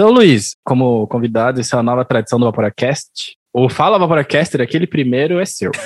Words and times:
Então, 0.00 0.12
Luiz, 0.12 0.54
como 0.64 1.08
convidado, 1.08 1.58
essa 1.58 1.74
é 1.74 1.80
a 1.80 1.82
nova 1.82 2.04
tradição 2.04 2.38
do 2.38 2.46
Vaporacast. 2.46 3.36
O 3.52 3.68
Fala 3.68 3.98
Vaporacaster, 3.98 4.60
aquele 4.60 4.86
primeiro 4.86 5.40
é 5.40 5.44
seu. 5.44 5.72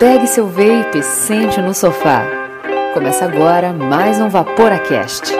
Pegue 0.00 0.26
seu 0.26 0.46
vape 0.46 0.96
e 0.96 1.02
sente 1.02 1.60
no 1.60 1.74
sofá. 1.74 2.24
Começa 2.94 3.26
agora 3.26 3.74
mais 3.74 4.18
um 4.18 4.30
Vaporacast. 4.30 5.34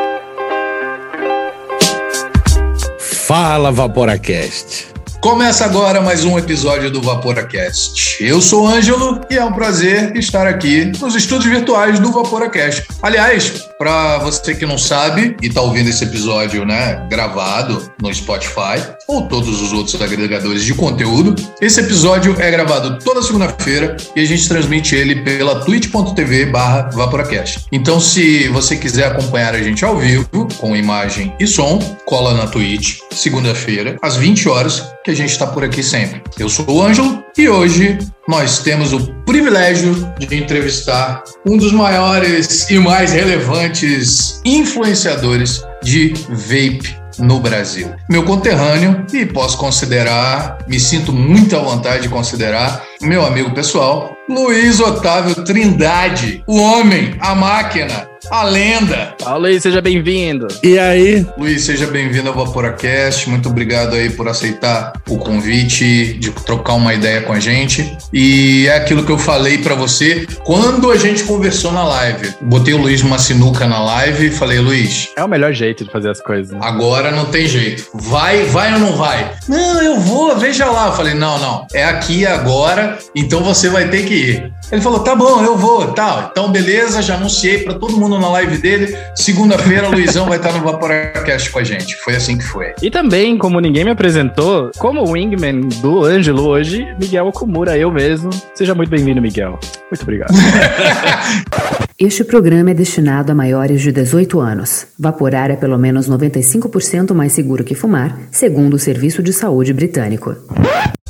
Fala 2.99 3.73
Vaporacast. 3.73 4.92
Começa 5.23 5.65
agora 5.65 6.01
mais 6.01 6.25
um 6.25 6.37
episódio 6.37 6.91
do 6.91 7.01
VaporaCast. 7.01 8.25
Eu 8.25 8.43
sou 8.43 8.65
o 8.65 8.67
Ângelo 8.67 9.21
e 9.31 9.37
é 9.37 9.45
um 9.45 9.53
prazer 9.53 10.17
estar 10.17 10.49
aqui 10.49 10.87
nos 11.01 11.15
estúdios 11.15 11.49
virtuais 11.49 12.01
do 12.01 12.11
VaporaCast. 12.11 12.89
Aliás, 13.01 13.69
para 13.79 14.19
você 14.19 14.53
que 14.53 14.67
não 14.67 14.77
sabe 14.77 15.37
e 15.41 15.47
está 15.47 15.61
ouvindo 15.61 15.89
esse 15.89 16.03
episódio, 16.03 16.65
né, 16.65 17.07
gravado 17.09 17.89
no 18.03 18.13
Spotify 18.13 18.83
ou 19.07 19.29
todos 19.29 19.63
os 19.63 19.73
outros 19.73 20.03
agregadores 20.03 20.65
de 20.65 20.75
conteúdo, 20.75 21.37
esse 21.61 21.79
episódio 21.79 22.35
é 22.41 22.51
gravado 22.51 22.99
toda 22.99 23.23
segunda-feira 23.23 23.97
e 24.17 24.23
a 24.23 24.25
gente 24.25 24.49
transmite 24.49 24.97
ele 24.97 25.23
pela 25.23 25.61
twitch.tv/vaporacast. 25.61 27.67
Então, 27.71 28.01
se 28.01 28.49
você 28.49 28.75
quiser 28.75 29.07
acompanhar 29.07 29.55
a 29.55 29.63
gente 29.63 29.85
ao 29.85 29.97
vivo 29.97 30.49
com 30.59 30.75
imagem 30.75 31.33
e 31.39 31.47
som, 31.47 31.79
cola 32.07 32.35
na 32.35 32.49
Twitch 32.49 32.99
segunda-feira 33.13 33.97
às 34.03 34.17
20 34.17 34.49
horas 34.49 34.83
que 35.05 35.11
a 35.11 35.15
gente 35.15 35.31
está 35.31 35.47
por 35.47 35.65
aqui 35.65 35.83
sempre. 35.83 36.23
Eu 36.39 36.49
sou 36.49 36.69
o 36.69 36.83
Ângelo 36.83 37.23
e 37.37 37.49
hoje 37.49 37.99
nós 38.29 38.61
temos 38.61 38.93
o 38.93 39.13
privilégio 39.25 39.95
de 40.19 40.37
entrevistar 40.37 41.23
um 41.47 41.57
dos 41.57 41.73
maiores 41.73 42.71
e 42.71 42.79
mais 42.79 43.13
relevantes 43.13 44.41
influenciadores 44.45 45.63
de 45.83 46.15
vape 46.29 46.97
no 47.19 47.41
Brasil. 47.41 47.93
Meu 48.09 48.25
conterrâneo, 48.25 49.05
e 49.13 49.27
posso 49.27 49.59
considerar, 49.59 50.59
me 50.69 50.79
sinto 50.79 51.13
muito 51.13 51.57
à 51.57 51.61
vontade 51.61 52.05
de 52.05 52.09
considerar, 52.09 52.83
meu 53.01 53.25
amigo 53.25 53.53
pessoal, 53.53 54.17
Luiz 54.29 54.81
Otávio 54.81 55.35
Trindade, 55.45 56.43
o 56.47 56.59
homem, 56.59 57.15
a 57.21 57.35
máquina, 57.35 58.09
a 58.33 58.45
lenda. 58.45 59.15
Fala, 59.21 59.37
Luiz, 59.37 59.63
seja 59.63 59.83
bem-vindo. 59.83 60.49
E 60.63 60.79
aí? 60.79 61.27
Luiz, 61.37 61.65
seja 61.65 61.87
bem-vindo 61.87 62.31
ao 62.31 62.35
VaporaCast. 62.35 63.29
Muito 63.29 63.51
obrigado 63.51 63.95
aí 63.95 64.09
por 64.09 64.27
aceitar 64.27 64.95
o 65.07 65.19
convite 65.19 66.15
de 66.15 66.31
trocar 66.31 66.73
uma 66.73 66.95
ideia 66.95 67.21
com 67.21 67.35
a 67.35 67.39
gente. 67.39 67.95
E 68.11 68.67
é 68.69 68.77
aquilo 68.77 69.05
que 69.05 69.13
eu 69.13 69.19
falei 69.19 69.59
para 69.59 69.75
você 69.75 70.27
quando 70.45 70.91
a 70.91 70.97
gente 70.97 71.25
conversou 71.25 71.73
na 71.73 71.85
live. 71.85 72.33
Botei 72.41 72.73
o 72.73 72.79
Luiz 72.79 73.03
numa 73.03 73.19
sinuca 73.19 73.67
na 73.67 73.85
live 73.85 74.29
e 74.29 74.31
falei, 74.31 74.61
Luiz. 74.61 75.11
É 75.15 75.23
o 75.23 75.29
melhor 75.29 75.53
jeito 75.53 75.85
de 75.85 75.91
fazer 75.91 76.09
as 76.09 76.23
coisas. 76.23 76.53
Né? 76.53 76.61
Agora 76.63 77.11
não 77.11 77.27
tem 77.27 77.47
jeito. 77.47 77.87
Vai, 77.93 78.45
vai 78.45 78.73
ou 78.73 78.81
não 78.81 78.97
vai? 78.97 79.31
Não, 79.47 79.83
eu 79.83 80.01
vou, 80.01 80.35
veja 80.39 80.71
lá. 80.71 80.87
Eu 80.87 80.95
falei, 80.95 81.13
não, 81.13 81.39
não. 81.39 81.67
É 81.75 81.85
aqui 81.85 82.25
agora, 82.25 82.99
então 83.15 83.43
você 83.43 83.69
vai 83.69 83.91
ter 83.91 84.07
que 84.07 84.15
ir. 84.15 84.53
Ele 84.73 84.81
falou, 84.81 85.01
tá 85.01 85.15
bom, 85.15 85.45
eu 85.45 85.55
vou, 85.55 85.93
tal. 85.93 86.31
Então, 86.33 86.51
beleza, 86.51 87.03
já 87.03 87.17
anunciei 87.17 87.59
para 87.59 87.75
todo 87.75 87.95
mundo 87.95 88.19
na 88.19 88.31
live 88.31 88.57
dele. 88.57 88.97
Segunda-feira, 89.15 89.87
Luizão 89.89 90.27
vai 90.27 90.39
estar 90.39 90.51
no 90.51 90.61
Vaporacast 90.61 91.51
com 91.51 91.59
a 91.59 91.65
gente. 91.65 91.95
Foi 91.97 92.17
assim 92.17 92.39
que 92.39 92.45
foi. 92.45 92.73
E 92.81 92.91
também, 92.91 93.37
como 93.37 93.61
ninguém 93.61 93.85
me 93.85 93.91
apresentou, 93.91 94.71
como 94.79 95.05
wingman 95.13 95.69
do 95.83 96.03
Ângelo 96.03 96.47
hoje, 96.49 96.87
Miguel 96.99 97.27
Okumura, 97.27 97.77
eu 97.77 97.93
mesmo. 97.93 98.31
Seja 98.55 98.75
muito 98.75 98.89
bem-vindo, 98.89 99.21
Miguel. 99.21 99.61
Muito 99.91 100.03
obrigado. 100.05 100.33
este 101.99 102.25
programa 102.25 102.71
é 102.71 102.75
destinado 102.75 103.31
a 103.31 103.35
maiores 103.35 103.83
de 103.83 103.93
18 103.93 104.41
anos. 104.41 104.87
Vaporar 104.99 105.51
é 105.51 105.57
pelo 105.57 105.77
menos 105.77 106.09
95% 106.09 107.13
mais 107.13 107.33
seguro 107.33 107.63
que 107.63 107.75
fumar, 107.75 108.19
segundo 108.31 108.73
o 108.73 108.79
Serviço 108.79 109.23
de 109.23 109.35
Saúde 109.35 109.75
Britânico. 109.75 110.35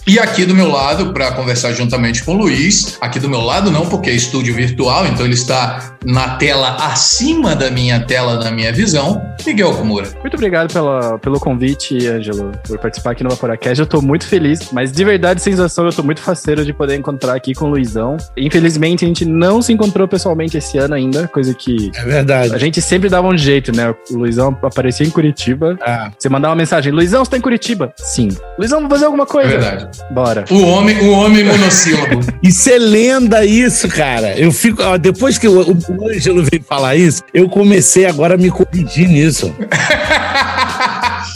E 0.06 0.18
aqui 0.18 0.44
do 0.44 0.54
meu 0.54 0.68
lado, 0.68 1.12
para 1.12 1.30
conversar 1.32 1.72
juntamente 1.72 2.24
com 2.24 2.34
o 2.34 2.38
Luiz, 2.38 2.98
aqui 3.00 3.20
do 3.20 3.28
meu 3.28 3.40
lado 3.40 3.70
não, 3.70 3.86
porque 3.86 4.10
é 4.10 4.12
estúdio 4.12 4.52
virtual, 4.52 5.06
então 5.06 5.24
ele 5.24 5.34
está 5.34 5.96
na 6.04 6.36
tela 6.36 6.76
acima 6.80 7.54
da 7.54 7.70
minha 7.70 8.00
tela, 8.00 8.42
na 8.42 8.50
minha 8.50 8.72
visão, 8.72 9.22
Miguel 9.46 9.72
Kumura. 9.74 10.08
Muito 10.20 10.34
obrigado 10.34 10.72
pela, 10.72 11.18
pelo 11.20 11.38
convite, 11.38 12.06
Ângelo, 12.08 12.50
por 12.66 12.78
participar 12.78 13.12
aqui 13.12 13.22
no 13.22 13.30
Vaporacast. 13.30 13.78
Eu 13.78 13.84
estou 13.84 14.02
muito 14.02 14.26
feliz, 14.26 14.72
mas 14.72 14.90
de 14.90 15.04
verdade, 15.04 15.40
sensação, 15.40 15.84
eu 15.84 15.90
estou 15.90 16.04
muito 16.04 16.20
faceiro 16.20 16.64
de 16.64 16.72
poder 16.72 16.96
encontrar 16.96 17.34
aqui 17.34 17.54
com 17.54 17.66
o 17.66 17.70
Luizão. 17.70 18.16
Infelizmente, 18.36 19.04
a 19.04 19.08
gente 19.08 19.24
não 19.24 19.62
se 19.62 19.72
encontrou 19.72 20.08
pessoalmente 20.08 20.56
esse 20.56 20.78
ano 20.78 20.94
ainda, 20.94 21.28
coisa 21.28 21.54
que... 21.54 21.92
É 21.94 22.04
verdade. 22.04 22.54
A 22.54 22.58
gente 22.58 22.82
sempre 22.82 23.08
dava 23.08 23.28
um 23.28 23.38
jeito, 23.38 23.74
né? 23.74 23.94
O 24.10 24.16
Luizão 24.16 24.56
aparecia 24.62 25.06
em 25.06 25.10
Curitiba, 25.10 25.78
ah. 25.80 26.10
você 26.18 26.28
mandava 26.28 26.52
uma 26.52 26.58
mensagem, 26.58 26.92
Luizão, 26.92 27.24
você 27.24 27.30
tá 27.30 27.36
em 27.36 27.40
Curitiba? 27.40 27.92
Sim. 27.96 28.28
Luizão, 28.58 28.78
vamos 28.78 28.92
fazer 28.92 29.04
alguma 29.04 29.26
coisa? 29.26 29.48
É 29.48 29.58
verdade. 29.58 29.91
Bora. 30.10 30.44
O 30.50 30.62
homem, 30.62 30.98
o 31.00 31.12
homem 31.12 31.44
monossílabo. 31.44 32.20
isso 32.42 32.70
é 32.70 32.78
lenda 32.78 33.44
isso, 33.44 33.88
cara. 33.88 34.38
Eu 34.38 34.52
fico, 34.52 34.82
ó, 34.82 34.96
depois 34.96 35.38
que 35.38 35.48
o, 35.48 35.72
o 35.72 36.08
Ângelo 36.08 36.42
veio 36.44 36.62
falar 36.62 36.96
isso, 36.96 37.22
eu 37.32 37.48
comecei 37.48 38.06
agora 38.06 38.34
a 38.34 38.38
me 38.38 38.50
corrigir 38.50 39.08
nisso. 39.08 39.54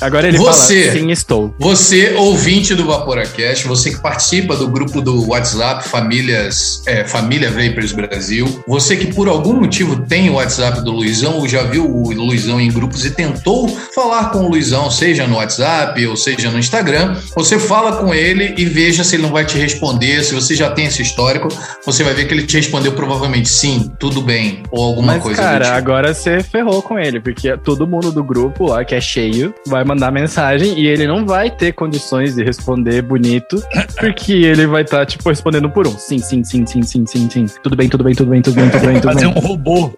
Agora 0.01 0.29
ele 0.29 0.39
você, 0.39 0.85
fala, 0.85 0.99
sim, 0.99 1.11
estou. 1.11 1.55
Você, 1.59 2.15
ouvinte 2.15 2.75
do 2.75 2.87
Vaporacast, 2.87 3.67
você 3.67 3.91
que 3.91 4.01
participa 4.01 4.57
do 4.57 4.69
grupo 4.69 5.01
do 5.01 5.29
WhatsApp 5.29 5.89
Famílias, 5.89 6.83
é, 6.87 7.05
Família 7.05 7.51
Vapers 7.51 7.93
Brasil, 7.93 8.63
você 8.67 8.97
que 8.97 9.13
por 9.13 9.29
algum 9.29 9.55
motivo 9.55 10.05
tem 10.07 10.29
o 10.31 10.35
WhatsApp 10.35 10.83
do 10.83 10.93
Luizão 10.93 11.39
ou 11.39 11.49
já 11.49 11.63
viu 11.63 11.91
o 11.91 12.13
Luizão 12.13 12.61
em 12.61 12.71
grupos 12.71 13.05
e 13.05 13.11
tentou 13.11 13.69
falar 13.95 14.31
com 14.31 14.45
o 14.45 14.49
Luizão, 14.49 14.91
seja 14.91 15.27
no 15.27 15.37
WhatsApp 15.37 16.07
ou 16.07 16.17
seja 16.17 16.51
no 16.51 16.59
Instagram, 16.59 17.17
você 17.35 17.59
fala 17.59 17.97
com 17.97 18.15
ele 18.15 18.55
e 18.57 18.65
veja 18.65 19.03
se 19.05 19.17
ele 19.17 19.23
não 19.23 19.31
vai 19.31 19.45
te 19.45 19.59
responder, 19.59 20.23
se 20.25 20.35
você 20.35 20.55
já 20.55 20.71
tem 20.71 20.87
esse 20.87 21.03
histórico, 21.03 21.49
você 21.85 22.05
vai 22.05 22.15
ver 22.15 22.27
que 22.27 22.35
ele 22.35 22.47
te 22.47 22.57
respondeu 22.57 22.93
provavelmente 22.93 23.49
sim, 23.49 23.91
tudo 23.99 24.21
bem, 24.21 24.63
ou 24.71 24.85
alguma 24.85 25.15
Mas, 25.15 25.23
coisa 25.23 25.41
cara, 25.41 25.65
tipo. 25.65 25.77
agora 25.77 26.15
você 26.15 26.43
ferrou 26.43 26.83
com 26.83 26.99
ele, 26.99 27.21
porque 27.21 27.57
todo 27.59 27.87
mundo 27.87 28.11
do 28.11 28.23
grupo 28.23 28.67
lá, 28.67 28.85
que 28.85 28.95
é 28.95 29.01
cheio, 29.01 29.55
vai 29.67 29.85
mandar 29.87 30.11
mensagem 30.11 30.79
e 30.79 30.87
ele 30.87 31.07
não 31.07 31.25
vai 31.25 31.51
ter 31.51 31.73
condições 31.73 32.35
de 32.35 32.45
responder 32.45 33.03
bonito, 33.03 33.63
porque 33.99 34.33
ele 34.33 34.67
vai 34.67 34.83
estar, 34.83 34.99
tá, 34.99 35.07
tipo, 35.07 35.29
respondendo 35.29 35.71
por 35.71 35.87
um. 35.87 35.97
Sim, 35.99 36.19
sim, 36.19 36.45
sim, 36.45 36.67
sim, 36.67 36.83
sim, 36.83 37.07
sim, 37.07 37.29
sim. 37.31 37.47
Tudo 37.63 37.77
bem, 37.77 37.89
tudo 37.89 38.05
bem, 38.05 38.15
tudo 38.15 38.31
bem, 38.31 38.43
tudo 38.43 38.55
bem, 38.57 38.71
tudo 38.71 38.87
bem, 38.87 39.01
tudo 39.01 39.15
bem. 39.15 39.15
Fazer 39.15 39.27
um 39.27 39.41
robô. 39.41 39.93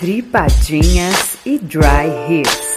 Dripadinhas 0.00 1.38
e 1.46 1.58
dry 1.58 2.08
hits. 2.28 2.71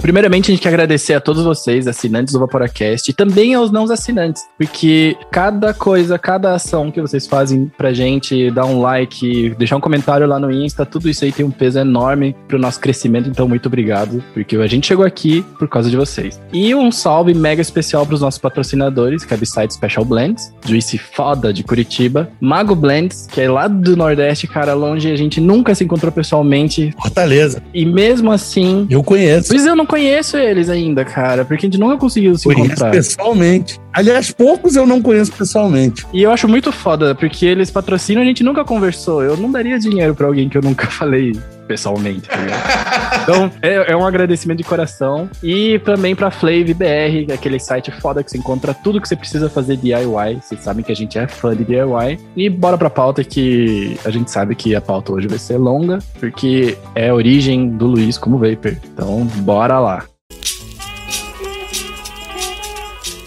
Primeiramente, 0.00 0.50
a 0.50 0.54
gente 0.54 0.62
quer 0.62 0.70
agradecer 0.70 1.14
a 1.14 1.20
todos 1.20 1.44
vocês, 1.44 1.86
assinantes 1.86 2.32
do 2.32 2.40
Vaporacast, 2.40 3.10
e 3.10 3.12
também 3.12 3.54
aos 3.54 3.70
não 3.70 3.90
assinantes, 3.90 4.46
porque 4.56 5.16
cada 5.30 5.74
coisa, 5.74 6.18
cada 6.18 6.54
ação 6.54 6.90
que 6.90 7.00
vocês 7.00 7.26
fazem 7.26 7.70
pra 7.76 7.92
gente, 7.92 8.50
dar 8.50 8.66
um 8.66 8.80
like, 8.80 9.50
deixar 9.58 9.76
um 9.76 9.80
comentário 9.80 10.26
lá 10.26 10.38
no 10.38 10.50
Insta, 10.50 10.86
tudo 10.86 11.08
isso 11.08 11.24
aí 11.24 11.32
tem 11.32 11.44
um 11.44 11.50
peso 11.50 11.78
enorme 11.78 12.36
pro 12.46 12.58
nosso 12.58 12.78
crescimento, 12.78 13.28
então 13.28 13.48
muito 13.48 13.66
obrigado, 13.66 14.22
porque 14.32 14.56
a 14.56 14.66
gente 14.66 14.86
chegou 14.86 15.04
aqui 15.04 15.44
por 15.58 15.68
causa 15.68 15.90
de 15.90 15.96
vocês. 15.96 16.40
E 16.52 16.74
um 16.74 16.92
salve 16.92 17.34
mega 17.34 17.60
especial 17.60 18.06
pros 18.06 18.20
nossos 18.20 18.38
patrocinadores, 18.38 19.26
site 19.44 19.74
Special 19.74 20.04
Blends, 20.04 20.52
Juicy 20.64 20.98
Foda 20.98 21.52
de 21.52 21.64
Curitiba, 21.64 22.30
Mago 22.40 22.74
Blends, 22.74 23.26
que 23.26 23.40
é 23.40 23.50
lá 23.50 23.66
do 23.66 23.96
Nordeste, 23.96 24.46
cara, 24.46 24.74
longe, 24.74 25.10
a 25.10 25.16
gente 25.16 25.40
nunca 25.40 25.74
se 25.74 25.82
encontrou 25.82 26.12
pessoalmente. 26.12 26.94
Fortaleza. 27.00 27.62
E 27.74 27.84
mesmo 27.84 28.30
assim... 28.30 28.86
Eu 28.88 29.02
conheço. 29.02 29.48
Pois 29.48 29.66
eu 29.66 29.74
não 29.74 29.86
conheço 29.90 30.36
eles 30.36 30.68
ainda, 30.68 31.04
cara, 31.04 31.44
porque 31.44 31.66
a 31.66 31.68
gente 31.68 31.78
nunca 31.78 31.96
conseguiu 31.96 32.36
se 32.38 32.44
conheço 32.44 32.64
encontrar. 32.66 32.90
pessoalmente. 32.92 33.80
Aliás, 33.92 34.30
poucos 34.30 34.76
eu 34.76 34.86
não 34.86 35.02
conheço 35.02 35.32
pessoalmente. 35.32 36.06
E 36.12 36.22
eu 36.22 36.30
acho 36.30 36.46
muito 36.46 36.70
foda, 36.70 37.14
porque 37.14 37.44
eles 37.44 37.70
patrocinam, 37.70 38.22
a 38.22 38.24
gente 38.24 38.44
nunca 38.44 38.64
conversou. 38.64 39.22
Eu 39.22 39.36
não 39.36 39.50
daria 39.50 39.78
dinheiro 39.78 40.14
para 40.14 40.26
alguém 40.26 40.48
que 40.48 40.56
eu 40.56 40.62
nunca 40.62 40.86
falei 40.90 41.32
pessoalmente, 41.70 42.28
tá 42.28 42.36
Então, 43.22 43.52
é, 43.62 43.92
é, 43.92 43.96
um 43.96 44.04
agradecimento 44.04 44.58
de 44.58 44.64
coração. 44.64 45.30
E 45.40 45.78
também 45.80 46.16
pra 46.16 46.30
Flave 46.30 46.74
BR, 46.74 47.32
aquele 47.32 47.60
site 47.60 47.92
foda 47.92 48.24
que 48.24 48.30
você 48.30 48.38
encontra 48.38 48.74
tudo 48.74 49.00
que 49.00 49.06
você 49.06 49.14
precisa 49.14 49.48
fazer 49.48 49.76
DIY. 49.76 50.40
Vocês 50.42 50.60
sabem 50.62 50.82
que 50.82 50.90
a 50.90 50.96
gente 50.96 51.16
é 51.16 51.28
fã 51.28 51.54
de 51.54 51.64
DIY. 51.64 52.18
E 52.36 52.50
bora 52.50 52.76
pra 52.76 52.90
pauta 52.90 53.22
que 53.22 53.96
a 54.04 54.10
gente 54.10 54.32
sabe 54.32 54.56
que 54.56 54.74
a 54.74 54.80
pauta 54.80 55.12
hoje 55.12 55.28
vai 55.28 55.38
ser 55.38 55.58
longa, 55.58 56.00
porque 56.18 56.76
é 56.96 57.10
a 57.10 57.14
origem 57.14 57.68
do 57.68 57.86
Luiz 57.86 58.18
como 58.18 58.36
Vapor. 58.36 58.76
Então, 58.92 59.24
bora 59.42 59.78
lá. 59.78 60.04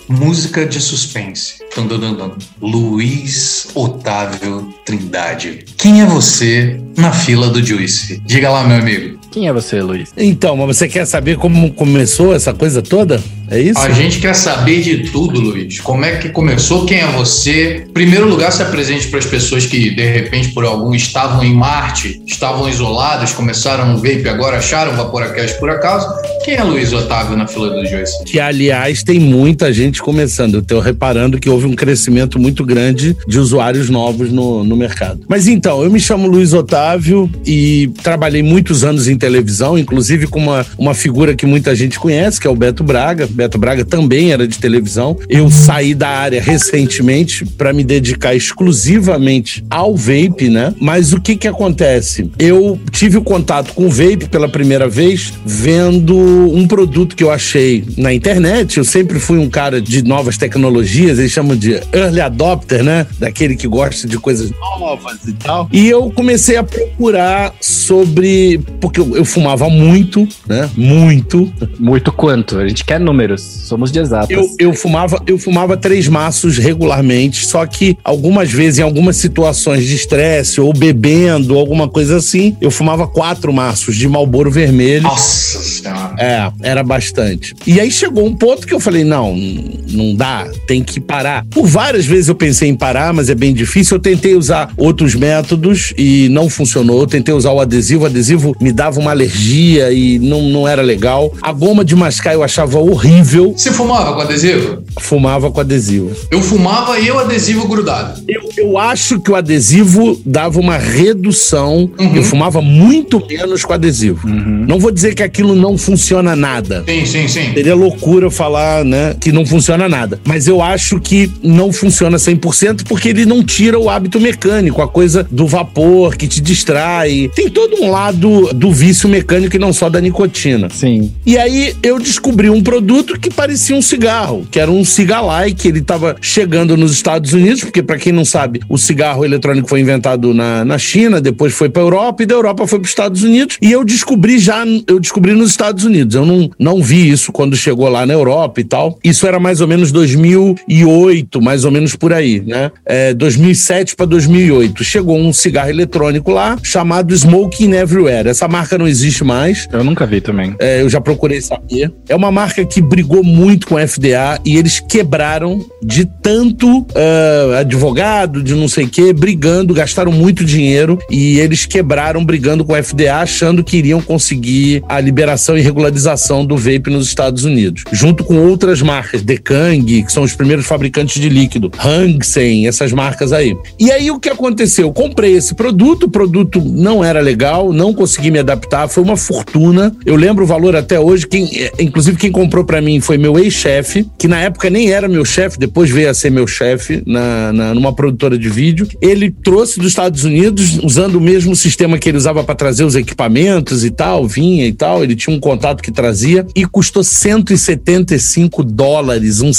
Música 0.09 0.65
de 0.65 0.81
suspense. 0.81 1.62
Dun, 1.75 1.87
dun, 1.87 1.99
dun, 1.99 2.31
Luiz 2.61 3.67
Otávio 3.73 4.71
Trindade. 4.85 5.65
Quem 5.75 6.01
é 6.01 6.05
você 6.05 6.79
na 6.95 7.11
fila 7.11 7.49
do 7.49 7.63
Juice? 7.63 8.21
Diga 8.23 8.51
lá, 8.51 8.63
meu 8.63 8.77
amigo. 8.77 9.17
Quem 9.31 9.47
é 9.47 9.53
você, 9.53 9.81
Luiz? 9.81 10.13
Então, 10.15 10.55
mas 10.55 10.77
você 10.77 10.87
quer 10.87 11.05
saber 11.07 11.37
como 11.37 11.73
começou 11.73 12.35
essa 12.35 12.53
coisa 12.53 12.83
toda? 12.83 13.19
É 13.53 13.61
isso? 13.61 13.79
A 13.79 13.91
gente 13.91 14.19
quer 14.19 14.33
saber 14.33 14.81
de 14.81 15.11
tudo, 15.11 15.39
Luiz. 15.39 15.79
Como 15.79 16.03
é 16.03 16.17
que 16.17 16.29
começou? 16.29 16.87
Quem 16.87 17.01
é 17.01 17.07
você? 17.11 17.85
Primeiro 17.93 18.27
lugar, 18.27 18.51
se 18.51 18.63
apresente 18.63 19.07
para 19.09 19.19
as 19.19 19.27
pessoas 19.27 19.63
que, 19.63 19.91
de 19.91 20.03
repente, 20.03 20.49
por 20.49 20.65
algum 20.65 20.95
estavam 20.95 21.43
em 21.43 21.53
Marte, 21.53 22.19
estavam 22.25 22.67
isoladas, 22.67 23.31
começaram 23.31 23.91
no 23.91 23.97
vape, 23.97 24.27
agora 24.27 24.57
acharam 24.57 24.95
Vaporacast 24.95 25.59
por 25.59 25.69
acaso. 25.69 26.07
Quem 26.43 26.55
é 26.55 26.63
Luiz 26.63 26.91
Otávio 26.91 27.37
na 27.37 27.45
fila 27.45 27.69
do 27.69 27.85
Joyce? 27.85 28.23
Que, 28.25 28.39
aliás, 28.39 29.03
tem 29.03 29.19
muita 29.19 29.71
gente 29.71 30.01
começando. 30.01 30.55
Eu 30.55 30.61
estou 30.61 30.79
reparando 30.79 31.39
que 31.39 31.47
houve 31.47 31.67
um 31.67 31.75
crescimento 31.75 32.39
muito 32.39 32.65
grande 32.65 33.15
de 33.27 33.37
usuários 33.37 33.87
novos 33.87 34.31
no, 34.31 34.63
no 34.63 34.75
mercado. 34.75 35.19
Mas 35.27 35.47
então, 35.47 35.83
eu 35.83 35.91
me 35.91 35.99
chamo 35.99 36.27
Luiz 36.27 36.53
Otávio 36.53 37.29
e 37.45 37.91
trabalhei 38.01 38.41
muitos 38.41 38.83
anos 38.83 39.07
em 39.07 39.15
televisão, 39.15 39.77
inclusive 39.77 40.25
com 40.25 40.39
uma, 40.39 40.65
uma 40.75 40.95
figura 40.95 41.35
que 41.35 41.45
muita 41.45 41.75
gente 41.75 41.99
conhece, 41.99 42.41
que 42.41 42.47
é 42.47 42.49
o 42.49 42.55
Beto 42.55 42.83
Braga. 42.83 43.27
Beto 43.43 43.57
Braga 43.57 43.83
também 43.83 44.31
era 44.31 44.47
de 44.47 44.57
televisão. 44.57 45.17
Eu 45.27 45.51
saí 45.51 45.93
da 45.93 46.07
área 46.07 46.41
recentemente 46.41 47.45
para 47.45 47.73
me 47.73 47.83
dedicar 47.83 48.33
exclusivamente 48.33 49.65
ao 49.69 49.97
vape, 49.97 50.47
né? 50.49 50.73
Mas 50.79 51.11
o 51.11 51.19
que 51.19 51.35
que 51.35 51.47
acontece? 51.47 52.31
Eu 52.39 52.79
tive 52.89 53.17
o 53.17 53.21
contato 53.21 53.73
com 53.73 53.87
o 53.87 53.89
vape 53.89 54.29
pela 54.31 54.47
primeira 54.47 54.87
vez 54.87 55.33
vendo 55.45 56.15
um 56.15 56.65
produto 56.65 57.17
que 57.17 57.23
eu 57.23 57.31
achei 57.31 57.83
na 57.97 58.13
internet. 58.13 58.77
Eu 58.77 58.85
sempre 58.85 59.19
fui 59.19 59.37
um 59.37 59.49
cara 59.49 59.81
de 59.81 60.03
novas 60.03 60.37
tecnologias, 60.37 61.19
eles 61.19 61.31
chamam 61.31 61.57
de 61.57 61.81
early 61.91 62.21
adopter, 62.21 62.81
né? 62.81 63.05
Daquele 63.19 63.57
que 63.57 63.67
gosta 63.67 64.07
de 64.07 64.17
coisas 64.17 64.51
novas 64.79 65.19
e 65.27 65.33
tal. 65.33 65.67
E 65.73 65.89
eu 65.89 66.09
comecei 66.11 66.55
a 66.55 66.63
procurar 66.63 67.53
sobre. 67.59 68.61
Porque 68.79 69.01
eu, 69.01 69.17
eu 69.17 69.25
fumava 69.25 69.67
muito, 69.67 70.25
né? 70.47 70.69
Muito. 70.77 71.51
Muito 71.77 72.09
quanto? 72.13 72.57
A 72.57 72.67
gente 72.67 72.85
quer 72.85 73.01
números. 73.23 73.41
Somos 73.41 73.91
de 73.91 73.99
exatas. 73.99 74.29
Eu, 74.29 74.49
eu, 74.59 74.73
fumava, 74.73 75.21
eu 75.25 75.37
fumava 75.37 75.77
três 75.77 76.07
maços 76.07 76.57
regularmente, 76.57 77.45
só 77.45 77.65
que 77.65 77.97
algumas 78.03 78.51
vezes, 78.51 78.79
em 78.79 78.83
algumas 78.83 79.15
situações 79.17 79.85
de 79.85 79.95
estresse 79.95 80.59
ou 80.59 80.73
bebendo, 80.73 81.57
alguma 81.57 81.87
coisa 81.87 82.17
assim, 82.17 82.55
eu 82.61 82.69
fumava 82.69 83.07
quatro 83.07 83.51
maços 83.53 83.95
de 83.95 84.07
Malboro 84.07 84.51
Vermelho. 84.51 85.03
Nossa 85.03 85.59
Senhora. 85.59 86.15
É, 86.17 86.51
era 86.61 86.83
bastante. 86.83 87.55
E 87.65 87.79
aí 87.79 87.89
chegou 87.89 88.25
um 88.25 88.35
ponto 88.35 88.67
que 88.67 88.73
eu 88.73 88.79
falei: 88.79 89.03
não, 89.03 89.35
não 89.35 90.15
dá, 90.15 90.47
tem 90.67 90.83
que 90.83 90.99
parar. 90.99 91.45
Por 91.49 91.65
várias 91.65 92.05
vezes 92.05 92.27
eu 92.27 92.35
pensei 92.35 92.69
em 92.69 92.75
parar, 92.75 93.13
mas 93.13 93.29
é 93.29 93.35
bem 93.35 93.53
difícil. 93.53 93.97
Eu 93.97 94.01
tentei 94.01 94.35
usar 94.35 94.71
outros 94.77 95.15
métodos 95.15 95.93
e 95.97 96.27
não 96.29 96.49
funcionou. 96.49 97.01
Eu 97.01 97.07
tentei 97.07 97.33
usar 97.33 97.51
o 97.51 97.59
adesivo, 97.59 98.03
o 98.03 98.05
adesivo 98.05 98.55
me 98.59 98.71
dava 98.71 98.99
uma 98.99 99.11
alergia 99.11 99.91
e 99.91 100.19
não, 100.19 100.41
não 100.49 100.67
era 100.67 100.81
legal. 100.81 101.33
A 101.41 101.51
goma 101.51 101.83
de 101.85 101.95
mascar 101.95 102.33
eu 102.33 102.43
achava 102.43 102.79
horrível. 102.79 103.12
Você 103.21 103.71
fumava 103.71 104.13
com 104.13 104.21
adesivo? 104.21 104.83
Fumava 104.99 105.51
com 105.51 105.59
adesivo. 105.59 106.11
Eu 106.31 106.41
fumava 106.41 106.99
e 106.99 107.11
o 107.11 107.19
adesivo 107.19 107.67
grudado. 107.67 108.21
Eu, 108.27 108.49
eu 108.57 108.77
acho 108.77 109.19
que 109.19 109.31
o 109.31 109.35
adesivo 109.35 110.19
dava 110.25 110.59
uma 110.59 110.77
redução. 110.77 111.89
Uhum. 111.99 112.15
Eu 112.15 112.23
fumava 112.23 112.61
muito 112.61 113.23
menos 113.27 113.65
com 113.65 113.73
adesivo. 113.73 114.27
Não 114.27 114.79
vou 114.79 114.91
dizer 114.91 115.13
que 115.13 115.23
aquilo 115.23 115.55
não 115.55 115.77
funciona 115.77 116.35
nada. 116.35 116.83
Sim, 116.87 117.05
sim, 117.05 117.27
sim. 117.27 117.53
Seria 117.53 117.75
loucura 117.75 118.31
falar, 118.31 118.85
né, 118.85 119.15
que 119.19 119.31
não 119.31 119.45
funciona 119.45 119.89
nada. 119.89 120.19
Mas 120.23 120.47
eu 120.47 120.61
acho 120.61 120.99
que 120.99 121.31
não 121.41 121.71
funciona 121.73 122.17
100% 122.17 122.83
porque 122.87 123.09
ele 123.09 123.25
não 123.25 123.43
tira 123.43 123.77
o 123.79 123.89
hábito 123.89 124.19
mecânico, 124.19 124.81
a 124.81 124.87
coisa 124.87 125.25
do 125.29 125.45
vapor 125.47 126.15
que 126.15 126.27
te 126.27 126.41
distrai. 126.41 127.29
Tem 127.35 127.49
todo 127.49 127.81
um 127.81 127.89
lado 127.89 128.53
do 128.53 128.71
vício 128.71 129.09
mecânico 129.09 129.55
e 129.55 129.59
não 129.59 129.73
só 129.73 129.89
da 129.89 129.99
nicotina. 129.99 130.69
Sim. 130.69 131.11
E 131.25 131.37
aí 131.37 131.75
eu 131.81 131.99
descobri 131.99 132.49
um 132.49 132.61
produto 132.61 133.02
que 133.19 133.29
parecia 133.29 133.75
um 133.75 133.81
cigarro, 133.81 134.47
que 134.49 134.59
era 134.59 134.71
um 134.71 134.83
cigalike, 134.83 135.67
ele 135.67 135.79
estava 135.79 136.15
chegando 136.21 136.75
nos 136.77 136.91
Estados 136.93 137.33
Unidos, 137.33 137.63
porque 137.63 137.83
para 137.83 137.97
quem 137.97 138.11
não 138.11 138.25
sabe, 138.25 138.61
o 138.69 138.77
cigarro 138.77 139.23
eletrônico 139.23 139.67
foi 139.67 139.79
inventado 139.79 140.33
na, 140.33 140.63
na 140.65 140.77
China, 140.77 141.21
depois 141.21 141.53
foi 141.53 141.69
para 141.69 141.81
Europa 141.81 142.23
e 142.23 142.25
da 142.25 142.35
Europa 142.35 142.67
foi 142.67 142.79
para 142.79 142.85
os 142.85 142.91
Estados 142.91 143.23
Unidos. 143.23 143.57
E 143.61 143.71
eu 143.71 143.83
descobri 143.83 144.39
já, 144.39 144.63
eu 144.87 144.99
descobri 144.99 145.33
nos 145.33 145.49
Estados 145.49 145.83
Unidos. 145.83 146.15
Eu 146.15 146.25
não, 146.25 146.49
não 146.57 146.81
vi 146.81 147.09
isso 147.09 147.31
quando 147.31 147.55
chegou 147.55 147.87
lá 147.89 148.05
na 148.05 148.13
Europa 148.13 148.61
e 148.61 148.63
tal. 148.63 148.97
Isso 149.03 149.27
era 149.27 149.39
mais 149.39 149.61
ou 149.61 149.67
menos 149.67 149.91
2008, 149.91 151.41
mais 151.41 151.65
ou 151.65 151.71
menos 151.71 151.95
por 151.95 152.13
aí, 152.13 152.41
né? 152.45 152.71
É, 152.85 153.13
2007 153.13 153.95
para 153.95 154.05
2008. 154.05 154.83
Chegou 154.83 155.17
um 155.17 155.33
cigarro 155.33 155.69
eletrônico 155.69 156.31
lá 156.31 156.57
chamado 156.63 157.13
Smoking 157.13 157.73
Everywhere. 157.73 158.29
Essa 158.29 158.47
marca 158.47 158.77
não 158.77 158.87
existe 158.87 159.23
mais. 159.23 159.67
Eu 159.71 159.83
nunca 159.83 160.05
vi 160.05 160.21
também. 160.21 160.55
É, 160.59 160.81
eu 160.81 160.89
já 160.89 161.01
procurei 161.01 161.41
saber. 161.41 161.91
É 162.07 162.15
uma 162.15 162.31
marca 162.31 162.65
que 162.65 162.81
brigou 162.93 163.23
muito 163.23 163.65
com 163.65 163.75
a 163.75 163.87
FDA 163.87 164.39
e 164.45 164.55
eles 164.55 164.79
quebraram 164.79 165.65
de 165.81 166.05
tanto 166.05 166.85
ah, 166.95 167.61
advogado, 167.61 168.43
de 168.43 168.53
não 168.53 168.67
sei 168.67 168.85
o 168.85 168.87
quê, 168.87 169.11
brigando, 169.11 169.73
gastaram 169.73 170.11
muito 170.11 170.45
dinheiro 170.45 170.99
e 171.09 171.39
eles 171.39 171.65
quebraram 171.65 172.23
brigando 172.23 172.63
com 172.63 172.75
a 172.75 172.83
FDA, 172.83 173.15
achando 173.15 173.63
que 173.63 173.77
iriam 173.77 173.99
conseguir 173.99 174.83
a 174.87 174.99
liberação 174.99 175.57
e 175.57 175.61
regularização 175.61 176.45
do 176.45 176.55
vape 176.55 176.91
nos 176.91 177.07
Estados 177.07 177.45
Unidos. 177.45 177.83
Junto 177.91 178.23
com 178.23 178.37
outras 178.37 178.79
marcas, 178.79 179.23
Dekang, 179.23 180.03
que 180.03 180.11
são 180.11 180.21
os 180.21 180.35
primeiros 180.35 180.67
fabricantes 180.67 181.19
de 181.19 181.29
líquido, 181.29 181.71
Hangsen, 181.83 182.67
essas 182.67 182.93
marcas 182.93 183.33
aí. 183.33 183.57
E 183.79 183.91
aí 183.91 184.11
o 184.11 184.19
que 184.19 184.29
aconteceu? 184.29 184.89
Eu 184.89 184.93
comprei 184.93 185.33
esse 185.33 185.55
produto, 185.55 186.03
o 186.03 186.11
produto 186.11 186.61
não 186.63 187.03
era 187.03 187.21
legal, 187.21 187.73
não 187.73 187.91
consegui 187.91 188.29
me 188.29 188.37
adaptar, 188.37 188.87
foi 188.87 189.01
uma 189.01 189.17
fortuna. 189.17 189.95
Eu 190.05 190.15
lembro 190.15 190.43
o 190.43 190.47
valor 190.47 190.75
até 190.75 190.99
hoje, 190.99 191.25
quem, 191.25 191.49
eh, 191.59 191.71
inclusive 191.79 192.17
quem 192.17 192.31
comprou 192.31 192.63
pra 192.63 192.82
mim 192.83 192.99
foi 192.99 193.17
meu 193.17 193.37
ex-chefe, 193.39 194.07
que 194.17 194.27
na 194.27 194.39
época 194.39 194.69
nem 194.69 194.91
era 194.91 195.07
meu 195.07 195.23
chefe, 195.25 195.57
depois 195.57 195.89
veio 195.89 196.09
a 196.09 196.13
ser 196.13 196.29
meu 196.29 196.45
chefe 196.45 197.01
na, 197.05 197.53
na- 197.53 197.73
numa 197.73 197.93
produtora 197.93 198.37
de 198.37 198.49
vídeo. 198.49 198.87
Ele 199.01 199.31
trouxe 199.31 199.79
dos 199.79 199.87
Estados 199.89 200.23
Unidos, 200.23 200.79
usando 200.83 201.15
o 201.15 201.21
mesmo 201.21 201.55
sistema 201.55 201.97
que 201.97 202.09
ele 202.09 202.17
usava 202.17 202.43
para 202.43 202.55
trazer 202.55 202.83
os 202.83 202.95
equipamentos 202.95 203.83
e 203.85 203.91
tal, 203.91 204.27
vinha 204.27 204.65
e 204.67 204.73
tal, 204.73 205.03
ele 205.03 205.15
tinha 205.15 205.35
um 205.35 205.39
contato 205.39 205.81
que 205.81 205.91
trazia 205.91 206.45
e 206.55 206.65
custou 206.65 207.03
175 207.03 208.63
dólares, 208.63 209.41
um. 209.41 209.51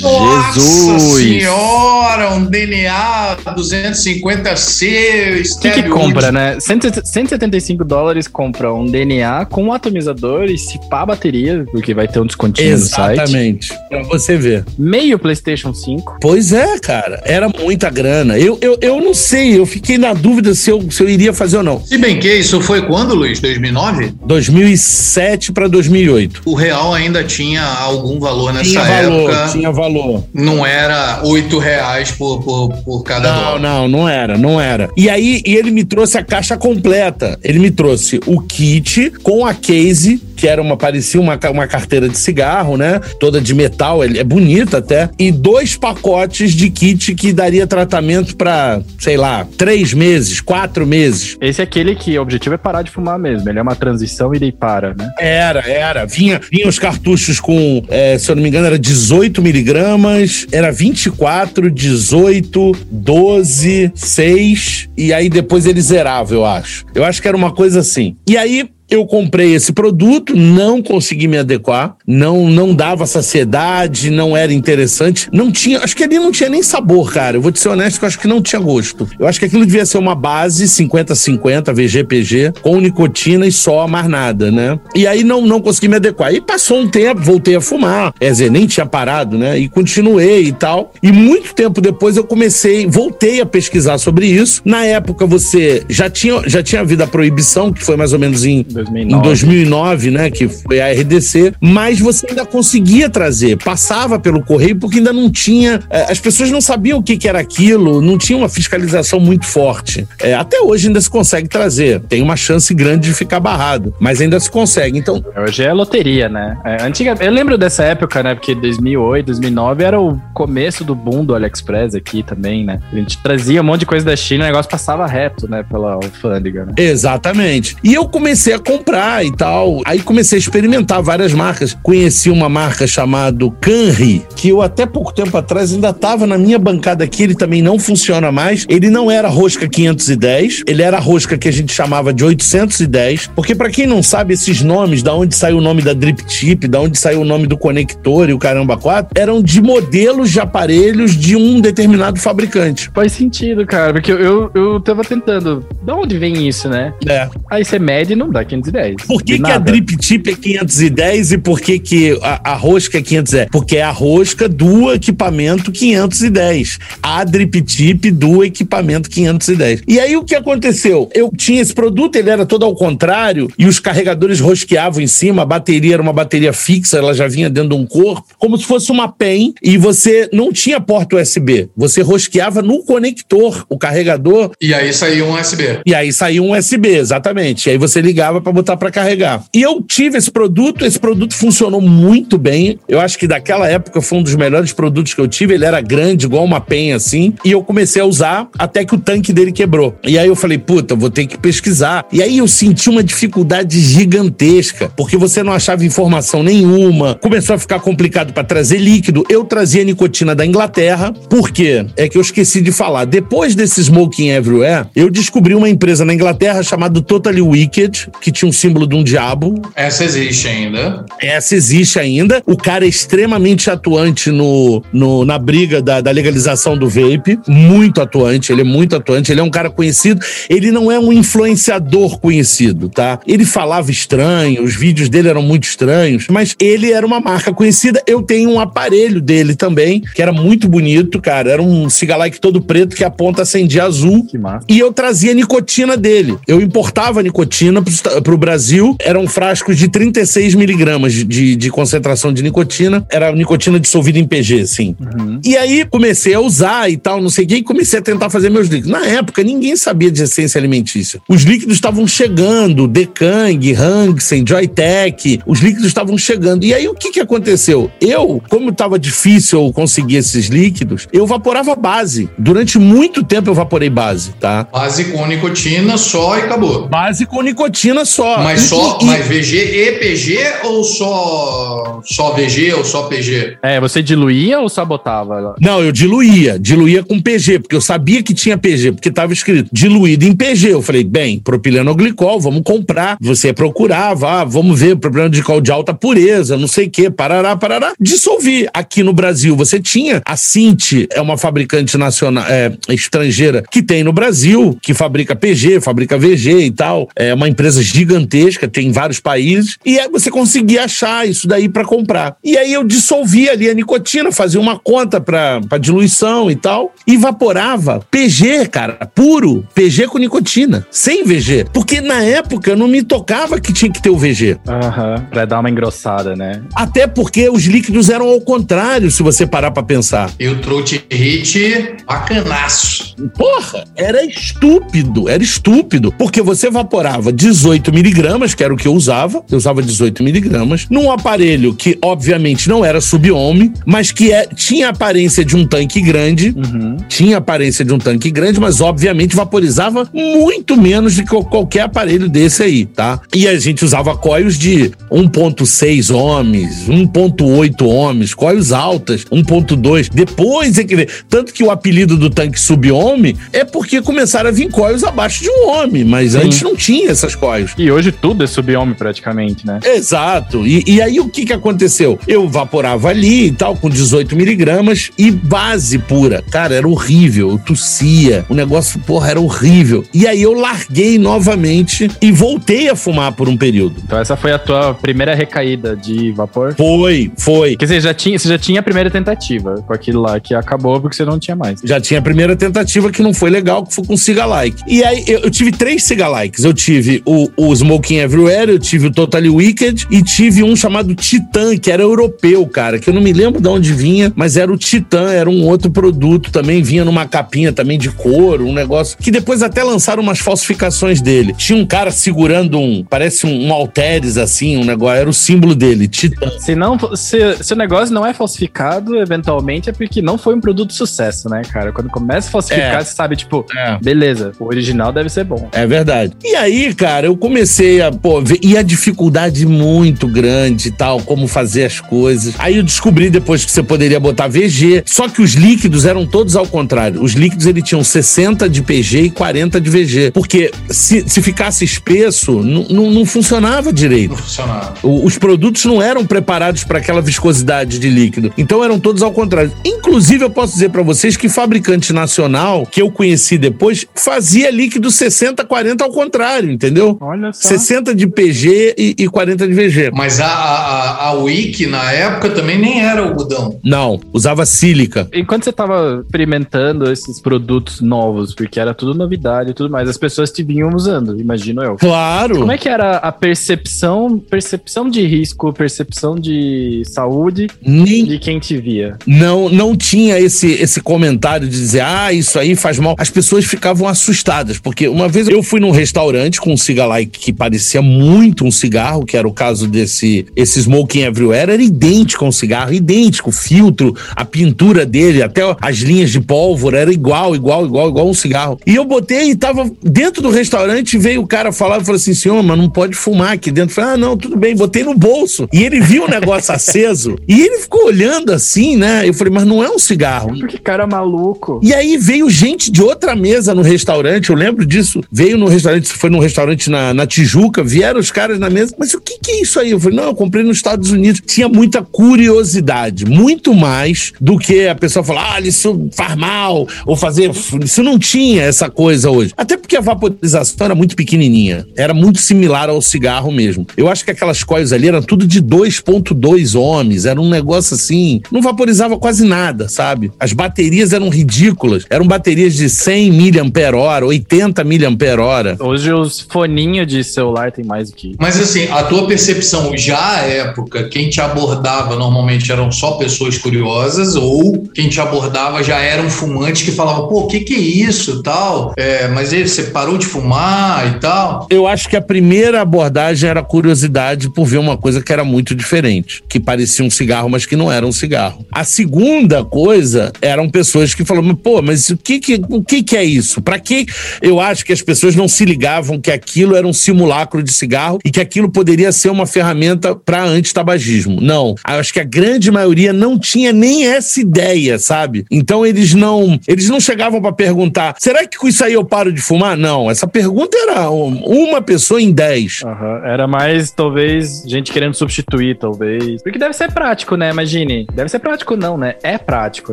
Nossa 0.00 0.60
Jesus! 0.60 1.22
senhora, 1.22 2.34
um 2.34 2.44
DNA 2.44 3.36
250C, 3.56 5.56
O 5.56 5.60
que, 5.60 5.70
que 5.70 5.82
compra, 5.88 6.32
né? 6.32 6.58
100 6.60 6.80
175 7.04 7.84
dólares 7.84 8.28
compra 8.28 8.72
um 8.72 8.86
DNA 8.86 9.44
com 9.46 9.64
um 9.64 9.72
atomizador 9.72 10.44
e 10.44 10.58
se 10.58 10.78
pá 10.88 11.02
a 11.02 11.06
bateria, 11.06 11.64
porque 11.70 11.94
vai 11.94 12.08
ter 12.12 12.20
um 12.20 12.26
descontinho 12.26 12.70
no 12.72 12.78
site. 12.78 13.20
Exatamente. 13.20 13.72
Pra 13.88 14.02
você 14.04 14.36
ver. 14.36 14.64
Meio 14.78 15.18
PlayStation 15.18 15.72
5. 15.74 16.18
Pois 16.20 16.52
é, 16.52 16.78
cara. 16.78 17.20
Era 17.24 17.48
muita 17.48 17.90
grana. 17.90 18.38
Eu, 18.38 18.58
eu, 18.60 18.78
eu 18.80 19.00
não 19.00 19.14
sei, 19.14 19.58
eu 19.58 19.66
fiquei 19.66 19.98
na 19.98 20.12
dúvida 20.12 20.54
se 20.54 20.70
eu, 20.70 20.90
se 20.90 21.02
eu 21.02 21.08
iria 21.08 21.32
fazer 21.32 21.58
ou 21.58 21.62
não. 21.62 21.84
Se 21.84 21.96
bem 21.98 22.18
que 22.18 22.32
isso 22.32 22.60
foi 22.60 22.82
quando, 22.82 23.14
Luiz? 23.14 23.40
2009? 23.40 24.12
2007 24.24 25.52
para 25.52 25.68
2008. 25.68 26.42
O 26.44 26.54
real 26.54 26.92
ainda 26.94 27.22
tinha 27.24 27.62
algum 27.62 28.18
valor 28.18 28.52
nessa 28.52 28.70
Tinha 28.70 28.84
valor, 28.84 29.30
época. 29.30 29.48
tinha 29.52 29.70
valor. 29.72 30.24
Não 30.34 30.64
era 30.66 31.20
8 31.24 31.58
reais 31.58 32.10
por, 32.10 32.42
por, 32.42 32.68
por 32.84 33.02
cada 33.02 33.32
Não, 33.32 33.42
dólar. 33.42 33.60
não, 33.60 33.88
não 33.88 34.08
era, 34.08 34.38
não 34.38 34.60
era. 34.60 34.90
E 34.96 35.08
aí, 35.08 35.42
e 35.46 35.54
ele 35.54 35.70
me 35.70 35.84
trouxe 35.84 36.18
a 36.18 36.24
caixa 36.24 36.56
completa. 36.56 37.38
Ele 37.42 37.58
me 37.58 37.70
trouxe 37.70 38.20
o 38.26 38.40
kit 38.40 39.10
com 39.22 39.46
a 39.46 39.54
case, 39.54 40.20
que 40.42 40.48
era 40.48 40.60
uma, 40.60 40.76
parecia 40.76 41.20
uma, 41.20 41.38
uma 41.52 41.68
carteira 41.68 42.08
de 42.08 42.18
cigarro, 42.18 42.76
né? 42.76 42.98
Toda 43.20 43.40
de 43.40 43.54
metal, 43.54 44.02
ele 44.02 44.18
é 44.18 44.24
bonita 44.24 44.78
até. 44.78 45.08
E 45.16 45.30
dois 45.30 45.76
pacotes 45.76 46.50
de 46.50 46.68
kit 46.68 47.14
que 47.14 47.32
daria 47.32 47.64
tratamento 47.64 48.36
para, 48.36 48.82
sei 48.98 49.16
lá, 49.16 49.46
três 49.56 49.94
meses, 49.94 50.40
quatro 50.40 50.84
meses. 50.84 51.36
Esse 51.40 51.60
é 51.60 51.64
aquele 51.64 51.94
que 51.94 52.18
o 52.18 52.22
objetivo 52.22 52.56
é 52.56 52.58
parar 52.58 52.82
de 52.82 52.90
fumar 52.90 53.20
mesmo. 53.20 53.48
Ele 53.48 53.60
é 53.60 53.62
uma 53.62 53.76
transição 53.76 54.34
e 54.34 54.40
daí 54.40 54.50
para, 54.50 54.94
né? 54.94 55.12
Era, 55.16 55.60
era. 55.60 56.06
Vinha, 56.06 56.40
vinha 56.50 56.66
os 56.66 56.76
cartuchos 56.76 57.38
com, 57.38 57.84
é, 57.88 58.18
se 58.18 58.28
eu 58.28 58.34
não 58.34 58.42
me 58.42 58.48
engano, 58.48 58.66
era 58.66 58.76
18 58.80 59.40
miligramas, 59.40 60.44
era 60.50 60.72
24, 60.72 61.70
18, 61.70 62.72
12, 62.90 63.92
6, 63.94 64.88
e 64.98 65.12
aí 65.12 65.28
depois 65.28 65.66
ele 65.66 65.80
zerava, 65.80 66.34
eu 66.34 66.44
acho. 66.44 66.84
Eu 66.96 67.04
acho 67.04 67.22
que 67.22 67.28
era 67.28 67.36
uma 67.36 67.52
coisa 67.52 67.78
assim. 67.78 68.16
E 68.26 68.36
aí. 68.36 68.68
Eu 68.92 69.06
comprei 69.06 69.54
esse 69.54 69.72
produto, 69.72 70.36
não 70.36 70.82
consegui 70.82 71.26
me 71.26 71.38
adequar, 71.38 71.96
não 72.06 72.50
não 72.50 72.74
dava 72.74 73.06
saciedade, 73.06 74.10
não 74.10 74.36
era 74.36 74.52
interessante, 74.52 75.30
não 75.32 75.50
tinha, 75.50 75.78
acho 75.78 75.96
que 75.96 76.04
ali 76.04 76.18
não 76.18 76.30
tinha 76.30 76.50
nem 76.50 76.62
sabor, 76.62 77.10
cara. 77.10 77.38
Eu 77.38 77.40
vou 77.40 77.50
te 77.50 77.58
ser 77.58 77.70
honesto 77.70 77.98
que 77.98 78.04
eu 78.04 78.08
acho 78.08 78.18
que 78.18 78.28
não 78.28 78.42
tinha 78.42 78.60
gosto. 78.60 79.08
Eu 79.18 79.26
acho 79.26 79.38
que 79.38 79.46
aquilo 79.46 79.64
devia 79.64 79.86
ser 79.86 79.96
uma 79.96 80.14
base 80.14 80.66
50-50 80.66 81.72
VGPG 81.72 82.52
com 82.60 82.78
nicotina 82.82 83.46
e 83.46 83.50
só 83.50 83.88
mais 83.88 84.06
nada, 84.08 84.50
né? 84.50 84.78
E 84.94 85.06
aí 85.06 85.24
não 85.24 85.40
não 85.46 85.62
consegui 85.62 85.88
me 85.88 85.96
adequar. 85.96 86.34
E 86.34 86.42
passou 86.42 86.78
um 86.78 86.86
tempo, 86.86 87.22
voltei 87.22 87.56
a 87.56 87.62
fumar, 87.62 88.12
quer 88.20 88.30
dizer, 88.30 88.50
nem 88.50 88.66
tinha 88.66 88.84
parado, 88.84 89.38
né? 89.38 89.58
E 89.58 89.70
continuei 89.70 90.48
e 90.48 90.52
tal. 90.52 90.92
E 91.02 91.10
muito 91.10 91.54
tempo 91.54 91.80
depois 91.80 92.18
eu 92.18 92.24
comecei, 92.24 92.86
voltei 92.86 93.40
a 93.40 93.46
pesquisar 93.46 93.96
sobre 93.96 94.26
isso. 94.26 94.60
Na 94.66 94.84
época 94.84 95.24
você 95.24 95.82
já 95.88 96.10
tinha 96.10 96.42
já 96.46 96.62
tinha 96.62 96.82
havido 96.82 97.02
a 97.02 97.06
proibição, 97.06 97.72
que 97.72 97.82
foi 97.82 97.96
mais 97.96 98.12
ou 98.12 98.18
menos 98.18 98.44
em 98.44 98.66
2009. 98.84 99.14
em 99.14 99.22
2009, 99.22 100.10
né, 100.10 100.30
que 100.30 100.48
foi 100.48 100.80
a 100.80 100.92
RDC, 100.92 101.54
mas 101.60 102.00
você 102.00 102.26
ainda 102.28 102.44
conseguia 102.44 103.08
trazer, 103.08 103.56
passava 103.56 104.18
pelo 104.18 104.42
correio 104.42 104.76
porque 104.76 104.98
ainda 104.98 105.12
não 105.12 105.30
tinha, 105.30 105.80
é, 105.90 106.10
as 106.10 106.20
pessoas 106.20 106.50
não 106.50 106.60
sabiam 106.60 106.98
o 106.98 107.02
que, 107.02 107.16
que 107.16 107.28
era 107.28 107.38
aquilo, 107.40 108.00
não 108.00 108.18
tinha 108.18 108.38
uma 108.38 108.48
fiscalização 108.48 109.20
muito 109.20 109.46
forte. 109.46 110.06
É, 110.20 110.34
até 110.34 110.60
hoje 110.60 110.88
ainda 110.88 111.00
se 111.00 111.10
consegue 111.10 111.48
trazer, 111.48 112.00
tem 112.00 112.22
uma 112.22 112.36
chance 112.36 112.72
grande 112.74 113.08
de 113.08 113.14
ficar 113.14 113.40
barrado, 113.40 113.94
mas 113.98 114.20
ainda 114.20 114.38
se 114.38 114.50
consegue. 114.50 114.98
Então, 114.98 115.22
Hoje 115.36 115.64
é 115.64 115.72
loteria, 115.72 116.28
né? 116.28 116.58
É, 116.64 116.82
antiga, 116.82 117.16
eu 117.20 117.30
lembro 117.30 117.56
dessa 117.56 117.82
época, 117.84 118.22
né? 118.22 118.34
Porque 118.34 118.54
2008, 118.54 119.26
2009 119.26 119.84
era 119.84 120.00
o 120.00 120.20
começo 120.34 120.84
do 120.84 120.94
boom 120.94 121.24
do 121.24 121.34
AliExpress 121.34 121.94
aqui 121.94 122.22
também, 122.22 122.64
né? 122.64 122.80
A 122.92 122.96
gente 122.96 123.18
trazia 123.18 123.60
um 123.60 123.64
monte 123.64 123.80
de 123.80 123.86
coisa 123.86 124.04
da 124.04 124.14
China, 124.14 124.44
o 124.44 124.46
negócio 124.46 124.70
passava 124.70 125.06
reto, 125.06 125.48
né? 125.48 125.62
Pela 125.62 125.94
alfândega, 125.94 126.66
né? 126.66 126.72
Exatamente. 126.76 127.76
E 127.82 127.94
eu 127.94 128.06
comecei 128.06 128.52
a 128.54 128.58
comprar 128.72 129.24
e 129.24 129.30
tal. 129.30 129.80
Aí 129.84 130.00
comecei 130.00 130.38
a 130.38 130.40
experimentar 130.40 131.02
várias 131.02 131.32
marcas. 131.32 131.76
Conheci 131.82 132.30
uma 132.30 132.48
marca 132.48 132.86
chamada 132.86 133.50
Canri, 133.60 134.22
que 134.36 134.48
eu 134.48 134.62
até 134.62 134.86
pouco 134.86 135.12
tempo 135.12 135.36
atrás 135.36 135.72
ainda 135.72 135.90
estava 135.90 136.26
na 136.26 136.38
minha 136.38 136.58
bancada 136.58 137.04
aqui. 137.04 137.22
Ele 137.22 137.34
também 137.34 137.60
não 137.60 137.78
funciona 137.78 138.32
mais. 138.32 138.66
Ele 138.68 138.88
não 138.88 139.10
era 139.10 139.28
rosca 139.28 139.68
510, 139.68 140.62
ele 140.66 140.82
era 140.82 140.96
a 140.96 141.00
rosca 141.00 141.36
que 141.36 141.48
a 141.48 141.52
gente 141.52 141.72
chamava 141.72 142.12
de 142.12 142.24
810. 142.24 143.28
Porque 143.34 143.54
para 143.54 143.70
quem 143.70 143.86
não 143.86 144.02
sabe 144.02 144.34
esses 144.34 144.62
nomes, 144.62 145.02
da 145.02 145.14
onde 145.14 145.34
saiu 145.34 145.58
o 145.58 145.60
nome 145.60 145.82
da 145.82 145.92
drip 145.92 146.24
tip, 146.24 146.64
da 146.66 146.80
onde 146.80 146.98
saiu 146.98 147.20
o 147.20 147.24
nome 147.24 147.46
do 147.46 147.56
conector 147.56 148.28
e 148.30 148.32
o 148.32 148.38
caramba 148.38 148.76
4, 148.76 149.20
eram 149.20 149.42
de 149.42 149.60
modelos 149.60 150.30
de 150.30 150.40
aparelhos 150.40 151.16
de 151.16 151.36
um 151.36 151.60
determinado 151.60 152.18
fabricante. 152.18 152.90
Faz 152.94 153.12
sentido, 153.12 153.66
cara, 153.66 153.92
porque 153.92 154.12
eu, 154.12 154.18
eu, 154.18 154.50
eu 154.54 154.80
tava 154.80 155.02
tentando. 155.02 155.64
Da 155.82 155.94
onde 155.94 156.18
vem 156.18 156.46
isso, 156.46 156.68
né? 156.68 156.94
É. 157.06 157.28
Aí 157.50 157.64
você 157.64 157.78
mede 157.78 158.12
e 158.12 158.16
não 158.16 158.30
dá 158.30 158.44
510. 158.60 159.06
Por 159.06 159.22
que, 159.22 159.38
que 159.38 159.50
a 159.50 159.58
drip 159.58 159.96
tip 159.96 160.26
é 160.28 160.34
510 160.34 161.32
e 161.32 161.38
por 161.38 161.60
que, 161.60 161.78
que 161.78 162.18
a, 162.22 162.52
a 162.52 162.54
rosca 162.54 162.98
é 162.98 163.02
510? 163.02 163.48
Porque 163.50 163.76
é 163.76 163.82
a 163.82 163.90
rosca 163.90 164.48
do 164.48 164.92
equipamento 164.92 165.72
510. 165.72 166.78
A 167.02 167.24
drip 167.24 167.62
tip 167.62 168.10
do 168.10 168.44
equipamento 168.44 169.08
510. 169.08 169.82
E 169.86 169.98
aí 169.98 170.16
o 170.16 170.24
que 170.24 170.34
aconteceu? 170.34 171.08
Eu 171.14 171.30
tinha 171.36 171.62
esse 171.62 171.72
produto, 171.72 172.16
ele 172.16 172.30
era 172.30 172.44
todo 172.44 172.64
ao 172.64 172.74
contrário 172.74 173.50
e 173.58 173.66
os 173.66 173.78
carregadores 173.78 174.40
rosqueavam 174.40 175.00
em 175.00 175.06
cima, 175.06 175.42
a 175.42 175.46
bateria 175.46 175.94
era 175.94 176.02
uma 176.02 176.12
bateria 176.12 176.52
fixa, 176.52 176.98
ela 176.98 177.14
já 177.14 177.26
vinha 177.28 177.48
dentro 177.48 177.70
de 177.70 177.76
um 177.76 177.86
corpo, 177.86 178.26
como 178.38 178.58
se 178.58 178.64
fosse 178.64 178.90
uma 178.90 179.08
PEN 179.08 179.54
e 179.62 179.78
você 179.78 180.28
não 180.32 180.52
tinha 180.52 180.80
porta 180.80 181.16
USB. 181.16 181.70
Você 181.76 182.02
rosqueava 182.02 182.60
no 182.60 182.82
conector, 182.84 183.64
o 183.68 183.78
carregador 183.78 184.50
E 184.60 184.74
aí 184.74 184.92
saiu 184.92 185.26
um 185.26 185.40
USB. 185.40 185.80
e 185.86 185.94
aí 185.94 186.12
saiu 186.12 186.44
um 186.44 186.56
USB, 186.56 186.88
exatamente. 186.96 187.66
E 187.66 187.70
aí 187.70 187.78
você 187.78 188.00
ligava 188.00 188.40
para 188.42 188.52
botar 188.52 188.76
para 188.76 188.90
carregar. 188.90 189.44
E 189.54 189.62
eu 189.62 189.80
tive 189.82 190.18
esse 190.18 190.30
produto, 190.30 190.84
esse 190.84 190.98
produto 190.98 191.34
funcionou 191.34 191.80
muito 191.80 192.36
bem. 192.38 192.78
Eu 192.88 193.00
acho 193.00 193.18
que 193.18 193.26
daquela 193.26 193.68
época 193.68 194.00
foi 194.00 194.18
um 194.18 194.22
dos 194.22 194.34
melhores 194.34 194.72
produtos 194.72 195.14
que 195.14 195.20
eu 195.20 195.28
tive. 195.28 195.54
Ele 195.54 195.64
era 195.64 195.80
grande, 195.80 196.26
igual 196.26 196.44
uma 196.44 196.60
penha 196.60 196.96
assim. 196.96 197.34
E 197.44 197.52
eu 197.52 197.62
comecei 197.62 198.02
a 198.02 198.04
usar 198.04 198.48
até 198.58 198.84
que 198.84 198.94
o 198.94 198.98
tanque 198.98 199.32
dele 199.32 199.52
quebrou. 199.52 199.94
E 200.04 200.18
aí 200.18 200.26
eu 200.26 200.36
falei, 200.36 200.58
puta, 200.58 200.94
vou 200.94 201.10
ter 201.10 201.26
que 201.26 201.38
pesquisar. 201.38 202.04
E 202.12 202.22
aí 202.22 202.38
eu 202.38 202.48
senti 202.48 202.90
uma 202.90 203.02
dificuldade 203.02 203.78
gigantesca, 203.80 204.92
porque 204.96 205.16
você 205.16 205.42
não 205.42 205.52
achava 205.52 205.84
informação 205.84 206.42
nenhuma. 206.42 207.14
Começou 207.20 207.54
a 207.54 207.58
ficar 207.58 207.80
complicado 207.80 208.32
para 208.32 208.44
trazer 208.44 208.78
líquido. 208.78 209.24
Eu 209.28 209.44
trazia 209.44 209.84
nicotina 209.84 210.34
da 210.34 210.44
Inglaterra. 210.44 211.12
Por 211.12 211.50
quê? 211.50 211.86
É 211.96 212.08
que 212.08 212.16
eu 212.16 212.22
esqueci 212.22 212.60
de 212.60 212.72
falar. 212.72 213.04
Depois 213.04 213.54
desse 213.54 213.80
Smoking 213.82 214.30
Everywhere, 214.30 214.86
eu 214.96 215.10
descobri 215.10 215.54
uma 215.54 215.68
empresa 215.68 216.04
na 216.04 216.14
Inglaterra 216.14 216.62
chamada 216.62 217.00
Totally 217.00 217.42
Wicked, 217.42 218.08
que 218.20 218.31
tinha 218.32 218.48
um 218.48 218.52
símbolo 218.52 218.86
de 218.86 218.94
um 218.96 219.04
diabo. 219.04 219.60
Essa 219.76 220.04
existe 220.04 220.48
ainda. 220.48 221.04
Essa 221.20 221.54
existe 221.54 221.98
ainda. 221.98 222.42
O 222.46 222.56
cara 222.56 222.84
é 222.84 222.88
extremamente 222.88 223.70
atuante 223.70 224.30
no, 224.30 224.82
no- 224.92 225.24
na 225.24 225.38
briga 225.38 225.80
da, 225.82 226.00
da 226.00 226.10
legalização 226.10 226.76
do 226.76 226.88
vape. 226.88 227.38
Muito 227.46 228.00
atuante, 228.00 228.52
ele 228.52 228.62
é 228.62 228.64
muito 228.64 228.96
atuante. 228.96 229.30
Ele 229.30 229.40
é 229.40 229.44
um 229.44 229.50
cara 229.50 229.70
conhecido. 229.70 230.20
Ele 230.48 230.70
não 230.70 230.90
é 230.90 230.98
um 230.98 231.12
influenciador 231.12 232.18
conhecido, 232.20 232.88
tá? 232.88 233.18
Ele 233.26 233.44
falava 233.44 233.90
estranho, 233.90 234.62
os 234.62 234.74
vídeos 234.74 235.08
dele 235.08 235.28
eram 235.28 235.42
muito 235.42 235.64
estranhos, 235.64 236.26
mas 236.30 236.54
ele 236.60 236.92
era 236.92 237.04
uma 237.06 237.20
marca 237.20 237.52
conhecida. 237.52 238.02
Eu 238.06 238.22
tenho 238.22 238.50
um 238.50 238.60
aparelho 238.60 239.20
dele 239.20 239.54
também, 239.54 240.00
que 240.14 240.22
era 240.22 240.32
muito 240.32 240.68
bonito, 240.68 241.20
cara. 241.20 241.50
Era 241.50 241.62
um 241.62 241.90
cigalike 241.90 242.40
todo 242.40 242.62
preto 242.62 242.94
que 242.96 243.04
a 243.04 243.10
ponta 243.10 243.42
acendia 243.42 243.84
azul. 243.84 244.24
Que 244.26 244.38
massa. 244.38 244.64
E 244.68 244.78
eu 244.78 244.92
trazia 244.92 245.34
nicotina 245.34 245.96
dele. 245.96 246.36
Eu 246.46 246.60
importava 246.60 247.22
nicotina 247.22 247.82
para 247.82 248.21
o 248.30 248.38
Brasil. 248.38 248.96
Eram 249.00 249.26
frascos 249.26 249.76
de 249.76 249.88
36 249.88 250.54
miligramas 250.54 251.12
de, 251.12 251.24
de, 251.24 251.56
de 251.56 251.70
concentração 251.70 252.32
de 252.32 252.42
nicotina. 252.42 253.04
Era 253.10 253.32
nicotina 253.32 253.80
dissolvida 253.80 254.18
em 254.18 254.26
PG, 254.26 254.66
sim. 254.66 254.96
E 255.44 255.56
aí 255.56 255.84
comecei 255.84 256.34
a 256.34 256.40
usar 256.40 256.90
e 256.90 256.96
tal, 256.96 257.20
não 257.20 257.30
sei 257.30 257.44
o 257.44 257.48
quê, 257.48 257.56
e 257.56 257.62
comecei 257.62 257.98
a 257.98 258.02
tentar 258.02 258.30
fazer 258.30 258.50
meus 258.50 258.68
líquidos. 258.68 258.90
Na 258.90 259.06
época, 259.06 259.42
ninguém 259.42 259.76
sabia 259.76 260.10
de 260.10 260.22
essência 260.22 260.58
alimentícia. 260.58 261.20
Os 261.28 261.42
líquidos 261.42 261.74
estavam 261.74 262.06
chegando, 262.06 262.86
Decang, 262.86 263.74
Hangsen, 263.74 264.44
Joytech, 264.46 265.40
os 265.46 265.60
líquidos 265.60 265.86
estavam 265.86 266.16
chegando. 266.16 266.64
E 266.64 266.74
aí 266.74 266.86
o 266.88 266.94
que 266.94 267.10
que 267.10 267.20
aconteceu? 267.20 267.90
Eu, 268.00 268.42
como 268.48 268.70
estava 268.70 268.98
difícil 268.98 269.64
eu 269.64 269.72
conseguir 269.72 270.16
esses 270.16 270.46
líquidos, 270.46 271.08
eu 271.12 271.26
vaporava 271.26 271.74
base. 271.74 272.28
Durante 272.38 272.78
muito 272.78 273.22
tempo 273.24 273.50
eu 273.50 273.54
vaporei 273.54 273.90
base, 273.90 274.32
tá? 274.32 274.66
Base 274.72 275.06
com 275.06 275.26
nicotina 275.26 275.96
só 275.96 276.38
e 276.38 276.42
acabou. 276.42 276.88
Base 276.88 277.26
com 277.26 277.42
nicotina 277.42 278.04
só. 278.12 278.38
Mas 278.42 278.64
E- 278.64 278.68
só 278.68 278.98
e- 279.00 279.04
mas 279.04 279.26
VG 279.26 279.56
e 279.56 279.92
PG 279.98 280.38
ou 280.64 280.84
só 280.84 282.00
só 282.04 282.32
VG 282.32 282.72
ou 282.74 282.84
só 282.84 283.04
PG? 283.04 283.58
É, 283.62 283.80
você 283.80 284.02
diluía 284.02 284.60
ou 284.60 284.68
sabotava? 284.68 285.54
Não, 285.60 285.82
eu 285.82 285.92
diluía, 285.92 286.58
diluía 286.58 287.02
com 287.02 287.20
PG, 287.20 287.60
porque 287.60 287.76
eu 287.76 287.80
sabia 287.80 288.22
que 288.22 288.34
tinha 288.34 288.58
PG, 288.58 288.92
porque 288.92 289.08
estava 289.08 289.32
escrito 289.32 289.68
diluído 289.72 290.24
em 290.24 290.34
PG. 290.34 290.72
Eu 290.72 290.82
falei, 290.82 291.04
bem, 291.04 291.38
propilenoglicol, 291.38 292.40
vamos 292.40 292.62
comprar. 292.64 293.16
Você 293.20 293.52
procurava, 293.52 294.40
ah, 294.40 294.44
vamos 294.44 294.78
ver, 294.80 294.96
propilenoglicol 294.96 295.60
de 295.60 295.70
alta 295.70 295.94
pureza, 295.94 296.56
não 296.56 296.66
sei 296.68 296.86
o 296.86 296.90
quê, 296.90 297.10
parará, 297.10 297.56
parará. 297.56 297.92
Dissolvi. 298.00 298.66
Aqui 298.74 299.02
no 299.02 299.12
Brasil, 299.12 299.56
você 299.56 299.80
tinha 299.80 300.20
a 300.24 300.36
Cinti, 300.36 301.06
é 301.12 301.20
uma 301.20 301.36
fabricante 301.38 301.96
nacional, 301.96 302.44
é, 302.48 302.72
estrangeira, 302.88 303.62
que 303.70 303.82
tem 303.82 304.02
no 304.02 304.12
Brasil, 304.12 304.76
que 304.82 304.92
fabrica 304.94 305.34
PG, 305.36 305.80
fabrica 305.80 306.18
VG 306.18 306.58
e 306.66 306.70
tal. 306.70 307.08
É 307.16 307.32
uma 307.34 307.48
empresa 307.48 307.82
gigantesca, 308.02 308.68
tem 308.68 308.88
em 308.88 308.92
vários 308.92 309.20
países. 309.20 309.78
E 309.84 309.98
aí 309.98 310.08
você 310.10 310.30
conseguia 310.30 310.84
achar 310.84 311.26
isso 311.28 311.46
daí 311.46 311.68
para 311.68 311.84
comprar. 311.84 312.36
E 312.44 312.56
aí 312.56 312.72
eu 312.72 312.84
dissolvia 312.84 313.52
ali 313.52 313.70
a 313.70 313.74
nicotina, 313.74 314.30
fazia 314.32 314.60
uma 314.60 314.78
conta 314.78 315.20
para 315.20 315.60
diluição 315.80 316.50
e 316.50 316.56
tal, 316.56 316.94
e 317.06 317.14
evaporava 317.14 318.04
PG, 318.10 318.66
cara, 318.66 318.94
puro, 319.14 319.66
PG 319.74 320.08
com 320.08 320.18
nicotina, 320.18 320.86
sem 320.90 321.24
VG. 321.24 321.66
Porque 321.72 322.00
na 322.00 322.22
época 322.22 322.70
eu 322.70 322.76
não 322.76 322.88
me 322.88 323.02
tocava 323.02 323.60
que 323.60 323.72
tinha 323.72 323.90
que 323.90 324.02
ter 324.02 324.10
o 324.10 324.16
VG. 324.16 324.58
Aham. 324.66 325.26
Pra 325.30 325.44
dar 325.44 325.60
uma 325.60 325.70
engrossada, 325.70 326.34
né? 326.36 326.62
Até 326.74 327.06
porque 327.06 327.48
os 327.48 327.64
líquidos 327.64 328.10
eram 328.10 328.28
ao 328.28 328.40
contrário, 328.40 329.10
se 329.10 329.22
você 329.22 329.46
parar 329.46 329.70
pra 329.70 329.82
pensar. 329.82 330.30
E 330.38 330.48
o 330.48 330.58
Trut 330.60 331.04
Hit, 331.10 331.96
bacanaço. 332.06 333.14
Porra, 333.36 333.84
era 333.96 334.24
estúpido, 334.24 335.28
era 335.28 335.42
estúpido. 335.42 336.12
Porque 336.12 336.42
você 336.42 336.66
evaporava 336.66 337.32
18 337.32 337.91
miligramas, 337.92 338.54
que 338.54 338.64
era 338.64 338.72
o 338.72 338.76
que 338.76 338.88
eu 338.88 338.94
usava, 338.94 339.42
eu 339.50 339.56
usava 339.58 339.82
18 339.82 340.22
miligramas, 340.22 340.86
num 340.90 341.10
aparelho 341.10 341.74
que, 341.74 341.98
obviamente, 342.02 342.68
não 342.68 342.84
era 342.84 343.00
sub-ohm, 343.00 343.70
mas 343.86 344.10
que 344.10 344.32
é, 344.32 344.46
tinha 344.46 344.88
a 344.88 344.90
aparência 344.90 345.44
de 345.44 345.56
um 345.56 345.66
tanque 345.66 346.00
grande, 346.00 346.54
Uhum. 346.56 346.96
tinha 347.08 347.36
a 347.36 347.38
aparência 347.38 347.84
de 347.84 347.92
um 347.92 347.98
tanque 347.98 348.30
grande, 348.30 348.58
mas 348.60 348.80
obviamente 348.80 349.36
vaporizava 349.36 350.08
muito 350.12 350.76
menos 350.76 351.16
do 351.16 351.22
que 351.24 351.28
qualquer 351.44 351.80
aparelho 351.82 352.28
desse 352.28 352.62
aí, 352.62 352.84
tá? 352.86 353.20
E 353.34 353.46
a 353.46 353.58
gente 353.58 353.84
usava 353.84 354.16
coils 354.16 354.58
de 354.58 354.90
1.6 355.10 356.10
ohms, 356.14 356.88
1.8 356.88 357.82
ohms, 357.86 358.34
coils 358.34 358.72
altas, 358.72 359.24
1.2. 359.24 360.08
Depois 360.12 360.78
é 360.78 360.84
que 360.84 360.96
veio. 360.96 361.08
Tanto 361.28 361.52
que 361.52 361.62
o 361.62 361.70
apelido 361.70 362.16
do 362.16 362.30
tanque 362.30 362.58
sub-ohm 362.60 363.34
é 363.52 363.64
porque 363.64 364.00
começaram 364.02 364.48
a 364.48 364.52
vir 364.52 364.70
coils 364.70 365.02
abaixo 365.04 365.42
de 365.42 365.50
um 365.50 365.68
ohm, 365.68 366.04
mas 366.06 366.32
Sim. 366.32 366.38
antes 366.38 366.62
não 366.62 366.76
tinha 366.76 367.10
essas 367.10 367.34
coils. 367.34 367.72
E 367.82 367.90
hoje 367.90 368.12
tudo 368.12 368.44
é 368.44 368.46
sub-ohm 368.46 368.94
praticamente, 368.94 369.66
né? 369.66 369.80
Exato. 369.84 370.64
E, 370.64 370.84
e 370.86 371.02
aí 371.02 371.18
o 371.18 371.28
que 371.28 371.44
que 371.44 371.52
aconteceu? 371.52 372.16
Eu 372.28 372.48
vaporava 372.48 373.08
ali 373.08 373.46
e 373.46 373.52
tal, 373.52 373.74
com 373.74 373.90
18 373.90 374.36
miligramas 374.36 375.10
e 375.18 375.32
base 375.32 375.98
pura. 375.98 376.44
Cara, 376.48 376.76
era 376.76 376.86
horrível. 376.86 377.50
Eu 377.50 377.58
tossia. 377.58 378.46
O 378.48 378.54
negócio, 378.54 379.00
porra, 379.00 379.30
era 379.30 379.40
horrível. 379.40 380.04
E 380.14 380.28
aí 380.28 380.40
eu 380.40 380.52
larguei 380.52 381.18
novamente 381.18 382.08
e 382.20 382.30
voltei 382.30 382.88
a 382.88 382.94
fumar 382.94 383.32
por 383.32 383.48
um 383.48 383.56
período. 383.56 383.96
Então 384.04 384.16
essa 384.16 384.36
foi 384.36 384.52
a 384.52 384.60
tua 384.60 384.94
primeira 384.94 385.34
recaída 385.34 385.96
de 385.96 386.30
vapor? 386.30 386.76
Foi, 386.76 387.32
foi. 387.36 387.70
Porque 387.70 387.88
você 387.88 388.00
já 388.00 388.14
tinha, 388.14 388.38
você 388.38 388.48
já 388.48 388.58
tinha 388.58 388.78
a 388.78 388.82
primeira 388.84 389.10
tentativa 389.10 389.82
com 389.84 389.92
aquilo 389.92 390.20
lá 390.20 390.38
que 390.38 390.54
acabou 390.54 391.00
porque 391.00 391.16
você 391.16 391.24
não 391.24 391.36
tinha 391.36 391.56
mais. 391.56 391.80
Já 391.82 392.00
tinha 392.00 392.20
a 392.20 392.22
primeira 392.22 392.54
tentativa 392.54 393.10
que 393.10 393.22
não 393.22 393.34
foi 393.34 393.50
legal, 393.50 393.84
que 393.84 393.92
foi 393.92 394.04
com 394.04 394.16
Siga 394.16 394.46
Like. 394.46 394.84
E 394.86 395.02
aí 395.02 395.24
eu, 395.26 395.40
eu 395.40 395.50
tive 395.50 395.72
três 395.72 396.04
Siga 396.04 396.28
Likes. 396.28 396.62
Eu 396.62 396.72
tive 396.72 397.20
o, 397.26 397.50
o 397.56 397.61
Smoking 397.74 398.16
Everywhere, 398.16 398.70
eu 398.72 398.78
tive 398.78 399.06
o 399.08 399.10
Totally 399.12 399.48
Wicked 399.50 400.06
e 400.10 400.22
tive 400.22 400.62
um 400.62 400.74
chamado 400.74 401.14
Titan, 401.14 401.76
que 401.76 401.90
era 401.90 402.02
europeu, 402.02 402.66
cara, 402.66 402.98
que 402.98 403.08
eu 403.10 403.14
não 403.14 403.20
me 403.20 403.32
lembro 403.32 403.60
de 403.60 403.68
onde 403.68 403.92
vinha, 403.92 404.32
mas 404.34 404.56
era 404.56 404.72
o 404.72 404.76
Titan, 404.76 405.30
era 405.30 405.48
um 405.48 405.64
outro 405.66 405.90
produto, 405.90 406.50
também 406.50 406.82
vinha 406.82 407.04
numa 407.04 407.26
capinha 407.26 407.72
também 407.72 407.98
de 407.98 408.10
couro, 408.10 408.66
um 408.66 408.72
negócio 408.72 409.16
que 409.18 409.30
depois 409.30 409.62
até 409.62 409.82
lançaram 409.82 410.22
umas 410.22 410.38
falsificações 410.38 411.20
dele. 411.20 411.52
Tinha 411.56 411.78
um 411.78 411.86
cara 411.86 412.10
segurando 412.10 412.78
um, 412.78 413.04
parece 413.08 413.46
um, 413.46 413.66
um 413.68 413.72
Alteres 413.72 414.36
assim, 414.36 414.76
um 414.76 414.84
negócio, 414.84 415.16
era 415.20 415.30
o 415.30 415.32
símbolo 415.34 415.74
dele, 415.74 416.08
Titan. 416.08 416.50
Se 416.58 416.74
não, 416.74 416.98
se, 417.16 417.56
se 417.62 417.72
o 417.72 417.76
negócio 417.76 418.14
não 418.14 418.26
é 418.26 418.32
falsificado, 418.32 419.16
eventualmente 419.20 419.90
é 419.90 419.92
porque 419.92 420.22
não 420.22 420.36
foi 420.38 420.54
um 420.54 420.60
produto 420.60 420.88
de 420.90 420.94
sucesso, 420.96 421.48
né, 421.48 421.62
cara? 421.72 421.92
Quando 421.92 422.08
começa 422.10 422.48
a 422.48 422.50
falsificar, 422.50 423.00
É. 423.00 423.04
você 423.04 423.14
sabe, 423.14 423.36
tipo, 423.36 423.64
É. 423.76 423.98
beleza, 424.02 424.52
o 424.58 424.64
original 424.66 425.12
deve 425.12 425.28
ser 425.28 425.44
bom. 425.44 425.68
É 425.72 425.86
verdade. 425.86 426.32
E 426.42 426.54
aí, 426.54 426.92
cara, 426.94 427.26
eu 427.26 427.36
comecei 427.36 427.51
a, 427.56 428.10
pô, 428.12 428.40
ver, 428.40 428.58
e 428.62 428.76
a 428.76 428.82
dificuldade 428.82 429.66
muito 429.66 430.26
grande 430.26 430.88
e 430.88 430.90
tal, 430.90 431.20
como 431.20 431.46
fazer 431.46 431.84
as 431.84 432.00
coisas. 432.00 432.54
Aí 432.58 432.76
eu 432.78 432.82
descobri 432.82 433.30
depois 433.30 433.64
que 433.64 433.70
você 433.70 433.82
poderia 433.82 434.18
botar 434.18 434.48
VG, 434.48 435.02
só 435.06 435.28
que 435.28 435.42
os 435.42 435.52
líquidos 435.52 436.04
eram 436.06 436.26
todos 436.26 436.56
ao 436.56 436.66
contrário. 436.66 437.22
Os 437.22 437.32
líquidos, 437.32 437.66
ele 437.66 437.82
tinham 437.82 438.02
60 438.02 438.68
de 438.68 438.82
PG 438.82 439.20
e 439.22 439.30
40 439.30 439.80
de 439.80 439.90
VG. 439.90 440.30
Porque 440.32 440.70
se, 440.88 441.24
se 441.28 441.42
ficasse 441.42 441.84
espesso, 441.84 442.62
não 442.62 443.24
funcionava 443.24 443.92
direito. 443.92 444.30
Não 444.30 444.36
funcionava. 444.38 444.94
O- 445.02 445.24
Os 445.26 445.38
produtos 445.38 445.84
não 445.84 446.00
eram 446.02 446.24
preparados 446.26 446.84
para 446.84 446.98
aquela 446.98 447.20
viscosidade 447.20 447.98
de 447.98 448.08
líquido. 448.08 448.52
Então 448.56 448.82
eram 448.84 448.98
todos 448.98 449.22
ao 449.22 449.32
contrário. 449.32 449.72
Inclusive, 449.84 450.44
eu 450.44 450.50
posso 450.50 450.74
dizer 450.74 450.90
para 450.90 451.02
vocês 451.02 451.36
que 451.36 451.48
fabricante 451.48 452.12
nacional, 452.12 452.86
que 452.86 453.00
eu 453.02 453.10
conheci 453.10 453.56
depois, 453.58 454.06
fazia 454.14 454.70
líquido 454.70 455.10
60, 455.10 455.64
40 455.64 456.04
ao 456.04 456.10
contrário, 456.10 456.70
entendeu? 456.70 457.16
Olha. 457.20 457.41
60 457.52 458.14
de 458.14 458.26
PG 458.26 458.94
e, 458.98 459.14
e 459.18 459.28
40 459.28 459.66
de 459.66 459.72
VG. 459.74 460.10
Mas 460.12 460.38
a, 460.40 460.46
a, 460.46 461.28
a- 461.28 461.32
Wiki, 461.32 461.86
na 461.86 462.12
época, 462.12 462.50
também 462.50 462.78
nem 462.78 463.00
era 463.02 463.22
algodão. 463.22 463.80
Não, 463.82 464.20
usava 464.32 464.64
sílica. 464.66 465.26
Enquanto 465.32 465.64
você 465.64 465.72
tava 465.72 466.20
experimentando 466.24 467.10
esses 467.10 467.40
produtos 467.40 468.00
novos, 468.00 468.54
porque 468.54 468.78
era 468.78 468.92
tudo 468.94 469.14
novidade 469.14 469.70
e 469.70 469.74
tudo 469.74 469.90
mais, 469.90 470.08
as 470.08 470.18
pessoas 470.18 470.50
te 470.52 470.62
vinham 470.62 470.90
usando, 470.94 471.40
imagino 471.40 471.82
eu. 471.82 471.96
Claro. 471.96 472.58
Como 472.58 472.70
é 472.70 472.76
que 472.78 472.88
era 472.88 473.16
a 473.16 473.32
percepção, 473.32 474.38
percepção 474.38 475.08
de 475.08 475.26
risco, 475.26 475.72
percepção 475.72 476.34
de 476.36 477.02
saúde 477.06 477.68
Nem 477.84 478.24
de 478.24 478.38
quem 478.38 478.58
te 478.58 478.76
via? 478.76 479.16
não 479.26 479.68
não 479.68 479.96
tinha 479.96 480.38
esse 480.38 480.70
esse 480.72 481.00
comentário 481.00 481.66
de 481.68 481.74
dizer 481.76 482.00
ah 482.00 482.32
isso 482.32 482.58
aí 482.58 482.74
faz 482.76 482.98
mal 482.98 483.14
as 483.18 483.30
pessoas 483.30 483.64
ficavam 483.64 484.06
assustadas 484.06 484.78
porque 484.78 485.08
uma 485.08 485.28
vez 485.28 485.48
eu 485.48 485.62
fui 485.62 485.80
num 485.80 485.90
restaurante 485.90 486.60
com 486.60 486.72
um 486.72 486.76
cigalike 486.76 487.31
que 487.38 487.52
parecia 487.52 488.02
muito 488.02 488.64
um 488.64 488.70
cigarro 488.70 489.24
que 489.24 489.36
era 489.36 489.46
o 489.46 489.52
caso 489.52 489.86
desse 489.86 490.46
esse 490.54 490.80
smoking 490.80 491.22
everywhere 491.22 491.72
era 491.72 491.82
idêntico 491.82 492.44
a 492.44 492.48
um 492.48 492.52
cigarro 492.52 492.92
idêntico 492.92 493.50
o 493.50 493.52
filtro 493.52 494.14
a 494.34 494.44
pintura 494.44 495.04
dele 495.04 495.42
até 495.42 495.62
as 495.80 495.96
linhas 495.98 496.30
de 496.30 496.40
pólvora 496.40 496.98
era 496.98 497.12
igual 497.12 497.54
igual 497.54 497.84
igual 497.86 498.08
igual 498.08 498.28
um 498.28 498.34
cigarro 498.34 498.78
e 498.86 498.94
eu 498.94 499.04
botei 499.04 499.50
e 499.50 499.56
tava 499.56 499.90
dentro 500.02 500.42
do 500.42 500.50
restaurante 500.50 501.18
veio 501.18 501.42
o 501.42 501.46
cara 501.46 501.72
falar 501.72 502.00
e 502.00 502.04
falou 502.04 502.16
assim 502.16 502.34
senhor 502.34 502.62
mas 502.62 502.78
não 502.78 502.88
pode 502.88 503.14
fumar 503.14 503.52
aqui 503.54 503.70
dentro 503.70 503.92
eu 503.92 503.94
falei 503.94 504.14
ah 504.14 504.16
não 504.16 504.36
tudo 504.36 504.56
bem 504.56 504.76
botei 504.76 505.02
no 505.02 505.14
bolso 505.14 505.68
e 505.72 505.82
ele 505.82 506.00
viu 506.00 506.24
o 506.24 506.28
negócio 506.28 506.74
aceso 506.74 507.36
e 507.48 507.62
ele 507.62 507.78
ficou 507.78 508.06
olhando 508.06 508.52
assim 508.52 508.96
né 508.96 509.28
eu 509.28 509.34
falei 509.34 509.52
mas 509.52 509.64
não 509.64 509.82
é 509.82 509.90
um 509.90 509.98
cigarro 509.98 510.56
Porque 510.58 510.78
cara 510.78 511.06
maluco. 511.06 511.80
e 511.82 511.94
aí 511.94 512.16
veio 512.16 512.48
gente 512.50 512.90
de 512.90 513.02
outra 513.02 513.34
mesa 513.34 513.74
no 513.74 513.82
restaurante, 513.82 514.50
eu 514.50 514.56
lembro 514.56 514.84
disso. 514.84 515.20
Veio 515.30 515.56
no 515.56 515.66
restaurante, 515.66 516.08
foi 516.08 516.30
num 516.30 516.38
restaurante 516.38 516.90
na, 516.90 517.14
na 517.14 517.21
Tijuca, 517.26 517.82
vieram 517.82 518.20
os 518.20 518.30
caras 518.30 518.58
na 518.58 518.70
mesa. 518.70 518.94
Mas 518.98 519.14
o 519.14 519.20
que, 519.20 519.38
que 519.38 519.50
é 519.50 519.62
isso 519.62 519.78
aí? 519.78 519.90
Eu 519.90 520.00
falei, 520.00 520.16
não, 520.16 520.24
eu 520.24 520.34
comprei 520.34 520.64
nos 520.64 520.76
Estados 520.76 521.10
Unidos. 521.10 521.42
Tinha 521.46 521.68
muita 521.68 522.02
curiosidade, 522.02 523.24
muito 523.24 523.74
mais 523.74 524.32
do 524.40 524.58
que 524.58 524.86
a 524.86 524.94
pessoa 524.94 525.24
falar, 525.24 525.54
ah, 525.54 525.60
isso 525.60 526.08
faz 526.12 526.36
mal, 526.36 526.86
ou 527.06 527.16
fazer. 527.16 527.50
Isso 527.82 528.02
não 528.02 528.18
tinha 528.18 528.62
essa 528.62 528.90
coisa 528.90 529.30
hoje. 529.30 529.52
Até 529.56 529.76
porque 529.76 529.96
a 529.96 530.00
vaporização 530.00 530.84
era 530.84 530.94
muito 530.94 531.16
pequenininha. 531.16 531.86
Era 531.96 532.14
muito 532.14 532.38
similar 532.38 532.88
ao 532.88 533.00
cigarro 533.02 533.52
mesmo. 533.52 533.86
Eu 533.96 534.08
acho 534.08 534.24
que 534.24 534.30
aquelas 534.30 534.64
coisas 534.64 534.92
ali 534.92 535.08
eram 535.08 535.22
tudo 535.22 535.46
de 535.46 535.62
2,2 535.62 536.78
ohms. 536.78 537.26
Era 537.26 537.40
um 537.40 537.48
negócio 537.48 537.94
assim. 537.94 538.40
Não 538.50 538.60
vaporizava 538.60 539.18
quase 539.18 539.44
nada, 539.44 539.88
sabe? 539.88 540.30
As 540.38 540.52
baterias 540.52 541.12
eram 541.12 541.28
ridículas. 541.28 542.04
Eram 542.08 542.26
baterias 542.26 542.74
de 542.74 542.88
100 542.88 543.32
mAh, 543.32 544.24
80 544.24 544.84
mAh. 544.84 545.76
Hoje 545.80 546.12
os 546.12 546.40
foninhos 546.40 547.06
de 547.12 547.24
celular 547.24 547.70
tem 547.70 547.84
mais 547.84 548.10
do 548.10 548.16
que. 548.16 548.34
Mas 548.38 548.60
assim, 548.60 548.88
a 548.90 549.02
tua 549.04 549.26
percepção 549.26 549.96
já 549.96 550.36
à 550.36 550.40
época, 550.40 551.08
quem 551.08 551.28
te 551.28 551.40
abordava 551.40 552.16
normalmente 552.16 552.70
eram 552.72 552.90
só 552.90 553.12
pessoas 553.12 553.58
curiosas, 553.58 554.34
ou 554.34 554.86
quem 554.94 555.08
te 555.08 555.20
abordava 555.20 555.82
já 555.82 555.98
eram 555.98 556.28
fumantes 556.30 556.82
que 556.82 556.92
falavam, 556.92 557.28
pô, 557.28 557.40
o 557.40 557.46
que, 557.46 557.60
que 557.60 557.74
é 557.74 557.78
isso 557.78 558.42
tal? 558.42 558.92
É, 558.96 559.28
mas 559.28 559.52
aí 559.52 559.66
você 559.66 559.84
parou 559.84 560.18
de 560.18 560.26
fumar 560.26 561.16
e 561.16 561.20
tal. 561.20 561.66
Eu 561.70 561.86
acho 561.86 562.08
que 562.08 562.16
a 562.16 562.22
primeira 562.22 562.80
abordagem 562.80 563.48
era 563.48 563.62
curiosidade 563.62 564.50
por 564.50 564.66
ver 564.66 564.78
uma 564.78 564.96
coisa 564.96 565.22
que 565.22 565.32
era 565.32 565.44
muito 565.44 565.74
diferente, 565.74 566.42
que 566.48 566.58
parecia 566.58 567.04
um 567.04 567.10
cigarro, 567.10 567.48
mas 567.48 567.66
que 567.66 567.76
não 567.76 567.90
era 567.90 568.06
um 568.06 568.12
cigarro. 568.12 568.64
A 568.72 568.84
segunda 568.84 569.64
coisa 569.64 570.32
eram 570.40 570.68
pessoas 570.68 571.14
que 571.14 571.24
falavam, 571.24 571.54
pô, 571.54 571.82
mas 571.82 572.10
o 572.10 572.16
que 572.16 572.38
que, 572.38 572.60
o 572.68 572.82
que, 572.82 573.02
que 573.02 573.16
é 573.16 573.24
isso? 573.24 573.60
Pra 573.60 573.78
que 573.78 574.06
eu 574.40 574.60
acho 574.60 574.84
que 574.84 574.92
as 574.92 575.02
pessoas 575.02 575.34
não 575.34 575.48
se 575.48 575.64
ligavam 575.64 576.20
que 576.20 576.30
aquilo 576.30 576.76
era 576.76 576.86
um 576.86 576.92
simulacro 577.02 577.62
de 577.62 577.72
cigarro 577.72 578.18
e 578.24 578.30
que 578.30 578.40
aquilo 578.40 578.70
poderia 578.70 579.12
ser 579.12 579.30
uma 579.30 579.46
ferramenta 579.46 580.14
para 580.14 580.42
antitabagismo? 580.44 581.40
Não. 581.40 581.74
Eu 581.88 581.94
acho 582.00 582.12
que 582.12 582.20
a 582.20 582.24
grande 582.24 582.70
maioria 582.70 583.12
não 583.12 583.38
tinha 583.38 583.72
nem 583.72 584.06
essa 584.06 584.40
ideia, 584.40 584.98
sabe? 584.98 585.44
Então 585.50 585.84
eles 585.84 586.14
não, 586.14 586.58
eles 586.66 586.88
não 586.88 587.00
chegavam 587.00 587.40
para 587.40 587.52
perguntar: 587.52 588.14
será 588.18 588.46
que 588.46 588.56
com 588.58 588.68
isso 588.68 588.84
aí 588.84 588.92
eu 588.94 589.04
paro 589.04 589.32
de 589.32 589.40
fumar? 589.40 589.76
Não. 589.76 590.10
Essa 590.10 590.26
pergunta 590.26 590.76
era 590.76 591.10
um- 591.10 591.42
uma 591.44 591.80
pessoa 591.82 592.20
em 592.20 592.30
dez. 592.32 592.80
Aham, 592.84 593.20
Era 593.24 593.46
mais, 593.46 593.90
talvez, 593.90 594.62
gente 594.66 594.92
querendo 594.92 595.14
substituir, 595.14 595.76
talvez. 595.78 596.42
Porque 596.42 596.58
deve 596.58 596.72
ser 596.74 596.90
prático, 596.92 597.36
né? 597.36 597.50
Imagine. 597.50 598.06
Deve 598.12 598.28
ser 598.28 598.38
prático, 598.38 598.76
não, 598.76 598.96
né? 598.96 599.14
É 599.22 599.38
prático, 599.38 599.92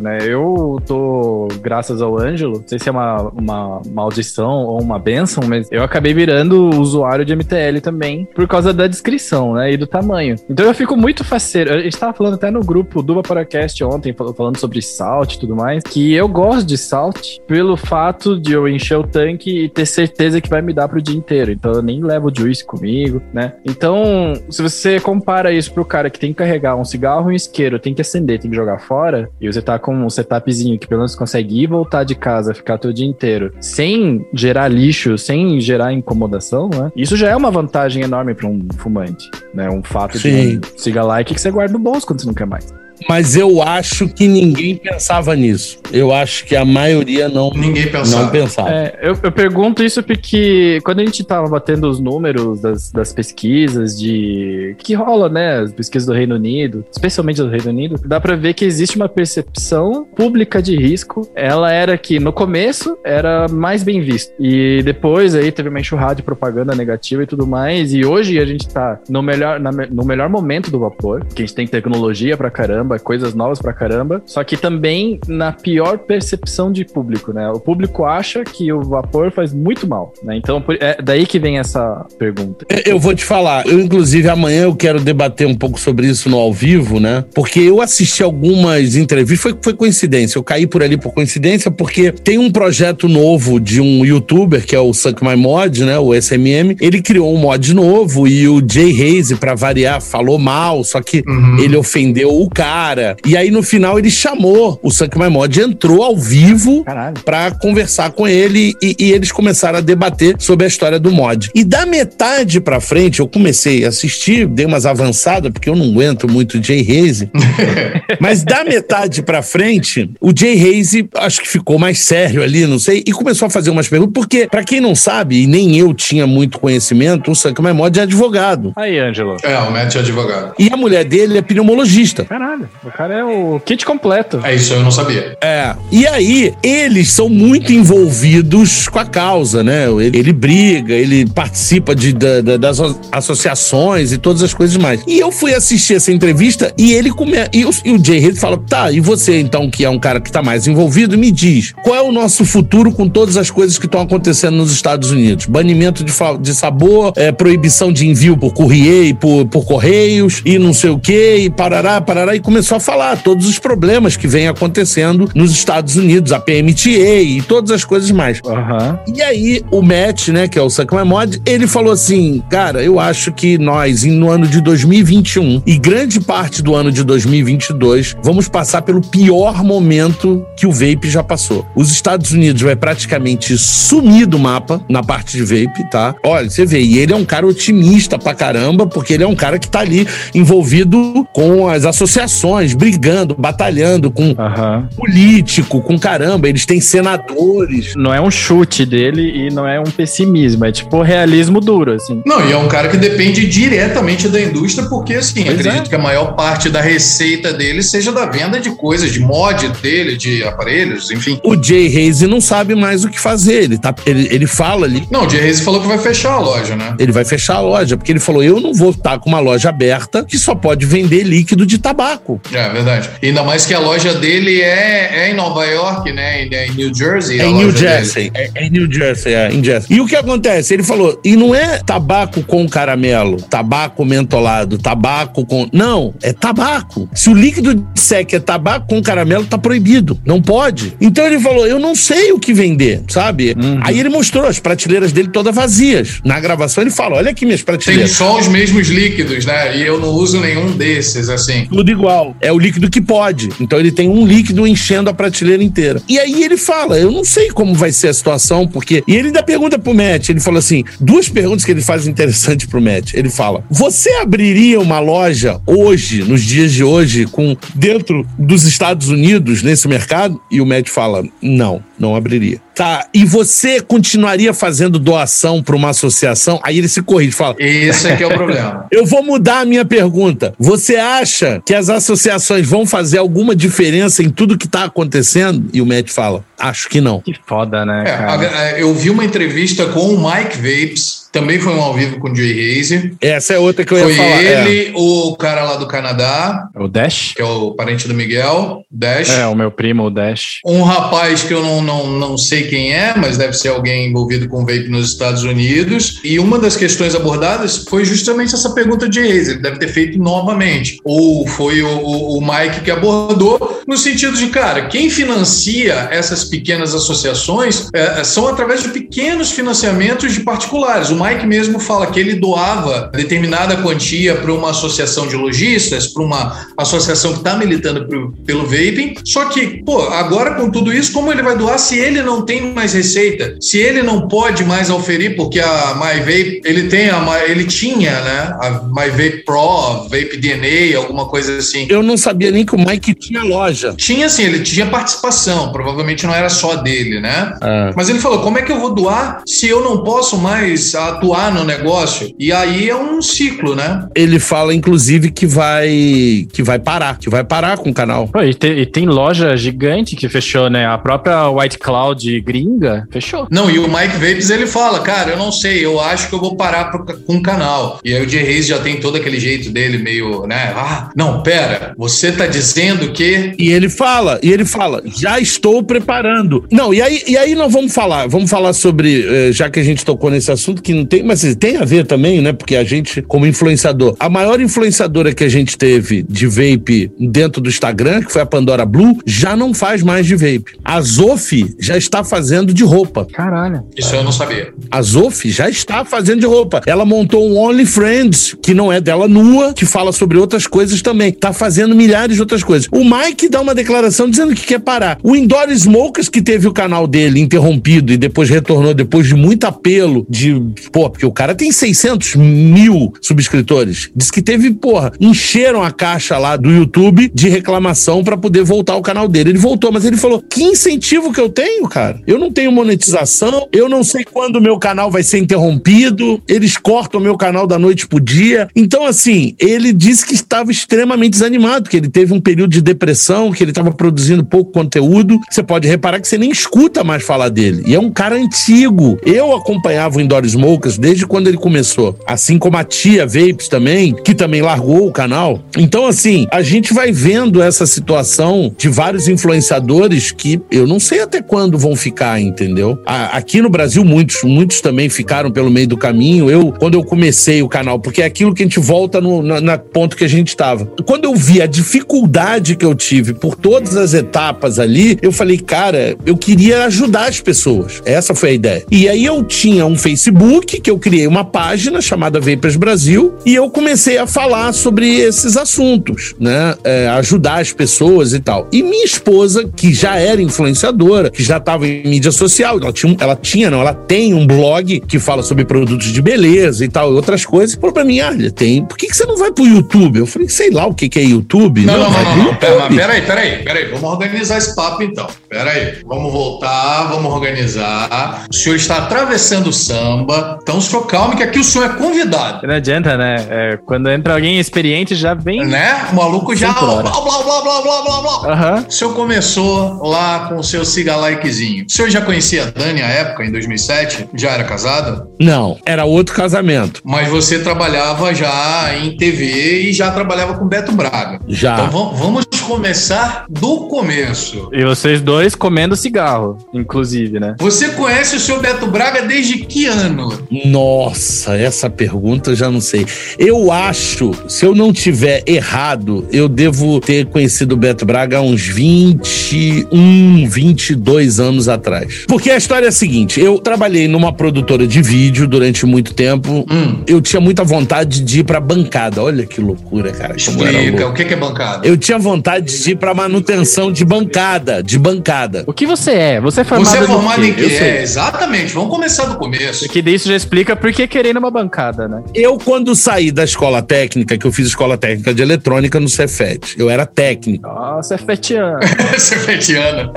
né? 0.00 0.18
Eu 0.22 0.80
tô, 0.86 1.48
graças 1.60 2.00
ao 2.02 2.18
Ângelo, 2.18 2.58
não 2.60 2.64
sei 2.68 2.78
se 2.78 2.88
é 2.88 2.92
uma, 2.92 3.22
uma 3.28 3.82
maldição 3.92 4.64
ou 4.64 4.80
uma 4.82 4.98
benção, 4.98 5.42
mas 5.46 5.68
eu 5.70 5.82
acabei 5.82 6.12
virando 6.14 6.70
usuário 6.78 6.99
de 7.24 7.34
MTL 7.34 7.80
também 7.82 8.26
por 8.34 8.46
causa 8.48 8.72
da 8.72 8.86
descrição, 8.86 9.54
né? 9.54 9.72
E 9.72 9.76
do 9.76 9.86
tamanho. 9.86 10.36
Então 10.48 10.66
eu 10.66 10.74
fico 10.74 10.96
muito 10.96 11.24
faceiro. 11.24 11.72
A 11.72 11.80
gente 11.80 11.96
tava 11.98 12.12
falando 12.12 12.34
até 12.34 12.50
no 12.50 12.60
grupo 12.60 13.02
do 13.02 13.14
Vaporacast 13.14 13.82
ontem, 13.84 14.12
fal- 14.12 14.32
falando 14.34 14.58
sobre 14.58 14.80
salt 14.82 15.34
e 15.34 15.38
tudo 15.40 15.54
mais, 15.56 15.82
que 15.82 16.12
eu 16.14 16.28
gosto 16.28 16.66
de 16.66 16.76
salt 16.78 17.38
pelo 17.46 17.76
fato 17.76 18.38
de 18.40 18.52
eu 18.52 18.68
encher 18.68 18.96
o 18.98 19.04
tanque 19.06 19.64
e 19.64 19.68
ter 19.68 19.86
certeza 19.86 20.40
que 20.40 20.48
vai 20.48 20.62
me 20.62 20.72
dar 20.72 20.88
pro 20.88 21.00
dia 21.02 21.16
inteiro. 21.16 21.50
Então 21.52 21.72
eu 21.72 21.82
nem 21.82 22.02
levo 22.02 22.30
juice 22.36 22.64
comigo, 22.64 23.20
né? 23.32 23.54
Então, 23.64 24.34
se 24.50 24.62
você 24.62 24.98
compara 25.00 25.52
isso 25.52 25.72
pro 25.72 25.84
cara 25.84 26.10
que 26.10 26.18
tem 26.18 26.30
que 26.32 26.38
carregar 26.38 26.76
um 26.76 26.84
cigarro 26.84 27.30
e 27.30 27.32
um 27.32 27.36
isqueiro, 27.36 27.78
tem 27.78 27.94
que 27.94 28.00
acender, 28.00 28.38
tem 28.38 28.50
que 28.50 28.56
jogar 28.56 28.78
fora, 28.80 29.30
e 29.40 29.50
você 29.50 29.60
tá 29.62 29.78
com 29.78 29.94
um 29.94 30.10
setupzinho 30.10 30.78
que 30.78 30.86
pelo 30.86 31.00
menos 31.00 31.14
consegue 31.14 31.58
ir 31.60 31.62
e 31.62 31.66
voltar 31.66 32.04
de 32.04 32.14
casa, 32.14 32.54
ficar 32.54 32.78
todo 32.78 32.92
dia 32.94 33.06
inteiro, 33.06 33.52
sem 33.60 34.26
gerar 34.34 34.68
lixo, 34.68 35.16
sem 35.18 35.60
gerar 35.60 35.92
incomodação, 35.92 36.68
né? 36.68 36.89
Isso 36.96 37.16
já 37.16 37.28
é 37.28 37.36
uma 37.36 37.50
vantagem 37.50 38.02
enorme 38.02 38.34
pra 38.34 38.46
um 38.46 38.66
fumante, 38.76 39.30
né? 39.54 39.68
Um 39.70 39.82
fato 39.82 40.18
Sim. 40.18 40.58
de 40.60 40.66
um 40.68 40.78
cigarlike 40.78 41.34
que 41.34 41.40
você 41.40 41.50
guarda 41.50 41.72
no 41.72 41.78
bolso 41.78 42.06
quando 42.06 42.20
você 42.20 42.26
não 42.26 42.34
quer 42.34 42.46
mais. 42.46 42.72
Mas 43.08 43.36
eu 43.36 43.62
acho 43.62 44.08
que 44.08 44.26
ninguém 44.26 44.76
pensava 44.76 45.34
nisso. 45.34 45.80
Eu 45.92 46.12
acho 46.12 46.44
que 46.44 46.54
a 46.54 46.64
maioria 46.64 47.28
não, 47.28 47.50
Ninguém 47.50 47.88
pensava. 47.88 48.22
não 48.22 48.30
pensava. 48.30 48.70
É, 48.70 48.98
eu, 49.02 49.16
eu 49.22 49.32
pergunto 49.32 49.82
isso 49.82 50.02
porque 50.02 50.80
quando 50.84 51.00
a 51.00 51.04
gente 51.04 51.24
tava 51.24 51.48
batendo 51.48 51.88
os 51.88 51.98
números 51.98 52.60
das, 52.60 52.90
das 52.92 53.12
pesquisas 53.12 53.98
de 53.98 54.74
que 54.78 54.94
rola, 54.94 55.28
né, 55.28 55.60
as 55.60 55.72
pesquisas 55.72 56.06
do 56.06 56.12
Reino 56.12 56.34
Unido, 56.34 56.84
especialmente 56.90 57.42
do 57.42 57.48
Reino 57.48 57.70
Unido, 57.70 58.00
dá 58.04 58.20
pra 58.20 58.36
ver 58.36 58.54
que 58.54 58.64
existe 58.64 58.96
uma 58.96 59.08
percepção 59.08 60.04
pública 60.16 60.62
de 60.62 60.76
risco. 60.76 61.28
Ela 61.34 61.72
era 61.72 61.96
que 61.98 62.18
no 62.20 62.32
começo 62.32 62.96
era 63.04 63.46
mais 63.48 63.82
bem 63.82 64.00
visto 64.00 64.32
e 64.38 64.82
depois 64.84 65.34
aí 65.34 65.50
teve 65.50 65.68
uma 65.68 65.80
enxurrada 65.80 66.16
de 66.16 66.22
propaganda 66.22 66.74
negativa 66.74 67.22
e 67.22 67.26
tudo 67.26 67.46
mais. 67.46 67.92
E 67.92 68.04
hoje 68.04 68.38
a 68.38 68.44
gente 68.44 68.68
tá 68.68 69.00
no 69.08 69.22
melhor, 69.22 69.58
na 69.58 69.70
no 69.70 70.04
melhor 70.04 70.28
momento 70.28 70.70
do 70.70 70.78
vapor, 70.78 71.24
que 71.34 71.42
a 71.42 71.46
gente 71.46 71.54
tem 71.54 71.66
tecnologia 71.66 72.36
pra 72.36 72.50
caramba, 72.50 72.89
caramba, 72.90 72.98
coisas 72.98 73.34
novas 73.34 73.60
pra 73.60 73.72
caramba. 73.72 74.22
Só 74.26 74.42
que 74.42 74.56
também 74.56 75.20
na 75.28 75.52
pior 75.52 75.98
percepção 75.98 76.72
de 76.72 76.84
público, 76.84 77.32
né? 77.32 77.48
O 77.50 77.60
público 77.60 78.04
acha 78.04 78.42
que 78.42 78.72
o 78.72 78.82
vapor 78.82 79.30
faz 79.30 79.52
muito 79.52 79.86
mal, 79.86 80.12
né? 80.22 80.36
Então 80.36 80.62
é 80.80 81.00
daí 81.00 81.26
que 81.26 81.38
vem 81.38 81.58
essa 81.58 82.06
pergunta. 82.18 82.66
Eu 82.84 82.98
vou 82.98 83.14
te 83.14 83.24
falar, 83.24 83.66
eu 83.66 83.78
inclusive 83.80 84.28
amanhã 84.28 84.64
eu 84.64 84.74
quero 84.74 85.00
debater 85.00 85.46
um 85.46 85.54
pouco 85.54 85.78
sobre 85.78 86.06
isso 86.06 86.28
no 86.28 86.38
ao 86.38 86.52
vivo, 86.52 86.98
né? 86.98 87.24
Porque 87.34 87.60
eu 87.60 87.80
assisti 87.80 88.22
algumas 88.22 88.96
entrevistas, 88.96 89.40
foi, 89.40 89.58
foi 89.62 89.74
coincidência, 89.74 90.38
eu 90.38 90.42
caí 90.42 90.66
por 90.66 90.82
ali 90.82 90.96
por 90.96 91.12
coincidência, 91.12 91.70
porque 91.70 92.10
tem 92.10 92.38
um 92.38 92.50
projeto 92.50 93.08
novo 93.08 93.60
de 93.60 93.80
um 93.80 94.04
youtuber 94.04 94.66
que 94.66 94.74
é 94.74 94.80
o 94.80 94.92
Suck 94.92 95.22
My 95.22 95.36
Mod, 95.36 95.84
né? 95.84 95.98
O 95.98 96.14
SMM. 96.14 96.76
Ele 96.80 97.02
criou 97.02 97.34
um 97.34 97.38
mod 97.38 97.74
novo 97.74 98.26
e 98.26 98.48
o 98.48 98.62
Jay 98.66 98.90
Hayes, 98.90 99.32
pra 99.38 99.54
variar, 99.54 100.00
falou 100.00 100.38
mal, 100.38 100.82
só 100.82 101.00
que 101.00 101.22
uhum. 101.26 101.58
ele 101.58 101.76
ofendeu 101.76 102.30
o 102.40 102.48
cara. 102.48 102.79
E 103.26 103.36
aí 103.36 103.50
no 103.50 103.62
final 103.62 103.98
ele 103.98 104.10
chamou 104.10 104.78
o 104.82 104.90
Suck 104.90 105.18
My 105.18 105.28
Mod, 105.28 105.60
entrou 105.60 106.02
ao 106.02 106.16
vivo 106.16 106.84
pra 107.24 107.50
conversar 107.50 108.10
com 108.12 108.26
ele 108.26 108.74
e, 108.82 108.96
e 108.98 109.12
eles 109.12 109.30
começaram 109.30 109.78
a 109.78 109.80
debater 109.80 110.36
sobre 110.38 110.64
a 110.64 110.68
história 110.68 110.98
do 110.98 111.10
mod. 111.10 111.50
E 111.54 111.64
da 111.64 111.84
metade 111.84 112.60
pra 112.60 112.80
frente, 112.80 113.20
eu 113.20 113.28
comecei 113.28 113.84
a 113.84 113.88
assistir, 113.88 114.46
dei 114.46 114.66
umas 114.66 114.86
avançadas, 114.86 115.52
porque 115.52 115.68
eu 115.68 115.76
não 115.76 115.90
aguento 115.90 116.28
muito 116.28 116.58
o 116.58 116.62
Jay 116.62 116.80
Hayes. 116.80 117.26
Mas 118.18 118.42
da 118.42 118.64
metade 118.64 119.22
pra 119.22 119.42
frente, 119.42 120.10
o 120.20 120.32
Jay 120.36 120.60
Hayes 120.60 120.92
acho 121.16 121.42
que 121.42 121.48
ficou 121.48 121.78
mais 121.78 122.00
sério 122.00 122.42
ali, 122.42 122.66
não 122.66 122.78
sei, 122.78 123.02
e 123.06 123.12
começou 123.12 123.46
a 123.46 123.50
fazer 123.50 123.70
umas 123.70 123.88
perguntas, 123.88 124.12
porque, 124.14 124.48
pra 124.48 124.64
quem 124.64 124.80
não 124.80 124.94
sabe, 124.94 125.42
e 125.42 125.46
nem 125.46 125.76
eu 125.76 125.92
tinha 125.92 126.26
muito 126.26 126.58
conhecimento, 126.58 127.30
o 127.30 127.34
Sanka 127.34 127.60
Mod 127.72 127.98
é 127.98 128.02
advogado. 128.02 128.72
Aí, 128.76 128.98
Ângelo. 128.98 129.36
É, 129.42 129.58
o 129.58 129.70
Matt 129.70 129.94
é 129.96 129.98
advogado. 129.98 130.54
E 130.58 130.68
a 130.72 130.76
mulher 130.76 131.04
dele 131.04 131.38
é 131.38 131.42
pneumologista. 131.42 132.24
Caralho, 132.24 132.68
o 132.84 132.90
cara 132.90 133.14
é 133.14 133.24
o 133.24 133.60
kit 133.60 133.84
completo. 133.84 134.40
É 134.42 134.54
isso, 134.54 134.72
eu 134.72 134.82
não 134.82 134.90
sabia. 134.90 135.36
É. 135.42 135.74
E 135.92 136.06
aí, 136.06 136.54
eles 136.62 137.10
são 137.10 137.28
muito 137.28 137.72
envolvidos 137.72 138.88
com 138.88 138.98
a 138.98 139.04
causa, 139.04 139.62
né? 139.62 139.86
Ele, 139.90 140.18
ele 140.18 140.32
briga, 140.32 140.94
ele 140.94 141.26
participa 141.26 141.94
de, 141.94 142.12
da, 142.12 142.56
das 142.56 142.78
associações 143.12 144.12
e 144.12 144.18
todas 144.18 144.42
as 144.42 144.54
coisas 144.54 144.76
mais. 144.76 145.02
E 145.06 145.18
eu 145.18 145.30
fui 145.30 145.54
assistir 145.54 145.94
essa 145.94 146.12
entrevista 146.12 146.72
e 146.78 146.92
ele 146.92 147.10
come... 147.10 147.32
e, 147.52 147.64
o, 147.64 147.70
e 147.84 147.92
o 147.92 148.04
Jay 148.04 148.18
Reid 148.18 148.38
fala: 148.38 148.56
tá, 148.56 148.90
e 148.90 149.00
você 149.00 149.40
então, 149.40 149.70
que 149.70 149.84
é 149.84 149.90
um 149.90 149.98
cara 149.98 150.20
que 150.20 150.30
tá 150.30 150.42
mais 150.42 150.66
envolvido, 150.66 151.18
me 151.18 151.30
diz 151.30 151.74
qual 151.82 151.96
é 151.96 152.02
o 152.02 152.12
nosso 152.12 152.44
futuro 152.44 152.92
com 152.92 153.08
todas 153.08 153.36
as 153.36 153.50
coisas 153.50 153.78
que 153.78 153.86
estão 153.86 154.00
acontecendo 154.00 154.56
nos 154.56 154.72
Estados 154.72 155.10
Unidos? 155.10 155.46
Banimento 155.46 156.04
de, 156.04 156.12
de 156.40 156.54
sabor, 156.54 157.12
é, 157.16 157.32
proibição 157.32 157.92
de 157.92 158.06
envio 158.06 158.36
por 158.36 158.52
courrier 158.52 159.06
e 159.06 159.14
por, 159.14 159.46
por 159.46 159.64
correios 159.64 160.42
e 160.44 160.58
não 160.58 160.72
sei 160.72 160.90
o 160.90 160.98
que, 160.98 161.36
e 161.36 161.50
parará, 161.50 162.00
parará, 162.00 162.34
e 162.34 162.40
começou 162.50 162.78
a 162.78 162.80
falar 162.80 163.22
todos 163.22 163.46
os 163.46 163.60
problemas 163.60 164.16
que 164.16 164.26
vem 164.26 164.48
acontecendo 164.48 165.30
nos 165.36 165.52
Estados 165.52 165.94
Unidos, 165.94 166.32
a 166.32 166.40
PMTA 166.40 167.22
e 167.22 167.40
todas 167.40 167.70
as 167.70 167.84
coisas 167.84 168.10
mais. 168.10 168.40
Uhum. 168.44 169.14
E 169.14 169.22
aí, 169.22 169.62
o 169.70 169.80
Matt, 169.80 170.30
né, 170.30 170.48
que 170.48 170.58
é 170.58 170.62
o 170.62 170.66
My 170.66 171.04
Mod, 171.04 171.40
ele 171.46 171.68
falou 171.68 171.92
assim: 171.92 172.42
cara, 172.50 172.82
eu 172.82 172.98
acho 172.98 173.30
que 173.30 173.56
nós, 173.56 174.02
no 174.02 174.28
ano 174.28 174.48
de 174.48 174.60
2021 174.60 175.62
e 175.64 175.78
grande 175.78 176.18
parte 176.18 176.60
do 176.60 176.74
ano 176.74 176.90
de 176.90 177.04
2022, 177.04 178.16
vamos 178.20 178.48
passar 178.48 178.82
pelo 178.82 179.00
pior 179.00 179.62
momento 179.62 180.44
que 180.56 180.66
o 180.66 180.72
vape 180.72 181.08
já 181.08 181.22
passou. 181.22 181.64
Os 181.76 181.92
Estados 181.92 182.32
Unidos 182.32 182.62
vai 182.62 182.74
praticamente 182.74 183.56
sumir 183.56 184.26
do 184.26 184.40
mapa 184.40 184.80
na 184.88 185.04
parte 185.04 185.36
de 185.36 185.44
vape, 185.44 185.88
tá? 185.88 186.16
Olha, 186.24 186.50
você 186.50 186.66
vê, 186.66 186.80
e 186.80 186.98
ele 186.98 187.12
é 187.12 187.16
um 187.16 187.24
cara 187.24 187.46
otimista 187.46 188.18
pra 188.18 188.34
caramba, 188.34 188.88
porque 188.88 189.14
ele 189.14 189.22
é 189.22 189.28
um 189.28 189.36
cara 189.36 189.56
que 189.56 189.68
tá 189.68 189.78
ali 189.78 190.04
envolvido 190.34 191.24
com 191.32 191.68
as 191.68 191.84
associações, 191.84 192.39
brigando, 192.74 193.34
batalhando 193.36 194.10
com 194.10 194.28
uhum. 194.28 194.86
político, 194.96 195.80
com 195.80 195.98
caramba, 195.98 196.48
eles 196.48 196.64
têm 196.64 196.80
senadores. 196.80 197.94
Não 197.96 198.12
é 198.12 198.20
um 198.20 198.30
chute 198.30 198.84
dele 198.86 199.46
e 199.46 199.50
não 199.50 199.66
é 199.66 199.80
um 199.80 199.84
pessimismo, 199.84 200.64
é 200.64 200.72
tipo 200.72 201.02
realismo 201.02 201.60
duro, 201.60 201.92
assim. 201.92 202.22
Não, 202.24 202.46
e 202.48 202.52
é 202.52 202.56
um 202.56 202.68
cara 202.68 202.88
que 202.88 202.96
depende 202.96 203.46
diretamente 203.46 204.28
da 204.28 204.40
indústria, 204.40 204.88
porque 204.88 205.14
assim, 205.14 205.44
pois 205.44 205.60
acredito 205.60 205.86
é. 205.86 205.88
que 205.88 205.94
a 205.94 205.98
maior 205.98 206.34
parte 206.34 206.68
da 206.68 206.80
receita 206.80 207.52
dele 207.52 207.82
seja 207.82 208.12
da 208.12 208.26
venda 208.26 208.60
de 208.60 208.70
coisas, 208.70 209.12
de 209.12 209.20
mod 209.20 209.68
dele, 209.82 210.16
de 210.16 210.42
aparelhos, 210.44 211.10
enfim. 211.10 211.38
O 211.44 211.60
Jay 211.60 211.86
Hayes 211.86 212.20
não 212.22 212.40
sabe 212.40 212.74
mais 212.74 213.04
o 213.04 213.08
que 213.08 213.20
fazer, 213.20 213.64
ele, 213.64 213.78
tá, 213.78 213.94
ele, 214.06 214.28
ele 214.30 214.46
fala 214.46 214.86
ali. 214.86 215.06
Não, 215.10 215.26
o 215.26 215.30
Jay 215.30 215.40
Hayes 215.40 215.60
falou 215.60 215.80
que 215.80 215.88
vai 215.88 215.98
fechar 215.98 216.32
a 216.32 216.40
loja, 216.40 216.76
né? 216.76 216.94
Ele 216.98 217.12
vai 217.12 217.24
fechar 217.24 217.56
a 217.56 217.60
loja, 217.60 217.96
porque 217.96 218.12
ele 218.12 218.20
falou: 218.20 218.42
eu 218.42 218.60
não 218.60 218.72
vou 218.72 218.90
estar 218.90 219.18
com 219.18 219.28
uma 219.28 219.40
loja 219.40 219.68
aberta 219.68 220.24
que 220.24 220.38
só 220.38 220.54
pode 220.54 220.86
vender 220.86 221.22
líquido 221.22 221.66
de 221.66 221.78
tabaco. 221.78 222.29
É 222.52 222.68
verdade. 222.68 223.10
Ainda 223.22 223.42
mais 223.42 223.64
que 223.64 223.74
a 223.74 223.78
loja 223.78 224.14
dele 224.14 224.60
é, 224.60 225.10
é 225.24 225.30
em 225.30 225.34
Nova 225.34 225.64
York, 225.64 226.12
né? 226.12 226.48
É 226.50 226.66
em 226.66 226.74
New 226.74 226.94
Jersey. 226.94 227.40
É 227.40 227.46
em 227.46 227.54
New 227.54 227.76
Jersey. 227.76 228.30
É, 228.34 228.50
é, 228.54 228.66
em 228.66 228.70
New 228.70 228.92
Jersey, 228.92 229.34
é, 229.34 229.52
em 229.52 229.64
Jersey. 229.64 229.96
E 229.96 230.00
o 230.00 230.06
que 230.06 230.16
acontece? 230.16 230.74
Ele 230.74 230.82
falou: 230.82 231.20
e 231.24 231.36
não 231.36 231.54
é 231.54 231.78
tabaco 231.78 232.42
com 232.42 232.68
caramelo, 232.68 233.40
tabaco 233.42 234.04
mentolado, 234.04 234.78
tabaco 234.78 235.44
com. 235.44 235.68
Não, 235.72 236.14
é 236.22 236.32
tabaco. 236.32 237.08
Se 237.14 237.30
o 237.30 237.34
líquido 237.34 237.74
disser 237.94 238.26
que 238.26 238.36
é 238.36 238.40
tabaco 238.40 238.88
com 238.88 239.02
caramelo, 239.02 239.44
tá 239.46 239.58
proibido. 239.58 240.18
Não 240.24 240.40
pode. 240.40 240.94
Então 241.00 241.24
ele 241.26 241.40
falou: 241.40 241.66
eu 241.66 241.78
não 241.78 241.94
sei 241.94 242.32
o 242.32 242.38
que 242.38 242.52
vender, 242.52 243.02
sabe? 243.08 243.54
Uhum. 243.56 243.80
Aí 243.82 243.98
ele 243.98 244.08
mostrou 244.08 244.46
as 244.46 244.58
prateleiras 244.58 245.12
dele 245.12 245.28
todas 245.28 245.54
vazias. 245.54 246.20
Na 246.24 246.38
gravação 246.40 246.82
ele 246.82 246.90
fala: 246.90 247.16
olha 247.16 247.30
aqui 247.30 247.44
minhas 247.44 247.62
prateleiras. 247.62 248.10
Tem 248.10 248.16
só 248.16 248.38
os 248.38 248.48
mesmos 248.48 248.88
líquidos, 248.88 249.44
né? 249.44 249.76
E 249.76 249.82
eu 249.82 249.98
não 249.98 250.10
uso 250.10 250.40
nenhum 250.40 250.72
desses, 250.72 251.28
assim. 251.28 251.66
Tudo 251.66 251.90
igual. 251.90 252.19
É 252.40 252.52
o 252.52 252.58
líquido 252.58 252.90
que 252.90 253.00
pode. 253.00 253.48
Então 253.60 253.78
ele 253.78 253.92
tem 253.92 254.08
um 254.08 254.26
líquido 254.26 254.66
enchendo 254.66 255.10
a 255.10 255.14
prateleira 255.14 255.62
inteira. 255.62 256.02
E 256.08 256.18
aí 256.18 256.42
ele 256.42 256.56
fala: 256.56 256.98
eu 256.98 257.10
não 257.10 257.24
sei 257.24 257.50
como 257.50 257.74
vai 257.74 257.92
ser 257.92 258.08
a 258.08 258.14
situação, 258.14 258.66
porque. 258.66 259.02
E 259.06 259.14
ele 259.14 259.28
ainda 259.28 259.42
pergunta 259.42 259.78
pro 259.78 259.94
Matt: 259.94 260.28
ele 260.28 260.40
fala 260.40 260.58
assim: 260.58 260.84
duas 261.00 261.28
perguntas 261.28 261.64
que 261.64 261.70
ele 261.70 261.82
faz 261.82 262.06
interessantes 262.06 262.66
pro 262.66 262.80
Matt. 262.80 263.14
Ele 263.14 263.30
fala: 263.30 263.64
você 263.70 264.10
abriria 264.14 264.80
uma 264.80 265.00
loja 265.00 265.60
hoje, 265.66 266.22
nos 266.22 266.42
dias 266.42 266.72
de 266.72 266.84
hoje, 266.84 267.26
com 267.26 267.56
dentro 267.74 268.26
dos 268.38 268.64
Estados 268.64 269.08
Unidos, 269.08 269.62
nesse 269.62 269.88
mercado? 269.88 270.40
E 270.50 270.60
o 270.60 270.66
Matt 270.66 270.88
fala: 270.88 271.24
não, 271.42 271.82
não 271.98 272.14
abriria. 272.14 272.60
Tá, 272.80 273.06
e 273.12 273.26
você 273.26 273.78
continuaria 273.82 274.54
fazendo 274.54 274.98
doação 274.98 275.62
para 275.62 275.76
uma 275.76 275.90
associação? 275.90 276.58
Aí 276.62 276.78
ele 276.78 276.88
se 276.88 277.02
corrige, 277.02 277.32
fala. 277.32 277.54
Esse 277.58 278.08
é 278.08 278.16
que 278.16 278.22
é 278.22 278.26
o 278.26 278.30
problema. 278.30 278.86
Eu 278.90 279.04
vou 279.04 279.22
mudar 279.22 279.60
a 279.60 279.64
minha 279.66 279.84
pergunta. 279.84 280.54
Você 280.58 280.96
acha 280.96 281.60
que 281.66 281.74
as 281.74 281.90
associações 281.90 282.66
vão 282.66 282.86
fazer 282.86 283.18
alguma 283.18 283.54
diferença 283.54 284.22
em 284.22 284.30
tudo 284.30 284.56
que 284.56 284.64
está 284.64 284.84
acontecendo? 284.84 285.68
E 285.74 285.82
o 285.82 285.84
Matt 285.84 286.08
fala: 286.08 286.42
Acho 286.58 286.88
que 286.88 287.02
não. 287.02 287.20
Que 287.20 287.34
foda, 287.46 287.84
né? 287.84 288.02
É, 288.06 288.82
eu 288.82 288.94
vi 288.94 289.10
uma 289.10 289.26
entrevista 289.26 289.84
com 289.84 290.14
o 290.14 290.16
Mike 290.18 290.56
Vapes 290.56 291.19
também 291.32 291.58
foi 291.58 291.72
um 291.72 291.80
ao 291.80 291.94
vivo 291.94 292.18
com 292.18 292.30
o 292.30 292.34
Jay 292.34 292.78
Haze. 292.78 293.16
Essa 293.20 293.54
é 293.54 293.58
outra 293.58 293.84
que 293.84 293.92
eu 293.92 293.98
foi 293.98 294.10
ia 294.10 294.16
falar. 294.16 294.36
Foi 294.36 294.46
ele, 294.46 294.88
é. 294.88 294.92
o 294.94 295.36
cara 295.36 295.64
lá 295.64 295.76
do 295.76 295.86
Canadá. 295.86 296.68
O 296.74 296.88
Dash? 296.88 297.32
Que 297.34 297.42
é 297.42 297.44
o 297.44 297.72
parente 297.72 298.08
do 298.08 298.14
Miguel. 298.14 298.84
Dash. 298.90 299.30
É, 299.30 299.46
o 299.46 299.54
meu 299.54 299.70
primo, 299.70 300.04
o 300.04 300.10
Dash. 300.10 300.60
Um 300.66 300.82
rapaz 300.82 301.42
que 301.42 301.54
eu 301.54 301.62
não, 301.62 301.80
não, 301.80 302.06
não 302.06 302.38
sei 302.38 302.64
quem 302.64 302.92
é, 302.92 303.14
mas 303.16 303.36
deve 303.36 303.52
ser 303.52 303.68
alguém 303.68 304.08
envolvido 304.08 304.48
com 304.48 304.60
vape 304.60 304.88
nos 304.88 305.10
Estados 305.10 305.42
Unidos. 305.42 306.20
E 306.24 306.38
uma 306.38 306.58
das 306.58 306.76
questões 306.76 307.14
abordadas 307.14 307.84
foi 307.88 308.04
justamente 308.04 308.54
essa 308.54 308.70
pergunta 308.70 309.08
de 309.08 309.20
Haze. 309.20 309.52
Ele 309.52 309.62
deve 309.62 309.78
ter 309.78 309.88
feito 309.88 310.18
novamente. 310.18 310.98
Ou 311.04 311.46
foi 311.46 311.82
o, 311.82 312.00
o 312.00 312.40
Mike 312.40 312.80
que 312.80 312.90
abordou, 312.90 313.82
no 313.86 313.96
sentido 313.96 314.36
de, 314.36 314.48
cara, 314.48 314.86
quem 314.86 315.08
financia 315.08 316.08
essas 316.10 316.44
pequenas 316.44 316.94
associações 316.94 317.88
é, 317.94 318.24
são 318.24 318.48
através 318.48 318.82
de 318.82 318.88
pequenos 318.88 319.52
financiamentos 319.52 320.32
de 320.32 320.40
particulares. 320.40 321.10
O 321.10 321.19
Mike 321.22 321.46
mesmo 321.46 321.78
fala 321.78 322.06
que 322.06 322.18
ele 322.18 322.34
doava 322.34 323.10
determinada 323.14 323.76
quantia 323.78 324.34
para 324.36 324.52
uma 324.52 324.70
associação 324.70 325.26
de 325.26 325.36
lojistas, 325.36 326.06
para 326.06 326.22
uma 326.22 326.66
associação 326.76 327.32
que 327.32 327.38
está 327.38 327.56
militando 327.56 328.06
pro, 328.06 328.32
pelo 328.44 328.64
vaping. 328.64 329.14
Só 329.24 329.46
que, 329.46 329.82
pô, 329.84 330.00
agora 330.08 330.54
com 330.54 330.70
tudo 330.70 330.92
isso, 330.92 331.12
como 331.12 331.30
ele 331.32 331.42
vai 331.42 331.56
doar 331.56 331.78
se 331.78 331.98
ele 331.98 332.22
não 332.22 332.42
tem 332.42 332.72
mais 332.72 332.92
receita? 332.92 333.56
Se 333.60 333.78
ele 333.78 334.02
não 334.02 334.28
pode 334.28 334.64
mais 334.64 334.90
oferir, 334.90 335.36
porque 335.36 335.60
a 335.60 335.94
MyVape, 335.94 336.62
ele 336.64 336.88
tem 336.88 337.10
a 337.10 337.20
ele 337.46 337.64
tinha, 337.64 338.20
né? 338.20 338.56
A 338.60 338.82
MyVape 338.88 339.44
Pro, 339.44 340.04
Vape 340.04 340.36
DNA, 340.36 340.96
alguma 340.96 341.26
coisa 341.26 341.56
assim. 341.56 341.86
Eu 341.88 342.02
não 342.02 342.16
sabia 342.16 342.50
nem 342.50 342.64
que 342.64 342.74
o 342.74 342.78
Mike 342.78 343.14
tinha 343.14 343.42
loja. 343.42 343.94
Tinha 343.96 344.28
sim, 344.28 344.44
ele 344.44 344.60
tinha 344.60 344.86
participação, 344.86 345.72
provavelmente 345.72 346.26
não 346.26 346.34
era 346.34 346.48
só 346.48 346.76
dele, 346.76 347.20
né? 347.20 347.54
É. 347.60 347.92
Mas 347.96 348.08
ele 348.08 348.18
falou: 348.18 348.40
como 348.40 348.58
é 348.58 348.62
que 348.62 348.72
eu 348.72 348.80
vou 348.80 348.94
doar 348.94 349.42
se 349.46 349.68
eu 349.68 349.82
não 349.82 350.02
posso 350.02 350.36
mais 350.38 350.94
atuar 351.10 351.52
no 351.52 351.64
negócio. 351.64 352.32
E 352.38 352.52
aí 352.52 352.88
é 352.88 352.96
um 352.96 353.20
ciclo, 353.22 353.74
né? 353.74 354.08
Ele 354.14 354.38
fala, 354.38 354.74
inclusive, 354.74 355.30
que 355.30 355.46
vai 355.46 356.46
que 356.52 356.62
vai 356.62 356.78
parar, 356.78 357.18
que 357.18 357.30
vai 357.30 357.44
parar 357.44 357.78
com 357.78 357.90
o 357.90 357.94
canal. 357.94 358.28
Pô, 358.28 358.42
e, 358.42 358.54
te, 358.54 358.68
e 358.68 358.86
tem 358.86 359.06
loja 359.06 359.56
gigante 359.56 360.16
que 360.16 360.28
fechou, 360.28 360.68
né? 360.70 360.86
A 360.86 360.98
própria 360.98 361.48
White 361.50 361.78
Cloud 361.78 362.40
gringa 362.40 363.06
fechou. 363.10 363.46
Não, 363.50 363.70
e 363.70 363.78
o 363.78 363.88
Mike 363.88 364.16
Vapes, 364.16 364.50
ele 364.50 364.66
fala, 364.66 365.00
cara, 365.00 365.30
eu 365.30 365.36
não 365.36 365.52
sei, 365.52 365.84
eu 365.84 366.00
acho 366.00 366.28
que 366.28 366.34
eu 366.34 366.40
vou 366.40 366.56
parar 366.56 366.86
pro, 366.86 367.04
com 367.20 367.36
o 367.36 367.42
canal. 367.42 368.00
E 368.04 368.14
aí 368.14 368.24
o 368.24 368.28
Jay 368.28 368.42
Reis 368.42 368.66
já 368.66 368.78
tem 368.78 369.00
todo 369.00 369.16
aquele 369.16 369.38
jeito 369.38 369.70
dele 369.70 369.98
meio, 369.98 370.46
né? 370.46 370.72
Ah, 370.76 371.10
não, 371.14 371.42
pera, 371.42 371.94
você 371.96 372.32
tá 372.32 372.46
dizendo 372.46 373.12
que... 373.12 373.52
E 373.58 373.70
ele 373.70 373.88
fala, 373.88 374.38
e 374.42 374.50
ele 374.50 374.64
fala, 374.64 375.02
já 375.04 375.38
estou 375.38 375.82
preparando. 375.82 376.64
Não, 376.70 376.92
e 376.92 377.02
aí, 377.02 377.22
e 377.26 377.36
aí 377.36 377.54
nós 377.54 377.72
vamos 377.72 377.92
falar, 377.92 378.28
vamos 378.28 378.50
falar 378.50 378.72
sobre, 378.72 379.26
eh, 379.26 379.52
já 379.52 379.68
que 379.68 379.80
a 379.80 379.82
gente 379.82 380.04
tocou 380.04 380.30
nesse 380.30 380.50
assunto, 380.50 380.82
que 380.82 380.92
não 381.00 381.06
tem, 381.06 381.22
mas 381.22 381.42
tem 381.56 381.76
a 381.76 381.84
ver 381.84 382.06
também, 382.06 382.40
né? 382.40 382.52
Porque 382.52 382.76
a 382.76 382.84
gente, 382.84 383.22
como 383.22 383.46
influenciador, 383.46 384.14
a 384.20 384.28
maior 384.28 384.60
influenciadora 384.60 385.32
que 385.32 385.44
a 385.44 385.48
gente 385.48 385.76
teve 385.76 386.24
de 386.28 386.46
vape 386.46 387.10
dentro 387.18 387.60
do 387.60 387.68
Instagram, 387.68 388.22
que 388.22 388.32
foi 388.32 388.42
a 388.42 388.46
Pandora 388.46 388.84
Blue, 388.84 389.18
já 389.26 389.56
não 389.56 389.72
faz 389.72 390.02
mais 390.02 390.26
de 390.26 390.36
vape. 390.36 390.78
A 390.84 391.00
Zofi 391.00 391.74
já 391.78 391.96
está 391.96 392.22
fazendo 392.22 392.72
de 392.72 392.84
roupa. 392.84 393.26
Caralho. 393.32 393.84
Isso 393.96 394.14
eu 394.14 394.22
não 394.22 394.32
sabia. 394.32 394.72
A 394.90 395.02
Zofi 395.02 395.50
já 395.50 395.68
está 395.68 396.04
fazendo 396.04 396.40
de 396.40 396.46
roupa. 396.46 396.82
Ela 396.86 397.04
montou 397.04 397.48
um 397.48 397.56
OnlyFriends, 397.56 398.56
que 398.62 398.74
não 398.74 398.92
é 398.92 399.00
dela 399.00 399.26
nua, 399.26 399.72
que 399.72 399.86
fala 399.86 400.12
sobre 400.12 400.38
outras 400.38 400.66
coisas 400.66 401.00
também. 401.00 401.32
Tá 401.32 401.52
fazendo 401.52 401.94
milhares 401.94 402.36
de 402.36 402.42
outras 402.42 402.62
coisas. 402.62 402.88
O 402.92 403.04
Mike 403.04 403.48
dá 403.48 403.60
uma 403.60 403.74
declaração 403.74 404.28
dizendo 404.28 404.54
que 404.54 404.66
quer 404.66 404.80
parar. 404.80 405.18
O 405.22 405.34
Indoor 405.34 405.70
Smokers, 405.70 406.28
que 406.28 406.42
teve 406.42 406.68
o 406.68 406.72
canal 406.72 407.06
dele 407.06 407.40
interrompido 407.40 408.12
e 408.12 408.16
depois 408.16 408.50
retornou 408.50 408.92
depois 408.92 409.26
de 409.26 409.34
muito 409.34 409.64
apelo 409.64 410.26
de. 410.28 410.60
Pô, 410.92 411.08
porque 411.08 411.26
o 411.26 411.32
cara 411.32 411.54
tem 411.54 411.70
600 411.70 412.36
mil 412.36 413.12
subscritores. 413.20 414.10
Diz 414.14 414.30
que 414.30 414.42
teve, 414.42 414.72
porra, 414.72 415.12
encheram 415.20 415.82
a 415.82 415.90
caixa 415.90 416.36
lá 416.38 416.56
do 416.56 416.70
YouTube 416.70 417.30
de 417.32 417.48
reclamação 417.48 418.24
para 418.24 418.36
poder 418.36 418.64
voltar 418.64 418.94
ao 418.94 419.02
canal 419.02 419.28
dele. 419.28 419.50
Ele 419.50 419.58
voltou, 419.58 419.92
mas 419.92 420.04
ele 420.04 420.16
falou: 420.16 420.42
que 420.42 420.62
incentivo 420.62 421.32
que 421.32 421.40
eu 421.40 421.48
tenho, 421.48 421.88
cara? 421.88 422.20
Eu 422.26 422.38
não 422.38 422.50
tenho 422.50 422.72
monetização, 422.72 423.68
eu 423.72 423.88
não 423.88 424.02
sei 424.02 424.24
quando 424.24 424.56
o 424.56 424.60
meu 424.60 424.78
canal 424.78 425.10
vai 425.10 425.22
ser 425.22 425.38
interrompido, 425.38 426.42
eles 426.48 426.76
cortam 426.76 427.20
o 427.20 427.22
meu 427.22 427.36
canal 427.36 427.66
da 427.66 427.78
noite 427.78 428.06
pro 428.06 428.20
dia. 428.20 428.68
Então, 428.74 429.06
assim, 429.06 429.54
ele 429.58 429.92
disse 429.92 430.26
que 430.26 430.34
estava 430.34 430.70
extremamente 430.70 431.32
desanimado, 431.32 431.88
que 431.88 431.96
ele 431.96 432.08
teve 432.08 432.32
um 432.32 432.40
período 432.40 432.70
de 432.70 432.82
depressão, 432.82 433.52
que 433.52 433.62
ele 433.62 433.70
estava 433.70 433.92
produzindo 433.92 434.44
pouco 434.44 434.72
conteúdo. 434.72 435.38
Você 435.50 435.62
pode 435.62 435.86
reparar 435.86 436.20
que 436.20 436.28
você 436.28 436.38
nem 436.38 436.50
escuta 436.50 437.04
mais 437.04 437.22
falar 437.22 437.48
dele. 437.48 437.82
E 437.86 437.94
é 437.94 438.00
um 438.00 438.10
cara 438.10 438.36
antigo. 438.36 439.18
Eu 439.24 439.54
acompanhava 439.54 440.18
o 440.18 440.20
Indoor 440.20 440.44
Smokers 440.80 440.98
desde 440.98 441.26
quando 441.26 441.48
ele 441.48 441.56
começou. 441.56 442.16
Assim 442.26 442.58
como 442.58 442.76
a 442.76 442.84
tia 442.84 443.26
Vapes 443.26 443.68
também, 443.68 444.14
que 444.14 444.34
também 444.34 444.62
largou 444.62 445.06
o 445.06 445.12
canal. 445.12 445.62
Então, 445.76 446.06
assim, 446.06 446.46
a 446.50 446.62
gente 446.62 446.94
vai 446.94 447.12
vendo 447.12 447.62
essa 447.62 447.86
situação 447.86 448.74
de 448.76 448.88
vários 448.88 449.28
influenciadores 449.28 450.32
que 450.32 450.60
eu 450.70 450.86
não 450.86 450.98
sei 450.98 451.20
até 451.20 451.42
quando 451.42 451.78
vão 451.78 451.94
ficar, 451.94 452.40
entendeu? 452.40 452.98
aqui 453.04 453.60
no 453.60 453.68
Brasil, 453.68 454.04
muitos, 454.04 454.42
muitos 454.42 454.80
também 454.80 455.08
ficaram 455.08 455.50
pelo 455.50 455.70
meio 455.70 455.86
do 455.86 455.96
caminho. 455.96 456.48
Eu, 456.48 456.72
quando 456.72 456.94
eu 456.94 457.04
comecei 457.04 457.62
o 457.62 457.68
canal, 457.68 457.98
porque 457.98 458.22
é 458.22 458.24
aquilo 458.24 458.54
que 458.54 458.62
a 458.62 458.66
gente 458.66 458.78
volta 458.78 459.20
no 459.20 459.42
na, 459.42 459.60
na 459.60 459.78
ponto 459.78 460.16
que 460.16 460.24
a 460.24 460.28
gente 460.28 460.48
estava. 460.48 460.86
Quando 461.04 461.24
eu 461.24 461.34
vi 461.34 461.60
a 461.60 461.66
dificuldade 461.66 462.76
que 462.76 462.84
eu 462.84 462.94
tive 462.94 463.34
por 463.34 463.56
todas 463.56 463.96
as 463.96 464.14
etapas 464.14 464.78
ali, 464.78 465.18
eu 465.20 465.32
falei, 465.32 465.58
cara, 465.58 466.16
eu 466.24 466.36
queria 466.36 466.84
ajudar 466.84 467.28
as 467.28 467.40
pessoas. 467.40 468.00
Essa 468.04 468.34
foi 468.34 468.50
a 468.50 468.52
ideia. 468.52 468.84
E 468.90 469.08
aí 469.08 469.24
eu 469.24 469.42
tinha 469.42 469.84
um 469.84 469.96
Facebook 469.96 470.69
que 470.78 470.90
eu 470.90 470.98
criei 470.98 471.26
uma 471.26 471.44
página 471.44 472.00
chamada 472.00 472.38
Vapers 472.38 472.76
Brasil 472.76 473.34
e 473.44 473.54
eu 473.54 473.70
comecei 473.70 474.18
a 474.18 474.26
falar 474.26 474.72
sobre 474.72 475.20
esses 475.20 475.56
assuntos, 475.56 476.34
né? 476.38 476.74
É, 476.84 477.08
ajudar 477.08 477.60
as 477.60 477.72
pessoas 477.72 478.32
e 478.32 478.40
tal. 478.40 478.68
E 478.70 478.82
minha 478.82 479.04
esposa, 479.04 479.68
que 479.74 479.92
já 479.92 480.16
era 480.16 480.40
influenciadora, 480.40 481.30
que 481.30 481.42
já 481.42 481.56
estava 481.56 481.86
em 481.86 482.06
mídia 482.06 482.30
social, 482.30 482.78
ela 482.78 482.92
tinha, 482.92 483.16
ela 483.18 483.36
tinha, 483.36 483.70
não, 483.70 483.80
ela 483.80 483.94
tem 483.94 484.34
um 484.34 484.46
blog 484.46 485.00
que 485.00 485.18
fala 485.18 485.42
sobre 485.42 485.64
produtos 485.64 486.12
de 486.12 486.22
beleza 486.22 486.84
e 486.84 486.88
tal, 486.88 487.12
e 487.12 487.14
outras 487.14 487.44
coisas, 487.44 487.74
falou 487.74 487.92
pra 487.92 488.04
mim, 488.04 488.20
olha, 488.20 488.50
tem, 488.50 488.84
por 488.84 488.96
que, 488.96 489.06
que 489.06 489.16
você 489.16 489.24
não 489.24 489.36
vai 489.36 489.50
pro 489.50 489.66
YouTube? 489.66 490.18
Eu 490.18 490.26
falei, 490.26 490.48
sei 490.48 490.70
lá 490.70 490.86
o 490.86 490.94
que, 490.94 491.08
que 491.08 491.18
é 491.18 491.22
YouTube. 491.22 491.84
Não, 491.84 491.98
não, 491.98 492.10
não, 492.10 492.22
não, 492.22 492.44
não, 492.44 492.54
pera, 492.56 492.88
peraí, 492.88 493.22
peraí, 493.22 493.64
peraí, 493.64 493.84
vamos 493.90 494.10
organizar 494.10 494.58
esse 494.58 494.74
papo 494.74 495.02
então. 495.02 495.26
Peraí, 495.48 495.98
vamos 496.04 496.32
voltar, 496.32 497.08
vamos 497.08 497.32
organizar. 497.32 498.46
O 498.50 498.54
senhor 498.54 498.76
está 498.76 498.98
atravessando 498.98 499.68
o 499.68 499.72
samba, 499.72 500.59
então 500.62 500.78
o 500.78 500.80
senhor 500.80 501.06
calme 501.06 501.36
que 501.36 501.42
aqui 501.42 501.58
o 501.58 501.64
senhor 501.64 501.86
é 501.86 501.94
convidado. 501.94 502.66
Não 502.66 502.74
adianta, 502.74 503.16
né? 503.16 503.46
É, 503.48 503.76
quando 503.84 504.10
entra 504.10 504.34
alguém 504.34 504.58
experiente 504.58 505.14
já 505.14 505.34
vem. 505.34 505.64
Né? 505.66 506.08
O 506.12 506.16
maluco 506.16 506.54
já. 506.54 506.72
Blá, 506.72 507.02
blá, 507.02 507.12
blá, 507.12 507.42
blá, 507.42 507.82
blá, 507.82 508.02
blá, 508.02 508.20
blá. 508.20 508.74
Uhum. 508.76 508.86
O 508.88 508.90
senhor 508.90 509.14
começou 509.14 510.02
lá 510.06 510.46
com 510.48 510.56
o 510.56 510.64
seu 510.64 510.84
siga 510.84 511.16
likezinho. 511.16 511.86
O 511.88 511.92
senhor 511.92 512.10
já 512.10 512.20
conhecia 512.20 512.64
a 512.64 512.66
Dani 512.66 513.02
à 513.02 513.08
época, 513.08 513.44
em 513.44 513.50
2007? 513.50 514.28
Já 514.34 514.50
era 514.50 514.64
casado? 514.64 515.28
Não, 515.40 515.78
era 515.84 516.04
outro 516.04 516.34
casamento. 516.34 517.00
Mas 517.04 517.28
você 517.28 517.58
trabalhava 517.58 518.34
já 518.34 518.94
em 518.96 519.16
TV 519.16 519.82
e 519.82 519.92
já 519.92 520.10
trabalhava 520.10 520.54
com 520.54 520.66
Beto 520.66 520.92
Braga. 520.92 521.40
Já. 521.48 521.74
Então 521.74 522.14
vamos 522.14 522.46
começar 522.66 523.46
do 523.48 523.88
começo. 523.88 524.68
E 524.72 524.84
vocês 524.84 525.20
dois 525.20 525.54
comendo 525.54 525.96
cigarro, 525.96 526.58
inclusive, 526.72 527.40
né? 527.40 527.56
Você 527.58 527.88
conhece 527.90 528.36
o 528.36 528.40
seu 528.40 528.60
Beto 528.60 528.86
Braga 528.86 529.22
desde 529.22 529.58
que 529.58 529.86
ano? 529.86 530.46
Nossa, 530.50 531.56
essa 531.56 531.88
pergunta 531.88 532.50
eu 532.50 532.56
já 532.56 532.70
não 532.70 532.80
sei. 532.80 533.06
Eu 533.38 533.70
acho, 533.70 534.32
se 534.48 534.64
eu 534.64 534.74
não 534.74 534.92
tiver 534.92 535.44
errado, 535.46 536.26
eu 536.32 536.48
devo 536.48 537.00
ter 537.00 537.26
conhecido 537.26 537.74
o 537.74 537.76
Beto 537.76 538.04
Braga 538.04 538.38
há 538.38 538.40
uns 538.40 538.66
21, 538.66 540.48
22 540.48 541.38
anos 541.38 541.68
atrás. 541.68 542.24
Porque 542.26 542.50
a 542.50 542.56
história 542.56 542.86
é 542.86 542.88
a 542.88 542.92
seguinte: 542.92 543.40
eu 543.40 543.58
trabalhei 543.58 544.08
numa 544.08 544.32
produtora 544.32 544.86
de 544.86 545.00
vídeo 545.00 545.46
durante 545.46 545.86
muito 545.86 546.14
tempo. 546.14 546.66
Hum. 546.70 547.02
Eu 547.06 547.20
tinha 547.20 547.40
muita 547.40 547.62
vontade 547.62 548.20
de 548.20 548.40
ir 548.40 548.44
pra 548.44 548.58
bancada. 548.58 549.22
Olha 549.22 549.46
que 549.46 549.60
loucura, 549.60 550.10
cara. 550.10 550.34
Explica, 550.36 551.06
o 551.06 551.14
que 551.14 551.22
é 551.22 551.36
bancada? 551.36 551.86
Eu 551.86 551.96
tinha 551.96 552.18
vontade 552.18 552.82
de 552.82 552.90
ir 552.90 552.96
pra 552.96 553.14
manutenção 553.14 553.92
de 553.92 554.04
bancada, 554.04 554.82
de 554.82 554.98
bancada. 554.98 555.62
O 555.66 555.72
que 555.72 555.86
você 555.86 556.10
é? 556.10 556.40
Você 556.40 556.62
é 556.62 556.64
formado, 556.64 556.90
Você 556.90 556.98
é 556.98 557.06
formado 557.06 557.44
em 557.44 557.52
quê? 557.52 557.62
É, 557.62 558.02
exatamente. 558.02 558.72
Vamos 558.72 558.90
começar 558.90 559.26
do 559.26 559.36
começo. 559.36 559.88
Que 559.88 560.00
isso 560.10 560.28
já 560.28 560.39
explica 560.40 560.74
por 560.74 560.92
que 560.92 561.06
querer 561.06 561.30
ir 561.30 561.34
numa 561.34 561.50
bancada, 561.50 562.08
né? 562.08 562.22
Eu, 562.34 562.58
quando 562.58 562.94
saí 562.94 563.30
da 563.30 563.44
escola 563.44 563.82
técnica, 563.82 564.36
que 564.36 564.46
eu 564.46 564.52
fiz 564.52 564.68
escola 564.68 564.96
técnica 564.96 565.32
de 565.34 565.42
eletrônica 565.42 566.00
no 566.00 566.08
Cefet, 566.08 566.74
eu 566.78 566.88
era 566.88 567.06
técnico, 567.06 567.66
Nossa, 567.66 568.14
é 568.14 568.18
fetiano. 568.18 568.78
Você 569.14 569.34
é 569.36 569.38
fetiano. 569.38 570.12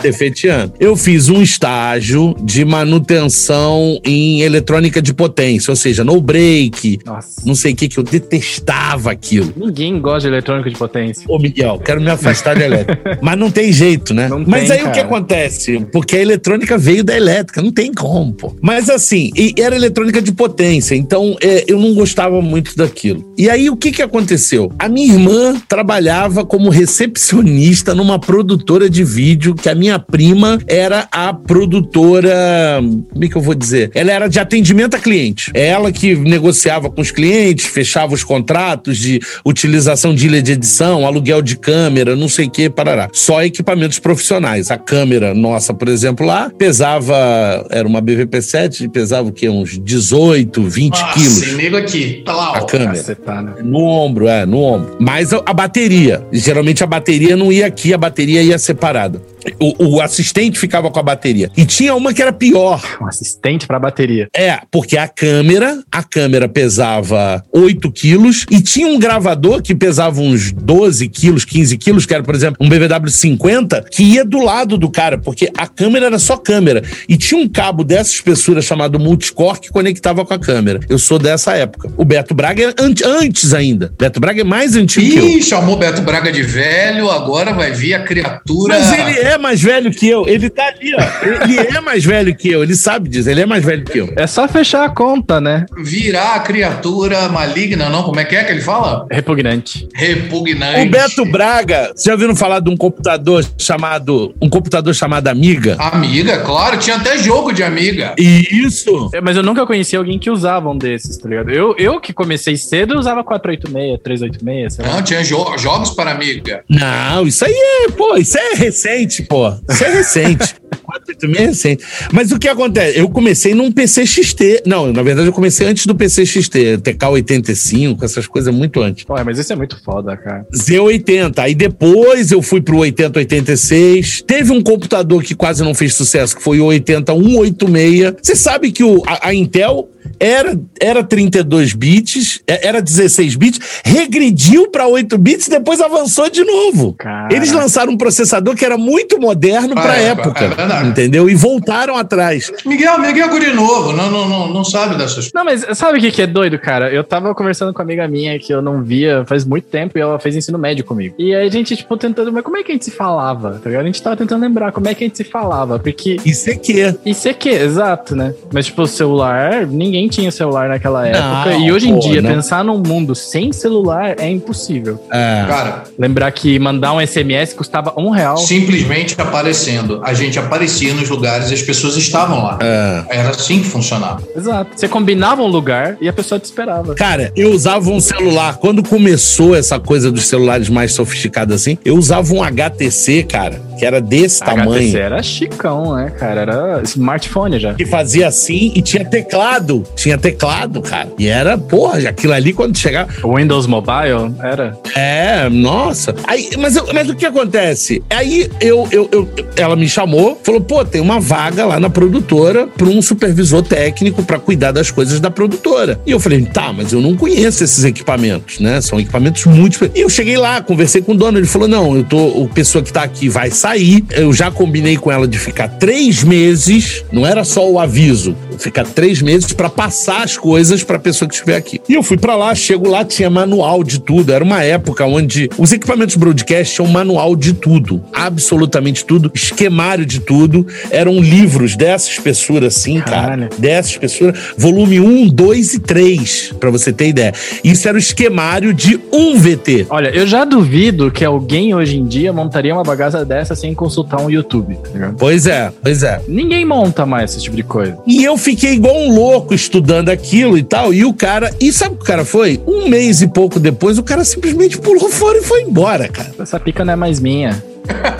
cefetiano. 0.00 0.72
Eu 0.80 0.96
fiz 0.96 1.28
um 1.28 1.42
estágio 1.42 2.34
de 2.42 2.64
manutenção 2.64 4.00
em 4.04 4.40
eletrônica 4.42 5.00
de 5.02 5.12
potência, 5.12 5.70
ou 5.70 5.76
seja, 5.76 6.02
no 6.04 6.20
break, 6.20 7.00
Nossa. 7.04 7.42
não 7.44 7.54
sei 7.54 7.72
o 7.72 7.76
que, 7.76 7.88
que 7.88 7.98
eu 7.98 8.04
detestava 8.04 9.10
aquilo. 9.10 9.52
Ninguém 9.56 10.00
gosta 10.00 10.22
de 10.22 10.28
eletrônica 10.28 10.70
de 10.70 10.76
potência. 10.76 11.24
Ô, 11.28 11.38
Miguel, 11.38 11.78
quero 11.84 12.00
me 12.00 12.10
afastar 12.10 12.56
da 12.56 12.64
elétrica. 12.64 13.18
Mas 13.22 13.38
não 13.38 13.50
tem 13.50 13.72
jeito, 13.72 14.14
né? 14.14 14.28
Não 14.28 14.42
Mas 14.46 14.68
tem, 14.68 14.78
aí 14.78 14.84
o 14.84 14.90
que 14.90 14.94
cara. 14.94 15.06
acontece? 15.06 15.80
Porque 15.92 16.16
a 16.16 16.20
eletrônica 16.20 16.76
veio 16.78 17.04
da 17.04 17.16
elétrica, 17.16 17.60
não 17.62 17.72
tem 17.72 17.92
como, 17.92 18.32
pô. 18.32 18.56
Mas 18.60 18.88
assim, 18.88 19.30
e 19.36 19.54
era 19.66 19.76
eletrônica 19.76 20.22
de 20.22 20.32
potência, 20.32 20.94
então 20.94 21.36
é, 21.42 21.64
eu 21.66 21.78
não 21.78 21.94
gostava 21.94 22.40
muito 22.40 22.76
daquilo. 22.76 23.34
E 23.36 23.50
aí 23.50 23.68
o 23.68 23.76
que 23.76 23.92
que 23.92 24.02
aconteceu? 24.02 24.72
A 24.78 24.88
minha 24.88 25.12
irmã 25.12 25.60
trabalhava 25.68 26.44
como 26.44 26.70
recepcionista 26.70 27.94
numa 27.94 28.18
produtora 28.18 28.88
de 28.88 29.04
vídeo, 29.04 29.54
que 29.54 29.68
a 29.68 29.74
minha 29.74 29.98
prima 29.98 30.58
era 30.66 31.08
a 31.10 31.32
produtora. 31.34 32.80
Como 33.12 33.24
é 33.24 33.28
que 33.28 33.36
eu 33.36 33.42
vou 33.42 33.54
dizer? 33.54 33.90
Ela 33.94 34.12
era 34.12 34.28
de 34.28 34.38
atendimento 34.38 34.94
a 34.94 34.98
cliente. 34.98 35.50
É 35.54 35.66
ela 35.66 35.92
que 35.92 36.14
negociava 36.14 36.88
com 36.88 37.00
os 37.00 37.10
clientes, 37.10 37.66
fechava 37.66 38.14
os 38.14 38.24
contratos 38.24 38.98
de 38.98 39.20
utilização 39.44 40.14
de 40.14 40.26
ilha 40.26 40.42
de 40.42 40.52
edição, 40.52 41.06
aluguel 41.06 41.42
de 41.42 41.56
câmera, 41.56 42.16
não 42.16 42.28
sei 42.28 42.46
o 42.46 42.50
que, 42.50 42.70
parará. 42.70 43.08
Só 43.12 43.42
equipamentos 43.42 43.98
profissionais. 43.98 44.70
A 44.70 44.78
câmera 44.78 45.34
nossa, 45.34 45.74
por 45.74 45.88
exemplo, 45.88 46.24
lá 46.24 46.50
pesava, 46.56 47.66
era 47.70 47.86
uma 47.86 48.00
BVP7, 48.00 48.90
pesava 48.90 49.28
o 49.28 49.32
quê? 49.46 49.48
Uns 49.48 49.78
18, 49.78 50.62
20 50.62 50.90
Nossa, 50.90 51.12
quilos. 51.14 51.52
nego 51.54 51.76
aqui. 51.76 52.22
Tá 52.24 52.32
lá, 52.32 52.52
ó. 52.52 52.56
A 52.56 52.66
câmera. 52.66 52.90
Cacetana. 52.92 53.56
No 53.62 53.80
ombro, 53.84 54.26
é, 54.26 54.44
no 54.44 54.58
ombro. 54.58 54.96
Mas 54.98 55.32
a, 55.32 55.42
a 55.46 55.52
bateria. 55.52 56.26
Geralmente 56.32 56.82
a 56.82 56.86
bateria 56.86 57.36
não 57.36 57.52
ia 57.52 57.66
aqui, 57.66 57.94
a 57.94 57.98
bateria 57.98 58.42
ia 58.42 58.58
separada. 58.58 59.20
O, 59.58 59.96
o 59.96 60.00
assistente 60.00 60.58
ficava 60.58 60.90
com 60.90 60.98
a 60.98 61.02
bateria. 61.02 61.50
E 61.56 61.64
tinha 61.64 61.94
uma 61.94 62.12
que 62.12 62.22
era 62.22 62.32
pior. 62.32 62.82
Um 63.00 63.06
assistente 63.06 63.66
pra 63.66 63.78
bateria. 63.78 64.28
É, 64.34 64.60
porque 64.70 64.96
a 64.96 65.08
câmera, 65.08 65.82
a 65.90 66.02
câmera 66.02 66.48
pesava 66.48 67.44
8 67.52 67.90
quilos 67.92 68.46
e 68.50 68.60
tinha 68.60 68.86
um 68.86 68.98
gravador 68.98 69.62
que 69.62 69.74
pesava 69.74 70.20
uns 70.20 70.52
12 70.52 71.08
quilos, 71.08 71.44
15 71.44 71.76
quilos, 71.78 72.06
que 72.06 72.14
era, 72.14 72.22
por 72.22 72.34
exemplo, 72.34 72.56
um 72.60 72.68
BVW 72.68 73.08
50, 73.08 73.86
que 73.90 74.02
ia 74.02 74.24
do 74.24 74.40
lado 74.40 74.76
do 74.76 74.90
cara, 74.90 75.18
porque 75.18 75.50
a 75.56 75.66
câmera 75.66 76.06
era 76.06 76.18
só 76.18 76.36
câmera. 76.36 76.82
E 77.08 77.16
tinha 77.16 77.40
um 77.40 77.48
cabo 77.48 77.84
dessa 77.84 78.12
espessura 78.12 78.60
chamado 78.60 78.98
multicore 78.98 79.60
que 79.60 79.70
conectava 79.70 80.24
com 80.24 80.34
a 80.34 80.38
câmera. 80.38 80.80
Eu 80.88 80.98
sou 80.98 81.18
dessa 81.18 81.54
época. 81.54 81.90
O 81.96 82.04
Beto 82.04 82.34
Braga 82.34 82.62
é 82.62 82.82
an 82.82 82.94
antes 83.04 83.52
ainda. 83.54 83.92
Beto 83.98 84.20
Braga 84.20 84.40
é 84.40 84.44
mais 84.44 84.74
antigo 84.74 85.10
que 85.10 85.18
eu. 85.18 85.28
Ih, 85.28 85.42
chamou 85.42 85.76
Beto 85.76 86.02
Braga 86.02 86.32
de 86.32 86.42
velho, 86.42 87.10
agora 87.10 87.52
vai 87.52 87.72
vir 87.72 87.94
a 87.94 88.02
criatura. 88.02 88.78
Mas 88.78 88.92
ele 88.92 89.18
é 89.20 89.35
mais 89.38 89.60
velho 89.62 89.90
que 89.90 90.08
eu. 90.08 90.26
Ele 90.28 90.48
tá 90.50 90.66
ali, 90.66 90.92
ó. 90.94 91.44
Ele 91.44 91.76
é 91.76 91.80
mais 91.80 92.04
velho 92.04 92.34
que 92.34 92.48
eu. 92.50 92.62
Ele 92.62 92.74
sabe 92.74 93.08
disso. 93.08 93.28
Ele 93.30 93.40
é 93.42 93.46
mais 93.46 93.64
velho 93.64 93.84
que 93.84 93.98
eu. 93.98 94.12
É 94.16 94.26
só 94.26 94.46
fechar 94.48 94.84
a 94.84 94.88
conta, 94.88 95.40
né? 95.40 95.66
Virar 95.84 96.34
a 96.34 96.40
criatura 96.40 97.28
maligna, 97.28 97.88
não? 97.88 98.02
Como 98.02 98.18
é 98.20 98.24
que 98.24 98.34
é 98.36 98.44
que 98.44 98.52
ele 98.52 98.60
fala? 98.60 99.06
Repugnante. 99.10 99.88
Repugnante. 99.94 100.86
O 100.86 100.90
Beto 100.90 101.24
Braga, 101.26 101.88
vocês 101.94 102.04
já 102.04 102.12
ouviram 102.12 102.34
falar 102.36 102.60
de 102.60 102.70
um 102.70 102.76
computador 102.76 103.44
chamado. 103.58 104.34
Um 104.40 104.48
computador 104.48 104.94
chamado 104.94 105.28
Amiga? 105.28 105.76
Amiga, 105.78 106.38
claro, 106.40 106.78
tinha 106.78 106.96
até 106.96 107.18
jogo 107.18 107.52
de 107.52 107.62
amiga. 107.62 108.14
Isso! 108.18 109.10
É, 109.12 109.20
Mas 109.20 109.36
eu 109.36 109.42
nunca 109.42 109.66
conheci 109.66 109.96
alguém 109.96 110.18
que 110.18 110.30
usava 110.30 110.68
um 110.70 110.76
desses, 110.76 111.16
tá 111.18 111.28
ligado? 111.28 111.50
Eu, 111.50 111.74
eu 111.78 112.00
que 112.00 112.12
comecei 112.12 112.56
cedo 112.56 112.94
eu 112.94 112.98
usava 112.98 113.22
486, 113.24 114.00
386, 114.02 114.74
sei 114.74 114.84
lá. 114.84 114.92
Não, 114.94 115.02
tinha 115.02 115.22
jo- 115.22 115.56
jogos 115.58 115.90
para 115.90 116.10
amiga. 116.12 116.62
Não, 116.68 117.26
isso 117.26 117.44
aí 117.44 117.52
é, 117.54 117.90
pô, 117.90 118.16
isso 118.16 118.38
é 118.38 118.54
recente, 118.54 119.22
pô. 119.28 119.48
Isso 119.68 119.84
é 119.84 119.88
recente. 119.90 120.56
486 120.76 121.36
é 121.38 121.46
recente. 121.46 121.84
Mas 122.12 122.32
o 122.32 122.38
que 122.38 122.48
acontece? 122.48 122.98
Eu 122.98 123.08
comecei 123.08 123.54
num 123.54 123.70
PC 123.72 124.06
XT. 124.06 124.62
Não, 124.66 124.92
na 124.92 125.02
verdade 125.02 125.28
eu 125.28 125.32
comecei 125.32 125.66
antes 125.66 125.86
do 125.86 125.94
PC 125.94 126.24
XT, 126.26 126.78
TK85, 126.78 128.02
essas 128.02 128.26
coisas 128.26 128.52
muito 128.54 128.80
antes. 128.82 129.04
Pô, 129.04 129.14
mas 129.24 129.38
isso 129.38 129.52
é 129.52 129.56
muito 129.56 129.82
foda, 129.82 130.16
cara. 130.16 130.46
Z80. 130.54 131.38
Aí 131.38 131.54
depois 131.54 132.30
eu 132.30 132.42
fui 132.42 132.60
pro 132.60 132.78
8086. 132.78 134.22
Teve 134.26 134.52
um 134.52 134.62
computador 134.62 135.22
que 135.22 135.34
quase 135.34 135.62
não 135.62 135.74
fez 135.74 135.94
sucesso, 135.94 136.36
que 136.36 136.42
foi 136.42 136.60
o 136.60 136.66
80186. 136.66 138.14
Você 138.22 138.36
sabe 138.36 138.70
que 138.72 138.84
o, 138.84 139.02
a, 139.06 139.28
a 139.28 139.34
Intel 139.34 139.88
era, 140.18 140.58
era 140.80 141.02
32 141.02 141.72
bits, 141.74 142.40
é- 142.46 142.66
era 142.68 142.80
16 142.80 143.34
bits, 143.36 143.60
regrediu 143.84 144.70
para 144.70 144.86
8 144.86 145.18
bits 145.18 145.46
e 145.46 145.50
depois 145.50 145.80
avançou 145.80 146.30
de 146.30 146.44
novo. 146.44 146.94
Caraca. 146.94 147.34
Eles 147.34 147.50
lançaram 147.52 147.92
um 147.92 147.96
processador 147.96 148.54
que 148.54 148.64
era 148.64 148.78
muito 148.78 149.18
moderno 149.20 149.74
Pra 149.74 149.82
para 149.82 149.96
época, 149.96 150.44
época, 150.44 150.62
é 150.62 150.65
verdade. 150.66 150.88
entendeu? 150.88 151.28
E 151.28 151.34
voltaram 151.34 151.96
atrás. 151.96 152.50
Miguel, 152.64 152.98
Miguel 152.98 153.26
é 153.26 153.30
guri 153.30 153.52
novo, 153.52 153.92
não, 153.92 154.10
não, 154.10 154.28
não, 154.28 154.48
não 154.48 154.64
sabe 154.64 154.96
dessas 154.96 155.30
Não, 155.32 155.44
mas 155.44 155.66
sabe 155.76 155.98
o 155.98 156.00
que, 156.00 156.10
que 156.10 156.22
é 156.22 156.26
doido, 156.26 156.58
cara? 156.58 156.90
Eu 156.92 157.02
tava 157.04 157.34
conversando 157.34 157.72
com 157.72 157.80
uma 157.80 157.84
amiga 157.84 158.06
minha 158.08 158.38
que 158.38 158.52
eu 158.52 158.60
não 158.62 158.82
via 158.82 159.24
faz 159.26 159.44
muito 159.44 159.64
tempo 159.66 159.98
e 159.98 160.00
ela 160.00 160.18
fez 160.18 160.36
ensino 160.36 160.58
médio 160.58 160.84
comigo. 160.84 161.14
E 161.18 161.34
aí 161.34 161.46
a 161.46 161.50
gente, 161.50 161.76
tipo, 161.76 161.96
tentando, 161.96 162.32
mas 162.32 162.42
como 162.42 162.56
é 162.56 162.62
que 162.62 162.72
a 162.72 162.74
gente 162.74 162.84
se 162.84 162.90
falava? 162.90 163.60
Tá 163.62 163.68
ligado? 163.70 163.82
A 163.82 163.86
gente 163.86 164.02
tava 164.02 164.16
tentando 164.16 164.42
lembrar 164.42 164.72
como 164.72 164.88
é 164.88 164.94
que 164.94 165.04
a 165.04 165.06
gente 165.06 165.16
se 165.16 165.24
falava, 165.24 165.78
porque 165.78 166.16
Isso 166.24 166.50
é 166.50 166.54
que 166.54 166.94
isso 167.04 167.28
é 167.28 167.32
que, 167.32 167.48
exato, 167.48 168.14
né? 168.14 168.34
Mas, 168.52 168.66
tipo, 168.66 168.82
o 168.82 168.86
celular, 168.86 169.66
ninguém 169.66 170.08
tinha 170.08 170.30
celular 170.30 170.68
naquela 170.68 171.06
época. 171.06 171.50
Não, 171.50 171.60
e 171.60 171.72
hoje 171.72 171.88
em 171.88 171.94
pô, 171.94 172.00
dia, 172.00 172.20
não. 172.22 172.30
pensar 172.30 172.64
num 172.64 172.78
mundo 172.78 173.14
sem 173.14 173.52
celular 173.52 174.16
é 174.18 174.28
impossível. 174.30 175.02
é, 175.10 175.44
Cara, 175.48 175.84
Lembrar 175.98 176.30
que 176.32 176.58
mandar 176.58 176.92
um 176.92 177.00
SMS 177.04 177.52
custava 177.54 177.92
um 177.96 178.10
real. 178.10 178.36
simplesmente 178.36 179.14
aparecendo. 179.20 180.00
A 180.04 180.12
gente 180.14 180.38
aparecia 180.56 180.94
nos 180.94 181.08
lugares 181.10 181.50
e 181.50 181.54
as 181.54 181.62
pessoas 181.62 181.96
estavam 181.96 182.42
lá. 182.42 182.58
é. 182.62 183.04
Era 183.10 183.30
assim 183.30 183.60
que 183.60 183.66
funcionava. 183.68 184.22
Exato. 184.34 184.70
Você 184.74 184.88
combinava 184.88 185.42
um 185.42 185.46
lugar 185.46 185.96
e 186.00 186.08
a 186.08 186.12
pessoa 186.12 186.38
te 186.38 186.44
esperava. 186.44 186.94
Cara, 186.94 187.30
eu 187.36 187.50
usava 187.52 187.90
um 187.90 188.00
celular. 188.00 188.56
Quando 188.56 188.82
começou 188.82 189.54
essa 189.54 189.78
coisa 189.78 190.10
dos 190.10 190.26
celulares 190.26 190.68
mais 190.68 190.92
sofisticados 190.92 191.54
assim, 191.54 191.78
eu 191.84 191.94
usava 191.96 192.32
um 192.34 192.42
HTC, 192.42 193.24
cara, 193.24 193.60
que 193.78 193.84
era 193.84 194.00
desse 194.00 194.42
A 194.42 194.46
tamanho. 194.46 194.70
HTC 194.88 194.98
era 194.98 195.22
chicão, 195.22 195.94
né, 195.96 196.10
cara? 196.10 196.40
Era 196.40 196.80
smartphone 196.84 197.58
já. 197.60 197.74
Que 197.74 197.84
fazia 197.84 198.26
assim 198.28 198.72
e 198.74 198.80
tinha 198.82 199.04
teclado. 199.04 199.84
Tinha 199.94 200.16
teclado, 200.16 200.80
cara. 200.80 201.08
E 201.18 201.28
era, 201.28 201.58
porra, 201.58 201.98
aquilo 202.08 202.32
ali 202.32 202.52
quando 202.52 202.76
chegava. 202.76 203.10
O 203.22 203.36
Windows 203.36 203.66
Mobile 203.66 204.34
era. 204.42 204.76
É, 204.94 205.48
nossa. 205.50 206.14
Aí, 206.26 206.50
mas, 206.58 206.76
eu- 206.76 206.86
mas 206.94 207.08
o 207.10 207.14
que 207.14 207.26
acontece? 207.26 208.02
Aí 208.10 208.50
eu, 208.60 208.88
eu, 208.90 209.08
eu- 209.12 209.28
ela 209.56 209.76
me 209.76 209.88
chamou, 209.88 210.36
falou: 210.46 210.60
pô, 210.60 210.84
tem 210.84 211.00
uma 211.00 211.18
vaga 211.18 211.66
lá 211.66 211.80
na 211.80 211.90
produtora 211.90 212.68
para 212.68 212.86
um 212.86 213.02
supervisor 213.02 213.62
técnico 213.62 214.22
para 214.22 214.38
cuidar 214.38 214.70
das 214.70 214.92
coisas 214.92 215.18
da 215.18 215.30
produtora. 215.30 216.00
E 216.06 216.12
eu 216.12 216.20
falei: 216.20 216.42
tá, 216.42 216.72
mas 216.72 216.92
eu 216.92 217.00
não 217.00 217.16
conheço 217.16 217.64
esses 217.64 217.84
equipamentos, 217.84 218.60
né? 218.60 218.80
São 218.80 219.00
equipamentos 219.00 219.44
muito. 219.46 219.90
E 219.92 220.00
eu 220.00 220.08
cheguei 220.08 220.36
lá, 220.36 220.62
conversei 220.62 221.02
com 221.02 221.12
o 221.12 221.16
dono, 221.16 221.38
ele 221.38 221.46
falou: 221.46 221.66
não, 221.66 221.96
eu 221.96 222.04
tô. 222.04 222.16
O 222.26 222.48
pessoa 222.48 222.82
que 222.82 222.92
tá 222.92 223.02
aqui 223.02 223.28
vai 223.28 223.50
sair. 223.50 224.04
Eu 224.10 224.32
já 224.32 224.50
combinei 224.50 224.96
com 224.96 225.10
ela 225.10 225.26
de 225.26 225.38
ficar 225.38 225.68
três 225.68 226.22
meses, 226.22 227.04
não 227.10 227.26
era 227.26 227.42
só 227.42 227.68
o 227.68 227.80
aviso, 227.80 228.36
ficar 228.58 228.84
três 228.84 229.20
meses 229.22 229.52
para 229.52 229.68
passar 229.68 230.22
as 230.22 230.36
coisas 230.36 230.82
para 230.82 230.98
pessoa 230.98 231.28
que 231.28 231.34
estiver 231.34 231.56
aqui. 231.56 231.80
E 231.88 231.94
eu 231.94 232.02
fui 232.02 232.16
para 232.16 232.34
lá, 232.36 232.54
chego 232.54 232.88
lá, 232.88 233.04
tinha 233.04 233.30
manual 233.30 233.82
de 233.82 234.00
tudo. 234.00 234.32
Era 234.32 234.44
uma 234.44 234.62
época 234.62 235.04
onde 235.04 235.48
os 235.58 235.72
equipamentos 235.72 236.16
broadcast 236.16 236.74
tinham 236.74 236.90
manual 236.90 237.36
de 237.36 237.52
tudo, 237.52 238.02
absolutamente 238.12 239.04
tudo, 239.04 239.30
esquemário 239.34 240.04
de 240.06 240.20
tudo. 240.20 240.66
Eram 240.90 241.20
livros 241.20 241.76
dessa 241.76 242.08
espessura 242.10 242.68
assim, 242.68 243.00
cara, 243.00 243.22
Caralho. 243.22 243.48
dessa 243.58 243.90
espessura, 243.90 244.34
volume 244.56 245.00
1, 245.00 245.28
2 245.28 245.74
e 245.74 245.78
3, 245.80 246.54
para 246.58 246.70
você 246.70 246.92
ter 246.92 247.08
ideia. 247.08 247.32
Isso 247.62 247.88
era 247.88 247.96
o 247.96 248.00
esquemário 248.00 248.72
de 248.72 249.00
um 249.12 249.38
VT. 249.38 249.86
Olha, 249.90 250.08
eu 250.08 250.26
já 250.26 250.44
duvido 250.44 251.10
que 251.10 251.24
alguém 251.24 251.74
hoje 251.74 251.96
em 251.96 252.04
dia 252.06 252.32
montaria 252.32 252.74
uma 252.74 252.82
bagaça 252.82 253.24
dessa 253.24 253.54
sem 253.54 253.74
consultar 253.74 254.20
um 254.20 254.30
YouTube, 254.30 254.76
tá? 254.92 255.14
Pois 255.18 255.46
é, 255.46 255.72
pois 255.82 256.02
é. 256.02 256.20
Ninguém 256.28 256.64
monta 256.64 257.06
mais 257.06 257.32
esse 257.32 257.42
tipo 257.42 257.56
de 257.56 257.62
coisa. 257.62 257.98
E 258.06 258.24
eu 258.24 258.36
fiquei 258.46 258.74
igual 258.74 258.96
um 258.96 259.12
louco 259.12 259.52
estudando 259.52 260.08
aquilo 260.08 260.56
e 260.56 260.62
tal. 260.62 260.94
E 260.94 261.04
o 261.04 261.12
cara. 261.12 261.52
E 261.60 261.72
sabe 261.72 261.96
o 261.96 261.98
que 261.98 262.04
o 262.04 262.06
cara 262.06 262.24
foi? 262.24 262.60
Um 262.64 262.88
mês 262.88 263.20
e 263.20 263.26
pouco 263.26 263.58
depois, 263.58 263.98
o 263.98 264.04
cara 264.04 264.24
simplesmente 264.24 264.78
pulou 264.78 265.10
fora 265.10 265.38
e 265.38 265.42
foi 265.42 265.62
embora, 265.62 266.08
cara. 266.08 266.32
Essa 266.38 266.60
pica 266.60 266.84
não 266.84 266.92
é 266.92 266.96
mais 266.96 267.18
minha. 267.18 267.60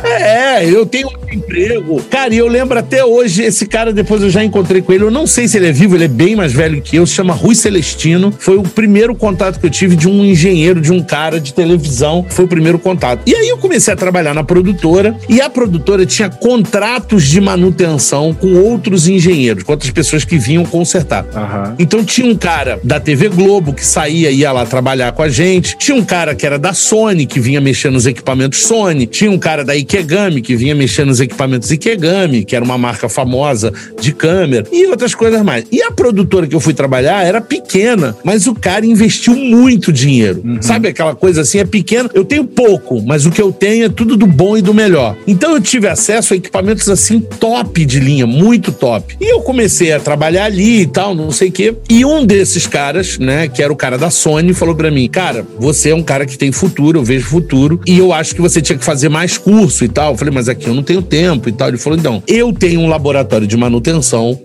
É, 0.05 0.64
eu 0.68 0.87
tenho 0.87 1.09
outro 1.09 1.35
emprego. 1.35 2.02
Cara, 2.11 2.35
e 2.35 2.38
eu 2.38 2.48
lembro 2.48 2.79
até 2.79 3.05
hoje, 3.05 3.42
esse 3.42 3.66
cara, 3.66 3.92
depois 3.92 4.22
eu 4.22 4.31
já 4.31 4.42
encontrei 4.42 4.81
com 4.81 4.92
ele. 4.92 5.05
Eu 5.05 5.11
não 5.11 5.26
sei 5.26 5.48
se 5.48 5.57
ele 5.57 5.68
é 5.68 5.72
vivo, 5.72 5.96
ele 5.96 6.05
é 6.05 6.09
bem 6.09 6.37
mais 6.37 6.52
velho 6.52 6.81
que 6.81 6.96
eu. 6.96 7.07
Se 7.07 7.14
chama 7.14 7.35
Rui 7.35 7.55
Celestino. 7.55 8.33
Foi 8.38 8.57
o 8.57 8.62
primeiro 8.62 9.14
contato 9.14 9.61
que 9.61 9.66
eu 9.66 9.70
tive 9.70 9.96
de 9.96 10.09
um 10.09 10.24
engenheiro, 10.24 10.81
de 10.81 10.92
um 10.92 11.02
cara 11.02 11.40
de 11.40 11.52
televisão. 11.52 12.24
Foi 12.29 12.44
o 12.44 12.48
primeiro 12.48 12.79
contato. 12.79 13.22
E 13.26 13.35
aí 13.35 13.48
eu 13.48 13.59
comecei 13.59 13.92
a 13.92 13.96
trabalhar 13.96 14.35
na 14.35 14.44
produtora. 14.44 15.16
E 15.29 15.40
a 15.40 15.50
produtora 15.50 16.07
tinha 16.07 16.29
contratos 16.29 17.24
de 17.24 17.40
manutenção 17.40 18.33
com 18.33 18.55
outros 18.55 19.09
engenheiros, 19.09 19.62
com 19.62 19.72
outras 19.72 19.90
pessoas 19.90 20.24
que 20.24 20.38
vinham 20.38 20.64
consertar. 20.64 21.26
Aham. 21.35 21.74
Então 21.79 22.05
tinha 22.05 22.26
um 22.26 22.37
cara 22.37 22.79
da 22.83 23.00
TV 23.00 23.29
Globo 23.29 23.72
que 23.72 23.85
saía 23.85 24.31
e 24.31 24.38
ia 24.38 24.52
lá 24.52 24.64
trabalhar 24.64 25.12
com 25.12 25.22
a 25.22 25.29
gente. 25.29 25.76
Tinha 25.76 25.96
um 25.96 26.05
cara 26.05 26.35
que 26.35 26.46
era 26.46 26.59
da 26.59 26.72
Sony, 26.72 27.26
que 27.26 27.40
vinha 27.40 27.61
mexer 27.61 27.90
nos 27.90 28.07
equipamentos 28.07 28.61
Sony. 28.62 29.07
Tinha 29.07 29.31
um 29.31 29.38
cara 29.38 29.56
da 29.64 29.75
Ikegami, 29.75 30.40
que 30.40 30.57
vinha 30.57 30.75
mexer 30.75 31.05
nos 31.05 31.21
equipamentos 31.21 31.71
Ikegami, 31.71 32.45
que 32.45 32.55
era 32.55 32.64
uma 32.64 32.79
marca 32.79 33.09
famosa 33.09 33.73
de 34.01 34.12
câmera. 34.12 34.66
E 34.73 34.87
outras 34.87 35.14
coisas 35.14 35.42
mais. 35.42 35.64
E 35.71 35.83
a 35.83 35.90
produtora 35.90 36.47
que 36.47 36.55
eu 36.55 36.61
fui 36.61 36.75
trabalhar 36.75 37.25
era 37.25 37.40
pequena, 37.40 38.16
mas 38.25 38.47
o 38.47 38.55
cara 38.55 38.85
investiu 38.85 39.35
muito 39.35 39.92
dinheiro. 39.92 40.42
Sabe 40.61 40.88
aquela 40.88 41.14
coisa 41.14 41.42
assim? 41.42 41.59
É 41.59 41.64
pequeno. 41.64 42.11
Eu 42.14 42.25
tenho 42.25 42.45
pouco, 42.45 43.03
mas 43.03 43.27
o 43.27 43.31
que 43.31 43.40
eu 43.40 43.53
tenho 43.53 43.87
é 43.87 43.88
tudo 43.88 44.16
do 44.16 44.27
bom 44.27 44.57
e 44.57 44.62
do 44.62 44.75
melhor. 44.75 45.16
Então 45.27 45.53
eu 45.53 45.61
tive 45.61 45.88
acesso 45.88 46.35
a 46.35 46.37
equipamentos 46.37 46.88
assim 46.88 47.21
top 47.21 47.85
de 47.85 48.01
linha, 48.01 48.27
muito 48.27 48.73
top. 48.73 49.16
E 49.21 49.33
eu 49.33 49.40
comecei 49.40 49.92
a 49.92 50.01
trabalhar 50.01 50.45
ali 50.45 50.83
e 50.83 50.87
tal, 50.87 51.14
não 51.14 51.31
sei 51.31 51.49
o 51.49 51.53
quê. 51.53 51.75
E 51.88 52.05
um 52.05 52.25
desses 52.25 52.66
caras, 52.66 53.19
né, 53.19 53.49
que 53.49 53.62
era 53.62 53.73
o 53.73 53.77
cara 53.77 53.97
da 53.99 54.11
Sony, 54.11 54.55
falou 54.55 54.75
pra 54.75 54.90
mim: 54.90 55.09
Cara, 55.09 55.47
você 55.59 55.90
é 55.90 55.95
um 55.95 56.03
cara 56.03 56.27
que 56.27 56.37
tem 56.37 56.53
futuro, 56.53 56.99
eu 56.99 57.05
vejo 57.05 57.27
futuro, 57.27 57.81
e 57.87 57.99
eu 57.99 58.12
acho 58.12 58.35
que 58.35 58.40
você 58.40 58.61
tinha 58.61 58.79
que 58.79 58.85
fazer 58.85 59.09
mais 59.09 59.38
curso 59.47 59.85
e 59.85 59.89
tal. 59.89 60.11
Eu 60.11 60.19
falei, 60.19 60.35
mas 60.35 60.49
aqui 60.49 60.67
eu 60.67 60.75
não 60.75 60.83
tenho 60.83 61.01
tempo 61.01 61.49
e 61.49 61.53
tal. 61.53 61.69
Ele 61.69 61.79
falou: 61.79 61.97
Então, 61.97 62.21
eu 62.27 62.53
tenho 62.53 62.81
um 62.81 62.89
laboratório 62.89 63.47
de 63.47 63.57
manutenção 63.57 64.37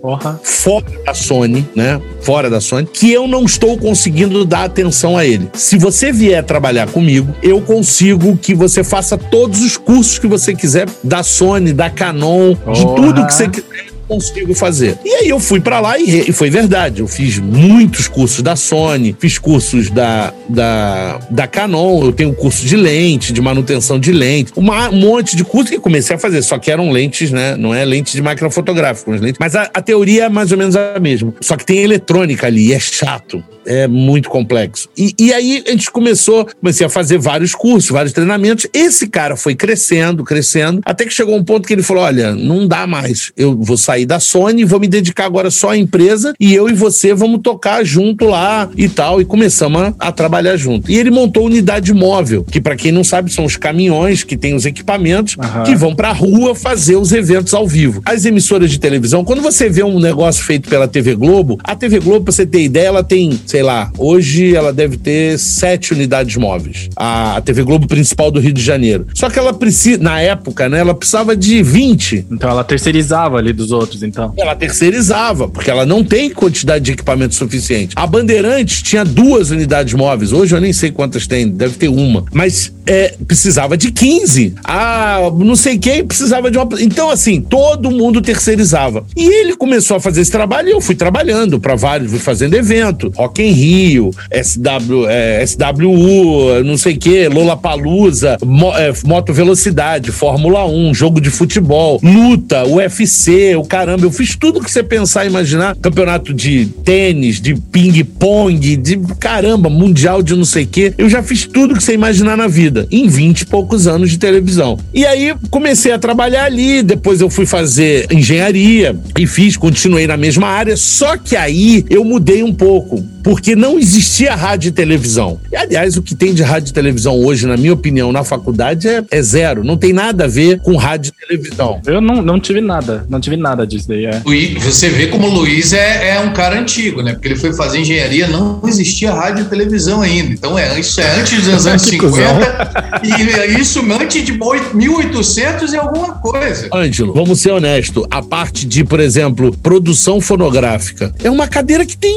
fora 0.44 0.84
da 1.04 1.12
Sony, 1.12 1.66
né? 1.74 2.00
Fora 2.20 2.48
da 2.48 2.60
Sony, 2.60 2.86
que 2.86 3.12
eu 3.12 3.26
não 3.26 3.44
estou 3.44 3.76
conseguindo 3.76 4.44
dar 4.44 4.64
atenção 4.64 5.18
a 5.18 5.26
ele. 5.26 5.50
Se 5.54 5.76
você 5.76 6.12
vier 6.12 6.44
trabalhar 6.44 6.86
comigo, 6.86 7.34
eu 7.42 7.60
consigo 7.60 8.36
que 8.36 8.54
você 8.54 8.84
faça 8.84 9.18
todos 9.18 9.60
os 9.60 9.76
cursos 9.76 10.20
que 10.20 10.28
você 10.28 10.54
quiser 10.54 10.88
da 11.02 11.24
Sony, 11.24 11.72
da 11.72 11.90
Canon, 11.90 12.54
de 12.72 12.82
tudo 12.94 13.26
que 13.26 13.34
você 13.34 13.48
quiser. 13.48 13.91
Consigo 14.12 14.54
fazer. 14.54 14.98
E 15.04 15.08
aí 15.14 15.28
eu 15.28 15.40
fui 15.40 15.60
para 15.60 15.80
lá 15.80 15.98
e, 15.98 16.28
e, 16.28 16.32
foi 16.32 16.50
verdade. 16.50 17.00
Eu 17.00 17.08
fiz 17.08 17.38
muitos 17.38 18.08
cursos 18.08 18.42
da 18.42 18.54
Sony, 18.56 19.16
fiz 19.18 19.38
cursos 19.38 19.88
da, 19.90 20.32
da, 20.48 21.18
da 21.30 21.46
Canon, 21.46 22.04
eu 22.04 22.12
tenho 22.12 22.34
curso 22.34 22.66
de 22.66 22.76
lente, 22.76 23.32
de 23.32 23.40
manutenção 23.40 23.98
de 23.98 24.12
lente, 24.12 24.52
uma, 24.54 24.90
um 24.90 24.96
monte 24.96 25.34
de 25.36 25.44
curso 25.44 25.70
que 25.70 25.78
comecei 25.78 26.16
a 26.16 26.18
fazer, 26.18 26.42
só 26.42 26.58
que 26.58 26.70
eram 26.70 26.90
lentes, 26.90 27.30
né? 27.30 27.56
Não 27.56 27.74
é 27.74 27.84
lente 27.84 28.12
de 28.12 28.22
máquina 28.22 28.50
fotográfica, 28.50 29.10
lentes. 29.12 29.38
Mas 29.40 29.56
a, 29.56 29.70
a 29.72 29.80
teoria 29.80 30.24
é 30.24 30.28
mais 30.28 30.52
ou 30.52 30.58
menos 30.58 30.76
a 30.76 30.98
mesma. 31.00 31.32
Só 31.40 31.56
que 31.56 31.64
tem 31.64 31.78
eletrônica 31.78 32.46
ali, 32.46 32.72
é 32.72 32.78
chato 32.78 33.42
é 33.66 33.86
muito 33.86 34.28
complexo. 34.28 34.88
E, 34.96 35.14
e 35.18 35.32
aí 35.32 35.62
a 35.66 35.70
gente 35.70 35.90
começou, 35.90 36.46
comecei 36.60 36.86
a 36.86 36.90
fazer 36.90 37.18
vários 37.18 37.54
cursos, 37.54 37.90
vários 37.90 38.12
treinamentos. 38.12 38.66
Esse 38.72 39.08
cara 39.08 39.36
foi 39.36 39.54
crescendo, 39.54 40.24
crescendo, 40.24 40.80
até 40.84 41.04
que 41.04 41.12
chegou 41.12 41.36
um 41.36 41.44
ponto 41.44 41.66
que 41.66 41.72
ele 41.72 41.82
falou: 41.82 42.02
olha, 42.02 42.34
não 42.34 42.66
dá 42.66 42.86
mais. 42.86 43.32
Eu 43.36 43.56
vou 43.56 43.76
sair 43.76 44.06
da 44.06 44.20
Sony, 44.20 44.64
vou 44.64 44.80
me 44.80 44.88
dedicar 44.88 45.24
agora 45.24 45.50
só 45.50 45.70
à 45.70 45.76
empresa 45.76 46.34
e 46.38 46.54
eu 46.54 46.68
e 46.68 46.72
você 46.72 47.14
vamos 47.14 47.40
tocar 47.42 47.84
junto 47.84 48.26
lá 48.26 48.68
e 48.76 48.88
tal. 48.88 49.20
E 49.20 49.24
começamos 49.24 49.82
a, 49.82 49.94
a 49.98 50.12
trabalhar 50.12 50.56
junto. 50.56 50.90
E 50.90 50.96
ele 50.96 51.10
montou 51.10 51.46
unidade 51.46 51.92
móvel, 51.92 52.44
que 52.44 52.60
para 52.60 52.76
quem 52.76 52.92
não 52.92 53.04
sabe 53.04 53.32
são 53.32 53.44
os 53.44 53.56
caminhões 53.56 54.24
que 54.24 54.36
têm 54.36 54.54
os 54.54 54.66
equipamentos 54.66 55.36
uhum. 55.36 55.62
que 55.64 55.74
vão 55.74 55.94
pra 55.94 56.12
rua 56.12 56.54
fazer 56.54 56.96
os 56.96 57.12
eventos 57.12 57.54
ao 57.54 57.66
vivo. 57.66 58.02
As 58.04 58.24
emissoras 58.24 58.70
de 58.70 58.78
televisão, 58.78 59.24
quando 59.24 59.42
você 59.42 59.68
vê 59.68 59.82
um 59.82 59.98
negócio 59.98 60.42
feito 60.44 60.68
pela 60.68 60.88
TV 60.88 61.14
Globo, 61.14 61.58
a 61.64 61.74
TV 61.74 62.00
Globo, 62.00 62.24
pra 62.24 62.32
você 62.32 62.46
ter 62.46 62.62
ideia, 62.62 62.86
ela 62.86 63.04
tem 63.04 63.40
sei 63.52 63.62
lá, 63.62 63.92
hoje 63.98 64.56
ela 64.56 64.72
deve 64.72 64.96
ter 64.96 65.38
sete 65.38 65.92
unidades 65.92 66.36
móveis. 66.36 66.88
A, 66.96 67.38
TV 67.44 67.62
Globo 67.62 67.86
principal 67.86 68.30
do 68.30 68.40
Rio 68.40 68.54
de 68.54 68.62
Janeiro. 68.62 69.06
Só 69.14 69.28
que 69.28 69.38
ela 69.38 69.52
precisa, 69.52 70.02
na 70.02 70.18
época, 70.22 70.70
né, 70.70 70.78
ela 70.78 70.94
precisava 70.94 71.36
de 71.36 71.62
20. 71.62 72.28
Então 72.30 72.48
ela 72.48 72.64
terceirizava 72.64 73.36
ali 73.36 73.52
dos 73.52 73.70
outros, 73.70 74.02
então. 74.02 74.32
Ela 74.38 74.56
terceirizava, 74.56 75.48
porque 75.48 75.70
ela 75.70 75.84
não 75.84 76.02
tem 76.02 76.30
quantidade 76.30 76.86
de 76.86 76.92
equipamento 76.92 77.34
suficiente. 77.34 77.92
A 77.94 78.06
Bandeirantes 78.06 78.80
tinha 78.80 79.04
duas 79.04 79.50
unidades 79.50 79.92
móveis. 79.92 80.32
Hoje 80.32 80.54
eu 80.54 80.60
nem 80.60 80.72
sei 80.72 80.90
quantas 80.90 81.26
tem, 81.26 81.46
deve 81.46 81.74
ter 81.74 81.88
uma. 81.88 82.24
Mas 82.32 82.72
é, 82.86 83.14
precisava 83.26 83.76
de 83.76 83.92
15. 83.92 84.54
Ah, 84.64 85.18
não 85.36 85.56
sei 85.56 85.76
quem 85.76 86.06
precisava 86.06 86.50
de 86.50 86.56
uma. 86.56 86.68
Então, 86.80 87.10
assim, 87.10 87.42
todo 87.42 87.90
mundo 87.90 88.22
terceirizava. 88.22 89.04
E 89.14 89.26
ele 89.26 89.56
começou 89.56 89.98
a 89.98 90.00
fazer 90.00 90.22
esse 90.22 90.30
trabalho 90.30 90.68
e 90.70 90.72
eu 90.72 90.80
fui 90.80 90.94
trabalhando 90.94 91.60
para 91.60 91.74
vários, 91.74 92.10
fui 92.10 92.18
fazendo 92.18 92.54
evento. 92.54 93.12
Rock 93.14 93.41
em 93.42 93.52
Rio, 93.52 94.10
SW, 94.32 95.06
é, 95.08 95.44
SWU, 95.46 96.64
não 96.64 96.76
sei 96.76 96.94
o 96.94 96.98
que, 96.98 97.28
Lollapalooza, 97.28 98.38
mo, 98.44 98.72
é, 98.74 98.92
Moto 99.04 99.32
Velocidade, 99.32 100.10
Fórmula 100.10 100.66
1, 100.66 100.94
jogo 100.94 101.20
de 101.20 101.30
futebol, 101.30 102.00
luta, 102.02 102.64
UFC, 102.66 103.56
o 103.56 103.64
caramba. 103.64 104.04
Eu 104.04 104.12
fiz 104.12 104.36
tudo 104.36 104.60
que 104.60 104.70
você 104.70 104.82
pensar 104.82 105.24
e 105.24 105.28
imaginar. 105.28 105.76
Campeonato 105.76 106.32
de 106.32 106.66
tênis, 106.84 107.40
de 107.40 107.54
ping-pong, 107.54 108.76
de 108.76 108.98
caramba, 109.18 109.68
mundial 109.68 110.22
de 110.22 110.34
não 110.36 110.44
sei 110.44 110.64
o 110.64 110.66
que. 110.66 110.94
Eu 110.96 111.08
já 111.08 111.22
fiz 111.22 111.46
tudo 111.46 111.74
que 111.74 111.82
você 111.82 111.94
imaginar 111.94 112.36
na 112.36 112.46
vida, 112.46 112.86
em 112.90 113.08
20 113.08 113.40
e 113.40 113.46
poucos 113.46 113.86
anos 113.86 114.10
de 114.10 114.18
televisão. 114.18 114.78
E 114.92 115.04
aí 115.04 115.34
comecei 115.50 115.92
a 115.92 115.98
trabalhar 115.98 116.44
ali, 116.44 116.82
depois 116.82 117.20
eu 117.20 117.30
fui 117.30 117.46
fazer 117.46 118.06
engenharia 118.10 118.96
e 119.18 119.26
fiz, 119.26 119.56
continuei 119.56 120.06
na 120.06 120.16
mesma 120.16 120.46
área, 120.46 120.76
só 120.76 121.16
que 121.16 121.36
aí 121.36 121.84
eu 121.88 122.04
mudei 122.04 122.42
um 122.42 122.52
pouco 122.52 123.02
porque 123.32 123.56
não 123.56 123.78
existia 123.78 124.34
rádio 124.34 124.68
e 124.68 124.70
televisão. 124.70 125.40
E, 125.50 125.56
aliás, 125.56 125.96
o 125.96 126.02
que 126.02 126.14
tem 126.14 126.34
de 126.34 126.42
rádio 126.42 126.68
e 126.68 126.72
televisão 126.74 127.18
hoje, 127.18 127.46
na 127.46 127.56
minha 127.56 127.72
opinião, 127.72 128.12
na 128.12 128.22
faculdade 128.22 128.86
é, 128.86 129.02
é 129.10 129.22
zero. 129.22 129.64
Não 129.64 129.74
tem 129.74 129.90
nada 129.90 130.24
a 130.24 130.28
ver 130.28 130.60
com 130.60 130.76
rádio 130.76 131.14
e 131.16 131.26
televisão. 131.26 131.80
Eu 131.86 131.98
não, 132.02 132.20
não 132.20 132.38
tive 132.38 132.60
nada, 132.60 133.06
não 133.08 133.18
tive 133.18 133.38
nada 133.38 133.66
disso 133.66 133.88
daí. 133.88 134.04
É. 134.04 134.20
Você 134.60 134.90
vê 134.90 135.06
como 135.06 135.28
o 135.28 135.30
Luiz 135.30 135.72
é, 135.72 136.10
é 136.10 136.20
um 136.20 136.34
cara 136.34 136.60
antigo, 136.60 137.00
né? 137.00 137.14
Porque 137.14 137.28
ele 137.28 137.36
foi 137.36 137.54
fazer 137.54 137.78
engenharia, 137.78 138.28
não 138.28 138.60
existia 138.66 139.14
rádio 139.14 139.46
e 139.46 139.48
televisão 139.48 140.02
ainda. 140.02 140.34
Então, 140.34 140.58
é, 140.58 140.78
isso 140.78 141.00
é 141.00 141.18
antes 141.18 141.42
dos 141.42 141.66
anos 141.66 141.80
50 141.88 143.00
e 143.02 143.12
é 143.12 143.46
isso 143.58 143.80
antes 143.92 144.26
de 144.26 144.38
1800 144.74 145.72
e 145.72 145.76
alguma 145.78 146.16
coisa. 146.16 146.68
Ângelo, 146.70 147.14
vamos 147.14 147.40
ser 147.40 147.52
honestos. 147.52 148.04
A 148.10 148.20
parte 148.20 148.66
de, 148.66 148.84
por 148.84 149.00
exemplo, 149.00 149.56
produção 149.62 150.20
fonográfica 150.20 151.14
é 151.24 151.30
uma 151.30 151.48
cadeira 151.48 151.86
que 151.86 151.96
tem 151.96 152.14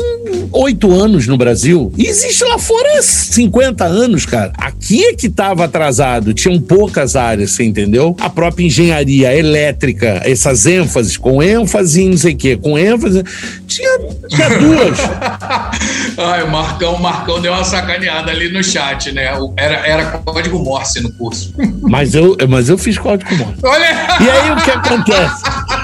oito 0.51 0.91
anos 0.91 1.04
no 1.07 1.37
Brasil. 1.37 1.91
E 1.97 2.07
existe 2.07 2.43
lá 2.43 2.57
fora 2.57 3.01
50 3.01 3.83
anos, 3.85 4.25
cara. 4.25 4.51
Aqui 4.57 5.05
é 5.05 5.13
que 5.13 5.27
estava 5.27 5.65
atrasado, 5.65 6.33
tinham 6.33 6.59
poucas 6.59 7.15
áreas, 7.15 7.51
você 7.51 7.63
entendeu? 7.63 8.15
A 8.19 8.29
própria 8.29 8.65
engenharia 8.65 9.35
elétrica, 9.35 10.21
essas 10.23 10.65
ênfases, 10.65 11.17
com 11.17 11.41
ênfase 11.41 12.03
em 12.03 12.09
não 12.09 12.17
sei 12.17 12.33
o 12.33 12.37
quê, 12.37 12.57
com 12.57 12.77
ênfase. 12.77 13.23
Tinha, 13.67 13.99
tinha 14.29 14.49
duas. 14.59 14.99
Ai, 16.17 16.43
o 16.43 16.51
Marcão, 16.51 16.95
o 16.95 17.01
Marcão 17.01 17.41
deu 17.41 17.53
uma 17.53 17.63
sacaneada 17.63 18.31
ali 18.31 18.49
no 18.49 18.63
chat, 18.63 19.11
né? 19.11 19.25
Era, 19.57 19.87
era 19.87 20.05
código 20.19 20.59
Morse 20.59 21.01
no 21.01 21.11
curso. 21.13 21.53
Mas 21.81 22.13
eu, 22.15 22.37
mas 22.49 22.69
eu 22.69 22.77
fiz 22.77 22.97
código 22.97 23.35
Morse. 23.35 23.59
Olha! 23.63 24.17
E 24.21 24.29
aí 24.29 24.51
o 24.51 24.55
que 24.57 24.71
acontece? 24.71 25.43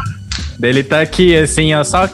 Ele 0.62 0.84
tá 0.84 1.02
aqui, 1.02 1.36
assim, 1.36 1.74
ó, 1.74 1.84
só. 1.84 2.10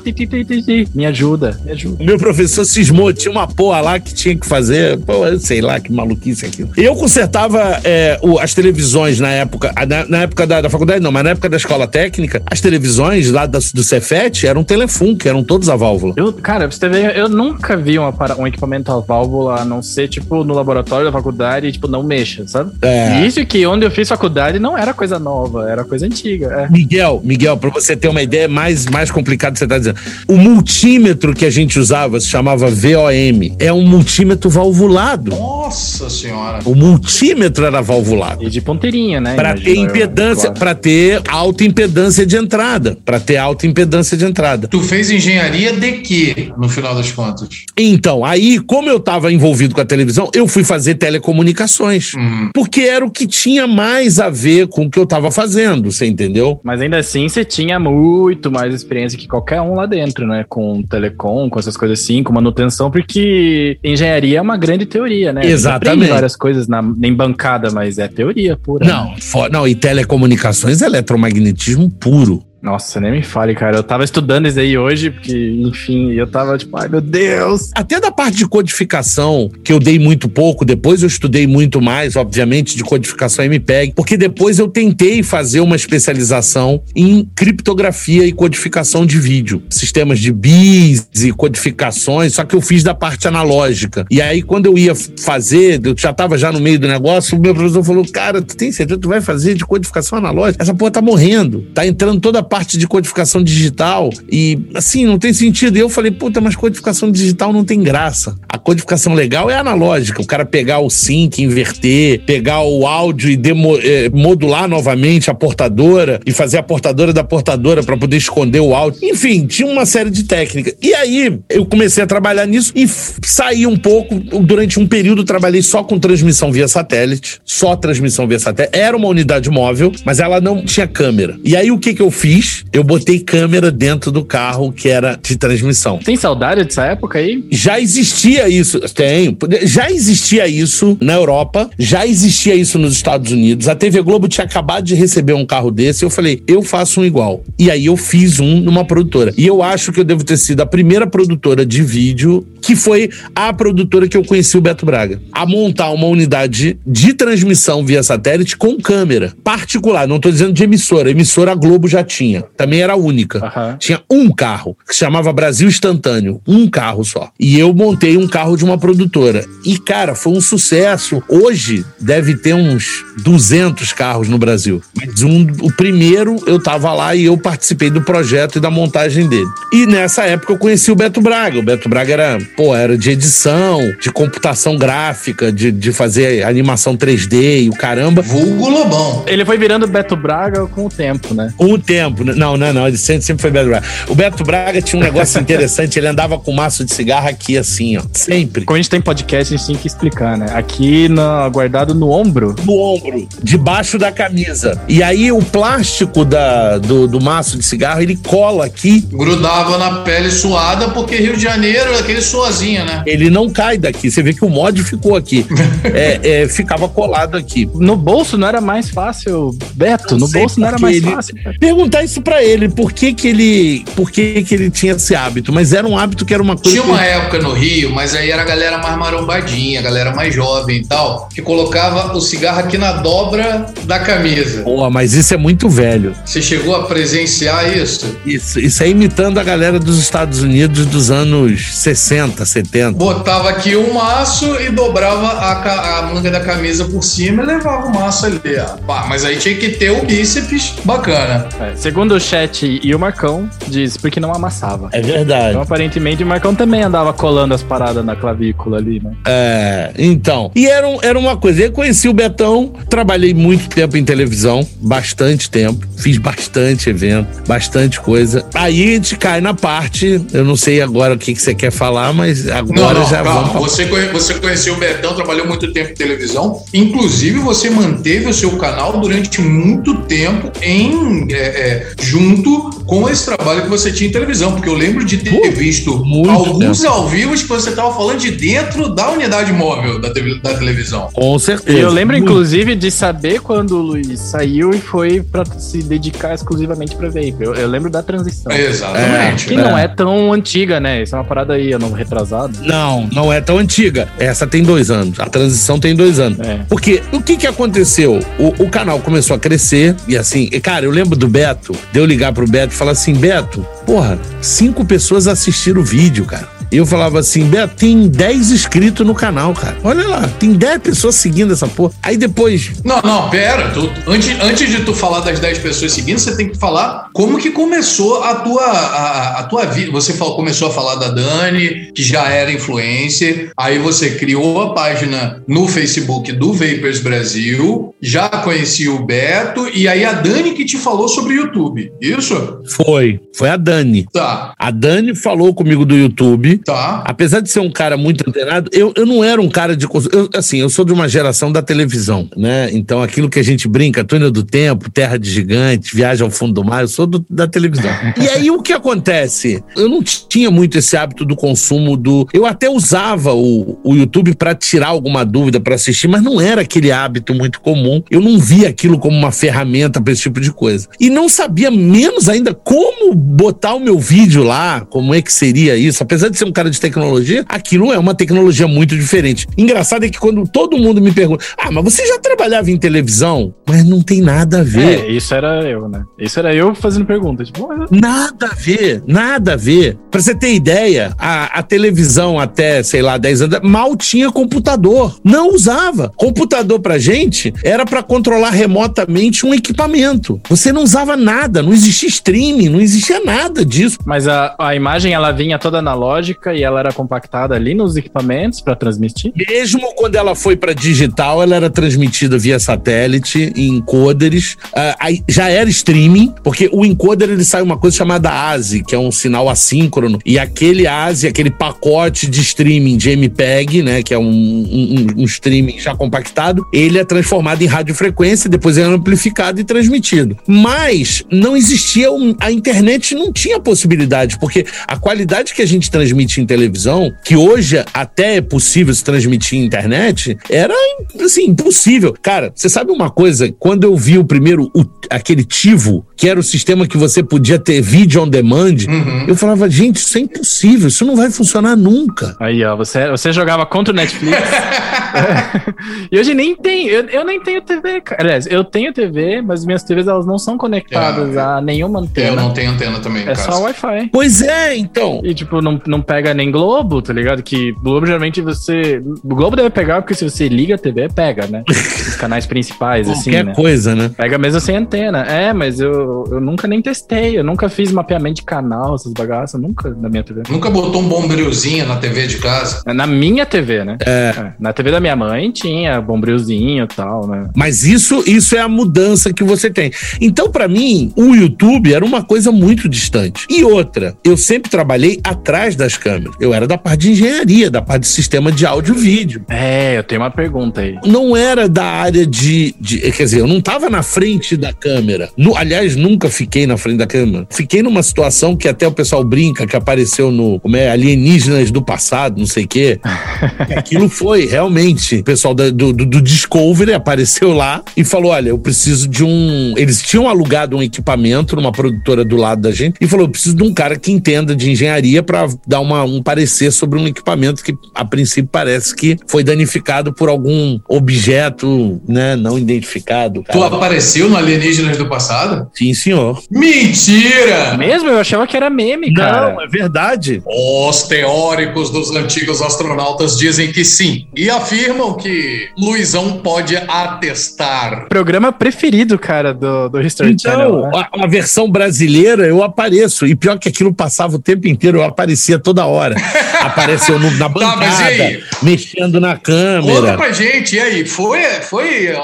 Me 0.93 1.05
ajuda, 1.05 1.59
me 1.63 1.71
ajuda. 1.71 2.03
Meu 2.03 2.17
professor 2.17 2.65
cismou, 2.65 3.11
tinha 3.13 3.31
uma 3.31 3.47
porra 3.47 3.81
lá 3.81 3.99
que 3.99 4.13
tinha 4.13 4.35
que 4.35 4.45
fazer. 4.45 4.99
Sei 5.39 5.61
lá 5.61 5.79
que 5.79 5.91
maluquice 5.91 6.45
é 6.45 6.47
aquilo. 6.47 6.69
Eu 6.77 6.95
consertava 6.95 7.79
é, 7.83 8.19
o, 8.21 8.39
as 8.39 8.53
televisões 8.53 9.19
na 9.19 9.29
época, 9.29 9.73
na, 9.87 10.05
na 10.05 10.17
época 10.23 10.45
da, 10.45 10.61
da, 10.61 10.69
faculdade, 10.69 11.01
não, 11.01 11.11
mas 11.11 11.23
na 11.23 11.29
época 11.31 11.49
da 11.49 11.57
escola 11.57 11.87
técnica, 11.87 12.41
as 12.45 12.61
televisões 12.61 13.31
lá 13.31 13.45
da, 13.45 13.59
do 13.73 13.83
Cefet 13.83 14.45
eram 14.45 14.63
Telefun, 14.63 15.15
que 15.15 15.27
eram 15.27 15.43
todas 15.43 15.69
a 15.69 15.75
válvula. 15.75 16.13
Eu, 16.17 16.31
cara, 16.33 16.69
você 16.69 16.87
vê, 16.87 17.19
eu 17.19 17.29
nunca 17.29 17.75
vi 17.75 17.97
uma, 17.97 18.13
um 18.37 18.47
equipamento 18.47 18.91
a 18.91 18.99
válvula, 18.99 19.61
a 19.61 19.65
não 19.65 19.81
ser, 19.81 20.07
tipo, 20.07 20.43
no 20.43 20.53
laboratório 20.53 21.05
da 21.05 21.11
faculdade, 21.11 21.71
tipo, 21.71 21.87
não 21.87 22.03
mexa, 22.03 22.47
sabe? 22.47 22.71
É. 22.81 23.21
E 23.21 23.27
isso 23.27 23.43
que 23.45 23.65
onde 23.65 23.85
eu 23.85 23.91
fiz 23.91 24.07
faculdade 24.07 24.59
não 24.59 24.77
era 24.77 24.93
coisa 24.93 25.19
nova, 25.19 25.69
era 25.69 25.83
coisa 25.83 26.05
antiga. 26.05 26.47
É. 26.47 26.69
Miguel, 26.69 27.21
Miguel, 27.23 27.57
pra 27.57 27.69
você 27.69 27.95
ter 27.95 28.07
uma 28.07 28.21
ideia, 28.21 28.36
é 28.37 28.47
mais, 28.47 28.85
mais 28.85 29.11
complicado 29.11 29.53
que 29.53 29.59
você 29.59 29.65
está 29.65 29.77
dizendo. 29.77 29.97
O 30.27 30.37
multímetro 30.37 31.33
que 31.33 31.45
a 31.45 31.49
gente 31.49 31.79
usava 31.79 32.19
se 32.19 32.27
chamava 32.27 32.69
VOM. 32.69 33.55
É 33.59 33.71
um 33.71 33.85
multímetro 33.85 34.49
valvulado. 34.49 35.31
Nossa 35.31 36.09
senhora. 36.09 36.59
O 36.65 36.75
multímetro 36.75 37.65
era 37.65 37.81
valvulado. 37.81 38.43
E 38.43 38.49
de 38.49 38.61
ponteirinha, 38.61 39.19
né? 39.19 39.35
Para 39.35 39.55
ter 39.55 39.75
impedância, 39.75 40.49
claro. 40.49 40.59
para 40.59 40.75
ter 40.75 41.21
alta 41.27 41.63
impedância 41.63 42.25
de 42.25 42.35
entrada. 42.35 42.97
Para 43.03 43.19
ter 43.19 43.37
alta 43.37 43.65
impedância 43.65 44.17
de 44.17 44.25
entrada. 44.25 44.67
Tu 44.67 44.81
fez 44.81 45.09
engenharia 45.09 45.73
de 45.73 45.91
quê, 45.93 46.51
no 46.57 46.69
final 46.69 46.95
das 46.95 47.11
contas? 47.11 47.65
Então, 47.77 48.23
aí, 48.23 48.59
como 48.59 48.89
eu 48.89 48.97
estava 48.97 49.31
envolvido 49.31 49.73
com 49.73 49.81
a 49.81 49.85
televisão, 49.85 50.29
eu 50.33 50.47
fui 50.47 50.63
fazer 50.63 50.95
telecomunicações. 50.95 52.13
Uhum. 52.13 52.49
Porque 52.53 52.81
era 52.81 53.05
o 53.05 53.11
que 53.11 53.27
tinha 53.27 53.67
mais 53.67 54.19
a 54.19 54.29
ver 54.29 54.67
com 54.67 54.85
o 54.85 54.89
que 54.89 54.99
eu 54.99 55.03
estava 55.03 55.31
fazendo, 55.31 55.91
você 55.91 56.05
entendeu? 56.05 56.59
Mas 56.63 56.81
ainda 56.81 56.97
assim, 56.97 57.27
você 57.27 57.43
tinha 57.43 57.79
muito 57.79 58.26
muito 58.27 58.51
mais 58.51 58.73
experiência 58.73 59.17
que 59.17 59.25
qualquer 59.25 59.61
um 59.61 59.73
lá 59.73 59.85
dentro, 59.85 60.27
né? 60.27 60.45
Com 60.47 60.83
telecom, 60.83 61.49
com 61.49 61.57
essas 61.57 61.77
coisas 61.77 61.99
assim, 61.99 62.21
com 62.23 62.33
manutenção, 62.33 62.91
porque 62.91 63.79
engenharia 63.81 64.39
é 64.39 64.41
uma 64.41 64.57
grande 64.57 64.85
teoria, 64.85 65.31
né? 65.31 65.45
Exatamente. 65.45 66.09
várias 66.09 66.35
coisas 66.35 66.67
na, 66.67 66.83
em 67.01 67.13
bancada, 67.13 67.71
mas 67.71 67.97
é 67.97 68.07
teoria 68.07 68.57
pura. 68.57 68.85
Não, 68.85 69.11
né? 69.11 69.15
for, 69.21 69.49
não, 69.49 69.65
e 69.65 69.73
telecomunicações 69.73 70.81
é 70.81 70.85
eletromagnetismo 70.85 71.89
puro. 71.89 72.43
Nossa, 72.61 72.99
nem 72.99 73.11
me 73.11 73.23
fale, 73.23 73.53
cara. 73.53 73.77
Eu 73.77 73.83
tava 73.83 74.03
estudando 74.03 74.47
isso 74.47 74.59
aí 74.59 74.77
hoje, 74.77 75.11
porque, 75.11 75.61
enfim, 75.63 76.11
eu 76.13 76.27
tava 76.27 76.57
tipo, 76.57 76.75
ai 76.77 76.87
meu 76.87 77.01
Deus. 77.01 77.69
Até 77.75 77.99
da 77.99 78.11
parte 78.11 78.37
de 78.37 78.47
codificação, 78.47 79.49
que 79.63 79.71
eu 79.71 79.79
dei 79.79 79.99
muito 79.99 80.27
pouco, 80.27 80.65
depois 80.65 81.01
eu 81.01 81.07
estudei 81.07 81.45
muito 81.45 81.79
mais, 81.79 82.15
obviamente, 82.15 82.75
de 82.75 82.83
codificação 82.83 83.45
MPEG, 83.45 83.93
porque 83.95 84.17
depois 84.17 84.57
eu 84.57 84.67
tentei 84.67 85.21
fazer 85.21 85.59
uma 85.59 85.75
especialização 85.75 86.81
em 86.95 87.29
criptografia 87.35 88.25
e 88.25 88.31
codificação 88.31 89.05
de 89.05 89.19
vídeo. 89.19 89.61
Sistemas 89.69 90.19
de 90.19 90.31
bis 90.31 91.07
e 91.15 91.31
codificações, 91.31 92.33
só 92.33 92.43
que 92.43 92.55
eu 92.55 92.61
fiz 92.61 92.83
da 92.83 92.95
parte 92.95 93.27
analógica. 93.27 94.05
E 94.09 94.21
aí, 94.21 94.41
quando 94.41 94.65
eu 94.65 94.77
ia 94.77 94.95
fazer, 94.95 95.79
eu 95.85 95.95
já 95.95 96.11
tava 96.11 96.37
já 96.37 96.51
no 96.51 96.59
meio 96.59 96.79
do 96.79 96.87
negócio, 96.87 97.37
o 97.37 97.41
meu 97.41 97.53
professor 97.53 97.83
falou: 97.83 98.05
Cara, 98.11 98.41
tu 98.41 98.57
tem 98.57 98.71
certeza 98.71 98.97
que 98.97 99.03
tu 99.03 99.09
vai 99.09 99.21
fazer 99.21 99.53
de 99.53 99.65
codificação 99.65 100.17
analógica? 100.17 100.63
Essa 100.63 100.73
porra 100.73 100.91
tá 100.91 101.01
morrendo. 101.01 101.61
Tá 101.73 101.85
entrando 101.85 102.19
toda 102.19 102.46
parte 102.47 102.77
de 102.77 102.87
codificação 102.87 103.43
digital 103.43 104.09
e, 104.31 104.59
assim, 104.73 105.05
não 105.05 105.19
tem 105.19 105.33
sentido. 105.33 105.77
E 105.77 105.81
eu 105.81 105.89
falei, 105.89 106.11
puta, 106.11 106.41
mas 106.41 106.55
codificação 106.55 107.11
digital 107.11 107.53
não 107.53 107.63
tem 107.63 107.81
graça. 107.81 108.35
A 108.47 108.57
codificação 108.57 109.13
legal 109.13 109.49
é 109.49 109.55
analógica. 109.55 110.21
O 110.21 110.25
cara 110.25 110.45
pegar 110.45 110.79
o 110.79 110.89
sync, 110.89 111.41
inverter, 111.41 112.21
pegar 112.25 112.61
o 112.61 112.87
áudio 112.87 113.29
e 113.29 113.37
demo, 113.37 113.77
eh, 113.77 114.09
modular 114.13 114.67
novamente 114.67 115.29
a 115.29 115.33
portadora 115.33 116.19
e 116.25 116.31
fazer 116.31 116.57
a 116.57 116.63
portadora 116.63 117.13
da 117.13 117.23
portadora 117.23 117.83
para 117.83 117.97
poder 117.97 118.17
esconder 118.17 118.59
o 118.59 118.73
áudio. 118.73 118.99
Enfim, 119.03 119.45
tinha 119.45 119.67
uma 119.67 119.85
série 119.85 120.09
de 120.09 120.23
técnicas. 120.23 120.73
E 120.81 120.93
aí 120.93 121.39
eu 121.49 121.65
comecei 121.65 122.03
a 122.03 122.07
trabalhar 122.07 122.45
nisso 122.45 122.71
e 122.75 122.87
saí 122.87 123.65
um 123.67 123.77
pouco. 123.77 124.15
Durante 124.41 124.79
um 124.79 124.87
período 124.87 125.23
trabalhei 125.23 125.61
só 125.61 125.83
com 125.83 125.99
transmissão 125.99 126.51
via 126.51 126.67
satélite, 126.67 127.39
só 127.45 127.75
transmissão 127.75 128.27
via 128.27 128.39
satélite. 128.39 128.77
Era 128.77 128.95
uma 128.95 129.07
unidade 129.07 129.49
móvel, 129.49 129.91
mas 130.05 130.19
ela 130.19 130.39
não 130.39 130.63
tinha 130.63 130.87
câmera. 130.87 131.37
E 131.43 131.55
aí 131.55 131.71
o 131.71 131.77
que 131.77 131.93
que 131.93 132.01
eu 132.01 132.11
fiz? 132.11 132.36
Fiz? 132.37 132.65
Eu 132.71 132.83
botei 132.83 133.19
câmera 133.19 133.71
dentro 133.71 134.11
do 134.11 134.23
carro 134.23 134.71
que 134.71 134.89
era 134.89 135.19
de 135.21 135.35
transmissão. 135.35 135.99
Tem 135.99 136.15
saudade 136.15 136.63
dessa 136.63 136.85
época 136.85 137.19
aí? 137.19 137.43
Já 137.51 137.79
existia 137.79 138.47
isso, 138.47 138.79
tem. 138.93 139.35
Já 139.63 139.89
existia 139.89 140.47
isso 140.47 140.97
na 141.01 141.13
Europa, 141.13 141.69
já 141.77 142.05
existia 142.05 142.55
isso 142.55 142.77
nos 142.77 142.93
Estados 142.93 143.31
Unidos. 143.31 143.67
A 143.67 143.75
TV 143.75 144.01
Globo 144.01 144.27
tinha 144.27 144.45
acabado 144.45 144.85
de 144.85 144.95
receber 144.95 145.33
um 145.33 145.45
carro 145.45 145.71
desse. 145.71 146.03
Eu 146.03 146.09
falei, 146.09 146.43
eu 146.47 146.61
faço 146.61 147.01
um 147.01 147.05
igual. 147.05 147.43
E 147.57 147.71
aí 147.71 147.85
eu 147.85 147.97
fiz 147.97 148.39
um 148.39 148.59
numa 148.59 148.85
produtora. 148.85 149.33
E 149.37 149.45
eu 149.45 149.63
acho 149.63 149.91
que 149.91 149.99
eu 149.99 150.03
devo 150.03 150.23
ter 150.23 150.37
sido 150.37 150.61
a 150.61 150.65
primeira 150.65 151.07
produtora 151.07 151.65
de 151.65 151.81
vídeo 151.81 152.45
que 152.61 152.75
foi 152.75 153.09
a 153.33 153.53
produtora 153.53 154.07
que 154.07 154.17
eu 154.17 154.23
conheci 154.23 154.57
o 154.57 154.61
Beto 154.61 154.85
Braga. 154.85 155.21
A 155.31 155.45
montar 155.45 155.89
uma 155.91 156.07
unidade 156.07 156.77
de 156.85 157.13
transmissão 157.13 157.85
via 157.85 158.03
satélite 158.03 158.57
com 158.57 158.77
câmera 158.77 159.33
particular. 159.43 160.07
Não 160.07 160.17
estou 160.17 160.31
dizendo 160.31 160.53
de 160.53 160.63
emissora. 160.63 161.09
Emissora 161.09 161.53
a 161.53 161.55
Globo 161.55 161.87
já 161.87 162.03
tinha. 162.03 162.26
Também 162.55 162.81
era 162.81 162.95
única. 162.95 163.39
Uhum. 163.39 163.77
Tinha 163.77 164.01
um 164.09 164.31
carro 164.31 164.77
que 164.87 164.93
se 164.93 164.99
chamava 164.99 165.31
Brasil 165.33 165.67
Instantâneo. 165.67 166.41
Um 166.47 166.69
carro 166.69 167.03
só. 167.03 167.31
E 167.39 167.57
eu 167.57 167.73
montei 167.73 168.17
um 168.17 168.27
carro 168.27 168.57
de 168.57 168.63
uma 168.63 168.77
produtora. 168.77 169.45
E, 169.65 169.77
cara, 169.77 170.15
foi 170.15 170.33
um 170.33 170.41
sucesso. 170.41 171.21
Hoje 171.27 171.85
deve 171.99 172.35
ter 172.35 172.53
uns 172.53 173.05
200 173.23 173.93
carros 173.93 174.27
no 174.27 174.37
Brasil. 174.37 174.81
Mas 174.95 175.21
um, 175.23 175.47
o 175.61 175.71
primeiro 175.71 176.37
eu 176.45 176.61
tava 176.61 176.93
lá 176.93 177.15
e 177.15 177.25
eu 177.25 177.37
participei 177.37 177.89
do 177.89 178.01
projeto 178.01 178.57
e 178.57 178.59
da 178.59 178.69
montagem 178.69 179.27
dele. 179.27 179.47
E 179.71 179.85
nessa 179.85 180.23
época 180.23 180.53
eu 180.53 180.57
conheci 180.57 180.91
o 180.91 180.95
Beto 180.95 181.21
Braga. 181.21 181.59
O 181.59 181.63
Beto 181.63 181.89
Braga 181.89 182.13
era, 182.13 182.37
pô, 182.55 182.75
era 182.75 182.97
de 182.97 183.11
edição, 183.11 183.79
de 183.99 184.11
computação 184.11 184.77
gráfica, 184.77 185.51
de, 185.51 185.71
de 185.71 185.91
fazer 185.91 186.43
animação 186.43 186.95
3D 186.95 187.63
e 187.63 187.69
o 187.69 187.73
caramba. 187.73 188.21
Vulgo 188.21 188.69
Lobão. 188.69 189.23
Ele 189.27 189.45
foi 189.45 189.57
virando 189.57 189.87
Beto 189.87 190.15
Braga 190.15 190.65
com 190.67 190.85
o 190.85 190.89
tempo, 190.89 191.33
né? 191.33 191.53
Com 191.57 191.73
o 191.73 191.79
tempo. 191.79 192.16
Não, 192.23 192.57
não, 192.57 192.73
não. 192.73 192.87
Ele 192.87 192.97
sempre, 192.97 193.23
sempre 193.23 193.41
foi 193.41 193.51
Beto 193.51 193.69
Braga. 193.69 193.87
O 194.07 194.15
Beto 194.15 194.43
Braga 194.43 194.81
tinha 194.81 194.99
um 194.99 195.03
negócio 195.03 195.39
interessante. 195.41 195.97
Ele 195.99 196.07
andava 196.07 196.37
com 196.37 196.51
um 196.51 196.55
maço 196.55 196.83
de 196.83 196.93
cigarro 196.93 197.27
aqui, 197.27 197.57
assim, 197.57 197.97
ó. 197.97 198.01
Sempre. 198.11 198.65
Quando 198.65 198.77
a 198.77 198.81
gente 198.81 198.89
tem 198.89 199.01
podcast, 199.01 199.53
a 199.53 199.57
gente 199.57 199.67
tem 199.67 199.75
que 199.75 199.87
explicar, 199.87 200.37
né? 200.37 200.47
Aqui, 200.53 201.07
no, 201.09 201.49
guardado 201.51 201.93
no 201.93 202.09
ombro. 202.09 202.55
No 202.63 202.73
ombro. 202.73 203.27
Debaixo 203.41 203.97
da 203.97 204.11
camisa. 204.11 204.81
E 204.87 205.01
aí 205.03 205.31
o 205.31 205.41
plástico 205.41 206.23
da, 206.25 206.77
do, 206.77 207.07
do 207.07 207.21
maço 207.21 207.57
de 207.57 207.63
cigarro, 207.63 208.01
ele 208.01 208.15
cola 208.15 208.65
aqui. 208.65 209.01
Grudava 209.01 209.77
na 209.77 210.01
pele 210.01 210.31
suada, 210.31 210.89
porque 210.89 211.15
Rio 211.15 211.35
de 211.35 211.43
Janeiro 211.43 211.93
é 211.93 211.99
aquele 211.99 212.21
suazinho, 212.21 212.85
né? 212.85 213.03
Ele 213.05 213.29
não 213.29 213.49
cai 213.49 213.77
daqui. 213.77 214.09
Você 214.09 214.21
vê 214.21 214.33
que 214.33 214.43
o 214.43 214.49
mod 214.49 214.83
ficou 214.83 215.15
aqui. 215.15 215.45
é, 215.83 216.43
é, 216.43 216.47
ficava 216.47 216.87
colado 216.87 217.37
aqui. 217.37 217.69
No 217.75 217.95
bolso 217.95 218.37
não 218.37 218.47
era 218.47 218.61
mais 218.61 218.89
fácil, 218.89 219.55
Beto? 219.73 220.15
Eu 220.15 220.19
no 220.19 220.27
bolso 220.27 220.59
não 220.59 220.67
era 220.67 220.79
mais 220.79 220.97
ele... 220.97 221.11
fácil. 221.11 221.35
Perguntar 221.59 222.03
isso 222.07 222.21
para 222.21 222.43
ele, 222.43 222.69
por 222.69 222.91
que 222.91 223.13
que 223.13 223.27
ele, 223.27 223.85
por 223.95 224.09
que 224.09 224.41
que 224.43 224.55
ele 224.55 224.71
tinha 224.71 224.93
esse 224.93 225.13
hábito? 225.13 225.51
Mas 225.53 225.73
era 225.73 225.85
um 225.85 225.97
hábito 225.97 226.25
que 226.25 226.33
era 226.33 226.41
uma 226.41 226.55
coisa. 226.55 226.71
Tinha 226.71 226.83
uma 226.83 226.97
que... 226.97 227.03
época 227.03 227.39
no 227.39 227.53
Rio, 227.53 227.91
mas 227.91 228.15
aí 228.15 228.31
era 228.31 228.41
a 228.41 228.45
galera 228.45 228.77
mais 228.77 228.97
marombadinha, 228.97 229.79
a 229.79 229.83
galera 229.83 230.15
mais 230.15 230.33
jovem 230.33 230.77
e 230.77 230.85
tal, 230.85 231.29
que 231.33 231.41
colocava 231.41 232.15
o 232.15 232.21
cigarro 232.21 232.59
aqui 232.59 232.77
na 232.77 232.93
dobra 232.93 233.67
da 233.83 233.99
camisa. 233.99 234.63
Boa, 234.63 234.89
mas 234.89 235.13
isso 235.13 235.33
é 235.33 235.37
muito 235.37 235.69
velho. 235.69 236.15
Você 236.25 236.41
chegou 236.41 236.75
a 236.75 236.83
presenciar 236.83 237.77
isso? 237.77 238.17
Isso, 238.25 238.59
isso 238.59 238.81
é 238.83 238.89
imitando 238.89 239.39
a 239.39 239.43
galera 239.43 239.79
dos 239.79 239.99
Estados 239.99 240.41
Unidos 240.41 240.85
dos 240.85 241.11
anos 241.11 241.75
60, 241.75 242.45
70. 242.45 242.91
Botava 242.97 243.49
aqui 243.49 243.75
um 243.75 243.93
maço 243.93 244.45
e 244.61 244.69
dobrava 244.69 245.27
a, 245.27 245.99
a 245.99 246.01
manga 246.03 246.31
da 246.31 246.39
camisa 246.39 246.85
por 246.85 247.03
cima 247.03 247.43
e 247.43 247.45
levava 247.45 247.87
o 247.87 247.93
maço 247.93 248.25
ali. 248.25 248.39
Ah, 248.87 249.05
mas 249.09 249.25
aí 249.25 249.37
tinha 249.37 249.55
que 249.55 249.69
ter 249.71 249.91
o 249.91 250.05
bíceps 250.05 250.75
bacana. 250.85 251.49
É, 251.59 251.75
segundo 251.97 252.13
o 252.13 252.19
chat 252.19 252.79
e 252.83 252.93
o 252.93 252.99
Marcão, 252.99 253.49
diz 253.67 253.97
porque 253.97 254.19
não 254.19 254.31
amassava. 254.31 254.87
É 254.91 255.01
verdade. 255.01 255.49
Então, 255.49 255.63
aparentemente, 255.63 256.23
o 256.23 256.27
Marcão 256.27 256.53
também 256.53 256.83
andava 256.83 257.11
colando 257.11 257.55
as 257.55 257.63
paradas 257.63 258.05
na 258.05 258.15
clavícula 258.15 258.77
ali, 258.77 259.01
né? 259.03 259.13
É, 259.25 259.91
então. 259.97 260.51
E 260.55 260.67
era, 260.67 260.85
era 261.01 261.17
uma 261.17 261.35
coisa. 261.35 261.63
Eu 261.63 261.71
conheci 261.71 262.07
o 262.07 262.13
Betão, 262.13 262.71
trabalhei 262.87 263.33
muito 263.33 263.67
tempo 263.67 263.97
em 263.97 264.05
televisão, 264.05 264.63
bastante 264.79 265.49
tempo, 265.49 265.87
fiz 265.97 266.19
bastante 266.19 266.87
evento, 266.87 267.41
bastante 267.47 267.99
coisa. 267.99 268.45
Aí 268.53 268.83
a 268.83 268.93
gente 268.93 269.17
cai 269.17 269.41
na 269.41 269.55
parte, 269.55 270.23
eu 270.31 270.45
não 270.45 270.55
sei 270.55 270.83
agora 270.83 271.15
o 271.15 271.17
que, 271.17 271.33
que 271.33 271.41
você 271.41 271.55
quer 271.55 271.71
falar, 271.71 272.13
mas 272.13 272.47
agora 272.47 272.93
não, 272.93 273.01
não, 273.01 273.09
já 273.09 273.23
calma. 273.23 273.53
vamos. 273.53 273.71
Você, 273.71 273.85
você 274.11 274.35
conheceu 274.35 274.75
o 274.75 274.77
Betão, 274.77 275.15
trabalhou 275.15 275.47
muito 275.47 275.73
tempo 275.73 275.89
em 275.89 275.95
televisão, 275.95 276.63
inclusive 276.71 277.39
você 277.39 277.71
manteve 277.71 278.27
o 278.27 278.33
seu 278.35 278.55
canal 278.57 278.99
durante 278.99 279.41
muito 279.41 279.95
tempo 280.01 280.51
em 280.61 281.25
é, 281.31 281.37
é, 281.37 281.86
junto 281.99 282.83
com 282.85 283.09
esse 283.09 283.25
trabalho 283.25 283.63
que 283.63 283.69
você 283.69 283.91
tinha 283.91 284.09
em 284.09 284.11
televisão, 284.11 284.53
porque 284.53 284.69
eu 284.69 284.73
lembro 284.73 285.05
de 285.05 285.17
ter 285.17 285.49
uh, 285.49 285.51
visto 285.51 285.91
alguns 285.91 286.81
tempo. 286.81 286.93
ao 286.93 287.07
vivo 287.07 287.33
que 287.33 287.45
você 287.45 287.69
estava 287.69 287.93
falando 287.93 288.19
de 288.19 288.31
dentro 288.31 288.89
da 288.89 289.09
unidade 289.11 289.51
móvel 289.51 289.99
da, 289.99 290.09
da 290.09 290.53
televisão. 290.57 291.09
Com 291.13 291.37
certeza. 291.39 291.77
Eu 291.77 291.89
lembro, 291.89 292.17
inclusive, 292.17 292.75
de 292.75 292.89
saber 292.89 293.41
quando 293.41 293.77
o 293.77 293.81
Luiz 293.81 294.19
saiu 294.19 294.71
e 294.71 294.79
foi 294.79 295.21
para 295.21 295.45
se 295.57 295.83
dedicar 295.83 296.33
exclusivamente 296.33 296.95
para 296.95 297.07
vape. 297.07 297.35
Eu, 297.39 297.53
eu, 297.55 297.67
lembro 297.67 297.89
da 297.89 298.01
transição. 298.01 298.51
Exatamente. 298.51 299.45
É, 299.45 299.47
que 299.47 299.53
é. 299.53 299.63
não 299.63 299.77
é 299.77 299.87
tão 299.87 300.33
antiga, 300.33 300.79
né? 300.79 301.03
Isso 301.03 301.15
é 301.15 301.19
uma 301.19 301.25
parada 301.25 301.53
aí, 301.53 301.71
eu 301.71 301.79
não 301.79 301.91
retrasado. 301.91 302.59
Não, 302.61 303.07
não 303.11 303.31
é 303.31 303.41
tão 303.41 303.57
antiga. 303.57 304.09
Essa 304.17 304.47
tem 304.47 304.63
dois 304.63 304.89
anos. 304.89 305.19
A 305.19 305.25
transição 305.25 305.79
tem 305.79 305.95
dois 305.95 306.19
anos. 306.19 306.39
É. 306.39 306.59
Porque 306.69 307.01
o 307.11 307.21
que 307.21 307.37
que 307.37 307.47
aconteceu? 307.47 308.19
O, 308.39 308.63
o 308.63 308.69
canal 308.69 308.99
começou 308.99 309.35
a 309.35 309.39
crescer 309.39 309.95
e 310.07 310.17
assim, 310.17 310.47
cara, 310.61 310.85
eu 310.85 310.91
lembro 310.91 311.17
do 311.17 311.27
Beto, 311.27 311.73
de 311.91 311.99
eu 311.99 312.05
ligar 312.05 312.33
pro 312.33 312.47
Beto 312.47 312.73
e 312.73 312.77
falar 312.77 312.91
assim, 312.91 313.13
Beto, 313.13 313.65
porra, 313.85 314.19
cinco 314.41 314.85
pessoas 314.85 315.27
assistiram 315.27 315.81
o 315.81 315.83
vídeo, 315.83 316.25
cara. 316.25 316.56
E 316.71 316.77
eu 316.77 316.85
falava 316.85 317.19
assim, 317.19 317.45
Beto, 317.45 317.75
tem 317.75 318.09
10 318.09 318.51
inscritos 318.51 319.05
no 319.05 319.15
canal, 319.15 319.53
cara. 319.53 319.77
Olha 319.83 320.05
lá, 320.07 320.27
tem 320.39 320.53
10 320.53 320.81
pessoas 320.81 321.15
seguindo 321.15 321.53
essa 321.53 321.67
porra. 321.67 321.93
Aí 322.03 322.17
depois. 322.17 322.71
Não, 322.83 323.01
não, 323.01 323.29
pera. 323.29 323.69
Tu, 323.69 323.89
antes, 324.05 324.37
antes 324.41 324.69
de 324.69 324.83
tu 324.83 324.93
falar 324.93 325.21
das 325.21 325.39
10 325.39 325.59
pessoas 325.59 325.93
seguindo, 325.93 326.19
você 326.19 326.35
tem 326.35 326.49
que 326.49 326.57
falar 326.57 327.09
como 327.13 327.37
que 327.37 327.51
começou 327.51 328.21
a 328.21 328.35
tua, 328.35 328.63
a, 328.63 329.39
a 329.39 329.43
tua 329.43 329.65
vida. 329.65 329.91
Você 329.91 330.13
falou, 330.13 330.35
começou 330.35 330.67
a 330.67 330.71
falar 330.71 330.95
da 330.95 331.07
Dani, 331.07 331.91
que 331.93 332.03
já 332.03 332.29
era 332.29 332.51
influencer. 332.51 333.51
Aí 333.57 333.79
você 333.79 334.11
criou 334.15 334.61
a 334.61 334.73
página 334.73 335.41
no 335.47 335.67
Facebook 335.67 336.33
do 336.33 336.51
Vapers 336.51 336.99
Brasil. 336.99 337.95
Já 338.01 338.27
conhecia 338.27 338.91
o 338.91 339.05
Beto. 339.05 339.69
E 339.73 339.87
aí 339.87 340.03
a 340.03 340.13
Dani 340.13 340.51
que 340.51 340.65
te 340.65 340.77
falou 340.77 341.07
sobre 341.07 341.33
o 341.33 341.43
YouTube. 341.43 341.91
Isso? 342.01 342.61
Foi. 342.75 343.19
Foi 343.35 343.49
a 343.49 343.57
Dani. 343.57 344.05
Tá. 344.11 344.53
A 344.59 344.69
Dani 344.69 345.15
falou 345.15 345.53
comigo 345.53 345.85
do 345.85 345.95
YouTube. 345.95 346.56
Tá. 346.57 347.03
Apesar 347.05 347.39
de 347.39 347.49
ser 347.49 347.59
um 347.59 347.71
cara 347.71 347.97
muito 347.97 348.23
antenado, 348.27 348.69
eu, 348.73 348.93
eu 348.95 349.05
não 349.05 349.23
era 349.23 349.41
um 349.41 349.49
cara 349.49 349.75
de. 349.75 349.85
Eu, 349.85 350.29
assim, 350.35 350.57
eu 350.57 350.69
sou 350.69 350.83
de 350.83 350.93
uma 350.93 351.07
geração 351.07 351.51
da 351.51 351.61
televisão, 351.61 352.29
né? 352.35 352.69
Então 352.71 353.01
aquilo 353.01 353.29
que 353.29 353.39
a 353.39 353.43
gente 353.43 353.67
brinca, 353.67 354.03
túnel 354.03 354.31
do 354.31 354.43
tempo, 354.43 354.89
terra 354.91 355.17
de 355.17 355.29
gigante, 355.29 355.95
viagem 355.95 356.23
ao 356.23 356.31
fundo 356.31 356.53
do 356.53 356.63
mar, 356.63 356.81
eu 356.81 356.87
sou 356.87 357.05
do, 357.05 357.25
da 357.29 357.47
televisão. 357.47 357.91
e 358.21 358.27
aí 358.29 358.51
o 358.51 358.61
que 358.61 358.73
acontece? 358.73 359.63
Eu 359.75 359.89
não 359.89 360.03
tinha 360.03 360.49
muito 360.51 360.77
esse 360.77 360.95
hábito 360.95 361.25
do 361.25 361.35
consumo 361.35 361.95
do. 361.95 362.27
Eu 362.33 362.45
até 362.45 362.69
usava 362.69 363.33
o, 363.33 363.79
o 363.83 363.95
YouTube 363.95 364.35
para 364.35 364.55
tirar 364.55 364.87
alguma 364.87 365.25
dúvida, 365.25 365.59
para 365.59 365.75
assistir, 365.75 366.07
mas 366.07 366.21
não 366.21 366.39
era 366.39 366.61
aquele 366.61 366.91
hábito 366.91 367.33
muito 367.33 367.61
comum. 367.61 368.01
Eu 368.09 368.21
não 368.21 368.37
via 368.37 368.69
aquilo 368.69 368.99
como 368.99 369.17
uma 369.17 369.31
ferramenta 369.31 370.01
para 370.01 370.13
esse 370.13 370.23
tipo 370.23 370.39
de 370.39 370.51
coisa. 370.51 370.87
E 370.99 371.09
não 371.09 371.29
sabia 371.29 371.69
menos 371.71 372.29
ainda 372.29 372.53
como 372.53 373.13
botar 373.13 373.75
o 373.75 373.79
meu 373.79 373.99
vídeo 373.99 374.43
lá, 374.43 374.81
como 374.81 375.13
é 375.13 375.21
que 375.21 375.31
seria 375.31 375.75
isso, 375.75 376.01
apesar 376.03 376.29
de 376.29 376.37
ser 376.37 376.45
um 376.47 376.51
cara 376.51 376.69
de 376.69 376.79
tecnologia, 376.79 377.45
aquilo 377.47 377.91
é 377.91 377.99
uma 377.99 378.15
tecnologia 378.15 378.67
muito 378.67 378.95
diferente. 378.95 379.47
Engraçado 379.57 380.05
é 380.05 380.09
que 380.09 380.19
quando 380.19 380.47
todo 380.47 380.77
mundo 380.77 381.01
me 381.01 381.11
pergunta, 381.11 381.45
ah, 381.57 381.71
mas 381.71 381.83
você 381.83 382.05
já 382.05 382.19
trabalhava 382.19 382.71
em 382.71 382.77
televisão? 382.77 383.53
Mas 383.67 383.83
não 383.83 384.01
tem 384.01 384.21
nada 384.21 384.61
a 384.61 384.63
ver. 384.63 385.01
É, 385.01 385.11
isso 385.11 385.33
era 385.33 385.61
eu, 385.63 385.87
né? 385.89 386.03
Isso 386.17 386.39
era 386.39 386.53
eu 386.53 386.73
fazendo 386.73 387.05
perguntas. 387.05 387.47
Tipo, 387.47 387.69
nada 387.91 388.47
a 388.51 388.55
ver, 388.55 389.03
nada 389.05 389.53
a 389.53 389.55
ver. 389.55 389.97
Pra 390.09 390.21
você 390.21 390.33
ter 390.33 390.53
ideia, 390.53 391.13
a, 391.17 391.59
a 391.59 391.63
televisão 391.63 392.39
até, 392.39 392.81
sei 392.83 393.01
lá, 393.01 393.17
10 393.17 393.41
anos, 393.41 393.59
mal 393.63 393.95
tinha 393.95 394.31
computador. 394.31 395.19
Não 395.23 395.53
usava. 395.53 396.11
Computador 396.15 396.79
pra 396.79 396.97
gente 396.97 397.53
era 397.63 397.85
para 397.85 398.01
controlar 398.01 398.51
remotamente 398.51 399.45
um 399.45 399.53
equipamento. 399.53 400.39
Você 400.49 400.71
não 400.71 400.83
usava 400.83 401.17
nada, 401.17 401.61
não 401.61 401.73
existia 401.73 402.09
streaming, 402.09 402.69
não 402.69 402.79
existia 402.79 403.19
nada 403.23 403.65
disso. 403.65 403.97
Mas 404.05 404.27
a, 404.27 404.55
a 404.57 404.75
imagem, 404.75 405.13
ela 405.13 405.31
vinha 405.31 405.59
toda 405.59 405.79
analógica 405.79 406.36
analógica 406.37 406.53
e 406.53 406.63
ela 406.63 406.79
era 406.79 406.93
compactada 406.93 407.55
ali 407.55 407.73
nos 407.73 407.95
equipamentos 407.95 408.61
para 408.61 408.75
transmitir? 408.75 409.33
Mesmo 409.35 409.93
quando 409.95 410.15
ela 410.15 410.35
foi 410.35 410.55
para 410.55 410.73
digital, 410.73 411.41
ela 411.41 411.55
era 411.55 411.69
transmitida 411.69 412.37
via 412.37 412.59
satélite 412.59 413.51
em 413.55 413.77
encoders. 413.77 414.57
Uh, 414.67 415.23
já 415.27 415.49
era 415.49 415.69
streaming, 415.69 416.33
porque 416.43 416.69
o 416.71 416.85
encoder 416.85 417.29
ele 417.29 417.43
sai 417.43 417.61
uma 417.61 417.77
coisa 417.77 417.97
chamada 417.97 418.49
ASI, 418.49 418.83
que 418.83 418.95
é 418.95 418.99
um 418.99 419.11
sinal 419.11 419.49
assíncrono, 419.49 420.19
e 420.25 420.37
aquele 420.37 420.87
ASI, 420.87 421.27
aquele 421.27 421.49
pacote 421.49 422.29
de 422.29 422.41
streaming 422.41 422.97
de 422.97 423.09
MPEG, 423.11 423.81
né, 423.81 424.03
que 424.03 424.13
é 424.13 424.19
um, 424.19 424.25
um, 424.25 425.07
um 425.17 425.23
streaming 425.25 425.79
já 425.79 425.95
compactado, 425.95 426.65
ele 426.71 426.97
é 426.97 427.03
transformado 427.03 427.61
em 427.61 427.65
radiofrequência, 427.65 428.49
depois 428.49 428.77
é 428.77 428.83
amplificado 428.83 429.59
e 429.59 429.63
transmitido. 429.63 430.37
Mas 430.47 431.23
não 431.31 431.55
existia 431.55 432.11
um, 432.11 432.35
a 432.39 432.51
internet 432.51 433.15
não 433.15 433.31
tinha 433.31 433.59
possibilidade, 433.59 434.37
porque 434.39 434.65
a 434.87 434.97
qualidade 434.97 435.53
que 435.53 435.61
a 435.61 435.65
gente 435.65 435.89
transmite 435.89 436.26
em 436.41 436.45
televisão, 436.45 437.13
que 437.23 437.35
hoje 437.35 437.83
até 437.93 438.37
é 438.37 438.41
possível 438.41 438.93
se 438.93 439.03
transmitir 439.03 439.57
em 439.59 439.65
internet, 439.65 440.37
era 440.49 440.73
assim 441.21 441.47
impossível. 441.47 442.13
Cara, 442.21 442.51
você 442.53 442.69
sabe 442.69 442.91
uma 442.91 443.09
coisa? 443.09 443.51
Quando 443.59 443.83
eu 443.83 443.95
vi 443.95 444.17
o 444.17 444.25
primeiro 444.25 444.71
o, 444.75 444.85
aquele 445.09 445.43
Tivo, 445.43 446.05
que 446.15 446.27
era 446.27 446.39
o 446.39 446.43
sistema 446.43 446.87
que 446.87 446.97
você 446.97 447.23
podia 447.23 447.59
ter 447.59 447.81
vídeo 447.81 448.21
on 448.21 448.27
demand, 448.27 448.75
uhum. 448.87 449.25
eu 449.27 449.35
falava, 449.35 449.69
gente, 449.69 449.97
isso 449.97 450.17
é 450.17 450.21
impossível, 450.21 450.87
isso 450.87 451.05
não 451.05 451.15
vai 451.15 451.29
funcionar 451.29 451.75
nunca. 451.75 452.35
Aí, 452.39 452.63
ó, 452.63 452.75
você, 452.75 453.09
você 453.09 453.31
jogava 453.31 453.65
contra 453.65 453.93
o 453.93 453.95
Netflix. 453.95 454.37
e 456.11 456.19
hoje 456.19 456.33
nem 456.33 456.55
tem, 456.55 456.87
eu, 456.87 457.05
eu 457.05 457.25
nem 457.25 457.39
tenho 457.41 457.61
TV, 457.61 458.01
cara. 458.01 458.21
Aliás, 458.21 458.47
eu 458.47 458.63
tenho 458.63 458.91
TV, 458.91 459.41
mas 459.41 459.65
minhas 459.65 459.83
TVs 459.83 460.07
elas 460.07 460.25
não 460.25 460.37
são 460.37 460.57
conectadas 460.57 461.35
é, 461.35 461.39
a 461.39 461.61
nenhuma 461.61 461.99
antena. 461.99 462.29
Eu 462.29 462.35
não 462.35 462.53
tenho 462.53 462.71
antena 462.71 462.99
também. 462.99 463.27
É 463.27 463.35
só 463.35 463.61
Wi-Fi. 463.61 464.09
Pois 464.11 464.41
é, 464.41 464.75
então. 464.75 465.21
E 465.23 465.33
tipo, 465.33 465.61
não, 465.61 465.79
não 465.85 466.01
pega 466.01 466.16
nem 466.33 466.51
Globo, 466.51 467.01
tá 467.01 467.13
ligado? 467.13 467.41
Que 467.43 467.71
Globo 467.73 468.05
geralmente 468.05 468.41
você. 468.41 469.01
O 469.23 469.35
Globo 469.35 469.55
deve 469.55 469.69
pegar, 469.69 470.01
porque 470.01 470.13
se 470.13 470.27
você 470.27 470.47
liga 470.47 470.75
a 470.75 470.77
TV, 470.77 471.07
pega, 471.09 471.47
né? 471.47 471.63
Os 471.69 472.15
canais 472.15 472.45
principais, 472.45 473.09
assim. 473.09 473.31
Qualquer 473.31 473.45
né? 473.45 473.53
coisa, 473.53 473.95
né? 473.95 474.11
Pega 474.15 474.37
mesmo 474.37 474.59
sem 474.59 474.75
antena. 474.75 475.23
É, 475.23 475.53
mas 475.53 475.79
eu, 475.79 476.25
eu 476.29 476.41
nunca 476.41 476.67
nem 476.67 476.81
testei. 476.81 477.37
Eu 477.37 477.43
nunca 477.43 477.69
fiz 477.69 477.91
mapeamento 477.91 478.35
de 478.35 478.43
canal, 478.43 478.95
essas 478.95 479.13
bagaças, 479.13 479.59
nunca 479.59 479.89
na 479.89 480.09
minha 480.09 480.23
TV. 480.23 480.43
Nunca 480.49 480.69
botou 480.69 481.01
um 481.01 481.07
bombrilzinho 481.07 481.85
na 481.87 481.97
TV 481.97 482.27
de 482.27 482.37
casa? 482.37 482.81
Na 482.93 483.07
minha 483.07 483.45
TV, 483.45 483.83
né? 483.83 483.97
É. 484.05 484.33
é. 484.37 484.53
Na 484.59 484.73
TV 484.73 484.91
da 484.91 484.99
minha 484.99 485.15
mãe 485.15 485.51
tinha 485.51 486.01
bombrilzinho 486.01 486.83
e 486.83 486.87
tal, 486.87 487.27
né? 487.27 487.49
Mas 487.55 487.83
isso, 487.83 488.23
isso 488.27 488.55
é 488.55 488.59
a 488.59 488.67
mudança 488.67 489.33
que 489.33 489.43
você 489.43 489.69
tem. 489.69 489.91
Então, 490.19 490.49
para 490.49 490.67
mim, 490.67 491.11
o 491.15 491.35
YouTube 491.35 491.93
era 491.93 492.03
uma 492.03 492.23
coisa 492.23 492.51
muito 492.51 492.87
distante. 492.89 493.45
E 493.49 493.63
outra, 493.63 494.15
eu 494.23 494.37
sempre 494.37 494.69
trabalhei 494.69 495.19
atrás 495.23 495.75
das 495.75 495.97
câmeras. 495.97 496.06
Eu 496.39 496.53
era 496.53 496.67
da 496.67 496.77
parte 496.77 497.01
de 497.01 497.11
engenharia, 497.11 497.69
da 497.69 497.81
parte 497.81 498.01
de 498.01 498.07
sistema 498.07 498.51
de 498.51 498.65
áudio 498.65 498.95
e 498.95 498.99
vídeo. 498.99 499.45
É, 499.49 499.97
eu 499.97 500.03
tenho 500.03 500.21
uma 500.21 500.31
pergunta 500.31 500.81
aí. 500.81 500.97
Não 501.05 501.35
era 501.35 501.67
da 501.67 501.85
área 501.85 502.25
de, 502.25 502.75
de 502.79 502.99
quer 503.11 503.23
dizer, 503.23 503.39
eu 503.39 503.47
não 503.47 503.61
tava 503.61 503.89
na 503.89 504.03
frente 504.03 504.55
da 504.55 504.73
câmera. 504.73 505.29
No, 505.37 505.55
aliás, 505.55 505.95
nunca 505.95 506.29
fiquei 506.29 506.67
na 506.67 506.77
frente 506.77 506.97
da 506.97 507.07
câmera. 507.07 507.47
Fiquei 507.49 507.81
numa 507.81 508.03
situação 508.03 508.55
que 508.55 508.67
até 508.67 508.87
o 508.87 508.91
pessoal 508.91 509.23
brinca 509.23 509.65
que 509.65 509.75
apareceu 509.75 510.31
no 510.31 510.59
como 510.59 510.75
é, 510.75 510.89
alienígenas 510.89 511.71
do 511.71 511.81
passado, 511.81 512.39
não 512.39 512.45
sei 512.45 512.65
o 512.65 512.67
quê. 512.67 512.99
Aquilo 513.75 514.09
foi 514.09 514.45
realmente. 514.45 515.17
O 515.17 515.23
pessoal 515.23 515.53
do, 515.53 515.71
do, 515.71 515.93
do 515.93 516.21
Discovery 516.21 516.93
apareceu 516.93 517.53
lá 517.53 517.83
e 517.95 518.03
falou: 518.03 518.31
olha, 518.31 518.49
eu 518.49 518.57
preciso 518.57 519.07
de 519.07 519.23
um. 519.23 519.73
Eles 519.77 520.01
tinham 520.01 520.27
alugado 520.27 520.77
um 520.77 520.83
equipamento 520.83 521.55
numa 521.55 521.71
produtora 521.71 522.23
do 522.23 522.35
lado 522.35 522.61
da 522.61 522.71
gente 522.71 522.95
e 522.99 523.07
falou: 523.07 523.25
eu 523.25 523.29
preciso 523.29 523.55
de 523.55 523.63
um 523.63 523.73
cara 523.73 523.97
que 523.97 524.11
entenda 524.11 524.55
de 524.55 524.69
engenharia 524.69 525.21
para 525.23 525.47
dar 525.65 525.79
uma, 525.79 525.96
um 526.03 526.21
parecer 526.21 526.71
sobre 526.71 526.99
um 526.99 527.07
equipamento 527.07 527.63
que, 527.63 527.75
a 527.93 528.05
princípio, 528.05 528.49
parece 528.51 528.95
que 528.95 529.17
foi 529.27 529.43
danificado 529.43 530.13
por 530.13 530.29
algum 530.29 530.79
objeto 530.87 532.01
né, 532.07 532.35
não 532.35 532.57
identificado. 532.57 533.43
Cara. 533.43 533.57
Tu 533.57 533.63
apareceu 533.63 534.29
no 534.29 534.37
Alienígenas 534.37 534.97
do 534.97 535.07
Passado? 535.07 535.69
Sim, 535.73 535.93
senhor. 535.93 536.41
Mentira! 536.49 537.77
Mesmo? 537.77 538.09
Eu 538.09 538.19
achava 538.19 538.47
que 538.47 538.55
era 538.55 538.69
meme, 538.69 539.13
cara. 539.13 539.53
Não, 539.53 539.61
é 539.61 539.67
verdade. 539.67 540.41
Os 540.45 541.03
teóricos 541.03 541.89
dos 541.89 542.15
antigos 542.15 542.61
astronautas 542.61 543.37
dizem 543.37 543.71
que 543.71 543.83
sim 543.83 544.27
e 544.35 544.49
afirmam 544.49 545.15
que 545.15 545.69
Luizão 545.77 546.39
pode 546.39 546.75
atestar. 546.75 548.07
Programa 548.07 548.51
preferido, 548.51 549.17
cara, 549.17 549.53
do, 549.53 549.89
do 549.89 550.01
History 550.01 550.31
então, 550.31 550.51
Channel. 550.51 550.81
Né? 550.81 550.91
A, 550.93 551.23
a, 551.23 551.27
versão 551.27 551.69
brasileira 551.69 552.45
eu 552.45 552.63
apareço. 552.63 553.25
E 553.25 553.35
pior 553.35 553.57
que 553.57 553.69
aquilo 553.69 553.93
passava 553.93 554.35
o 554.35 554.39
tempo 554.39 554.67
inteiro, 554.67 554.99
eu 554.99 555.03
aparecia 555.03 555.59
toda 555.59 555.85
hora. 555.87 556.15
Apareceu 556.61 557.17
no, 557.19 557.31
na 557.31 557.49
bancada, 557.49 557.85
tá, 557.85 558.57
mexendo 558.61 559.19
na 559.19 559.37
câmera. 559.37 560.01
Conta 560.01 560.17
pra 560.17 560.31
gente, 560.31 560.75
e 560.75 560.79
aí? 560.79 561.05
Foi, 561.05 561.41
foi 561.61 562.15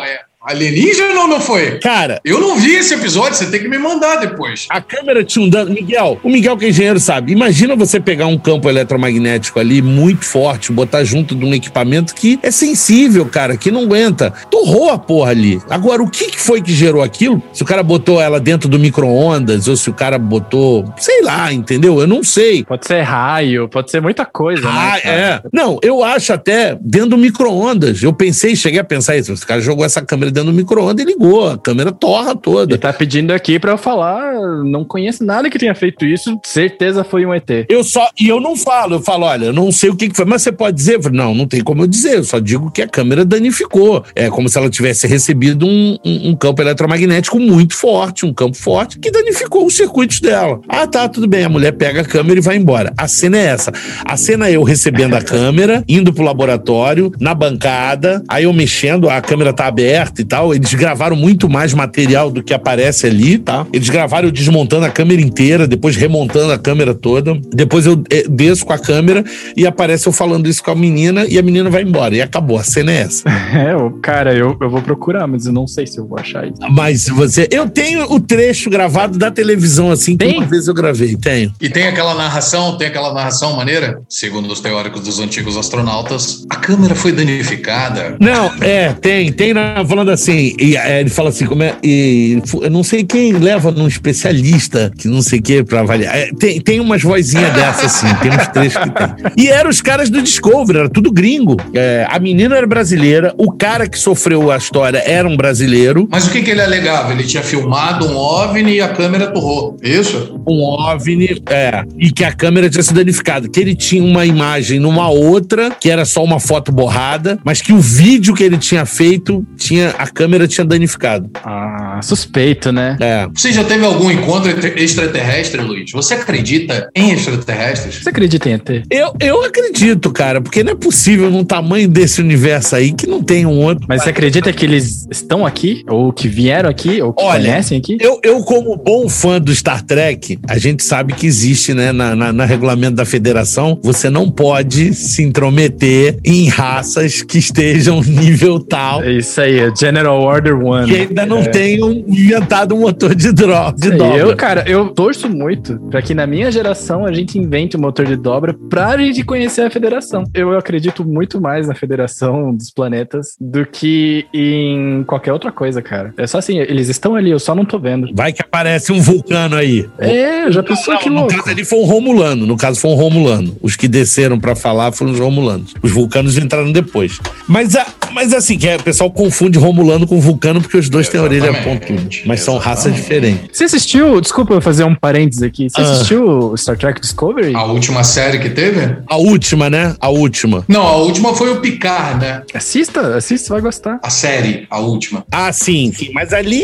Alienígena 0.46 1.22
ou 1.22 1.28
não 1.28 1.40
foi? 1.40 1.80
Cara. 1.80 2.20
Eu 2.26 2.38
não 2.38 2.58
vi 2.58 2.74
esse 2.74 2.94
episódio, 2.94 3.36
você 3.36 3.46
tem 3.46 3.62
que 3.62 3.68
me 3.70 3.78
mandar 3.78 4.18
depois. 4.18 4.68
A 4.70 4.82
câmera 4.82 5.24
tinha 5.24 5.46
um 5.46 5.48
dano. 5.48 5.72
Miguel, 5.74 6.20
o 6.22 6.30
Miguel 6.30 6.58
que 6.58 6.66
é 6.66 6.70
engenheiro 6.70 7.00
sabe. 7.00 7.32
Imagina 7.32 7.78
você 7.78 7.98
pegar 7.98 8.28
um 8.28 8.38
campo 8.38 8.68
eletromagnético 8.68 9.58
ali 9.58 9.82
muito 9.82 10.26
forte, 10.26 10.74
botar 10.74 11.06
junto 11.06 11.34
de 11.34 11.46
um 11.46 11.54
equipamento 11.54 12.14
que 12.14 12.38
é 12.44 12.52
sensível, 12.52 13.26
cara, 13.26 13.56
que 13.56 13.72
não 13.72 13.84
aguenta. 13.84 14.34
Torrou 14.52 14.90
a 14.90 14.98
porra 14.98 15.32
ali. 15.32 15.62
Agora, 15.70 16.04
o 16.04 16.10
que 16.10 16.38
foi 16.38 16.62
que 16.62 16.74
gerou 16.74 17.02
aquilo? 17.02 17.42
Se 17.54 17.64
o 17.64 17.66
cara 17.66 17.82
botou 17.82 18.20
ela 18.20 18.38
dentro 18.38 18.68
do 18.68 18.78
micro-ondas, 18.78 19.70
ou 19.70 19.78
se 19.78 19.90
o 19.90 19.94
cara 19.94 20.20
botou, 20.20 20.84
sei 20.98 21.22
lá, 21.22 21.54
entendeu? 21.54 22.02
Eu 22.02 22.08
não 22.08 22.22
sei. 22.22 22.66
Pode 22.66 22.86
ser 22.86 23.00
raio, 23.02 23.70
pode 23.70 23.90
ser 23.90 24.02
muita 24.02 24.26
coisa, 24.26 24.64
né, 24.64 24.70
ah, 24.74 25.02
né? 25.06 25.12
é. 25.12 25.42
Não, 25.54 25.80
eu 25.82 26.04
acho 26.04 26.34
até 26.34 26.78
dentro 26.82 27.12
do 27.12 27.18
micro-ondas. 27.18 28.04
Eu 28.04 28.12
pensei, 28.12 28.58
cheguei 28.58 28.82
a 28.82 28.84
pensar 28.84 29.16
isso. 29.16 29.32
Esse 29.32 29.46
cara 29.46 29.62
jogou 29.62 29.86
essa 29.86 30.02
câmera 30.02 30.33
dentro 30.34 30.52
do 30.52 30.56
micro-ondas 30.56 31.06
e 31.06 31.08
ligou. 31.08 31.50
A 31.50 31.58
câmera 31.58 31.92
torra 31.92 32.36
toda. 32.36 32.74
Ele 32.74 32.80
tá 32.80 32.92
pedindo 32.92 33.32
aqui 33.32 33.60
pra 33.60 33.72
eu 33.72 33.78
falar, 33.78 34.34
não 34.64 34.84
conheço 34.84 35.24
nada 35.24 35.50
que 35.50 35.60
tenha 35.60 35.76
feito 35.76 36.06
isso, 36.06 36.38
certeza 36.44 37.04
foi 37.04 37.26
um 37.26 37.34
ET. 37.34 37.50
Eu 37.70 37.84
só, 37.84 38.10
e 38.20 38.28
eu 38.28 38.40
não 38.40 38.56
falo, 38.56 38.96
eu 38.96 39.02
falo, 39.02 39.26
olha, 39.26 39.46
eu 39.46 39.54
não 39.54 39.72
sei 39.72 39.90
o 39.90 39.96
que, 39.96 40.10
que 40.10 40.16
foi, 40.16 40.26
mas 40.26 40.42
você 40.42 40.52
pode 40.52 40.76
dizer? 40.76 41.00
Não, 41.12 41.34
não 41.34 41.48
tem 41.48 41.64
como 41.64 41.84
eu 41.84 41.88
dizer, 41.88 42.16
eu 42.16 42.24
só 42.24 42.40
digo 42.40 42.72
que 42.72 42.82
a 42.82 42.88
câmera 42.88 43.24
danificou. 43.24 44.04
É 44.16 44.30
como 44.30 44.50
se 44.50 44.58
ela 44.58 44.70
tivesse 44.70 45.08
recebido 45.08 45.66
um, 45.66 45.98
um, 46.04 46.30
um 46.30 46.36
campo 46.36 46.62
eletromagnético 46.62 47.40
muito 47.40 47.76
forte, 47.76 48.26
um 48.26 48.34
campo 48.34 48.58
forte, 48.58 49.00
que 49.00 49.12
danificou 49.12 49.66
os 49.66 49.76
circuitos 49.76 50.20
dela. 50.20 50.60
Ah, 50.68 50.88
tá, 50.88 51.08
tudo 51.08 51.28
bem. 51.28 51.44
A 51.44 51.50
mulher 51.50 51.74
pega 51.74 52.02
a 52.02 52.06
câmera 52.06 52.40
e 52.40 52.44
vai 52.44 52.56
embora. 52.58 52.94
A 52.98 53.08
cena 53.08 53.38
é 53.38 53.46
essa. 53.46 53.72
A 54.04 54.18
cena 54.18 54.48
é 54.48 54.54
eu 54.54 54.64
recebendo 54.64 55.16
a 55.16 55.22
câmera, 55.22 55.84
indo 55.88 56.14
pro 56.14 56.24
laboratório, 56.24 57.12
na 57.20 57.34
bancada, 57.34 58.24
aí 58.28 58.46
eu 58.46 58.54
mexendo, 58.54 59.10
a 59.10 59.22
câmera 59.22 59.54
tá 59.54 59.68
aberta 59.68 60.23
e 60.24 60.26
tal. 60.26 60.54
Eles 60.54 60.74
gravaram 60.74 61.16
muito 61.16 61.50
mais 61.50 61.74
material 61.74 62.32
do 62.32 62.42
que 62.42 62.54
aparece 62.54 63.06
ali, 63.06 63.38
tá? 63.38 63.68
Eles 63.72 63.90
gravaram 63.90 64.28
eu 64.28 64.32
desmontando 64.32 64.86
a 64.86 64.90
câmera 64.90 65.22
inteira, 65.22 65.68
depois 65.68 65.96
remontando 65.96 66.52
a 66.52 66.58
câmera 66.58 66.94
toda. 66.96 67.40
Depois 67.54 67.86
eu 67.86 68.02
eh, 68.10 68.26
desço 68.28 68.66
com 68.66 68.74
a 68.74 68.80
câmera 68.80 69.24
e 69.56 69.68
aparece 69.68 70.08
eu 70.08 70.14
falando 70.14 70.48
isso 70.48 70.64
com 70.64 70.72
a 70.72 70.76
menina 70.76 71.26
e 71.28 71.38
a 71.38 71.42
menina 71.42 71.70
vai 71.70 71.84
embora. 71.84 72.16
E 72.16 72.22
acabou. 72.22 72.58
A 72.58 72.64
cena 72.64 72.92
é 72.92 73.02
essa. 73.02 73.24
É, 73.54 73.76
cara, 74.02 74.34
eu, 74.34 74.58
eu 74.60 74.70
vou 74.70 74.82
procurar, 74.82 75.28
mas 75.28 75.46
eu 75.46 75.54
não 75.54 75.68
sei 75.68 75.86
se 75.86 76.00
eu 76.00 76.08
vou 76.08 76.18
achar 76.18 76.46
isso. 76.46 76.56
Mas 76.72 77.08
você. 77.08 77.48
Eu 77.52 77.70
tenho 77.70 78.12
o 78.12 78.20
trecho 78.20 78.70
gravado 78.70 79.18
da 79.18 79.30
televisão, 79.30 79.92
assim, 79.92 80.18
tem? 80.18 80.32
que 80.32 80.38
uma 80.38 80.46
vez 80.48 80.68
eu 80.68 80.74
gravei. 80.74 81.16
Tenho. 81.16 81.54
E 81.62 81.70
tem 81.70 81.88
aquela 81.88 82.16
narração, 82.16 82.78
tem 82.78 82.88
aquela 82.88 83.14
narração 83.14 83.56
maneira? 83.56 84.02
Segundo 84.10 84.52
os 84.52 84.60
teóricos 84.60 85.02
dos 85.02 85.20
antigos 85.20 85.56
astronautas, 85.56 86.46
a 86.50 86.56
câmera 86.56 86.96
foi 86.96 87.12
danificada. 87.12 88.18
Não, 88.20 88.52
é, 88.62 88.94
tem. 88.94 89.32
Tem 89.32 89.54
na, 89.54 89.86
falando 89.86 90.12
assim, 90.14 90.56
e 90.60 90.76
é, 90.78 91.02
ele 91.02 91.10
fala 91.10 91.30
assim, 91.30 91.46
como 91.46 91.64
é, 91.64 91.76
e, 91.84 92.42
eu 92.62 92.70
não 92.70 92.84
sei 92.84 93.04
quem 93.04 93.34
leva 93.34 93.72
num 93.72 93.88
especialista, 93.88 94.92
que 94.98 95.08
não 95.08 95.22
sei 95.22 95.40
o 95.40 95.44
que, 95.44 95.64
pra 95.64 95.82
avaliar. 95.82 96.16
É, 96.16 96.30
tem, 96.38 96.60
tem 96.62 96.80
umas 96.80 97.02
vozinhas 97.02 97.54
dessas, 97.54 97.86
assim, 97.86 98.08
tem 98.22 98.32
uns 98.32 98.48
trechos 98.48 98.84
que 98.84 98.90
tem. 98.92 99.34
E 99.38 99.50
eram 99.50 99.70
os 99.70 99.82
caras 99.82 100.10
do 100.10 100.22
Discovery, 100.22 100.80
era 100.80 100.90
tudo 100.90 101.12
gringo. 101.12 101.58
É, 101.74 102.06
a 102.10 102.20
menina 102.20 102.56
era 102.56 102.68
brasileira, 102.68 103.34
o 103.38 103.52
cara 103.52 103.88
que 103.88 103.98
sofreu 103.98 104.52
a 104.52 104.58
história 104.58 105.04
era 105.06 105.28
um 105.28 105.36
brasileiro. 105.36 106.08
Mas 106.10 106.28
o 106.28 106.32
que, 106.32 106.42
que 106.42 106.52
ele 106.52 106.62
alegava? 106.62 107.12
Ele 107.12 107.24
tinha 107.24 107.44
filmado 107.44 108.08
um 108.08 108.16
OVNI 108.16 108.76
e 108.76 108.82
a 108.82 108.90
câmera 108.90 109.28
torrou, 109.28 109.78
isso? 109.82 110.40
Um 110.48 110.62
OVNI, 110.64 111.42
é, 111.50 111.84
e 111.98 112.12
que 112.12 112.24
a 112.24 112.32
câmera 112.32 112.70
tinha 112.70 112.84
se 112.84 112.94
danificado, 112.94 113.50
que 113.50 113.60
ele 113.60 113.76
tinha 113.76 114.04
uma 114.04 114.26
imagem 114.26 114.80
numa 114.80 115.10
outra, 115.10 115.72
que 115.72 115.90
era 115.90 116.06
só 116.06 116.24
uma 116.24 116.40
foto 116.40 116.72
borrada, 116.72 117.40
mas 117.44 117.62
que 117.62 117.74
o 117.74 117.80
vídeo 117.80 118.34
que 118.34 118.44
ele 118.44 118.58
tinha 118.58 118.86
feito 118.86 119.46
tinha 119.58 119.94
a 120.04 120.08
câmera 120.08 120.46
tinha 120.48 120.66
danificado. 120.66 121.30
Ah, 121.36 122.00
suspeito, 122.04 122.74
né? 122.74 122.98
É. 123.00 123.28
Você 123.34 123.54
já 123.54 123.64
teve 123.64 123.86
algum 123.86 124.12
encontro 124.12 124.52
extraterrestre, 124.78 125.62
Luiz? 125.62 125.90
Você 125.92 126.14
acredita 126.16 126.90
em 126.94 127.12
extraterrestres? 127.12 128.04
Você 128.04 128.10
acredita 128.10 128.50
em 128.50 128.54
ET? 128.54 128.70
Eu, 128.92 129.14
eu 129.22 129.46
acredito, 129.46 130.12
cara, 130.12 130.42
porque 130.42 130.62
não 130.62 130.74
é 130.74 130.76
possível 130.76 131.32
num 131.32 131.46
tamanho 131.46 131.88
desse 131.88 132.20
universo 132.20 132.76
aí 132.76 132.92
que 132.92 133.08
não 133.08 133.24
tem 133.24 133.46
um 133.46 133.62
outro. 133.62 133.86
Mas 133.88 134.04
você 134.04 134.10
acredita 134.10 134.52
que 134.52 134.66
eles 134.66 135.08
estão 135.10 135.46
aqui? 135.46 135.86
Ou 135.88 136.12
que 136.12 136.28
vieram 136.28 136.70
aqui? 136.70 137.02
Ou 137.02 137.14
que 137.14 137.24
Olha, 137.24 137.44
conhecem 137.44 137.78
aqui? 137.78 137.98
Eu, 138.02 138.20
eu, 138.24 138.40
como 138.42 138.76
bom 138.76 139.08
fã 139.08 139.40
do 139.40 139.56
Star 139.56 139.82
Trek, 139.84 140.38
a 140.50 140.58
gente 140.58 140.84
sabe 140.84 141.14
que 141.14 141.26
existe, 141.26 141.74
né, 141.74 141.94
na, 141.94 142.14
na, 142.14 142.34
na 142.34 142.44
regulamento 142.44 142.98
da 142.98 143.06
federação, 143.06 143.80
você 143.82 144.10
não 144.10 144.30
pode 144.30 144.94
se 144.94 145.24
intrometer 145.24 146.18
em 146.26 146.50
raças 146.50 147.22
que 147.22 147.38
estejam 147.38 148.02
nível 148.04 148.60
tal 148.60 149.02
É 149.02 149.14
Isso 149.14 149.40
aí, 149.40 149.60
é 149.60 149.72
General 149.94 150.20
Order 150.20 150.66
One. 150.66 150.88
que 150.88 150.96
ainda 151.02 151.26
não 151.26 151.44
tenham 151.44 151.92
inventado 151.92 152.74
um 152.76 152.80
motor 152.80 153.14
de, 153.14 153.32
dro 153.32 153.54
de 153.78 153.92
dobra. 153.92 154.18
Eu, 154.18 154.36
cara, 154.36 154.64
eu 154.68 154.90
torço 154.90 155.30
muito 155.30 155.78
pra 155.92 156.02
que 156.02 156.16
na 156.16 156.26
minha 156.26 156.52
geração 156.52 157.06
a 157.06 157.14
gente 157.14 157.38
invente 157.38 157.78
um 157.78 157.80
motor 157.80 158.06
de 158.06 158.16
dobra 158.16 158.56
pra 158.70 158.98
gente 158.98 159.24
conhecer 159.24 159.62
a 159.62 159.70
federação. 159.70 160.24
Eu 160.34 160.58
acredito 160.58 161.06
muito 161.06 161.40
mais 161.40 161.68
na 161.68 161.76
federação 161.76 162.54
dos 162.54 162.72
planetas 162.72 163.36
do 163.40 163.66
que 163.66 164.26
em 164.34 165.04
qualquer 165.04 165.32
outra 165.32 165.52
coisa, 165.52 165.82
cara. 165.82 166.14
É 166.18 166.26
só 166.26 166.40
assim, 166.40 166.58
eles 166.58 166.90
estão 166.90 167.16
ali, 167.16 167.30
eu 167.30 167.40
só 167.40 167.54
não 167.54 167.66
tô 167.66 167.78
vendo. 167.78 168.10
Vai 168.14 168.34
que 168.34 168.42
aparece 168.42 168.92
um 168.92 169.00
vulcano 169.00 169.56
aí. 169.56 169.88
É, 170.00 170.52
já 170.52 170.64
pensou 170.64 170.94
Não, 170.96 171.02
que 171.02 171.10
no 171.10 171.16
louco. 171.22 171.36
caso 171.36 171.50
ali 171.50 171.64
foi 171.64 171.80
um 171.80 171.86
Romulano. 171.86 172.46
No 172.48 172.58
caso 172.58 172.80
foi 172.80 172.90
um 172.92 172.96
Romulano. 172.96 173.56
Os 173.62 173.76
que 173.76 173.88
desceram 173.88 174.40
pra 174.40 174.56
falar 174.56 174.92
foram 174.92 175.12
os 175.12 175.20
Romulanos. 175.20 175.74
Os 175.84 175.92
vulcanos 175.92 176.38
entraram 176.38 176.72
depois. 176.72 177.20
Mas, 177.48 177.76
a, 177.76 177.86
mas 178.12 178.34
assim, 178.34 178.58
que 178.58 178.68
é, 178.68 178.78
o 178.78 178.84
pessoal 178.84 179.12
confunde 179.12 179.60
Romulano 179.60 179.83
com 180.08 180.20
vulcano 180.20 180.62
porque 180.62 180.78
os 180.78 180.90
dois 180.90 181.10
têm 181.10 181.20
a 181.20 181.24
orelha 181.24 181.54
pontuda. 181.64 182.02
Mas 182.26 182.42
são 182.42 182.58
raças 182.58 182.94
diferentes. 182.94 183.58
Você 183.58 183.66
assistiu, 183.66 184.20
desculpa 184.22 184.54
eu 184.54 184.62
fazer 184.62 184.84
um 184.84 184.96
parênteses 184.96 185.44
aqui, 185.44 185.70
você 185.70 185.82
Ah. 185.82 185.84
assistiu 185.84 186.56
Star 186.58 186.78
Trek 186.78 187.00
Discovery? 187.02 187.56
A 187.56 187.64
última 187.66 188.04
série 188.04 188.40
que 188.40 188.50
teve? 188.50 188.98
A 189.08 189.18
última, 189.18 189.70
né? 189.70 189.96
A 190.00 190.10
última. 190.10 190.64
Não, 190.68 190.82
a 190.88 190.96
última 190.98 191.34
foi 191.34 191.52
o 191.52 191.60
Picard, 191.62 192.20
né? 192.20 192.42
Assista, 192.54 193.16
assista, 193.16 193.48
você 193.48 193.54
vai 193.54 193.62
gostar. 193.62 194.00
A 194.04 194.10
série, 194.10 194.66
a 194.70 194.80
última. 194.80 195.26
Ah, 195.32 195.52
sim, 195.52 195.92
sim. 195.94 196.10
Mas 196.14 196.34
ali. 196.34 196.62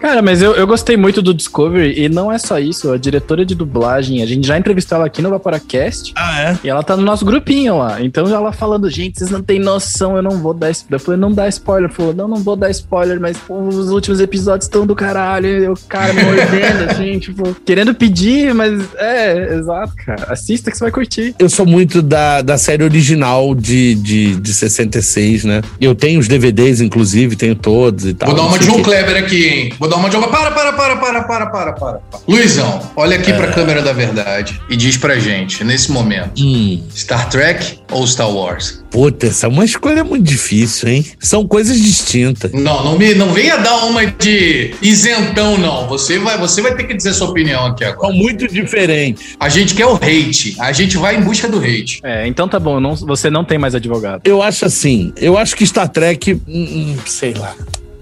Cara, 0.00 0.22
mas 0.22 0.40
eu, 0.40 0.54
eu 0.54 0.66
gostei 0.66 0.96
muito 0.96 1.20
do 1.20 1.34
Discovery 1.34 2.00
e 2.04 2.08
não 2.08 2.30
é 2.30 2.38
só 2.38 2.58
isso, 2.58 2.92
a 2.92 2.96
diretora 2.98 3.44
de 3.44 3.54
dublagem, 3.54 4.22
a 4.22 4.26
gente 4.26 4.46
já 4.46 4.56
entrevistou 4.56 4.96
ela 4.96 5.06
aqui 5.06 5.20
no 5.20 5.28
Vaporacast 5.30 6.12
Ah, 6.14 6.40
é? 6.40 6.58
e 6.62 6.68
ela 6.68 6.82
tá 6.84 6.96
no 6.96 7.02
nosso 7.02 7.24
grupinho 7.24 7.78
lá. 7.78 8.00
Então 8.00 8.26
ela 8.28 8.52
falando, 8.52 8.88
gente, 8.88 9.18
vocês 9.18 9.30
não 9.30 9.42
têm 9.42 9.58
noção, 9.58 10.16
eu 10.16 10.22
não 10.22 10.38
vou 10.38 10.54
dar 10.54 10.70
spoiler. 10.70 11.00
Eu 11.00 11.04
falei, 11.04 11.20
não 11.20 11.32
dá 11.32 11.48
spoiler. 11.48 11.90
Falou, 11.90 12.14
não, 12.14 12.28
não 12.28 12.37
vou 12.38 12.56
dar 12.56 12.70
spoiler, 12.70 13.20
mas 13.20 13.36
pô, 13.36 13.58
os 13.60 13.90
últimos 13.90 14.20
episódios 14.20 14.66
estão 14.66 14.86
do 14.86 14.94
caralho. 14.94 15.48
E 15.48 15.68
o 15.68 15.74
cara 15.88 16.12
me 16.12 16.22
mordendo, 16.22 16.90
assim, 16.90 17.18
tipo, 17.18 17.54
querendo 17.64 17.94
pedir, 17.94 18.54
mas 18.54 18.80
é, 18.96 19.54
exato, 19.54 19.92
cara. 20.04 20.32
Assista 20.32 20.70
que 20.70 20.76
você 20.76 20.84
vai 20.84 20.90
curtir. 20.90 21.34
Eu 21.38 21.48
sou 21.48 21.66
muito 21.66 22.02
da, 22.02 22.42
da 22.42 22.58
série 22.58 22.82
original 22.84 23.54
de, 23.54 23.94
de, 23.96 24.36
de 24.36 24.54
66, 24.54 25.44
né? 25.44 25.62
Eu 25.80 25.94
tenho 25.94 26.20
os 26.20 26.28
DVDs, 26.28 26.80
inclusive, 26.80 27.36
tenho 27.36 27.54
todos 27.54 28.06
e 28.06 28.14
tal. 28.14 28.28
Vou 28.28 28.36
dar 28.36 28.42
não 28.42 28.48
uma 28.48 28.58
de 28.58 28.64
João 28.66 28.78
quê. 28.78 28.84
Kleber 28.84 29.16
aqui, 29.16 29.46
hein? 29.48 29.72
Vou 29.78 29.88
dar 29.88 29.96
uma 29.96 30.08
de 30.08 30.16
João 30.16 30.28
Para, 30.28 30.50
para, 30.50 30.72
para, 30.72 30.96
para, 30.96 31.22
para, 31.22 31.46
para, 31.46 31.72
para. 31.72 32.00
Luizão, 32.26 32.80
olha 32.96 33.16
aqui 33.16 33.32
pra 33.32 33.48
câmera 33.52 33.82
da 33.82 33.92
verdade 33.92 34.60
e 34.68 34.76
diz 34.76 34.96
pra 34.96 35.18
gente, 35.18 35.64
nesse 35.64 35.90
momento, 35.90 36.42
Hum, 36.42 36.82
Star 36.94 37.28
Trek 37.28 37.78
ou 37.90 38.06
Star 38.06 38.30
Wars? 38.30 38.82
Puta, 38.90 39.26
essa 39.26 39.46
é 39.46 39.48
uma 39.48 39.64
escolha 39.64 40.02
muito 40.04 40.24
difícil, 40.24 40.88
hein? 40.88 41.06
São 41.20 41.46
coisas 41.46 41.78
distintas. 41.80 42.50
Não, 42.52 42.84
não, 42.84 42.98
me, 42.98 43.14
não 43.14 43.32
venha 43.32 43.56
dar 43.58 43.84
uma 43.84 44.04
de 44.06 44.74
isentão, 44.82 45.56
não. 45.58 45.86
Você 45.88 46.18
vai, 46.18 46.38
você 46.38 46.60
vai 46.62 46.74
ter 46.74 46.84
que 46.84 46.94
dizer 46.94 47.12
sua 47.14 47.28
opinião 47.28 47.66
aqui 47.66 47.84
agora. 47.84 48.08
São 48.12 48.16
muito 48.16 48.48
diferentes. 48.48 49.36
A 49.38 49.48
gente 49.48 49.74
quer 49.74 49.86
o 49.86 49.94
hate. 49.94 50.56
A 50.58 50.72
gente 50.72 50.96
vai 50.96 51.16
em 51.16 51.20
busca 51.20 51.48
do 51.48 51.58
hate. 51.58 52.00
É, 52.02 52.26
então 52.26 52.48
tá 52.48 52.58
bom, 52.58 52.80
não- 52.80 52.94
você 52.96 53.30
não 53.30 53.44
tem 53.44 53.58
mais 53.58 53.74
advogado. 53.74 54.22
Eu 54.24 54.42
acho 54.42 54.64
assim, 54.64 55.12
eu 55.16 55.36
acho 55.38 55.54
que 55.56 55.66
Star 55.66 55.88
Trek, 55.88 56.34
hum, 56.34 56.40
hum, 56.48 56.96
sei 57.06 57.34
lá. 57.34 57.54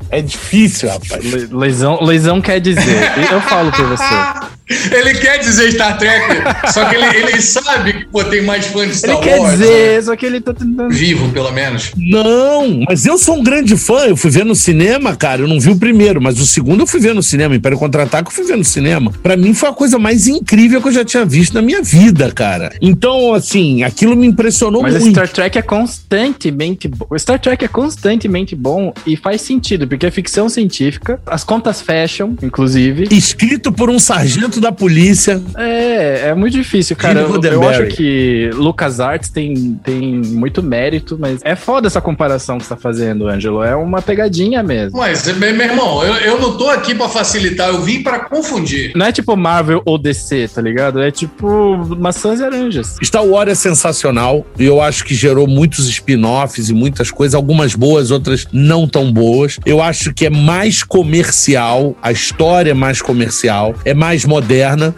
É 0.09 0.23
difícil, 0.23 0.89
rapaz. 0.89 1.25
Le- 1.25 1.49
Lesão, 1.51 1.99
lesão 2.05 2.41
quer 2.41 2.61
dizer. 2.61 3.13
Eu 3.33 3.41
falo 3.41 3.73
pra 3.73 3.85
você. 3.87 4.56
Ele 4.69 5.15
quer 5.15 5.39
dizer 5.39 5.71
Star 5.73 5.97
Trek, 5.97 6.25
só 6.73 6.85
que 6.87 6.97
ele, 6.97 7.07
ele 7.19 7.41
sabe 7.41 7.93
que 7.93 8.05
pô, 8.07 8.25
tem 8.25 8.43
mais 8.43 8.67
fã 8.67 8.87
de 8.87 8.97
Star 8.97 9.13
Ele 9.17 9.21
quer 9.21 9.39
Wars. 9.39 9.59
dizer, 9.59 10.03
só 10.03 10.17
que 10.17 10.27
ele 10.27 10.41
tá 10.41 10.53
tentando. 10.53 10.89
né? 10.89 10.95
Vivo, 10.95 11.29
pelo 11.31 11.53
menos. 11.53 11.93
Não, 11.97 12.81
mas 12.89 13.07
eu 13.07 13.17
sou 13.17 13.37
um 13.37 13.43
grande 13.45 13.77
fã. 13.77 14.07
Eu 14.07 14.17
fui 14.17 14.31
ver 14.31 14.45
no 14.45 14.57
cinema, 14.57 15.15
cara. 15.15 15.43
Eu 15.43 15.49
não 15.49 15.61
vi 15.61 15.71
o 15.71 15.77
primeiro, 15.77 16.21
mas 16.21 16.41
o 16.41 16.47
segundo 16.47 16.81
eu 16.83 16.87
fui 16.87 16.99
ver 17.01 17.15
no 17.15 17.23
cinema. 17.23 17.55
Império 17.55 17.79
Contra-Ataque 17.79 18.29
eu 18.29 18.33
fui 18.35 18.45
ver 18.45 18.57
no 18.57 18.65
cinema. 18.65 19.13
Pra 19.23 19.37
mim 19.37 19.55
foi 19.55 19.69
a 19.69 19.73
coisa 19.73 19.99
mais 19.99 20.27
incrível 20.27 20.83
que 20.83 20.89
eu 20.89 20.93
já 20.93 21.05
tinha 21.05 21.25
visto 21.25 21.55
na 21.55 21.63
minha 21.63 21.83
vida, 21.83 22.33
cara. 22.33 22.73
Então, 22.81 23.35
assim, 23.35 23.85
aquilo 23.85 24.17
me 24.17 24.27
impressionou 24.27 24.83
Mas 24.83 24.95
muito. 24.99 25.11
Star 25.15 25.29
Trek 25.29 25.59
é 25.59 25.63
constantemente 25.63 26.89
bom. 26.89 27.07
O 27.11 27.19
Star 27.19 27.39
Trek 27.39 27.65
é 27.65 27.69
constantemente 27.69 28.55
bom 28.57 28.93
e 29.07 29.17
faz 29.17 29.43
sentido, 29.43 29.87
porque 29.87 30.07
é 30.07 30.11
ficção 30.11 30.49
científica, 30.49 31.21
as 31.27 31.45
contas 31.45 31.81
fecham, 31.81 32.37
inclusive. 32.43 33.07
Escrito 33.11 33.71
por 33.73 33.91
um 33.91 33.99
sargento 33.99 34.56
da 34.61 34.73
polícia. 34.73 35.43
É, 35.57 36.29
é 36.29 36.35
muito 36.35 36.55
difícil, 36.55 36.97
cara. 36.97 37.21
Eu, 37.21 37.41
eu 37.43 37.69
acho 37.69 37.87
que 37.87 38.51
LucasArts 38.55 39.29
tem, 39.29 39.79
tem 39.83 40.03
muito 40.03 40.63
mérito, 40.63 41.17
mas 41.19 41.41
é 41.43 41.57
foda 41.57 41.87
essa 41.87 42.01
comparação 42.01 42.59
que 42.59 42.65
você 42.65 42.71
tá 42.71 42.77
fazendo, 42.77 43.29
Ângelo. 43.29 43.63
É 43.63 43.75
uma 43.75 44.03
pegadinha 44.03 44.63
mesmo. 44.63 44.99
Mas, 44.99 45.27
meu 45.37 45.55
meu 45.55 45.67
irmão, 45.67 46.05
eu, 46.05 46.15
eu 46.15 46.41
não 46.41 46.57
tô 46.57 46.69
aqui 46.69 46.95
pra 46.95 47.09
facilitar, 47.09 47.69
eu 47.69 47.83
vim 47.83 48.03
pra 48.03 48.21
confundir. 48.21 48.93
Não 48.95 49.07
é 49.07 49.13
tipo 49.13 49.37
Marvel 49.37 49.83
ou 49.85 49.99
DC, 49.99 50.49
tá 50.55 50.61
ligado? 50.61 51.01
É 51.01 51.11
tipo 51.11 51.77
maçãs 51.97 52.41
e 52.41 52.43
laranjas. 52.43 52.97
Star 53.03 53.25
Wars 53.25 53.51
é 53.51 53.55
sensacional 53.55 54.47
e 54.59 54.65
eu 54.65 54.81
acho 54.81 55.05
que 55.05 55.15
gerou 55.15 55.47
muitos 55.47 55.89
spin-offs 55.89 56.69
e 56.69 56.75
muitas 56.75 57.11
coisas, 57.11 57.35
algumas 57.35 57.75
boas, 57.75 58.11
outras 58.11 58.47
não 58.53 58.87
tão 58.87 59.13
boas. 59.13 59.59
Eu 59.65 59.83
acho 59.83 60.13
que 60.13 60.27
é 60.27 60.31
mais 60.31 60.83
comercial, 60.83 61.97
a 62.03 62.13
história 62.13 62.71
é 62.71 62.75
mais 62.75 63.01
comercial, 63.01 63.75
é 63.85 63.95
mais 63.95 64.25
moderna, 64.25 64.46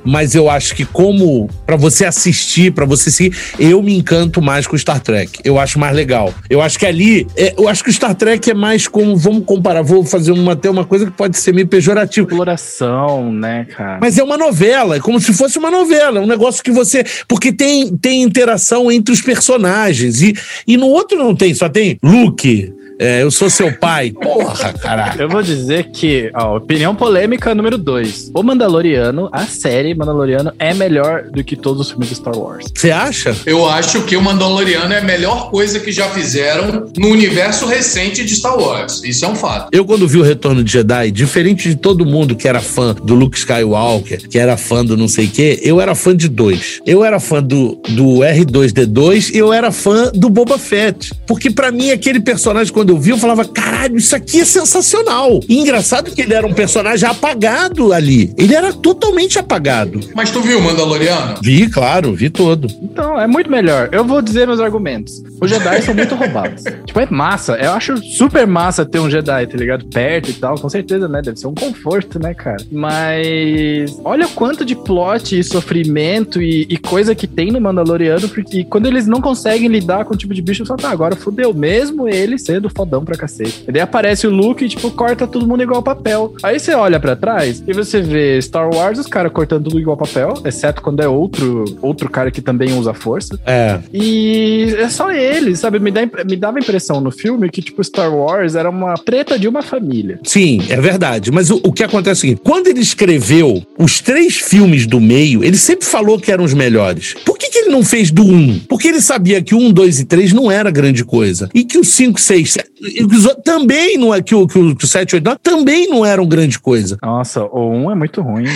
mas 0.04 0.34
eu 0.34 0.48
acho 0.50 0.74
que 0.74 0.84
como 0.84 1.48
pra 1.66 1.76
você 1.76 2.04
assistir, 2.04 2.72
pra 2.72 2.84
você 2.84 3.10
seguir, 3.10 3.36
eu 3.58 3.82
me 3.82 3.96
encanto 3.96 4.40
mais 4.40 4.66
com 4.66 4.76
Star 4.76 5.00
Trek. 5.00 5.40
Eu 5.44 5.58
acho 5.58 5.78
mais 5.78 5.94
legal. 5.94 6.32
Eu 6.48 6.60
acho 6.60 6.78
que 6.78 6.86
ali, 6.86 7.26
é, 7.36 7.54
eu 7.56 7.68
acho 7.68 7.82
que 7.82 7.90
o 7.90 7.92
Star 7.92 8.14
Trek 8.14 8.50
é 8.50 8.54
mais 8.54 8.86
como, 8.86 9.16
vamos 9.16 9.44
comparar, 9.44 9.82
vou 9.82 10.04
fazer 10.04 10.32
uma, 10.32 10.52
até 10.52 10.70
uma 10.70 10.84
coisa 10.84 11.06
que 11.06 11.12
pode 11.12 11.36
ser 11.38 11.52
meio 11.52 11.66
pejorativa. 11.66 12.26
Exploração, 12.26 13.32
né, 13.32 13.66
cara? 13.76 13.98
Mas 14.00 14.18
é 14.18 14.22
uma 14.22 14.36
novela, 14.36 14.96
é 14.96 15.00
como 15.00 15.20
se 15.20 15.32
fosse 15.32 15.58
uma 15.58 15.70
novela, 15.70 16.18
é 16.18 16.22
um 16.22 16.26
negócio 16.26 16.62
que 16.62 16.70
você. 16.70 17.04
Porque 17.26 17.52
tem, 17.52 17.96
tem 17.96 18.22
interação 18.22 18.90
entre 18.90 19.12
os 19.12 19.20
personagens. 19.20 20.22
E, 20.22 20.34
e 20.66 20.76
no 20.76 20.86
outro 20.86 21.18
não 21.18 21.34
tem, 21.34 21.54
só 21.54 21.68
tem 21.68 21.98
Luke, 22.02 22.72
é, 22.98 23.22
eu 23.22 23.30
sou 23.30 23.48
seu 23.48 23.72
pai. 23.72 24.10
Porra, 24.10 24.72
caralho. 24.72 25.22
Eu 25.22 25.28
vou 25.28 25.42
dizer 25.42 25.90
que, 25.90 26.30
ó, 26.34 26.56
opinião 26.56 26.94
polêmica 26.94 27.54
número 27.54 27.78
2. 27.78 28.32
O 28.34 28.42
Mandaloriano, 28.42 29.28
a 29.32 29.46
série 29.46 29.94
Mandaloriano, 29.94 30.52
é 30.58 30.74
melhor 30.74 31.24
do 31.30 31.44
que 31.44 31.54
todos 31.54 31.82
os 31.82 31.90
filmes 31.90 32.08
de 32.08 32.16
Star 32.16 32.36
Wars. 32.36 32.66
Você 32.74 32.90
acha? 32.90 33.36
Eu 33.46 33.68
acho 33.68 34.02
que 34.02 34.16
o 34.16 34.22
Mandaloriano 34.22 34.92
é 34.92 34.98
a 34.98 35.04
melhor 35.04 35.50
coisa 35.50 35.78
que 35.78 35.92
já 35.92 36.08
fizeram 36.10 36.90
no 36.96 37.08
universo 37.08 37.66
recente 37.66 38.24
de 38.24 38.34
Star 38.34 38.58
Wars. 38.58 39.02
Isso 39.04 39.24
é 39.24 39.28
um 39.28 39.34
fato. 39.36 39.68
Eu, 39.72 39.84
quando 39.84 40.08
vi 40.08 40.18
o 40.18 40.22
Retorno 40.22 40.64
de 40.64 40.72
Jedi, 40.72 41.10
diferente 41.10 41.68
de 41.68 41.76
todo 41.76 42.04
mundo 42.04 42.34
que 42.34 42.48
era 42.48 42.60
fã 42.60 42.94
do 42.94 43.14
Luke 43.14 43.38
Skywalker, 43.38 44.28
que 44.28 44.38
era 44.38 44.56
fã 44.56 44.84
do 44.84 44.96
não 44.96 45.08
sei 45.08 45.26
o 45.26 45.30
quê, 45.30 45.60
eu 45.62 45.80
era 45.80 45.94
fã 45.94 46.16
de 46.16 46.28
dois. 46.28 46.80
Eu 46.84 47.04
era 47.04 47.20
fã 47.20 47.42
do, 47.42 47.80
do 47.90 48.18
R2D2 48.20 49.34
e 49.34 49.38
eu 49.38 49.52
era 49.52 49.70
fã 49.70 50.10
do 50.12 50.28
Boba 50.28 50.58
Fett. 50.58 51.12
Porque 51.26 51.50
pra 51.50 51.70
mim, 51.70 51.90
aquele 51.90 52.20
personagem, 52.20 52.72
quando 52.72 52.87
eu 52.90 52.98
vi, 52.98 53.10
eu 53.10 53.18
falava, 53.18 53.44
caralho, 53.44 53.96
isso 53.96 54.14
aqui 54.14 54.40
é 54.40 54.44
sensacional. 54.44 55.40
E 55.48 55.58
engraçado 55.58 56.10
que 56.10 56.22
ele 56.22 56.34
era 56.34 56.46
um 56.46 56.52
personagem 56.52 57.08
apagado 57.08 57.92
ali. 57.92 58.32
Ele 58.36 58.54
era 58.54 58.72
totalmente 58.72 59.38
apagado. 59.38 60.00
Mas 60.14 60.30
tu 60.30 60.40
viu 60.40 60.58
o 60.58 60.62
Mandaloriano? 60.62 61.36
Vi, 61.42 61.68
claro, 61.68 62.14
vi 62.14 62.30
todo. 62.30 62.68
Então, 62.82 63.20
é 63.20 63.26
muito 63.26 63.50
melhor. 63.50 63.88
Eu 63.92 64.04
vou 64.04 64.22
dizer 64.22 64.46
meus 64.46 64.60
argumentos. 64.60 65.22
Os 65.40 65.50
Jedi 65.50 65.82
são 65.82 65.94
muito 65.94 66.14
roubados. 66.14 66.64
Tipo, 66.88 67.00
é 67.00 67.06
massa. 67.10 67.54
Eu 67.56 67.72
acho 67.72 68.02
super 68.02 68.46
massa 68.46 68.84
ter 68.84 68.98
um 68.98 69.10
Jedi, 69.10 69.46
tá 69.46 69.56
ligado? 69.56 69.84
Perto 69.86 70.30
e 70.30 70.32
tal. 70.32 70.58
Com 70.58 70.68
certeza, 70.68 71.06
né? 71.06 71.20
Deve 71.20 71.38
ser 71.38 71.46
um 71.46 71.54
conforto, 71.54 72.18
né, 72.18 72.32
cara? 72.32 72.64
Mas 72.72 73.98
olha 74.04 74.26
o 74.26 74.30
quanto 74.30 74.64
de 74.64 74.74
plot 74.74 75.38
e 75.38 75.44
sofrimento 75.44 76.40
e, 76.40 76.66
e 76.68 76.78
coisa 76.78 77.14
que 77.14 77.26
tem 77.26 77.50
no 77.50 77.60
Mandaloriano, 77.60 78.28
porque 78.28 78.64
quando 78.64 78.86
eles 78.86 79.06
não 79.06 79.20
conseguem 79.20 79.68
lidar 79.68 80.04
com 80.04 80.14
o 80.14 80.16
tipo 80.16 80.32
de 80.32 80.40
bicho, 80.40 80.64
só 80.64 80.76
tá, 80.76 80.90
agora 80.90 81.14
fudeu. 81.14 81.52
Mesmo 81.52 82.08
ele 82.08 82.38
sendo 82.38 82.70
fodão 82.78 83.04
pra 83.04 83.16
cacete. 83.16 83.64
E 83.66 83.72
daí 83.72 83.82
aparece 83.82 84.24
o 84.24 84.30
Luke 84.30 84.64
e, 84.64 84.68
tipo, 84.68 84.88
corta 84.92 85.26
todo 85.26 85.48
mundo 85.48 85.64
igual 85.64 85.82
papel. 85.82 86.34
Aí 86.44 86.60
você 86.60 86.74
olha 86.74 87.00
pra 87.00 87.16
trás 87.16 87.60
e 87.66 87.72
você 87.72 88.00
vê 88.00 88.40
Star 88.40 88.72
Wars, 88.72 89.00
os 89.00 89.08
caras 89.08 89.32
cortando 89.32 89.64
tudo 89.64 89.80
igual 89.80 89.96
papel, 89.96 90.34
exceto 90.44 90.80
quando 90.80 91.00
é 91.00 91.08
outro, 91.08 91.64
outro 91.82 92.08
cara 92.08 92.30
que 92.30 92.40
também 92.40 92.72
usa 92.78 92.94
força. 92.94 93.38
É. 93.44 93.80
E 93.92 94.76
é 94.78 94.88
só 94.88 95.10
ele, 95.10 95.56
sabe? 95.56 95.80
Me, 95.80 95.90
dá, 95.90 96.02
me 96.24 96.36
dava 96.36 96.58
a 96.58 96.60
impressão 96.60 97.00
no 97.00 97.10
filme 97.10 97.50
que, 97.50 97.60
tipo, 97.60 97.82
Star 97.82 98.14
Wars 98.14 98.54
era 98.54 98.70
uma 98.70 98.94
treta 98.94 99.36
de 99.36 99.48
uma 99.48 99.62
família. 99.62 100.20
Sim, 100.22 100.60
é 100.68 100.80
verdade. 100.80 101.32
Mas 101.32 101.50
o, 101.50 101.60
o 101.64 101.72
que 101.72 101.82
acontece 101.82 102.10
é 102.10 102.12
o 102.12 102.20
seguinte: 102.20 102.40
quando 102.44 102.68
ele 102.68 102.80
escreveu 102.80 103.60
os 103.76 104.00
três 104.00 104.36
filmes 104.36 104.86
do 104.86 105.00
meio, 105.00 105.42
ele 105.42 105.56
sempre 105.56 105.86
falou 105.86 106.18
que 106.18 106.30
eram 106.30 106.44
os 106.44 106.54
melhores. 106.54 107.14
Por 107.24 107.36
que, 107.36 107.50
que 107.50 107.58
ele 107.58 107.70
não 107.70 107.84
fez 107.84 108.10
do 108.10 108.22
1? 108.22 108.60
Porque 108.68 108.88
ele 108.88 109.00
sabia 109.00 109.42
que 109.42 109.54
o 109.54 109.58
1, 109.58 109.72
2 109.72 110.00
e 110.00 110.04
3 110.04 110.32
não 110.32 110.50
era 110.50 110.70
grande 110.70 111.04
coisa. 111.04 111.48
E 111.54 111.64
que 111.64 111.78
o 111.78 111.84
5, 111.84 112.20
6, 112.20 112.58
7 112.76 113.08
que 113.08 113.16
os 113.16 113.24
outros 113.24 113.44
também 113.44 113.98
não 113.98 114.14
é 114.14 114.22
que 114.22 114.34
o, 114.34 114.46
que 114.46 114.58
o, 114.58 114.76
que 114.76 114.84
o 114.84 114.88
7, 114.88 115.16
8, 115.16 115.24
9 115.24 115.38
também 115.42 115.88
não 115.88 116.04
eram 116.04 116.26
grande 116.26 116.58
coisa. 116.58 116.98
Nossa, 117.02 117.42
o 117.44 117.70
1 117.70 117.90
é 117.90 117.94
muito 117.94 118.22
ruim. 118.22 118.46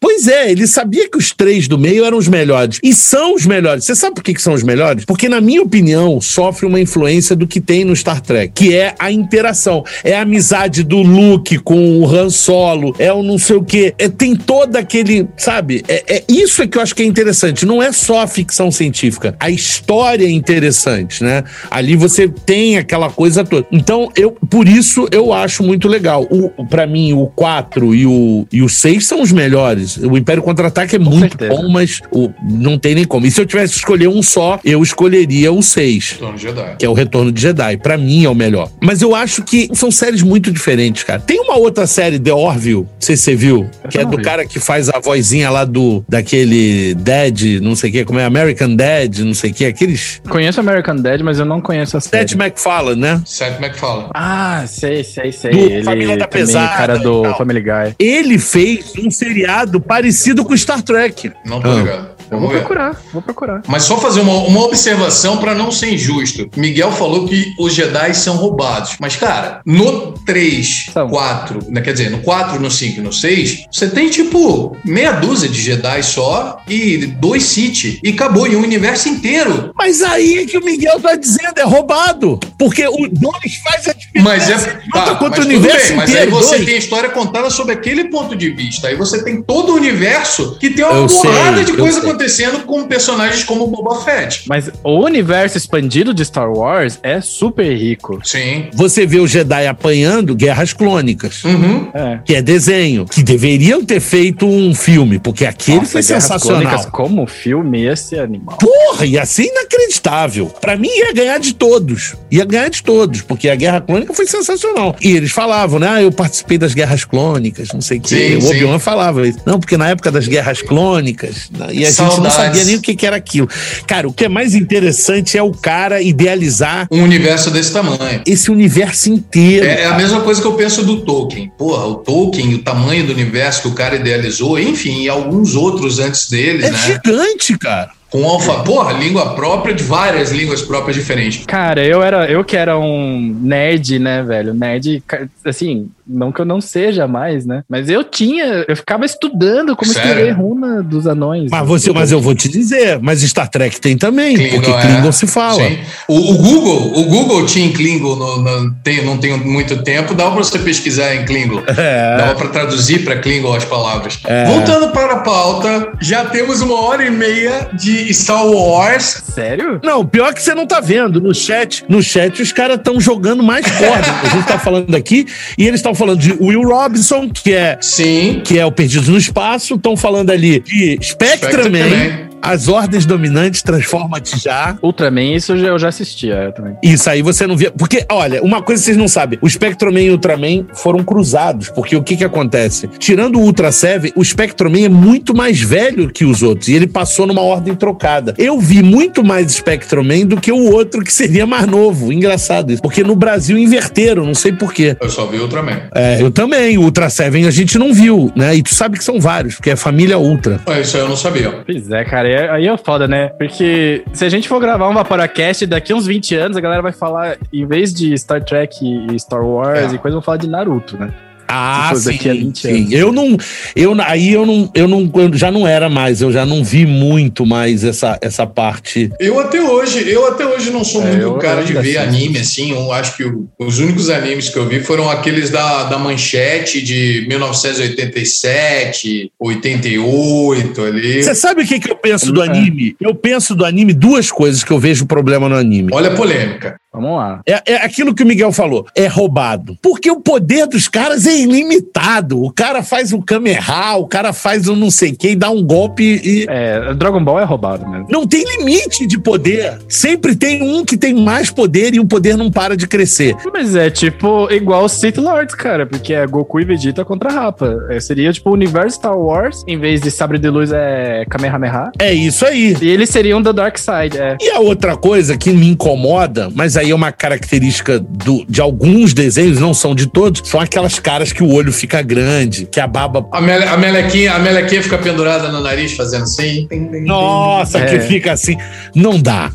Pois 0.00 0.28
é, 0.28 0.50
ele 0.50 0.66
sabia 0.66 1.08
que 1.08 1.16
os 1.16 1.32
três 1.32 1.66
do 1.66 1.78
meio 1.78 2.04
eram 2.04 2.18
os 2.18 2.28
melhores. 2.28 2.78
E 2.82 2.92
são 2.92 3.34
os 3.34 3.46
melhores. 3.46 3.84
Você 3.84 3.94
sabe 3.94 4.14
por 4.14 4.24
que, 4.24 4.34
que 4.34 4.42
são 4.42 4.52
os 4.52 4.62
melhores? 4.62 5.04
Porque, 5.04 5.28
na 5.28 5.40
minha 5.40 5.62
opinião, 5.62 6.20
sofre 6.20 6.66
uma 6.66 6.80
influência 6.80 7.34
do 7.34 7.46
que 7.46 7.60
tem 7.60 7.84
no 7.84 7.94
Star 7.94 8.20
Trek, 8.20 8.52
que 8.54 8.74
é 8.74 8.94
a 8.98 9.10
interação. 9.10 9.84
É 10.04 10.16
a 10.16 10.22
amizade 10.22 10.82
do 10.82 10.98
Luke 10.98 11.58
com 11.58 11.98
o 11.98 12.06
Han 12.06 12.30
Solo, 12.30 12.94
é 12.98 13.12
o 13.12 13.22
não 13.22 13.38
sei 13.38 13.56
o 13.56 13.64
quê. 13.64 13.94
É, 13.98 14.08
tem 14.08 14.36
todo 14.36 14.76
aquele, 14.76 15.28
sabe? 15.36 15.82
É, 15.88 16.16
é 16.16 16.24
isso 16.28 16.62
é 16.62 16.66
que 16.66 16.78
eu 16.78 16.82
acho 16.82 16.94
que 16.94 17.02
é 17.02 17.06
interessante. 17.06 17.64
Não 17.64 17.82
é 17.82 17.92
só 17.92 18.22
a 18.22 18.26
ficção 18.26 18.70
científica. 18.70 19.34
A 19.40 19.50
história 19.50 20.26
é 20.26 20.30
interessante, 20.30 21.22
né? 21.22 21.44
Ali 21.70 21.96
você 21.96 22.28
tem 22.28 22.76
aquela 22.76 23.10
coisa 23.10 23.44
toda. 23.44 23.61
Então, 23.70 24.10
eu, 24.16 24.32
por 24.32 24.68
isso, 24.68 25.06
eu 25.12 25.32
acho 25.32 25.62
muito 25.62 25.88
legal. 25.88 26.26
O, 26.30 26.66
para 26.66 26.86
mim, 26.86 27.12
o 27.12 27.26
4 27.26 27.94
e 27.94 28.06
o, 28.06 28.46
e 28.52 28.62
o 28.62 28.68
6 28.68 29.06
são 29.06 29.22
os 29.22 29.32
melhores. 29.32 29.96
O 29.98 30.16
Império 30.16 30.42
Contra-Ataque 30.42 30.96
é 30.96 30.98
Com 30.98 31.04
muito 31.04 31.36
certeza. 31.38 31.50
bom, 31.54 31.68
mas 31.70 32.00
o, 32.10 32.30
não 32.42 32.78
tem 32.78 32.94
nem 32.94 33.04
como. 33.04 33.26
E 33.26 33.30
se 33.30 33.40
eu 33.40 33.46
tivesse 33.46 33.72
que 33.74 33.78
escolher 33.78 34.08
um 34.08 34.22
só, 34.22 34.58
eu 34.64 34.82
escolheria 34.82 35.52
o 35.52 35.62
6 35.62 36.12
Retorno 36.12 36.36
de 36.36 36.42
Jedi. 36.42 36.76
que 36.78 36.86
é 36.86 36.88
o 36.88 36.92
Retorno 36.92 37.32
de 37.32 37.40
Jedi. 37.40 37.76
Pra 37.78 37.96
mim 37.96 38.24
é 38.24 38.28
o 38.30 38.34
melhor. 38.34 38.70
Mas 38.80 39.02
eu 39.02 39.14
acho 39.14 39.42
que 39.42 39.68
são 39.74 39.90
séries 39.90 40.22
muito 40.22 40.50
diferentes, 40.52 41.02
cara. 41.04 41.20
Tem 41.20 41.40
uma 41.40 41.56
outra 41.56 41.86
série, 41.86 42.18
The 42.18 42.32
Orville, 42.32 42.82
não 42.82 42.88
sei 43.00 43.16
se 43.16 43.22
você 43.24 43.34
viu, 43.34 43.68
que 43.90 43.98
é 43.98 44.04
do 44.04 44.16
vi. 44.16 44.22
cara 44.22 44.46
que 44.46 44.58
faz 44.60 44.88
a 44.88 44.98
vozinha 45.00 45.50
lá 45.50 45.64
do 45.64 46.04
daquele 46.08 46.94
Dead, 46.94 47.60
não 47.60 47.74
sei 47.76 47.90
o 47.90 47.92
que, 47.92 48.04
como 48.04 48.18
é 48.18 48.24
American 48.24 48.74
Dead, 48.74 49.18
não 49.20 49.34
sei 49.34 49.50
o 49.50 49.54
que, 49.54 49.64
aqueles 49.64 50.20
Conheço 50.28 50.60
American 50.60 50.96
Dad, 50.96 51.20
mas 51.22 51.38
eu 51.38 51.44
não 51.44 51.60
conheço 51.60 51.96
a 51.96 52.00
série. 52.00 52.28
Seth 52.28 52.36
MacFarlane, 52.38 53.00
né? 53.00 53.22
Seth 53.26 53.51
MacFarlane. 53.60 54.08
Ah, 54.14 54.64
sei, 54.66 55.02
sei, 55.04 55.32
sei. 55.32 55.50
Do 55.50 55.58
ele 55.58 55.82
Família 55.84 56.16
da 56.16 56.26
também, 56.26 56.46
Pesada 56.46 56.76
cara 56.76 56.98
do. 56.98 57.24
Family 57.34 57.60
Guy. 57.60 57.94
Ele 57.98 58.38
fez 58.38 58.92
um 58.98 59.10
seriado 59.10 59.80
parecido 59.80 60.44
com 60.44 60.56
Star 60.56 60.82
Trek. 60.82 61.32
Não 61.44 61.60
tô 61.60 61.70
Ah. 61.70 61.74
ligado. 61.74 62.10
Eu 62.32 62.40
vou 62.40 62.50
procurar, 62.50 63.00
vou 63.12 63.22
procurar. 63.22 63.62
Mas 63.66 63.84
só 63.84 63.98
fazer 63.98 64.20
uma, 64.20 64.32
uma 64.44 64.60
observação 64.64 65.36
para 65.38 65.54
não 65.54 65.70
ser 65.70 65.92
injusto. 65.92 66.48
Miguel 66.56 66.90
falou 66.92 67.26
que 67.26 67.52
os 67.58 67.74
Jedi 67.74 68.14
são 68.14 68.36
roubados. 68.36 68.96
Mas, 69.00 69.16
cara, 69.16 69.60
no 69.66 70.12
3, 70.12 70.86
São. 70.92 71.08
4, 71.08 71.58
né, 71.68 71.80
quer 71.80 71.92
dizer, 71.92 72.10
no 72.10 72.18
4, 72.18 72.60
no 72.60 72.70
5 72.70 72.98
e 72.98 73.02
no 73.02 73.12
6, 73.12 73.66
você 73.70 73.88
tem 73.88 74.08
tipo 74.08 74.76
meia 74.84 75.12
dúzia 75.12 75.48
de 75.48 75.60
Jedi 75.60 76.02
só 76.02 76.60
e 76.68 77.06
dois 77.06 77.42
Sith. 77.44 78.00
E 78.02 78.10
acabou, 78.10 78.46
e 78.46 78.56
um 78.56 78.62
universo 78.62 79.08
inteiro. 79.08 79.72
Mas 79.76 80.02
aí 80.02 80.38
é 80.38 80.46
que 80.46 80.56
o 80.56 80.64
Miguel 80.64 81.00
tá 81.00 81.14
dizendo, 81.16 81.58
é 81.58 81.64
roubado. 81.64 82.38
Porque 82.58 82.86
o 82.86 83.08
2 83.08 83.56
faz 83.62 83.88
a 83.88 83.92
diferença. 83.92 84.22
Mas 84.22 84.50
é. 84.50 84.80
Tá, 84.92 85.14
contra 85.16 85.38
mas 85.38 85.46
o 85.46 85.48
universo 85.48 85.88
bem, 85.88 85.96
mas 85.96 86.10
aí 86.10 86.16
inteiro. 86.16 86.30
você 86.30 86.56
dois. 86.56 86.64
tem 86.66 86.74
a 86.74 86.78
história 86.78 87.10
contada 87.10 87.50
sob 87.50 87.72
aquele 87.72 88.04
ponto 88.04 88.36
de 88.36 88.50
vista. 88.50 88.88
Aí 88.88 88.96
você 88.96 89.22
tem 89.22 89.42
todo 89.42 89.72
o 89.72 89.76
universo 89.76 90.56
que 90.58 90.70
tem 90.70 90.84
uma 90.84 90.94
Eu 90.94 91.06
porrada 91.06 91.56
sei, 91.56 91.64
de 91.64 91.72
coisa 91.72 92.00
sei. 92.00 92.08
Acontecendo 92.22 92.60
com 92.60 92.84
personagens 92.84 93.44
como 93.44 93.66
Boba 93.66 94.00
Fett. 94.04 94.44
Mas 94.48 94.70
o 94.84 95.04
universo 95.04 95.56
expandido 95.58 96.14
de 96.14 96.24
Star 96.24 96.50
Wars 96.50 96.98
é 97.02 97.20
super 97.20 97.76
rico. 97.76 98.20
Sim. 98.24 98.68
Você 98.72 99.06
vê 99.06 99.18
o 99.18 99.26
Jedi 99.26 99.66
apanhando 99.66 100.34
guerras 100.34 100.72
clônicas. 100.72 101.42
Uhum. 101.44 101.90
É. 101.94 102.18
que 102.24 102.34
é 102.34 102.42
desenho, 102.42 103.04
que 103.04 103.22
deveriam 103.22 103.84
ter 103.84 104.00
feito 104.00 104.46
um 104.46 104.74
filme, 104.74 105.18
porque 105.18 105.44
aquele 105.44 105.78
Nossa, 105.78 105.92
foi 105.92 106.02
Guerras 106.02 106.24
sensacional. 106.24 106.62
Clônicas 106.62 106.86
como 106.90 107.26
filme, 107.26 107.84
esse 107.84 108.18
animal. 108.18 108.58
Porra, 108.58 109.04
ia 109.04 109.26
ser 109.26 109.44
inacreditável. 109.44 110.46
Pra 110.60 110.76
mim 110.76 110.88
ia 110.88 111.12
ganhar 111.12 111.38
de 111.38 111.54
todos. 111.54 112.14
Ia 112.30 112.44
ganhar 112.44 112.68
de 112.68 112.82
todos, 112.82 113.22
porque 113.22 113.48
a 113.48 113.54
Guerra 113.54 113.80
Clônica 113.80 114.12
foi 114.14 114.26
sensacional. 114.26 114.96
E 115.00 115.16
eles 115.16 115.32
falavam, 115.32 115.78
né? 115.78 115.88
Ah, 115.88 116.02
eu 116.02 116.12
participei 116.12 116.56
das 116.56 116.74
Guerras 116.74 117.04
Clônicas, 117.04 117.68
não 117.72 117.80
sei 117.80 117.98
o 117.98 118.00
quê. 118.00 118.40
Sim, 118.40 118.46
o. 118.46 118.50
Obi-Wan 118.50 118.78
falava 118.78 119.26
isso. 119.26 119.38
Não, 119.44 119.58
porque 119.58 119.76
na 119.76 119.88
época 119.88 120.10
das 120.10 120.28
Guerras 120.28 120.62
Clônicas, 120.62 121.50
né, 121.50 121.68
e 121.72 121.84
a 121.84 121.92
gente 122.14 122.24
não 122.24 122.30
sabia 122.30 122.64
nem 122.64 122.76
o 122.76 122.80
que, 122.80 122.94
que 122.94 123.06
era 123.06 123.16
aquilo. 123.16 123.48
Cara, 123.86 124.08
o 124.08 124.12
que 124.12 124.24
é 124.24 124.28
mais 124.28 124.54
interessante 124.54 125.36
é 125.36 125.42
o 125.42 125.52
cara 125.52 126.00
idealizar 126.00 126.86
Um 126.90 127.02
universo 127.02 127.50
desse 127.50 127.72
tamanho. 127.72 128.22
esse 128.26 128.50
universo 128.50 129.10
inteiro. 129.10 129.66
É, 129.66 129.82
é 129.82 129.86
a 129.86 129.94
mesma 129.96 130.20
coisa 130.20 130.40
que 130.40 130.46
eu 130.46 130.54
penso 130.54 130.84
do 130.84 131.02
Tolkien. 131.02 131.50
Porra, 131.58 131.86
o 131.86 131.94
Tolkien, 131.96 132.54
o 132.54 132.58
tamanho 132.62 133.06
do 133.06 133.12
universo 133.12 133.62
que 133.62 133.68
o 133.68 133.72
cara 133.72 133.96
idealizou, 133.96 134.58
enfim, 134.58 135.02
e 135.02 135.08
alguns 135.08 135.54
outros 135.54 135.98
antes 135.98 136.28
deles, 136.28 136.64
É 136.66 136.70
né? 136.70 136.78
gigante, 136.78 137.56
cara. 137.58 137.90
Com 138.10 138.26
alfa, 138.26 138.56
porra, 138.62 138.92
língua 138.92 139.34
própria 139.34 139.74
de 139.74 139.82
várias 139.82 140.30
línguas 140.30 140.60
próprias 140.60 140.94
diferentes. 140.96 141.46
Cara, 141.46 141.82
eu 141.82 142.02
era, 142.02 142.30
eu 142.30 142.44
que 142.44 142.54
era 142.54 142.78
um 142.78 143.34
nerd, 143.40 143.98
né, 143.98 144.22
velho? 144.22 144.52
Nerd, 144.52 145.02
assim, 145.46 145.88
não 146.12 146.30
que 146.32 146.40
eu 146.40 146.44
não 146.44 146.60
seja 146.60 147.06
mais, 147.08 147.46
né? 147.46 147.62
Mas 147.68 147.88
eu 147.88 148.04
tinha, 148.04 148.64
eu 148.68 148.76
ficava 148.76 149.04
estudando 149.04 149.74
como 149.76 149.92
Sério? 149.92 150.10
escrever 150.10 150.32
runa 150.32 150.82
dos 150.82 151.06
anões. 151.06 151.50
Mas, 151.50 151.66
você, 151.66 151.92
mas 151.92 152.12
eu 152.12 152.20
vou 152.20 152.34
te 152.34 152.48
dizer, 152.48 152.98
mas 153.00 153.22
Star 153.22 153.48
Trek 153.48 153.80
tem 153.80 153.96
também, 153.96 154.36
porque 154.50 154.70
é. 154.70 154.80
Klingon 154.80 155.12
se 155.12 155.26
fala. 155.26 155.62
Sim. 155.62 155.78
O, 156.08 156.32
o 156.32 156.38
Google, 156.38 156.92
o 156.98 157.04
Google 157.04 157.46
tinha 157.46 157.66
em 157.66 157.72
Klingon, 157.72 158.16
no, 158.16 158.42
no- 158.42 158.74
tem, 158.82 159.04
não 159.04 159.16
tem 159.18 159.36
muito 159.38 159.82
tempo, 159.82 160.14
dava 160.14 160.32
pra 160.32 160.44
você 160.44 160.58
pesquisar 160.58 161.14
em 161.14 161.24
Klingon. 161.24 161.62
É. 161.82 162.16
Dava 162.16 162.34
pra 162.36 162.48
traduzir 162.48 163.02
pra 163.04 163.16
Klingon 163.16 163.54
as 163.54 163.64
palavras. 163.64 164.18
É. 164.24 164.44
Voltando 164.44 164.92
para 164.92 165.14
a 165.14 165.20
pauta, 165.20 165.92
já 166.00 166.24
temos 166.26 166.60
uma 166.60 166.80
hora 166.80 167.04
e 167.04 167.10
meia 167.10 167.68
de 167.72 168.12
Star 168.14 168.46
Wars. 168.46 169.22
Sério? 169.34 169.80
Não, 169.82 170.04
pior 170.06 170.32
que 170.34 170.42
você 170.42 170.54
não 170.54 170.66
tá 170.66 170.80
vendo. 170.80 171.20
No 171.20 171.34
chat, 171.34 171.84
no 171.88 172.02
chat 172.02 172.40
os 172.42 172.52
caras 172.52 172.76
estão 172.76 173.00
jogando 173.00 173.42
mais 173.42 173.64
corda. 173.66 174.06
A 174.22 174.28
gente 174.28 174.46
tá 174.46 174.58
falando 174.58 174.94
aqui 174.94 175.26
e 175.58 175.66
eles 175.66 175.80
estão 175.80 175.94
falando 176.02 176.18
de 176.18 176.32
Will 176.32 176.62
Robinson, 176.62 177.30
que 177.30 177.52
é 177.52 177.78
Sim. 177.80 178.42
que 178.44 178.58
é 178.58 178.66
o 178.66 178.72
Perdido 178.72 179.12
no 179.12 179.18
Espaço, 179.18 179.76
estão 179.76 179.96
falando 179.96 180.30
ali 180.30 180.58
de 180.58 180.98
Spectreman, 181.00 181.88
Spectreman. 181.88 182.31
As 182.42 182.68
Ordens 182.68 183.06
Dominantes 183.06 183.62
Transforma-te 183.62 184.38
já. 184.38 184.76
Ultraman, 184.82 185.34
isso 185.34 185.52
eu 185.52 185.58
já, 185.58 185.66
eu 185.68 185.78
já 185.78 185.88
assistia 185.88 186.34
eu 186.34 186.52
também. 186.52 186.76
Isso 186.82 187.08
aí 187.08 187.22
você 187.22 187.46
não 187.46 187.56
via. 187.56 187.70
Porque, 187.70 188.04
olha, 188.10 188.42
uma 188.42 188.60
coisa 188.60 188.82
que 188.82 188.86
vocês 188.86 188.96
não 188.96 189.08
sabem: 189.08 189.38
o 189.40 189.48
Spectroman 189.48 190.00
e 190.00 190.10
o 190.10 190.14
Ultraman 190.14 190.66
foram 190.74 191.04
cruzados. 191.04 191.68
Porque 191.68 191.94
o 191.96 192.02
que 192.02 192.16
que 192.16 192.24
acontece? 192.24 192.88
Tirando 192.98 193.36
o 193.38 193.42
Ultra 193.42 193.70
Seven, 193.70 194.12
o 194.16 194.24
Spectroman 194.24 194.84
é 194.84 194.88
muito 194.88 195.34
mais 195.34 195.60
velho 195.60 196.10
que 196.10 196.24
os 196.24 196.42
outros. 196.42 196.68
E 196.68 196.74
ele 196.74 196.86
passou 196.86 197.26
numa 197.26 197.42
ordem 197.42 197.74
trocada. 197.74 198.34
Eu 198.36 198.58
vi 198.58 198.82
muito 198.82 199.22
mais 199.22 199.52
Spectroman 199.52 200.26
do 200.26 200.40
que 200.40 200.50
o 200.50 200.72
outro 200.72 201.02
que 201.02 201.12
seria 201.12 201.46
mais 201.46 201.66
novo. 201.66 202.12
Engraçado 202.12 202.72
isso. 202.72 202.82
Porque 202.82 203.04
no 203.04 203.14
Brasil 203.14 203.56
inverteram, 203.56 204.24
não 204.24 204.34
sei 204.34 204.52
porquê. 204.52 204.96
Eu 205.00 205.08
só 205.08 205.26
vi 205.26 205.38
Ultraman. 205.38 205.82
É, 205.94 206.20
eu 206.20 206.30
também. 206.30 206.76
O 206.78 206.82
Ultra 206.82 207.08
Seven 207.08 207.46
a 207.46 207.50
gente 207.50 207.78
não 207.78 207.94
viu, 207.94 208.32
né? 208.34 208.56
E 208.56 208.62
tu 208.62 208.74
sabe 208.74 208.98
que 208.98 209.04
são 209.04 209.20
vários, 209.20 209.54
porque 209.54 209.70
é 209.70 209.76
família 209.76 210.18
Ultra. 210.18 210.60
Ah, 210.66 210.80
Isso 210.80 210.96
aí 210.96 211.02
eu 211.02 211.08
não 211.08 211.16
sabia. 211.16 211.62
Pois 211.64 211.90
é, 211.90 212.04
cara, 212.04 212.28
e 212.32 212.48
aí 212.50 212.66
é 212.68 212.76
foda, 212.76 213.06
né? 213.06 213.28
Porque 213.38 214.02
se 214.12 214.24
a 214.24 214.28
gente 214.28 214.48
for 214.48 214.60
gravar 214.60 214.88
um 214.88 214.94
Vaporacast 214.94 215.66
daqui 215.66 215.92
uns 215.94 216.06
20 216.06 216.34
anos, 216.34 216.56
a 216.56 216.60
galera 216.60 216.82
vai 216.82 216.92
falar, 216.92 217.36
em 217.52 217.66
vez 217.66 217.92
de 217.92 218.16
Star 218.18 218.42
Trek 218.44 218.76
e 218.82 219.18
Star 219.18 219.44
Wars 219.44 219.92
É. 219.92 219.94
e 219.94 219.98
coisa, 219.98 220.14
vão 220.16 220.22
falar 220.22 220.38
de 220.38 220.48
Naruto, 220.48 220.96
né? 220.96 221.12
Ah, 221.54 221.92
sim, 221.94 222.12
daqui 222.12 222.30
a 222.30 222.32
20 222.32 222.58
sim. 222.58 222.68
anos. 222.68 222.92
Eu 222.92 223.12
não, 223.12 223.36
eu 223.76 223.94
aí 224.02 224.32
eu 224.32 224.46
não, 224.46 224.70
eu 224.74 224.88
não, 224.88 225.10
eu 225.14 225.34
já 225.36 225.50
não 225.50 225.66
era 225.68 225.90
mais. 225.90 226.22
Eu 226.22 226.32
já 226.32 226.46
não 226.46 226.64
vi 226.64 226.86
muito 226.86 227.44
mais 227.44 227.84
essa, 227.84 228.18
essa 228.22 228.46
parte. 228.46 229.10
Eu 229.20 229.38
até 229.38 229.60
hoje, 229.60 230.08
eu 230.08 230.26
até 230.26 230.46
hoje 230.46 230.70
não 230.70 230.82
sou 230.84 231.02
É, 231.02 231.16
muito 231.16 231.34
cara 231.38 231.62
de 231.62 231.72
ver 231.74 231.98
assisto. 231.98 232.16
anime, 232.16 232.38
assim. 232.38 232.70
Eu 232.72 232.92
acho 232.92 233.16
que 233.16 233.24
os 233.58 233.78
únicos 233.78 234.08
animes 234.10 234.48
que 234.48 234.58
eu 234.58 234.66
vi 234.68 234.80
foram 234.80 235.10
aqueles 235.10 235.50
da, 235.50 235.84
da 235.84 235.98
Manchete 235.98 236.80
de 236.80 237.26
1987, 237.28 239.30
88 239.38 240.82
ali. 240.82 241.22
Você 241.22 241.34
sabe 241.34 241.62
o 241.62 241.66
que, 241.66 241.78
que 241.80 241.90
eu 241.90 241.96
penso 241.96 242.32
do 242.32 242.42
É. 242.42 242.48
anime? 242.48 242.96
Eu 243.00 243.14
penso 243.14 243.54
do 243.54 243.64
anime 243.64 243.92
duas 243.92 244.30
coisas 244.30 244.64
que 244.64 244.70
eu 244.70 244.78
vejo 244.78 245.06
problema 245.06 245.48
no 245.48 245.56
anime. 245.56 245.90
Olha 245.92 246.10
a 246.10 246.14
polêmica. 246.14 246.76
Vamos 246.92 247.16
lá. 247.16 247.40
É, 247.46 247.72
é 247.72 247.76
aquilo 247.76 248.14
que 248.14 248.22
o 248.22 248.26
Miguel 248.26 248.52
falou, 248.52 248.86
é 248.94 249.06
roubado. 249.06 249.78
Porque 249.80 250.10
o 250.10 250.20
poder 250.20 250.66
dos 250.66 250.88
caras 250.88 251.26
é 251.26 251.34
ilimitado. 251.34 252.42
O 252.42 252.52
cara 252.52 252.82
faz 252.82 253.12
um 253.12 253.20
Kamehameha, 253.20 253.96
o 253.96 254.06
cara 254.06 254.32
faz 254.32 254.68
um 254.68 254.76
não 254.76 254.90
sei 254.90 255.12
quem, 255.12 255.36
dá 255.36 255.50
um 255.50 255.62
golpe 255.62 256.20
e. 256.22 256.46
É, 256.48 256.92
Dragon 256.94 257.24
Ball 257.24 257.40
é 257.40 257.44
roubado 257.44 257.88
mesmo. 257.88 258.06
Não 258.10 258.26
tem 258.26 258.44
limite 258.58 259.06
de 259.06 259.18
poder. 259.18 259.78
Sempre 259.88 260.36
tem 260.36 260.62
um 260.62 260.84
que 260.84 260.96
tem 260.96 261.14
mais 261.14 261.50
poder 261.50 261.94
e 261.94 262.00
o 262.00 262.04
poder 262.04 262.36
não 262.36 262.50
para 262.50 262.76
de 262.76 262.86
crescer. 262.86 263.34
Mas 263.52 263.74
é 263.74 263.88
tipo 263.88 264.50
igual 264.52 264.86
Sith 264.88 265.16
Lords, 265.16 265.54
cara, 265.54 265.86
porque 265.86 266.12
é 266.12 266.26
Goku 266.26 266.60
e 266.60 266.64
Vegeta 266.64 267.04
contra 267.04 267.30
Rapa. 267.30 267.86
É, 267.88 268.00
seria 268.00 268.32
tipo 268.32 268.50
o 268.50 268.52
universo 268.52 268.96
Star 268.96 269.18
Wars, 269.18 269.64
em 269.66 269.78
vez 269.78 270.00
de 270.00 270.10
sabre 270.10 270.38
de 270.38 270.50
luz 270.50 270.70
é 270.72 271.24
Kamehameha. 271.30 271.90
É 271.98 272.12
isso 272.12 272.44
aí. 272.44 272.76
E 272.82 272.88
eles 272.88 273.08
seriam 273.08 273.40
da 273.40 273.52
Dark 273.52 273.78
Side, 273.78 274.18
é. 274.18 274.36
E 274.40 274.50
a 274.50 274.60
outra 274.60 274.96
coisa 274.96 275.38
que 275.38 275.50
me 275.50 275.68
incomoda, 275.68 276.50
mas 276.54 276.76
aí 276.76 276.81
é 276.90 276.94
uma 276.94 277.12
característica 277.12 277.98
do, 277.98 278.44
de 278.48 278.60
alguns 278.60 279.14
desenhos, 279.14 279.58
não 279.58 279.74
são 279.74 279.94
de 279.94 280.06
todos, 280.06 280.48
são 280.48 280.60
aquelas 280.60 280.98
caras 280.98 281.32
que 281.32 281.42
o 281.42 281.52
olho 281.52 281.72
fica 281.72 282.02
grande, 282.02 282.66
que 282.66 282.80
a 282.80 282.86
baba. 282.86 283.26
A, 283.32 283.40
mele, 283.40 283.64
a, 283.64 283.76
melequinha, 283.76 284.34
a 284.34 284.38
melequinha 284.38 284.82
fica 284.82 284.98
pendurada 284.98 285.48
no 285.48 285.60
nariz 285.60 285.92
fazendo 285.92 286.24
assim. 286.24 286.68
Nossa, 287.04 287.78
é. 287.78 287.86
que 287.86 288.00
fica 288.00 288.32
assim. 288.32 288.56
Não 288.94 289.20
dá. 289.20 289.50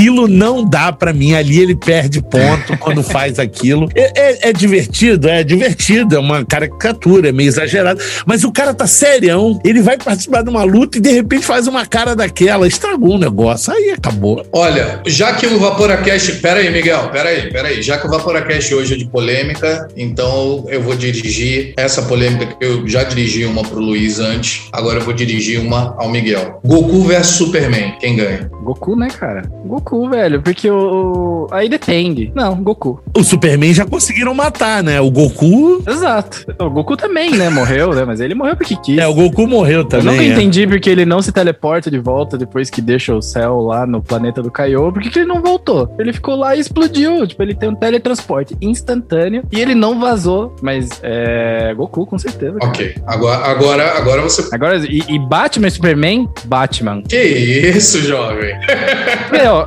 Aquilo 0.00 0.26
não 0.26 0.64
dá 0.64 0.90
para 0.90 1.12
mim. 1.12 1.34
Ali 1.34 1.60
ele 1.60 1.76
perde 1.76 2.22
ponto 2.22 2.74
quando 2.78 3.02
faz 3.02 3.38
aquilo. 3.38 3.86
É, 3.94 4.12
é, 4.18 4.48
é, 4.48 4.52
divertido, 4.52 5.28
é 5.28 5.44
divertido, 5.44 6.16
é 6.16 6.18
uma 6.18 6.42
caricatura, 6.42 7.28
é 7.28 7.32
meio 7.32 7.48
exagerado. 7.48 8.00
Mas 8.24 8.42
o 8.42 8.50
cara 8.50 8.72
tá 8.72 8.86
serião, 8.86 9.60
ele 9.62 9.82
vai 9.82 9.98
participar 9.98 10.42
de 10.42 10.48
uma 10.48 10.62
luta 10.62 10.96
e 10.96 11.02
de 11.02 11.10
repente 11.10 11.44
faz 11.44 11.66
uma 11.66 11.84
cara 11.84 12.16
daquela, 12.16 12.66
estragou 12.66 13.16
o 13.16 13.18
negócio. 13.18 13.74
Aí 13.74 13.90
acabou. 13.90 14.42
Olha, 14.52 15.02
já 15.06 15.34
que 15.34 15.46
o 15.46 15.58
Vaporacast. 15.58 16.32
Pera 16.40 16.60
aí, 16.60 16.70
Miguel, 16.70 17.10
pera 17.10 17.28
aí, 17.28 17.52
pera 17.52 17.68
aí. 17.68 17.82
Já 17.82 17.98
que 17.98 18.06
o 18.06 18.10
Vaporacast 18.10 18.74
hoje 18.74 18.94
é 18.94 18.96
de 18.96 19.06
polêmica, 19.06 19.86
então 19.94 20.64
eu 20.68 20.80
vou 20.80 20.96
dirigir 20.96 21.74
essa 21.76 22.00
polêmica 22.00 22.46
que 22.46 22.64
eu 22.64 22.88
já 22.88 23.04
dirigi 23.04 23.44
uma 23.44 23.62
pro 23.62 23.80
Luiz 23.80 24.18
antes, 24.18 24.62
agora 24.72 24.98
eu 24.98 25.04
vou 25.04 25.12
dirigir 25.12 25.60
uma 25.60 25.94
ao 25.98 26.08
Miguel. 26.08 26.58
Goku 26.64 27.04
versus 27.04 27.36
Superman, 27.36 27.96
quem 28.00 28.16
ganha? 28.16 28.50
Goku, 28.62 28.96
né, 28.96 29.08
cara? 29.08 29.42
Goku, 29.66 29.89
velho, 30.08 30.42
porque 30.42 30.70
o. 30.70 31.46
Aí 31.50 31.68
depende. 31.68 32.30
Não, 32.34 32.54
Goku. 32.56 33.02
O 33.16 33.22
Superman 33.22 33.74
já 33.74 33.84
conseguiram 33.84 34.34
matar, 34.34 34.82
né? 34.82 35.00
O 35.00 35.10
Goku. 35.10 35.82
Exato. 35.86 36.46
O 36.58 36.70
Goku 36.70 36.96
também, 36.96 37.32
né? 37.32 37.48
Morreu, 37.50 37.94
né? 37.94 38.04
Mas 38.04 38.20
ele 38.20 38.34
morreu 38.34 38.56
porque 38.56 38.76
quis. 38.76 38.98
É, 38.98 39.06
o 39.06 39.14
Goku 39.14 39.46
morreu 39.46 39.84
também. 39.84 40.06
Eu 40.06 40.12
nunca 40.12 40.24
é. 40.24 40.28
entendi 40.28 40.66
porque 40.66 40.88
ele 40.88 41.04
não 41.04 41.20
se 41.20 41.32
teleporta 41.32 41.90
de 41.90 41.98
volta 41.98 42.38
depois 42.38 42.70
que 42.70 42.80
deixa 42.80 43.14
o 43.14 43.22
céu 43.22 43.60
lá 43.60 43.86
no 43.86 44.02
planeta 44.02 44.42
do 44.42 44.50
Kaiô. 44.50 44.92
Por 44.92 45.02
que, 45.02 45.10
que 45.10 45.18
ele 45.20 45.28
não 45.28 45.42
voltou? 45.42 45.94
Ele 45.98 46.12
ficou 46.12 46.36
lá 46.36 46.54
e 46.54 46.60
explodiu. 46.60 47.26
Tipo, 47.26 47.42
ele 47.42 47.54
tem 47.54 47.68
um 47.68 47.74
teletransporte 47.74 48.56
instantâneo 48.60 49.42
e 49.50 49.60
ele 49.60 49.74
não 49.74 49.98
vazou. 50.00 50.54
Mas 50.62 50.88
é. 51.02 51.74
Goku, 51.74 52.06
com 52.06 52.18
certeza. 52.18 52.58
Cara. 52.58 52.70
Ok. 52.70 52.94
Agora, 53.06 53.46
agora, 53.46 53.96
agora 53.96 54.22
você. 54.22 54.48
Agora, 54.54 54.76
e, 54.76 55.02
e 55.08 55.18
Batman 55.18 55.68
e 55.68 55.70
Superman? 55.70 56.28
Batman. 56.44 57.02
Que 57.02 57.16
isso, 57.16 58.00
jovem? 58.00 58.54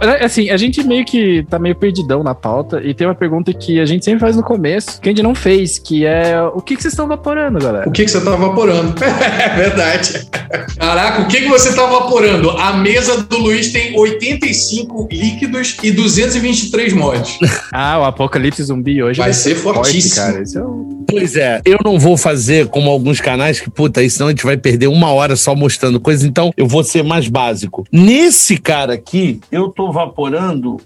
né, 0.04 0.13
assim, 0.22 0.50
a 0.50 0.58
gente 0.58 0.84
meio 0.84 1.06
que 1.06 1.44
tá 1.50 1.58
meio 1.58 1.76
perdidão 1.76 2.24
na 2.24 2.36
pauta 2.36 2.82
e 2.84 2.94
tem 2.94 3.08
uma 3.08 3.16
pergunta 3.16 3.54
que 3.54 3.80
a 3.80 3.86
gente 3.86 4.06
sempre 4.06 4.20
faz 4.20 4.36
no 4.36 4.44
começo, 4.44 5.00
que 5.00 5.10
a 5.10 5.12
gente 5.12 5.24
não 5.24 5.36
fez, 5.36 5.80
que 5.80 6.06
é 6.06 6.42
o 6.42 6.62
que, 6.62 6.76
que 6.76 6.82
vocês 6.82 6.94
estão 6.94 7.08
vaporando, 7.08 7.60
galera? 7.60 7.88
O 7.88 7.92
que, 7.92 8.06
que 8.06 8.12
você 8.12 8.22
tá 8.24 8.36
vaporando? 8.36 8.94
é 9.04 9.56
verdade. 9.56 10.28
Caraca, 10.78 11.22
o 11.24 11.28
que, 11.28 11.42
que 11.42 11.48
você 11.48 11.76
tá 11.76 11.86
vaporando? 11.86 12.50
A 12.52 12.74
mesa 12.74 13.24
do 13.24 13.38
Luiz 13.38 13.72
tem 13.72 13.98
85 13.98 15.08
líquidos 15.12 15.78
e 15.82 15.92
223 15.92 16.94
mods. 16.94 17.40
ah, 17.72 18.00
o 18.00 18.04
Apocalipse 18.04 18.64
Zumbi 18.64 19.02
hoje 19.02 19.18
vai, 19.18 19.28
vai 19.28 19.34
ser 19.34 19.56
fortíssimo. 19.56 20.16
Forte, 20.16 20.32
cara. 20.34 20.44
Esse 20.44 20.58
é 20.58 20.62
o... 20.62 21.04
Pois 21.10 21.36
é, 21.36 21.62
eu 21.66 21.80
não 21.84 22.00
vou 22.00 22.18
fazer 22.18 22.68
como 22.68 22.90
alguns 22.90 23.20
canais 23.20 23.60
que, 23.60 23.70
puta, 23.70 24.00
aí 24.00 24.10
senão 24.10 24.28
a 24.28 24.30
gente 24.32 24.46
vai 24.46 24.58
perder 24.58 24.88
uma 24.88 25.12
hora 25.12 25.36
só 25.36 25.54
mostrando 25.54 26.00
coisas, 26.00 26.24
então 26.24 26.52
eu 26.56 26.66
vou 26.66 26.84
ser 26.84 27.04
mais 27.04 27.28
básico. 27.28 27.86
Nesse 27.92 28.58
cara 28.58 28.94
aqui, 28.94 29.40
eu 29.52 29.70
tô 29.70 29.92
vaporando 29.92 30.03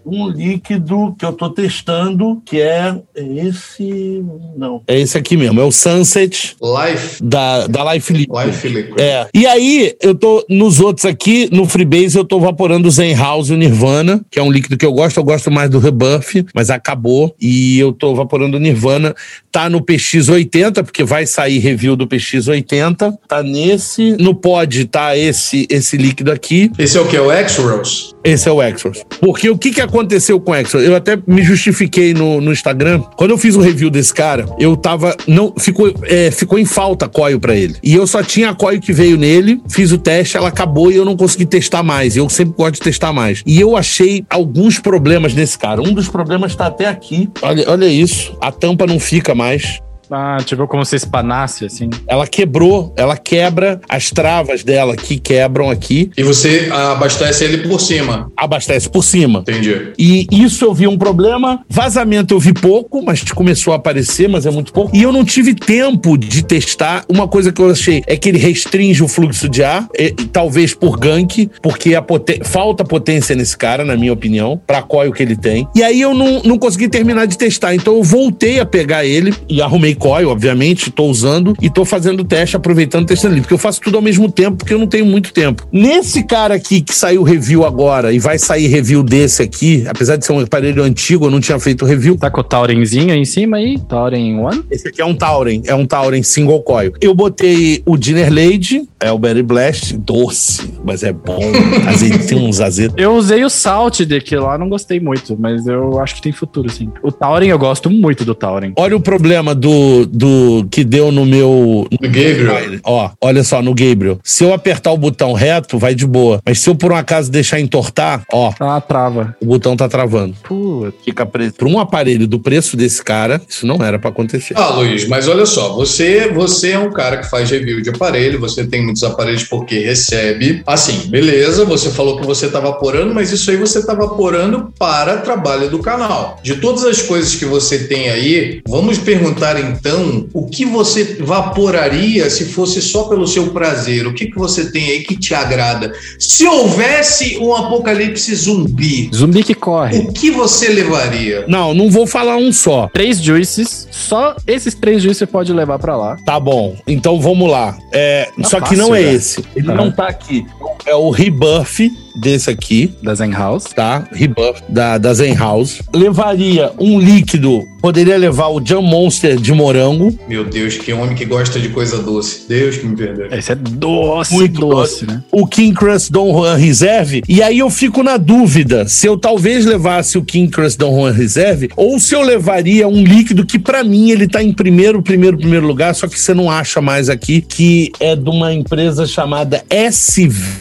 um 0.06 0.28
líquido 0.28 1.16
que 1.18 1.26
eu 1.26 1.34
tô 1.34 1.50
testando, 1.50 2.42
que 2.46 2.62
é 2.62 2.96
esse. 3.16 4.24
Não. 4.56 4.82
É 4.88 5.00
esse 5.00 5.18
aqui 5.18 5.38
mesmo, 5.38 5.60
é 5.60 5.64
o 5.64 5.72
Sunset. 5.72 6.56
Life. 6.62 7.24
Da, 7.24 7.68
da 7.68 7.94
Life 7.94 8.14
Liquid. 8.14 8.46
Life 8.46 8.68
Liquid. 8.68 9.00
É. 9.00 9.28
E 9.34 9.46
aí, 9.46 9.96
eu 10.02 10.16
tô 10.16 10.46
nos 10.50 10.80
outros 10.80 11.06
aqui, 11.06 11.50
no 11.52 11.66
Freebase, 11.66 12.18
eu 12.18 12.26
tô 12.26 12.40
vaporando 12.40 12.88
o 12.88 12.92
Zen 12.92 13.16
House 13.16 13.50
e 13.50 13.54
o 13.54 13.58
Nirvana, 13.58 14.24
que 14.30 14.40
é 14.40 14.44
um 14.44 14.52
líquido 14.52 14.78
que 14.78 14.86
eu 14.86 14.94
gosto, 14.94 15.18
eu 15.18 15.24
gosto 15.24 15.52
mais 15.52 15.70
do 15.70 15.80
Rebuff, 15.80 16.46
mas 16.54 16.70
acabou. 16.70 17.36
E 17.40 17.80
eu 17.80 17.92
tô 17.92 18.16
vaporando 18.16 18.58
o 18.58 18.60
Nirvana. 18.60 19.16
Tá 19.52 19.70
no 19.70 19.82
PX80, 19.82 20.84
porque 20.84 21.04
vai 21.04 21.26
sair 21.26 21.60
review 21.60 21.96
do 21.96 22.08
PX80. 22.08 23.18
Tá 23.28 23.42
nesse. 23.42 24.12
No 24.20 24.36
pod 24.36 24.86
tá 24.86 25.18
esse, 25.18 25.68
esse 25.70 25.98
líquido 25.98 26.32
aqui. 26.32 26.72
Esse 26.78 26.98
é 26.98 27.02
o 27.02 27.08
que? 27.08 27.16
É 27.16 27.22
o 27.22 27.32
X-Rose? 27.32 28.17
Esse 28.28 28.50
é 28.50 28.52
o 28.52 28.62
Extras. 28.62 29.06
Porque 29.22 29.50
o 29.50 29.58
que, 29.58 29.72
que 29.72 29.80
aconteceu 29.80 30.38
com 30.38 30.52
o 30.52 30.56
Extras? 30.56 30.84
Eu 30.84 30.98
até 30.98 31.18
me 31.26 31.42
justifiquei 31.44 32.14
no, 32.14 32.42
no 32.42 32.52
Instagram. 32.52 33.00
Quando 33.16 33.32
eu 33.32 33.38
fiz 33.38 33.56
o 33.56 33.62
review 33.62 33.90
desse 33.90 34.14
cara, 34.14 34.46
eu 34.60 34.76
tava. 34.76 35.16
não 35.26 35.54
Ficou, 35.58 35.94
é, 36.04 36.30
ficou 36.30 36.60
em 36.60 36.66
falta 36.66 37.06
a 37.06 37.10
coil 37.10 37.40
pra 37.40 37.56
ele. 37.56 37.78
E 37.82 37.96
eu 37.96 38.06
só 38.06 38.22
tinha 38.22 38.50
a 38.50 38.54
coil 38.54 38.82
que 38.82 38.92
veio 38.92 39.18
nele, 39.18 39.62
fiz 39.70 39.94
o 39.94 39.98
teste, 39.98 40.36
ela 40.36 40.50
acabou 40.50 40.92
e 40.92 40.96
eu 40.98 41.06
não 41.06 41.16
consegui 41.16 41.46
testar 41.46 41.84
mais. 41.84 42.18
Eu 42.18 42.28
sempre 42.28 42.54
gosto 42.58 42.74
de 42.74 42.82
testar 42.82 43.14
mais. 43.14 43.44
E 43.46 43.62
eu 43.62 43.78
achei 43.78 44.26
alguns 44.30 44.78
problemas 44.78 45.34
nesse 45.34 45.58
cara. 45.58 45.82
Um 45.82 45.94
dos 45.94 46.10
problemas 46.10 46.54
tá 46.54 46.68
até 46.68 46.86
aqui. 46.86 47.30
Olha, 47.42 47.64
olha 47.70 47.86
isso. 47.86 48.36
A 48.42 48.52
tampa 48.52 48.86
não 48.86 49.00
fica 49.00 49.34
mais. 49.34 49.80
Ah, 50.12 50.38
tipo 50.44 50.68
como 50.68 50.86
se 50.86 50.96
espanasse, 50.96 51.66
assim. 51.66 51.90
Ela 52.08 52.28
quebrou, 52.28 52.94
ela 52.98 53.18
quebra 53.18 53.80
as 53.88 54.10
travas 54.12 54.64
dela 54.64 54.96
que 54.96 55.20
quebram 55.20 55.70
aqui. 55.70 56.12
E 56.18 56.24
você 56.24 56.70
abastece 56.72 57.44
ele 57.44 57.68
por 57.68 57.80
cima. 57.80 58.32
Abastece 58.36 58.90
por 58.90 59.04
cima. 59.04 59.40
Entendi. 59.40 59.94
E 59.98 60.28
isso 60.32 60.66
eu 60.66 60.74
vi 60.74 60.88
um 60.88 60.98
problema. 60.98 61.64
Vazamento 61.70 62.34
eu 62.34 62.40
vi 62.40 62.54
pouco, 62.54 63.04
mas 63.04 63.24
começou 63.32 63.74
a 63.74 63.78
aparecer, 63.78 64.28
mas 64.28 64.46
é 64.46 64.52
muito 64.52 64.74
pouco. 64.74 64.96
E 64.96 65.02
eu 65.02 65.12
não 65.12 65.24
tive 65.24 65.54
tempo 65.54 66.18
de 66.18 66.44
testar. 66.44 67.04
Uma 67.10 67.28
coisa 67.28 67.52
que 67.52 67.62
eu 67.62 67.70
achei 67.70 68.04
é 68.08 68.16
que 68.16 68.30
ele 68.30 68.38
restringe 68.38 69.04
o 69.04 69.08
fluxo 69.08 69.50
de 69.50 69.64
ar, 69.64 69.88
e, 69.98 70.12
talvez 70.12 70.74
por 70.74 70.98
gank, 70.98 71.50
porque 71.62 71.96
a 71.96 72.02
poten 72.02 72.42
falta 72.44 72.84
potência 72.84 73.36
nesse 73.36 73.58
cara, 73.58 73.84
na 73.84 73.96
minha 73.96 74.14
opinião, 74.14 74.60
pra 74.66 74.82
coil 74.82 75.12
que 75.12 75.22
ele 75.24 75.36
tem. 75.36 75.68
E 75.76 75.84
aí 75.84 76.02
eu 76.02 76.14
não, 76.14 76.42
não 76.44 76.58
consegui 76.58 76.88
terminar 76.88 77.26
de 77.26 77.38
testar. 77.38 77.76
Então 77.76 77.96
eu 77.96 78.04
voltei 78.04 78.60
a 78.60 78.66
pegar 78.66 79.06
ele 79.06 79.34
e 79.50 79.62
arrumei 79.62 79.96
coil, 79.98 80.30
obviamente, 80.30 80.92
tô 80.92 81.06
usando 81.06 81.56
e 81.62 81.70
tô 81.70 81.84
fazendo 81.86 82.24
teste, 82.24 82.56
aproveitando 82.56 83.06
testando 83.06 83.34
ali, 83.34 83.42
porque 83.42 83.54
eu 83.54 83.58
faço 83.58 83.82
tudo 83.82 83.98
ao 83.98 84.02
mesmo 84.02 84.32
tempo, 84.32 84.58
porque 84.58 84.74
eu 84.74 84.80
não 84.80 84.88
tenho 84.88 85.06
muito 85.06 85.34
tempo. 85.34 85.68
Nesse 85.72 86.24
cara 86.24 86.56
aqui 86.56 86.82
que 86.82 86.94
saiu 86.94 87.24
review 87.24 87.66
agora 87.66 88.14
e 88.14 88.20
vai 88.20 88.38
sair 88.38 88.68
review 88.68 89.04
desse 89.04 89.42
aqui, 89.42 89.86
apesar 89.88 90.16
de 90.16 90.26
ser 90.26 90.34
um 90.34 90.40
aparelho 90.40 90.84
antigo, 90.84 91.26
eu 91.26 91.32
não 91.32 91.40
tinha 91.40 91.60
feito 91.60 91.86
review. 91.86 92.18
Tá 92.18 92.30
com 92.30 92.42
o 92.42 92.44
Taurenzinho 92.44 93.14
aí 93.14 93.20
em 93.20 93.26
cima 93.26 93.58
aí? 93.58 93.80
Tauren 93.88 94.40
One? 94.40 94.64
Esse 94.70 94.88
aqui 94.88 95.02
é 95.02 95.06
um 95.06 95.16
Tauren, 95.16 95.62
é 95.66 95.74
um 95.76 95.86
Tauren 95.86 96.24
single 96.24 96.62
coil. 96.62 96.94
Eu 97.02 97.14
botei 97.14 97.82
o 97.86 97.98
Dinner 97.98 98.34
Lady, 98.34 98.88
é 99.00 99.12
o 99.12 99.18
Berry 99.18 99.44
Blast, 99.44 99.96
doce, 99.98 100.74
mas 100.84 101.04
é 101.04 101.14
bom. 101.14 101.40
Azeite, 101.88 102.28
tem 102.28 102.38
uns 102.38 102.60
azedos. 102.60 102.96
Eu 102.98 103.16
usei 103.16 103.44
o 103.44 103.50
Salt 103.50 104.02
daqui 104.02 104.36
lá, 104.36 104.58
não 104.58 104.70
gostei 104.70 105.00
muito, 105.00 105.38
mas 105.40 105.68
eu 105.68 106.00
acho 106.00 106.16
que 106.16 106.22
tem 106.22 106.32
futuro, 106.32 106.70
sim. 106.70 106.90
O 107.02 107.12
Tauren, 107.12 107.50
eu 107.50 107.60
gosto 107.60 107.90
muito 107.90 108.26
do 108.26 108.36
Tauren. 108.36 108.74
Olha 108.76 108.96
o 108.96 109.00
problema 109.00 109.56
do 109.56 109.87
do, 110.06 110.68
que 110.70 110.84
deu 110.84 111.12
no 111.12 111.26
meu. 111.26 111.88
No 111.92 112.08
Gabriel. 112.08 112.80
Ó, 112.84 113.10
olha 113.22 113.44
só, 113.44 113.62
no 113.62 113.74
Gabriel. 113.74 114.20
Se 114.24 114.44
eu 114.44 114.54
apertar 114.54 114.92
o 114.92 114.98
botão 114.98 115.34
reto, 115.34 115.78
vai 115.78 115.96
de 115.96 116.06
boa. 116.06 116.40
Mas 116.46 116.60
se 116.60 116.70
eu 116.70 116.76
por 116.76 116.92
um 116.92 116.96
acaso 116.96 117.32
deixar 117.32 117.60
entortar, 117.60 118.24
ó. 118.32 118.54
Ah, 118.60 118.82
trava. 118.82 119.36
O 119.42 119.46
botão 119.46 119.76
tá 119.76 119.88
travando. 119.88 120.36
Putz. 120.44 120.96
Fica 121.04 121.26
preso. 121.26 121.54
Pra 121.54 121.68
um 121.68 121.80
aparelho 121.80 122.28
do 122.28 122.40
preço 122.40 122.76
desse 122.78 123.04
cara, 123.04 123.42
isso 123.48 123.66
não 123.66 123.84
era 123.84 124.00
para 124.00 124.10
acontecer. 124.10 124.54
Ah, 124.58 124.70
Luiz, 124.70 125.08
mas 125.08 125.28
olha 125.28 125.46
só, 125.46 125.74
você, 125.74 126.30
você 126.30 126.72
é 126.72 126.80
um 126.80 126.92
cara 126.92 127.18
que 127.18 127.30
faz 127.30 127.50
review 127.50 127.82
de 127.82 127.90
aparelho, 127.90 128.40
você 128.40 128.66
tem 128.66 128.84
muitos 128.84 129.04
aparelhos 129.04 129.44
porque 129.44 129.80
recebe. 129.80 130.62
Assim, 130.66 131.10
beleza, 131.10 131.66
você 131.66 131.90
falou 131.90 132.20
que 132.20 132.26
você 132.26 132.50
tá 132.50 132.60
vaporando, 132.60 133.14
mas 133.14 133.32
isso 133.32 133.50
aí 133.50 133.58
você 133.58 133.86
tá 133.86 133.94
vaporando 133.94 134.72
para 134.78 135.18
trabalho 135.18 135.70
do 135.70 135.80
canal. 135.80 136.40
De 136.44 136.56
todas 136.56 136.84
as 136.84 137.02
coisas 137.02 137.36
que 137.36 137.46
você 137.46 137.88
tem 137.88 138.10
aí, 138.10 138.62
vamos 138.68 138.98
perguntar 138.98 139.60
então 139.60 139.77
então, 139.80 140.28
o 140.34 140.48
que 140.48 140.66
você 140.66 141.18
vaporaria 141.20 142.30
se 142.30 142.46
fosse 142.46 142.82
só 142.82 143.04
pelo 143.04 143.28
seu 143.28 143.48
prazer? 143.50 144.08
O 144.08 144.14
que, 144.14 144.28
que 144.28 144.38
você 144.38 144.72
tem 144.72 144.90
aí 144.90 145.04
que 145.04 145.18
te 145.18 145.34
agrada? 145.34 145.94
Se 146.20 146.46
houvesse 146.46 147.38
um 147.38 147.56
apocalipse 147.56 148.34
zumbi. 148.36 149.10
Zumbi 149.14 149.44
que 149.44 149.54
corre. 149.54 150.00
O 150.00 150.12
que 150.12 150.32
você 150.32 150.70
levaria? 150.70 151.46
Não, 151.48 151.74
não 151.74 151.90
vou 151.90 152.08
falar 152.08 152.38
um 152.38 152.52
só. 152.52 152.90
Três 152.92 153.22
juices. 153.22 153.88
Só 153.92 154.36
esses 154.46 154.74
três 154.74 155.02
juices 155.02 155.20
você 155.20 155.28
pode 155.28 155.54
levar 155.54 155.80
para 155.80 155.96
lá. 155.96 156.18
Tá 156.26 156.40
bom. 156.40 156.76
Então 156.88 157.20
vamos 157.20 157.50
lá. 157.50 157.78
É, 157.92 158.30
tá 158.42 158.44
só 158.44 158.60
fácil, 158.60 158.68
que 158.68 158.76
não 158.76 158.96
é 158.96 159.02
esse. 159.02 159.44
Ele 159.56 159.70
uhum. 159.70 159.76
não 159.76 159.92
tá 159.92 160.08
aqui. 160.08 160.46
É 160.86 160.96
o 160.96 161.10
rebuff 161.10 161.92
desse 162.20 162.50
aqui, 162.50 162.92
Da 163.02 163.14
Zen 163.16 163.32
House. 163.32 163.66
tá? 163.66 164.08
Rebuff 164.12 164.62
da, 164.70 164.98
da 164.98 165.14
Zen 165.14 165.36
House. 165.36 165.82
Levaria 165.94 166.72
um 166.80 167.00
líquido, 167.00 167.66
poderia 167.82 168.18
levar 168.18 168.48
o 168.48 168.62
Jam 168.66 168.82
Monster 168.82 169.38
de 169.38 169.54
morango. 169.54 170.18
Meu 170.28 170.44
Deus, 170.44 170.76
que 170.78 170.92
homem 170.94 171.16
que 171.16 171.26
gosta 171.26 171.60
de 171.60 171.70
coisa 171.70 172.02
doce. 172.02 172.48
Deus 172.48 172.78
que 172.78 172.86
me 172.86 172.96
perdoe. 172.96 173.28
Esse 173.38 173.52
é 173.52 173.56
doce, 173.56 174.34
Muito 174.34 174.60
doce, 174.60 175.06
né? 175.06 175.24
o 175.32 175.46
King 175.48 175.74
Crust 175.76 176.12
Don 176.12 176.32
Juan 176.34 176.56
Reserve. 176.56 177.24
E 177.28 177.42
aí 177.42 177.60
eu 177.60 177.70
fico 177.70 178.02
na 178.04 178.18
dúvida 178.18 178.88
se 178.88 179.06
eu 179.08 179.18
talvez 179.18 179.66
levasse 179.66 180.18
o 180.18 180.24
King 180.24 180.52
Crust 180.52 180.78
Don 180.78 180.96
Juan 180.96 181.12
Reserve 181.12 181.70
ou 181.76 182.00
se 182.00 182.16
eu 182.16 182.22
levaria 182.22 182.88
um 182.88 183.04
líquido 183.04 183.46
que 183.46 183.60
pra 183.60 183.84
mim 183.84 184.10
ele 184.12 184.28
tá 184.28 184.42
em 184.44 184.54
primeiro, 184.54 185.02
primeiro, 185.02 185.38
primeiro 185.38 185.66
lugar, 185.68 185.94
só 185.96 186.08
que 186.08 186.20
você 186.20 186.34
não 186.34 186.50
acha 186.50 186.82
mais 186.82 187.10
aqui, 187.10 187.42
que 187.42 187.92
é 188.00 188.16
de 188.16 188.30
uma 188.30 188.54
empresa 188.54 189.06
chamada 189.06 189.64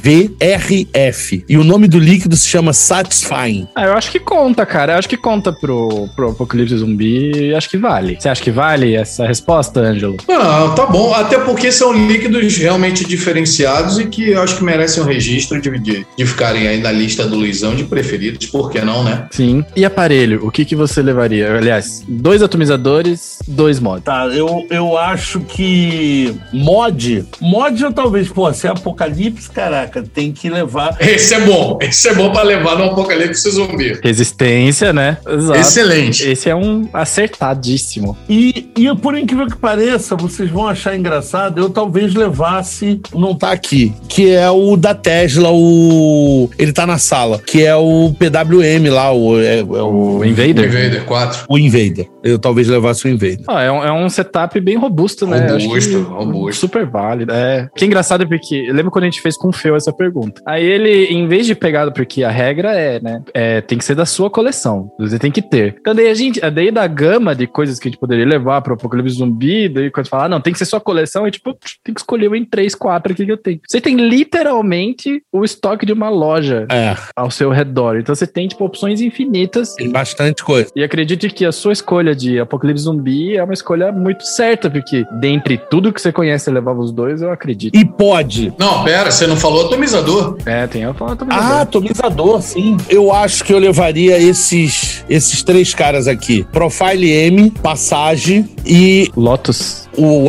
SVRF. 0.07 1.44
E 1.49 1.57
o 1.57 1.62
nome 1.62 1.86
do 1.86 1.99
líquido 1.99 2.36
se 2.36 2.49
chama 2.49 2.72
Satisfying. 2.72 3.68
Ah, 3.74 3.84
eu 3.84 3.92
acho 3.92 4.11
que 4.11 4.18
conta, 4.18 4.66
cara. 4.66 4.94
Eu 4.94 4.99
acho 4.99 5.09
que 5.09 5.16
conta 5.16 5.53
pro, 5.53 6.09
pro 6.14 6.30
Apocalipse 6.30 6.76
Zumbi. 6.76 7.55
Acho 7.55 7.70
que 7.70 7.76
vale. 7.76 8.16
Você 8.18 8.28
acha 8.28 8.42
que 8.42 8.51
vale 8.51 8.94
essa 8.94 9.26
resposta, 9.26 9.80
Ângelo? 9.80 10.16
Não, 10.28 10.74
tá 10.74 10.86
bom. 10.86 11.14
Até 11.14 11.38
porque 11.38 11.70
são 11.70 11.92
líquidos 11.92 12.57
realmente 12.57 13.05
diferenciados 13.05 13.99
e 13.99 14.07
que 14.07 14.30
eu 14.30 14.42
acho 14.42 14.57
que 14.57 14.64
merecem 14.64 15.03
um 15.03 15.07
registro 15.07 15.61
de, 15.61 15.78
de, 15.78 16.07
de 16.16 16.26
ficarem 16.26 16.66
aí 16.66 16.80
na 16.80 16.90
lista 16.90 17.26
do 17.26 17.36
Luizão 17.36 17.74
de 17.74 17.84
preferidos. 17.84 18.47
Por 18.47 18.70
que 18.70 18.80
não, 18.80 19.05
né? 19.05 19.28
Sim. 19.30 19.64
E 19.74 19.84
aparelho, 19.84 20.44
o 20.44 20.51
que, 20.51 20.64
que 20.64 20.74
você 20.74 21.01
levaria? 21.01 21.57
Aliás, 21.57 22.03
dois 22.09 22.42
atomizadores, 22.42 23.38
dois 23.47 23.78
mods. 23.78 24.05
Tá, 24.05 24.26
eu, 24.26 24.66
eu 24.70 24.99
acho 24.99 25.40
que 25.40 26.34
mod, 26.53 27.24
mod 27.40 27.82
eu 27.82 27.92
talvez, 27.92 28.28
pô, 28.28 28.53
se 28.53 28.66
é 28.66 28.70
apocalipse, 28.70 29.51
caraca, 29.51 30.03
tem 30.03 30.32
que 30.32 30.49
levar. 30.49 30.97
Esse 31.01 31.26
é 31.35 31.41
bom. 31.41 31.79
Esse 31.81 32.09
é 32.09 32.14
bom 32.14 32.31
pra 32.31 32.43
levar 32.43 32.77
no 32.77 32.85
Apocalipse 32.85 33.51
Zumbi. 33.51 33.99
Resistência, 34.03 34.93
né? 34.93 35.18
Exato. 35.27 35.61
Excelente. 35.61 36.29
Esse 36.29 36.49
é 36.49 36.55
um 36.55 36.89
acertadíssimo. 36.93 38.16
E, 38.29 38.70
e 38.77 38.95
por 38.97 39.16
incrível 39.16 39.47
que 39.47 39.57
pareça, 39.57 40.16
vocês 40.16 40.51
vão 40.51 40.68
achar 40.68 40.97
engraçado, 40.97 41.61
eu 41.61 41.70
talvez 41.70 42.14
levasse, 42.14 43.01
não 43.14 43.35
tá 43.35 43.53
aqui, 43.53 43.93
que 44.09 44.31
é 44.31 44.51
o 44.51 44.77
da 44.77 44.95
Tesla, 44.95 45.51
o. 45.51 46.51
Ele 46.59 46.72
tá 46.72 46.87
na 46.87 46.99
sala, 46.99 47.39
que 47.39 47.64
é 47.64 47.74
o 47.74 48.12
PWM 48.18 48.91
lá, 48.91 49.12
o, 49.12 49.41
é, 49.41 49.59
é 49.59 49.62
o, 49.62 50.18
O 50.18 50.24
Invader. 50.24 50.64
Invader 50.64 51.05
4. 51.05 51.45
o 51.49 51.59
Invader. 51.59 52.09
Eu 52.22 52.39
talvez 52.39 52.68
levasse 52.68 53.07
o 53.07 53.09
Invader. 53.09 53.45
Ah, 53.47 53.62
é, 53.62 53.70
um, 53.70 53.85
é 53.85 53.93
um 53.93 54.09
setup 54.09 54.61
bem 54.61 54.77
robusto, 54.77 55.27
né? 55.27 55.47
Robusto, 55.47 55.91
que 55.91 55.97
robusto. 55.97 56.61
Super 56.61 56.87
válido. 56.87 57.33
É. 57.33 57.68
Que 57.77 57.85
engraçado 57.85 58.22
é 58.22 58.27
porque. 58.27 58.66
Eu 58.68 58.74
lembro 58.74 58.91
quando 58.91 59.05
a 59.05 59.07
gente 59.07 59.20
fez 59.20 59.37
com 59.37 59.49
o 59.49 59.53
Feu 59.53 59.77
essa 59.77 59.93
pergunta. 59.93 60.43
Aí 60.47 60.64
ele, 60.64 61.12
em 61.17 61.27
vez 61.29 61.47
de 61.47 61.55
pegar, 61.55 61.91
porque 61.91 62.23
a 62.23 62.31
regra 62.31 62.73
é, 62.75 63.01
né? 63.01 63.23
É, 63.35 63.61
tem 63.61 63.79
que 63.79 63.85
ser 63.85 63.95
da 63.95 64.07
sua 64.07 64.31
coleção. 64.31 64.91
Você 64.99 65.19
tem 65.19 65.31
que 65.31 65.43
ter. 65.43 65.77
Então 65.81 65.95
daí 65.95 66.09
a 66.09 66.14
gente. 66.14 66.41
Daí 66.41 66.71
da 66.71 66.87
gama 66.87 67.35
de 67.35 67.47
coisas 67.47 67.79
que 67.79 67.89
a 67.89 67.91
gente 67.91 68.01
poderia 68.01 68.25
levar 68.27 68.61
pro 68.62 68.75
Apocalipse 68.75 69.17
Zumbi, 69.17 69.69
daí 69.69 69.91
quando 69.91 70.09
fala, 70.09 70.25
ah, 70.25 70.29
não, 70.29 70.41
tem 70.41 70.53
que 70.53 70.59
ser 70.59 70.64
sua 70.64 70.81
coleção, 70.81 71.27
é 71.27 71.31
tipo, 71.31 71.57
tem 71.85 71.95
que 71.95 72.01
escolher 72.01 72.29
um 72.31 72.35
em 72.35 72.45
três, 72.45 72.75
quatro 72.75 73.12
aqui 73.12 73.25
que 73.25 73.33
eu 73.33 73.37
tenho. 73.37 73.61
Você 73.67 73.81
tem 73.81 73.97
literalmente 73.97 75.23
o 75.33 75.45
estoque 75.45 75.87
de 75.87 75.93
uma 75.93 76.09
loja 76.09 76.67
É, 76.71 76.97
ao 77.14 77.31
seu 77.31 77.51
redor. 77.51 77.97
Então 77.99 78.14
você 78.14 78.27
tem, 78.27 78.49
tipo, 78.49 78.64
opções 78.64 79.01
infinitas. 79.01 79.75
tem 79.75 79.91
bastante 79.91 80.45
coisa. 80.45 80.71
E 80.75 80.83
acredite 80.83 81.29
que 81.31 81.45
a 81.45 81.53
sua 81.53 81.73
escolha 81.73 82.14
de 82.14 82.39
Apocalipse 82.39 82.85
Zumbi 82.85 83.37
é 83.37 83.43
uma 83.43 83.55
escolha 83.55 83.91
muito 83.93 84.25
certa, 84.25 84.71
porque 84.71 85.05
dentre 85.21 85.59
tudo 85.59 85.93
que 85.93 86.01
você 86.01 86.12
conhece 86.12 86.51
e 86.51 86.53
levava 86.53 86.81
os 86.81 86.93
dois, 86.93 87.23
eu 87.23 87.31
acredito. 87.31 87.77
E 87.77 87.85
pode. 87.85 88.53
Não, 88.59 88.85
pera, 88.85 89.11
você 89.11 89.27
não 89.27 89.37
falou 89.37 89.67
atomizador. 89.67 90.37
É, 90.45 90.67
tem 90.67 90.85
a 90.85 90.95
também. 91.14 91.36
Ah, 91.38 91.61
atomizador, 91.61 92.42
sim. 92.42 92.76
Eu 92.88 93.12
acho 93.12 93.44
que 93.44 93.52
eu 93.52 93.59
levaria 93.59 94.18
esses, 94.18 95.04
esses 95.09 95.42
três 95.42 95.74
caras 95.74 96.09
aqui: 96.09 96.44
Profile 96.52 97.11
M, 97.11 97.50
Passage 97.50 98.44
e 98.64 99.11
Lotus. 99.14 99.88
o 99.96 100.28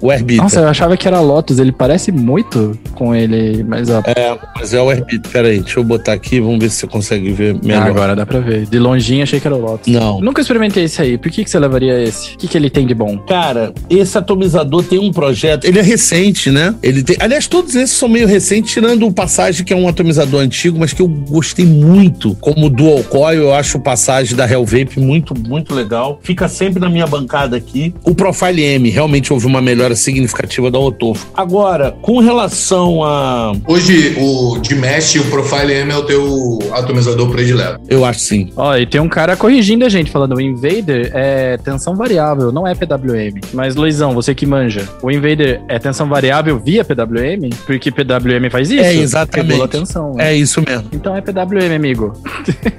O 0.00 0.10
Airbiter. 0.10 0.42
Nossa, 0.42 0.60
eu 0.60 0.68
achava 0.68 0.96
que 0.96 1.06
era 1.06 1.20
Lotus. 1.20 1.58
Ele 1.58 1.72
parece 1.72 2.12
muito 2.12 2.78
com 2.94 3.14
ele, 3.14 3.64
mas 3.64 3.88
ó. 3.90 4.02
É, 4.06 4.38
mas 4.56 4.72
é 4.72 4.80
o 4.80 4.90
Airbiter. 4.90 5.30
Peraí, 5.30 5.60
deixa 5.60 5.80
eu 5.80 5.84
botar 5.84 6.12
aqui, 6.12 6.40
vamos 6.40 6.58
ver 6.60 6.70
se 6.70 6.76
você 6.76 6.86
consegue 6.86 7.30
ver 7.32 7.54
melhor. 7.62 7.82
Ah, 7.82 7.86
agora 7.86 8.16
dá 8.16 8.24
pra 8.24 8.40
ver. 8.40 8.66
De 8.66 8.78
longinho 8.78 9.22
achei 9.22 9.40
que 9.40 9.46
era 9.46 9.56
o 9.56 9.60
Lotus. 9.60 9.92
Não. 9.92 10.20
Nunca 10.20 10.40
experimentei 10.40 10.84
esse 10.84 11.00
aí. 11.02 11.18
Por 11.18 11.30
que, 11.30 11.44
que 11.44 11.50
você 11.50 11.58
levaria 11.58 12.00
esse? 12.02 12.34
O 12.34 12.38
que, 12.38 12.48
que 12.48 12.56
ele 12.56 12.70
tem 12.70 12.86
de 12.86 12.94
bom? 12.94 13.18
Cara, 13.18 13.72
esse 13.90 14.16
atomizador 14.16 14.82
tem 14.84 14.98
um 14.98 15.12
projeto. 15.12 15.64
Ele 15.64 15.78
é 15.78 15.82
recente, 15.82 16.50
né? 16.50 16.74
Ele 16.82 17.02
tem. 17.02 17.16
Aliás, 17.18 17.46
todos 17.46 17.74
esses 17.74 17.96
são 17.96 18.08
meio 18.08 18.26
recentes, 18.26 18.72
tirando 18.72 19.06
o 19.06 19.12
Passage, 19.12 19.64
que 19.64 19.72
é 19.72 19.76
um 19.76 19.88
atomizador 19.88 20.40
antigo, 20.40 20.78
mas 20.78 20.92
que 20.92 21.02
eu 21.02 21.08
gostei 21.08 21.64
muito. 21.64 22.36
Como 22.36 22.70
Dual 22.70 23.02
Coil, 23.04 23.42
eu 23.42 23.54
acho 23.54 23.78
o 23.78 23.80
Passage 23.80 24.34
da 24.34 24.48
Hell 24.48 24.64
Vape 24.64 25.00
muito, 25.00 25.34
muito 25.36 25.74
legal. 25.74 26.20
Fica 26.22 26.48
sempre 26.48 26.80
na 26.80 26.88
minha 26.88 27.06
bancada 27.06 27.56
aqui. 27.56 27.94
O 28.04 28.14
Profile 28.14 28.62
M, 28.62 28.88
realmente 28.90 29.32
houve 29.32 29.47
uma 29.48 29.60
melhora 29.60 29.94
significativa 29.96 30.70
da 30.70 30.78
Otofo. 30.78 31.26
Agora, 31.34 31.96
com 32.02 32.18
relação 32.20 33.02
a. 33.02 33.52
Hoje, 33.66 34.14
o 34.18 34.58
de 34.58 34.74
Mesh, 34.74 35.16
o 35.16 35.24
Profile 35.24 35.72
M 35.72 35.90
é 35.92 35.96
o 35.96 36.02
teu 36.04 36.58
atomizador 36.72 37.28
predileto. 37.30 37.80
Eu 37.88 38.04
acho 38.04 38.20
sim. 38.20 38.50
Ó, 38.56 38.76
e 38.76 38.86
tem 38.86 39.00
um 39.00 39.08
cara 39.08 39.36
corrigindo 39.36 39.84
a 39.84 39.88
gente, 39.88 40.10
falando 40.10 40.34
o 40.36 40.40
Invader 40.40 41.10
é 41.14 41.56
tensão 41.58 41.94
variável, 41.96 42.52
não 42.52 42.66
é 42.66 42.74
PWM. 42.74 43.40
Mas, 43.52 43.74
Luizão, 43.74 44.12
você 44.12 44.34
que 44.34 44.46
manja, 44.46 44.88
o 45.02 45.10
Invader 45.10 45.60
é 45.68 45.78
tensão 45.78 46.08
variável 46.08 46.58
via 46.58 46.84
PWM? 46.84 47.50
Porque 47.66 47.90
PWM 47.90 48.50
faz 48.50 48.70
isso? 48.70 48.82
É, 48.84 48.94
exatamente. 48.94 49.48
Regula 49.48 49.64
a 49.64 49.68
tensão. 49.68 50.14
né? 50.14 50.32
É 50.32 50.36
isso 50.36 50.62
mesmo. 50.66 50.88
Então 50.92 51.16
é 51.16 51.20
PWM, 51.20 51.74
amigo. 51.74 52.12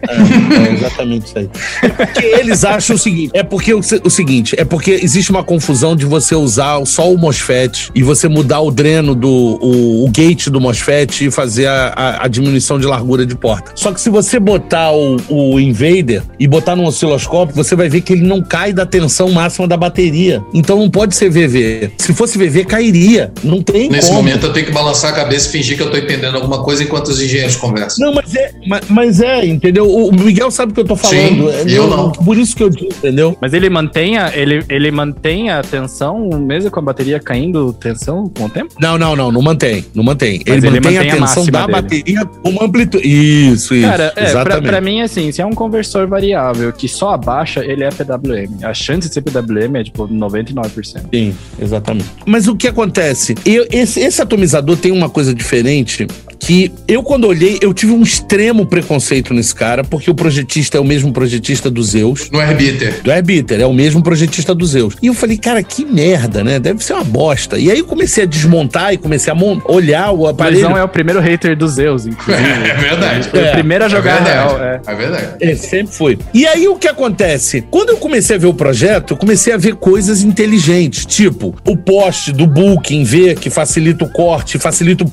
É, 0.07 0.69
é 0.69 0.73
exatamente 0.73 1.25
isso 1.27 1.39
aí. 1.39 1.49
Porque 1.95 2.25
eles 2.25 2.63
acham 2.63 2.95
o 2.95 2.99
seguinte: 2.99 3.31
é 3.33 3.43
porque 3.43 3.73
o, 3.73 3.79
o 3.79 4.09
seguinte, 4.09 4.55
é 4.57 4.65
porque 4.65 4.91
existe 4.91 5.31
uma 5.31 5.43
confusão 5.43 5.95
de 5.95 6.05
você 6.05 6.35
usar 6.35 6.58
só 6.85 7.11
o 7.11 7.17
MOSFET 7.17 7.89
e 7.95 8.03
você 8.03 8.27
mudar 8.27 8.59
o 8.61 8.71
dreno 8.71 9.15
do 9.15 9.29
o, 9.29 10.05
o 10.05 10.09
gate 10.11 10.47
do 10.49 10.59
MOSFET 10.59 11.25
e 11.25 11.31
fazer 11.31 11.67
a, 11.67 11.93
a- 11.95 12.25
a 12.25 12.27
diminuição 12.27 12.79
de 12.79 12.85
largura 12.85 13.25
de 13.25 13.35
porta. 13.35 13.71
Só 13.75 13.91
que 13.91 14.01
se 14.01 14.09
você 14.09 14.39
botar 14.39 14.91
o, 14.91 15.17
o 15.29 15.59
Invader 15.59 16.23
e 16.39 16.47
botar 16.47 16.75
no 16.75 16.85
osciloscópio, 16.85 17.55
você 17.55 17.75
vai 17.75 17.87
ver 17.89 18.01
que 18.01 18.13
ele 18.13 18.23
não 18.25 18.41
cai 18.41 18.73
da 18.73 18.85
tensão 18.85 19.29
máxima 19.31 19.67
da 19.67 19.77
bateria. 19.77 20.41
Então 20.53 20.79
não 20.79 20.89
pode 20.89 21.15
ser 21.15 21.29
VV. 21.29 21.91
Se 21.97 22.13
fosse 22.13 22.37
VV, 22.37 22.65
cairia. 22.65 23.31
Não 23.43 23.61
tem 23.61 23.89
Nesse 23.89 24.07
como. 24.09 24.19
momento, 24.21 24.45
eu 24.47 24.53
tenho 24.53 24.65
que 24.65 24.71
balançar 24.71 25.11
a 25.11 25.15
cabeça 25.15 25.47
e 25.47 25.51
fingir 25.51 25.77
que 25.77 25.83
eu 25.83 25.91
tô 25.91 25.97
entendendo 25.97 26.35
alguma 26.35 26.63
coisa 26.63 26.83
enquanto 26.83 27.07
os 27.09 27.21
engenheiros 27.21 27.55
conversam. 27.55 28.05
Não, 28.07 28.13
mas 28.13 28.35
é, 28.35 28.51
mas, 28.67 28.81
mas 28.89 29.21
é, 29.21 29.45
entendeu? 29.45 29.89
O 29.89 30.11
Miguel 30.11 30.51
sabe 30.51 30.71
o 30.71 30.75
que 30.75 30.81
eu 30.81 30.85
tô 30.85 30.95
falando. 30.95 31.51
Sim, 31.51 31.73
É, 31.73 31.77
eu 31.77 31.87
não. 31.87 32.11
Por 32.11 32.37
isso 32.37 32.55
que 32.55 32.63
eu 32.63 32.69
digo, 32.69 32.87
entendeu? 32.97 33.37
Mas 33.41 33.53
ele 33.53 33.69
mantém 33.69 34.17
a, 34.17 34.31
ele, 34.35 34.63
ele 34.69 34.91
mantém 34.91 35.49
a 35.49 35.61
tensão, 35.61 36.29
mesmo 36.49 36.71
com 36.71 36.79
a 36.79 36.83
bateria 36.83 37.19
caindo 37.19 37.71
tensão 37.73 38.27
com 38.27 38.45
o 38.45 38.49
tempo? 38.49 38.73
Não, 38.79 38.97
não, 38.97 39.15
não, 39.15 39.31
não 39.31 39.41
mantém, 39.41 39.85
não 39.93 40.03
mantém. 40.03 40.41
Ele, 40.47 40.57
ele 40.67 40.79
mantém, 40.79 40.93
mantém 40.95 41.11
a 41.11 41.15
tensão 41.15 41.45
da 41.45 41.67
dele. 41.67 41.71
bateria 41.71 42.25
com 42.25 42.49
uma 42.49 42.65
amplitude. 42.65 43.07
Isso, 43.07 43.75
isso. 43.75 43.87
Cara, 43.87 44.11
é, 44.15 44.31
pra, 44.43 44.59
pra 44.59 44.81
mim, 44.81 45.01
assim, 45.01 45.31
se 45.31 45.41
é 45.41 45.45
um 45.45 45.51
conversor 45.51 46.07
variável 46.07 46.73
que 46.73 46.87
só 46.87 47.13
abaixa, 47.13 47.63
ele 47.63 47.83
é 47.83 47.89
PWM. 47.89 48.63
A 48.63 48.73
chance 48.73 49.07
de 49.07 49.13
ser 49.13 49.21
PWM 49.21 49.75
é, 49.75 49.83
tipo, 49.83 50.07
99%. 50.07 51.01
Sim, 51.13 51.35
exatamente. 51.61 52.09
Mas 52.25 52.47
o 52.47 52.55
que 52.55 52.67
acontece? 52.67 53.35
Eu- 53.45 53.67
esse, 53.71 53.99
esse 53.99 54.19
atomizador 54.19 54.75
tem 54.75 54.91
uma 54.91 55.09
coisa 55.09 55.33
diferente 55.35 56.07
que 56.39 56.71
eu, 56.87 57.03
quando 57.03 57.27
olhei, 57.27 57.57
eu 57.61 57.73
tive 57.73 57.91
um 57.91 58.01
extremo 58.01 58.65
preconceito 58.65 59.33
nesse 59.33 59.53
cara, 59.53 59.83
porque 59.83 60.09
o 60.09 60.15
projetista 60.15 60.77
é 60.77 60.79
o 60.81 60.83
mesmo 60.85 61.11
projetista 61.11 61.69
do 61.69 61.83
Zeus. 61.83 62.29
No 62.31 62.39
Airbiter. 62.39 63.01
Do 63.03 63.11
Airbiter, 63.11 63.59
é 63.59 63.65
o 63.65 63.73
mesmo 63.73 64.01
projetista 64.01 64.55
do 64.55 64.65
Zeus. 64.65 64.95
E 65.01 65.07
eu 65.07 65.13
falei, 65.13 65.37
cara, 65.37 65.61
que 65.61 65.85
merda, 65.85 66.43
né? 66.43 66.59
Deve 66.59 66.83
ser 66.83 66.93
uma 66.93 67.03
bosta. 67.03 67.57
E 67.57 67.69
aí 67.69 67.79
eu 67.79 67.85
comecei 67.85 68.23
a 68.23 68.27
desmontar 68.27 68.93
e 68.93 68.97
comecei 68.97 69.31
a 69.31 69.35
olhar 69.65 70.11
o 70.11 70.21
O 70.21 70.27
aparelho. 70.27 70.59
Luizão 70.61 70.77
é 70.77 70.83
o 70.83 70.87
primeiro 70.87 71.19
hater 71.19 71.57
dos 71.57 71.73
Zeus, 71.73 72.05
inclusive. 72.05 72.39
É 72.69 72.73
verdade. 72.75 73.27
Foi 73.29 73.39
o 73.41 73.45
É, 73.45 73.51
primeiro 73.51 73.85
a 73.85 73.89
jogar 73.89 74.11
é 74.21 74.23
verdade. 74.23 74.29
real. 74.49 74.63
É. 74.63 74.81
É 74.87 74.95
verdade. 74.95 75.27
É, 75.41 75.55
sempre 75.55 75.93
foi. 75.93 76.17
E 76.33 76.45
aí 76.47 76.67
o 76.67 76.75
que 76.75 76.87
acontece? 76.87 77.63
Quando 77.69 77.89
eu 77.89 77.97
comecei 77.97 78.35
a 78.35 78.39
ver 78.39 78.47
o 78.47 78.53
projeto, 78.53 79.11
eu 79.13 79.17
comecei 79.17 79.51
a 79.53 79.57
ver 79.57 79.75
coisas 79.75 80.23
inteligentes, 80.23 81.05
tipo 81.05 81.55
o 81.67 81.75
poste 81.77 82.31
do 82.31 82.47
Booking 82.47 83.03
V, 83.03 83.35
que 83.35 83.49
facilita 83.49 84.05
o 84.05 84.09
corte, 84.09 84.57
facilita 84.57 85.03
o. 85.03 85.09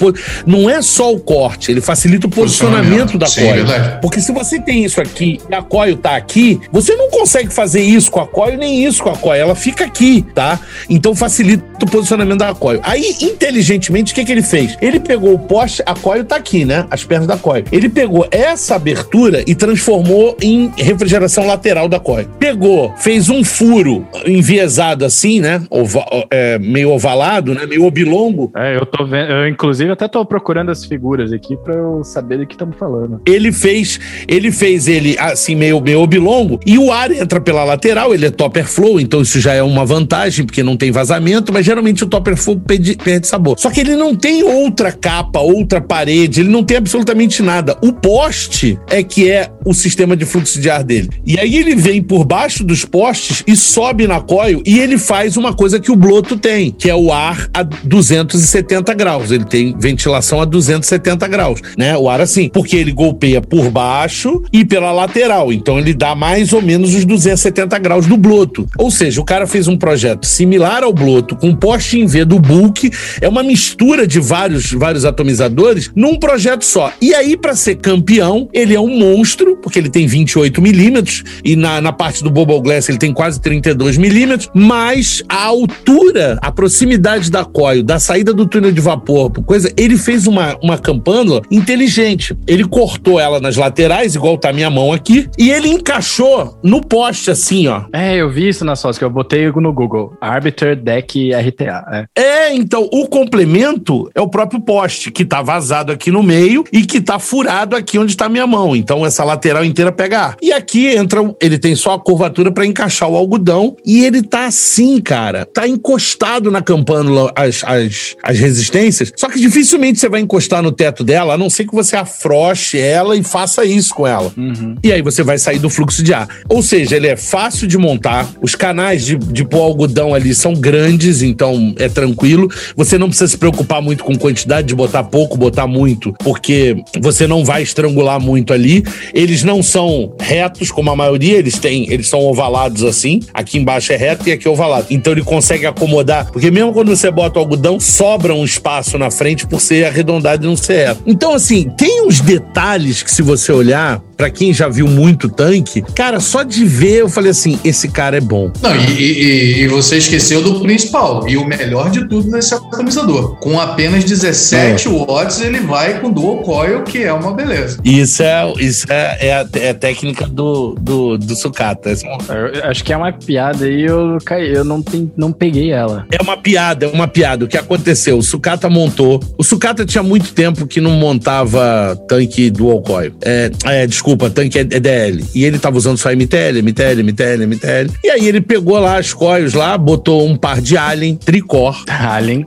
Não 0.47 0.69
é 0.71 0.81
só 0.83 1.16
o 1.17 1.21
corte, 1.21 1.71
ele 1.71 1.81
facilita 1.81 2.27
o 2.27 2.31
posicionamento 2.31 3.19
da 3.19 3.27
Sim, 3.27 3.43
coil. 3.43 3.67
verdade. 3.67 3.99
Porque 4.01 4.21
se 4.21 4.33
você 4.33 4.61
tem 4.61 4.85
isso 4.85 5.01
aqui 5.01 5.39
e 5.51 5.55
a 5.55 5.63
coil 5.63 5.97
tá 5.97 6.17
aqui, 6.17 6.61
você 6.71 6.95
não 6.97 7.11
consegue 7.11 7.53
fazer 7.53 7.83
isso 7.83 8.11
com 8.11 8.21
a 8.21 8.27
coil 8.27 8.57
nem 8.57 8.85
isso 8.85 9.03
com 9.03 9.11
a 9.11 9.17
coil. 9.17 9.41
Ela 9.43 9.55
fica 9.55 9.85
aqui, 9.85 10.25
tá? 10.35 10.59
Então 10.89 11.15
facilita 11.15 11.65
o 11.83 11.91
posicionamento 11.91 12.39
da 12.39 12.55
coil. 12.55 12.81
Aí, 12.83 13.15
inteligentemente, 13.21 14.13
o 14.13 14.15
que, 14.15 14.25
que 14.25 14.33
ele 14.33 14.43
fez? 14.43 14.77
Ele 14.81 14.99
pegou 15.01 15.35
o 15.35 15.39
poste, 15.39 15.83
a 15.87 15.95
coil 15.95 16.25
tá 16.25 16.37
aqui, 16.37 16.65
né? 16.65 16.87
As 16.91 17.05
pernas 17.05 17.27
da 17.27 17.37
coil. 17.37 17.65
Ele 17.71 17.89
pegou 17.89 18.27
essa 18.31 18.75
abertura 18.77 19.43
e 19.47 19.55
transformou 19.55 20.37
em 20.43 20.73
refrigeração 20.77 21.47
lateral 21.47 21.89
da 21.89 21.99
coil. 22.01 22.27
Pegou, 22.39 22.93
fez 22.97 23.29
um 23.29 23.45
furo 23.45 24.07
enviesado 24.27 25.05
assim, 25.05 25.41
né? 25.41 25.63
Ova- 25.71 26.05
é, 26.31 26.59
meio 26.59 26.91
ovalado, 26.91 27.55
né? 27.55 27.67
Meio 27.67 27.85
oblongo. 27.85 28.51
É, 28.57 28.77
eu 28.77 28.85
tô 28.87 29.05
vendo. 29.05 29.31
Eu, 29.31 29.49
inclusive, 29.49 29.91
até 29.91 30.09
tô 30.09 30.25
procurando 30.25 30.71
as 30.71 30.85
figuras 30.85 31.06
figuras 31.07 31.33
aqui 31.33 31.57
pra 31.57 31.75
eu 31.75 32.03
saber 32.03 32.39
do 32.39 32.47
que 32.47 32.55
estamos 32.55 32.77
falando. 32.77 33.21
Ele 33.25 33.53
fez, 33.53 34.01
ele 34.27 34.51
fez 34.51 34.89
ele 34.89 35.17
assim 35.19 35.55
meio 35.55 35.81
meio 35.81 36.01
oblongo 36.01 36.59
e 36.67 36.77
o 36.79 36.93
ar 36.93 37.13
entra 37.13 37.41
pela 37.41 37.63
lateral, 37.63 38.13
ele 38.13 38.27
é 38.27 38.31
topper 38.31 38.67
flow, 38.67 38.99
então 38.99 39.23
isso 39.23 39.39
já 39.39 39.55
é 39.55 39.63
uma 39.63 39.85
vantagem 39.85 40.45
porque 40.45 40.65
não 40.65 40.77
tem 40.77 40.91
vazamento, 40.91 41.53
mas 41.53 41.65
geralmente 41.65 42.03
o 42.03 42.09
topper 42.09 42.37
flow 42.37 42.59
perde, 42.59 42.97
perde 42.97 43.29
sabor. 43.29 43.57
Só 43.57 43.71
que 43.71 43.81
ele 43.81 43.95
não 43.95 44.17
tem 44.17 44.43
outra 44.43 44.91
capa, 44.91 45.39
outra 45.39 45.81
parede, 45.81 46.41
ele 46.41 46.49
não 46.49 46.65
tem 46.65 46.79
absolutamente 46.79 47.41
nada. 47.41 47.77
O 47.81 47.93
poste 47.93 48.77
é 48.91 49.03
que 49.03 49.31
é 49.31 49.49
o 49.65 49.73
sistema 49.73 50.17
de 50.17 50.25
fluxo 50.25 50.61
de 50.61 50.69
ar 50.69 50.83
dele. 50.83 51.11
E 51.25 51.39
aí 51.39 51.57
ele 51.57 51.77
vem 51.77 52.03
por 52.03 52.25
baixo 52.25 52.65
dos 52.65 52.85
postes 52.85 53.45
e 53.47 53.55
sobe 53.57 54.09
na 54.09 54.21
coil 54.21 54.61
e 54.67 54.81
ele 54.81 54.99
faz 54.99 55.37
uma 55.37 55.55
coisa 55.55 55.79
que 55.79 55.93
o 55.93 55.97
bloto 55.97 56.37
tem, 56.37 56.73
que 56.73 56.91
é 56.91 56.95
o 56.95 57.13
ar 57.13 57.49
a 57.55 57.63
270 57.63 58.93
graus. 58.95 59.31
Ele 59.31 59.45
tem 59.45 59.77
ventilação 59.79 60.41
a 60.41 60.45
270 60.45 60.96
graus, 61.29 61.61
né? 61.77 61.97
O 61.97 62.09
ar 62.09 62.21
assim, 62.21 62.49
porque 62.49 62.77
ele 62.77 62.93
golpeia 62.93 63.41
por 63.41 63.71
baixo 63.71 64.43
e 64.53 64.65
pela 64.65 64.93
lateral. 64.93 65.53
Então 65.53 65.79
ele 65.79 65.95
dá 65.95 66.15
mais 66.15 66.53
ou 66.53 66.63
menos 66.63 66.95
os 66.95 67.05
270 67.05 67.79
graus 67.79 68.07
do 68.07 68.17
bloto. 68.17 68.67
Ou 68.79 68.91
seja, 68.91 69.21
o 69.21 69.25
cara 69.25 69.47
fez 69.47 69.69
um 69.69 69.77
projeto 69.77 70.27
similar 70.27 70.83
ao 70.83 70.93
bloto 70.93 71.37
com 71.37 71.55
poste 71.55 71.99
em 71.99 72.07
V 72.07 72.25
do 72.25 72.39
Bulk, 72.39 72.91
é 73.21 73.29
uma 73.29 73.43
mistura 73.43 74.07
de 74.07 74.21
vários 74.21 74.73
vários 74.73 75.05
atomizadores 75.05 75.91
num 75.95 76.17
projeto 76.19 76.65
só. 76.65 76.93
E 77.01 77.15
aí 77.15 77.37
para 77.37 77.55
ser 77.55 77.77
campeão, 77.77 78.49
ele 78.53 78.75
é 78.75 78.81
um 78.81 78.99
monstro, 78.99 79.57
porque 79.57 79.79
ele 79.79 79.91
tem 79.91 80.07
28 80.07 80.61
milímetros 80.61 81.25
e 81.45 81.57
na, 81.57 81.81
na 81.81 81.93
parte 81.93 82.23
do 82.23 82.31
Bubble 82.31 82.61
Glass 82.61 82.89
ele 82.89 82.99
tem 82.99 83.13
quase 83.13 83.41
32 83.41 83.97
milímetros, 83.97 84.51
mas 84.55 85.23
a 85.29 85.45
altura, 85.45 86.39
a 86.41 86.51
proximidade 86.51 87.31
da 87.31 87.45
coil, 87.45 87.83
da 87.83 87.99
saída 87.99 88.33
do 88.33 88.47
túnel 88.47 88.73
de 88.73 88.81
vapor, 88.81 89.31
coisa, 89.45 89.73
ele 89.77 89.97
fez 89.97 90.27
uma, 90.27 90.57
uma 90.63 90.79
campânula 90.87 91.43
inteligente. 91.51 92.37
Ele 92.47 92.65
cortou 92.65 93.19
ela 93.19 93.41
nas 93.41 93.57
laterais, 93.57 94.15
igual 94.15 94.39
tá 94.39 94.53
minha 94.53 94.71
mão 94.71 94.93
aqui, 94.93 95.29
e 95.37 95.51
ele 95.51 95.69
encaixou 95.69 96.57
no 96.63 96.81
poste 96.81 97.29
assim, 97.29 97.67
ó. 97.67 97.83
É, 97.93 98.15
eu 98.15 98.31
vi 98.31 98.49
isso 98.49 98.65
na 98.65 98.77
sócia, 98.77 99.05
eu 99.05 99.11
botei 99.11 99.51
no 99.51 99.73
Google. 99.73 100.17
Arbiter 100.21 100.77
Deck 100.77 101.33
RTA. 101.35 102.07
É. 102.17 102.23
é, 102.23 102.55
então, 102.55 102.89
o 102.93 103.09
complemento 103.09 104.09
é 104.15 104.21
o 104.21 104.29
próprio 104.29 104.61
poste, 104.61 105.11
que 105.11 105.25
tá 105.25 105.43
vazado 105.43 105.91
aqui 105.91 106.13
no 106.13 106.23
meio 106.23 106.65
e 106.73 106.85
que 106.87 107.01
tá 107.01 107.19
furado 107.19 107.75
aqui 107.75 107.99
onde 107.99 108.17
tá 108.17 108.29
minha 108.29 108.47
mão. 108.47 108.77
Então, 108.77 109.05
essa 109.05 109.25
lateral 109.25 109.65
inteira 109.65 109.91
pega 109.91 110.21
ar. 110.21 110.37
E 110.41 110.53
aqui 110.53 110.87
entra, 110.87 111.21
ele 111.41 111.59
tem 111.59 111.75
só 111.75 111.95
a 111.95 111.99
curvatura 111.99 112.53
para 112.53 112.65
encaixar 112.65 113.09
o 113.09 113.17
algodão 113.17 113.77
e 113.85 114.05
ele 114.05 114.23
tá 114.23 114.47
assim, 114.47 115.01
cara. 115.01 115.45
Tá 115.45 115.67
encostado 115.67 116.51
na 116.51 116.63
campânula 116.63 117.33
as, 117.35 117.65
as, 117.65 118.17
as 118.23 118.39
resistências, 118.39 119.13
só 119.17 119.29
que 119.29 119.41
dificilmente 119.41 119.99
você 119.99 120.09
vai 120.09 120.21
encostar 120.21 120.63
no 120.63 120.76
teto 120.77 121.03
dela, 121.03 121.35
a 121.35 121.39
não 121.39 121.51
ser 121.51 121.65
que 121.65 121.75
você 121.75 121.97
afroche 121.97 122.79
ela 122.79 123.17
e 123.17 123.23
faça 123.23 123.65
isso 123.65 123.95
com 123.95 124.07
ela. 124.07 124.33
Uhum. 124.37 124.77
E 124.83 124.93
aí 124.93 125.03
você 125.03 125.23
vai 125.23 125.39
sair 125.39 125.59
do 125.59 125.71
fluxo 125.71 126.03
de 126.03 126.13
ar. 126.13 126.29
Ou 126.49 126.63
seja, 126.63 126.97
ele 126.97 127.09
é 127.09 127.17
fácil 127.17 127.67
de 127.67 127.79
montar, 127.79 128.29
os 128.43 128.55
canais 128.55 129.05
de, 129.05 129.17
de 129.17 129.45
pôr 129.45 129.63
algodão 129.63 130.15
ali 130.15 130.35
são 130.35 130.53
grandes, 130.55 131.23
então 131.23 131.75
é 131.79 131.89
tranquilo. 131.89 132.49
Você 132.77 132.99
não 132.99 133.09
precisa 133.09 133.29
se 133.29 133.39
preocupar 133.39 133.81
muito 133.81 134.05
com 134.05 134.17
quantidade 134.17 134.69
de 134.69 134.75
botar 134.75 135.05
pouco, 135.05 135.37
botar 135.37 135.67
muito, 135.67 136.13
porque 136.21 136.77
você 137.01 137.27
não 137.27 137.45
vai 137.45 137.63
estrangular 137.63 138.21
muito 138.21 138.53
ali. 138.53 138.85
Eles 139.15 139.43
não 139.43 139.63
são 139.63 140.15
retos, 140.21 140.71
como 140.71 140.91
a 140.91 140.97
maioria, 140.97 141.39
eles 141.39 141.59
têm, 141.59 141.91
eles 141.91 142.09
são 142.09 142.21
ovalados 142.21 142.85
assim. 142.85 143.21
Aqui 143.33 143.59
embaixo 143.59 143.93
é 143.93 143.97
reto 143.97 144.29
e 144.29 144.33
aqui 144.33 144.47
é 144.47 144.51
ovalado. 144.51 144.87
Então 144.91 145.13
ele 145.13 145.23
consegue 145.23 145.67
acomodar, 145.67 146.31
porque 146.31 146.51
mesmo 146.51 146.73
quando 146.73 146.95
você 146.95 147.11
bota 147.11 147.39
o 147.39 147.43
algodão, 147.43 147.81
sobra 147.81 148.35
um 148.35 148.45
espaço 148.45 148.99
na 148.99 149.11
frente 149.11 149.47
por 149.47 149.61
ser 149.61 149.87
arredondado 149.87 150.45
e 150.45 150.49
não 150.49 150.57
Então, 151.07 151.35
assim, 151.35 151.71
tem 151.77 152.07
uns 152.07 152.21
detalhes 152.21 153.03
que, 153.03 153.11
se 153.11 153.23
você 153.23 153.53
olhar, 153.53 154.01
para 154.17 154.31
quem 154.31 154.53
já 154.53 154.69
viu 154.69 154.89
muito 154.89 155.29
tanque, 155.29 155.83
cara, 155.95 156.21
só 156.21 156.43
de 156.43 156.65
ver 156.65 157.01
eu 157.03 157.09
falei 157.09 157.31
assim: 157.31 157.59
esse 157.63 157.89
cara 157.89 158.17
é 158.17 158.21
bom. 158.21 158.51
Não, 158.63 158.75
e, 158.75 159.03
e, 159.03 159.63
e 159.63 159.69
você 159.69 159.99
esqueceu 159.99 160.43
do 160.43 160.61
principal, 160.61 161.29
e 161.29 161.37
o 161.37 161.45
melhor 161.45 161.91
de 161.91 162.09
tudo 162.09 162.31
nesse 162.31 162.55
atomizador. 162.55 163.37
Com 163.37 163.61
apenas 163.61 164.05
17 164.05 164.89
é. 164.89 164.91
watts, 164.91 165.41
ele 165.41 165.61
vai 165.61 166.01
com 166.01 166.11
dual 166.11 166.39
coil, 166.39 166.83
que 166.83 167.03
é 167.03 167.13
uma 167.13 167.33
beleza. 167.33 167.79
Isso 167.85 168.23
é, 168.23 168.53
isso 168.59 168.87
é, 168.91 169.29
é, 169.29 169.35
a, 169.35 169.47
é 169.55 169.71
a 169.71 169.75
técnica 169.75 170.27
do, 170.27 170.75
do, 170.81 171.19
do 171.19 171.37
sucata. 171.37 171.93
Eu 171.93 172.65
acho 172.65 172.83
que 172.83 172.93
é 172.93 172.97
uma 172.97 173.13
piada 173.13 173.67
aí, 173.67 173.83
eu, 173.83 174.19
eu 174.53 174.65
não, 174.65 174.83
tem, 174.83 175.11
não 175.17 175.33
peguei 175.33 175.73
ela. 175.73 176.07
É 176.11 176.23
uma 176.23 176.37
piada, 176.37 176.87
é 176.87 176.89
uma 176.89 177.07
piada. 177.07 177.45
O 177.45 177.49
que 177.49 177.59
aconteceu? 177.59 178.19
O 178.19 178.23
sucata 178.23 178.71
montou. 178.71 179.23
O 179.37 179.45
sucata 179.45 179.85
tinha 179.85 180.03
muito 180.03 180.33
tempo 180.33 180.56
que 180.65 180.81
não 180.81 180.93
montava 180.93 181.97
tanque 182.07 182.51
dual 182.51 182.81
coil. 182.81 183.13
É, 183.25 183.51
é 183.65 183.87
desculpa 183.87 184.31
tanque 184.31 184.59
é 184.59 184.65
DL. 184.65 185.25
E 185.35 185.45
ele 185.45 185.59
tava 185.59 185.77
usando 185.77 185.99
só 185.99 186.11
MTL, 186.11 186.63
MTL, 186.63 187.03
MTL, 187.03 187.47
MTL. 187.47 187.91
E 188.05 188.11
aí 188.11 188.29
ele 188.29 188.41
pegou 188.41 188.79
lá 188.79 188.99
as 188.99 189.13
coils 189.13 189.55
lá, 189.55 189.77
botou 189.77 190.25
um 190.25 190.37
par 190.37 190.61
de 190.61 190.77
Alien 190.77 191.17
tricor. 191.17 191.83
Alien. 191.89 192.47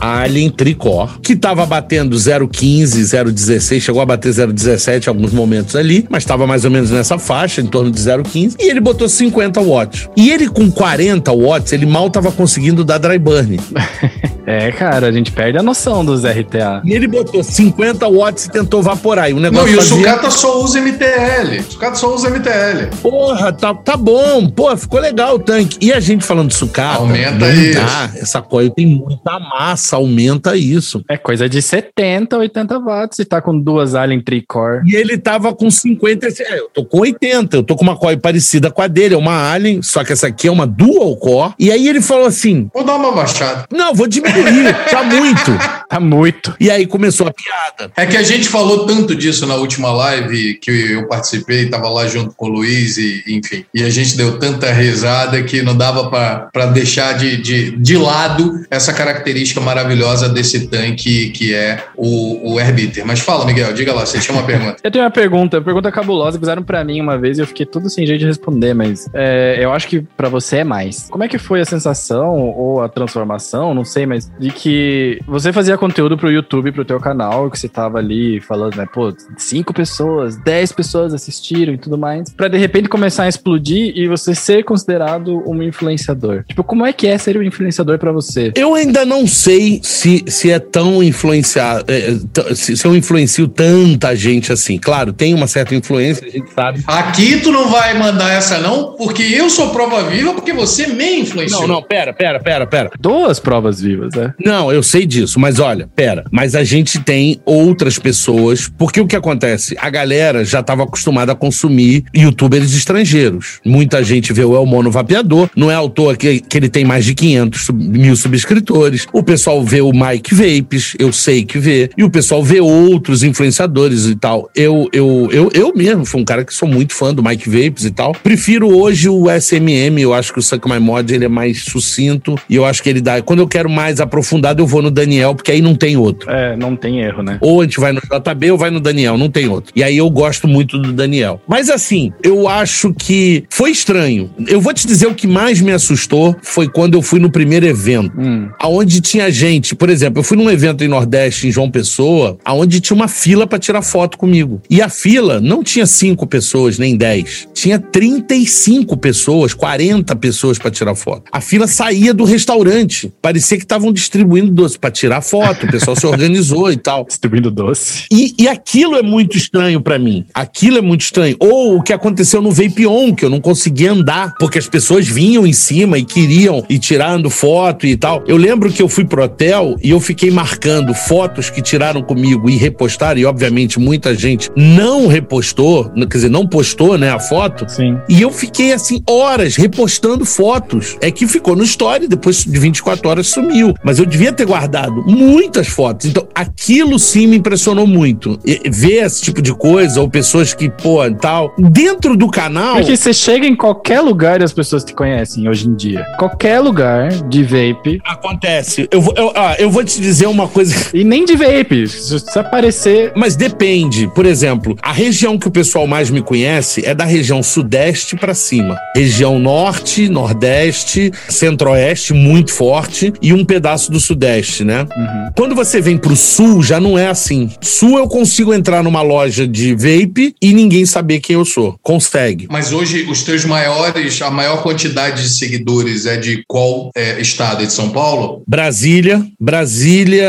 Alien 0.00 0.50
tricor, 0.50 1.20
que 1.20 1.34
tava 1.34 1.66
batendo 1.66 2.16
0,15, 2.16 3.00
0,16, 3.00 3.80
chegou 3.80 4.00
a 4.00 4.06
bater 4.06 4.32
0,17 4.32 5.06
em 5.06 5.08
alguns 5.08 5.32
momentos 5.32 5.74
ali, 5.74 6.06
mas 6.08 6.24
tava 6.24 6.46
mais 6.46 6.64
ou 6.64 6.70
menos 6.70 6.90
nessa 6.90 7.18
faixa, 7.18 7.60
em 7.60 7.66
torno 7.66 7.90
de 7.90 7.98
0,15. 7.98 8.56
E 8.60 8.70
ele 8.70 8.80
botou 8.80 9.08
50 9.08 9.60
watts. 9.60 10.08
E 10.16 10.30
ele 10.30 10.48
com 10.48 10.70
40 10.70 11.32
watts, 11.32 11.72
ele 11.72 11.86
mal 11.86 12.08
tava 12.10 12.30
conseguindo 12.30 12.84
dar 12.84 12.98
dry 12.98 13.18
burn. 13.18 13.58
É, 14.48 14.72
cara, 14.72 15.08
a 15.08 15.12
gente 15.12 15.30
perde 15.30 15.58
a 15.58 15.62
noção 15.62 16.02
dos 16.02 16.24
RTA. 16.24 16.80
E 16.82 16.94
ele 16.94 17.06
botou 17.18 17.42
50 17.42 18.08
watts 18.08 18.46
e 18.46 18.50
tentou 18.50 18.82
vaporar. 18.82 19.30
E 19.30 19.32
o 19.32 19.40
negócio 19.40 19.66
Não, 19.66 19.72
e 19.72 19.76
fazia... 19.76 19.94
o 19.94 19.98
sucata 19.98 20.30
só 20.30 20.60
usa 20.62 20.80
MTL. 20.80 21.58
O 21.58 21.72
sucata 21.72 21.94
só 21.96 22.14
usa 22.14 22.30
MTL. 22.30 22.96
Porra, 23.02 23.52
tá, 23.52 23.74
tá 23.74 23.96
bom. 23.96 24.48
Pô, 24.48 24.74
ficou 24.76 25.00
legal 25.00 25.34
o 25.34 25.38
tanque. 25.38 25.76
E 25.80 25.92
a 25.92 26.00
gente 26.00 26.24
falando 26.24 26.48
de 26.48 26.54
sucata. 26.54 26.98
Aumenta 26.98 27.48
isso. 27.50 27.80
Ah, 27.80 28.10
essa 28.16 28.40
coisa 28.40 28.70
tem 28.70 28.86
muita 28.86 29.38
massa, 29.38 29.96
aumenta 29.96 30.56
isso. 30.56 31.02
É 31.08 31.16
coisa 31.16 31.48
de 31.48 31.60
70, 31.60 32.36
80 32.36 32.78
watts 32.78 33.18
e 33.18 33.24
tá 33.24 33.40
com 33.40 33.58
duas 33.58 33.94
Alien 33.94 34.20
Tricore. 34.20 34.82
E 34.86 34.94
ele 34.94 35.18
tava 35.18 35.54
com 35.54 35.70
50. 35.70 36.26
É, 36.26 36.58
eu 36.58 36.68
tô 36.72 36.84
com 36.84 37.00
80. 37.00 37.56
Eu 37.56 37.62
tô 37.62 37.76
com 37.76 37.82
uma 37.82 37.96
coil 37.96 38.18
parecida 38.18 38.70
com 38.70 38.82
a 38.82 38.86
dele. 38.86 39.14
É 39.14 39.18
uma 39.18 39.50
Alien, 39.50 39.82
só 39.82 40.04
que 40.04 40.12
essa 40.12 40.28
aqui 40.28 40.48
é 40.48 40.52
uma 40.52 40.66
dual 40.66 41.16
core. 41.16 41.54
E 41.58 41.70
aí 41.70 41.88
ele 41.88 42.00
falou 42.00 42.26
assim: 42.26 42.70
Vou 42.72 42.84
dar 42.84 42.96
uma 42.96 43.12
baixada. 43.12 43.64
Não, 43.70 43.94
vou 43.94 44.06
diminuir 44.06 44.74
tá 44.90 45.02
muito. 45.02 45.52
Tá 45.88 45.98
muito. 45.98 46.54
E 46.60 46.70
aí 46.70 46.86
começou 46.86 47.26
a 47.26 47.32
piada. 47.32 47.90
É 47.96 48.04
que 48.04 48.16
a 48.16 48.22
gente 48.22 48.48
falou 48.48 48.86
tanto 48.86 49.14
disso 49.14 49.46
na 49.46 49.54
última 49.54 49.90
live 49.90 50.54
que 50.54 50.92
eu 50.92 51.08
participei, 51.08 51.68
tava 51.70 51.88
lá 51.88 52.06
junto 52.06 52.34
com 52.36 52.46
o 52.46 52.48
Luiz 52.48 52.98
e 52.98 53.24
enfim. 53.26 53.64
E 53.72 53.82
a 53.82 53.88
gente 53.88 54.16
deu 54.16 54.38
tanta 54.38 54.70
risada 54.70 55.42
que 55.42 55.62
não 55.62 55.74
dava 55.74 56.10
para 56.52 56.66
deixar 56.66 57.14
de, 57.14 57.38
de, 57.38 57.70
de 57.70 57.96
lado 57.96 58.66
essa 58.70 58.92
característica 58.92 59.60
maravilhosa 59.60 60.28
desse 60.28 60.68
tanque 60.68 61.30
que 61.30 61.54
é 61.54 61.82
o, 61.96 62.54
o 62.54 62.58
Airbiter. 62.58 63.06
Mas 63.06 63.20
fala, 63.20 63.46
Miguel, 63.46 63.72
diga 63.72 63.94
lá, 63.94 64.04
você 64.04 64.18
tinha 64.18 64.36
uma 64.36 64.46
pergunta. 64.46 64.76
eu 64.84 64.90
tenho 64.90 65.04
uma 65.04 65.10
pergunta, 65.10 65.60
pergunta 65.60 65.90
cabulosa, 65.90 66.38
fizeram 66.38 66.62
para 66.62 66.84
mim 66.84 67.00
uma 67.00 67.16
vez 67.16 67.38
e 67.38 67.40
eu 67.40 67.46
fiquei 67.46 67.64
tudo 67.64 67.88
sem 67.88 68.06
jeito 68.06 68.20
de 68.20 68.26
responder, 68.26 68.74
mas 68.74 69.08
é, 69.14 69.58
eu 69.58 69.72
acho 69.72 69.88
que 69.88 70.00
para 70.00 70.28
você 70.28 70.58
é 70.58 70.64
mais. 70.64 71.08
Como 71.10 71.24
é 71.24 71.28
que 71.28 71.38
foi 71.38 71.60
a 71.60 71.64
sensação 71.64 72.36
ou 72.36 72.82
a 72.82 72.88
transformação, 72.88 73.74
não 73.74 73.84
sei, 73.84 74.04
mas 74.04 74.30
de 74.38 74.50
que 74.50 75.20
você 75.26 75.50
fazia 75.52 75.77
conteúdo 75.78 76.16
pro 76.16 76.30
YouTube, 76.30 76.72
pro 76.72 76.84
teu 76.84 77.00
canal, 77.00 77.50
que 77.50 77.58
você 77.58 77.68
tava 77.68 77.98
ali 77.98 78.40
falando, 78.40 78.76
né, 78.76 78.86
pô, 78.92 79.12
cinco 79.36 79.72
pessoas, 79.72 80.36
dez 80.36 80.72
pessoas 80.72 81.14
assistiram 81.14 81.72
e 81.72 81.78
tudo 81.78 81.96
mais, 81.96 82.30
pra 82.30 82.48
de 82.48 82.58
repente 82.58 82.88
começar 82.88 83.24
a 83.24 83.28
explodir 83.28 83.92
e 83.96 84.08
você 84.08 84.34
ser 84.34 84.64
considerado 84.64 85.42
um 85.48 85.62
influenciador. 85.62 86.44
Tipo, 86.46 86.62
como 86.64 86.84
é 86.84 86.92
que 86.92 87.06
é 87.06 87.16
ser 87.16 87.36
um 87.36 87.42
influenciador 87.42 87.98
para 87.98 88.12
você? 88.12 88.52
Eu 88.54 88.74
ainda 88.74 89.04
não 89.04 89.26
sei 89.26 89.80
se, 89.82 90.24
se 90.26 90.50
é 90.50 90.58
tão 90.58 91.02
influenciado, 91.02 91.84
é, 91.88 92.10
é 92.50 92.54
se, 92.54 92.76
se 92.76 92.86
eu 92.86 92.94
influencio 92.94 93.48
tanta 93.48 94.14
gente 94.14 94.52
assim. 94.52 94.78
Claro, 94.78 95.12
tem 95.12 95.34
uma 95.34 95.46
certa 95.46 95.74
influência, 95.74 96.26
a 96.26 96.30
gente 96.30 96.52
sabe. 96.52 96.82
Aqui 96.86 97.40
tu 97.40 97.50
não 97.50 97.68
vai 97.68 97.96
mandar 97.98 98.32
essa 98.32 98.58
não, 98.58 98.94
porque 98.96 99.22
eu 99.22 99.48
sou 99.48 99.70
prova 99.70 100.02
viva, 100.04 100.34
porque 100.34 100.52
você 100.52 100.86
me 100.88 101.20
influenciou. 101.20 101.62
Não, 101.62 101.76
não, 101.76 101.82
pera, 101.82 102.12
pera, 102.12 102.40
pera, 102.40 102.66
pera. 102.66 102.90
Duas 102.98 103.38
provas 103.38 103.80
vivas, 103.80 104.14
né? 104.14 104.34
Não, 104.44 104.72
eu 104.72 104.82
sei 104.82 105.06
disso, 105.06 105.38
mas 105.38 105.60
olha, 105.68 105.88
pera. 105.94 106.24
Mas 106.30 106.54
a 106.54 106.64
gente 106.64 106.98
tem 107.00 107.40
outras 107.44 107.98
pessoas, 107.98 108.70
porque 108.78 109.00
o 109.00 109.06
que 109.06 109.16
acontece? 109.16 109.76
A 109.78 109.90
galera 109.90 110.44
já 110.44 110.60
estava 110.60 110.84
acostumada 110.84 111.32
a 111.32 111.34
consumir 111.34 112.04
youtubers 112.14 112.74
estrangeiros. 112.74 113.60
Muita 113.64 114.02
gente 114.02 114.32
vê 114.32 114.44
o 114.44 114.56
El 114.56 114.66
Mono 114.66 114.90
Vapeador, 114.90 115.50
não 115.54 115.70
é 115.70 115.74
autor 115.74 116.16
que, 116.16 116.40
que 116.40 116.56
ele 116.56 116.68
tem 116.68 116.84
mais 116.84 117.04
de 117.04 117.14
500 117.14 117.70
mil 117.70 118.16
subscritores. 118.16 119.06
O 119.12 119.22
pessoal 119.22 119.62
vê 119.62 119.80
o 119.80 119.92
Mike 119.92 120.34
Vapes, 120.34 120.94
eu 120.98 121.12
sei 121.12 121.44
que 121.44 121.58
vê. 121.58 121.90
E 121.96 122.04
o 122.04 122.10
pessoal 122.10 122.42
vê 122.42 122.60
outros 122.60 123.22
influenciadores 123.22 124.06
e 124.06 124.14
tal. 124.14 124.50
Eu, 124.54 124.88
eu, 124.92 125.28
eu, 125.30 125.50
eu 125.52 125.72
mesmo 125.74 126.04
fui 126.04 126.20
um 126.20 126.24
cara 126.24 126.44
que 126.44 126.54
sou 126.54 126.68
muito 126.68 126.94
fã 126.94 127.12
do 127.12 127.22
Mike 127.22 127.48
Vapes 127.48 127.84
e 127.84 127.90
tal. 127.90 128.12
Prefiro 128.12 128.74
hoje 128.74 129.08
o 129.08 129.26
SMM, 129.30 130.00
eu 130.00 130.14
acho 130.14 130.32
que 130.32 130.38
o 130.38 130.42
Suck 130.42 130.68
My 130.68 130.78
Mod 130.78 131.12
ele 131.12 131.24
é 131.24 131.28
mais 131.28 131.64
sucinto 131.64 132.36
e 132.48 132.56
eu 132.56 132.64
acho 132.64 132.82
que 132.82 132.88
ele 132.88 133.00
dá. 133.00 133.20
Quando 133.20 133.40
eu 133.40 133.48
quero 133.48 133.68
mais 133.68 134.00
aprofundado, 134.00 134.62
eu 134.62 134.66
vou 134.66 134.82
no 134.82 134.90
Daniel, 134.90 135.34
porque 135.34 135.52
aí 135.52 135.57
aí 135.58 135.62
não 135.62 135.74
tem 135.74 135.96
outro. 135.96 136.30
É, 136.30 136.56
não 136.56 136.74
tem 136.76 137.00
erro, 137.00 137.22
né? 137.22 137.38
Ou 137.40 137.60
a 137.60 137.64
gente 137.64 137.80
vai 137.80 137.92
no 137.92 138.00
JB 138.00 138.50
ou 138.52 138.58
vai 138.58 138.70
no 138.70 138.80
Daniel, 138.80 139.18
não 139.18 139.28
tem 139.28 139.48
outro. 139.48 139.72
E 139.74 139.82
aí 139.82 139.96
eu 139.96 140.08
gosto 140.08 140.46
muito 140.48 140.78
do 140.78 140.92
Daniel. 140.92 141.40
Mas 141.46 141.68
assim, 141.68 142.12
eu 142.22 142.48
acho 142.48 142.94
que 142.94 143.44
foi 143.50 143.70
estranho. 143.70 144.30
Eu 144.46 144.60
vou 144.60 144.72
te 144.72 144.86
dizer 144.86 145.06
o 145.06 145.14
que 145.14 145.26
mais 145.26 145.60
me 145.60 145.72
assustou 145.72 146.36
foi 146.42 146.68
quando 146.68 146.94
eu 146.94 147.02
fui 147.02 147.18
no 147.20 147.30
primeiro 147.30 147.66
evento, 147.66 148.12
Hum. 148.18 148.48
aonde 148.60 149.00
tinha 149.00 149.30
gente, 149.30 149.74
por 149.74 149.90
exemplo, 149.90 150.20
eu 150.20 150.24
fui 150.24 150.36
num 150.36 150.50
evento 150.50 150.82
em 150.84 150.88
Nordeste, 150.88 151.46
em 151.48 151.50
João 151.50 151.70
Pessoa, 151.70 152.38
aonde 152.44 152.80
tinha 152.80 152.94
uma 152.94 153.08
fila 153.08 153.46
pra 153.46 153.58
tirar 153.58 153.82
foto 153.82 154.16
comigo. 154.16 154.60
E 154.70 154.80
a 154.80 154.88
fila 154.88 155.40
não 155.40 155.62
tinha 155.62 155.86
cinco 155.86 156.26
pessoas, 156.26 156.78
nem 156.78 156.96
10. 156.96 157.48
Tinha 157.54 157.78
35 157.78 158.96
pessoas, 158.96 159.54
40 159.54 160.14
pessoas 160.16 160.58
pra 160.58 160.70
tirar 160.70 160.94
foto. 160.94 161.24
A 161.32 161.40
fila 161.40 161.66
saía 161.66 162.12
do 162.14 162.24
restaurante. 162.24 163.12
Parecia 163.20 163.56
que 163.56 163.64
estavam 163.64 163.92
distribuindo 163.92 164.50
doce 164.50 164.78
pra 164.78 164.90
tirar 164.90 165.20
foto. 165.20 165.47
O 165.50 165.70
pessoal 165.70 165.96
se 165.96 166.06
organizou 166.06 166.70
e 166.70 166.76
tal. 166.76 167.04
Distribuindo 167.04 167.50
doce. 167.50 168.04
E, 168.10 168.34
e 168.38 168.48
aquilo 168.48 168.96
é 168.96 169.02
muito 169.02 169.36
estranho 169.36 169.80
pra 169.80 169.98
mim. 169.98 170.24
Aquilo 170.34 170.78
é 170.78 170.80
muito 170.80 171.02
estranho. 171.02 171.36
Ou 171.40 171.76
o 171.76 171.82
que 171.82 171.92
aconteceu 171.92 172.42
no 172.42 172.50
Vapion, 172.50 173.14
que 173.14 173.24
eu 173.24 173.30
não 173.30 173.40
conseguia 173.40 173.92
andar, 173.92 174.34
porque 174.38 174.58
as 174.58 174.66
pessoas 174.66 175.06
vinham 175.06 175.46
em 175.46 175.52
cima 175.52 175.98
e 175.98 176.04
queriam 176.04 176.64
ir 176.68 176.78
tirando 176.78 177.30
foto 177.30 177.86
e 177.86 177.96
tal. 177.96 178.22
Eu 178.26 178.36
lembro 178.36 178.70
que 178.70 178.82
eu 178.82 178.88
fui 178.88 179.04
pro 179.04 179.22
hotel 179.22 179.76
e 179.82 179.90
eu 179.90 180.00
fiquei 180.00 180.30
marcando 180.30 180.92
fotos 180.94 181.50
que 181.50 181.62
tiraram 181.62 182.02
comigo 182.02 182.48
e 182.48 182.56
repostaram, 182.56 183.20
e 183.20 183.24
obviamente 183.24 183.78
muita 183.78 184.14
gente 184.14 184.50
não 184.56 185.06
repostou, 185.06 185.90
quer 185.90 186.06
dizer, 186.06 186.30
não 186.30 186.46
postou, 186.46 186.98
né, 186.98 187.10
a 187.10 187.18
foto. 187.18 187.68
Sim. 187.68 187.98
E 188.08 188.20
eu 188.20 188.30
fiquei 188.30 188.72
assim 188.72 189.02
horas 189.08 189.56
repostando 189.56 190.24
fotos. 190.24 190.96
É 191.00 191.10
que 191.10 191.26
ficou 191.26 191.56
no 191.56 191.64
story, 191.64 192.06
depois 192.08 192.44
de 192.44 192.58
24 192.58 193.08
horas 193.08 193.26
sumiu. 193.28 193.74
Mas 193.82 193.98
eu 193.98 194.06
devia 194.06 194.32
ter 194.32 194.46
guardado 194.46 195.04
muitas 195.38 195.68
fotos. 195.68 196.06
Então 196.06 196.26
aquilo 196.34 196.98
sim 196.98 197.26
me 197.26 197.36
impressionou 197.36 197.86
muito. 197.86 198.38
E- 198.44 198.68
ver 198.70 199.04
esse 199.04 199.22
tipo 199.22 199.40
de 199.40 199.54
coisa, 199.54 200.00
ou 200.00 200.08
pessoas 200.08 200.52
que, 200.54 200.68
pô, 200.68 200.98
tal. 201.20 201.54
Dentro 201.58 202.16
do 202.16 202.28
canal. 202.28 202.76
Porque 202.76 202.96
você 202.96 203.12
chega 203.12 203.46
em 203.46 203.54
qualquer 203.54 204.00
lugar 204.00 204.40
e 204.40 204.44
as 204.44 204.52
pessoas 204.52 204.84
te 204.84 204.92
conhecem 204.94 205.48
hoje 205.48 205.68
em 205.68 205.74
dia. 205.74 206.04
Qualquer 206.18 206.60
lugar 206.60 207.08
de 207.28 207.42
vape. 207.44 208.00
Acontece. 208.04 208.88
Eu, 208.90 209.00
vou- 209.00 209.14
eu, 209.16 209.32
ah, 209.34 209.54
eu 209.58 209.70
vou 209.70 209.84
te 209.84 210.00
dizer 210.00 210.26
uma 210.26 210.46
coisa. 210.48 210.74
E 210.92 211.04
nem 211.04 211.24
de 211.24 211.36
vape. 211.36 211.86
Se 211.88 212.38
aparecer. 212.38 213.12
Mas 213.14 213.36
depende. 213.36 214.08
Por 214.14 214.26
exemplo, 214.26 214.76
a 214.82 214.92
região 214.92 215.38
que 215.38 215.46
o 215.46 215.50
pessoal 215.50 215.86
mais 215.86 216.10
me 216.10 216.20
conhece 216.22 216.84
é 216.84 216.94
da 216.94 217.04
região 217.04 217.42
sudeste 217.42 218.16
pra 218.16 218.34
cima. 218.34 218.76
Região 218.96 219.38
norte, 219.38 220.08
nordeste, 220.08 221.12
centro-oeste, 221.28 222.12
muito 222.14 222.52
forte, 222.52 223.12
e 223.22 223.32
um 223.32 223.44
pedaço 223.44 223.90
do 223.92 224.00
sudeste, 224.00 224.64
né? 224.64 224.86
Uhum. 224.96 225.27
Quando 225.36 225.54
você 225.54 225.80
vem 225.80 225.96
pro 225.96 226.16
sul, 226.16 226.62
já 226.62 226.80
não 226.80 226.98
é 226.98 227.06
assim. 227.08 227.50
Sul 227.60 227.98
eu 227.98 228.08
consigo 228.08 228.52
entrar 228.52 228.82
numa 228.82 229.02
loja 229.02 229.46
de 229.46 229.74
vape 229.74 230.34
e 230.42 230.52
ninguém 230.52 230.84
saber 230.84 231.20
quem 231.20 231.34
eu 231.34 231.44
sou. 231.44 231.76
Consegue. 231.82 232.46
Mas 232.50 232.72
hoje 232.72 233.06
os 233.08 233.22
teus 233.22 233.44
maiores, 233.44 234.20
a 234.22 234.30
maior 234.30 234.62
quantidade 234.62 235.22
de 235.22 235.28
seguidores 235.30 236.06
é 236.06 236.16
de 236.16 236.42
qual 236.48 236.90
é, 236.96 237.20
estado? 237.20 237.62
É 237.62 237.66
de 237.66 237.72
São 237.72 237.90
Paulo? 237.90 238.42
Brasília, 238.46 239.24
Brasília, 239.40 240.28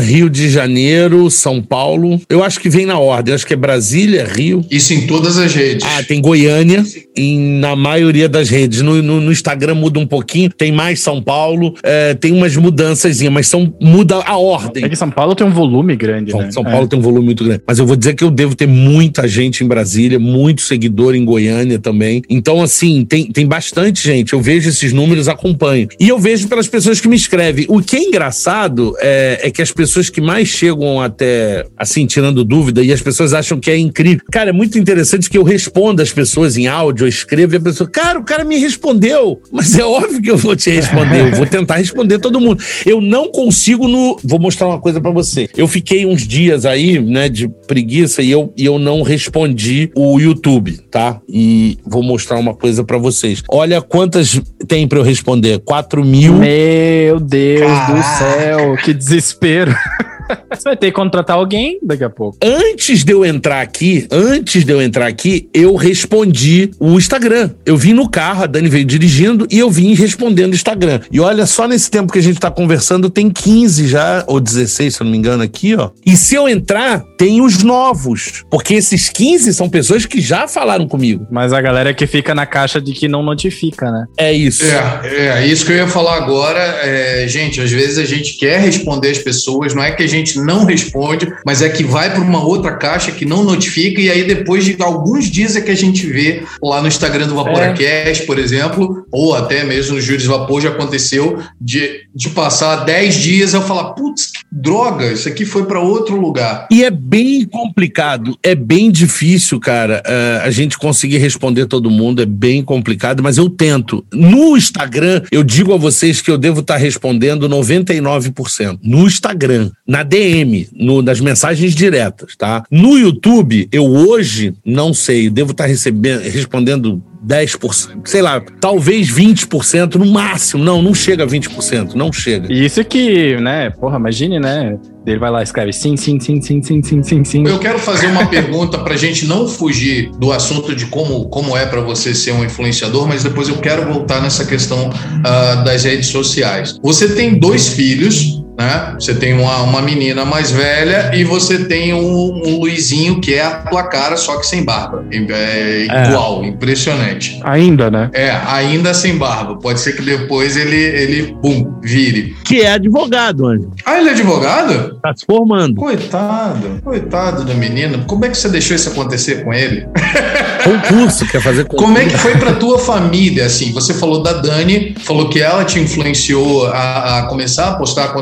Rio 0.00 0.30
de 0.30 0.48
Janeiro, 0.48 1.30
São 1.30 1.62
Paulo. 1.62 2.20
Eu 2.28 2.42
acho 2.42 2.60
que 2.60 2.68
vem 2.68 2.86
na 2.86 2.98
ordem. 2.98 3.32
Eu 3.32 3.34
acho 3.36 3.46
que 3.46 3.54
é 3.54 3.56
Brasília, 3.56 4.24
Rio. 4.26 4.64
Isso 4.70 4.94
em 4.94 5.06
todas 5.06 5.36
as 5.38 5.54
redes. 5.54 5.86
Ah, 5.86 6.02
tem 6.02 6.20
Goiânia 6.20 6.84
em, 7.16 7.38
na 7.58 7.76
maioria 7.76 8.28
das 8.28 8.48
redes. 8.48 8.80
No, 8.82 9.02
no- 9.02 9.20
no 9.20 9.32
Instagram 9.32 9.74
muda 9.74 9.98
um 9.98 10.06
pouquinho, 10.06 10.50
tem 10.50 10.72
mais 10.72 11.00
São 11.00 11.22
Paulo, 11.22 11.74
é, 11.82 12.14
tem 12.14 12.32
umas 12.32 12.56
mudanças, 12.56 13.20
mas 13.22 13.46
são, 13.48 13.72
muda 13.80 14.17
a 14.24 14.36
ordem. 14.36 14.84
É 14.84 14.88
que 14.88 14.96
São 14.96 15.10
Paulo 15.10 15.34
tem 15.34 15.46
um 15.46 15.50
volume 15.50 15.96
grande, 15.96 16.30
São, 16.30 16.40
né? 16.40 16.50
São 16.50 16.66
É. 16.66 16.70
Paulo 16.70 16.86
tem 16.86 16.98
um 16.98 17.02
volume 17.02 17.26
muito 17.26 17.44
grande. 17.44 17.62
Mas 17.66 17.78
eu 17.78 17.86
vou 17.86 17.96
dizer 17.96 18.14
que 18.14 18.24
eu 18.24 18.30
devo 18.30 18.54
ter 18.54 18.66
muita 18.66 19.26
gente 19.26 19.64
em 19.64 19.66
Brasília, 19.66 20.18
muito 20.18 20.62
seguidor 20.62 21.14
em 21.14 21.24
Goiânia 21.24 21.78
também. 21.78 22.22
Então, 22.28 22.62
assim, 22.62 23.04
tem, 23.04 23.26
tem 23.30 23.46
bastante 23.46 24.02
gente. 24.02 24.32
Eu 24.32 24.40
vejo 24.40 24.68
esses 24.68 24.92
números, 24.92 25.28
acompanho. 25.28 25.88
E 25.98 26.08
eu 26.08 26.18
vejo 26.18 26.48
pelas 26.48 26.68
pessoas 26.68 27.00
que 27.00 27.08
me 27.08 27.16
escrevem. 27.16 27.66
O 27.68 27.80
que 27.80 27.96
é 27.96 28.02
engraçado 28.02 28.94
é, 29.00 29.40
é 29.44 29.50
que 29.50 29.62
as 29.62 29.72
pessoas 29.72 30.08
que 30.10 30.20
mais 30.20 30.48
chegam 30.48 31.00
até, 31.00 31.64
assim, 31.76 32.06
tirando 32.06 32.44
dúvida, 32.44 32.82
e 32.82 32.92
as 32.92 33.02
pessoas 33.02 33.32
acham 33.32 33.58
que 33.58 33.70
é 33.70 33.78
incrível. 33.78 34.24
Cara, 34.30 34.50
é 34.50 34.52
muito 34.52 34.78
interessante 34.78 35.28
que 35.28 35.38
eu 35.38 35.42
responda 35.42 36.02
as 36.02 36.12
pessoas 36.12 36.56
em 36.56 36.66
áudio, 36.66 37.04
eu 37.04 37.08
escrevo 37.08 37.54
e 37.54 37.56
a 37.56 37.60
pessoa, 37.60 37.88
cara, 37.88 38.18
o 38.18 38.24
cara 38.24 38.44
me 38.44 38.58
respondeu. 38.58 39.40
Mas 39.52 39.78
é 39.78 39.84
óbvio 39.84 40.20
que 40.20 40.30
eu 40.30 40.36
vou 40.36 40.54
te 40.54 40.70
responder. 40.70 41.20
Eu 41.20 41.36
vou 41.36 41.46
tentar 41.46 41.76
responder 41.76 42.18
todo 42.18 42.40
mundo. 42.40 42.62
Eu 42.84 43.00
não 43.00 43.30
consigo 43.30 43.88
no. 43.88 44.07
Vou 44.22 44.38
mostrar 44.38 44.66
uma 44.66 44.80
coisa 44.80 45.00
pra 45.00 45.10
você. 45.10 45.48
Eu 45.56 45.66
fiquei 45.66 46.06
uns 46.06 46.26
dias 46.26 46.64
aí, 46.64 47.00
né, 47.00 47.28
de 47.28 47.48
preguiça 47.66 48.22
e 48.22 48.30
eu, 48.30 48.52
e 48.56 48.64
eu 48.64 48.78
não 48.78 49.02
respondi 49.02 49.90
o 49.94 50.18
YouTube, 50.18 50.78
tá? 50.90 51.20
E 51.28 51.78
vou 51.86 52.02
mostrar 52.02 52.38
uma 52.38 52.54
coisa 52.54 52.84
pra 52.84 52.98
vocês. 52.98 53.42
Olha 53.48 53.80
quantas 53.80 54.40
tem 54.66 54.86
pra 54.86 54.98
eu 54.98 55.02
responder: 55.02 55.58
4 55.60 56.04
mil. 56.04 56.34
Meu 56.34 57.20
Deus 57.20 57.60
Caraca. 57.60 57.94
do 57.94 58.02
céu, 58.18 58.76
que 58.84 58.92
desespero. 58.94 59.74
Você 60.50 60.62
vai 60.64 60.76
ter 60.76 60.86
que 60.86 60.92
contratar 60.92 61.36
alguém 61.36 61.78
daqui 61.82 62.04
a 62.04 62.10
pouco. 62.10 62.38
Antes 62.42 63.04
de 63.04 63.12
eu 63.12 63.24
entrar 63.24 63.60
aqui, 63.60 64.06
antes 64.10 64.64
de 64.64 64.72
eu 64.72 64.80
entrar 64.80 65.06
aqui, 65.06 65.48
eu 65.52 65.74
respondi 65.76 66.70
o 66.78 66.98
Instagram. 66.98 67.50
Eu 67.64 67.76
vim 67.76 67.92
no 67.92 68.08
carro, 68.08 68.44
a 68.44 68.46
Dani 68.46 68.68
veio 68.68 68.84
dirigindo 68.84 69.46
e 69.50 69.58
eu 69.58 69.70
vim 69.70 69.94
respondendo 69.94 70.52
o 70.52 70.54
Instagram. 70.54 71.00
E 71.10 71.20
olha, 71.20 71.46
só 71.46 71.66
nesse 71.66 71.90
tempo 71.90 72.12
que 72.12 72.18
a 72.18 72.22
gente 72.22 72.40
tá 72.40 72.50
conversando, 72.50 73.10
tem 73.10 73.30
15 73.30 73.86
já, 73.86 74.24
ou 74.26 74.40
16, 74.40 74.94
se 74.94 75.00
eu 75.00 75.04
não 75.04 75.12
me 75.12 75.18
engano, 75.18 75.42
aqui, 75.42 75.74
ó. 75.74 75.90
E 76.04 76.16
se 76.16 76.34
eu 76.34 76.48
entrar, 76.48 77.04
tem 77.16 77.40
os 77.40 77.62
novos. 77.62 78.44
Porque 78.50 78.74
esses 78.74 79.08
15 79.08 79.54
são 79.54 79.68
pessoas 79.68 80.06
que 80.06 80.20
já 80.20 80.48
falaram 80.48 80.86
comigo. 80.88 81.26
Mas 81.30 81.52
a 81.52 81.60
galera 81.60 81.94
que 81.94 82.06
fica 82.06 82.34
na 82.34 82.46
caixa 82.46 82.80
de 82.80 82.92
que 82.92 83.08
não 83.08 83.22
notifica, 83.22 83.90
né? 83.90 84.06
É 84.16 84.32
isso. 84.32 84.64
É, 84.64 85.42
é 85.42 85.46
isso 85.46 85.64
que 85.64 85.72
eu 85.72 85.76
ia 85.76 85.88
falar 85.88 86.16
agora. 86.16 86.60
É, 86.60 87.26
gente, 87.28 87.60
às 87.60 87.70
vezes 87.70 87.98
a 87.98 88.04
gente 88.04 88.36
quer 88.36 88.60
responder 88.60 89.10
as 89.10 89.18
pessoas, 89.18 89.74
não 89.74 89.82
é 89.82 89.92
que 89.92 90.02
a 90.02 90.06
gente 90.06 90.17
não 90.36 90.64
responde, 90.64 91.32
mas 91.44 91.62
é 91.62 91.68
que 91.68 91.84
vai 91.84 92.10
para 92.10 92.20
uma 92.20 92.44
outra 92.44 92.76
caixa 92.76 93.12
que 93.12 93.24
não 93.24 93.44
notifica, 93.44 94.00
e 94.00 94.10
aí 94.10 94.24
depois 94.24 94.64
de 94.64 94.76
alguns 94.80 95.30
dias 95.30 95.56
é 95.56 95.60
que 95.60 95.70
a 95.70 95.76
gente 95.76 96.06
vê 96.06 96.42
lá 96.62 96.80
no 96.80 96.88
Instagram 96.88 97.26
do 97.26 97.34
Vaporacast, 97.34 98.26
por 98.26 98.38
exemplo, 98.38 99.06
ou 99.10 99.34
até 99.34 99.64
mesmo 99.64 99.88
no 99.94 100.00
Júris 100.00 100.24
Vapor 100.24 100.60
já 100.60 100.70
aconteceu 100.70 101.38
de, 101.60 102.02
de 102.14 102.30
passar 102.30 102.84
10 102.84 103.14
dias 103.14 103.54
eu 103.54 103.62
falar, 103.62 103.92
putz, 103.92 104.26
que 104.26 104.40
droga, 104.50 105.12
isso 105.12 105.28
aqui 105.28 105.44
foi 105.44 105.64
para 105.64 105.80
outro 105.80 106.20
lugar. 106.20 106.66
E 106.70 106.84
é 106.84 106.90
bem 106.90 107.44
complicado, 107.44 108.36
é 108.42 108.54
bem 108.54 108.90
difícil, 108.90 109.58
cara, 109.60 110.02
eh, 110.06 110.40
a 110.44 110.50
gente 110.50 110.78
conseguir 110.78 111.18
responder 111.18 111.66
todo 111.66 111.90
mundo, 111.90 112.22
é 112.22 112.26
bem 112.26 112.62
complicado, 112.62 113.22
mas 113.22 113.38
eu 113.38 113.48
tento. 113.48 114.04
No 114.12 114.56
Instagram, 114.56 115.22
eu 115.30 115.42
digo 115.42 115.72
a 115.72 115.76
vocês 115.76 116.20
que 116.20 116.30
eu 116.30 116.38
devo 116.38 116.60
estar 116.60 116.76
respondendo 116.76 117.48
99%. 117.48 118.78
No 118.82 119.06
Instagram, 119.06 119.70
na 119.86 120.02
DM, 120.08 120.68
no, 120.72 121.02
nas 121.02 121.20
mensagens 121.20 121.74
diretas, 121.74 122.34
tá? 122.36 122.64
No 122.70 122.98
YouTube, 122.98 123.68
eu 123.70 123.84
hoje, 123.84 124.54
não 124.64 124.94
sei, 124.94 125.28
devo 125.28 125.52
estar 125.52 125.66
recebendo, 125.66 126.22
respondendo 126.22 127.02
10%, 127.26 128.06
sei 128.06 128.22
lá, 128.22 128.40
talvez 128.60 129.10
20% 129.10 129.96
no 129.96 130.06
máximo. 130.06 130.62
Não, 130.62 130.80
não 130.80 130.94
chega 130.94 131.24
a 131.24 131.26
20%, 131.26 131.94
não 131.94 132.12
chega. 132.12 132.52
E 132.52 132.64
isso 132.64 132.82
que, 132.84 133.36
né, 133.36 133.70
porra, 133.70 133.98
imagine, 133.98 134.38
né? 134.38 134.78
Ele 135.06 135.18
vai 135.18 135.30
lá 135.30 135.40
e 135.40 135.44
escreve 135.44 135.72
sim, 135.72 135.96
sim, 135.96 136.20
sim, 136.20 136.40
sim, 136.40 136.62
sim, 136.62 136.82
sim, 136.82 137.02
sim, 137.02 137.24
sim. 137.24 137.46
Eu 137.46 137.58
quero 137.58 137.78
fazer 137.78 138.06
uma 138.08 138.26
pergunta 138.26 138.78
para 138.78 138.94
a 138.94 138.96
gente 138.96 139.26
não 139.26 139.48
fugir 139.48 140.10
do 140.18 140.32
assunto 140.32 140.74
de 140.74 140.86
como, 140.86 141.28
como 141.28 141.56
é 141.56 141.66
para 141.66 141.80
você 141.80 142.14
ser 142.14 142.32
um 142.32 142.44
influenciador, 142.44 143.08
mas 143.08 143.22
depois 143.22 143.48
eu 143.48 143.56
quero 143.56 143.90
voltar 143.90 144.20
nessa 144.20 144.44
questão 144.44 144.90
ah, 145.24 145.56
das 145.64 145.84
redes 145.84 146.08
sociais. 146.08 146.78
Você 146.82 147.14
tem 147.14 147.38
dois 147.38 147.68
filhos, 147.68 148.42
né? 148.58 148.94
Você 148.98 149.14
tem 149.14 149.34
uma, 149.34 149.62
uma 149.62 149.80
menina 149.80 150.24
mais 150.24 150.50
velha 150.50 151.12
e 151.14 151.22
você 151.22 151.64
tem 151.64 151.94
um, 151.94 152.42
um 152.44 152.58
Luizinho 152.58 153.20
que 153.20 153.34
é 153.34 153.44
a 153.44 153.50
tua 153.50 153.84
cara, 153.84 154.16
só 154.16 154.36
que 154.38 154.46
sem 154.46 154.64
barba. 154.64 155.04
É 155.12 155.86
igual, 156.08 156.44
impressionante. 156.44 157.40
Ainda, 157.44 157.88
né? 157.88 158.10
É, 158.12 158.30
ainda 158.30 158.92
sem 158.92 159.16
barba. 159.16 159.56
Pode 159.56 159.78
ser 159.78 159.92
que 159.92 160.02
depois 160.02 160.56
ele, 160.56 160.76
ele 160.76 161.36
bum, 161.40 161.78
vire. 161.82 162.36
Que 162.44 162.62
é 162.62 162.72
advogado, 162.72 163.46
Anjo. 163.46 163.70
Ah, 163.86 163.98
ele 163.98 164.08
é 164.08 164.12
advogado? 164.12 164.98
Tá 165.00 165.14
se 165.14 165.24
formando. 165.24 165.76
Coitado, 165.76 166.80
coitado 166.82 167.44
do 167.44 167.54
menino. 167.54 168.04
Como 168.06 168.24
é 168.24 168.28
que 168.28 168.36
você 168.36 168.48
deixou 168.48 168.74
isso 168.74 168.88
acontecer 168.88 169.44
com 169.44 169.54
ele? 169.54 169.86
concurso, 170.64 171.26
quer 171.26 171.40
fazer 171.40 171.64
concurso. 171.64 171.84
Como 171.84 171.98
é 171.98 172.06
que 172.06 172.18
foi 172.18 172.36
pra 172.36 172.54
tua 172.54 172.78
família, 172.78 173.46
assim? 173.46 173.72
Você 173.72 173.94
falou 173.94 174.22
da 174.22 174.32
Dani, 174.32 174.94
falou 174.98 175.28
que 175.28 175.40
ela 175.40 175.64
te 175.64 175.78
influenciou 175.78 176.66
a, 176.66 177.20
a 177.20 177.22
começar 177.28 177.68
a 177.68 177.74
postar 177.76 178.12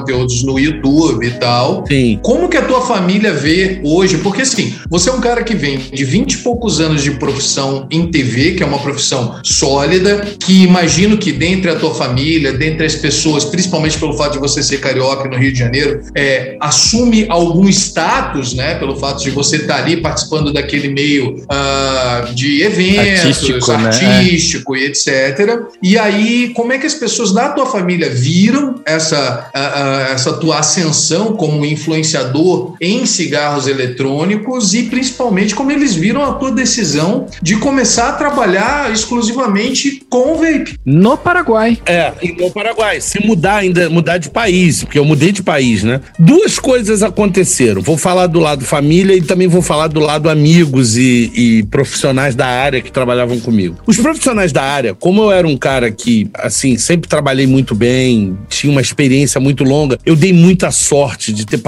no 0.42 0.58
YouTube 0.58 1.26
e 1.26 1.30
tal. 1.32 1.84
Sim. 1.86 2.18
Como 2.22 2.48
que 2.48 2.56
a 2.56 2.62
tua 2.62 2.80
família 2.86 3.32
vê 3.32 3.80
hoje? 3.84 4.18
Porque, 4.18 4.42
assim, 4.42 4.74
você 4.88 5.10
é 5.10 5.12
um 5.12 5.20
cara 5.20 5.42
que 5.42 5.54
vem 5.54 5.78
de 5.78 6.04
20 6.04 6.32
e 6.32 6.38
poucos 6.38 6.80
anos 6.80 7.02
de 7.02 7.12
profissão 7.12 7.86
em 7.90 8.10
TV, 8.10 8.52
que 8.52 8.62
é 8.62 8.66
uma 8.66 8.78
profissão 8.78 9.38
sólida, 9.42 10.26
que 10.38 10.62
imagino 10.62 11.16
que 11.16 11.32
dentre 11.32 11.70
a 11.70 11.76
tua 11.76 11.94
família, 11.94 12.52
dentre 12.52 12.86
as 12.86 12.94
pessoas, 12.94 13.44
principalmente 13.44 13.98
pelo 13.98 14.12
fato 14.14 14.34
de 14.34 14.38
você 14.38 14.62
ser 14.62 14.78
carioca 14.78 15.28
no 15.28 15.36
Rio 15.36 15.52
de 15.52 15.58
Janeiro, 15.58 16.00
é, 16.14 16.56
assume 16.60 17.26
algum 17.28 17.68
status, 17.68 18.54
né? 18.54 18.74
Pelo 18.76 18.96
fato 18.96 19.22
de 19.22 19.30
você 19.30 19.56
estar 19.56 19.76
ali 19.76 19.98
participando 19.98 20.52
daquele 20.52 20.88
meio 20.88 21.36
uh, 21.44 22.34
de 22.34 22.62
eventos, 22.62 23.24
artístico, 23.24 23.72
artístico 23.72 24.72
né? 24.74 24.80
e 24.80 24.84
etc. 24.84 25.60
E 25.82 25.98
aí, 25.98 26.52
como 26.54 26.72
é 26.72 26.78
que 26.78 26.86
as 26.86 26.94
pessoas 26.94 27.32
da 27.32 27.50
tua 27.50 27.66
família 27.66 28.10
viram 28.10 28.80
essa, 28.84 29.50
uh, 29.54 29.58
uh, 29.58 30.14
essa 30.16 30.32
tua 30.32 30.58
ascensão 30.58 31.36
como 31.36 31.64
influenciador 31.64 32.74
em 32.80 33.06
cigarros 33.06 33.68
eletrônicos 33.68 34.74
e 34.74 34.84
principalmente 34.84 35.54
como 35.54 35.70
eles 35.70 35.94
viram 35.94 36.24
a 36.24 36.32
tua 36.32 36.50
decisão 36.50 37.26
de 37.40 37.56
começar 37.56 38.08
a 38.08 38.12
trabalhar 38.12 38.92
exclusivamente 38.92 40.02
com 40.08 40.32
o 40.32 40.36
vape? 40.36 40.78
No 40.84 41.16
Paraguai. 41.16 41.78
É, 41.86 42.12
no 42.38 42.50
Paraguai. 42.50 43.00
Se 43.00 43.24
mudar 43.24 43.56
ainda, 43.56 43.88
mudar 43.90 44.18
de 44.18 44.30
país, 44.30 44.82
porque 44.82 44.98
eu 44.98 45.04
mudei 45.04 45.32
de 45.32 45.42
país, 45.42 45.82
né? 45.84 46.00
Duas 46.18 46.58
coisas 46.58 47.02
aconteceram. 47.02 47.82
Vou 47.82 47.98
falar 47.98 48.26
do 48.26 48.40
lado 48.40 48.64
família 48.64 49.14
e 49.14 49.22
também 49.22 49.46
vou 49.46 49.62
falar 49.62 49.88
do 49.88 50.00
lado 50.00 50.28
amigos 50.28 50.96
e, 50.96 51.30
e 51.34 51.62
profissionais 51.64 52.34
da 52.34 52.46
área 52.46 52.80
que 52.80 52.90
trabalhavam 52.90 53.38
comigo. 53.38 53.76
Os 53.86 53.98
profissionais 53.98 54.52
da 54.52 54.62
área, 54.62 54.94
como 54.94 55.22
eu 55.22 55.32
era 55.32 55.46
um 55.46 55.56
cara 55.56 55.90
que, 55.90 56.28
assim, 56.34 56.78
sempre 56.78 57.08
trabalhei 57.08 57.46
muito 57.46 57.74
bem, 57.74 58.36
tinha 58.48 58.70
uma 58.70 58.80
experiência 58.80 59.40
muito 59.40 59.62
longa, 59.62 59.98
eu 60.06 60.14
dei 60.14 60.32
muita 60.32 60.70
sorte 60.70 61.32
de 61.32 61.44
ter, 61.44 61.60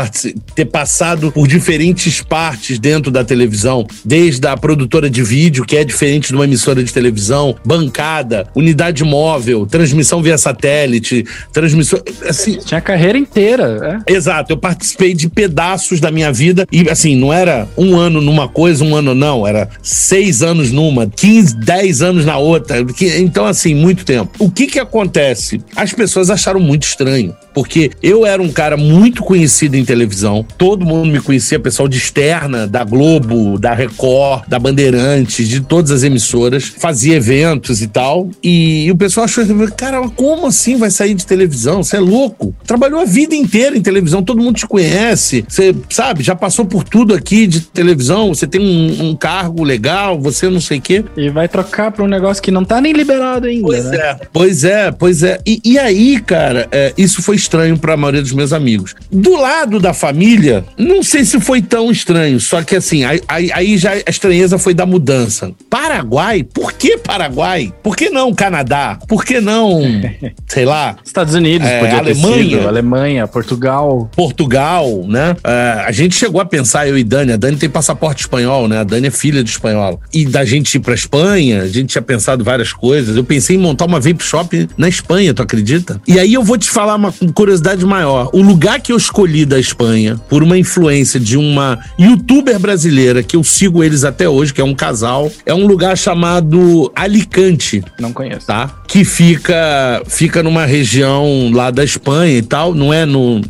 ter 0.54 0.64
passado 0.66 1.32
por 1.32 1.48
diferentes 1.48 2.22
partes 2.22 2.78
dentro 2.78 3.10
da 3.10 3.24
televisão, 3.24 3.84
desde 4.04 4.46
a 4.46 4.56
produtora 4.56 5.10
de 5.10 5.24
vídeo, 5.24 5.64
que 5.64 5.76
é 5.76 5.84
diferente 5.84 6.28
de 6.28 6.34
uma 6.34 6.44
emissora 6.44 6.84
de 6.84 6.92
televisão, 6.92 7.56
bancada, 7.64 8.46
unidade 8.54 9.02
móvel, 9.02 9.66
transmissão 9.66 10.22
via 10.22 10.38
satélite, 10.38 11.24
transmissão. 11.52 12.00
Assim, 12.28 12.58
Tinha 12.58 12.78
a 12.78 12.82
carreira 12.82 13.18
inteira. 13.18 14.04
É? 14.06 14.14
Exato, 14.14 14.52
eu 14.52 14.56
participei 14.56 15.14
de 15.14 15.28
pedaços 15.28 15.98
da 15.98 16.12
minha 16.12 16.32
vida 16.32 16.64
e, 16.70 16.88
assim, 16.88 17.16
não 17.16 17.32
era 17.32 17.68
um 17.76 17.96
ano 17.96 18.20
numa 18.20 18.48
coisa, 18.48 18.84
um 18.84 18.94
ano 18.94 19.16
não, 19.16 19.44
era 19.44 19.68
seis 19.82 20.42
anos 20.42 20.70
numa, 20.70 21.08
15, 21.08 21.56
10 21.56 22.02
anos 22.02 22.24
na 22.24 22.38
outra. 22.38 22.86
Então, 23.18 23.46
assim, 23.46 23.74
muito 23.74 24.04
tempo. 24.04 24.30
O 24.38 24.48
que 24.48 24.68
que 24.68 24.78
acontece? 24.78 25.60
As 25.74 25.92
pessoas 25.92 26.30
acharam 26.30 26.60
muito 26.60 26.84
estranho 26.84 27.34
porque 27.58 27.90
eu 28.00 28.24
era 28.28 28.42
um 28.42 28.50
cara 28.50 28.76
muito 28.76 29.22
conhecido 29.22 29.76
em 29.76 29.84
televisão, 29.84 30.44
todo 30.56 30.84
mundo 30.84 31.08
me 31.08 31.20
conhecia, 31.20 31.58
pessoal 31.58 31.88
de 31.88 31.98
externa, 31.98 32.66
da 32.66 32.84
Globo, 32.84 33.58
da 33.58 33.74
Record, 33.74 34.46
da 34.48 34.58
Bandeirantes, 34.58 35.48
de 35.48 35.60
todas 35.60 35.90
as 35.90 36.02
emissoras, 36.02 36.64
fazia 36.64 37.16
eventos 37.16 37.82
e 37.82 37.86
tal, 37.86 38.28
e 38.42 38.90
o 38.90 38.96
pessoal 38.96 39.24
achou, 39.24 39.44
cara, 39.76 40.08
como 40.10 40.46
assim 40.46 40.76
vai 40.76 40.90
sair 40.90 41.14
de 41.14 41.26
televisão? 41.26 41.82
Você 41.82 41.96
é 41.96 42.00
louco? 42.00 42.54
Trabalhou 42.66 43.00
a 43.00 43.04
vida 43.04 43.34
inteira 43.34 43.76
em 43.76 43.82
televisão, 43.82 44.22
todo 44.22 44.42
mundo 44.42 44.56
te 44.56 44.66
conhece, 44.66 45.44
você 45.48 45.74
sabe, 45.90 46.22
já 46.22 46.34
passou 46.34 46.64
por 46.64 46.84
tudo 46.84 47.14
aqui 47.14 47.46
de 47.46 47.60
televisão, 47.60 48.34
você 48.34 48.46
tem 48.46 48.60
um, 48.60 49.10
um 49.10 49.16
cargo 49.16 49.64
legal, 49.64 50.18
você 50.18 50.48
não 50.48 50.60
sei 50.60 50.78
o 50.78 50.80
quê. 50.80 51.04
E 51.16 51.30
vai 51.30 51.48
trocar 51.48 51.90
para 51.90 52.04
um 52.04 52.08
negócio 52.08 52.42
que 52.42 52.50
não 52.50 52.64
tá 52.64 52.80
nem 52.80 52.92
liberado 52.92 53.46
ainda, 53.46 53.66
pois 53.66 53.84
né? 53.84 53.96
É, 53.96 54.18
pois 54.32 54.64
é, 54.64 54.92
pois 54.92 55.22
é. 55.22 55.40
E, 55.46 55.60
e 55.64 55.78
aí, 55.78 56.20
cara, 56.20 56.68
é, 56.70 56.92
isso 56.96 57.22
foi 57.22 57.36
estranho 57.36 57.78
para 57.78 57.94
a 57.94 57.96
maioria 58.08 58.22
dos 58.22 58.32
meus 58.32 58.52
amigos. 58.52 58.94
Do 59.10 59.36
lado 59.40 59.78
da 59.78 59.92
família, 59.92 60.64
não 60.76 61.02
sei 61.02 61.24
se 61.24 61.40
foi 61.40 61.62
tão 61.62 61.90
estranho, 61.90 62.40
só 62.40 62.62
que 62.62 62.76
assim, 62.76 63.04
aí, 63.04 63.50
aí 63.52 63.78
já 63.78 63.92
a 63.92 64.10
estranheza 64.10 64.58
foi 64.58 64.74
da 64.74 64.86
mudança. 64.86 65.52
Paraguai? 65.70 66.42
Por 66.42 66.72
que 66.72 66.98
Paraguai? 66.98 67.72
Por 67.82 67.96
que 67.96 68.10
não 68.10 68.34
Canadá? 68.34 68.98
Por 69.06 69.24
que 69.24 69.40
não, 69.40 69.82
sei 70.48 70.64
lá? 70.64 70.96
Estados 71.04 71.34
Unidos, 71.34 71.66
é, 71.66 71.80
podia 71.80 71.98
Alemanha, 71.98 72.68
Alemanha, 72.68 73.26
Portugal. 73.26 74.10
Portugal, 74.14 75.04
né? 75.06 75.36
É, 75.44 75.84
a 75.86 75.92
gente 75.92 76.14
chegou 76.14 76.40
a 76.40 76.44
pensar, 76.44 76.88
eu 76.88 76.96
e 76.96 77.04
Dani, 77.04 77.32
a 77.32 77.36
Dani 77.36 77.56
tem 77.56 77.68
passaporte 77.68 78.22
espanhol, 78.22 78.68
né? 78.68 78.78
A 78.78 78.84
Dani 78.84 79.08
é 79.08 79.10
filha 79.10 79.42
de 79.44 79.50
espanhol. 79.50 80.00
E 80.12 80.24
da 80.24 80.44
gente 80.44 80.74
ir 80.74 80.80
pra 80.80 80.94
Espanha, 80.94 81.62
a 81.62 81.68
gente 81.68 81.88
tinha 81.88 82.02
pensado 82.02 82.42
várias 82.42 82.72
coisas. 82.72 83.16
Eu 83.16 83.24
pensei 83.24 83.56
em 83.56 83.58
montar 83.58 83.84
uma 83.84 84.00
vape 84.00 84.22
shop 84.22 84.68
na 84.76 84.88
Espanha, 84.88 85.34
tu 85.34 85.42
acredita? 85.42 86.00
E 86.06 86.18
aí 86.18 86.34
eu 86.34 86.42
vou 86.42 86.56
te 86.56 86.70
falar 86.70 86.94
uma 86.94 87.12
curiosidade 87.34 87.84
maior. 87.98 88.30
O 88.32 88.42
lugar 88.42 88.80
que 88.80 88.92
eu 88.92 88.96
escolhi 88.96 89.44
da 89.44 89.58
Espanha, 89.58 90.16
por 90.28 90.42
uma 90.42 90.56
influência 90.56 91.18
de 91.18 91.36
uma 91.36 91.78
youtuber 91.98 92.58
brasileira, 92.58 93.22
que 93.22 93.34
eu 93.34 93.42
sigo 93.42 93.82
eles 93.82 94.04
até 94.04 94.28
hoje, 94.28 94.54
que 94.54 94.60
é 94.60 94.64
um 94.64 94.74
casal, 94.74 95.30
é 95.44 95.52
um 95.52 95.66
lugar 95.66 95.98
chamado 95.98 96.90
Alicante. 96.94 97.82
Não 97.98 98.12
conheço. 98.12 98.46
Tá? 98.46 98.70
Que 98.86 99.04
fica, 99.04 100.02
fica 100.06 100.42
numa 100.42 100.64
região 100.64 101.50
lá 101.52 101.70
da 101.70 101.82
Espanha 101.82 102.38
e 102.38 102.42
tal, 102.42 102.74
não 102.74 102.92
é 102.92 103.04
no 103.04 103.40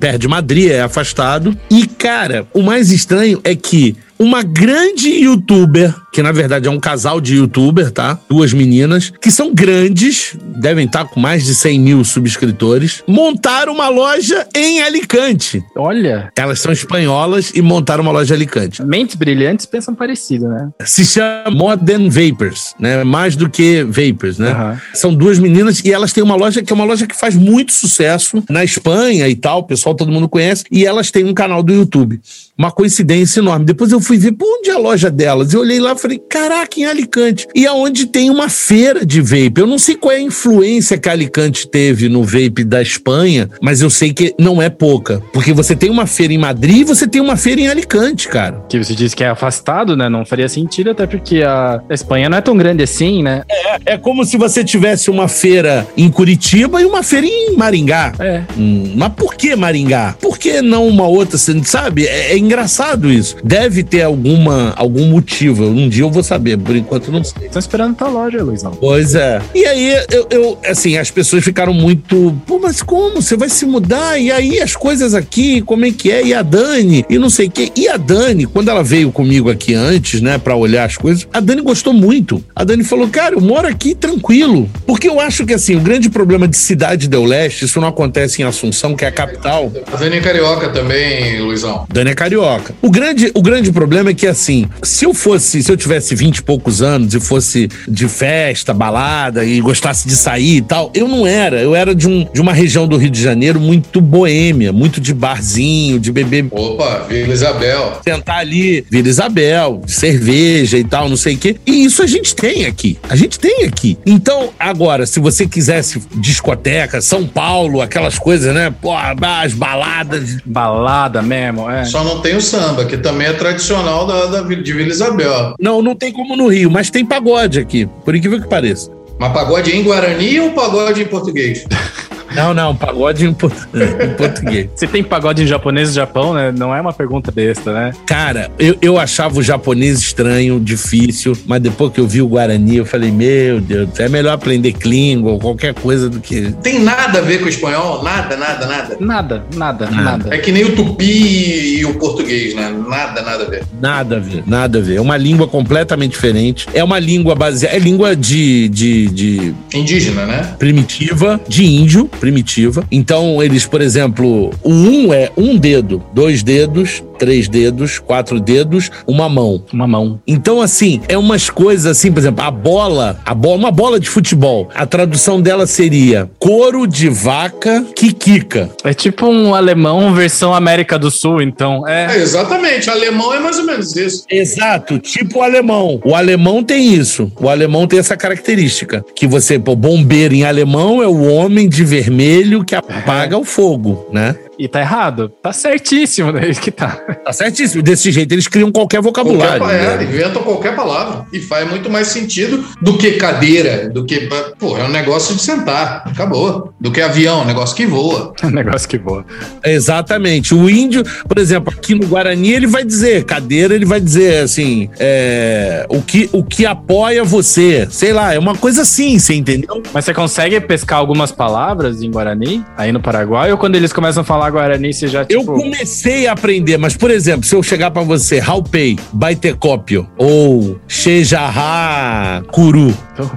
perto 0.00 0.22
de 0.22 0.28
Madrid, 0.28 0.70
é 0.70 0.80
afastado. 0.80 1.56
E, 1.70 1.86
cara, 1.86 2.46
o 2.52 2.62
mais 2.62 2.90
estranho 2.90 3.40
é 3.44 3.54
que 3.54 3.96
uma 4.18 4.42
grande 4.42 5.08
youtuber, 5.08 5.94
que 6.12 6.22
na 6.22 6.30
verdade 6.30 6.68
é 6.68 6.70
um 6.70 6.78
casal 6.78 7.20
de 7.20 7.36
youtuber, 7.36 7.90
tá? 7.90 8.18
Duas 8.28 8.52
meninas, 8.52 9.12
que 9.20 9.30
são 9.30 9.54
grandes, 9.54 10.36
devem 10.56 10.84
estar 10.84 11.06
com 11.06 11.18
mais 11.18 11.44
de 11.44 11.54
100 11.54 11.80
mil 11.80 12.04
subscritores, 12.04 13.02
montaram 13.06 13.72
uma 13.72 13.88
loja 13.88 14.46
em 14.54 14.82
Alicante. 14.82 15.64
Olha. 15.74 16.30
Elas 16.36 16.60
são 16.60 16.70
espanholas 16.70 17.52
e 17.54 17.62
montaram 17.62 18.02
uma 18.02 18.12
loja 18.12 18.34
em 18.34 18.36
Alicante. 18.36 18.82
Mentes 18.84 19.16
brilhantes 19.16 19.64
pensam 19.64 19.94
parecido, 19.94 20.48
né? 20.48 20.68
Se 20.84 21.04
chama 21.04 21.50
Modern 21.50 22.08
Vapors, 22.08 22.74
né? 22.78 23.02
Mais 23.04 23.34
do 23.34 23.48
que 23.48 23.82
Vapors, 23.84 24.38
né? 24.38 24.52
Uhum. 24.52 24.78
São 24.92 25.14
duas 25.14 25.38
meninas 25.38 25.80
e 25.84 25.92
elas 25.92 26.12
têm 26.12 26.22
uma 26.22 26.36
loja 26.36 26.62
que 26.62 26.72
é 26.72 26.76
uma 26.76 26.84
loja 26.84 27.06
que 27.06 27.16
faz 27.16 27.34
muito 27.34 27.72
sucesso 27.72 28.42
na 28.50 28.62
Espanha 28.62 29.28
e 29.28 29.34
tal, 29.34 29.60
o 29.60 29.64
pessoal 29.64 29.94
todo 29.94 30.12
mundo 30.12 30.28
conhece, 30.28 30.64
e 30.70 30.84
elas 30.84 31.10
têm 31.10 31.24
um 31.24 31.32
canal 31.32 31.62
do 31.62 31.72
YouTube. 31.72 32.20
Uma 32.56 32.70
coincidência 32.70 33.40
enorme. 33.40 33.64
Depois 33.64 33.90
eu 33.90 34.00
fui 34.00 34.18
ver, 34.18 34.32
por 34.32 34.46
onde 34.58 34.70
é 34.70 34.74
a 34.74 34.78
loja 34.78 35.10
delas? 35.10 35.52
Eu 35.54 35.60
olhei 35.60 35.80
lá 35.80 35.92
e 35.92 35.98
falei, 36.02 36.18
caraca, 36.18 36.78
em 36.78 36.84
Alicante. 36.84 37.46
E 37.54 37.66
aonde 37.66 38.06
tem 38.06 38.30
uma 38.30 38.48
feira 38.48 39.06
de 39.06 39.20
vape. 39.20 39.54
Eu 39.56 39.66
não 39.66 39.78
sei 39.78 39.94
qual 39.94 40.12
é 40.12 40.16
a 40.16 40.20
influência 40.20 40.98
que 40.98 41.08
a 41.08 41.12
Alicante 41.12 41.68
teve 41.68 42.08
no 42.08 42.22
vape 42.22 42.64
da 42.64 42.82
Espanha, 42.82 43.48
mas 43.60 43.80
eu 43.80 43.88
sei 43.88 44.12
que 44.12 44.34
não 44.38 44.60
é 44.60 44.68
pouca. 44.68 45.22
Porque 45.32 45.52
você 45.52 45.74
tem 45.74 45.90
uma 45.90 46.06
feira 46.06 46.32
em 46.32 46.38
Madrid 46.38 46.78
e 46.78 46.84
você 46.84 47.06
tem 47.06 47.20
uma 47.20 47.36
feira 47.36 47.60
em 47.60 47.68
Alicante, 47.68 48.28
cara. 48.28 48.64
Que 48.68 48.82
você 48.82 48.94
disse 48.94 49.14
que 49.14 49.24
é 49.24 49.28
afastado, 49.28 49.96
né? 49.96 50.08
Não 50.08 50.24
faria 50.24 50.48
sentido, 50.48 50.90
até 50.90 51.06
porque 51.06 51.42
a 51.42 51.80
Espanha 51.90 52.28
não 52.28 52.38
é 52.38 52.40
tão 52.40 52.56
grande 52.56 52.82
assim, 52.82 53.22
né? 53.22 53.42
É, 53.48 53.94
é 53.94 53.98
como 53.98 54.24
se 54.24 54.36
você 54.36 54.64
tivesse 54.64 55.10
uma 55.10 55.28
feira 55.28 55.86
em 55.96 56.10
Curitiba 56.10 56.80
e 56.80 56.84
uma 56.84 57.02
feira 57.02 57.26
em 57.26 57.56
Maringá. 57.56 58.12
É. 58.18 58.42
Hum, 58.56 58.92
mas 58.96 59.12
por 59.14 59.34
que 59.34 59.54
Maringá? 59.54 60.16
Por 60.20 60.38
que 60.38 60.60
não 60.60 60.86
uma 60.86 61.06
outra, 61.06 61.38
sabe? 61.38 62.06
É, 62.06 62.32
é 62.32 62.38
engraçado 62.38 63.10
isso. 63.10 63.36
Deve 63.44 63.82
ter 63.82 64.02
alguma, 64.02 64.72
algum 64.76 65.06
motivo. 65.06 65.64
Um 65.64 65.88
dia 65.92 66.02
eu 66.02 66.10
vou 66.10 66.22
saber, 66.22 66.58
por 66.58 66.74
enquanto 66.74 67.12
não 67.12 67.22
sei. 67.22 67.48
Tô 67.48 67.58
esperando 67.58 67.94
tua 67.94 68.08
loja, 68.08 68.42
Luizão. 68.42 68.72
Pois 68.72 69.14
é. 69.14 69.40
E 69.54 69.64
aí, 69.64 69.96
eu, 70.10 70.26
eu, 70.30 70.58
assim, 70.66 70.96
as 70.96 71.10
pessoas 71.10 71.44
ficaram 71.44 71.72
muito. 71.72 72.36
Pô, 72.46 72.58
mas 72.58 72.82
como? 72.82 73.22
Você 73.22 73.36
vai 73.36 73.48
se 73.48 73.64
mudar? 73.64 74.18
E 74.18 74.32
aí 74.32 74.60
as 74.60 74.74
coisas 74.74 75.14
aqui, 75.14 75.60
como 75.62 75.84
é 75.84 75.92
que 75.92 76.10
é? 76.10 76.24
E 76.24 76.34
a 76.34 76.42
Dani? 76.42 77.04
E 77.08 77.18
não 77.18 77.30
sei 77.30 77.46
o 77.46 77.50
quê. 77.50 77.70
E 77.76 77.88
a 77.88 77.96
Dani, 77.96 78.46
quando 78.46 78.70
ela 78.70 78.82
veio 78.82 79.12
comigo 79.12 79.50
aqui 79.50 79.74
antes, 79.74 80.20
né, 80.20 80.38
pra 80.38 80.56
olhar 80.56 80.84
as 80.84 80.96
coisas, 80.96 81.28
a 81.32 81.40
Dani 81.40 81.62
gostou 81.62 81.92
muito. 81.92 82.42
A 82.56 82.64
Dani 82.64 82.82
falou, 82.82 83.08
cara, 83.08 83.34
eu 83.34 83.40
moro 83.40 83.68
aqui 83.68 83.94
tranquilo. 83.94 84.68
Porque 84.86 85.08
eu 85.08 85.20
acho 85.20 85.46
que, 85.46 85.54
assim, 85.54 85.76
o 85.76 85.80
grande 85.80 86.10
problema 86.10 86.48
de 86.48 86.56
cidade 86.56 87.08
do 87.08 87.22
leste, 87.22 87.64
isso 87.64 87.80
não 87.80 87.88
acontece 87.88 88.42
em 88.42 88.44
Assunção, 88.44 88.96
que 88.96 89.04
é 89.04 89.08
a 89.08 89.12
capital. 89.12 89.72
A 89.92 89.96
Dani 89.96 90.16
é 90.16 90.20
carioca 90.20 90.68
também, 90.70 91.40
Luizão. 91.40 91.86
Dani 91.88 92.10
é 92.10 92.14
carioca. 92.14 92.74
O 92.80 92.90
grande, 92.90 93.30
o 93.34 93.42
grande 93.42 93.70
problema 93.70 93.92
problema 93.92 94.10
é 94.10 94.14
que, 94.14 94.26
assim, 94.26 94.68
se 94.82 95.04
eu 95.04 95.12
fosse, 95.12 95.62
se 95.62 95.70
eu 95.70 95.76
tivesse 95.82 96.14
vinte 96.14 96.38
e 96.38 96.42
poucos 96.42 96.82
anos 96.82 97.14
e 97.14 97.20
fosse 97.20 97.68
de 97.86 98.08
festa, 98.08 98.72
balada 98.72 99.44
e 99.44 99.60
gostasse 99.60 100.08
de 100.08 100.16
sair 100.16 100.56
e 100.56 100.62
tal, 100.62 100.90
eu 100.94 101.06
não 101.06 101.26
era. 101.26 101.60
Eu 101.60 101.74
era 101.74 101.94
de, 101.94 102.08
um, 102.08 102.26
de 102.32 102.40
uma 102.40 102.52
região 102.52 102.86
do 102.86 102.96
Rio 102.96 103.10
de 103.10 103.22
Janeiro 103.22 103.60
muito 103.60 104.00
boêmia, 104.00 104.72
muito 104.72 105.00
de 105.00 105.12
barzinho, 105.12 105.98
de 105.98 106.10
beber. 106.12 106.46
Opa, 106.50 107.06
Vila 107.08 107.32
Isabel. 107.32 108.00
Sentar 108.02 108.38
ali, 108.38 108.84
Vila 108.90 109.08
Isabel, 109.08 109.82
cerveja 109.86 110.78
e 110.78 110.84
tal, 110.84 111.08
não 111.08 111.16
sei 111.16 111.34
o 111.34 111.38
quê. 111.38 111.56
E 111.66 111.84
isso 111.84 112.02
a 112.02 112.06
gente 112.06 112.34
tem 112.34 112.66
aqui. 112.66 112.98
A 113.08 113.16
gente 113.16 113.38
tem 113.38 113.64
aqui. 113.64 113.98
Então, 114.06 114.50
agora, 114.58 115.06
se 115.06 115.20
você 115.20 115.46
quisesse 115.46 116.02
discoteca, 116.16 117.00
São 117.00 117.26
Paulo, 117.26 117.80
aquelas 117.80 118.18
coisas, 118.18 118.54
né? 118.54 118.72
Pô, 118.80 118.92
as 118.96 119.52
baladas. 119.52 120.36
Balada 120.44 121.22
mesmo, 121.22 121.68
é. 121.70 121.84
Só 121.84 122.04
não 122.04 122.20
tem 122.20 122.36
o 122.36 122.40
samba, 122.40 122.84
que 122.84 122.96
também 122.96 123.26
é 123.26 123.32
tradicional 123.32 124.06
da, 124.06 124.26
da, 124.26 124.40
de 124.42 124.72
Vila 124.72 124.90
Isabel. 124.90 125.54
Não, 125.60 125.71
Não, 125.72 125.80
não 125.80 125.94
tem 125.96 126.12
como 126.12 126.36
no 126.36 126.48
Rio, 126.48 126.70
mas 126.70 126.90
tem 126.90 127.02
pagode 127.02 127.58
aqui, 127.58 127.86
por 128.04 128.14
incrível 128.14 128.38
que 128.42 128.46
pareça. 128.46 128.92
Mas 129.18 129.32
pagode 129.32 129.74
em 129.74 129.82
Guarani 129.82 130.38
ou 130.38 130.50
pagode 130.50 131.00
em 131.00 131.06
português? 131.06 131.64
Não, 132.34 132.54
não, 132.54 132.74
pagode 132.74 133.24
em, 133.24 133.28
em 133.28 133.34
português. 133.34 134.68
Se 134.74 134.86
tem 134.86 135.02
pagode 135.02 135.42
em 135.42 135.46
japonês 135.46 135.88
no 135.88 135.94
Japão, 135.94 136.34
né? 136.34 136.52
Não 136.56 136.74
é 136.74 136.80
uma 136.80 136.92
pergunta 136.92 137.30
besta, 137.30 137.72
né? 137.72 137.92
Cara, 138.06 138.50
eu, 138.58 138.76
eu 138.80 138.98
achava 138.98 139.38
o 139.38 139.42
japonês 139.42 139.98
estranho, 139.98 140.58
difícil, 140.60 141.36
mas 141.46 141.60
depois 141.60 141.92
que 141.92 142.00
eu 142.00 142.06
vi 142.06 142.22
o 142.22 142.28
Guarani, 142.28 142.76
eu 142.76 142.86
falei, 142.86 143.10
meu 143.10 143.60
Deus, 143.60 143.88
é 143.98 144.08
melhor 144.08 144.32
aprender 144.32 144.72
Klingon 144.72 145.32
ou 145.32 145.38
qualquer 145.38 145.74
coisa 145.74 146.08
do 146.08 146.20
que. 146.20 146.52
Tem 146.62 146.78
nada 146.78 147.18
a 147.18 147.22
ver 147.22 147.38
com 147.38 147.46
o 147.46 147.48
espanhol? 147.48 148.02
Nada, 148.02 148.36
nada, 148.36 148.66
nada. 148.66 148.96
Nada, 149.00 149.44
nada, 149.54 149.90
nada. 149.90 150.34
É 150.34 150.38
que 150.38 150.52
nem 150.52 150.64
o 150.64 150.74
tupi 150.74 151.78
e 151.78 151.84
o 151.84 151.94
português, 151.94 152.54
né? 152.54 152.74
Nada, 152.88 153.22
nada 153.22 153.44
a 153.44 153.48
ver. 153.48 153.64
Nada 153.80 154.16
a 154.16 154.20
ver, 154.20 154.42
nada 154.46 154.78
a 154.78 154.82
ver. 154.82 154.96
É 154.96 155.00
uma 155.00 155.16
língua 155.16 155.46
completamente 155.46 156.12
diferente. 156.12 156.66
É 156.72 156.82
uma 156.82 156.98
língua 156.98 157.34
baseada. 157.34 157.76
É 157.76 157.78
língua 157.78 158.16
de, 158.16 158.68
de, 158.68 159.06
de. 159.08 159.54
Indígena, 159.74 160.26
né? 160.26 160.54
Primitiva, 160.58 161.40
de 161.48 161.64
índio 161.64 162.08
primitiva. 162.22 162.84
Então, 162.88 163.42
eles, 163.42 163.66
por 163.66 163.80
exemplo, 163.80 164.50
o 164.62 164.70
um 164.70 165.12
é 165.12 165.32
um 165.36 165.58
dedo, 165.58 166.00
dois 166.14 166.40
dedos, 166.40 167.02
três 167.22 167.46
dedos, 167.46 168.00
quatro 168.00 168.40
dedos, 168.40 168.90
uma 169.06 169.28
mão. 169.28 169.62
Uma 169.72 169.86
mão. 169.86 170.20
Então, 170.26 170.60
assim, 170.60 171.00
é 171.06 171.16
umas 171.16 171.48
coisas 171.48 171.86
assim, 171.86 172.10
por 172.10 172.18
exemplo, 172.18 172.44
a 172.44 172.50
bola, 172.50 173.16
a 173.24 173.32
bola, 173.32 173.56
uma 173.56 173.70
bola 173.70 174.00
de 174.00 174.08
futebol. 174.08 174.68
A 174.74 174.84
tradução 174.84 175.40
dela 175.40 175.64
seria 175.64 176.28
couro 176.36 176.84
de 176.84 177.08
vaca 177.08 177.84
quiquica. 177.94 178.68
É 178.82 178.92
tipo 178.92 179.28
um 179.28 179.54
alemão 179.54 180.12
versão 180.12 180.52
América 180.52 180.98
do 180.98 181.12
Sul, 181.12 181.40
então. 181.40 181.86
É, 181.86 182.16
É, 182.16 182.16
exatamente. 182.16 182.90
Alemão 182.90 183.32
é 183.32 183.38
mais 183.38 183.56
ou 183.60 183.66
menos 183.66 183.94
isso. 183.94 184.24
Exato, 184.28 184.98
tipo 184.98 185.38
o 185.38 185.42
alemão. 185.42 186.00
O 186.04 186.16
alemão 186.16 186.64
tem 186.64 186.92
isso. 186.92 187.30
O 187.40 187.48
alemão 187.48 187.86
tem 187.86 188.00
essa 188.00 188.16
característica. 188.16 189.04
Que 189.14 189.28
você, 189.28 189.60
pô, 189.60 189.76
bombeiro 189.76 190.34
em 190.34 190.42
alemão 190.42 191.00
é 191.00 191.06
o 191.06 191.22
homem 191.32 191.68
de 191.68 191.84
vermelho 191.84 192.64
que 192.64 192.74
apaga 192.74 193.38
o 193.38 193.44
fogo, 193.44 194.08
né? 194.12 194.34
E 194.62 194.68
tá 194.68 194.80
errado. 194.80 195.32
Tá 195.42 195.52
certíssimo, 195.52 196.30
né? 196.32 196.52
que 196.54 196.70
tá. 196.70 196.90
Tá 197.24 197.32
certíssimo. 197.32 197.82
Desse 197.82 198.12
jeito 198.12 198.32
eles 198.32 198.46
criam 198.46 198.70
qualquer 198.70 199.02
vocabulário. 199.02 199.58
Qualquer, 199.58 199.94
é, 199.94 199.96
né? 199.96 200.04
inventam 200.04 200.40
qualquer 200.40 200.76
palavra. 200.76 201.26
E 201.32 201.40
faz 201.40 201.68
muito 201.68 201.90
mais 201.90 202.06
sentido 202.06 202.64
do 202.80 202.96
que 202.96 203.12
cadeira, 203.12 203.88
do 203.88 204.04
que. 204.04 204.28
Pô, 204.60 204.78
é 204.78 204.84
um 204.84 204.88
negócio 204.88 205.34
de 205.34 205.42
sentar. 205.42 206.04
Acabou. 206.06 206.72
Do 206.80 206.92
que 206.92 207.00
avião, 207.00 207.42
um 207.42 207.44
negócio 207.44 207.74
que 207.74 207.84
voa. 207.86 208.32
É 208.40 208.46
um 208.46 208.50
negócio 208.50 208.88
que 208.88 208.96
boa. 208.96 209.26
Exatamente. 209.64 210.54
O 210.54 210.70
índio, 210.70 211.02
por 211.26 211.38
exemplo, 211.38 211.74
aqui 211.76 211.96
no 211.96 212.06
Guarani, 212.06 212.52
ele 212.52 212.68
vai 212.68 212.84
dizer, 212.84 213.24
cadeira, 213.24 213.74
ele 213.74 213.84
vai 213.84 214.00
dizer 214.00 214.44
assim, 214.44 214.88
é, 215.00 215.86
o, 215.88 216.00
que, 216.00 216.30
o 216.32 216.44
que 216.44 216.64
apoia 216.64 217.24
você. 217.24 217.88
Sei 217.90 218.12
lá, 218.12 218.32
é 218.32 218.38
uma 218.38 218.54
coisa 218.54 218.82
assim, 218.82 219.18
você 219.18 219.34
entendeu? 219.34 219.82
Mas 219.92 220.04
você 220.04 220.14
consegue 220.14 220.60
pescar 220.60 221.00
algumas 221.00 221.32
palavras 221.32 222.00
em 222.00 222.10
Guarani, 222.12 222.64
aí 222.76 222.92
no 222.92 223.00
Paraguai? 223.00 223.50
Ou 223.50 223.58
quando 223.58 223.74
eles 223.74 223.92
começam 223.92 224.20
a 224.20 224.24
falar 224.24 224.51
Guarani, 224.52 224.92
você 224.92 225.08
já, 225.08 225.26
Eu 225.28 225.40
tipo... 225.40 225.54
comecei 225.54 226.26
a 226.26 226.32
aprender, 226.32 226.76
mas, 226.76 226.96
por 226.96 227.10
exemplo, 227.10 227.44
se 227.44 227.54
eu 227.54 227.62
chegar 227.62 227.90
pra 227.90 228.02
você, 228.02 228.40
Halpei, 228.40 228.98
Baitecópio, 229.12 230.08
ou 230.16 230.78
Shejarra 230.86 232.42
Curu. 232.52 232.96
Então, 233.12 233.30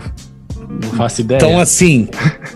não 0.83 0.91
faço 0.91 1.21
ideia. 1.21 1.37
Então, 1.37 1.59
assim, 1.59 2.07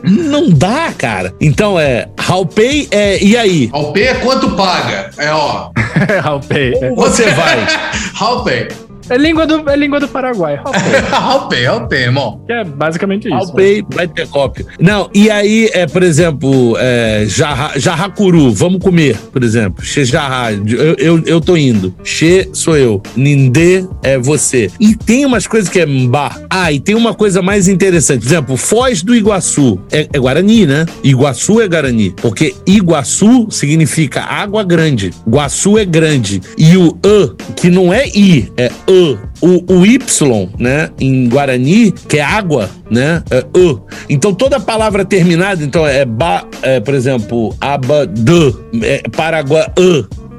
não 0.03 0.49
dá, 0.49 0.91
cara. 0.97 1.33
Então, 1.39 1.79
é, 1.79 2.07
Halpei 2.17 2.87
é, 2.91 3.23
e 3.23 3.37
aí? 3.37 3.69
Alpê 3.71 4.03
é 4.03 4.13
quanto 4.15 4.51
paga? 4.51 5.09
É, 5.17 5.31
ó. 5.31 5.71
Halpei. 6.23 6.73
É. 6.81 6.91
Você 6.91 7.25
vai. 7.31 7.65
Alpê. 8.19 8.67
É 9.09 9.17
língua 9.17 9.47
do, 9.47 9.69
é 9.69 9.75
língua 9.75 9.99
do 9.99 10.07
Paraguai. 10.07 10.59
Halpei. 10.63 10.99
Alpê, 11.11 11.65
Alpê, 11.65 11.95
irmão. 12.03 12.41
Que 12.45 12.53
é 12.53 12.63
basicamente 12.63 13.27
isso. 13.27 13.35
Alpei, 13.35 13.81
Baitecópio. 13.81 14.67
Não, 14.79 15.09
e 15.13 15.31
aí, 15.31 15.69
é, 15.73 15.87
por 15.87 16.03
exemplo, 16.03 16.75
é, 16.77 17.25
jarra, 17.27 17.73
Jarracuru, 17.77 18.51
vamos 18.51 18.81
comer, 18.81 19.17
por 19.31 19.43
exemplo. 19.43 19.83
Che 19.83 20.05
Jarra, 20.05 20.51
eu, 20.51 20.95
eu, 20.97 21.23
eu 21.25 21.41
tô 21.41 21.57
indo. 21.57 21.93
Che 22.03 22.49
sou 22.53 22.77
eu. 22.77 23.01
Nindê 23.15 23.85
é 24.03 24.17
você. 24.17 24.69
E 24.79 24.95
tem 24.95 25.25
umas 25.25 25.47
coisas 25.47 25.69
que 25.69 25.79
é 25.79 25.85
mbá. 25.85 26.35
Ah, 26.49 26.71
e 26.71 26.79
tem 26.79 26.95
uma 26.95 27.13
coisa 27.13 27.41
mais 27.41 27.67
interessante. 27.67 28.21
Por 28.21 28.27
exemplo, 28.27 28.57
Foz 28.57 29.01
do 29.01 29.15
Iguaçu. 29.15 29.79
É, 29.91 30.07
é 30.13 30.19
Guarani, 30.19 30.65
né? 30.65 30.85
Iguaçu 31.03 31.61
é 31.61 31.67
Guarani. 31.67 32.11
Porque 32.11 32.55
Iguaçu 32.67 33.47
significa 33.49 34.21
água 34.21 34.63
grande. 34.63 35.11
Guaçu 35.27 35.77
é 35.77 35.85
grande. 35.85 36.41
E 36.57 36.77
o 36.77 36.97
ã, 37.03 37.33
que 37.55 37.69
não 37.69 37.93
é 37.93 38.07
i, 38.07 38.51
é 38.55 38.71
ã. 38.87 38.98
O, 39.41 39.73
o 39.73 39.85
Y, 39.85 40.49
né, 40.57 40.89
em 40.99 41.29
Guarani, 41.29 41.91
que 41.91 42.17
é 42.17 42.21
água, 42.21 42.69
né, 42.89 43.23
é 43.31 43.37
ã. 43.37 43.79
Então 44.09 44.33
toda 44.33 44.59
palavra 44.59 45.05
terminada, 45.05 45.63
então 45.63 45.85
é 45.87 46.05
ba, 46.05 46.45
é, 46.61 46.79
por 46.79 46.93
exemplo, 46.93 47.55
abadã, 47.59 48.51
é 48.81 49.01
paraguá. 49.15 49.71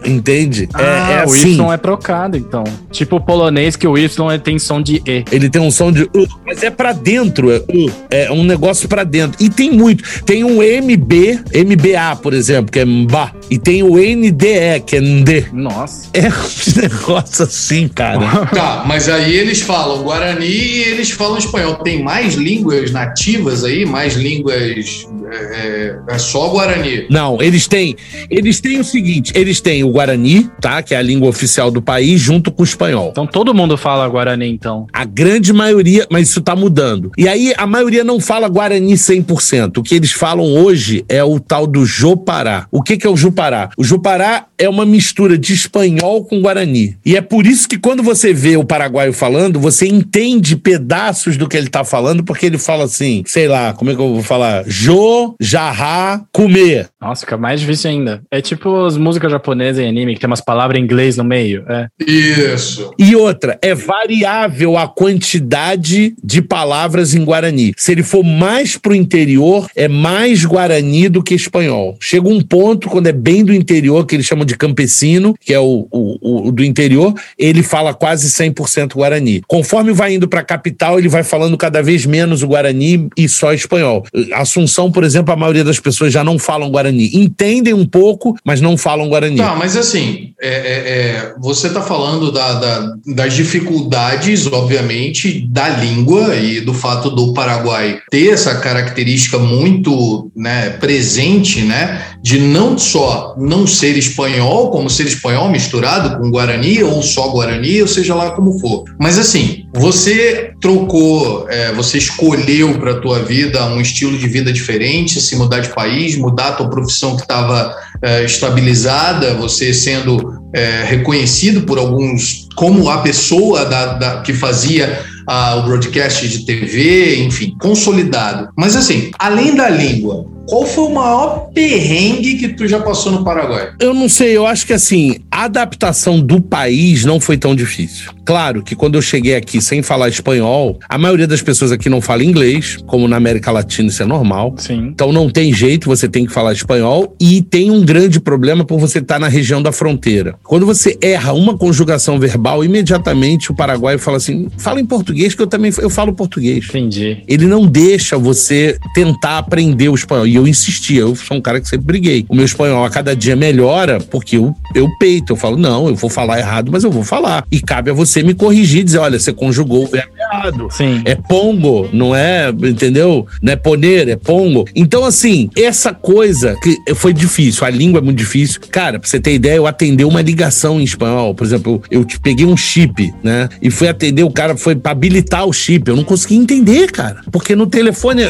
Entende? 0.05 0.69
Ah, 0.73 1.13
é, 1.13 1.23
é 1.23 1.27
o 1.27 1.31
assim. 1.31 1.55
Y 1.55 1.73
é 1.73 1.77
trocado, 1.77 2.37
então. 2.37 2.65
Tipo 2.91 3.17
o 3.17 3.21
polonês, 3.21 3.77
que 3.77 3.87
o 3.87 3.97
Y 3.97 4.39
tem 4.39 4.59
som 4.59 4.81
de 4.81 5.03
E. 5.07 5.25
Ele 5.31 5.49
tem 5.49 5.61
um 5.61 5.71
som 5.71 5.93
de 5.93 6.03
uh, 6.03 6.29
mas 6.47 6.63
é 6.63 6.71
pra 6.71 6.93
dentro, 6.93 7.51
é, 7.51 7.59
uh, 7.59 7.93
é 8.11 8.33
um 8.33 8.45
negócio 8.45 8.89
pra 8.89 9.05
dentro. 9.05 9.37
E 9.43 9.49
tem 9.49 9.71
muito. 9.71 10.23
Tem 10.25 10.45
um 10.45 10.61
MB, 10.61 11.41
MBA, 11.55 12.17
por 12.23 12.33
exemplo, 12.33 12.71
que 12.71 12.81
é 12.81 12.85
MBA. 12.85 13.33
E 13.51 13.59
tem 13.59 13.83
o 13.83 13.97
NDE, 13.97 14.81
que 14.87 14.97
é 14.97 15.01
ND. 15.01 15.47
Nossa. 15.53 16.09
É 16.13 16.29
um 16.29 16.81
negócio 16.81 17.45
assim, 17.45 17.89
cara. 17.89 18.21
Tá, 18.51 18.85
mas 18.87 19.09
aí 19.09 19.37
eles 19.37 19.61
falam 19.61 20.03
Guarani 20.03 20.47
e 20.47 20.83
eles 20.83 21.11
falam 21.11 21.39
espanhol. 21.39 21.77
Tem 21.77 22.03
mais 22.03 22.35
línguas 22.35 22.91
nativas 22.91 23.65
aí? 23.65 23.87
Mais 23.87 24.15
línguas. 24.15 25.07
É, 25.31 25.97
é 26.09 26.19
só 26.19 26.49
Guarani. 26.49 27.07
Não, 27.09 27.41
eles 27.41 27.67
têm. 27.67 27.97
Eles 28.29 28.61
têm 28.61 28.81
o 28.81 28.85
seguinte: 28.85 29.33
eles 29.35 29.61
têm 29.61 29.85
o 29.85 29.90
Guarani, 29.91 30.49
tá? 30.61 30.83
Que 30.83 30.95
é 30.95 30.99
a 30.99 31.03
língua 31.03 31.29
oficial 31.29 31.71
do 31.71 31.83
país, 31.83 32.21
junto 32.21 32.51
com 32.51 32.63
o 32.63 32.65
espanhol. 32.65 33.11
Então 33.11 33.27
todo 33.27 33.55
mundo 33.55 33.77
fala 33.77 34.09
Guarani, 34.09 34.49
então. 34.49 34.87
A 34.93 35.05
grande 35.05 35.53
maioria, 35.53 36.07
mas 36.11 36.29
isso 36.29 36.41
tá 36.41 36.55
mudando. 36.55 37.11
E 37.17 37.29
aí 37.29 37.53
a 37.57 37.67
maioria 37.67 38.05
não 38.05 38.21
fala 38.21 38.49
Guarani 38.49 38.95
100%. 38.95 39.79
O 39.79 39.83
que 39.83 39.95
eles 39.95 40.13
falam 40.13 40.45
hoje 40.45 41.05
é 41.09 41.23
o 41.23 41.39
tal 41.39 41.67
do 41.67 41.85
Jopará. 41.85 42.67
O 42.71 42.83
que 42.83 42.97
que 42.97 43.07
é 43.07 43.11
o 43.11 43.17
Jupará? 43.17 43.71
O 43.77 43.85
Jupará 43.85 44.47
é 44.59 44.69
uma 44.69 44.85
mistura 44.85 45.39
de 45.39 45.53
espanhol 45.53 46.25
com 46.25 46.41
Guarani. 46.41 46.97
E 47.05 47.17
é 47.17 47.21
por 47.21 47.47
isso 47.47 47.69
que 47.69 47.79
quando 47.79 48.03
você 48.03 48.33
vê 48.33 48.57
o 48.57 48.65
paraguaio 48.65 49.13
falando, 49.13 49.59
você 49.59 49.87
entende 49.87 50.57
pedaços 50.57 51.37
do 51.37 51.49
que 51.49 51.57
ele 51.57 51.69
tá 51.69 51.85
falando, 51.85 52.23
porque 52.23 52.47
ele 52.47 52.59
fala 52.59 52.85
assim, 52.85 53.23
sei 53.27 53.49
lá, 53.49 53.73
como 53.73 53.91
é 53.91 53.95
que 53.95 54.01
eu 54.01 54.15
vou 54.15 54.23
falar? 54.23 54.65
Jo, 54.67 55.35
jarrá, 55.41 56.23
comer. 56.33 56.89
Nossa, 57.01 57.23
fica 57.23 57.37
mais 57.37 57.61
difícil 57.61 57.91
ainda. 57.91 58.23
É 58.31 58.41
tipo 58.41 58.85
as 58.85 58.97
músicas 58.97 59.33
japonesas 59.33 59.80
e 59.83 59.89
anime, 59.89 60.15
que 60.15 60.21
tem 60.21 60.29
umas 60.29 60.41
palavras 60.41 60.79
em 60.81 60.85
inglês 60.85 61.17
no 61.17 61.25
meio. 61.25 61.65
É. 61.69 61.89
Isso. 62.05 62.93
E 62.99 63.15
outra, 63.17 63.59
é 63.63 63.75
variável 63.75 64.77
a 64.77 64.89
quantidade 64.89 66.15
de 66.23 66.43
palavras 66.43 67.15
em 67.15 67.25
Guarani. 67.25 67.73
Se 67.77 67.93
ele 67.93 68.03
for 68.03 68.23
mais 68.23 68.77
pro 68.77 68.95
interior, 68.95 69.69
é 69.75 69.89
mais 69.89 70.45
Guarani 70.45 71.09
do 71.09 71.23
que 71.23 71.35
espanhol. 71.35 71.97
Chega 72.01 72.29
um 72.29 72.41
ponto, 72.41 72.89
quando 72.89 73.07
é 73.07 73.13
bem 73.13 73.45
do 73.45 73.53
interior, 73.53 74.07
que 74.07 74.17
eles 74.17 74.27
chamam 74.27 74.45
de 74.45 74.57
campesino, 74.57 75.35
que 75.41 75.53
é 75.53 75.61
o, 75.61 75.87
o, 75.91 76.49
o 76.49 76.53
do 76.53 76.65
interior, 76.65 77.15
ele 77.39 77.63
fala 77.63 77.95
quase 77.95 78.29
100% 78.29 78.95
Guarani. 78.95 79.43
Conforme 79.47 79.93
vai 79.93 80.15
indo 80.15 80.29
pra 80.29 80.43
capital, 80.43 80.99
ele 80.99 81.09
vai 81.09 81.23
falando 81.23 81.57
cada 81.57 81.83
vez 81.83 82.07
menos 82.07 82.43
o 82.43 82.49
Guarani 82.49 83.09
e 83.17 83.29
só 83.29 83.53
espanhol. 83.53 84.05
Assunção, 84.33 84.91
por 84.91 85.05
exemplo, 85.05 85.33
a 85.33 85.37
maioria 85.37 85.65
das 85.65 85.81
pessoas 85.81 86.13
já 86.13 86.25
não 86.25 86.39
falam 86.39 86.71
Guarani. 86.71 87.11
Entendem 87.15 87.75
um 87.75 87.87
pouco, 87.87 88.37
mas 88.45 88.61
não 88.61 88.77
falam 88.77 89.09
Guarani. 89.09 89.37
Tá, 89.37 89.55
mas 89.55 89.70
assim, 89.77 90.31
é, 90.41 90.49
é, 90.49 90.53
é, 90.53 91.35
você 91.39 91.67
está 91.67 91.83
falando 91.83 92.33
da, 92.33 92.55
da- 92.55 92.93
das 93.15 93.35
dificuldades, 93.35 94.47
obviamente, 94.47 95.47
da 95.51 95.69
língua 95.69 96.35
e 96.37 96.61
do 96.61 96.73
fato 96.73 97.11
do 97.11 97.35
Paraguai 97.35 97.99
ter 98.11 98.33
essa 98.33 98.55
característica 98.57 99.39
muito 99.39 100.31
né, 100.35 100.71
presente, 100.71 101.61
né, 101.63 102.03
de 102.23 102.39
não 102.39 102.79
só 102.79 103.35
não 103.39 103.67
ser 103.67 103.97
espanhol, 103.97 104.71
como 104.71 104.89
ser 104.89 105.07
espanhol 105.07 105.51
misturado 105.51 106.19
com 106.19 106.31
Guarani, 106.31 106.83
ou 106.83 107.03
só 107.03 107.29
Guarani, 107.29 107.83
ou 107.83 107.89
seja 107.89 108.15
lá 108.15 108.31
como 108.31 108.59
for. 108.59 108.85
Mas 108.99 109.19
assim, 109.19 109.65
você 109.75 110.53
trocou, 110.61 111.47
é, 111.49 111.73
você 111.73 111.99
escolheu 111.99 112.79
para 112.79 112.93
a 112.93 113.01
tua 113.01 113.21
vida 113.21 113.65
um 113.67 113.81
estilo 113.81 114.17
de 114.17 114.29
vida 114.29 114.53
diferente, 114.53 115.21
se 115.21 115.37
mudar 115.37 115.61
de 115.61 115.69
país, 115.71 116.17
mudar 116.17 116.49
a 116.49 116.53
tua 116.53 116.69
profissão 116.71 117.17
que 117.17 117.23
estava 117.23 117.75
é, 118.03 118.25
estabilizada, 118.25 119.35
você 119.35 119.73
sendo 119.75 120.41
é, 120.55 120.85
reconhecido 120.85 121.63
por 121.63 121.79
alguns 121.79 122.49
como 122.57 122.89
a 122.91 122.99
pessoa 122.99 123.65
da- 123.67 123.95
da- 123.95 124.21
que 124.23 124.33
fazia 124.33 125.01
ah, 125.27 125.55
o 125.57 125.63
broadcast 125.63 126.27
de 126.29 126.45
TV, 126.45 127.23
enfim, 127.23 127.55
consolidado. 127.61 128.49
Mas 128.57 128.75
assim, 128.75 129.13
além 129.17 129.55
da 129.55 129.69
língua, 129.69 130.27
qual 130.49 130.67
foi 130.67 130.85
o 130.85 130.91
maior 130.95 131.51
perrengue 131.55 132.35
que 132.37 132.49
tu 132.49 132.67
já 132.67 132.81
passou 132.81 133.13
no 133.13 133.23
Paraguai? 133.25 133.71
Eu 133.79 133.95
não 133.95 134.09
sei, 134.09 134.37
eu 134.37 134.45
acho 134.45 134.67
que 134.67 134.73
assim, 134.73 135.21
a 135.41 135.45
adaptação 135.45 136.21
do 136.21 136.39
país 136.39 137.07
não 137.07 137.19
foi 137.19 137.39
tão 137.39 137.57
difícil. 137.57 138.13
Claro 138.27 138.63
que 138.63 138.77
quando 138.77 138.97
eu 138.97 139.03
cheguei 139.03 139.35
aqui 139.35 139.59
sem 139.61 139.83
falar 139.83 140.11
espanhol, 140.11 140.79
a 140.87 140.99
maioria 140.99 141.27
das 141.27 141.41
pessoas 141.41 141.73
aqui 141.73 141.89
não 141.89 142.03
fala 142.03 142.23
inglês, 142.23 142.77
como 142.87 143.09
na 143.09 143.17
América 143.17 143.51
Latina 143.51 143.89
isso 143.89 144.03
é 144.03 144.07
normal. 144.07 144.55
Sim. 144.59 144.89
Então 144.89 145.11
não 145.11 145.31
tem 145.31 145.53
jeito, 145.53 145.89
você 145.89 146.07
tem 146.07 146.27
que 146.27 146.33
falar 146.33 146.53
espanhol 146.53 147.17
e 147.19 147.41
tem 147.41 147.71
um 147.71 147.83
grande 147.83 148.21
problema 148.21 148.67
por 148.67 148.79
você 148.79 148.99
estar 148.99 149.19
na 149.19 149.29
região 149.29 149.63
da 149.63 149.73
fronteira. 149.73 150.35
Quando 150.45 150.67
você 150.67 150.97
erra 151.01 151.33
uma 151.33 151.57
conjugação 151.57 152.19
verbal, 152.19 152.63
imediatamente 152.63 153.51
o 153.51 153.55
Paraguai 153.55 153.97
fala 153.97 154.19
assim: 154.19 154.49
"Fala 154.59 154.79
em 154.79 154.87
português 154.87 155.35
que 155.35 155.41
eu 155.41 155.47
também 155.47 155.73
eu 155.79 155.89
falo 155.89 156.13
português". 156.13 156.67
Entendi. 156.69 157.25
Ele 157.27 157.47
não 157.47 157.67
deixa 157.67 158.19
você 158.19 158.77
tentar 158.95 159.39
aprender 159.39 159.89
o 159.89 159.95
espanhol. 159.95 160.27
E 160.27 160.37
eu 160.37 160.47
insistia, 160.47 161.01
eu 161.01 161.17
sou 161.17 161.39
um 161.39 161.41
cara 161.41 161.61
que 161.61 161.69
sempre 161.69 161.87
briguei. 161.87 162.27
O 162.29 162.35
meu 162.37 162.45
espanhol 162.45 162.85
a 162.85 162.91
cada 162.91 163.17
dia 163.17 163.35
melhora 163.35 163.99
porque 163.99 164.37
eu, 164.37 164.55
eu 164.75 164.87
peito, 164.99 165.30
eu 165.33 165.37
falo: 165.37 165.57
"Não, 165.57 165.89
eu 165.89 165.95
vou 165.95 166.11
falar 166.11 166.39
errado, 166.39 166.71
mas 166.73 166.85
eu 166.85 166.91
vou 166.91 167.05
falar". 167.05 167.45
E 167.51 167.61
cabe 167.61 167.91
a 167.91 167.95
você 167.95 168.23
me 168.23 168.35
corrigir, 168.35 168.85
dizer: 168.85 168.99
"Olha, 168.99 169.19
você 169.19 169.33
conjugou 169.33 169.85
o 169.85 169.87
verbo 169.87 170.13
errado". 170.33 170.69
Sim. 170.71 171.03
É 171.05 171.15
pongo, 171.15 171.89
não 171.93 172.15
é, 172.15 172.49
entendeu? 172.51 173.27
Não 173.43 173.53
é 173.53 173.57
poner, 173.57 174.09
é 174.09 174.17
pongo. 174.17 174.67
Então, 174.75 175.05
assim, 175.05 175.51
essa 175.57 175.93
coisa 175.93 176.57
que 176.63 176.95
foi 176.95 177.13
difícil, 177.13 177.67
a 177.67 177.71
língua 177.71 177.99
é 177.99 178.03
muito 178.03 178.19
difícil. 178.19 178.61
Cara, 178.71 178.99
pra 178.99 179.09
você 179.09 179.21
ter 179.21 179.35
ideia, 179.35 179.57
eu 179.57 179.67
atendi 179.67 180.05
uma 180.05 180.23
ligação 180.23 180.81
em 180.81 180.85
espanhol. 180.85 181.35
Por 181.35 181.45
exemplo, 181.45 181.83
eu 181.91 182.05
te 182.05 182.19
peguei 182.19 182.47
um 182.47 182.57
chip, 182.57 183.13
né? 183.23 183.49
E 183.61 183.71
fui 183.71 183.89
atender, 183.89 184.23
o 184.23 184.31
cara 184.31 184.57
foi 184.57 184.75
pra 184.77 184.93
habilitar 184.93 185.47
o 185.47 185.53
chip. 185.53 185.89
Eu 185.89 185.97
não 185.97 186.05
consegui 186.05 186.37
entender, 186.37 186.91
cara. 186.91 187.21
Porque 187.31 187.55
no 187.57 187.67
telefone. 187.67 188.25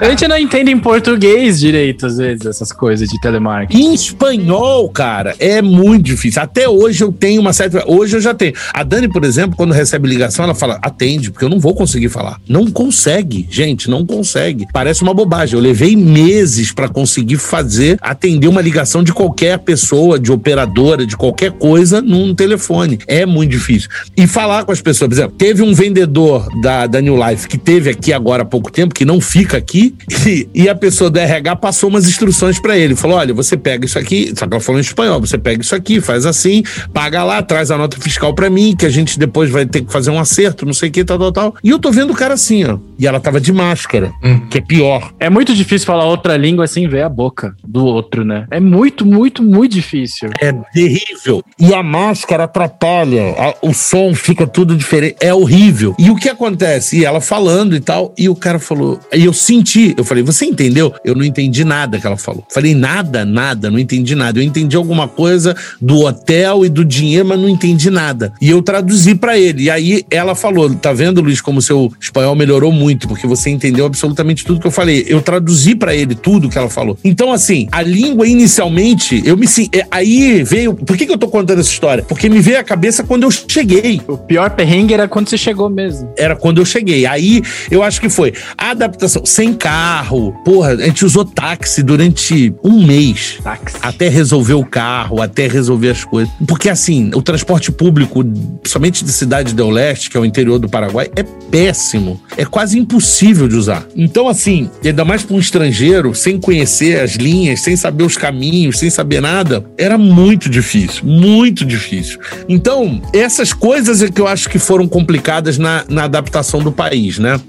A 0.00 0.08
gente 0.08 0.28
não 0.28 0.38
entende 0.38 0.70
em 0.70 0.78
português 0.78 1.58
direito, 1.60 2.06
às 2.06 2.16
vezes, 2.16 2.46
essas 2.46 2.72
coisas 2.72 3.08
de 3.08 3.20
telemarketing. 3.20 3.82
Em 3.82 3.94
espanhol, 3.94 4.88
cara, 4.88 5.34
é 5.38 5.60
muito 5.62 6.04
difícil. 6.04 6.42
Até 6.42 6.68
hoje 6.68 7.02
eu 7.02 7.12
tenho 7.12 7.40
uma 7.40 7.52
certa. 7.52 7.84
Hoje 7.86 8.16
eu 8.16 8.20
já 8.20 8.34
tenho. 8.34 8.54
A 8.72 8.82
Dani, 8.82 9.08
por 9.08 9.24
exemplo, 9.24 9.33
quando 9.56 9.72
recebe 9.72 10.08
ligação, 10.08 10.44
ela 10.44 10.54
fala: 10.54 10.78
atende, 10.82 11.30
porque 11.30 11.44
eu 11.44 11.48
não 11.48 11.60
vou 11.60 11.74
conseguir 11.74 12.08
falar. 12.08 12.40
Não 12.48 12.70
consegue, 12.70 13.46
gente, 13.50 13.88
não 13.88 14.04
consegue. 14.04 14.66
Parece 14.72 15.02
uma 15.02 15.14
bobagem. 15.14 15.54
Eu 15.54 15.60
levei 15.60 15.96
meses 15.96 16.72
para 16.72 16.88
conseguir 16.88 17.36
fazer, 17.36 17.98
atender 18.00 18.48
uma 18.48 18.60
ligação 18.60 19.02
de 19.02 19.12
qualquer 19.12 19.58
pessoa, 19.58 20.18
de 20.18 20.32
operadora, 20.32 21.06
de 21.06 21.16
qualquer 21.16 21.52
coisa 21.52 22.00
num 22.00 22.34
telefone. 22.34 22.98
É 23.06 23.26
muito 23.26 23.50
difícil. 23.50 23.88
E 24.16 24.26
falar 24.26 24.64
com 24.64 24.72
as 24.72 24.80
pessoas, 24.80 25.08
por 25.08 25.14
exemplo, 25.14 25.36
teve 25.36 25.62
um 25.62 25.74
vendedor 25.74 26.48
da, 26.60 26.86
da 26.86 27.00
New 27.00 27.16
Life 27.16 27.48
que 27.48 27.58
teve 27.58 27.90
aqui 27.90 28.12
agora 28.12 28.42
há 28.42 28.46
pouco 28.46 28.70
tempo, 28.70 28.94
que 28.94 29.04
não 29.04 29.20
fica 29.20 29.56
aqui, 29.56 29.94
e, 30.26 30.48
e 30.54 30.68
a 30.68 30.74
pessoa 30.74 31.10
do 31.10 31.18
RH 31.18 31.56
passou 31.56 31.88
umas 31.88 32.06
instruções 32.06 32.60
para 32.60 32.76
ele. 32.76 32.94
Falou: 32.94 33.16
olha, 33.16 33.34
você 33.34 33.56
pega 33.56 33.84
isso 33.86 33.98
aqui, 33.98 34.32
só 34.36 34.46
que 34.46 34.54
ela 34.54 34.60
falou 34.60 34.80
em 34.80 34.84
espanhol, 34.84 35.20
você 35.20 35.38
pega 35.38 35.62
isso 35.62 35.74
aqui, 35.74 36.00
faz 36.00 36.26
assim, 36.26 36.62
paga 36.92 37.24
lá, 37.24 37.42
traz 37.42 37.70
a 37.70 37.78
nota 37.78 37.98
fiscal 38.00 38.34
para 38.34 38.50
mim, 38.50 38.74
que 38.76 38.86
a 38.86 38.90
gente 38.90 39.18
depois 39.26 39.50
vai 39.50 39.66
ter 39.66 39.82
que 39.82 39.92
fazer 39.92 40.10
um 40.10 40.18
acerto, 40.18 40.66
não 40.66 40.72
sei 40.72 40.88
o 40.88 40.92
que, 40.92 41.04
tal, 41.04 41.18
tal, 41.18 41.32
tal. 41.32 41.54
E 41.62 41.70
eu 41.70 41.78
tô 41.78 41.90
vendo 41.90 42.12
o 42.12 42.16
cara 42.16 42.34
assim, 42.34 42.64
ó. 42.64 42.78
E 42.98 43.06
ela 43.06 43.18
tava 43.20 43.40
de 43.40 43.52
máscara, 43.52 44.12
que 44.50 44.58
é 44.58 44.60
pior. 44.60 45.12
É 45.18 45.28
muito 45.28 45.54
difícil 45.54 45.86
falar 45.86 46.04
outra 46.04 46.36
língua 46.36 46.66
sem 46.66 46.88
ver 46.88 47.02
a 47.02 47.08
boca 47.08 47.54
do 47.66 47.84
outro, 47.84 48.24
né? 48.24 48.46
É 48.50 48.60
muito, 48.60 49.04
muito, 49.04 49.42
muito 49.42 49.72
difícil. 49.72 50.30
É 50.40 50.52
terrível. 50.72 51.42
E 51.58 51.74
a 51.74 51.82
máscara 51.82 52.44
atrapalha, 52.44 53.34
a- 53.38 53.54
o 53.62 53.72
som 53.72 54.14
fica 54.14 54.46
tudo 54.46 54.76
diferente. 54.76 55.16
É 55.20 55.32
horrível. 55.34 55.94
E 55.98 56.10
o 56.10 56.16
que 56.16 56.28
acontece? 56.28 56.98
E 56.98 57.04
ela 57.04 57.20
falando 57.20 57.74
e 57.74 57.80
tal, 57.80 58.14
e 58.18 58.28
o 58.28 58.34
cara 58.34 58.58
falou. 58.58 59.00
E 59.12 59.24
eu 59.24 59.32
senti, 59.32 59.94
eu 59.96 60.04
falei, 60.04 60.22
você 60.22 60.44
entendeu? 60.44 60.92
Eu 61.04 61.14
não 61.14 61.24
entendi 61.24 61.64
nada 61.64 61.98
que 61.98 62.06
ela 62.06 62.16
falou. 62.16 62.44
Falei, 62.52 62.74
nada, 62.74 63.24
nada, 63.24 63.70
não 63.70 63.78
entendi 63.78 64.14
nada. 64.14 64.38
Eu 64.38 64.42
entendi 64.44 64.76
alguma 64.76 65.08
coisa 65.08 65.54
do 65.80 66.00
hotel 66.04 66.64
e 66.64 66.68
do 66.68 66.84
dinheiro, 66.84 67.26
mas 67.28 67.38
não 67.38 67.48
entendi 67.48 67.90
nada. 67.90 68.32
E 68.40 68.50
eu 68.50 68.62
traduzi 68.62 69.03
pra 69.12 69.36
ele. 69.36 69.64
E 69.64 69.70
aí 69.70 70.04
ela 70.08 70.36
falou: 70.36 70.72
tá 70.72 70.92
vendo, 70.92 71.20
Luiz, 71.20 71.40
como 71.40 71.60
seu 71.60 71.92
espanhol 72.00 72.36
melhorou 72.36 72.70
muito, 72.70 73.08
porque 73.08 73.26
você 73.26 73.50
entendeu 73.50 73.84
absolutamente 73.84 74.44
tudo 74.44 74.60
que 74.60 74.66
eu 74.68 74.70
falei. 74.70 75.04
Eu 75.08 75.20
traduzi 75.20 75.74
pra 75.74 75.92
ele 75.92 76.14
tudo 76.14 76.48
que 76.48 76.56
ela 76.56 76.70
falou. 76.70 76.96
Então, 77.02 77.32
assim, 77.32 77.66
a 77.72 77.82
língua 77.82 78.28
inicialmente, 78.28 79.20
eu 79.24 79.36
me 79.36 79.48
senti. 79.48 79.70
Aí 79.90 80.44
veio. 80.44 80.74
Por 80.74 80.96
que, 80.96 81.06
que 81.06 81.12
eu 81.12 81.18
tô 81.18 81.26
contando 81.26 81.58
essa 81.58 81.70
história? 81.70 82.04
Porque 82.04 82.28
me 82.28 82.40
veio 82.40 82.60
à 82.60 82.62
cabeça 82.62 83.02
quando 83.02 83.24
eu 83.24 83.30
cheguei. 83.30 84.00
O 84.06 84.16
pior 84.16 84.50
perrengue 84.50 84.94
era 84.94 85.08
quando 85.08 85.28
você 85.28 85.36
chegou 85.36 85.68
mesmo. 85.68 86.08
Era 86.16 86.36
quando 86.36 86.60
eu 86.60 86.64
cheguei. 86.64 87.06
Aí 87.06 87.42
eu 87.70 87.82
acho 87.82 88.00
que 88.00 88.08
foi 88.08 88.32
a 88.56 88.70
adaptação. 88.70 89.26
Sem 89.26 89.52
carro. 89.52 90.32
Porra, 90.44 90.70
a 90.70 90.86
gente 90.86 91.04
usou 91.04 91.24
táxi 91.24 91.82
durante 91.82 92.54
um 92.62 92.86
mês. 92.86 93.38
Táxi. 93.42 93.76
Até 93.82 94.08
resolver 94.08 94.54
o 94.54 94.64
carro, 94.64 95.20
até 95.20 95.48
resolver 95.48 95.90
as 95.90 96.04
coisas. 96.04 96.32
Porque, 96.46 96.68
assim, 96.68 97.10
o 97.14 97.22
transporte 97.22 97.72
público, 97.72 98.24
somente 98.64 98.93
de 99.02 99.12
Cidade 99.12 99.54
del 99.54 99.70
Leste, 99.70 100.10
que 100.10 100.16
é 100.16 100.20
o 100.20 100.24
interior 100.24 100.58
do 100.58 100.68
Paraguai, 100.68 101.10
é 101.16 101.22
péssimo. 101.22 102.20
É 102.36 102.44
quase 102.44 102.78
impossível 102.78 103.48
de 103.48 103.56
usar. 103.56 103.86
Então, 103.96 104.28
assim, 104.28 104.70
ainda 104.84 105.04
mais 105.04 105.22
para 105.22 105.34
um 105.34 105.38
estrangeiro, 105.38 106.14
sem 106.14 106.38
conhecer 106.38 107.00
as 107.00 107.12
linhas, 107.12 107.60
sem 107.60 107.76
saber 107.76 108.04
os 108.04 108.16
caminhos, 108.16 108.78
sem 108.78 108.90
saber 108.90 109.20
nada, 109.20 109.64
era 109.78 109.96
muito 109.96 110.50
difícil. 110.50 111.04
Muito 111.04 111.64
difícil. 111.64 112.18
Então, 112.48 113.00
essas 113.12 113.52
coisas 113.52 114.02
é 114.02 114.10
que 114.10 114.20
eu 114.20 114.28
acho 114.28 114.48
que 114.48 114.58
foram 114.58 114.86
complicadas 114.86 115.56
na, 115.56 115.84
na 115.88 116.04
adaptação 116.04 116.60
do 116.60 116.70
país, 116.70 117.18
né? 117.18 117.40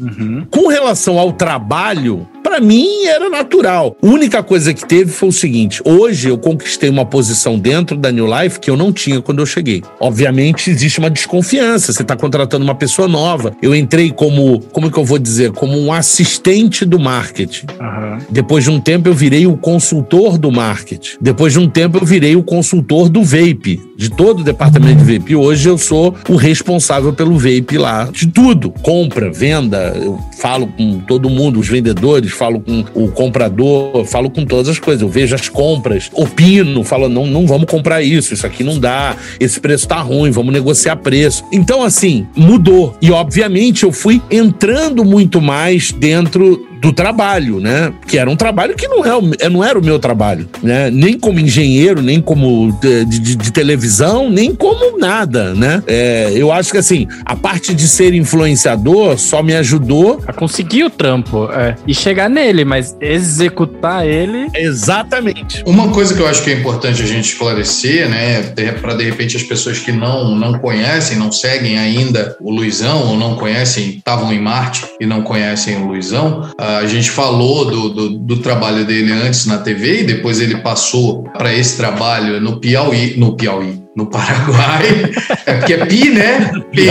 Com 0.49 0.67
relação 0.67 1.19
ao 1.19 1.33
trabalho, 1.33 2.27
pra 2.55 2.61
mim 2.61 3.03
era 3.05 3.29
natural. 3.29 3.97
A 4.01 4.05
única 4.05 4.41
coisa 4.41 4.73
que 4.73 4.85
teve 4.85 5.11
foi 5.11 5.29
o 5.29 5.31
seguinte: 5.31 5.81
hoje 5.83 6.29
eu 6.29 6.37
conquistei 6.37 6.89
uma 6.89 7.05
posição 7.05 7.59
dentro 7.59 7.97
da 7.97 8.11
New 8.11 8.25
Life 8.25 8.59
que 8.59 8.69
eu 8.69 8.77
não 8.77 8.93
tinha 8.93 9.21
quando 9.21 9.39
eu 9.39 9.45
cheguei. 9.45 9.83
Obviamente 9.99 10.69
existe 10.69 10.99
uma 10.99 11.09
desconfiança, 11.09 11.91
você 11.91 12.03
tá 12.03 12.15
contratando 12.15 12.63
uma 12.63 12.75
pessoa 12.75 13.07
nova. 13.07 13.55
Eu 13.61 13.75
entrei 13.75 14.11
como, 14.11 14.61
como 14.71 14.89
que 14.89 14.97
eu 14.97 15.03
vou 15.03 15.19
dizer, 15.19 15.51
como 15.51 15.77
um 15.77 15.91
assistente 15.91 16.85
do 16.85 16.97
marketing. 16.97 17.65
Aham. 17.79 18.19
Depois 18.29 18.63
de 18.63 18.69
um 18.69 18.79
tempo 18.79 19.09
eu 19.09 19.13
virei 19.13 19.45
o 19.45 19.57
consultor 19.57 20.37
do 20.37 20.51
marketing. 20.51 21.17
Depois 21.19 21.51
de 21.51 21.59
um 21.59 21.69
tempo 21.69 21.97
eu 21.97 22.05
virei 22.05 22.35
o 22.35 22.43
consultor 22.43 23.09
do 23.09 23.21
vape, 23.21 23.81
de 23.97 24.09
todo 24.09 24.39
o 24.39 24.43
departamento 24.43 25.03
de 25.03 25.17
vape. 25.17 25.35
Hoje 25.35 25.67
eu 25.67 25.77
sou 25.77 26.15
o 26.29 26.35
responsável 26.35 27.11
pelo 27.11 27.37
vape 27.37 27.77
lá, 27.77 28.05
de 28.05 28.27
tudo. 28.27 28.69
Compra, 28.81 29.29
venda, 29.29 29.93
eu 29.95 30.17
falo 30.37 30.67
com 30.67 30.99
todo 30.99 31.29
mundo, 31.29 31.59
os 31.59 31.67
vendedores, 31.67 32.31
falo 32.31 32.59
com 32.59 32.83
o 32.93 33.07
comprador, 33.09 34.05
falo 34.05 34.29
com 34.29 34.45
todas 34.45 34.69
as 34.69 34.79
coisas. 34.79 35.01
Eu 35.01 35.09
vejo 35.09 35.35
as 35.35 35.49
compras, 35.49 36.09
opino, 36.13 36.83
falo, 36.83 37.09
não, 37.09 37.25
não 37.25 37.47
vamos 37.47 37.69
comprar 37.69 38.01
isso, 38.01 38.33
isso 38.33 38.45
aqui 38.45 38.63
não 38.63 38.79
dá, 38.79 39.15
esse 39.39 39.59
preço 39.59 39.87
tá 39.87 40.01
ruim, 40.01 40.31
vamos 40.31 40.53
negociar 40.53 40.97
preço. 40.97 41.43
Então, 41.51 41.83
assim, 41.83 42.27
mudou. 42.35 42.95
E, 43.01 43.11
obviamente, 43.11 43.83
eu 43.83 43.91
fui 43.91 44.21
entrando 44.29 45.03
muito 45.03 45.41
mais 45.41 45.91
dentro 45.91 46.74
do 46.85 46.93
trabalho, 46.93 47.59
né? 47.59 47.91
Que 48.07 48.17
era 48.19 48.29
um 48.29 48.35
trabalho 48.35 48.75
que 48.75 48.87
não, 48.87 49.03
é, 49.03 49.15
o- 49.15 49.49
não 49.51 49.63
era 49.63 49.77
o 49.79 49.83
meu 49.83 49.97
trabalho, 49.97 50.47
né? 50.61 50.91
Nem 50.91 51.17
como 51.17 51.39
engenheiro, 51.39 51.99
nem 52.01 52.21
como 52.21 52.71
de, 52.79 53.05
de- 53.05 53.35
de 53.35 53.51
televisão, 53.51 54.29
nem 54.29 54.53
como 54.53 54.97
nada, 54.99 55.53
né? 55.55 55.81
É, 55.87 56.31
eu 56.35 56.51
acho 56.51 56.71
que 56.71 56.77
assim, 56.77 57.07
a 57.25 57.35
parte 57.35 57.73
de 57.73 57.87
ser 57.87 58.13
influenciador 58.13 59.17
só 59.17 59.41
me 59.41 59.55
ajudou 59.55 60.21
A 60.27 60.33
conseguir 60.33 60.83
o 60.83 60.89
trampo, 60.89 61.49
é. 61.51 61.75
E 61.87 61.93
chegar 61.93 62.29
nele, 62.29 62.63
mas 62.63 62.95
executar 63.01 64.05
ele. 64.05 64.47
exatamente. 64.53 65.63
Uma 65.65 65.89
coisa 65.89 66.13
que 66.13 66.21
eu 66.21 66.27
acho 66.27 66.43
que 66.43 66.51
é 66.51 66.53
importante 66.53 67.01
a 67.01 67.05
gente 67.05 67.25
esclarecer, 67.29 68.07
né, 68.09 68.43
para 68.81 68.93
de 68.93 69.03
repente 69.03 69.35
as 69.35 69.43
pessoas 69.43 69.79
que 69.79 69.91
não, 69.91 70.35
não 70.35 70.59
conhecem, 70.59 71.17
não 71.17 71.31
seguem 71.31 71.77
ainda 71.79 72.35
o 72.39 72.51
Luizão, 72.51 73.07
ou 73.09 73.17
não 73.17 73.35
conhecem, 73.35 73.95
estavam 73.97 74.31
em 74.31 74.39
Marte 74.39 74.85
e 74.99 75.05
não 75.05 75.21
conhecem 75.23 75.77
o 75.77 75.87
Luizão, 75.87 76.47
a 76.77 76.87
gente 76.87 77.09
falou 77.09 77.65
do, 77.65 77.89
do, 77.89 78.09
do 78.09 78.37
trabalho 78.37 78.85
dele 78.85 79.11
antes 79.11 79.45
na 79.45 79.57
TV 79.57 80.01
e 80.01 80.03
depois 80.03 80.39
ele 80.39 80.57
passou 80.57 81.23
para 81.23 81.53
esse 81.53 81.77
trabalho 81.77 82.39
no 82.41 82.59
Piauí, 82.59 83.15
no 83.17 83.35
Piauí, 83.35 83.84
no 83.95 84.05
Paraguai, 84.07 85.11
é 85.45 85.53
porque 85.53 85.73
é 85.73 85.85
Pi, 85.85 86.09
né? 86.09 86.51
PY. 86.71 86.81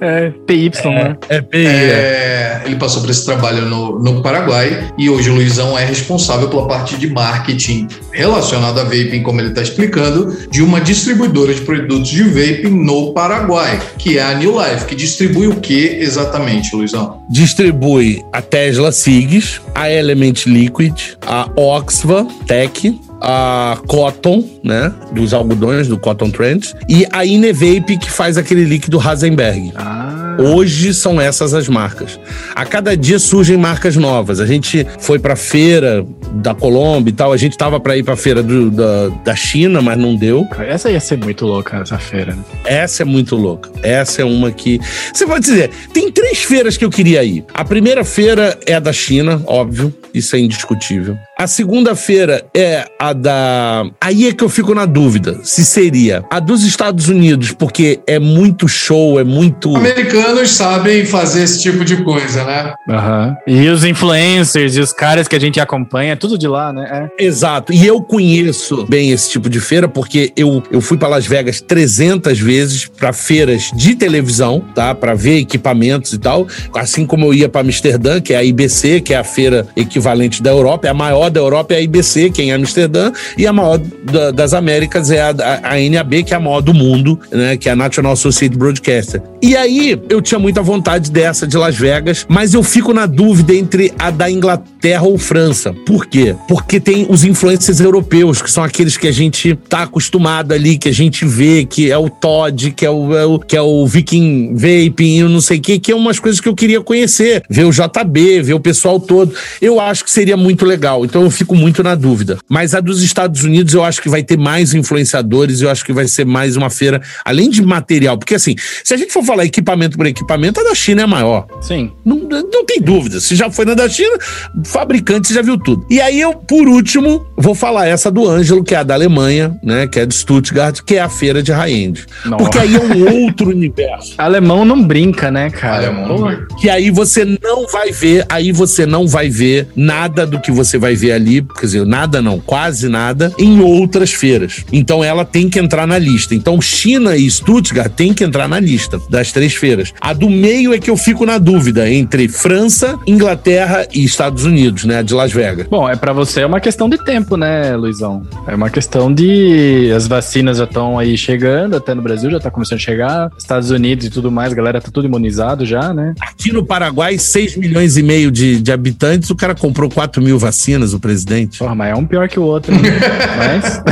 É, 0.00 0.30
PY, 0.46 0.70
né? 0.84 1.16
É, 1.28 1.40
bem, 1.40 1.66
É, 1.66 2.62
ele 2.64 2.76
passou 2.76 3.02
por 3.02 3.10
esse 3.10 3.24
trabalho 3.24 3.62
no, 3.66 3.98
no 3.98 4.22
Paraguai 4.22 4.92
e 4.96 5.10
hoje 5.10 5.30
o 5.30 5.34
Luizão 5.34 5.76
é 5.76 5.84
responsável 5.84 6.48
pela 6.48 6.68
parte 6.68 6.96
de 6.96 7.08
marketing 7.08 7.88
relacionada 8.12 8.82
a 8.82 8.84
vaping, 8.84 9.22
como 9.22 9.40
ele 9.40 9.48
está 9.48 9.62
explicando, 9.62 10.36
de 10.50 10.62
uma 10.62 10.80
distribuidora 10.80 11.52
de 11.52 11.62
produtos 11.62 12.08
de 12.08 12.22
vaping 12.22 12.84
no 12.84 13.12
Paraguai, 13.12 13.80
que 13.98 14.18
é 14.18 14.22
a 14.22 14.34
New 14.34 14.52
Life, 14.52 14.86
que 14.86 14.94
distribui 14.94 15.48
o 15.48 15.56
que 15.56 15.86
exatamente, 16.00 16.74
Luizão? 16.74 17.20
distribui 17.28 18.24
a 18.32 18.40
Tesla 18.40 18.92
Sigs, 18.92 19.60
a 19.74 19.90
Element 19.90 20.46
Liquid, 20.46 20.94
a 21.26 21.48
Oxva 21.56 22.26
Tech, 22.46 22.96
a 23.28 23.76
Cotton, 23.88 24.44
né, 24.62 24.92
dos 25.10 25.34
algodões 25.34 25.88
do 25.88 25.98
Cotton 25.98 26.30
Trends, 26.30 26.76
e 26.88 27.04
a 27.10 27.24
Inevape 27.24 27.98
que 27.98 28.08
faz 28.08 28.38
aquele 28.38 28.62
líquido 28.62 29.00
Hasenberg. 29.00 29.72
Ah, 29.74 30.36
Hoje 30.38 30.92
são 30.92 31.20
essas 31.20 31.54
as 31.54 31.68
marcas. 31.68 32.20
A 32.54 32.64
cada 32.64 32.96
dia 32.96 33.18
surgem 33.18 33.56
marcas 33.56 33.96
novas. 33.96 34.38
A 34.38 34.46
gente 34.46 34.86
foi 34.98 35.18
pra 35.18 35.34
feira 35.34 36.06
da 36.34 36.54
Colômbia 36.54 37.10
e 37.10 37.14
tal. 37.14 37.32
A 37.32 37.36
gente 37.36 37.56
tava 37.56 37.80
para 37.80 37.96
ir 37.96 38.02
pra 38.02 38.16
feira 38.16 38.42
do, 38.42 38.70
da, 38.70 39.08
da 39.24 39.34
China, 39.34 39.80
mas 39.80 39.98
não 39.98 40.14
deu. 40.14 40.46
Essa 40.58 40.90
ia 40.90 41.00
ser 41.00 41.16
muito 41.16 41.46
louca, 41.46 41.78
essa 41.78 41.98
feira. 41.98 42.34
Né? 42.34 42.42
Essa 42.64 43.02
é 43.02 43.06
muito 43.06 43.34
louca. 43.34 43.70
Essa 43.82 44.22
é 44.22 44.24
uma 44.24 44.50
que. 44.50 44.78
Você 45.12 45.26
pode 45.26 45.46
dizer, 45.46 45.70
tem 45.92 46.10
três 46.12 46.42
feiras 46.42 46.76
que 46.76 46.84
eu 46.84 46.90
queria 46.90 47.24
ir. 47.24 47.44
A 47.54 47.64
primeira 47.64 48.04
feira 48.04 48.58
é 48.66 48.74
a 48.74 48.80
da 48.80 48.92
China, 48.92 49.42
óbvio, 49.46 49.92
isso 50.18 50.34
é 50.34 50.38
indiscutível. 50.38 51.16
A 51.38 51.46
segunda-feira 51.46 52.46
é 52.54 52.86
a 52.98 53.12
da. 53.12 53.84
Aí 54.00 54.26
é 54.26 54.32
que 54.32 54.42
eu 54.42 54.48
fico 54.48 54.74
na 54.74 54.86
dúvida 54.86 55.38
se 55.44 55.66
seria 55.66 56.24
a 56.30 56.40
dos 56.40 56.64
Estados 56.64 57.08
Unidos, 57.08 57.52
porque 57.52 58.00
é 58.06 58.18
muito 58.18 58.66
show, 58.66 59.20
é 59.20 59.24
muito. 59.24 59.76
Americanos 59.76 60.50
sabem 60.52 61.04
fazer 61.04 61.42
esse 61.42 61.60
tipo 61.60 61.84
de 61.84 62.02
coisa, 62.02 62.42
né? 62.44 62.74
Uhum. 62.88 63.36
E 63.46 63.68
os 63.68 63.84
influencers 63.84 64.76
e 64.76 64.80
os 64.80 64.94
caras 64.94 65.28
que 65.28 65.36
a 65.36 65.38
gente 65.38 65.60
acompanha, 65.60 66.12
é 66.12 66.16
tudo 66.16 66.38
de 66.38 66.48
lá, 66.48 66.72
né? 66.72 67.10
É. 67.18 67.24
Exato. 67.24 67.70
E 67.70 67.86
eu 67.86 68.00
conheço 68.00 68.86
bem 68.86 69.10
esse 69.10 69.30
tipo 69.30 69.50
de 69.50 69.60
feira, 69.60 69.86
porque 69.86 70.32
eu, 70.36 70.62
eu 70.70 70.80
fui 70.80 70.96
para 70.96 71.08
Las 71.08 71.26
Vegas 71.26 71.60
300 71.60 72.38
vezes 72.40 72.86
para 72.86 73.12
feiras 73.12 73.70
de 73.74 73.94
televisão, 73.94 74.64
tá? 74.74 74.94
Para 74.94 75.14
ver 75.14 75.40
equipamentos 75.40 76.14
e 76.14 76.18
tal. 76.18 76.46
Assim 76.74 77.04
como 77.04 77.26
eu 77.26 77.34
ia 77.34 77.48
para 77.48 77.60
Amsterdã, 77.60 78.22
que 78.22 78.32
é 78.32 78.38
a 78.38 78.44
IBC, 78.44 79.02
que 79.02 79.12
é 79.12 79.18
a 79.18 79.24
feira 79.24 79.66
equivalente 79.76 80.05
da 80.42 80.50
Europa, 80.50 80.86
é 80.86 80.90
a 80.90 80.94
maior 80.94 81.30
da 81.30 81.40
Europa 81.40 81.74
é 81.74 81.78
a 81.78 81.80
IBC, 81.80 82.30
que 82.30 82.42
é 82.42 82.44
em 82.46 82.52
Amsterdã, 82.52 83.12
e 83.36 83.46
a 83.46 83.52
maior 83.52 83.78
da, 83.78 84.30
das 84.30 84.54
Américas 84.54 85.10
é 85.10 85.20
a, 85.20 85.30
a, 85.30 85.74
a, 85.74 85.90
NAB, 85.90 86.22
que 86.24 86.32
é 86.32 86.36
a 86.36 86.40
maior 86.40 86.60
do 86.60 86.72
mundo, 86.72 87.18
né? 87.30 87.56
Que 87.56 87.68
é 87.68 87.72
a 87.72 87.76
National 87.76 88.12
Associated 88.12 88.58
Broadcaster. 88.58 89.22
E 89.42 89.56
aí, 89.56 90.00
eu 90.08 90.20
tinha 90.22 90.38
muita 90.38 90.62
vontade 90.62 91.10
dessa 91.10 91.46
de 91.46 91.56
Las 91.56 91.76
Vegas, 91.76 92.26
mas 92.28 92.54
eu 92.54 92.62
fico 92.62 92.92
na 92.92 93.06
dúvida 93.06 93.54
entre 93.54 93.92
a 93.98 94.10
da 94.10 94.30
Inglaterra 94.30 95.04
ou 95.04 95.18
França. 95.18 95.72
Por 95.86 96.06
quê? 96.06 96.34
Porque 96.48 96.80
tem 96.80 97.06
os 97.08 97.24
influencers 97.24 97.80
europeus, 97.80 98.40
que 98.40 98.50
são 98.50 98.64
aqueles 98.64 98.96
que 98.96 99.06
a 99.06 99.12
gente 99.12 99.54
tá 99.68 99.82
acostumado 99.82 100.52
ali, 100.52 100.78
que 100.78 100.88
a 100.88 100.94
gente 100.94 101.24
vê, 101.24 101.64
que 101.64 101.90
é 101.90 101.98
o 101.98 102.08
Todd, 102.08 102.72
que 102.72 102.84
é 102.84 102.90
o, 102.90 103.16
é 103.16 103.24
o 103.24 103.38
que 103.38 103.56
é 103.56 103.62
o 103.62 103.86
Viking 103.86 104.54
Vaping, 104.54 105.22
não 105.24 105.40
sei 105.40 105.58
o 105.58 105.60
que, 105.60 105.78
que 105.78 105.92
é 105.92 105.94
umas 105.94 106.18
coisas 106.18 106.40
que 106.40 106.48
eu 106.48 106.54
queria 106.54 106.80
conhecer. 106.80 107.42
Ver 107.48 107.64
o 107.64 107.70
JB, 107.70 108.42
ver 108.42 108.54
o 108.54 108.60
pessoal 108.60 108.98
todo. 108.98 109.32
Eu 109.60 109.80
acho 109.80 109.95
que 110.04 110.10
seria 110.10 110.36
muito 110.36 110.64
legal. 110.64 111.04
Então 111.04 111.22
eu 111.22 111.30
fico 111.30 111.54
muito 111.54 111.82
na 111.82 111.94
dúvida. 111.94 112.38
Mas 112.48 112.74
a 112.74 112.80
dos 112.80 113.02
Estados 113.02 113.44
Unidos 113.44 113.74
eu 113.74 113.84
acho 113.84 114.00
que 114.00 114.08
vai 114.08 114.22
ter 114.22 114.38
mais 114.38 114.74
influenciadores, 114.74 115.60
eu 115.60 115.70
acho 115.70 115.84
que 115.84 115.92
vai 115.92 116.06
ser 116.06 116.24
mais 116.24 116.56
uma 116.56 116.70
feira, 116.70 117.00
além 117.24 117.50
de 117.50 117.62
material. 117.62 118.18
Porque 118.18 118.34
assim, 118.34 118.54
se 118.84 118.94
a 118.94 118.96
gente 118.96 119.12
for 119.12 119.24
falar 119.24 119.44
equipamento 119.44 119.96
por 119.96 120.06
equipamento, 120.06 120.60
a 120.60 120.64
da 120.64 120.74
China 120.74 121.02
é 121.02 121.06
maior. 121.06 121.46
Sim. 121.60 121.92
Não, 122.04 122.16
não 122.18 122.64
tem 122.64 122.80
dúvida. 122.80 123.20
Se 123.20 123.34
já 123.34 123.50
foi 123.50 123.64
na 123.64 123.74
da 123.74 123.88
China, 123.88 124.16
fabricante 124.64 125.32
já 125.32 125.42
viu 125.42 125.58
tudo. 125.58 125.86
E 125.90 126.00
aí 126.00 126.20
eu, 126.20 126.34
por 126.34 126.68
último, 126.68 127.26
vou 127.36 127.54
falar 127.54 127.86
essa 127.86 128.10
do 128.10 128.28
Ângelo, 128.28 128.64
que 128.64 128.74
é 128.74 128.78
a 128.78 128.82
da 128.82 128.94
Alemanha, 128.94 129.56
né? 129.62 129.86
Que 129.86 130.00
é 130.00 130.06
de 130.06 130.14
Stuttgart, 130.14 130.80
que 130.82 130.96
é 130.96 131.00
a 131.00 131.08
feira 131.08 131.42
de 131.42 131.52
high-end. 131.52 132.06
Porque 132.38 132.58
aí 132.58 132.74
é 132.74 132.80
um 132.80 133.24
outro 133.24 133.50
universo. 133.50 134.14
Alemão 134.18 134.64
não 134.64 134.82
brinca, 134.82 135.30
né, 135.30 135.50
cara? 135.50 135.88
Alemão 135.88 136.08
não 136.08 136.26
brinca. 136.26 136.46
Que 136.60 136.68
aí 136.68 136.90
você 136.90 137.24
não 137.24 137.66
vai 137.66 137.90
ver, 137.92 138.24
aí 138.28 138.52
você 138.52 138.86
não 138.86 139.06
vai 139.06 139.28
ver 139.28 139.68
nada 139.76 140.26
do 140.26 140.40
que 140.40 140.50
você 140.50 140.78
vai 140.78 140.94
ver 140.94 141.12
ali, 141.12 141.42
quer 141.42 141.66
dizer, 141.66 141.86
nada 141.86 142.22
não, 142.22 142.40
quase 142.40 142.88
nada, 142.88 143.32
em 143.38 143.60
outras 143.60 144.12
feiras. 144.12 144.64
Então 144.72 145.04
ela 145.04 145.24
tem 145.24 145.48
que 145.48 145.58
entrar 145.58 145.86
na 145.86 145.98
lista. 145.98 146.34
Então 146.34 146.60
China 146.60 147.16
e 147.16 147.30
Stuttgart 147.30 147.92
tem 147.92 148.14
que 148.14 148.24
entrar 148.24 148.48
na 148.48 148.58
lista 148.58 149.00
das 149.10 149.32
três 149.32 149.54
feiras. 149.54 149.92
A 150.00 150.12
do 150.12 150.28
meio 150.28 150.72
é 150.72 150.78
que 150.78 150.90
eu 150.90 150.96
fico 150.96 151.26
na 151.26 151.38
dúvida 151.38 151.90
entre 151.90 152.28
França, 152.28 152.98
Inglaterra 153.06 153.86
e 153.92 154.04
Estados 154.04 154.44
Unidos, 154.44 154.84
né? 154.84 154.98
A 154.98 155.02
de 155.02 155.14
Las 155.14 155.32
Vegas. 155.32 155.66
Bom, 155.68 155.88
é 155.88 155.96
para 155.96 156.12
você 156.12 156.40
é 156.40 156.46
uma 156.46 156.60
questão 156.60 156.88
de 156.88 156.98
tempo, 157.04 157.36
né, 157.36 157.76
Luizão? 157.76 158.22
É 158.46 158.54
uma 158.54 158.70
questão 158.70 159.12
de 159.12 159.92
as 159.94 160.06
vacinas 160.06 160.58
já 160.58 160.64
estão 160.64 160.98
aí 160.98 161.16
chegando, 161.16 161.76
até 161.76 161.94
no 161.94 162.02
Brasil 162.02 162.30
já 162.30 162.40
tá 162.40 162.50
começando 162.50 162.78
a 162.78 162.82
chegar, 162.82 163.30
Estados 163.38 163.70
Unidos 163.70 164.06
e 164.06 164.10
tudo 164.10 164.30
mais, 164.30 164.52
a 164.52 164.56
galera 164.56 164.80
tá 164.80 164.90
tudo 164.92 165.06
imunizado 165.06 165.64
já, 165.64 165.92
né? 165.92 166.14
Aqui 166.20 166.52
no 166.52 166.64
Paraguai, 166.64 167.18
6 167.18 167.56
milhões 167.56 167.96
e 167.96 168.02
meio 168.02 168.30
de, 168.30 168.60
de 168.60 168.72
habitantes, 168.72 169.30
o 169.30 169.36
cara 169.36 169.54
comprou 169.66 169.90
4 169.90 170.22
mil 170.22 170.38
vacinas 170.38 170.94
o 170.94 171.00
presidente. 171.00 171.58
Porra, 171.58 171.74
mas 171.74 171.90
é 171.90 171.94
um 171.94 172.06
pior 172.06 172.28
que 172.28 172.38
o 172.38 172.42
outro. 172.42 172.72
Né? 172.72 172.80
mas. 173.36 173.82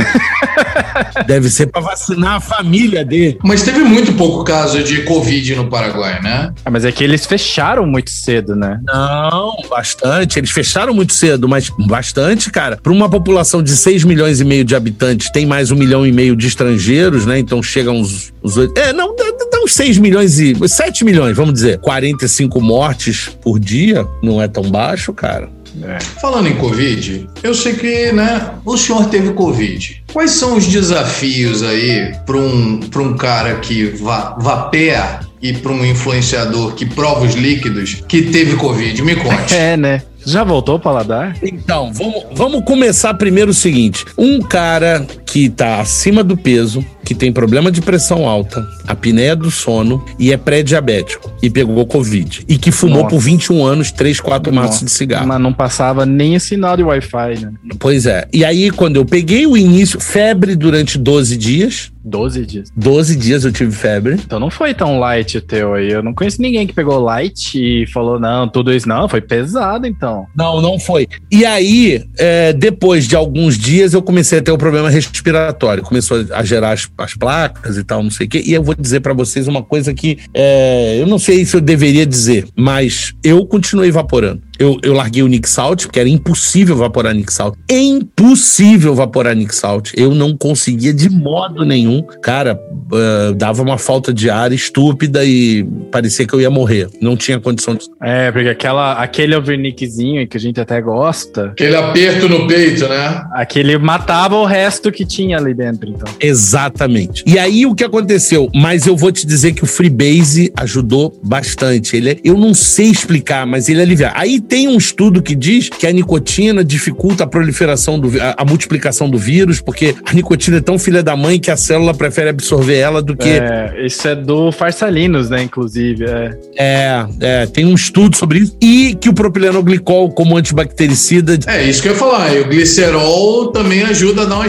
Deve 1.27 1.49
ser 1.49 1.67
para 1.67 1.81
vacinar 1.81 2.35
a 2.35 2.39
família 2.39 3.03
dele. 3.03 3.37
Mas 3.43 3.63
teve 3.63 3.79
muito 3.79 4.13
pouco 4.13 4.43
caso 4.43 4.81
de 4.83 5.01
Covid 5.03 5.55
no 5.55 5.69
Paraguai, 5.69 6.21
né? 6.21 6.53
Ah, 6.63 6.71
mas 6.71 6.85
é 6.85 6.91
que 6.91 7.03
eles 7.03 7.25
fecharam 7.25 7.85
muito 7.85 8.09
cedo, 8.09 8.55
né? 8.55 8.79
Não, 8.85 9.57
bastante. 9.69 10.39
Eles 10.39 10.51
fecharam 10.51 10.93
muito 10.93 11.13
cedo, 11.13 11.47
mas 11.49 11.69
bastante, 11.87 12.49
cara. 12.49 12.77
Para 12.81 12.91
uma 12.91 13.09
população 13.09 13.61
de 13.61 13.75
6 13.75 14.03
milhões 14.03 14.39
e 14.39 14.45
meio 14.45 14.63
de 14.63 14.75
habitantes, 14.75 15.29
tem 15.29 15.45
mais 15.45 15.71
um 15.71 15.75
milhão 15.75 16.05
e 16.05 16.11
meio 16.11 16.35
de 16.35 16.47
estrangeiros, 16.47 17.25
né? 17.25 17.37
Então 17.37 17.61
chega 17.61 17.91
uns. 17.91 18.33
uns 18.43 18.57
é, 18.57 18.93
não, 18.93 19.15
dá, 19.15 19.25
dá 19.51 19.59
uns 19.63 19.73
6 19.73 19.97
milhões 19.97 20.39
e. 20.39 20.55
7 20.67 21.03
milhões, 21.03 21.35
vamos 21.35 21.53
dizer. 21.53 21.79
45 21.79 22.61
mortes 22.61 23.29
por 23.41 23.59
dia 23.59 24.05
não 24.23 24.41
é 24.41 24.47
tão 24.47 24.63
baixo, 24.63 25.13
cara. 25.13 25.49
É. 25.83 25.99
Falando 26.21 26.47
em 26.47 26.55
Covid, 26.55 27.27
eu 27.43 27.53
sei 27.53 27.73
que 27.73 28.11
né, 28.11 28.51
o 28.65 28.77
senhor 28.77 29.05
teve 29.09 29.33
Covid. 29.33 30.03
Quais 30.13 30.31
são 30.31 30.55
os 30.55 30.65
desafios 30.65 31.61
aí 31.63 32.15
para 32.25 32.37
um, 32.37 32.79
um 32.97 33.17
cara 33.17 33.55
que 33.55 33.85
va, 33.85 34.35
vapeia 34.39 35.19
e 35.41 35.53
para 35.53 35.71
um 35.71 35.85
influenciador 35.85 36.73
que 36.73 36.85
prova 36.85 37.25
os 37.25 37.35
líquidos 37.35 38.03
que 38.07 38.23
teve 38.23 38.55
Covid? 38.55 39.01
Me 39.01 39.15
conte. 39.15 39.53
É, 39.55 39.77
né? 39.77 40.01
Já 40.25 40.43
voltou 40.43 40.75
o 40.75 40.79
paladar? 40.79 41.37
Então, 41.41 41.93
vamos, 41.93 42.25
vamos 42.33 42.63
começar 42.63 43.13
primeiro 43.13 43.51
o 43.51 43.53
seguinte: 43.53 44.05
um 44.17 44.41
cara 44.41 45.05
que 45.25 45.49
tá 45.49 45.79
acima 45.81 46.23
do 46.23 46.37
peso, 46.37 46.83
que 47.03 47.13
tem 47.13 47.31
problema 47.31 47.71
de 47.71 47.81
pressão 47.81 48.27
alta, 48.27 48.65
apneia 48.87 49.35
do 49.35 49.51
sono 49.51 50.03
e 50.17 50.31
é 50.31 50.37
pré-diabético 50.37 51.31
e 51.41 51.49
pegou 51.49 51.85
Covid. 51.85 52.45
E 52.47 52.57
que 52.57 52.71
fumou 52.71 53.03
Nossa. 53.03 53.09
por 53.09 53.19
21 53.19 53.65
anos 53.65 53.91
3, 53.91 54.19
4 54.19 54.53
maços 54.53 54.85
de 54.85 54.91
cigarro. 54.91 55.27
Mas 55.27 55.41
não 55.41 55.53
passava 55.53 56.05
nem 56.05 56.39
sinal 56.39 56.77
de 56.77 56.83
Wi-Fi, 56.83 57.39
né? 57.41 57.53
Pois 57.77 58.05
é. 58.05 58.27
E 58.33 58.45
aí, 58.45 58.71
quando 58.71 58.95
eu 58.95 59.05
peguei 59.05 59.45
o 59.45 59.57
início, 59.57 59.99
febre 59.99 60.55
durante 60.55 60.97
12 60.97 61.37
dias. 61.37 61.91
12 62.03 62.45
dias. 62.45 62.71
12 62.75 63.15
dias 63.15 63.43
eu 63.43 63.51
tive 63.51 63.71
febre. 63.71 64.13
Então 64.13 64.39
não 64.39 64.51
foi 64.51 64.73
tão 64.73 64.99
light 64.99 65.37
o 65.37 65.41
teu 65.41 65.73
aí. 65.73 65.91
Eu 65.91 66.03
não 66.03 66.13
conheço 66.13 66.41
ninguém 66.41 66.67
que 66.67 66.73
pegou 66.73 66.99
light 66.99 67.55
e 67.55 67.87
falou, 67.87 68.19
não, 68.19 68.47
tudo 68.47 68.71
isso. 68.71 68.87
Não, 68.87 69.09
foi 69.09 69.21
pesado 69.21 69.87
então. 69.87 70.14
Não, 70.35 70.61
não 70.61 70.79
foi. 70.79 71.07
E 71.31 71.45
aí, 71.45 72.03
é, 72.17 72.53
depois 72.53 73.07
de 73.07 73.15
alguns 73.15 73.57
dias, 73.57 73.93
eu 73.93 74.01
comecei 74.01 74.39
a 74.39 74.41
ter 74.41 74.51
um 74.51 74.57
problema 74.57 74.89
respiratório. 74.89 75.83
Começou 75.83 76.25
a 76.31 76.43
gerar 76.43 76.71
as, 76.71 76.89
as 76.97 77.13
placas 77.15 77.77
e 77.77 77.83
tal, 77.83 78.03
não 78.03 78.11
sei 78.11 78.27
o 78.27 78.29
quê. 78.29 78.43
E 78.45 78.53
eu 78.53 78.63
vou 78.63 78.75
dizer 78.75 79.01
para 79.01 79.13
vocês 79.13 79.47
uma 79.47 79.63
coisa 79.63 79.93
que 79.93 80.19
é, 80.33 80.97
eu 80.99 81.07
não 81.07 81.19
sei 81.19 81.45
se 81.45 81.55
eu 81.55 81.61
deveria 81.61 82.05
dizer, 82.05 82.47
mas 82.55 83.13
eu 83.23 83.45
continuei 83.45 83.89
evaporando. 83.89 84.41
Eu, 84.59 84.77
eu 84.83 84.93
larguei 84.93 85.23
o 85.23 85.27
Nick 85.27 85.49
Salt, 85.49 85.85
porque 85.85 85.99
era 85.99 86.09
impossível 86.09 86.75
evaporar 86.75 87.13
Nick 87.13 87.33
Salt. 87.33 87.55
É 87.69 87.79
impossível 87.79 88.93
evaporar 88.93 89.35
Nick 89.35 89.53
Salt. 89.53 89.91
Eu 89.95 90.13
não 90.13 90.35
conseguia 90.35 90.93
de 90.93 91.09
modo 91.09 91.65
nenhum. 91.65 92.01
Cara, 92.21 92.55
uh, 92.55 93.33
dava 93.33 93.61
uma 93.61 93.77
falta 93.77 94.13
de 94.13 94.29
ar 94.29 94.51
estúpida 94.51 95.25
e 95.25 95.63
parecia 95.91 96.25
que 96.25 96.33
eu 96.33 96.41
ia 96.41 96.49
morrer. 96.49 96.89
Não 97.01 97.17
tinha 97.17 97.39
condição 97.39 97.75
de. 97.75 97.85
É, 98.01 98.31
porque 98.31 98.49
aquela, 98.49 98.93
aquele 98.93 99.35
overnickzinho 99.35 100.27
que 100.27 100.37
a 100.37 100.39
gente 100.39 100.59
até 100.59 100.81
gosta. 100.81 101.47
Aquele 101.47 101.75
aperto 101.75 102.29
no 102.29 102.47
peito, 102.47 102.87
né? 102.87 103.25
Aquele 103.33 103.77
matava 103.77 104.35
o 104.35 104.45
resto 104.45 104.91
que 104.91 105.05
tinha 105.05 105.37
ali 105.37 105.53
dentro, 105.53 105.89
então. 105.89 106.11
Exatamente. 106.19 107.23
E 107.25 107.37
aí 107.37 107.65
o 107.65 107.75
que 107.75 107.83
aconteceu? 107.83 108.49
Mas 108.53 108.87
eu 108.87 108.95
vou 108.95 109.11
te 109.11 109.25
dizer 109.25 109.53
que 109.53 109.63
o 109.63 109.67
Freebase 109.67 110.51
ajudou 110.57 111.19
bastante. 111.23 111.95
Ele 111.95 112.11
é, 112.11 112.17
eu 112.23 112.35
não 112.37 112.53
sei 112.53 112.87
explicar, 112.87 113.45
mas 113.45 113.69
ele 113.69 113.81
alivia. 113.81 114.11
Aí 114.15 114.39
tem 114.47 114.67
um 114.67 114.77
estudo 114.77 115.21
que 115.21 115.35
diz 115.35 115.69
que 115.69 115.87
a 115.87 115.91
nicotina 115.91 116.63
dificulta 116.63 117.23
a 117.23 117.27
proliferação 117.27 117.99
do 117.99 118.11
a, 118.21 118.35
a, 118.37 118.45
multiplicação 118.45 119.09
do 119.09 119.17
vírus, 119.17 119.59
porque 119.59 119.95
a 120.05 120.13
nicotina 120.13 120.57
é 120.57 120.61
tão 120.61 120.77
filha 120.77 121.03
da 121.03 121.15
mãe 121.15 121.39
que 121.39 121.51
a 121.51 121.57
célula 121.57 121.93
prefere 121.93 122.29
absorver 122.29 122.77
ela 122.77 123.01
do 123.01 123.15
que. 123.15 123.29
É, 123.29 123.85
isso 123.85 124.07
é 124.07 124.15
do 124.15 124.51
Farsalinos, 124.51 125.29
né? 125.29 125.43
Inclusive. 125.43 126.05
É. 126.05 126.37
é, 126.57 127.05
é, 127.19 127.45
tem 127.47 127.65
um 127.65 127.75
estudo 127.75 128.15
sobre 128.15 128.39
isso. 128.39 128.57
E 128.61 128.95
que 128.95 129.09
o 129.09 129.13
propilenoglicol, 129.13 130.11
como 130.11 130.37
antibactericida. 130.37 131.37
É, 131.47 131.63
isso 131.63 131.81
que 131.81 131.87
eu 131.87 131.93
ia 131.93 131.97
falar. 131.97 132.33
E 132.33 132.41
o 132.41 132.47
glicerol 132.47 133.51
também 133.51 133.83
ajuda 133.83 134.23
a 134.23 134.25
dar 134.25 134.35
uma, 134.35 134.47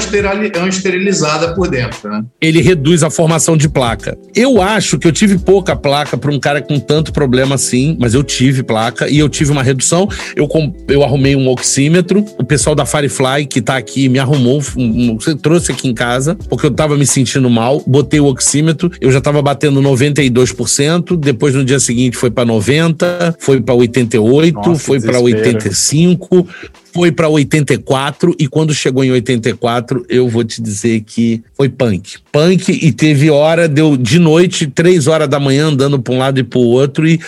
uma 0.58 0.68
esterilizada 0.68 1.54
por 1.54 1.68
dentro, 1.68 2.10
né? 2.10 2.24
Ele 2.40 2.60
reduz 2.60 3.02
a 3.02 3.10
formação 3.10 3.56
de 3.56 3.68
placa. 3.68 4.16
Eu 4.34 4.60
acho 4.60 4.98
que 4.98 5.06
eu 5.06 5.12
tive 5.12 5.38
pouca 5.38 5.74
placa 5.74 6.16
para 6.16 6.30
um 6.30 6.38
cara 6.38 6.60
com 6.60 6.78
tanto 6.78 7.12
problema 7.12 7.54
assim, 7.54 7.96
mas 7.98 8.14
eu 8.14 8.22
tive 8.22 8.62
placa 8.62 9.08
e 9.08 9.18
eu 9.18 9.28
tive 9.28 9.50
uma 9.50 9.62
redução 9.62 9.85
Eu, 10.34 10.48
eu 10.88 11.02
arrumei 11.02 11.36
um 11.36 11.48
oxímetro. 11.48 12.24
O 12.38 12.44
pessoal 12.44 12.74
da 12.74 12.86
Firefly, 12.86 13.46
que 13.46 13.60
tá 13.60 13.76
aqui, 13.76 14.08
me 14.08 14.18
arrumou, 14.18 14.62
um, 14.76 15.16
trouxe 15.40 15.72
aqui 15.72 15.88
em 15.88 15.94
casa, 15.94 16.34
porque 16.48 16.66
eu 16.66 16.70
tava 16.70 16.96
me 16.96 17.06
sentindo 17.06 17.48
mal. 17.50 17.82
Botei 17.86 18.20
o 18.20 18.26
oxímetro, 18.26 18.90
eu 19.00 19.10
já 19.12 19.20
tava 19.20 19.40
batendo 19.42 19.80
92%. 19.80 21.16
Depois, 21.16 21.54
no 21.54 21.64
dia 21.64 21.78
seguinte, 21.78 22.16
foi 22.16 22.30
para 22.30 22.46
90%, 22.46 23.36
foi 23.38 23.60
para 23.60 23.74
88%, 23.74 24.52
Nossa, 24.52 24.80
foi 24.80 25.00
para 25.00 25.18
85%, 25.18 26.46
foi 26.96 27.12
para 27.12 27.28
84 27.28 28.34
e 28.38 28.48
quando 28.48 28.72
chegou 28.72 29.04
em 29.04 29.10
84, 29.10 30.06
eu 30.08 30.26
vou 30.30 30.42
te 30.42 30.62
dizer 30.62 31.02
que 31.02 31.42
foi 31.54 31.68
punk. 31.68 32.14
Punk 32.32 32.70
e 32.70 32.90
teve 32.90 33.28
hora, 33.30 33.68
deu 33.68 33.98
de 33.98 34.18
noite, 34.18 34.66
três 34.66 35.06
horas 35.06 35.28
da 35.28 35.38
manhã 35.38 35.66
andando 35.66 36.00
para 36.00 36.14
um 36.14 36.18
lado 36.18 36.40
e 36.40 36.42
para 36.42 36.58
o 36.58 36.62
outro 36.62 37.06
e 37.06 37.20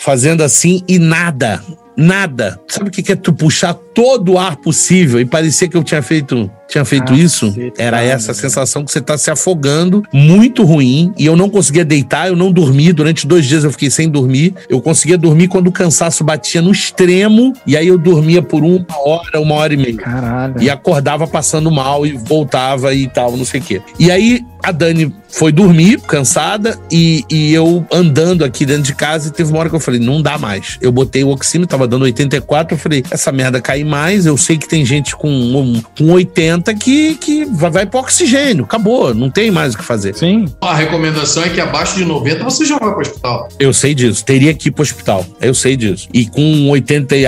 fazendo 0.00 0.42
assim 0.42 0.82
e 0.88 0.98
nada, 0.98 1.62
nada. 1.96 2.60
Sabe 2.66 2.88
o 2.88 2.90
que 2.90 3.12
é 3.12 3.16
tu 3.16 3.32
puxar 3.32 3.74
todo 3.94 4.32
o 4.32 4.38
ar 4.38 4.56
possível 4.56 5.20
e 5.20 5.24
parecia 5.24 5.68
que 5.68 5.76
eu 5.76 5.84
tinha 5.84 6.02
feito 6.02 6.50
tinha 6.70 6.84
feito 6.84 7.12
ah, 7.12 7.16
isso? 7.16 7.52
Era 7.76 8.00
essa 8.00 8.32
sensação 8.32 8.84
que 8.84 8.92
você 8.92 9.00
tá 9.00 9.18
se 9.18 9.30
afogando, 9.30 10.04
muito 10.12 10.62
ruim, 10.62 11.12
e 11.18 11.26
eu 11.26 11.34
não 11.34 11.50
conseguia 11.50 11.84
deitar, 11.84 12.28
eu 12.28 12.36
não 12.36 12.52
dormi, 12.52 12.92
durante 12.92 13.26
dois 13.26 13.44
dias 13.46 13.64
eu 13.64 13.72
fiquei 13.72 13.90
sem 13.90 14.08
dormir, 14.08 14.54
eu 14.68 14.80
conseguia 14.80 15.18
dormir 15.18 15.48
quando 15.48 15.66
o 15.66 15.72
cansaço 15.72 16.22
batia 16.22 16.62
no 16.62 16.70
extremo, 16.70 17.52
e 17.66 17.76
aí 17.76 17.88
eu 17.88 17.98
dormia 17.98 18.40
por 18.40 18.62
uma 18.62 18.86
hora, 19.04 19.40
uma 19.40 19.56
hora 19.56 19.74
e 19.74 19.76
meia. 19.76 19.96
Caralho. 19.96 20.62
E 20.62 20.70
acordava 20.70 21.26
passando 21.26 21.70
mal 21.70 22.06
e 22.06 22.12
voltava 22.12 22.94
e 22.94 23.08
tal, 23.08 23.36
não 23.36 23.44
sei 23.44 23.60
o 23.60 23.62
quê. 23.64 23.82
E 23.98 24.10
aí 24.10 24.44
a 24.62 24.72
Dani 24.72 25.12
foi 25.28 25.52
dormir, 25.52 26.00
cansada, 26.02 26.78
e, 26.90 27.24
e 27.30 27.52
eu 27.52 27.84
andando 27.90 28.44
aqui 28.44 28.66
dentro 28.66 28.82
de 28.82 28.94
casa, 28.94 29.28
e 29.28 29.32
teve 29.32 29.50
uma 29.50 29.58
hora 29.58 29.68
que 29.68 29.74
eu 29.74 29.80
falei, 29.80 29.98
não 29.98 30.20
dá 30.20 30.38
mais. 30.38 30.78
Eu 30.80 30.92
botei 30.92 31.24
o 31.24 31.28
oxímetro, 31.30 31.70
tava 31.70 31.88
dando 31.88 32.02
84, 32.02 32.74
eu 32.74 32.78
falei, 32.78 33.02
essa 33.10 33.32
merda 33.32 33.60
mais, 33.84 34.26
eu 34.26 34.36
sei 34.36 34.58
que 34.58 34.68
tem 34.68 34.84
gente 34.84 35.14
com, 35.16 35.28
um, 35.28 35.82
com 35.96 36.12
80 36.12 36.74
que, 36.74 37.14
que 37.14 37.44
vai, 37.44 37.70
vai 37.70 37.86
para 37.86 38.00
oxigênio, 38.00 38.64
acabou, 38.64 39.14
não 39.14 39.30
tem 39.30 39.50
mais 39.50 39.74
o 39.74 39.78
que 39.78 39.84
fazer. 39.84 40.14
Sim. 40.14 40.46
A 40.60 40.74
recomendação 40.74 41.44
é 41.44 41.48
que 41.48 41.60
abaixo 41.60 41.96
de 41.96 42.04
90 42.04 42.44
você 42.44 42.64
já 42.64 42.78
vai 42.78 42.90
para 42.90 42.98
o 42.98 43.02
hospital. 43.02 43.48
Eu 43.58 43.72
sei 43.72 43.94
disso, 43.94 44.24
teria 44.24 44.54
que 44.54 44.68
ir 44.68 44.72
para 44.72 44.82
o 44.82 44.84
hospital, 44.84 45.26
eu 45.40 45.54
sei 45.54 45.76
disso. 45.76 46.08
E 46.12 46.26
com 46.26 46.68
80 46.70 47.16
e 47.16 47.24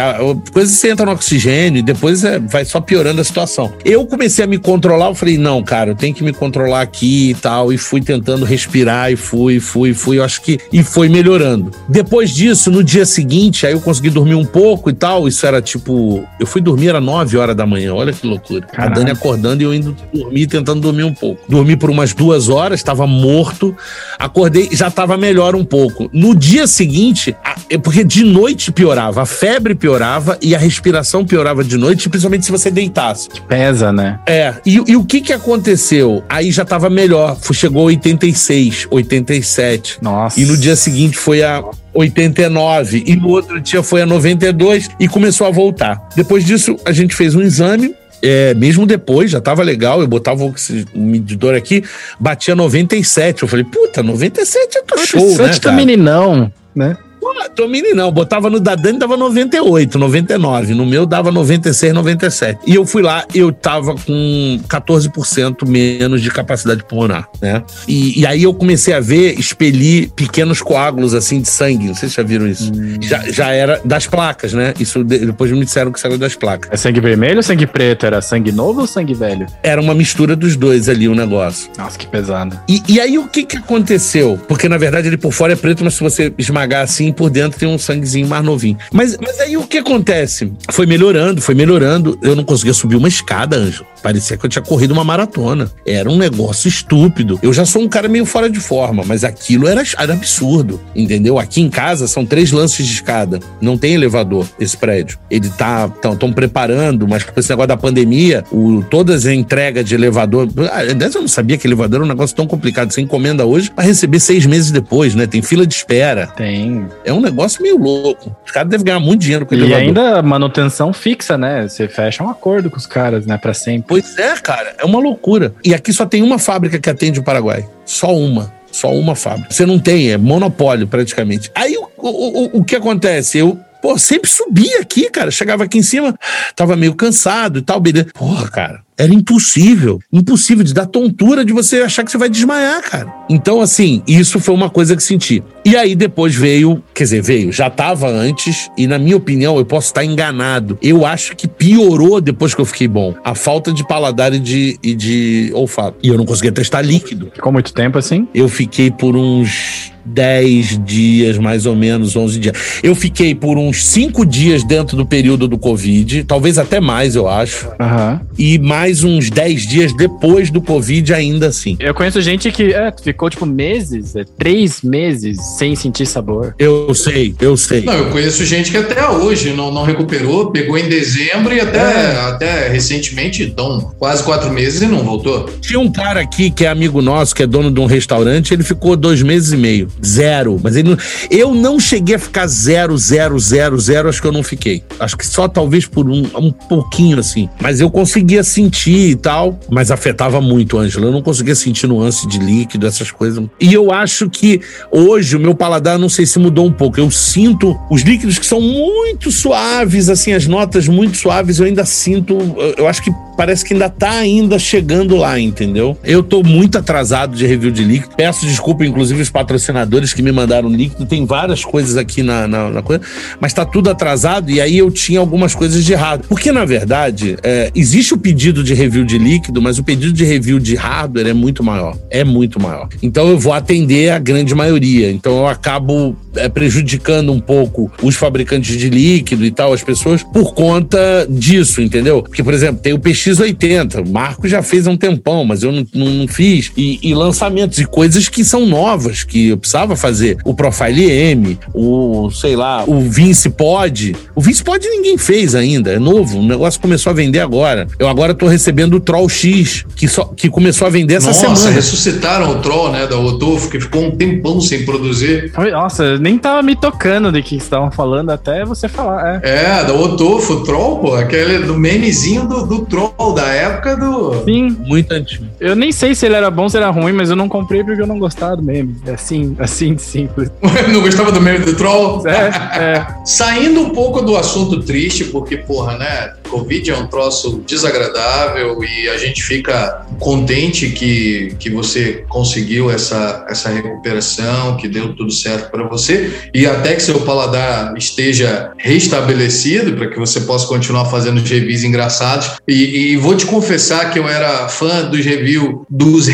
coisa 0.52 0.72
você 0.72 0.90
entra 0.90 1.06
no 1.06 1.12
oxigênio 1.12 1.80
e 1.80 1.82
depois 1.82 2.24
é, 2.24 2.38
vai 2.38 2.64
só 2.64 2.80
piorando 2.80 3.20
a 3.20 3.24
situação. 3.24 3.72
Eu 3.84 4.06
comecei 4.06 4.44
a 4.44 4.48
me 4.48 4.58
controlar, 4.58 5.08
eu 5.08 5.14
falei, 5.14 5.38
não, 5.38 5.62
cara, 5.62 5.90
eu 5.90 5.94
tenho 5.94 6.14
que 6.14 6.22
me 6.22 6.32
controlar 6.32 6.82
aqui 6.82 7.30
e 7.30 7.34
tal, 7.34 7.72
e 7.72 7.78
fui 7.78 8.00
tentando 8.00 8.44
respirar 8.44 9.12
e 9.12 9.16
fui, 9.16 9.60
fui, 9.60 9.94
fui, 9.94 10.18
eu 10.18 10.24
acho 10.24 10.42
que 10.42 10.58
e 10.72 10.82
foi 10.82 11.08
melhorando. 11.08 11.70
Depois 11.88 12.30
disso, 12.30 12.70
no 12.70 12.82
dia 12.82 13.06
seguinte, 13.06 13.66
aí 13.66 13.72
eu 13.72 13.80
consegui 13.80 14.10
dormir 14.10 14.34
um 14.34 14.44
pouco 14.44 14.90
e 14.90 14.92
tal, 14.92 15.26
isso 15.28 15.46
era 15.46 15.60
tipo, 15.60 16.24
eu 16.42 16.46
fui 16.46 16.60
dormir 16.60 16.88
era 16.88 17.00
9 17.00 17.36
horas 17.36 17.54
da 17.54 17.64
manhã, 17.64 17.94
olha 17.94 18.12
que 18.12 18.26
loucura. 18.26 18.66
Caralho. 18.66 18.90
A 18.90 18.94
Dani 18.94 19.10
acordando 19.12 19.62
e 19.62 19.64
eu 19.64 19.72
indo 19.72 19.96
dormir, 20.12 20.48
tentando 20.48 20.80
dormir 20.80 21.04
um 21.04 21.14
pouco. 21.14 21.40
Dormi 21.48 21.76
por 21.76 21.88
umas 21.88 22.12
duas 22.12 22.48
horas, 22.48 22.80
estava 22.80 23.06
morto. 23.06 23.76
Acordei, 24.18 24.68
já 24.72 24.88
estava 24.88 25.16
melhor 25.16 25.54
um 25.54 25.64
pouco. 25.64 26.10
No 26.12 26.34
dia 26.34 26.66
seguinte, 26.66 27.36
é 27.70 27.78
porque 27.78 28.02
de 28.02 28.24
noite 28.24 28.72
piorava, 28.72 29.22
a 29.22 29.26
febre 29.26 29.74
piorava 29.74 30.36
e 30.42 30.54
a 30.54 30.58
respiração 30.58 31.24
piorava 31.24 31.62
de 31.62 31.76
noite, 31.76 32.08
principalmente 32.08 32.44
se 32.44 32.50
você 32.50 32.70
deitasse. 32.70 33.28
Pesa, 33.48 33.92
né? 33.92 34.18
É. 34.26 34.54
E, 34.66 34.82
e 34.86 34.96
o 34.96 35.04
que 35.04 35.20
que 35.20 35.32
aconteceu? 35.32 36.24
Aí 36.28 36.50
já 36.50 36.64
estava 36.64 36.90
melhor. 36.90 37.36
Chegou 37.52 37.82
a 37.82 37.84
86, 37.86 38.88
87. 38.90 39.98
Nossa. 40.02 40.40
E 40.40 40.44
no 40.44 40.56
dia 40.56 40.74
seguinte 40.74 41.16
foi 41.16 41.42
a 41.42 41.62
89 41.94 43.04
e 43.06 43.16
no 43.16 43.28
outro 43.28 43.60
dia 43.60 43.82
foi 43.82 44.02
a 44.02 44.06
92 44.06 44.90
e 44.98 45.08
começou 45.08 45.46
a 45.46 45.50
voltar. 45.50 46.08
Depois 46.16 46.44
disso, 46.44 46.76
a 46.84 46.92
gente 46.92 47.14
fez 47.14 47.34
um 47.34 47.42
exame. 47.42 47.94
É, 48.24 48.54
mesmo 48.54 48.86
depois, 48.86 49.32
já 49.32 49.40
tava 49.40 49.64
legal, 49.64 50.00
eu 50.00 50.06
botava 50.06 50.44
o 50.44 50.54
medidor 50.94 51.56
aqui, 51.56 51.82
batia 52.20 52.54
97. 52.54 53.42
Eu 53.42 53.48
falei, 53.48 53.64
puta, 53.64 54.00
97 54.00 54.76
eu 54.76 54.84
tô 54.84 54.94
97 54.94 55.10
show, 55.10 55.20
né? 55.20 55.32
97 55.32 55.60
tá 55.60 55.72
meninão, 55.72 56.52
né? 56.72 56.96
Pô, 57.42 57.48
tô 57.50 57.68
não. 57.94 58.12
Botava 58.12 58.48
no 58.50 58.60
da 58.60 58.74
Dani, 58.74 58.98
dava 58.98 59.16
98, 59.16 59.98
99. 59.98 60.74
No 60.74 60.86
meu 60.86 61.06
dava 61.06 61.30
96, 61.32 61.94
97. 61.94 62.60
E 62.66 62.74
eu 62.74 62.86
fui 62.86 63.02
lá, 63.02 63.24
eu 63.34 63.52
tava 63.52 63.94
com 63.94 64.60
14% 64.68 65.66
menos 65.66 66.22
de 66.22 66.30
capacidade 66.30 66.84
pulmonar, 66.84 67.28
né? 67.40 67.62
E, 67.88 68.20
e, 68.20 68.26
aí 68.26 68.42
eu 68.42 68.54
comecei 68.54 68.94
a 68.94 69.00
ver, 69.00 69.38
expelir 69.38 70.10
pequenos 70.10 70.60
coágulos, 70.60 71.14
assim, 71.14 71.40
de 71.40 71.48
sangue. 71.48 71.86
Não 71.86 71.94
sei 71.94 72.08
se 72.08 72.16
já 72.16 72.22
viram 72.22 72.46
isso. 72.46 72.72
Hum. 72.72 72.96
Já, 73.00 73.30
já 73.30 73.50
era 73.50 73.80
das 73.84 74.06
placas, 74.06 74.52
né? 74.52 74.74
Isso 74.78 75.02
depois 75.04 75.50
me 75.50 75.64
disseram 75.64 75.92
que 75.92 76.00
saiu 76.00 76.18
das 76.18 76.34
placas. 76.34 76.70
É 76.72 76.76
sangue 76.76 77.00
vermelho 77.00 77.38
ou 77.38 77.42
sangue 77.42 77.66
preto? 77.66 78.06
Era 78.06 78.20
sangue 78.20 78.52
novo 78.52 78.80
ou 78.80 78.86
sangue 78.86 79.14
velho? 79.14 79.46
Era 79.62 79.80
uma 79.80 79.94
mistura 79.94 80.36
dos 80.36 80.56
dois 80.56 80.88
ali, 80.88 81.08
o 81.08 81.14
negócio. 81.14 81.70
Nossa, 81.76 81.98
que 81.98 82.06
pesado. 82.06 82.58
E, 82.68 82.82
e 82.88 83.00
aí 83.00 83.18
o 83.18 83.26
que 83.28 83.44
que 83.44 83.56
aconteceu? 83.56 84.38
Porque 84.48 84.68
na 84.68 84.78
verdade 84.78 85.08
ele 85.08 85.16
por 85.16 85.32
fora 85.32 85.52
é 85.52 85.56
preto, 85.56 85.84
mas 85.84 85.94
se 85.94 86.00
você 86.00 86.32
esmagar 86.38 86.82
assim, 86.82 87.12
por 87.12 87.30
dentro 87.32 87.58
tem 87.58 87.68
um 87.68 87.78
sanguezinho 87.78 88.28
mais 88.28 88.44
novinho. 88.44 88.76
Mas, 88.92 89.16
mas 89.20 89.40
aí 89.40 89.56
o 89.56 89.66
que 89.66 89.78
acontece? 89.78 90.52
Foi 90.70 90.86
melhorando, 90.86 91.40
foi 91.40 91.54
melhorando. 91.54 92.18
Eu 92.22 92.36
não 92.36 92.44
conseguia 92.44 92.74
subir 92.74 92.96
uma 92.96 93.08
escada, 93.08 93.56
Anjo. 93.56 93.84
Parecia 94.02 94.36
que 94.36 94.44
eu 94.44 94.50
tinha 94.50 94.62
corrido 94.62 94.90
uma 94.90 95.04
maratona. 95.04 95.70
Era 95.86 96.10
um 96.10 96.16
negócio 96.16 96.68
estúpido. 96.68 97.38
Eu 97.42 97.52
já 97.52 97.64
sou 97.64 97.82
um 97.82 97.88
cara 97.88 98.08
meio 98.08 98.26
fora 98.26 98.50
de 98.50 98.58
forma, 98.60 99.04
mas 99.06 99.24
aquilo 99.24 99.68
era, 99.68 99.82
era 99.98 100.12
absurdo, 100.12 100.80
entendeu? 100.94 101.38
Aqui 101.38 101.60
em 101.60 101.70
casa 101.70 102.06
são 102.06 102.26
três 102.26 102.50
lances 102.50 102.86
de 102.86 102.92
escada. 102.92 103.38
Não 103.60 103.78
tem 103.78 103.94
elevador 103.94 104.46
esse 104.58 104.76
prédio. 104.76 105.18
Ele 105.30 105.48
tá 105.48 105.88
tão, 105.88 106.32
preparando, 106.32 107.06
mas 107.06 107.22
com 107.22 107.38
esse 107.38 107.50
negócio 107.50 107.68
da 107.68 107.76
pandemia, 107.76 108.44
o, 108.50 108.82
todas 108.90 109.26
as 109.26 109.32
entregas 109.32 109.84
de 109.84 109.94
elevador. 109.94 110.48
Aliás, 110.72 111.14
eu 111.14 111.20
não 111.20 111.28
sabia 111.28 111.56
que 111.56 111.66
elevador 111.66 111.96
era 111.96 112.04
um 112.04 112.08
negócio 112.08 112.34
tão 112.34 112.46
complicado. 112.46 112.92
Você 112.92 113.00
encomenda 113.00 113.46
hoje 113.46 113.70
para 113.70 113.84
receber 113.84 114.18
seis 114.18 114.46
meses 114.46 114.70
depois, 114.70 115.14
né? 115.14 115.26
Tem 115.26 115.42
fila 115.42 115.66
de 115.66 115.74
espera. 115.74 116.26
Tem. 116.26 116.86
É 117.04 117.12
um 117.12 117.20
negócio 117.22 117.62
meio 117.62 117.78
louco. 117.78 118.34
Os 118.44 118.50
caras 118.50 118.68
devem 118.68 118.84
ganhar 118.84 119.00
muito 119.00 119.20
dinheiro 119.20 119.46
com 119.46 119.54
e 119.54 119.58
elevador. 119.58 119.82
E 119.82 119.86
ainda 119.86 120.22
manutenção 120.22 120.92
fixa, 120.92 121.38
né? 121.38 121.68
Você 121.68 121.88
fecha 121.88 122.22
um 122.22 122.28
acordo 122.28 122.70
com 122.70 122.76
os 122.76 122.86
caras, 122.86 123.26
né? 123.26 123.38
Para 123.38 123.54
sempre. 123.54 123.84
Pois 123.88 124.18
é, 124.18 124.34
cara, 124.36 124.74
é 124.78 124.84
uma 124.84 124.98
loucura. 124.98 125.54
E 125.64 125.74
aqui 125.74 125.92
só 125.92 126.04
tem 126.04 126.22
uma 126.22 126.38
fábrica 126.38 126.78
que 126.78 126.90
atende 126.90 127.20
o 127.20 127.22
Paraguai. 127.22 127.68
Só 127.84 128.14
uma. 128.14 128.52
Só 128.70 128.92
uma 128.92 129.14
fábrica. 129.14 129.52
Você 129.52 129.66
não 129.66 129.78
tem, 129.78 130.10
é 130.10 130.16
monopólio 130.16 130.86
praticamente. 130.86 131.50
Aí 131.54 131.76
o, 131.76 131.88
o, 131.98 132.08
o, 132.08 132.60
o 132.60 132.64
que 132.64 132.74
acontece? 132.74 133.38
Eu 133.38 133.58
Pô, 133.82 133.98
sempre 133.98 134.30
subia 134.30 134.80
aqui, 134.80 135.10
cara. 135.10 135.32
Chegava 135.32 135.64
aqui 135.64 135.78
em 135.78 135.82
cima, 135.82 136.16
tava 136.54 136.76
meio 136.76 136.94
cansado 136.94 137.58
e 137.58 137.62
tal, 137.62 137.80
beleza. 137.80 138.06
Porra, 138.14 138.48
cara, 138.48 138.82
era 138.96 139.12
impossível. 139.12 139.98
Impossível 140.12 140.62
de 140.62 140.72
dar 140.72 140.86
tontura 140.86 141.44
de 141.44 141.52
você 141.52 141.78
achar 141.78 142.04
que 142.04 142.10
você 142.12 142.16
vai 142.16 142.28
desmaiar, 142.28 142.80
cara. 142.82 143.12
Então, 143.28 143.60
assim, 143.60 144.00
isso 144.06 144.38
foi 144.38 144.54
uma 144.54 144.70
coisa 144.70 144.94
que 144.94 145.02
senti. 145.02 145.42
E 145.64 145.76
aí 145.76 145.96
depois 145.96 146.34
veio, 146.34 146.80
quer 146.94 147.04
dizer, 147.04 147.22
veio, 147.22 147.50
já 147.50 147.68
tava 147.68 148.08
antes, 148.08 148.70
e 148.78 148.86
na 148.86 149.00
minha 149.00 149.16
opinião, 149.16 149.56
eu 149.58 149.64
posso 149.64 149.88
estar 149.88 150.04
enganado. 150.04 150.78
Eu 150.80 151.04
acho 151.04 151.34
que 151.34 151.48
piorou 151.48 152.20
depois 152.20 152.54
que 152.54 152.60
eu 152.60 152.64
fiquei 152.64 152.86
bom. 152.86 153.14
A 153.24 153.34
falta 153.34 153.72
de 153.72 153.84
paladar 153.84 154.32
e 154.32 154.38
de, 154.38 154.78
e 154.80 154.94
de 154.94 155.50
olfato. 155.54 155.98
E 156.00 156.08
eu 156.08 156.16
não 156.16 156.24
conseguia 156.24 156.52
testar 156.52 156.82
líquido. 156.82 157.32
Ficou 157.34 157.52
muito 157.52 157.72
tempo 157.72 157.98
assim? 157.98 158.28
Eu 158.32 158.48
fiquei 158.48 158.90
por 158.92 159.16
uns 159.16 159.81
10 160.04 160.84
dias, 160.84 161.38
mais 161.38 161.66
ou 161.66 161.74
menos, 161.74 162.16
11 162.16 162.38
dias. 162.38 162.56
Eu 162.82 162.94
fiquei 162.94 163.34
por 163.34 163.58
uns 163.58 163.84
5 163.84 164.24
dias 164.24 164.64
dentro 164.64 164.96
do 164.96 165.06
período 165.06 165.46
do 165.48 165.58
Covid, 165.58 166.24
talvez 166.24 166.58
até 166.58 166.80
mais, 166.80 167.14
eu 167.14 167.28
acho. 167.28 167.68
Uhum. 167.68 168.20
E 168.38 168.58
mais 168.58 169.04
uns 169.04 169.30
10 169.30 169.66
dias 169.66 169.92
depois 169.94 170.50
do 170.50 170.60
Covid, 170.60 171.12
ainda 171.14 171.48
assim. 171.48 171.76
Eu 171.80 171.94
conheço 171.94 172.20
gente 172.20 172.50
que 172.50 172.72
é, 172.72 172.92
ficou, 173.02 173.30
tipo, 173.30 173.46
meses, 173.46 174.16
é, 174.16 174.24
três 174.38 174.82
meses 174.82 175.38
sem 175.58 175.74
sentir 175.76 176.06
sabor. 176.06 176.54
Eu 176.58 176.94
sei, 176.94 177.34
eu 177.40 177.56
sei. 177.56 177.82
Não, 177.82 177.94
eu 177.94 178.10
conheço 178.10 178.44
gente 178.44 178.70
que 178.70 178.76
até 178.76 179.08
hoje 179.08 179.52
não, 179.52 179.72
não 179.72 179.84
recuperou, 179.84 180.50
pegou 180.50 180.78
em 180.78 180.88
dezembro 180.88 181.54
e 181.54 181.60
até, 181.60 181.78
é. 181.78 182.20
até 182.20 182.68
recentemente, 182.68 183.42
então, 183.42 183.92
quase 183.98 184.22
quatro 184.22 184.50
meses 184.50 184.82
e 184.82 184.86
não 184.86 185.02
voltou. 185.02 185.48
Tinha 185.60 185.78
um 185.78 185.90
cara 185.90 186.20
aqui 186.20 186.50
que 186.50 186.64
é 186.64 186.68
amigo 186.68 187.00
nosso, 187.02 187.34
que 187.34 187.42
é 187.42 187.46
dono 187.46 187.70
de 187.70 187.80
um 187.80 187.86
restaurante, 187.86 188.52
ele 188.52 188.62
ficou 188.62 188.96
dois 188.96 189.22
meses 189.22 189.52
e 189.52 189.56
meio. 189.56 189.88
Zero. 190.04 190.60
Mas 190.62 190.76
ele 190.76 190.90
não, 190.90 190.98
eu 191.30 191.54
não 191.54 191.78
cheguei 191.78 192.16
a 192.16 192.18
ficar 192.18 192.46
zero, 192.46 192.96
zero, 192.98 193.38
zero, 193.38 193.78
zero. 193.78 194.08
Acho 194.08 194.20
que 194.20 194.26
eu 194.26 194.32
não 194.32 194.42
fiquei. 194.42 194.82
Acho 194.98 195.16
que 195.16 195.26
só 195.26 195.48
talvez 195.48 195.86
por 195.86 196.08
um, 196.08 196.22
um 196.36 196.50
pouquinho 196.50 197.18
assim. 197.18 197.48
Mas 197.60 197.80
eu 197.80 197.90
conseguia 197.90 198.42
sentir 198.42 199.10
e 199.10 199.14
tal. 199.14 199.58
Mas 199.70 199.90
afetava 199.90 200.40
muito, 200.40 200.78
Ângela. 200.78 201.06
Eu 201.06 201.12
não 201.12 201.22
conseguia 201.22 201.54
sentir 201.54 201.86
nuance 201.86 202.26
de 202.26 202.38
líquido, 202.38 202.86
essas 202.86 203.10
coisas. 203.10 203.44
E 203.60 203.72
eu 203.72 203.92
acho 203.92 204.28
que 204.28 204.60
hoje 204.90 205.36
o 205.36 205.40
meu 205.40 205.54
paladar, 205.54 205.98
não 205.98 206.08
sei 206.08 206.26
se 206.26 206.38
mudou 206.38 206.66
um 206.66 206.72
pouco. 206.72 206.98
Eu 206.98 207.10
sinto 207.10 207.78
os 207.90 208.02
líquidos 208.02 208.38
que 208.38 208.46
são 208.46 208.60
muito 208.60 209.30
suaves, 209.30 210.08
assim, 210.08 210.32
as 210.32 210.46
notas 210.46 210.88
muito 210.88 211.16
suaves. 211.16 211.58
Eu 211.58 211.66
ainda 211.66 211.84
sinto. 211.84 212.38
Eu 212.76 212.88
acho 212.88 213.02
que 213.02 213.10
parece 213.36 213.64
que 213.64 213.72
ainda 213.72 213.88
tá 213.88 214.10
ainda 214.10 214.58
chegando 214.58 215.16
lá, 215.16 215.38
entendeu? 215.38 215.96
Eu 216.04 216.22
tô 216.22 216.42
muito 216.42 216.78
atrasado 216.78 217.36
de 217.36 217.46
review 217.46 217.70
de 217.70 217.84
líquido. 217.84 218.14
Peço 218.16 218.46
desculpa, 218.46 218.84
inclusive, 218.84 219.20
os 219.20 219.30
patrocinadores 219.30 220.12
que 220.12 220.22
me 220.22 220.32
mandaram 220.32 220.68
líquido. 220.68 221.06
Tem 221.06 221.24
várias 221.24 221.64
coisas 221.64 221.96
aqui 221.96 222.22
na, 222.22 222.46
na, 222.46 222.70
na 222.70 222.82
coisa, 222.82 223.02
mas 223.40 223.52
tá 223.52 223.64
tudo 223.64 223.90
atrasado 223.90 224.50
e 224.50 224.60
aí 224.60 224.78
eu 224.78 224.90
tinha 224.90 225.20
algumas 225.20 225.54
coisas 225.54 225.84
de 225.84 225.92
errado. 225.92 226.26
Porque, 226.28 226.52
na 226.52 226.64
verdade, 226.64 227.36
é, 227.42 227.70
existe 227.74 228.14
o 228.14 228.18
pedido 228.18 228.62
de 228.62 228.74
review 228.74 229.04
de 229.04 229.18
líquido, 229.18 229.60
mas 229.60 229.78
o 229.78 229.84
pedido 229.84 230.12
de 230.12 230.24
review 230.24 230.58
de 230.58 230.74
hardware 230.74 231.28
é 231.28 231.32
muito 231.32 231.62
maior. 231.62 231.96
É 232.10 232.24
muito 232.24 232.60
maior. 232.60 232.88
Então 233.02 233.28
eu 233.28 233.38
vou 233.38 233.52
atender 233.52 234.10
a 234.10 234.18
grande 234.18 234.54
maioria. 234.54 235.10
Então 235.10 235.38
eu 235.38 235.46
acabo 235.46 236.16
é, 236.36 236.48
prejudicando 236.48 237.32
um 237.32 237.40
pouco 237.40 237.90
os 238.02 238.16
fabricantes 238.16 238.76
de 238.76 238.88
líquido 238.88 239.44
e 239.44 239.50
tal, 239.50 239.72
as 239.72 239.82
pessoas, 239.82 240.22
por 240.22 240.54
conta 240.54 241.26
disso, 241.28 241.80
entendeu? 241.80 242.22
Porque, 242.22 242.42
por 242.42 242.54
exemplo, 242.54 242.80
tem 242.82 242.92
o 242.92 242.98
PX80, 242.98 244.06
o 244.06 244.10
Marco 244.10 244.48
já 244.48 244.62
fez 244.62 244.86
há 244.86 244.90
um 244.90 244.96
tempão, 244.96 245.44
mas 245.44 245.62
eu 245.62 245.72
não, 245.72 245.86
não, 245.94 246.10
não 246.10 246.28
fiz. 246.28 246.72
E, 246.76 246.98
e, 247.02 247.14
lançamentos 247.14 247.78
e 247.78 247.84
coisas 247.84 248.28
que 248.28 248.44
são 248.44 248.66
novas, 248.66 249.24
que 249.24 249.48
eu 249.48 249.58
precisava 249.58 249.96
fazer. 249.96 250.38
O 250.44 250.54
Profile 250.54 251.10
M, 251.10 251.58
o, 251.74 252.30
sei 252.30 252.56
lá, 252.56 252.84
o 252.86 253.00
Vince 253.00 253.50
Pod. 253.50 254.16
O 254.34 254.40
Vince 254.40 254.62
Pod 254.62 254.86
ninguém 254.86 255.18
fez 255.18 255.54
ainda, 255.54 255.92
é 255.92 255.98
novo, 255.98 256.38
o 256.38 256.46
negócio 256.46 256.80
começou 256.80 257.10
a 257.10 257.14
vender 257.14 257.40
agora. 257.40 257.86
Eu 257.98 258.08
agora 258.08 258.34
tô 258.34 258.46
recebendo 258.46 258.94
o 258.94 259.00
Troll 259.00 259.28
X, 259.28 259.84
que, 259.96 260.08
só, 260.08 260.24
que 260.24 260.48
começou 260.48 260.86
a 260.86 260.90
vender 260.90 261.14
essa 261.14 261.28
Nossa, 261.28 261.40
semana. 261.40 261.58
Nossa, 261.58 261.70
ressuscitaram 261.70 262.50
o 262.50 262.60
Troll, 262.60 262.92
né, 262.92 263.06
da 263.06 263.16
Rodolfo, 263.16 263.70
que 263.70 263.80
ficou 263.80 264.04
um 264.04 264.10
tempão 264.10 264.60
sem 264.60 264.84
produzir. 264.84 265.52
Nossa, 265.72 266.18
nem 266.22 266.38
tava 266.38 266.62
me 266.62 266.76
tocando 266.76 267.32
de 267.32 267.42
que 267.42 267.56
estavam 267.56 267.90
falando 267.90 268.30
até 268.30 268.64
você 268.64 268.88
falar. 268.88 269.44
É, 269.44 269.80
é 269.80 269.92
o 269.92 270.16
Troll, 270.16 270.98
pô, 271.00 271.16
aquele 271.16 271.58
do 271.58 271.76
memezinho 271.76 272.46
do, 272.46 272.64
do 272.64 272.86
Troll, 272.86 273.34
da 273.34 273.48
época 273.48 273.96
do. 273.96 274.44
Sim. 274.44 274.76
Muito 274.86 275.10
antigo. 275.12 275.46
Eu 275.58 275.74
nem 275.74 275.90
sei 275.90 276.14
se 276.14 276.26
ele 276.26 276.36
era 276.36 276.48
bom, 276.48 276.68
se 276.68 276.76
era 276.76 276.90
ruim, 276.90 277.12
mas 277.12 277.28
eu 277.28 277.34
não 277.34 277.48
comprei 277.48 277.82
porque 277.82 278.00
eu 278.00 278.06
não 278.06 278.20
gostava 278.20 278.56
do 278.56 278.62
meme. 278.62 278.94
É 279.04 279.14
assim, 279.14 279.56
assim 279.58 279.94
de 279.94 280.02
simples. 280.02 280.48
não 280.92 281.00
gostava 281.00 281.32
do 281.32 281.40
meme 281.40 281.64
do 281.64 281.74
Troll? 281.74 282.22
É, 282.28 282.50
é. 282.78 283.06
Saindo 283.24 283.80
um 283.80 283.90
pouco 283.90 284.22
do 284.22 284.36
assunto 284.36 284.80
triste, 284.80 285.24
porque, 285.24 285.56
porra, 285.56 285.98
né? 285.98 286.34
Covid 286.48 286.90
é 286.90 286.96
um 286.96 287.06
troço 287.06 287.62
desagradável 287.66 288.84
e 288.84 289.08
a 289.08 289.16
gente 289.16 289.42
fica 289.42 290.06
contente 290.20 290.90
que, 290.90 291.56
que 291.58 291.70
você 291.70 292.24
conseguiu 292.28 292.90
essa, 292.90 293.46
essa 293.48 293.70
recuperação, 293.70 294.76
que 294.76 294.86
deu 294.86 295.16
tudo 295.16 295.32
certo 295.32 295.70
para 295.70 295.88
você 295.88 296.11
e 296.54 296.66
até 296.66 296.94
que 296.94 297.02
seu 297.02 297.20
paladar 297.20 297.94
esteja 297.96 298.72
restabelecido 298.78 299.92
para 299.92 300.08
que 300.08 300.18
você 300.18 300.40
possa 300.42 300.66
continuar 300.66 301.06
fazendo 301.06 301.38
os 301.38 301.48
reviews 301.48 301.84
engraçados. 301.84 302.52
E, 302.66 303.12
e, 303.12 303.16
vou 303.16 303.36
te 303.36 303.46
confessar 303.46 304.10
que 304.10 304.18
eu 304.18 304.28
era 304.28 304.68
fã 304.68 305.04
dos 305.04 305.24
reviews, 305.24 305.80
dos 305.88 306.28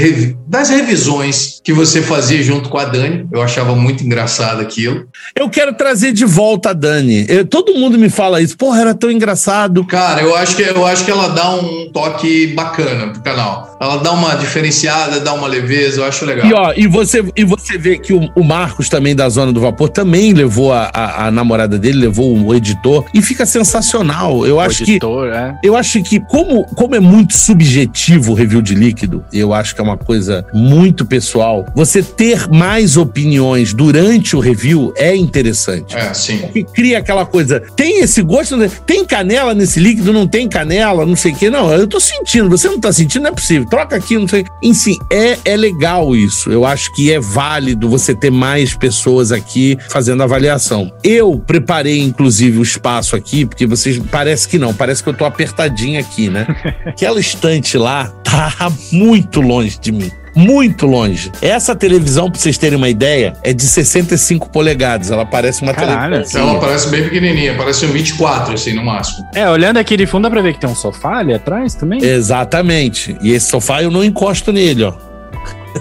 das 0.47 0.71
revisões 0.71 1.61
que 1.63 1.73
você 1.73 2.01
fazia 2.01 2.43
junto 2.43 2.69
com 2.69 2.79
a 2.79 2.85
Dani. 2.85 3.27
Eu 3.31 3.43
achava 3.43 3.75
muito 3.75 4.05
engraçado 4.05 4.61
aquilo. 4.61 5.07
Eu 5.35 5.51
quero 5.51 5.75
trazer 5.75 6.13
de 6.13 6.25
volta 6.25 6.71
a 6.71 6.73
Dani. 6.73 7.27
Eu, 7.29 7.45
todo 7.45 7.75
mundo 7.75 7.99
me 7.99 8.09
fala 8.09 8.41
isso. 8.41 8.57
Porra, 8.57 8.81
era 8.81 8.95
tão 8.95 9.11
engraçado. 9.11 9.85
Cara, 9.85 10.23
eu 10.23 10.35
acho 10.35 10.57
que, 10.57 10.63
eu 10.63 10.87
acho 10.87 11.05
que 11.05 11.11
ela 11.11 11.29
dá 11.29 11.51
um 11.51 11.91
toque 11.93 12.49
bacana 12.49 13.13
pro 13.13 13.23
canal. 13.23 13.68
Ela 13.81 13.97
dá 13.99 14.13
uma 14.13 14.35
diferenciada, 14.35 15.21
dá 15.21 15.33
uma 15.33 15.47
leveza, 15.47 16.01
eu 16.01 16.05
acho 16.05 16.25
legal. 16.25 16.47
E, 16.47 16.53
ó, 16.53 16.73
e, 16.77 16.87
você, 16.87 17.25
e 17.37 17.45
você 17.45 17.79
vê 17.79 17.97
que 17.99 18.13
o, 18.13 18.29
o 18.35 18.43
Marcos 18.43 18.89
também 18.89 19.15
da 19.15 19.29
Zona 19.29 19.53
do 19.53 19.61
Vapor 19.61 19.89
também 19.89 20.33
levou 20.33 20.73
a, 20.73 20.91
a, 20.93 21.27
a, 21.27 21.31
namorada 21.31 21.79
dele, 21.79 21.99
levou 21.99 22.37
o 22.37 22.55
editor, 22.55 23.05
e 23.15 23.23
fica 23.23 23.47
sensacional. 23.47 24.45
Eu 24.47 24.57
o 24.57 24.61
acho 24.61 24.83
editor, 24.83 25.31
que. 25.31 25.37
É. 25.37 25.55
Eu 25.63 25.77
acho 25.77 26.03
que, 26.03 26.19
como, 26.19 26.65
como 26.75 26.95
é 26.95 27.01
muito 27.01 27.37
subjetivo 27.37 28.33
o 28.33 28.35
review 28.35 28.61
de 28.61 28.75
líquido, 28.75 29.25
eu 29.33 29.55
acho 29.55 29.75
que 29.75 29.81
é 29.81 29.85
uma 29.85 29.97
coisa 29.97 30.45
muito 30.53 31.05
pessoal. 31.07 31.65
Você 31.75 32.03
ter 32.03 32.49
mais 32.49 32.97
opiniões 32.97 33.73
durante 33.73 34.35
o 34.35 34.41
review 34.41 34.93
é 34.97 35.15
interessante. 35.15 35.97
É, 35.97 36.13
sim. 36.15 36.39
Porque 36.39 36.65
cria 36.65 36.99
aquela 36.99 37.25
coisa. 37.25 37.61
Tem 37.77 38.01
esse 38.01 38.23
gosto, 38.23 38.57
tem 38.85 39.05
canela 39.05 39.55
nesse 39.55 39.79
líquido, 39.79 40.13
não 40.13 40.27
tem 40.27 40.49
canela, 40.49 41.07
não 41.07 41.17
sei 41.17 41.33
o 41.33 41.37
quê. 41.37 41.51
Não, 41.51 41.73
eu 41.73 41.87
tô 41.87 42.01
sentindo, 42.01 42.49
você 42.49 42.69
não 42.69 42.81
tá 42.81 42.93
sentindo, 42.93 43.23
não 43.23 43.31
é 43.31 43.35
possível. 43.35 43.68
Troca 43.71 43.97
aqui, 43.97 44.17
não 44.17 44.27
sei. 44.27 44.45
Enfim, 44.63 44.99
é, 45.11 45.39
é 45.45 45.57
legal 45.57 46.15
isso. 46.17 46.51
Eu 46.51 46.65
acho 46.65 46.93
que 46.95 47.13
é 47.13 47.21
válido 47.21 47.89
você 47.89 48.15
ter 48.15 48.31
mais 48.31 48.75
pessoas 48.75 49.33
aqui 49.33 49.77
fazendo 49.89 50.23
avaliação. 50.23 50.93
Eu 51.03 51.39
preparei, 51.39 52.01
inclusive, 52.01 52.59
o 52.59 52.63
espaço 52.63 53.17
aqui, 53.17 53.45
porque 53.45 53.67
vocês. 53.67 53.99
Parece 54.11 54.49
que 54.49 54.59
não, 54.59 54.73
parece 54.73 55.03
que 55.03 55.09
eu 55.09 55.15
tô 55.15 55.25
apertadinho 55.25 56.01
aqui, 56.01 56.29
né? 56.29 56.47
Aquela 56.87 57.21
estante 57.21 57.77
lá 57.77 58.09
tá 58.25 58.73
muito 58.93 59.41
longe 59.41 59.79
de 59.79 59.93
mim 59.93 60.11
muito 60.39 60.87
longe. 60.87 61.33
Essa 61.43 61.75
televisão, 61.75 62.31
pra 62.31 62.41
vocês 62.41 62.57
terem 62.57 62.77
uma 62.79 62.89
ideia, 62.89 63.35
é 63.43 63.53
de 63.53 63.65
65 63.65 64.49
polegadas. 64.51 65.11
Ela 65.11 65.27
parece 65.27 65.63
uma 65.63 65.75
Caralho, 65.75 66.13
televisão. 66.13 66.49
Ela 66.51 66.61
parece 66.61 66.89
bem 66.89 67.03
pequenininha, 67.03 67.55
parece 67.57 67.85
um 67.85 67.91
24, 67.91 68.55
assim, 68.55 68.73
no 68.75 68.85
máximo. 68.85 69.27
É, 69.35 69.49
olhando 69.51 69.79
aqui 69.79 69.97
de 69.97 70.07
fundo 70.07 70.23
dá 70.23 70.31
pra 70.31 70.41
ver 70.41 70.55
que 70.55 70.61
tem 70.61 70.71
um 70.71 70.75
sofá 70.77 71.19
ali 71.19 71.35
atrás 71.35 71.75
também? 71.75 72.03
Exatamente. 72.03 73.17
E 73.21 73.33
esse 73.33 73.49
sofá 73.51 73.83
eu 73.83 73.91
não 73.91 74.05
encosto 74.05 74.53
nele, 74.53 74.85
ó. 74.85 74.93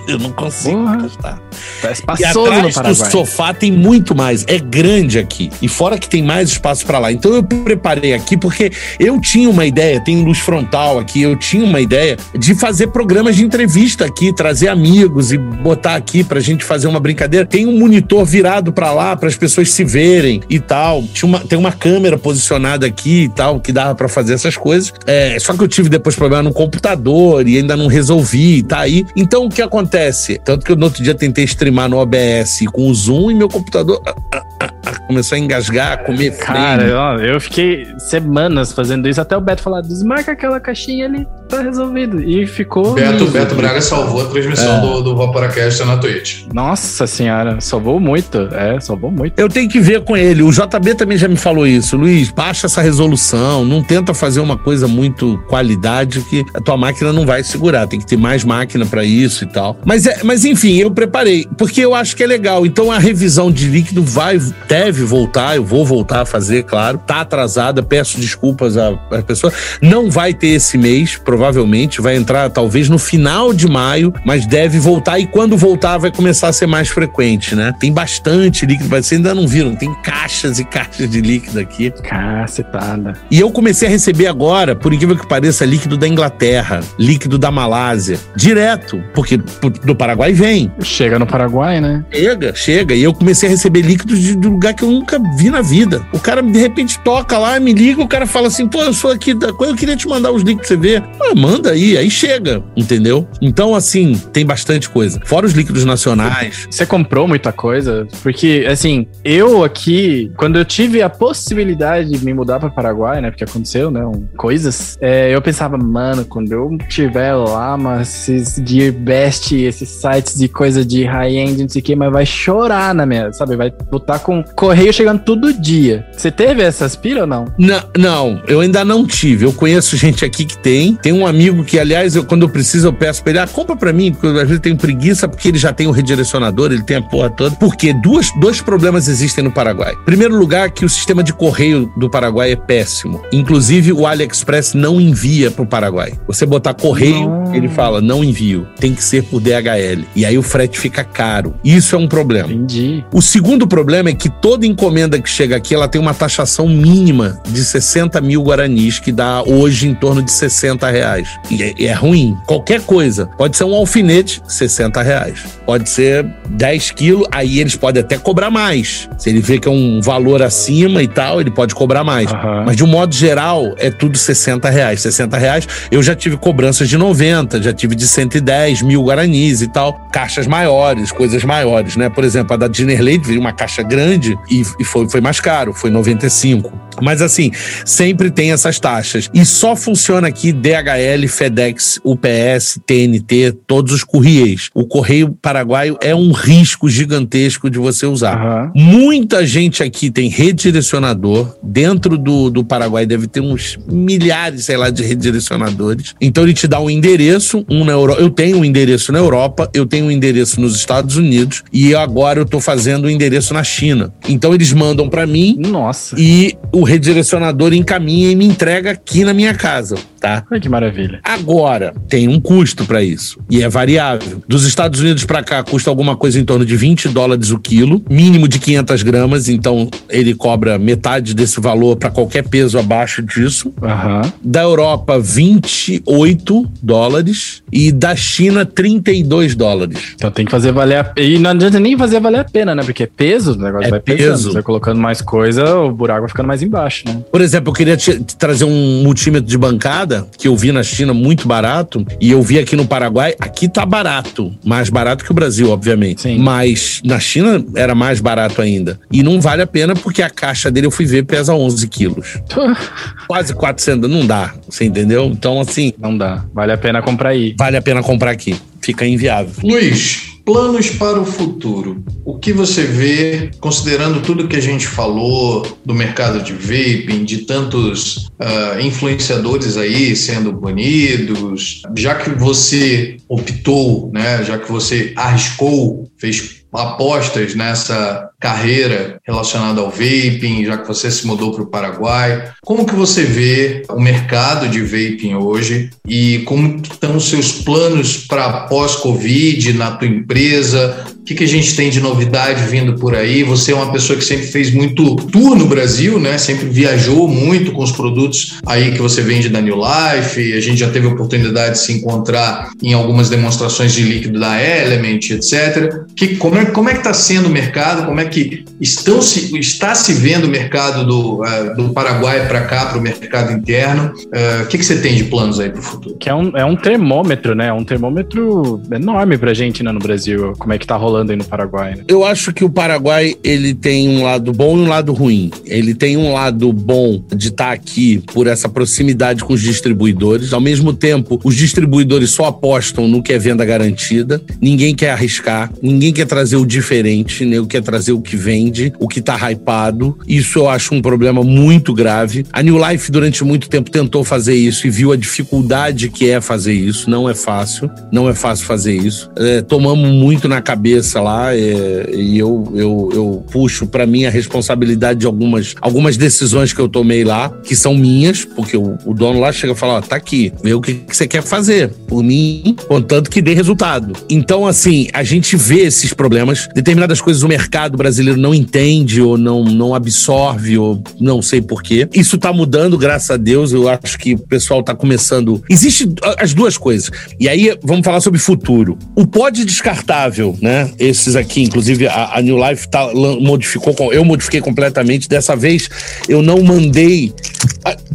Eu 0.08 0.20
não 0.20 0.32
consigo 0.32 0.78
Porra. 0.78 0.96
encostar. 0.98 1.40
Tá 1.82 1.92
espaçoso 1.92 2.52
e 2.52 2.70
atrás 2.70 2.98
do 3.00 3.12
sofá 3.12 3.54
tem 3.54 3.72
muito 3.72 4.16
mais. 4.16 4.44
É 4.48 4.60
grande 4.60 5.20
aqui. 5.20 5.50
E 5.62 5.68
fora 5.68 5.98
que 5.98 6.10
tem 6.10 6.24
mais 6.24 6.50
espaço 6.50 6.86
para 6.86 7.00
lá. 7.00 7.12
Então 7.12 7.34
eu 7.34 7.44
preparei 7.44 8.14
aqui 8.14 8.38
porque 8.38 8.72
eu 9.00 9.20
tinha 9.20 9.50
uma 9.50 9.66
ideia, 9.66 10.00
tem 10.00 10.24
luz 10.24 10.40
frontal 10.40 11.00
aqui, 11.00 11.22
eu 11.22 11.36
tinha 11.36 11.64
uma 11.64 11.80
ideia 11.80 12.18
de 12.38 12.56
fazer 12.56 12.88
programas 12.88 13.36
de 13.36 13.44
entrevista 13.44 14.06
aqui, 14.06 14.34
trazer 14.34 14.68
amigos 14.68 15.32
e 15.32 15.38
botar 15.38 15.96
aqui 15.96 16.24
pra 16.24 16.40
gente 16.40 16.64
fazer 16.64 16.88
uma 16.88 17.00
brincadeira. 17.00 17.46
Tem 17.46 17.66
um 17.66 17.78
monitor 17.78 18.26
virado 18.26 18.72
para 18.72 18.92
lá 18.92 19.16
para 19.16 19.30
as 19.30 19.36
pessoas 19.36 19.72
se 19.72 19.84
verem 19.84 20.42
e 20.50 20.60
tal. 20.60 21.04
Tinha 21.14 21.28
uma, 21.28 21.40
tem 21.40 21.58
uma 21.58 21.72
câmera 21.72 22.18
posicionada 22.18 22.86
aqui 22.86 23.24
e 23.24 23.30
tal 23.30 23.60
que 23.60 23.72
dava 23.72 23.96
para 23.96 24.08
fazer 24.08 24.34
essas 24.34 24.58
coisas. 24.58 24.94
É, 25.06 25.38
só 25.40 25.54
que 25.54 25.64
eu 25.64 25.68
tive 25.68 25.90
depois 25.90 26.16
problema 26.16 26.44
no 26.44 26.54
computador 26.54 27.48
e 27.48 27.58
ainda 27.58 27.76
não 27.76 27.88
resolvi, 27.88 28.64
tá 28.64 28.80
aí. 28.80 29.06
Então 29.16 29.46
o 29.46 29.50
que 29.50 29.62
acontece? 29.62 30.40
Tanto 30.44 30.66
que 30.66 30.72
eu 30.72 30.76
no 30.76 30.86
outro 30.86 31.04
dia 31.04 31.14
tentei 31.14 31.44
streamar 31.48 31.90
no 31.90 31.98
OBS 31.98 32.62
com 32.72 32.90
o 32.90 32.94
Zoom 32.94 33.32
e 33.32 33.34
meu 33.34 33.50
computador. 33.50 34.02
Ah, 34.06 34.16
ah, 34.32 34.46
ah, 34.60 34.74
começou 35.08 35.36
a 35.36 35.40
engasgar, 35.40 35.94
a 35.94 35.98
comer 35.98 36.38
Cara, 36.38 36.84
eu, 36.84 37.26
eu 37.26 37.42
fiquei 37.42 37.88
semanas 37.98 38.72
fazendo 38.72 39.08
isso 39.08 39.20
até 39.20 39.36
o 39.36 39.42
Beto 39.42 39.62
falar: 39.62 39.82
desmarca 39.82 40.32
aquela 40.32 40.60
caixinha 40.60 41.06
ali, 41.06 41.28
tá 41.48 41.62
resolvido. 41.62 42.22
E 42.22 42.46
ficou. 42.46 42.94
Beto, 42.94 43.26
Beto 43.28 43.56
Braga 43.56 43.82
salvou 43.82 44.22
a 44.22 44.26
transmissão 44.26 44.78
é. 44.78 44.82
do, 44.82 45.02
do 45.02 45.16
Vaporacast 45.16 45.84
na 45.84 45.98
Twitch. 45.98 46.46
Nossa 46.54 47.08
senhora, 47.08 47.60
salvou 47.60 48.00
muito. 48.00 48.38
É, 48.54 48.80
salvou 48.80 49.12
muito. 49.12 49.40
Eu 49.40 49.50
tenho 49.50 49.70
que 49.70 49.80
ver 49.80 50.02
com 50.02 50.16
ele. 50.16 50.44
O 50.44 50.52
JB 50.52 50.96
também 50.96 51.18
já 51.18 51.28
me 51.28 51.38
falou 51.38 51.66
isso. 51.66 51.98
Luiz, 51.98 52.30
baixa 52.32 52.68
essa 52.68 52.82
resolução, 52.82 53.66
não 53.66 53.84
tenta 53.84 54.14
fazer 54.14 54.40
uma 54.40 54.58
coisa 54.58 54.88
muito 54.88 55.38
qualidade 55.48 56.22
que 56.22 56.44
a 56.54 56.62
tua 56.62 56.78
máquina 56.78 57.12
não 57.12 57.26
vai 57.26 57.44
segurar. 57.44 57.88
Tem 57.88 58.00
que 58.00 58.06
ter 58.06 58.18
mais 58.18 58.44
máquina 58.44 58.86
para 58.86 59.04
isso 59.04 59.44
e 59.44 59.48
tal. 59.48 59.78
Mas, 59.86 60.06
é, 60.06 60.24
mas 60.24 60.46
enfim, 60.46 60.78
eu 60.78 60.92
preparei, 60.92 61.48
porque 61.58 61.82
eu 61.82 61.94
acho 61.94 62.16
que 62.16 62.24
é 62.24 62.28
legal. 62.28 62.66
Então 62.66 62.92
a 62.92 63.00
revisão 63.00 63.52
de 63.52 63.68
líquido 63.68 64.04
vai, 64.04 64.40
deve 64.78 65.04
voltar, 65.04 65.56
eu 65.56 65.64
vou 65.64 65.84
voltar 65.84 66.22
a 66.22 66.26
fazer, 66.26 66.64
claro. 66.64 67.00
Tá 67.00 67.22
atrasada, 67.22 67.82
peço 67.82 68.20
desculpas 68.20 68.78
à, 68.78 68.90
à 69.12 69.24
pessoa. 69.24 69.52
Não 69.82 70.12
vai 70.12 70.36
ter 70.36 70.50
esse 70.50 70.78
mês, 70.78 71.18
provavelmente, 71.18 72.00
vai 72.00 72.16
entrar 72.16 72.50
talvez 72.52 72.88
no 72.88 73.00
final 73.00 73.54
de 73.54 73.68
maio, 73.68 74.14
mas 74.24 74.46
deve 74.46 74.78
voltar. 74.80 75.18
E 75.18 75.26
quando 75.26 75.58
voltar, 75.58 75.98
vai 75.98 76.12
começar 76.12 76.50
a 76.50 76.54
ser 76.54 76.68
mais 76.68 76.90
frequente, 76.90 77.56
né? 77.56 77.74
Tem 77.80 77.92
bastante 77.92 78.68
líquido, 78.68 78.88
mas 78.90 79.08
vocês 79.08 79.18
ainda 79.18 79.34
não 79.34 79.48
viram, 79.48 79.76
tem 79.76 79.92
caixas 80.04 80.60
e 80.60 80.64
caixas 80.64 81.10
de 81.10 81.22
líquido 81.22 81.60
aqui. 81.60 81.92
Cacetada. 82.04 83.14
E 83.32 83.40
eu 83.40 83.50
comecei 83.50 83.88
a 83.88 83.92
receber 83.92 84.28
agora, 84.28 84.76
por 84.76 84.94
incrível 84.94 85.18
que 85.18 85.28
pareça, 85.28 85.66
líquido 85.66 85.98
da 85.98 86.08
Inglaterra, 86.08 86.82
líquido 87.00 87.40
da 87.40 87.50
Malásia, 87.50 88.20
direto, 88.36 89.04
porque 89.16 89.38
do 89.38 89.96
Paraguai 89.96 90.34
vem. 90.34 90.72
Chega 90.82 91.18
no 91.18 91.26
Paraguai, 91.26 91.82
né? 91.82 92.06
Chega, 92.14 92.54
chega. 92.54 92.94
E 92.94 93.02
eu 93.02 93.14
comecei 93.14 93.50
a 93.50 93.52
receber 93.52 93.82
líquidos 93.82 94.20
de, 94.20 94.36
de 94.36 94.48
lugar 94.68 94.74
que 94.74 94.84
eu 94.84 94.92
nunca 94.92 95.20
vi 95.36 95.50
na 95.50 95.62
vida. 95.62 96.06
O 96.14 96.20
cara 96.20 96.42
de 96.42 96.60
repente 96.60 97.00
toca 97.00 97.38
lá, 97.38 97.60
me 97.60 97.74
liga, 97.74 98.02
o 98.02 98.08
cara 98.08 98.26
fala 98.26 98.48
assim: 98.48 98.68
pô, 98.68 98.82
eu 98.82 98.94
sou 98.94 99.12
aqui 99.12 99.34
da 99.34 99.54
coisa, 99.54 99.74
eu 99.74 99.78
queria 99.78 99.96
te 99.96 100.08
mandar 100.08 100.32
os 100.32 100.42
líquidos 100.42 100.68
pra 100.68 100.76
você 100.76 100.78
ver. 100.78 101.02
Pô, 101.18 101.36
manda 101.36 101.72
aí, 101.72 101.98
aí 101.98 102.10
chega, 102.10 102.64
entendeu? 102.76 103.28
Então, 103.42 103.76
assim, 103.76 104.20
tem 104.32 104.46
bastante 104.46 104.90
coisa. 104.90 105.20
Fora 105.26 105.46
os 105.46 105.54
líquidos 105.54 105.86
nacionais. 105.86 106.68
Você 106.70 106.86
comprou 106.86 107.28
muita 107.28 107.52
coisa? 107.52 108.08
Porque, 108.22 108.66
assim, 108.70 109.08
eu 109.24 109.64
aqui, 109.64 110.32
quando 110.38 110.58
eu 110.58 110.66
tive 110.66 111.02
a 111.02 111.10
possibilidade 111.10 112.10
de 112.10 112.26
me 112.26 112.34
mudar 112.34 112.60
para 112.60 112.70
Paraguai, 112.70 113.22
né? 113.22 113.30
Porque 113.30 113.44
aconteceu, 113.44 113.92
né? 113.92 114.06
Um, 114.06 114.28
coisas, 114.36 114.98
é, 115.02 115.34
eu 115.34 115.42
pensava, 115.42 115.78
mano, 115.78 116.26
quando 116.26 116.52
eu 116.52 116.78
tiver 116.90 117.34
lá, 117.34 117.78
mas 117.78 118.30
esses 118.30 118.62
Gearbest, 118.66 119.54
esses 119.56 119.90
sites 119.90 120.38
de 120.38 120.48
coisa 120.48 120.84
de 120.84 121.04
high-end, 121.04 121.62
não 121.62 121.70
sei 121.70 121.82
o 121.82 121.86
que, 121.86 121.96
mas 121.96 122.12
vai 122.12 122.26
chorar 122.26 122.94
na 122.94 123.06
minha, 123.06 123.32
sabe? 123.32 123.56
Vai 123.56 123.72
botar 123.90 124.20
com 124.20 124.44
correio 124.56 124.92
chegando 124.92 125.20
todo 125.20 125.54
dia. 125.54 126.06
Você 126.12 126.32
teve 126.32 126.62
essas 126.62 126.96
pilhas 126.96 127.22
ou 127.22 127.28
não? 127.28 127.46
Não, 127.58 127.84
não, 127.98 128.42
eu 128.48 128.60
ainda 128.60 128.84
não 128.84 129.06
tive. 129.06 129.46
Eu 129.46 129.54
conheço 129.54 129.96
gente 129.98 130.26
aqui 130.26 130.46
que 130.46 130.58
tem. 130.58 130.96
Tem 130.96 131.14
um 131.14 131.26
amigo 131.26 131.64
que, 131.64 131.80
aliás, 131.80 132.16
eu, 132.16 132.24
quando 132.24 132.44
eu 132.44 132.50
preciso, 132.50 132.88
eu 132.88 132.94
peço 132.94 133.22
pra 133.24 133.32
ele, 133.32 133.40
ah, 133.40 133.48
compra 133.48 133.76
pra 133.76 133.94
mim, 133.94 134.12
porque 134.12 134.28
eu, 134.28 134.40
às 134.40 134.48
vezes 134.48 134.60
tenho 134.60 134.78
preguiça, 134.78 135.28
porque 135.28 135.48
ele 135.48 135.58
já 135.58 135.72
tem 135.72 135.88
o 135.88 135.92
redirecionador, 135.92 136.72
ele 136.72 136.84
tem 136.84 136.98
a 136.98 137.02
porra 137.02 137.30
toda. 137.30 137.56
Porque 137.56 137.94
duas, 137.94 138.32
dois 138.40 138.62
problemas 138.62 139.08
existem 139.08 139.44
no 139.44 139.52
Paraguai. 139.52 139.96
Primeiro 140.06 140.38
lugar, 140.38 140.72
que 140.72 140.86
o 140.86 140.90
sistema 140.90 141.24
de 141.24 141.34
correio 141.34 141.92
do 141.98 142.10
Paraguai 142.10 142.52
é 142.52 142.56
péssimo. 142.56 143.22
Inclusive, 143.32 143.94
o 143.94 144.06
AliExpress 144.06 144.74
não 144.74 145.00
envia 145.00 145.52
pro 145.52 145.66
Paraguai. 145.66 146.14
Você 146.28 146.46
botar 146.46 146.74
correio, 146.74 147.30
não. 147.30 147.56
ele 147.56 147.70
fala, 147.70 148.02
não 148.02 148.24
envio. 148.24 148.68
Tem 148.80 148.94
que 148.94 149.04
ser 149.04 149.24
por 149.24 149.40
DHL. 149.40 150.04
E 150.16 150.26
aí 150.26 150.38
o 150.38 150.44
frete 150.44 150.80
fica 150.80 151.04
caro. 151.04 151.56
Isso 151.64 151.96
é 151.96 152.00
um 152.00 152.08
problema. 152.08 152.52
Entendi. 152.52 153.04
O 153.14 153.22
segundo 153.22 153.68
problema 153.68 154.10
é 154.10 154.14
que 154.14 154.30
toda 154.42 154.66
encomenda 154.66 155.20
que 155.20 155.30
chega 155.30 155.56
aqui, 155.56 155.74
ela 155.74 155.88
tem 155.88 156.00
uma 156.00 156.14
taxação 156.14 156.68
mínima 156.68 157.40
de 157.48 157.64
60 157.64 158.20
mil 158.22 158.42
guaranis, 158.42 159.00
que 159.00 159.12
dá 159.12 159.44
hoje 159.44 159.88
em 159.88 159.94
torno 159.94 160.22
de 160.22 160.32
60 160.32 160.90
reais. 160.90 161.40
E 161.50 161.64
é, 161.64 161.86
é 161.86 161.94
ruim. 161.94 162.38
Qualquer 162.46 162.82
coisa. 162.82 163.28
Pode 163.38 163.58
ser 163.58 163.64
um 163.64 163.74
alfinete, 163.74 164.42
60 164.48 165.02
reais. 165.02 165.46
Pode 165.66 165.90
ser 165.90 166.26
10 166.50 166.92
quilos, 166.92 167.28
aí 167.32 167.60
eles 167.60 167.76
podem 167.76 168.02
até 168.02 168.18
cobrar 168.18 168.50
mais. 168.50 169.10
Se 169.18 169.30
ele 169.30 169.40
vê 169.40 169.60
que 169.60 169.68
é 169.68 169.72
um 169.72 170.02
valor 170.02 170.42
acima 170.42 171.04
e 171.04 171.08
tal, 171.08 171.42
ele 171.42 171.52
pode 171.52 171.74
cobrar 171.76 172.04
mais. 172.04 172.32
Uhum. 172.32 172.66
Mas 172.66 172.76
de 172.76 172.84
um 172.84 172.88
modo 172.88 173.14
geral, 173.14 173.76
é 173.78 173.90
tudo 173.90 174.18
60 174.18 174.70
reais. 174.70 175.02
60 175.02 175.38
reais, 175.38 175.68
eu 175.92 176.02
já 176.02 176.16
tive 176.16 176.38
cobranças 176.38 176.90
de 176.90 176.98
90, 176.98 177.62
já 177.62 177.74
tive 177.74 177.96
de 177.96 178.08
110 178.08 178.82
mil 178.82 179.04
guaranis 179.04 179.62
e 179.62 179.68
tal. 179.68 179.94
Caixas 180.12 180.48
maiores, 180.48 181.12
coisas 181.12 181.44
maiores, 181.44 181.96
né? 181.96 182.10
Por 182.10 182.24
exemplo, 182.24 182.54
a 182.54 182.58
da 182.58 182.68
Dinnerlade 182.68 183.20
veio 183.20 183.40
uma 183.40 183.54
caixa 183.54 183.84
grande 183.84 184.27
e, 184.50 184.64
e 184.80 184.84
foi, 184.84 185.10
foi 185.10 185.22
mais 185.22 185.40
caro, 185.40 185.74
foi 185.74 185.90
95. 185.90 186.88
Mas 187.02 187.22
assim, 187.22 187.52
sempre 187.86 188.32
tem 188.32 188.52
essas 188.52 188.80
taxas. 188.80 189.30
E 189.34 189.46
só 189.46 189.76
funciona 189.76 190.28
aqui 190.28 190.52
DHL, 190.52 191.28
FedEx, 191.28 192.00
UPS, 192.04 192.80
TNT, 192.86 193.56
todos 193.66 193.94
os 193.94 194.04
correios. 194.04 194.70
O 194.74 194.86
correio 194.86 195.38
paraguaio 195.42 195.98
é 196.02 196.16
um 196.16 196.32
risco 196.32 196.90
gigantesco 196.90 197.70
de 197.70 197.78
você 197.78 198.06
usar. 198.06 198.72
Uhum. 198.76 198.84
Muita 198.84 199.46
gente 199.46 199.84
aqui 199.84 200.10
tem 200.10 200.30
redirecionador. 200.30 201.56
Dentro 201.62 202.18
do, 202.18 202.50
do 202.50 202.64
Paraguai 202.64 203.06
deve 203.06 203.28
ter 203.28 203.42
uns 203.42 203.78
milhares, 203.88 204.66
sei 204.66 204.78
lá, 204.78 204.90
de 204.90 205.04
redirecionadores. 205.04 206.16
Então 206.20 206.44
ele 206.44 206.54
te 206.54 206.68
dá 206.68 206.80
um 206.80 206.90
endereço, 206.90 207.66
um 207.70 207.84
na 207.84 207.92
Europa. 207.92 208.22
Eu 208.22 208.30
tenho 208.30 208.58
um 208.58 208.66
endereço 208.66 209.12
na 209.12 209.20
Europa, 209.20 209.70
eu 209.74 209.86
tenho 209.86 210.06
um 210.06 210.12
endereço 210.12 210.60
nos 210.60 210.76
Estados 210.76 211.16
Unidos 211.16 211.64
e 211.72 211.94
agora 211.96 212.40
eu 212.40 212.46
tô 212.46 212.60
fazendo 212.60 213.06
o 213.06 213.08
um 213.08 213.10
endereço 213.10 213.54
na 213.54 213.64
China. 213.64 214.14
Então 214.28 214.54
eles 214.54 214.74
mandam 214.74 215.10
para 215.10 215.26
mim. 215.26 215.56
Nossa. 215.58 216.16
E 216.20 216.58
o 216.72 216.84
redirecionador 216.84 217.74
encaminha 217.74 218.32
e 218.32 218.36
me 218.36 218.46
entrega 218.46 218.92
aqui 218.92 219.24
na 219.24 219.34
minha 219.34 219.54
casa, 219.54 219.96
tá? 220.20 220.44
Ai, 220.52 220.60
que 220.60 220.70
maravilha. 220.70 221.20
Agora, 221.24 221.94
tem 222.08 222.28
um 222.28 222.40
custo 222.40 222.86
para 222.86 223.04
isso 223.04 223.40
e 223.50 223.62
é 223.62 223.70
variável. 223.70 224.42
Dos 224.48 224.66
Estados 224.66 225.00
Unidos 225.00 225.26
para 225.26 225.44
cá 225.44 225.64
custa 225.64 225.90
alguma 225.90 226.16
coisa 226.16 226.40
em 226.40 226.46
torno 226.46 226.66
de 226.66 226.76
20 226.76 227.10
dólares 227.10 227.52
o 227.52 227.60
quilo, 227.60 228.04
mínimo 228.10 228.48
de 228.48 228.60
500 228.60 229.04
gramas, 229.04 229.50
então 229.50 229.90
ele 230.10 230.34
cobra 230.34 230.78
metade 230.78 231.34
desse 231.34 231.60
valor 231.60 231.96
para 231.96 232.10
qualquer 232.10 232.48
peso 232.48 232.80
abaixo 232.80 233.22
disso. 233.22 233.74
Uhum. 233.82 234.32
Da 234.44 234.62
Europa, 234.62 235.20
28 235.20 236.70
dólares 236.82 237.64
e 237.72 237.92
da 237.92 238.16
China, 238.16 238.66
32 238.66 239.56
dólares. 239.56 240.14
Então 240.16 240.32
tem 240.32 240.46
que 240.46 240.52
fazer 240.52 240.72
valer 240.72 240.98
a 240.98 241.04
pena. 241.04 241.28
E 241.28 241.40
não 241.40 241.52
adianta 241.52 241.80
nem 241.80 241.98
fazer 241.98 242.20
valer 242.20 242.42
a 242.42 242.46
pena, 242.46 242.74
né? 242.74 242.84
Porque 242.84 243.04
é 243.04 243.08
peso, 243.08 243.54
o 243.54 243.58
negócio 243.58 243.88
é 243.88 243.92
vai 243.92 244.00
peso. 244.00 244.18
pesando. 244.18 244.42
Você 244.44 244.54
vai 244.54 244.64
colocando 244.64 245.00
mais 245.00 245.22
coisa, 245.22 245.76
o 245.76 245.92
buraco 245.92 246.22
vai 246.22 246.30
ficando 246.30 246.48
mais 246.48 246.62
embaixo 246.62 246.98
né? 247.06 247.22
Por 247.32 247.42
exemplo, 247.42 247.70
eu 247.70 247.76
queria 247.76 247.98
te 247.98 248.20
trazer 248.38 248.66
um 248.66 249.04
multímetro 249.04 249.48
de 249.48 249.58
bancada 249.58 250.07
que 250.38 250.48
eu 250.48 250.56
vi 250.56 250.72
na 250.72 250.84
China 250.84 251.14
muito 251.14 251.48
barato 251.48 252.06
e 252.20 252.32
eu 252.32 252.42
vi 252.42 252.60
aqui 252.60 252.76
no 252.76 252.86
Paraguai. 252.86 253.36
Aqui 253.40 253.68
tá 253.68 253.86
barato, 253.86 254.54
mais 254.64 254.90
barato 254.90 255.24
que 255.24 255.32
o 255.32 255.34
Brasil, 255.34 255.70
obviamente. 255.70 256.22
Sim. 256.22 256.38
Mas 256.40 257.02
na 257.04 257.20
China 257.20 257.64
era 257.76 257.94
mais 257.94 258.20
barato 258.20 258.62
ainda. 258.62 259.00
E 259.12 259.24
não 259.24 259.40
vale 259.42 259.62
a 259.62 259.68
pena 259.68 259.96
porque 259.96 260.22
a 260.22 260.30
caixa 260.30 260.72
dele 260.72 260.88
eu 260.88 260.92
fui 260.92 261.06
ver 261.06 261.24
pesa 261.24 261.54
11 261.54 261.88
quilos. 261.88 262.38
Quase 263.28 263.54
400, 263.54 264.10
não 264.10 264.26
dá, 264.26 264.54
você 264.68 264.86
entendeu? 264.86 265.26
Então 265.26 265.60
assim. 265.60 265.94
Não 266.00 266.18
dá. 266.18 266.46
Vale 266.54 266.72
a 266.72 266.78
pena 266.78 267.02
comprar 267.02 267.30
aí. 267.30 267.56
Vale 267.58 267.78
a 267.78 267.82
pena 267.82 268.02
comprar 268.02 268.32
aqui. 268.32 268.56
Fica 268.82 269.06
inviável. 269.06 269.52
Luiz, 269.64 270.37
Planos 270.48 270.90
para 270.92 271.20
o 271.20 271.26
futuro. 271.26 272.02
O 272.24 272.40
que 272.40 272.54
você 272.54 272.86
vê, 272.86 273.52
considerando 273.60 274.22
tudo 274.22 274.48
que 274.48 274.56
a 274.56 274.62
gente 274.62 274.88
falou 274.88 275.68
do 275.84 275.94
mercado 275.94 276.42
de 276.42 276.54
vaping, 276.54 277.26
de 277.26 277.40
tantos 277.40 278.30
uh, 278.40 278.80
influenciadores 278.82 279.76
aí 279.76 280.16
sendo 280.16 280.54
banidos, 280.54 281.82
já 281.98 282.16
que 282.16 282.30
você 282.30 283.18
optou, 283.28 284.10
né, 284.14 284.42
já 284.42 284.58
que 284.58 284.72
você 284.72 285.12
arriscou, 285.18 286.10
fez 286.18 286.64
apostas 286.72 287.54
nessa 287.54 288.30
carreira 288.40 289.17
relacionada 289.28 289.82
ao 289.82 289.90
vaping, 289.90 290.64
já 290.66 290.78
que 290.78 290.88
você 290.88 291.12
se 291.12 291.28
mudou 291.28 291.52
para 291.52 291.64
o 291.64 291.68
Paraguai. 291.68 292.52
Como 292.64 292.86
que 292.86 292.96
você 292.96 293.24
vê 293.24 293.84
o 293.90 294.00
mercado 294.00 294.70
de 294.70 294.82
vaping 294.82 295.36
hoje 295.36 295.90
e 296.08 296.40
como 296.46 296.82
estão 296.82 297.18
os 297.18 297.30
seus 297.30 297.52
planos 297.52 298.26
para 298.26 298.62
pós-Covid 298.68 299.74
na 299.74 299.92
tua 299.92 300.08
empresa? 300.08 301.06
que, 301.28 301.36
que 301.36 301.44
a 301.44 301.48
gente 301.48 301.76
tem 301.76 301.90
de 301.90 302.00
novidade 302.00 302.64
vindo 302.70 302.94
por 302.94 303.14
aí? 303.14 303.44
Você 303.44 303.74
é 303.74 303.76
uma 303.76 303.92
pessoa 303.92 304.18
que 304.18 304.24
sempre 304.24 304.48
fez 304.48 304.74
muito 304.74 305.18
tour 305.18 305.58
no 305.58 305.66
Brasil, 305.66 306.18
né? 306.18 306.38
Sempre 306.38 306.70
viajou 306.70 307.28
muito 307.28 307.74
com 307.74 307.84
os 307.84 307.92
produtos 307.92 308.60
aí 308.66 308.94
que 308.94 309.02
você 309.02 309.22
vende 309.22 309.50
da 309.50 309.60
New 309.60 309.76
Life. 309.76 310.54
A 310.54 310.62
gente 310.62 310.80
já 310.80 310.90
teve 310.90 311.06
a 311.06 311.10
oportunidade 311.10 311.74
de 311.74 311.80
se 311.80 311.92
encontrar 311.92 312.70
em 312.82 312.94
algumas 312.94 313.30
demonstrações 313.30 313.92
de 313.92 314.04
líquido 314.04 314.40
da 314.40 314.64
Element, 314.64 315.20
etc. 315.32 316.06
Que, 316.16 316.38
como, 316.38 316.58
é, 316.58 316.66
como 316.66 316.90
é 316.90 316.94
que 316.94 317.00
está 317.00 317.14
sendo 317.14 317.48
o 317.48 317.52
mercado? 317.52 318.06
Como 318.06 318.22
é 318.22 318.26
que 318.26 318.64
estão 318.80 319.17
se, 319.22 319.58
está 319.58 319.96
se 319.96 320.14
vendo 320.14 320.46
o 320.46 320.48
mercado 320.48 321.06
do, 321.06 321.42
uh, 321.42 321.76
do 321.76 321.90
Paraguai 321.94 322.48
para 322.48 322.62
cá, 322.62 322.86
para 322.86 322.98
o 322.98 323.02
mercado 323.02 323.52
interno? 323.52 324.14
Uh, 324.16 324.64
o 324.64 324.68
que, 324.68 324.78
que 324.78 324.86
você 324.86 325.00
tem 325.00 325.16
de 325.16 325.26
planos 325.26 325.60
aí 325.60 325.70
para 325.70 325.80
o 325.80 325.84
futuro? 325.84 326.16
Que 326.18 326.30
é 326.30 326.36
um, 326.36 326.56
é 326.56 326.66
um 326.66 326.76
termômetro, 326.76 327.56
né? 327.56 327.68
É 327.68 327.74
um 327.74 327.84
termômetro 327.84 328.82
enorme 328.92 329.38
para 329.38 329.52
a 329.52 329.54
gente 329.54 329.84
né, 329.84 329.92
no 329.92 330.00
Brasil. 330.00 330.54
Como 330.58 330.74
é 330.74 330.78
que 330.78 330.86
está 330.86 330.96
rolando 330.96 331.32
aí 331.32 331.38
no 331.38 331.46
Paraguai? 331.46 331.96
Né? 331.96 332.04
Eu 332.08 332.26
acho 332.26 332.54
que 332.54 332.64
o 332.64 332.70
Paraguai 332.70 333.36
ele 333.44 333.74
tem 333.74 334.10
um 334.10 334.24
lado 334.24 334.52
bom 334.52 334.78
e 334.78 334.82
um 334.82 334.88
lado 334.88 335.14
ruim. 335.14 335.52
Ele 335.66 335.94
tem 335.94 336.18
um 336.18 336.34
lado 336.34 336.72
bom 336.72 337.22
de 337.36 337.50
estar 337.50 337.68
tá 337.68 337.72
aqui 337.72 338.22
por 338.34 338.48
essa 338.48 338.70
proximidade 338.70 339.44
com 339.44 339.54
os 339.54 339.62
distribuidores. 339.62 340.54
Ao 340.54 340.62
mesmo 340.62 340.94
tempo, 340.94 341.40
os 341.44 341.56
distribuidores 341.56 342.32
só 342.32 342.46
apostam 342.46 343.08
no 343.08 343.22
que 343.22 343.34
é 343.34 343.40
venda 343.40 343.66
garantida. 343.66 344.42
Ninguém 344.62 344.96
quer 344.96 345.12
arriscar, 345.12 345.72
ninguém 345.82 346.14
quer 346.14 346.26
trazer 346.26 346.58
o 346.58 346.66
diferente, 346.66 347.46
nem 347.46 347.60
né? 347.60 347.68
quer 347.68 347.82
trazer 347.82 348.12
o 348.12 348.22
que 348.22 348.36
vende, 348.36 348.94
o 349.00 349.07
que 349.08 349.22
tá 349.22 349.38
hypado. 349.52 350.18
Isso 350.28 350.60
eu 350.60 350.70
acho 350.70 350.94
um 350.94 351.02
problema 351.02 351.44
muito 351.44 351.94
grave. 351.94 352.46
A 352.52 352.62
New 352.62 352.78
Life 352.78 353.12
durante 353.12 353.44
muito 353.44 353.70
tempo 353.70 353.92
tentou 353.92 354.24
fazer 354.24 354.56
isso 354.56 354.88
e 354.88 354.90
viu 354.90 355.12
a 355.12 355.16
dificuldade 355.16 356.10
que 356.10 356.30
é 356.30 356.42
fazer 356.42 356.74
isso. 356.74 357.10
Não 357.10 357.30
é 357.30 357.34
fácil, 357.34 357.90
não 358.12 358.30
é 358.30 358.34
fácil 358.34 358.66
fazer 358.66 358.96
isso. 358.96 359.30
É, 359.36 359.62
tomamos 359.62 360.10
muito 360.10 360.48
na 360.48 360.62
cabeça 360.62 360.98
cabeça 360.98 361.22
lá 361.22 361.56
é, 361.56 362.10
e 362.14 362.38
eu, 362.38 362.72
eu, 362.76 363.10
eu 363.14 363.46
puxo 363.52 363.88
para 363.88 364.06
mim 364.06 364.26
a 364.26 364.30
responsabilidade 364.30 365.20
de 365.20 365.26
algumas, 365.26 365.76
algumas 365.82 366.18
decisões 366.18 366.72
que 366.72 366.80
eu 366.80 366.88
tomei 366.88 367.24
lá, 367.24 367.50
que 367.50 367.76
são 367.76 367.96
minhas, 367.96 368.46
porque 368.46 368.78
o, 368.78 368.98
o 369.06 369.14
dono 369.14 369.40
lá 369.40 369.52
chega 369.52 369.74
e 369.74 369.76
fala: 369.76 369.94
ó, 369.94 370.02
tá 370.02 370.16
aqui, 370.16 370.54
vê 370.64 370.74
o 370.74 370.82
que, 370.82 370.94
que 370.94 371.16
você 371.16 371.28
quer 371.28 371.42
fazer 371.42 371.90
por 372.08 372.24
mim, 372.24 372.76
contanto 372.88 373.30
que 373.30 373.42
dê 373.42 373.54
resultado. 373.54 374.14
Então, 374.30 374.66
assim, 374.66 375.08
a 375.14 375.24
gente 375.24 375.56
vê 375.56 375.82
esses 375.82 376.14
problemas, 376.14 376.70
determinadas 376.74 377.20
coisas 377.20 377.44
o 377.44 377.48
mercado 377.48 377.98
brasileiro 377.98 378.40
não 378.40 378.54
entende 378.54 378.97
ou 379.22 379.38
não, 379.38 379.64
não 379.64 379.94
absorve, 379.94 380.78
ou 380.78 381.02
não 381.20 381.42
sei 381.42 381.62
porquê. 381.62 382.08
Isso 382.14 382.38
tá 382.38 382.52
mudando, 382.52 382.98
graças 382.98 383.32
a 383.32 383.38
Deus. 383.38 383.72
Eu 383.72 383.88
acho 383.90 384.18
que 384.18 384.34
o 384.34 384.40
pessoal 384.40 384.84
tá 384.84 384.96
começando. 384.96 385.62
Existe 385.70 386.10
as 386.38 386.54
duas 386.54 386.78
coisas. 386.78 387.10
E 387.40 387.48
aí, 387.48 387.78
vamos 387.84 388.06
falar 388.06 388.22
sobre 388.22 388.40
futuro. 388.40 388.98
O 389.16 389.26
pod 389.26 389.64
descartável, 389.66 390.58
né? 390.62 390.92
Esses 391.00 391.36
aqui, 391.36 391.64
inclusive 391.64 392.08
a, 392.08 392.38
a 392.38 392.42
New 392.42 392.58
Life 392.58 392.88
tá, 392.90 393.12
modificou, 393.14 394.14
eu 394.14 394.24
modifiquei 394.24 394.62
completamente. 394.62 395.28
Dessa 395.28 395.56
vez 395.56 395.90
eu 396.28 396.42
não 396.42 396.62
mandei. 396.64 397.34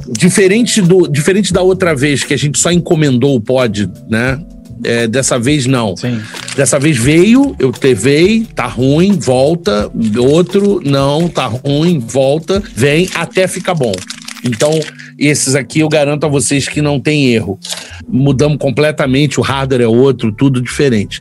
diferente, 0.09 0.80
do, 0.80 1.09
diferente 1.09 1.52
da 1.52 1.62
outra 1.62 1.94
vez 1.94 2.24
que 2.24 2.34
a 2.34 2.38
gente 2.38 2.59
só 2.59 2.70
encomendou 2.70 3.36
o 3.36 3.40
pod, 3.40 3.88
né? 4.09 4.38
É, 4.84 5.06
dessa 5.06 5.38
vez 5.38 5.66
não. 5.66 5.96
Sim. 5.96 6.20
Dessa 6.56 6.78
vez 6.78 6.96
veio, 6.96 7.54
eu 7.59 7.72
levei, 7.82 8.46
tá 8.54 8.66
ruim, 8.66 9.12
volta. 9.18 9.90
Outro, 10.18 10.80
não, 10.84 11.28
tá 11.28 11.46
ruim, 11.46 11.98
volta, 11.98 12.62
vem 12.74 13.09
até 13.14 13.46
ficar 13.46 13.74
bom. 13.74 13.92
Então, 14.44 14.78
esses 15.27 15.55
aqui 15.55 15.81
eu 15.81 15.89
garanto 15.89 16.24
a 16.24 16.28
vocês 16.28 16.69
que 16.69 16.82
não 16.82 16.99
tem 16.99 17.32
erro. 17.32 17.59
Mudamos 18.09 18.59
completamente, 18.59 19.39
o 19.39 19.43
hardware 19.43 19.82
é 19.82 19.86
outro, 19.86 20.32
tudo 20.32 20.61
diferente. 20.61 21.20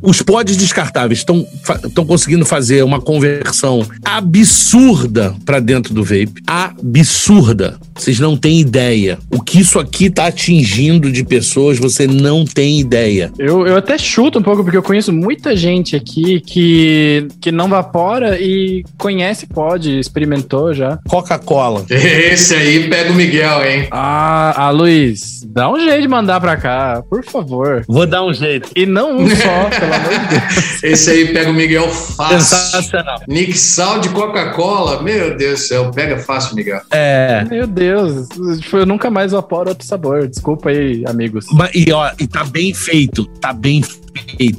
Os 0.00 0.22
pods 0.22 0.56
descartáveis 0.56 1.20
estão 1.20 2.06
conseguindo 2.06 2.44
fazer 2.44 2.84
uma 2.84 3.00
conversão 3.00 3.84
absurda 4.04 5.34
para 5.44 5.58
dentro 5.58 5.92
do 5.92 6.04
vape. 6.04 6.34
Absurda. 6.46 7.78
Vocês 7.94 8.20
não 8.20 8.36
têm 8.36 8.60
ideia. 8.60 9.18
O 9.30 9.40
que 9.40 9.58
isso 9.58 9.78
aqui 9.78 10.06
está 10.06 10.26
atingindo 10.26 11.10
de 11.10 11.24
pessoas, 11.24 11.78
você 11.78 12.06
não 12.06 12.44
tem 12.44 12.78
ideia. 12.78 13.32
Eu, 13.38 13.66
eu 13.66 13.76
até 13.76 13.98
chuto 13.98 14.38
um 14.38 14.42
pouco, 14.42 14.62
porque 14.62 14.76
eu 14.76 14.82
conheço 14.82 15.12
muita 15.12 15.56
gente 15.56 15.96
aqui 15.96 16.40
que, 16.40 17.26
que 17.40 17.50
não 17.50 17.68
vapora 17.68 18.40
e 18.40 18.84
conhece 18.96 19.46
pod, 19.46 19.98
experimentou 19.98 20.72
já. 20.72 20.98
Coca-Cola. 21.08 21.84
Esse 21.90 22.54
aí 22.54 22.88
pega 22.88 23.10
o 23.10 23.16
Miguel, 23.28 23.64
hein? 23.64 23.88
Ah, 23.90 24.54
ah, 24.56 24.70
Luiz, 24.70 25.42
dá 25.46 25.70
um 25.70 25.78
jeito 25.78 26.00
de 26.00 26.08
mandar 26.08 26.40
pra 26.40 26.56
cá, 26.56 27.02
por 27.10 27.22
favor. 27.22 27.84
Vou 27.86 28.06
dar 28.06 28.24
um 28.24 28.32
jeito. 28.32 28.70
E 28.74 28.86
não 28.86 29.18
um 29.18 29.28
só, 29.28 29.68
pelo 29.68 29.94
amor 29.94 30.18
de 30.18 30.28
Deus. 30.28 30.82
Esse 30.82 31.10
aí 31.10 31.32
pega 31.32 31.50
o 31.50 31.52
Miguel 31.52 31.86
fácil. 31.88 32.40
Sensacional. 32.40 33.20
Nixal 33.28 34.00
de 34.00 34.08
Coca-Cola, 34.08 35.02
meu 35.02 35.36
Deus 35.36 35.60
do 35.60 35.66
céu, 35.66 35.90
pega 35.90 36.16
fácil, 36.18 36.56
Miguel. 36.56 36.80
É. 36.90 37.44
Meu 37.50 37.66
Deus, 37.66 38.28
eu 38.72 38.86
nunca 38.86 39.10
mais 39.10 39.32
vaporo 39.32 39.68
outro 39.68 39.86
sabor. 39.86 40.26
Desculpa 40.26 40.70
aí, 40.70 41.04
amigos. 41.06 41.44
Mas, 41.52 41.70
e 41.74 41.92
ó, 41.92 42.10
e 42.18 42.26
tá 42.26 42.44
bem 42.44 42.72
feito, 42.72 43.26
tá 43.26 43.52
bem 43.52 43.82
feito, 43.82 44.07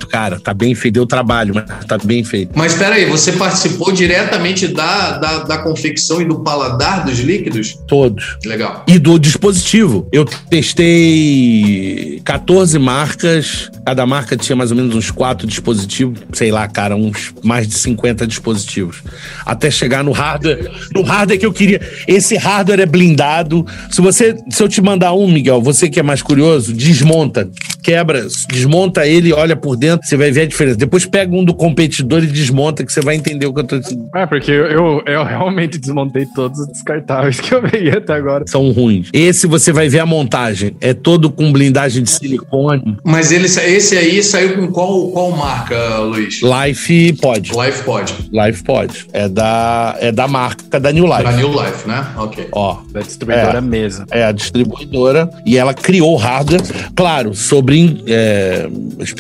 cara. 0.10 0.40
Tá 0.40 0.54
bem 0.54 0.76
feito. 0.76 0.96
Deu 0.96 1.06
trabalho, 1.06 1.54
mas 1.56 1.86
tá 1.86 1.98
bem 2.04 2.24
feito. 2.24 2.52
Mas 2.56 2.74
espera 2.74 2.96
aí, 2.96 3.06
você 3.06 3.32
participou 3.32 3.92
diretamente 3.92 4.68
da, 4.68 5.18
da, 5.18 5.40
da 5.40 5.58
confecção 5.60 6.22
e 6.22 6.26
do 6.26 6.40
paladar 6.40 7.06
dos 7.06 7.20
líquidos? 7.20 7.78
Todos. 7.88 8.38
Legal. 8.46 8.84
E 8.88 8.98
do 9.00 9.18
dispositivo. 9.20 10.08
Eu 10.12 10.26
testei 10.26 12.22
14 12.24 12.78
marcas. 12.80 13.70
Cada 13.86 14.06
marca 14.06 14.36
tinha 14.36 14.56
mais 14.56 14.72
ou 14.72 14.78
menos 14.78 14.96
uns 14.96 15.12
quatro 15.12 15.48
dispositivos. 15.48 16.20
Sei 16.34 16.52
lá, 16.52 16.68
cara, 16.68 16.96
uns 16.96 17.34
mais 17.44 17.68
de 17.68 17.76
50 17.76 18.28
dispositivos. 18.28 19.02
Até 19.46 19.72
chegar 19.72 20.04
no 20.04 20.12
hardware. 20.12 20.72
No 20.94 21.02
hardware 21.02 21.40
que 21.40 21.46
eu 21.46 21.54
queria. 21.54 21.82
Esse 22.08 22.36
hardware 22.36 22.82
é 22.82 22.86
blindado. 22.86 23.66
Se 23.90 24.02
você, 24.02 24.36
se 24.50 24.62
eu 24.62 24.68
te 24.68 24.82
mandar 24.82 25.14
um, 25.14 25.28
Miguel, 25.28 25.62
você 25.62 25.90
que 25.90 26.00
é 26.00 26.04
mais 26.04 26.22
curioso, 26.22 26.74
desmonta, 26.74 27.50
quebra, 27.82 28.28
desmonta 28.50 29.08
ele, 29.08 29.34
olha 29.40 29.56
por 29.56 29.76
dentro, 29.76 30.06
você 30.08 30.16
vai 30.18 30.32
ver 30.32 30.42
a 30.42 30.46
diferença. 30.46 30.78
Depois 30.78 31.06
pega 31.06 31.36
um 31.36 31.44
do 31.44 31.54
competidor 31.54 32.24
e 32.24 32.28
desmonta, 32.28 32.86
que 32.86 32.92
você 32.92 33.02
vai 33.02 33.16
entender 33.16 33.46
o 33.46 33.54
que 33.54 33.60
eu 33.62 33.64
tô 33.64 33.80
dizendo. 33.80 34.08
É, 34.16 34.26
porque 34.26 34.52
eu, 34.52 34.66
eu, 34.66 35.04
eu 35.06 35.24
realmente 35.24 35.78
desmontei 35.78 36.26
todos 36.36 36.60
os 36.60 36.68
descartáveis 36.68 37.40
que 37.42 37.54
eu 37.54 37.62
peguei 37.62 37.92
até 37.92 38.14
agora. 38.14 38.44
São 38.48 38.72
ruins. 38.72 39.10
Esse 39.14 39.48
você 39.48 39.72
vai 39.72 39.90
ver 39.90 40.00
a 40.00 40.06
montagem. 40.06 40.76
É 40.82 40.94
todo 40.94 41.30
com 41.30 41.52
blindagem 41.52 42.04
de 42.04 42.10
silicone. 42.10 42.98
Mas 43.04 43.32
ele, 43.32 43.46
esse 43.46 43.98
aí 43.98 44.22
saiu 44.24 44.56
com 44.58 44.68
qual, 44.72 45.10
qual 45.12 45.32
marca, 45.32 45.98
Luiz? 46.00 46.42
Life 46.42 47.14
Pod. 47.22 47.52
Life 47.52 47.84
Pod. 47.84 48.14
Life 48.32 48.64
Pod. 48.64 49.08
É 49.14 49.28
da, 49.28 49.96
é 50.00 50.12
da 50.12 50.28
marca 50.28 50.80
da 50.80 50.92
New 50.92 51.06
Life. 51.06 51.24
Da 51.24 51.32
New 51.32 51.50
Life, 51.52 51.88
né? 51.88 52.06
Ok. 52.18 52.48
Ó, 52.52 52.78
Da 52.92 53.02
distribuidora 53.02 53.58
É. 53.58 53.62
mesa. 53.62 54.06
é 54.12 54.24
a 54.24 54.32
distribuidora 54.32 55.30
e 55.46 55.58
ela 55.58 55.74
criou 55.74 56.14
o 56.14 56.18
hardware, 56.18 56.62
claro, 56.96 57.34
sobre 57.34 58.04
é, 58.08 58.68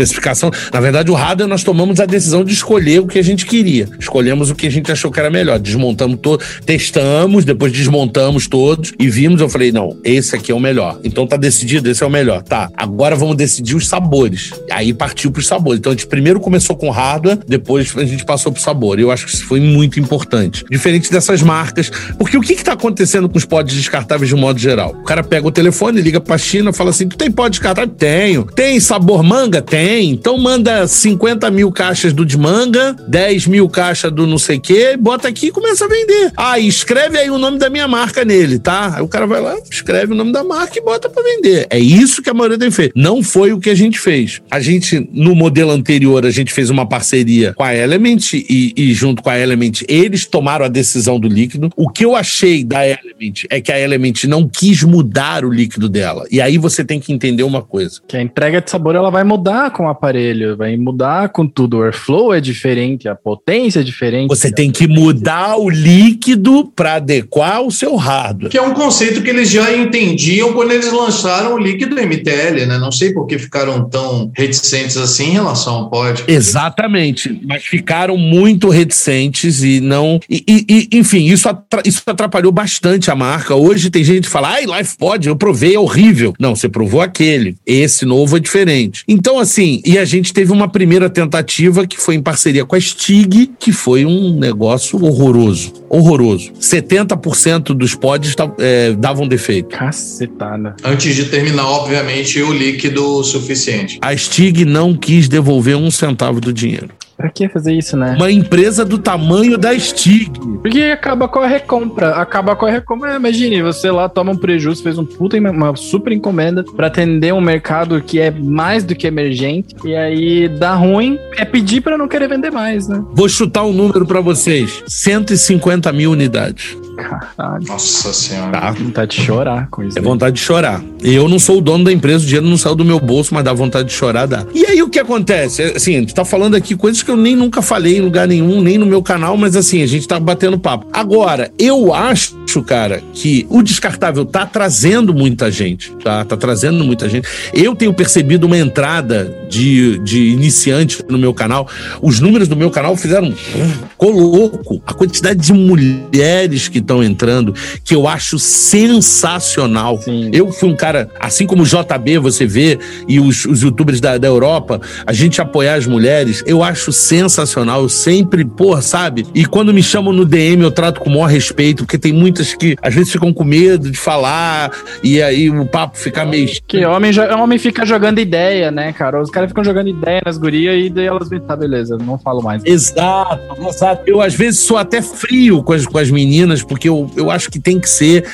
especificação. 0.10 0.52
Na 0.74 0.80
verdade, 0.80 1.12
o 1.12 1.14
hardware 1.14 1.48
nós 1.48 1.64
tomamos 1.64 2.00
a 2.00 2.06
decisão 2.06 2.44
de 2.44 2.54
escolher 2.54 3.00
o 3.00 3.08
que 3.08 3.20
a 3.20 3.24
gente 3.24 3.46
queria. 3.46 3.88
Escolhemos 4.00 4.50
o 4.50 4.56
que 4.56 4.68
a 4.68 4.72
gente 4.72 4.92
achou 4.92 5.12
que 5.12 5.20
era 5.20 5.30
melhor. 5.30 5.60
Desmontamos 5.60 6.20
todo, 6.22 6.44
testamos, 6.66 7.46
depois 7.46 7.72
desmontamos 7.72 8.48
todos 8.48 8.94
e 9.00 9.10
vimos. 9.10 9.42
Eu 9.42 9.50
falei, 9.50 9.72
não, 9.72 9.98
esse 10.04 10.36
aqui 10.36 10.52
é 10.52 10.56
o 10.56 10.60
melhor. 10.60 11.00
Então 11.04 11.26
tá 11.26 11.38
decidido, 11.38 11.90
esse 11.90 12.04
é 12.04 12.06
o 12.06 12.10
melhor. 12.10 12.44
Tá, 12.44 12.70
agora 12.76 13.16
vamos 13.16 13.36
decidir 13.36 13.76
os 13.76 13.88
sabores. 13.88 14.52
Aí 14.72 14.94
partiu 14.94 15.32
pros 15.32 15.48
sabores. 15.48 15.80
Então 15.80 15.92
a 15.92 15.96
gente 15.96 16.08
primeiro 16.08 16.40
começou 16.40 16.76
com 16.76 16.90
hardware, 16.90 17.40
depois 17.48 17.94
a 17.96 18.06
gente 18.06 18.26
passou 18.26 18.52
pro 18.52 18.62
sabor. 18.62 19.00
Eu 19.00 19.12
acho 19.12 19.26
que 19.26 19.34
isso 19.34 19.46
foi 19.46 19.60
muito 19.60 20.00
importante. 20.00 20.66
Diferente 20.70 21.12
dessas 21.12 21.42
marcas. 21.42 21.92
Porque 22.18 22.38
o 22.38 22.42
que 22.42 22.56
que 22.56 22.64
tá 22.64 22.74
acontecendo 22.74 23.30
com 23.30 23.38
os 23.38 23.46
pods 23.46 23.76
descartáveis 23.76 24.30
de 24.30 24.36
um 24.36 24.40
modo 24.40 24.60
geral? 24.60 24.96
O 25.02 25.04
cara 25.04 25.24
pega 25.24 25.48
o 25.48 25.52
telefone, 25.52 26.02
liga 26.02 26.20
pra 26.20 26.38
China, 26.38 26.74
fala 26.74 26.90
assim: 26.90 27.08
Tu 27.08 27.18
tem 27.18 27.32
pó 27.32 27.48
descartável? 27.48 27.94
Tenho. 27.96 28.44
Tem 28.46 28.80
sabor 28.80 29.24
manga? 29.24 29.62
Tem. 29.62 29.99
Então 30.06 30.38
manda 30.38 30.88
50 30.88 31.50
mil 31.52 31.72
caixas 31.72 32.14
do 32.14 32.26
de 32.26 32.38
manga, 32.38 32.96
10 33.08 33.48
mil 33.48 33.70
caixas 33.70 34.12
do 34.12 34.26
não 34.26 34.38
sei 34.38 34.58
o 34.58 34.62
quê, 34.62 34.98
bota 34.98 35.28
aqui 35.28 35.48
e 35.48 35.52
começa 35.52 35.86
a 35.86 35.88
vender. 35.88 36.32
Ah, 36.38 36.60
escreve 36.60 37.18
aí 37.18 37.30
o 37.30 37.38
nome 37.38 37.58
da 37.58 37.70
minha 37.70 37.88
marca 37.88 38.24
nele, 38.24 38.60
tá? 38.60 38.96
Aí 38.96 39.02
o 39.02 39.08
cara 39.08 39.26
vai 39.26 39.42
lá, 39.42 39.58
escreve 39.70 40.14
o 40.14 40.16
nome 40.16 40.32
da 40.32 40.44
marca 40.44 40.78
e 40.78 40.82
bota 40.82 41.10
pra 41.10 41.24
vender. 41.24 41.68
É 41.70 41.80
isso 41.80 42.22
que 42.22 42.30
a 42.30 42.34
maioria 42.34 42.58
tem 42.58 42.72
feito. 42.72 42.94
Não 42.96 43.22
foi 43.24 43.52
o 43.54 43.60
que 43.60 43.70
a 43.70 43.76
gente 43.76 44.00
fez. 44.00 44.42
A 44.50 44.60
gente, 44.60 45.08
no 45.12 45.36
modelo 45.36 45.72
anterior, 45.72 46.26
a 46.26 46.32
gente 46.32 46.54
fez 46.54 46.70
uma 46.70 46.86
parceria 46.86 47.54
com 47.54 47.64
a 47.64 47.76
Element 47.76 48.34
e, 48.34 48.74
e 48.76 48.94
junto 48.94 49.22
com 49.22 49.30
a 49.30 49.38
Element, 49.38 49.84
eles 49.88 50.26
tomaram 50.26 50.66
a 50.66 50.70
decisão 50.70 51.20
do 51.20 51.28
líquido. 51.28 51.70
O 51.76 51.90
que 51.90 52.06
eu 52.06 52.16
achei 52.16 52.64
da 52.64 52.86
Element 52.86 53.46
é 53.50 53.60
que 53.60 53.72
a 53.72 53.80
Element 53.80 54.26
não 54.28 54.48
quis 54.48 54.84
mudar 54.84 55.44
o 55.44 55.50
líquido 55.50 55.90
dela. 55.90 56.26
E 56.32 56.42
aí 56.42 56.58
você 56.58 56.84
tem 56.84 57.00
que 57.00 57.12
entender 57.12 57.44
uma 57.44 57.62
coisa. 57.62 58.00
Que 58.08 58.18
a 58.18 58.22
entrega 58.22 58.62
de 58.62 58.70
sabor 58.70 58.96
ela 58.96 59.10
vai 59.10 59.24
mudar 59.24 59.72
com 59.72 59.89
o 59.90 59.92
aparelho, 59.92 60.56
vai 60.58 60.76
mudar 60.78 61.30
com 61.30 61.46
tudo. 61.48 61.78
O 61.78 61.84
airflow 61.84 62.34
é 62.34 62.40
diferente, 62.42 63.08
a 63.08 63.16
potência 63.16 63.80
é 63.82 63.84
diferente. 63.84 64.30
Você 64.30 64.52
tem 64.52 64.72
que 64.72 64.88
mudar 64.88 65.58
o 65.58 65.70
líquido 65.70 66.66
para 66.76 66.96
adequar 66.96 67.62
o 67.62 67.72
seu 67.72 67.96
hardware. 67.96 68.50
Que 68.50 68.58
é 68.58 68.62
um 68.62 68.74
conceito 68.74 69.22
que 69.22 69.30
eles 69.30 69.50
já 69.50 69.76
entendiam 69.76 70.54
quando 70.54 70.72
eles 70.72 70.92
lançaram 70.92 71.56
o 71.56 71.58
líquido 71.58 71.96
MTL, 71.96 72.66
né? 72.66 72.78
Não 72.78 72.92
sei 72.92 73.14
por 73.14 73.26
que 73.28 73.38
ficaram 73.38 73.88
tão 73.90 74.32
reticentes 74.36 74.98
assim 74.98 75.28
em 75.30 75.34
relação 75.34 75.74
ao 75.76 75.90
pod. 75.90 76.24
Exatamente, 76.28 77.40
mas 77.46 77.64
ficaram 77.66 78.18
muito 78.18 78.70
reticentes 78.70 79.64
e 79.64 79.80
não. 79.80 80.20
E, 80.30 80.44
e- 80.48 80.66
e, 80.94 80.98
enfim, 80.98 81.26
isso, 81.26 81.48
atra- 81.50 81.82
isso 81.86 82.02
atrapalhou 82.06 82.52
bastante 82.52 83.10
a 83.10 83.16
marca. 83.16 83.56
Hoje 83.56 83.90
tem 83.90 84.04
gente 84.04 84.24
que 84.24 84.30
fala, 84.30 84.50
ai, 84.50 84.66
Life 84.66 84.98
Pod, 84.98 85.28
eu 85.28 85.36
provei, 85.36 85.76
é 85.76 85.80
horrível. 85.80 86.34
Não, 86.40 86.56
você 86.56 86.68
provou 86.70 87.02
aquele. 87.02 87.56
Esse 87.66 88.06
novo 88.06 88.38
é 88.38 88.40
diferente. 88.40 89.04
Então, 89.08 89.40
assim, 89.40 89.79
e 89.86 89.98
a 89.98 90.06
gente 90.06 90.34
teve 90.34 90.52
uma 90.52 90.68
primeira 90.68 91.10
tentativa 91.10 91.86
que 91.86 91.98
foi 91.98 92.16
em 92.16 92.22
parceria 92.22 92.66
com 92.66 92.76
a 92.76 92.80
Stig, 92.80 93.52
que 93.60 93.72
foi 93.72 94.06
um 94.06 94.38
negócio 94.38 95.04
horroroso. 95.04 95.74
Horroroso. 95.90 96.52
70% 96.60 97.74
dos 97.74 97.96
pods 97.96 98.36
é, 98.58 98.94
davam 98.94 99.28
defeito. 99.28 99.70
Cacetada. 99.70 100.76
Antes 100.84 101.16
de 101.16 101.26
terminar, 101.26 101.66
obviamente, 101.66 102.42
o 102.42 102.54
líquido 102.54 103.24
suficiente. 103.24 104.00
A 104.02 104.16
Stig 104.16 104.66
não 104.66 104.96
quis 104.96 105.28
devolver 105.28 105.76
um 105.76 105.92
centavo 105.92 106.40
do 106.40 106.54
dinheiro. 106.54 106.90
Pra 107.20 107.30
que 107.30 107.50
fazer 107.50 107.74
isso, 107.74 107.98
né? 107.98 108.16
Uma 108.16 108.32
empresa 108.32 108.86
do 108.86 108.98
tamanho 108.98 109.58
da 109.58 109.78
Stig. 109.78 110.32
Porque 110.62 110.84
acaba 110.84 111.28
com 111.28 111.40
a 111.40 111.48
recompra. 111.48 112.12
Acaba 112.12 112.56
com 112.56 112.66
a 112.66 112.72
recompra. 112.72 113.12
É, 113.12 113.16
Imagine, 113.18 113.62
você 113.62 113.92
lá 113.92 114.08
toma 114.08 114.32
um 114.32 114.38
prejuízo, 114.38 114.82
fez 114.82 114.98
um 114.98 115.04
puta, 115.04 115.38
uma 115.38 115.76
super 115.76 116.14
encomenda 116.14 116.64
pra 116.64 116.88
atender 116.88 117.34
um 117.34 117.42
mercado 117.42 118.02
que 118.02 118.22
é 118.22 118.32
mais 118.32 118.86
do 118.86 118.96
que 118.96 119.06
emergente. 119.06 119.76
E 119.84 119.94
aí 119.98 120.48
dá 120.48 120.74
ruim, 120.76 121.20
é 121.36 121.44
pedir 121.44 121.82
pra 121.82 121.98
não 121.98 122.08
querer 122.08 122.30
vender 122.30 122.52
mais, 122.52 122.88
né? 122.88 123.04
Vou 123.12 123.28
chutar 123.28 123.66
um 123.66 123.74
número 123.74 124.06
pra 124.06 124.22
vocês: 124.22 124.82
150 124.88 125.92
mil 125.92 126.12
unidades. 126.12 126.78
Caralho. 127.04 127.66
Nossa 127.68 128.14
senhora. 128.14 128.52
Tá? 128.52 128.72
Vontade 128.72 129.16
de 129.16 129.22
chorar 129.24 129.68
com 129.70 129.84
isso. 129.84 129.98
É 129.98 130.02
aí. 130.02 130.06
vontade 130.06 130.36
de 130.36 130.42
chorar. 130.42 130.82
Eu 131.02 131.28
não 131.28 131.40
sou 131.40 131.60
o 131.60 131.62
dono 131.62 131.84
da 131.84 131.92
empresa, 131.92 132.24
o 132.24 132.28
dinheiro 132.28 132.48
não 132.48 132.58
saiu 132.58 132.76
do 132.76 132.86
meu 132.86 133.00
bolso, 133.00 133.34
mas 133.34 133.44
dá 133.44 133.54
vontade 133.54 133.88
de 133.88 133.94
chorar, 133.94 134.26
dá. 134.26 134.46
E 134.54 134.66
aí 134.66 134.82
o 134.82 134.90
que 134.90 135.00
acontece? 135.00 135.62
É, 135.62 135.76
Assim, 135.76 135.94
gente 135.94 136.14
tá 136.14 136.26
falando 136.26 136.56
aqui 136.56 136.76
coisas 136.76 137.04
que 137.04 137.12
eu 137.12 137.18
nem 137.18 137.36
nunca 137.36 137.62
falei 137.62 137.98
em 137.98 138.02
lugar 138.02 138.28
nenhum, 138.28 138.62
nem 138.62 138.78
no 138.78 138.86
meu 138.86 139.02
canal, 139.02 139.38
mas 139.38 139.56
assim, 139.56 139.82
a 139.82 139.88
gente 139.88 140.08
tá 140.08 140.20
batendo 140.20 140.58
papo. 140.58 140.88
Agora, 140.92 141.52
eu 141.58 141.94
acho, 141.94 142.36
cara, 142.64 143.02
que 143.14 143.46
o 143.50 143.62
descartável 143.62 144.26
tá 144.26 144.46
trazendo 144.46 145.14
muita 145.14 145.52
gente, 145.52 145.92
tá? 146.04 146.26
Tá 146.26 146.36
trazendo 146.36 146.84
muita 146.84 147.08
gente. 147.08 147.28
Eu 147.54 147.76
tenho 147.76 147.94
percebido 147.94 148.46
uma 148.46 148.58
entrada 148.58 149.36
de, 149.50 149.98
de 150.00 150.30
iniciante 150.30 151.04
no 151.08 151.18
meu 151.18 151.34
canal. 151.34 151.68
Os 152.02 152.20
números 152.20 152.48
do 152.48 152.56
meu 152.56 152.70
canal 152.72 152.96
fizeram. 152.96 153.32
Ficou 153.32 154.12
louco. 154.12 154.82
A 154.86 154.94
quantidade 154.94 155.40
de 155.40 155.54
mulheres 155.54 156.68
que 156.68 156.80
estão 156.80 157.04
entrando, 157.04 157.54
que 157.84 157.94
eu 157.94 158.08
acho 158.08 158.40
sensacional. 158.40 160.02
Sim. 160.02 160.30
Eu 160.34 160.52
fui 160.52 160.70
um 160.70 160.76
cara, 160.76 161.10
assim 161.20 161.46
como 161.46 161.64
o 161.64 161.66
JB, 161.66 162.20
você 162.20 162.46
vê, 162.46 162.80
e 163.08 163.20
os, 163.20 163.46
os 163.46 163.62
youtubers 163.62 164.00
da, 164.00 164.18
da 164.18 164.28
Europa, 164.28 164.82
a 165.06 165.14
gente 165.14 165.42
apoiar 165.42 165.76
as 165.76 165.86
mulheres, 165.86 166.44
eu 166.46 166.64
acho 166.64 166.92
sensacional. 166.92 167.82
Eu 167.84 167.90
sempre, 167.90 168.46
porra, 168.46 168.82
sabe? 168.82 169.26
E 169.34 169.46
quando 169.46 169.74
me 169.74 169.84
chamam 169.84 170.14
no 170.14 170.26
DM, 170.26 170.64
eu 170.64 170.72
trato 170.72 171.00
com 171.00 171.10
o 171.10 171.14
maior 171.14 171.28
respeito, 171.28 171.84
porque 171.84 171.98
tem 171.98 172.14
muita 172.14 172.39
muitas 172.40 172.54
que 172.54 172.76
às 172.82 172.94
vezes 172.94 173.12
ficam 173.12 173.34
com 173.34 173.44
medo 173.44 173.92
de 173.92 173.98
falar 173.98 174.72
e 175.04 175.22
aí 175.22 175.50
o 175.50 175.66
papo 175.66 175.98
fica 175.98 176.26
meio. 176.26 176.50
Que 176.68 176.86
homem, 176.86 177.12
homem 177.38 177.60
fica 177.60 177.86
jogando 177.86 178.20
ideia, 178.20 178.72
né, 178.72 178.94
cara? 178.94 179.22
Os 179.22 179.30
caras 179.30 179.50
ficam 179.50 179.64
jogando 179.64 179.90
ideia 179.90 180.22
nas 180.26 180.38
gurias 180.38 180.86
e 180.86 180.90
daí 180.90 181.06
elas 181.06 181.30
vêm, 181.30 181.40
tá, 181.40 181.56
beleza, 181.56 181.98
não 181.98 182.18
falo 182.18 182.42
mais. 182.42 182.64
Exato, 182.66 183.68
exato. 183.68 184.04
Eu 184.06 184.22
às 184.22 184.34
vezes 184.34 184.62
sou 184.62 184.78
até 184.78 185.02
frio 185.02 185.62
com 185.64 185.74
as, 185.74 185.86
com 185.86 185.98
as 185.98 186.10
meninas, 186.10 186.64
porque 186.64 186.88
eu, 186.88 187.10
eu 187.16 187.30
acho 187.30 187.50
que 187.50 187.60
tem 187.60 187.80
que 187.80 187.90
ser, 187.90 188.26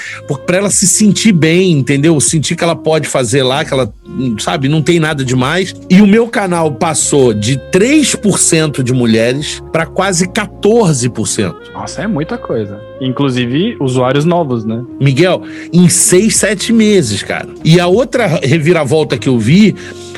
para 0.45 0.57
ela 0.57 0.69
se 0.69 0.87
sentir 0.87 1.31
bem, 1.31 1.71
entendeu? 1.71 2.19
Sentir 2.19 2.55
que 2.55 2.63
ela 2.63 2.75
pode 2.75 3.07
fazer 3.07 3.43
lá, 3.43 3.65
que 3.65 3.73
ela, 3.73 3.91
sabe, 4.39 4.69
não 4.69 4.81
tem 4.81 4.99
nada 4.99 5.23
demais. 5.23 5.73
E 5.89 6.01
o 6.01 6.07
meu 6.07 6.27
canal 6.27 6.71
passou 6.71 7.33
de 7.33 7.57
3% 7.71 8.83
de 8.83 8.93
mulheres 8.93 9.61
para 9.71 9.85
quase 9.85 10.27
14%. 10.27 11.55
Nossa, 11.73 12.03
é 12.03 12.07
muita 12.07 12.37
coisa. 12.37 12.79
Inclusive 13.01 13.77
usuários 13.79 14.25
novos, 14.25 14.63
né? 14.63 14.83
Miguel, 14.99 15.41
em 15.73 15.89
seis, 15.89 16.35
sete 16.37 16.71
meses, 16.71 17.21
cara. 17.23 17.49
E 17.63 17.79
a 17.79 17.87
outra 17.87 18.25
reviravolta 18.25 19.17
que 19.17 19.27
eu 19.27 19.37
vi 19.37 19.75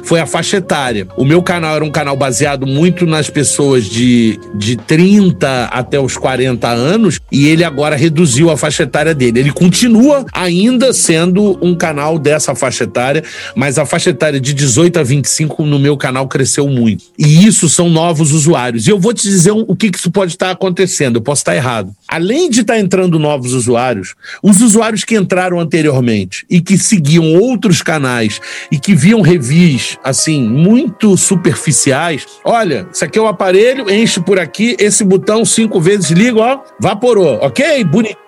foi 0.08 0.22
a 0.22 0.26
faixa 0.26 0.58
etária. 0.58 1.06
O 1.18 1.26
meu 1.26 1.44
canal 1.44 1.76
era 1.76 1.84
um 1.84 1.92
canal 1.92 2.16
baseado 2.16 2.66
muito 2.66 3.06
nas 3.06 3.30
pessoas 3.30 3.84
de, 3.84 4.40
de 4.56 4.78
30 4.78 5.66
até 5.66 6.00
os 6.00 6.16
40 6.16 6.66
anos 6.66 7.20
e 7.30 7.48
ele 7.48 7.62
agora 7.62 7.94
reduziu 7.98 8.50
a 8.50 8.56
faixa 8.56 8.84
etária 8.84 9.14
dele. 9.14 9.42
Ele 9.42 9.52
continua 9.52 10.26
ainda 10.32 10.94
sendo 10.94 11.60
um 11.62 11.76
canal 11.76 12.18
dessa 12.18 12.56
faixa 12.56 12.86
etária, 12.86 13.22
mas 13.54 13.78
a 13.78 13.86
faixa 13.86 14.12
etária 14.12 14.40
de 14.40 14.54
18 14.54 14.98
a 14.98 15.04
25 15.04 15.66
no 15.66 15.78
meu 15.78 15.98
canal 15.98 16.26
cresceu 16.26 16.70
muito. 16.70 17.04
E 17.20 17.46
isso 17.46 17.68
são 17.68 17.90
novos 17.90 18.32
usuários. 18.32 18.88
E 18.88 18.90
eu 18.90 19.00
vou 19.00 19.14
te 19.14 19.24
dizer 19.24 19.52
o 19.52 19.76
que, 19.76 19.92
que 19.92 19.98
isso 19.98 20.10
pode 20.10 20.32
estar 20.32 20.52
acontecendo. 20.52 21.18
Eu 21.18 21.22
posso 21.22 21.42
estar 21.42 21.54
errado. 21.54 21.94
Além 22.08 22.50
de 22.50 22.62
estar 22.62 22.80
entrando 22.80 23.20
novos 23.20 23.54
usuários, 23.54 24.16
os 24.42 24.62
usuários 24.62 25.04
que 25.04 25.18
entraram 25.18 25.60
anteriormente 25.60 26.46
e 26.50 26.62
que 26.62 26.78
seguiam 26.78 27.36
outros 27.36 27.82
canais 27.82 28.40
e 28.72 28.80
que 28.80 28.96
viam 28.96 29.20
revis 29.20 29.97
assim, 30.03 30.48
muito 30.48 31.15
superficiais. 31.18 32.26
Olha, 32.44 32.88
isso 32.91 33.03
aqui 33.03 33.18
é 33.18 33.22
o 33.22 33.26
um 33.26 33.28
aparelho, 33.28 33.90
enche 33.90 34.19
por 34.19 34.40
aqui, 34.40 34.76
esse 34.80 35.03
botão 35.03 35.44
cinco 35.45 35.80
vezes 35.80 36.11
liga, 36.11 36.40
ó, 36.40 36.60
vaporou, 36.80 37.40
ok? 37.41 37.84
Bonitinho 37.84 38.27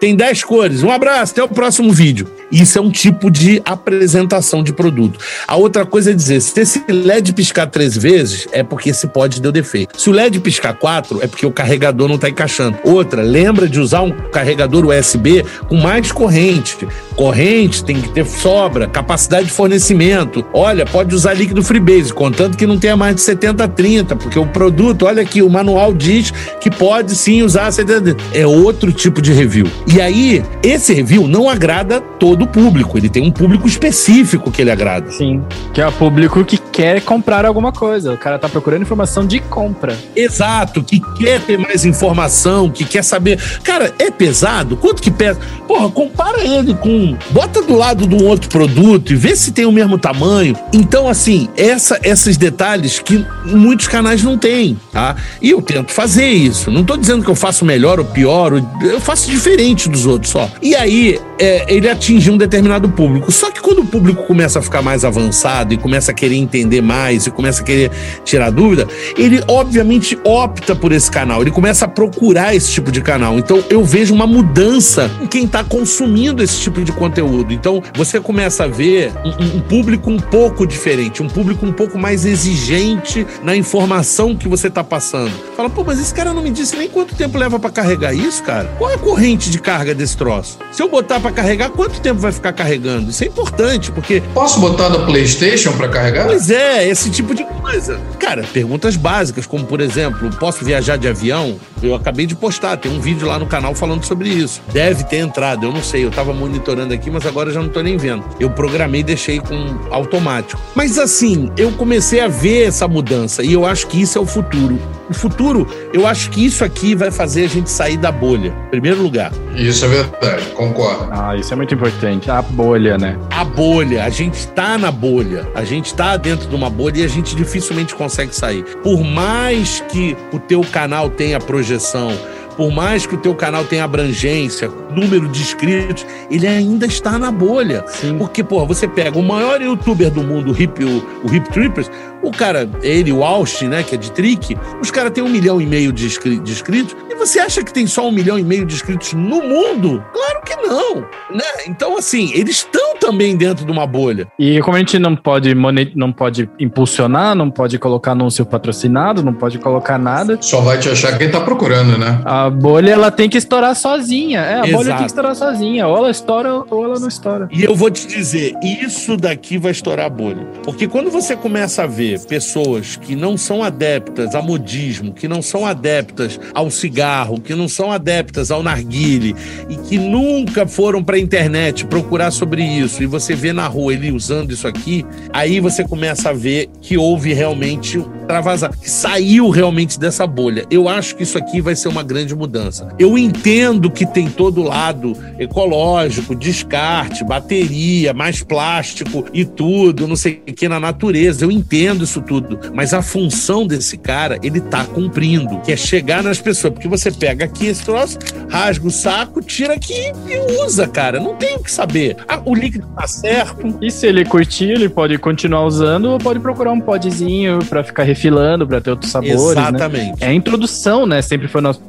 tem 0.00 0.14
10 0.14 0.44
cores. 0.44 0.82
Um 0.82 0.90
abraço, 0.90 1.32
até 1.32 1.42
o 1.42 1.48
próximo 1.48 1.92
vídeo. 1.92 2.26
Isso 2.52 2.78
é 2.78 2.80
um 2.80 2.90
tipo 2.90 3.30
de 3.30 3.62
apresentação 3.64 4.62
de 4.62 4.72
produto. 4.72 5.18
A 5.46 5.56
outra 5.56 5.84
coisa 5.86 6.10
é 6.10 6.14
dizer, 6.14 6.40
se 6.40 6.60
esse 6.60 6.84
LED 6.88 7.32
piscar 7.32 7.66
três 7.66 7.96
vezes, 7.96 8.46
é 8.52 8.62
porque 8.62 8.90
esse 8.90 9.06
pode 9.06 9.40
deu 9.40 9.50
defeito. 9.50 10.00
Se 10.00 10.10
o 10.10 10.12
LED 10.12 10.40
piscar 10.40 10.74
quatro, 10.74 11.22
é 11.22 11.26
porque 11.26 11.46
o 11.46 11.50
carregador 11.50 12.06
não 12.06 12.16
está 12.16 12.28
encaixando. 12.28 12.78
Outra, 12.84 13.22
lembra 13.22 13.68
de 13.68 13.80
usar 13.80 14.02
um 14.02 14.10
carregador 14.10 14.86
USB 14.86 15.44
com 15.68 15.76
mais 15.76 16.12
corrente. 16.12 16.86
Corrente 17.16 17.84
tem 17.84 18.00
que 18.00 18.08
ter 18.10 18.26
sobra, 18.26 18.86
capacidade 18.86 19.46
de 19.46 19.52
fornecimento. 19.52 20.44
Olha, 20.52 20.84
pode 20.84 21.14
usar 21.14 21.34
líquido 21.34 21.62
Freebase, 21.62 22.12
contanto 22.12 22.58
que 22.58 22.66
não 22.66 22.78
tenha 22.78 22.96
mais 22.96 23.16
de 23.16 23.22
70 23.22 23.66
30, 23.68 24.16
porque 24.16 24.38
o 24.38 24.46
produto, 24.46 25.06
olha 25.06 25.22
aqui, 25.22 25.42
o 25.42 25.48
manual 25.48 25.94
diz 25.94 26.30
que 26.60 26.70
pode 26.70 27.14
sim 27.14 27.42
usar 27.42 27.70
70 27.70 28.16
É 28.32 28.46
outro 28.46 28.92
tipo 28.92 29.22
de 29.22 29.32
review. 29.44 29.66
E 29.86 30.00
aí, 30.00 30.42
esse 30.62 30.92
review 30.92 31.28
não 31.28 31.48
agrada 31.48 32.00
todo 32.00 32.42
o 32.42 32.46
público. 32.46 32.98
Ele 32.98 33.08
tem 33.08 33.26
um 33.26 33.30
público 33.30 33.66
específico 33.66 34.50
que 34.50 34.62
ele 34.62 34.70
agrada. 34.70 35.10
Sim. 35.10 35.42
Que 35.72 35.80
é 35.80 35.86
o 35.86 35.92
público 35.92 36.44
que 36.44 36.58
quer 36.74 37.00
comprar 37.02 37.46
alguma 37.46 37.70
coisa. 37.70 38.12
O 38.12 38.18
cara 38.18 38.36
tá 38.36 38.48
procurando 38.48 38.82
informação 38.82 39.24
de 39.24 39.38
compra. 39.38 39.96
Exato, 40.16 40.82
que 40.82 41.00
quer 41.16 41.40
ter 41.40 41.56
mais 41.56 41.84
informação, 41.84 42.68
que 42.68 42.84
quer 42.84 43.04
saber. 43.04 43.40
Cara, 43.62 43.94
é 43.96 44.10
pesado? 44.10 44.76
Quanto 44.76 45.00
que 45.00 45.10
pesa? 45.10 45.38
Porra, 45.68 45.88
compara 45.88 46.42
ele 46.44 46.74
com. 46.74 47.16
Bota 47.30 47.62
do 47.62 47.76
lado 47.76 48.08
de 48.08 48.14
um 48.16 48.26
outro 48.26 48.48
produto 48.48 49.12
e 49.12 49.16
vê 49.16 49.36
se 49.36 49.52
tem 49.52 49.64
o 49.64 49.70
mesmo 49.72 49.96
tamanho. 49.96 50.56
Então, 50.72 51.08
assim, 51.08 51.48
essa, 51.56 52.00
esses 52.02 52.36
detalhes 52.36 52.98
que 52.98 53.24
muitos 53.44 53.86
canais 53.86 54.24
não 54.24 54.36
têm, 54.36 54.76
tá? 54.92 55.14
E 55.40 55.50
eu 55.50 55.62
tento 55.62 55.92
fazer 55.92 56.28
isso. 56.28 56.72
Não 56.72 56.82
tô 56.82 56.96
dizendo 56.96 57.22
que 57.22 57.30
eu 57.30 57.36
faço 57.36 57.64
melhor 57.64 58.00
ou 58.00 58.04
pior, 58.04 58.52
eu 58.82 59.00
faço 59.00 59.30
diferente 59.30 59.88
dos 59.88 60.06
outros 60.06 60.32
só. 60.32 60.50
E 60.60 60.74
aí, 60.74 61.20
é, 61.38 61.72
ele 61.72 61.88
atingiu 61.88 62.34
um 62.34 62.36
determinado 62.36 62.88
público. 62.88 63.30
Só 63.30 63.52
que 63.52 63.60
quando 63.60 63.82
o 63.82 63.86
público 63.86 64.24
começa 64.24 64.58
a 64.58 64.62
ficar 64.62 64.82
mais 64.82 65.04
avançado 65.04 65.72
e 65.72 65.76
começa 65.76 66.10
a 66.10 66.14
querer 66.14 66.34
entender 66.34 66.63
mais 66.82 67.26
e 67.26 67.30
começa 67.30 67.62
a 67.62 67.64
querer 67.64 67.90
tirar 68.24 68.50
dúvida, 68.50 68.86
ele 69.16 69.42
obviamente 69.48 70.18
opta 70.24 70.74
por 70.74 70.92
esse 70.92 71.10
canal. 71.10 71.42
Ele 71.42 71.50
começa 71.50 71.84
a 71.84 71.88
procurar 71.88 72.54
esse 72.54 72.70
tipo 72.70 72.92
de 72.92 73.00
canal. 73.00 73.38
Então, 73.38 73.62
eu 73.68 73.84
vejo 73.84 74.14
uma 74.14 74.26
mudança 74.26 75.10
em 75.22 75.26
quem 75.26 75.44
está 75.44 75.64
consumindo 75.64 76.42
esse 76.42 76.60
tipo 76.60 76.82
de 76.82 76.92
conteúdo. 76.92 77.52
Então, 77.52 77.82
você 77.94 78.20
começa 78.20 78.64
a 78.64 78.68
ver 78.68 79.12
um, 79.24 79.56
um 79.56 79.60
público 79.60 80.10
um 80.10 80.18
pouco 80.18 80.66
diferente, 80.66 81.22
um 81.22 81.28
público 81.28 81.66
um 81.66 81.72
pouco 81.72 81.98
mais 81.98 82.24
exigente 82.24 83.26
na 83.42 83.56
informação 83.56 84.36
que 84.36 84.48
você 84.48 84.68
está 84.68 84.84
passando. 84.84 85.32
Fala, 85.56 85.70
pô, 85.70 85.84
mas 85.84 85.98
esse 86.00 86.14
cara 86.14 86.32
não 86.32 86.42
me 86.42 86.50
disse 86.50 86.76
nem 86.76 86.88
quanto 86.88 87.14
tempo 87.14 87.38
leva 87.38 87.58
para 87.58 87.70
carregar 87.70 88.14
isso, 88.14 88.42
cara. 88.42 88.68
Qual 88.78 88.90
é 88.90 88.94
a 88.94 88.98
corrente 88.98 89.50
de 89.50 89.58
carga 89.58 89.94
desse 89.94 90.16
troço. 90.16 90.58
Se 90.70 90.82
eu 90.82 90.88
botar 90.88 91.18
para 91.18 91.32
carregar, 91.32 91.70
quanto 91.70 92.00
tempo 92.00 92.20
vai 92.20 92.32
ficar 92.32 92.52
carregando? 92.52 93.10
Isso 93.10 93.24
é 93.24 93.26
importante, 93.26 93.90
porque. 93.90 94.22
Posso 94.32 94.60
botar 94.60 94.90
no 94.90 95.06
PlayStation 95.06 95.72
para 95.72 95.88
carregar? 95.88 96.26
Pois 96.26 96.50
é, 96.50 96.53
esse 96.54 97.10
tipo 97.10 97.34
de 97.34 97.44
coisa. 97.44 98.00
Cara, 98.18 98.42
perguntas 98.52 98.96
básicas, 98.96 99.46
como 99.46 99.64
por 99.64 99.80
exemplo, 99.80 100.30
posso 100.38 100.64
viajar 100.64 100.96
de 100.96 101.08
avião? 101.08 101.56
Eu 101.82 101.94
acabei 101.94 102.26
de 102.26 102.34
postar, 102.34 102.76
tem 102.76 102.90
um 102.90 103.00
vídeo 103.00 103.26
lá 103.26 103.38
no 103.38 103.46
canal 103.46 103.74
falando 103.74 104.04
sobre 104.04 104.28
isso. 104.28 104.62
Deve 104.72 105.04
ter 105.04 105.18
entrado, 105.18 105.66
eu 105.66 105.72
não 105.72 105.82
sei, 105.82 106.04
eu 106.04 106.10
tava 106.10 106.32
monitorando 106.32 106.94
aqui, 106.94 107.10
mas 107.10 107.26
agora 107.26 107.50
já 107.50 107.60
não 107.60 107.68
tô 107.68 107.82
nem 107.82 107.96
vendo. 107.96 108.24
Eu 108.40 108.50
programei 108.50 109.00
e 109.00 109.04
deixei 109.04 109.40
com 109.40 109.78
automático. 109.90 110.60
Mas 110.74 110.98
assim, 110.98 111.50
eu 111.56 111.72
comecei 111.72 112.20
a 112.20 112.28
ver 112.28 112.68
essa 112.68 112.88
mudança 112.88 113.42
e 113.42 113.52
eu 113.52 113.66
acho 113.66 113.86
que 113.86 114.00
isso 114.00 114.18
é 114.18 114.20
o 114.20 114.26
futuro. 114.26 114.78
O 115.08 115.12
futuro, 115.12 115.66
eu 115.92 116.06
acho 116.06 116.30
que 116.30 116.44
isso 116.44 116.64
aqui 116.64 116.94
vai 116.94 117.10
fazer 117.10 117.44
a 117.44 117.48
gente 117.48 117.70
sair 117.70 117.98
da 117.98 118.10
bolha, 118.10 118.54
em 118.66 118.70
primeiro 118.70 119.02
lugar. 119.02 119.30
Isso 119.54 119.84
é 119.84 119.88
verdade, 119.88 120.46
concordo. 120.54 121.08
Ah, 121.10 121.36
isso 121.36 121.52
é 121.52 121.56
muito 121.56 121.74
importante. 121.74 122.30
A 122.30 122.40
bolha, 122.40 122.96
né? 122.96 123.18
A 123.30 123.44
bolha. 123.44 124.04
A 124.04 124.08
gente 124.08 124.46
tá 124.48 124.78
na 124.78 124.90
bolha. 124.90 125.46
A 125.54 125.62
gente 125.64 125.94
tá 125.94 126.16
dentro 126.16 126.43
de 126.46 126.54
uma 126.54 126.70
bolha 126.70 127.00
e 127.00 127.04
a 127.04 127.08
gente 127.08 127.34
dificilmente 127.34 127.94
consegue 127.94 128.34
sair. 128.34 128.64
Por 128.82 129.02
mais 129.02 129.80
que 129.88 130.16
o 130.32 130.38
teu 130.38 130.60
canal 130.62 131.10
tenha 131.10 131.38
projeção, 131.38 132.10
por 132.56 132.70
mais 132.70 133.04
que 133.04 133.14
o 133.14 133.18
teu 133.18 133.34
canal 133.34 133.64
tenha 133.64 133.84
abrangência, 133.84 134.68
número 134.94 135.28
de 135.28 135.42
inscritos, 135.42 136.06
ele 136.30 136.46
ainda 136.46 136.86
está 136.86 137.18
na 137.18 137.30
bolha. 137.30 137.84
Sim. 137.88 138.16
Porque, 138.16 138.44
pô, 138.44 138.64
você 138.64 138.86
pega 138.86 139.18
o 139.18 139.22
maior 139.22 139.60
youtuber 139.60 140.10
do 140.10 140.22
mundo, 140.22 140.52
o 140.52 140.62
Hip, 140.62 140.84
o, 140.84 141.04
o 141.24 141.34
Hip 141.34 141.50
Trippers, 141.50 141.90
o 142.24 142.30
cara, 142.30 142.68
ele, 142.82 143.12
o 143.12 143.22
Austin, 143.22 143.66
né, 143.66 143.82
que 143.82 143.94
é 143.94 143.98
de 143.98 144.10
trick, 144.10 144.56
os 144.80 144.90
caras 144.90 145.12
têm 145.12 145.22
um 145.22 145.28
milhão 145.28 145.60
e 145.60 145.66
meio 145.66 145.92
de, 145.92 146.08
de 146.08 146.52
inscritos. 146.52 146.96
E 147.10 147.14
você 147.14 147.38
acha 147.38 147.62
que 147.62 147.72
tem 147.72 147.86
só 147.86 148.08
um 148.08 148.10
milhão 148.10 148.38
e 148.38 148.42
meio 148.42 148.64
de 148.64 148.74
inscritos 148.74 149.12
no 149.12 149.42
mundo? 149.42 150.04
Claro 150.12 150.42
que 150.44 150.56
não, 150.56 150.96
né? 151.30 151.44
Então, 151.66 151.96
assim, 151.96 152.32
eles 152.34 152.56
estão 152.56 152.96
também 152.98 153.36
dentro 153.36 153.64
de 153.64 153.70
uma 153.70 153.86
bolha. 153.86 154.26
E 154.38 154.60
como 154.60 154.76
a 154.76 154.80
gente 154.80 154.98
não 154.98 155.14
pode, 155.14 155.54
não 155.94 156.12
pode 156.12 156.48
impulsionar, 156.58 157.34
não 157.34 157.50
pode 157.50 157.78
colocar 157.78 158.12
anúncio 158.12 158.46
patrocinado, 158.46 159.22
não 159.22 159.34
pode 159.34 159.58
colocar 159.58 159.98
nada. 159.98 160.38
Só 160.40 160.60
vai 160.60 160.78
te 160.78 160.88
achar 160.88 161.16
quem 161.18 161.30
tá 161.30 161.40
procurando, 161.40 161.98
né? 161.98 162.20
A 162.24 162.48
bolha, 162.48 162.90
ela 162.90 163.10
tem 163.10 163.28
que 163.28 163.36
estourar 163.36 163.76
sozinha. 163.76 164.40
É, 164.40 164.54
a 164.54 164.66
Exato. 164.66 164.72
bolha 164.72 164.94
tem 164.94 165.04
que 165.04 165.10
estourar 165.10 165.34
sozinha. 165.34 165.86
Ou 165.86 165.96
ela 165.98 166.10
estoura 166.10 166.64
ou 166.70 166.84
ela 166.84 166.98
não 166.98 167.08
estoura. 167.08 167.48
E 167.52 167.62
eu 167.62 167.74
vou 167.74 167.90
te 167.90 168.06
dizer, 168.06 168.54
isso 168.62 169.16
daqui 169.16 169.58
vai 169.58 169.72
estourar 169.72 170.06
a 170.06 170.10
bolha. 170.10 170.46
Porque 170.62 170.88
quando 170.88 171.10
você 171.10 171.36
começa 171.36 171.82
a 171.82 171.86
ver 171.86 172.13
pessoas 172.18 172.96
que 172.96 173.16
não 173.16 173.36
são 173.36 173.62
adeptas 173.62 174.34
a 174.34 174.42
modismo, 174.42 175.12
que 175.12 175.26
não 175.26 175.40
são 175.40 175.64
adeptas 175.66 176.38
ao 176.52 176.70
cigarro, 176.70 177.40
que 177.40 177.54
não 177.54 177.68
são 177.68 177.90
adeptas 177.90 178.50
ao 178.50 178.62
narguile 178.62 179.34
e 179.68 179.76
que 179.76 179.98
nunca 179.98 180.66
foram 180.66 181.02
para 181.02 181.16
a 181.16 181.20
internet 181.20 181.86
procurar 181.86 182.30
sobre 182.30 182.62
isso 182.62 183.02
e 183.02 183.06
você 183.06 183.34
vê 183.34 183.52
na 183.52 183.66
rua 183.66 183.92
ele 183.92 184.12
usando 184.12 184.52
isso 184.52 184.66
aqui, 184.68 185.04
aí 185.32 185.60
você 185.60 185.84
começa 185.84 186.30
a 186.30 186.32
ver 186.32 186.68
que 186.80 186.96
houve 186.96 187.32
realmente 187.32 188.02
travasar, 188.24 188.76
que 188.76 188.90
saiu 188.90 189.48
realmente 189.50 189.98
dessa 189.98 190.26
bolha. 190.26 190.64
Eu 190.70 190.88
acho 190.88 191.16
que 191.16 191.22
isso 191.22 191.38
aqui 191.38 191.60
vai 191.60 191.76
ser 191.76 191.88
uma 191.88 192.02
grande 192.02 192.34
mudança. 192.34 192.88
Eu 192.98 193.16
entendo 193.16 193.90
que 193.90 194.06
tem 194.06 194.28
todo 194.28 194.62
lado 194.62 195.16
ecológico, 195.38 196.34
descarte, 196.34 197.24
bateria, 197.24 198.12
mais 198.12 198.42
plástico 198.42 199.24
e 199.32 199.44
tudo, 199.44 200.08
não 200.08 200.16
sei 200.16 200.42
o 200.48 200.52
que 200.52 200.68
na 200.68 200.80
natureza. 200.80 201.44
Eu 201.44 201.50
entendo 201.50 202.04
isso 202.04 202.20
tudo. 202.20 202.58
Mas 202.74 202.94
a 202.94 203.02
função 203.02 203.66
desse 203.66 203.96
cara, 203.96 204.38
ele 204.42 204.60
tá 204.60 204.84
cumprindo, 204.84 205.60
que 205.60 205.72
é 205.72 205.76
chegar 205.76 206.22
nas 206.22 206.40
pessoas. 206.40 206.72
Porque 206.72 206.88
você 206.88 207.10
pega 207.10 207.44
aqui 207.44 207.66
esse 207.66 207.84
troço, 207.84 208.18
rasga 208.48 208.86
o 208.86 208.90
saco, 208.90 209.42
tira 209.42 209.74
aqui 209.74 210.12
e 210.28 210.62
usa, 210.64 210.86
cara. 210.86 211.20
Não 211.20 211.34
tem 211.34 211.56
o 211.56 211.62
que 211.62 211.70
saber. 211.70 212.16
Ah, 212.28 212.40
o 212.44 212.54
líquido 212.54 212.86
tá 212.96 213.06
certo. 213.06 213.78
E 213.80 213.90
se 213.90 214.06
ele 214.06 214.24
curtir, 214.24 214.70
ele 214.70 214.88
pode 214.88 215.18
continuar 215.18 215.64
usando 215.64 216.06
ou 216.06 216.18
pode 216.18 216.40
procurar 216.40 216.72
um 216.72 216.80
podzinho 216.80 217.58
para 217.64 217.84
ficar 217.84 218.04
refilando 218.14 218.66
para 218.66 218.80
ter 218.80 218.90
outros 218.90 219.10
sabores. 219.10 219.34
Né? 219.34 219.50
Exatamente. 219.50 220.10
Né? 220.12 220.16
É 220.20 220.26
a 220.28 220.32
introdução, 220.32 221.04
né? 221.06 221.20
Sempre 221.20 221.48
foi 221.48 221.60
nosso. 221.60 221.82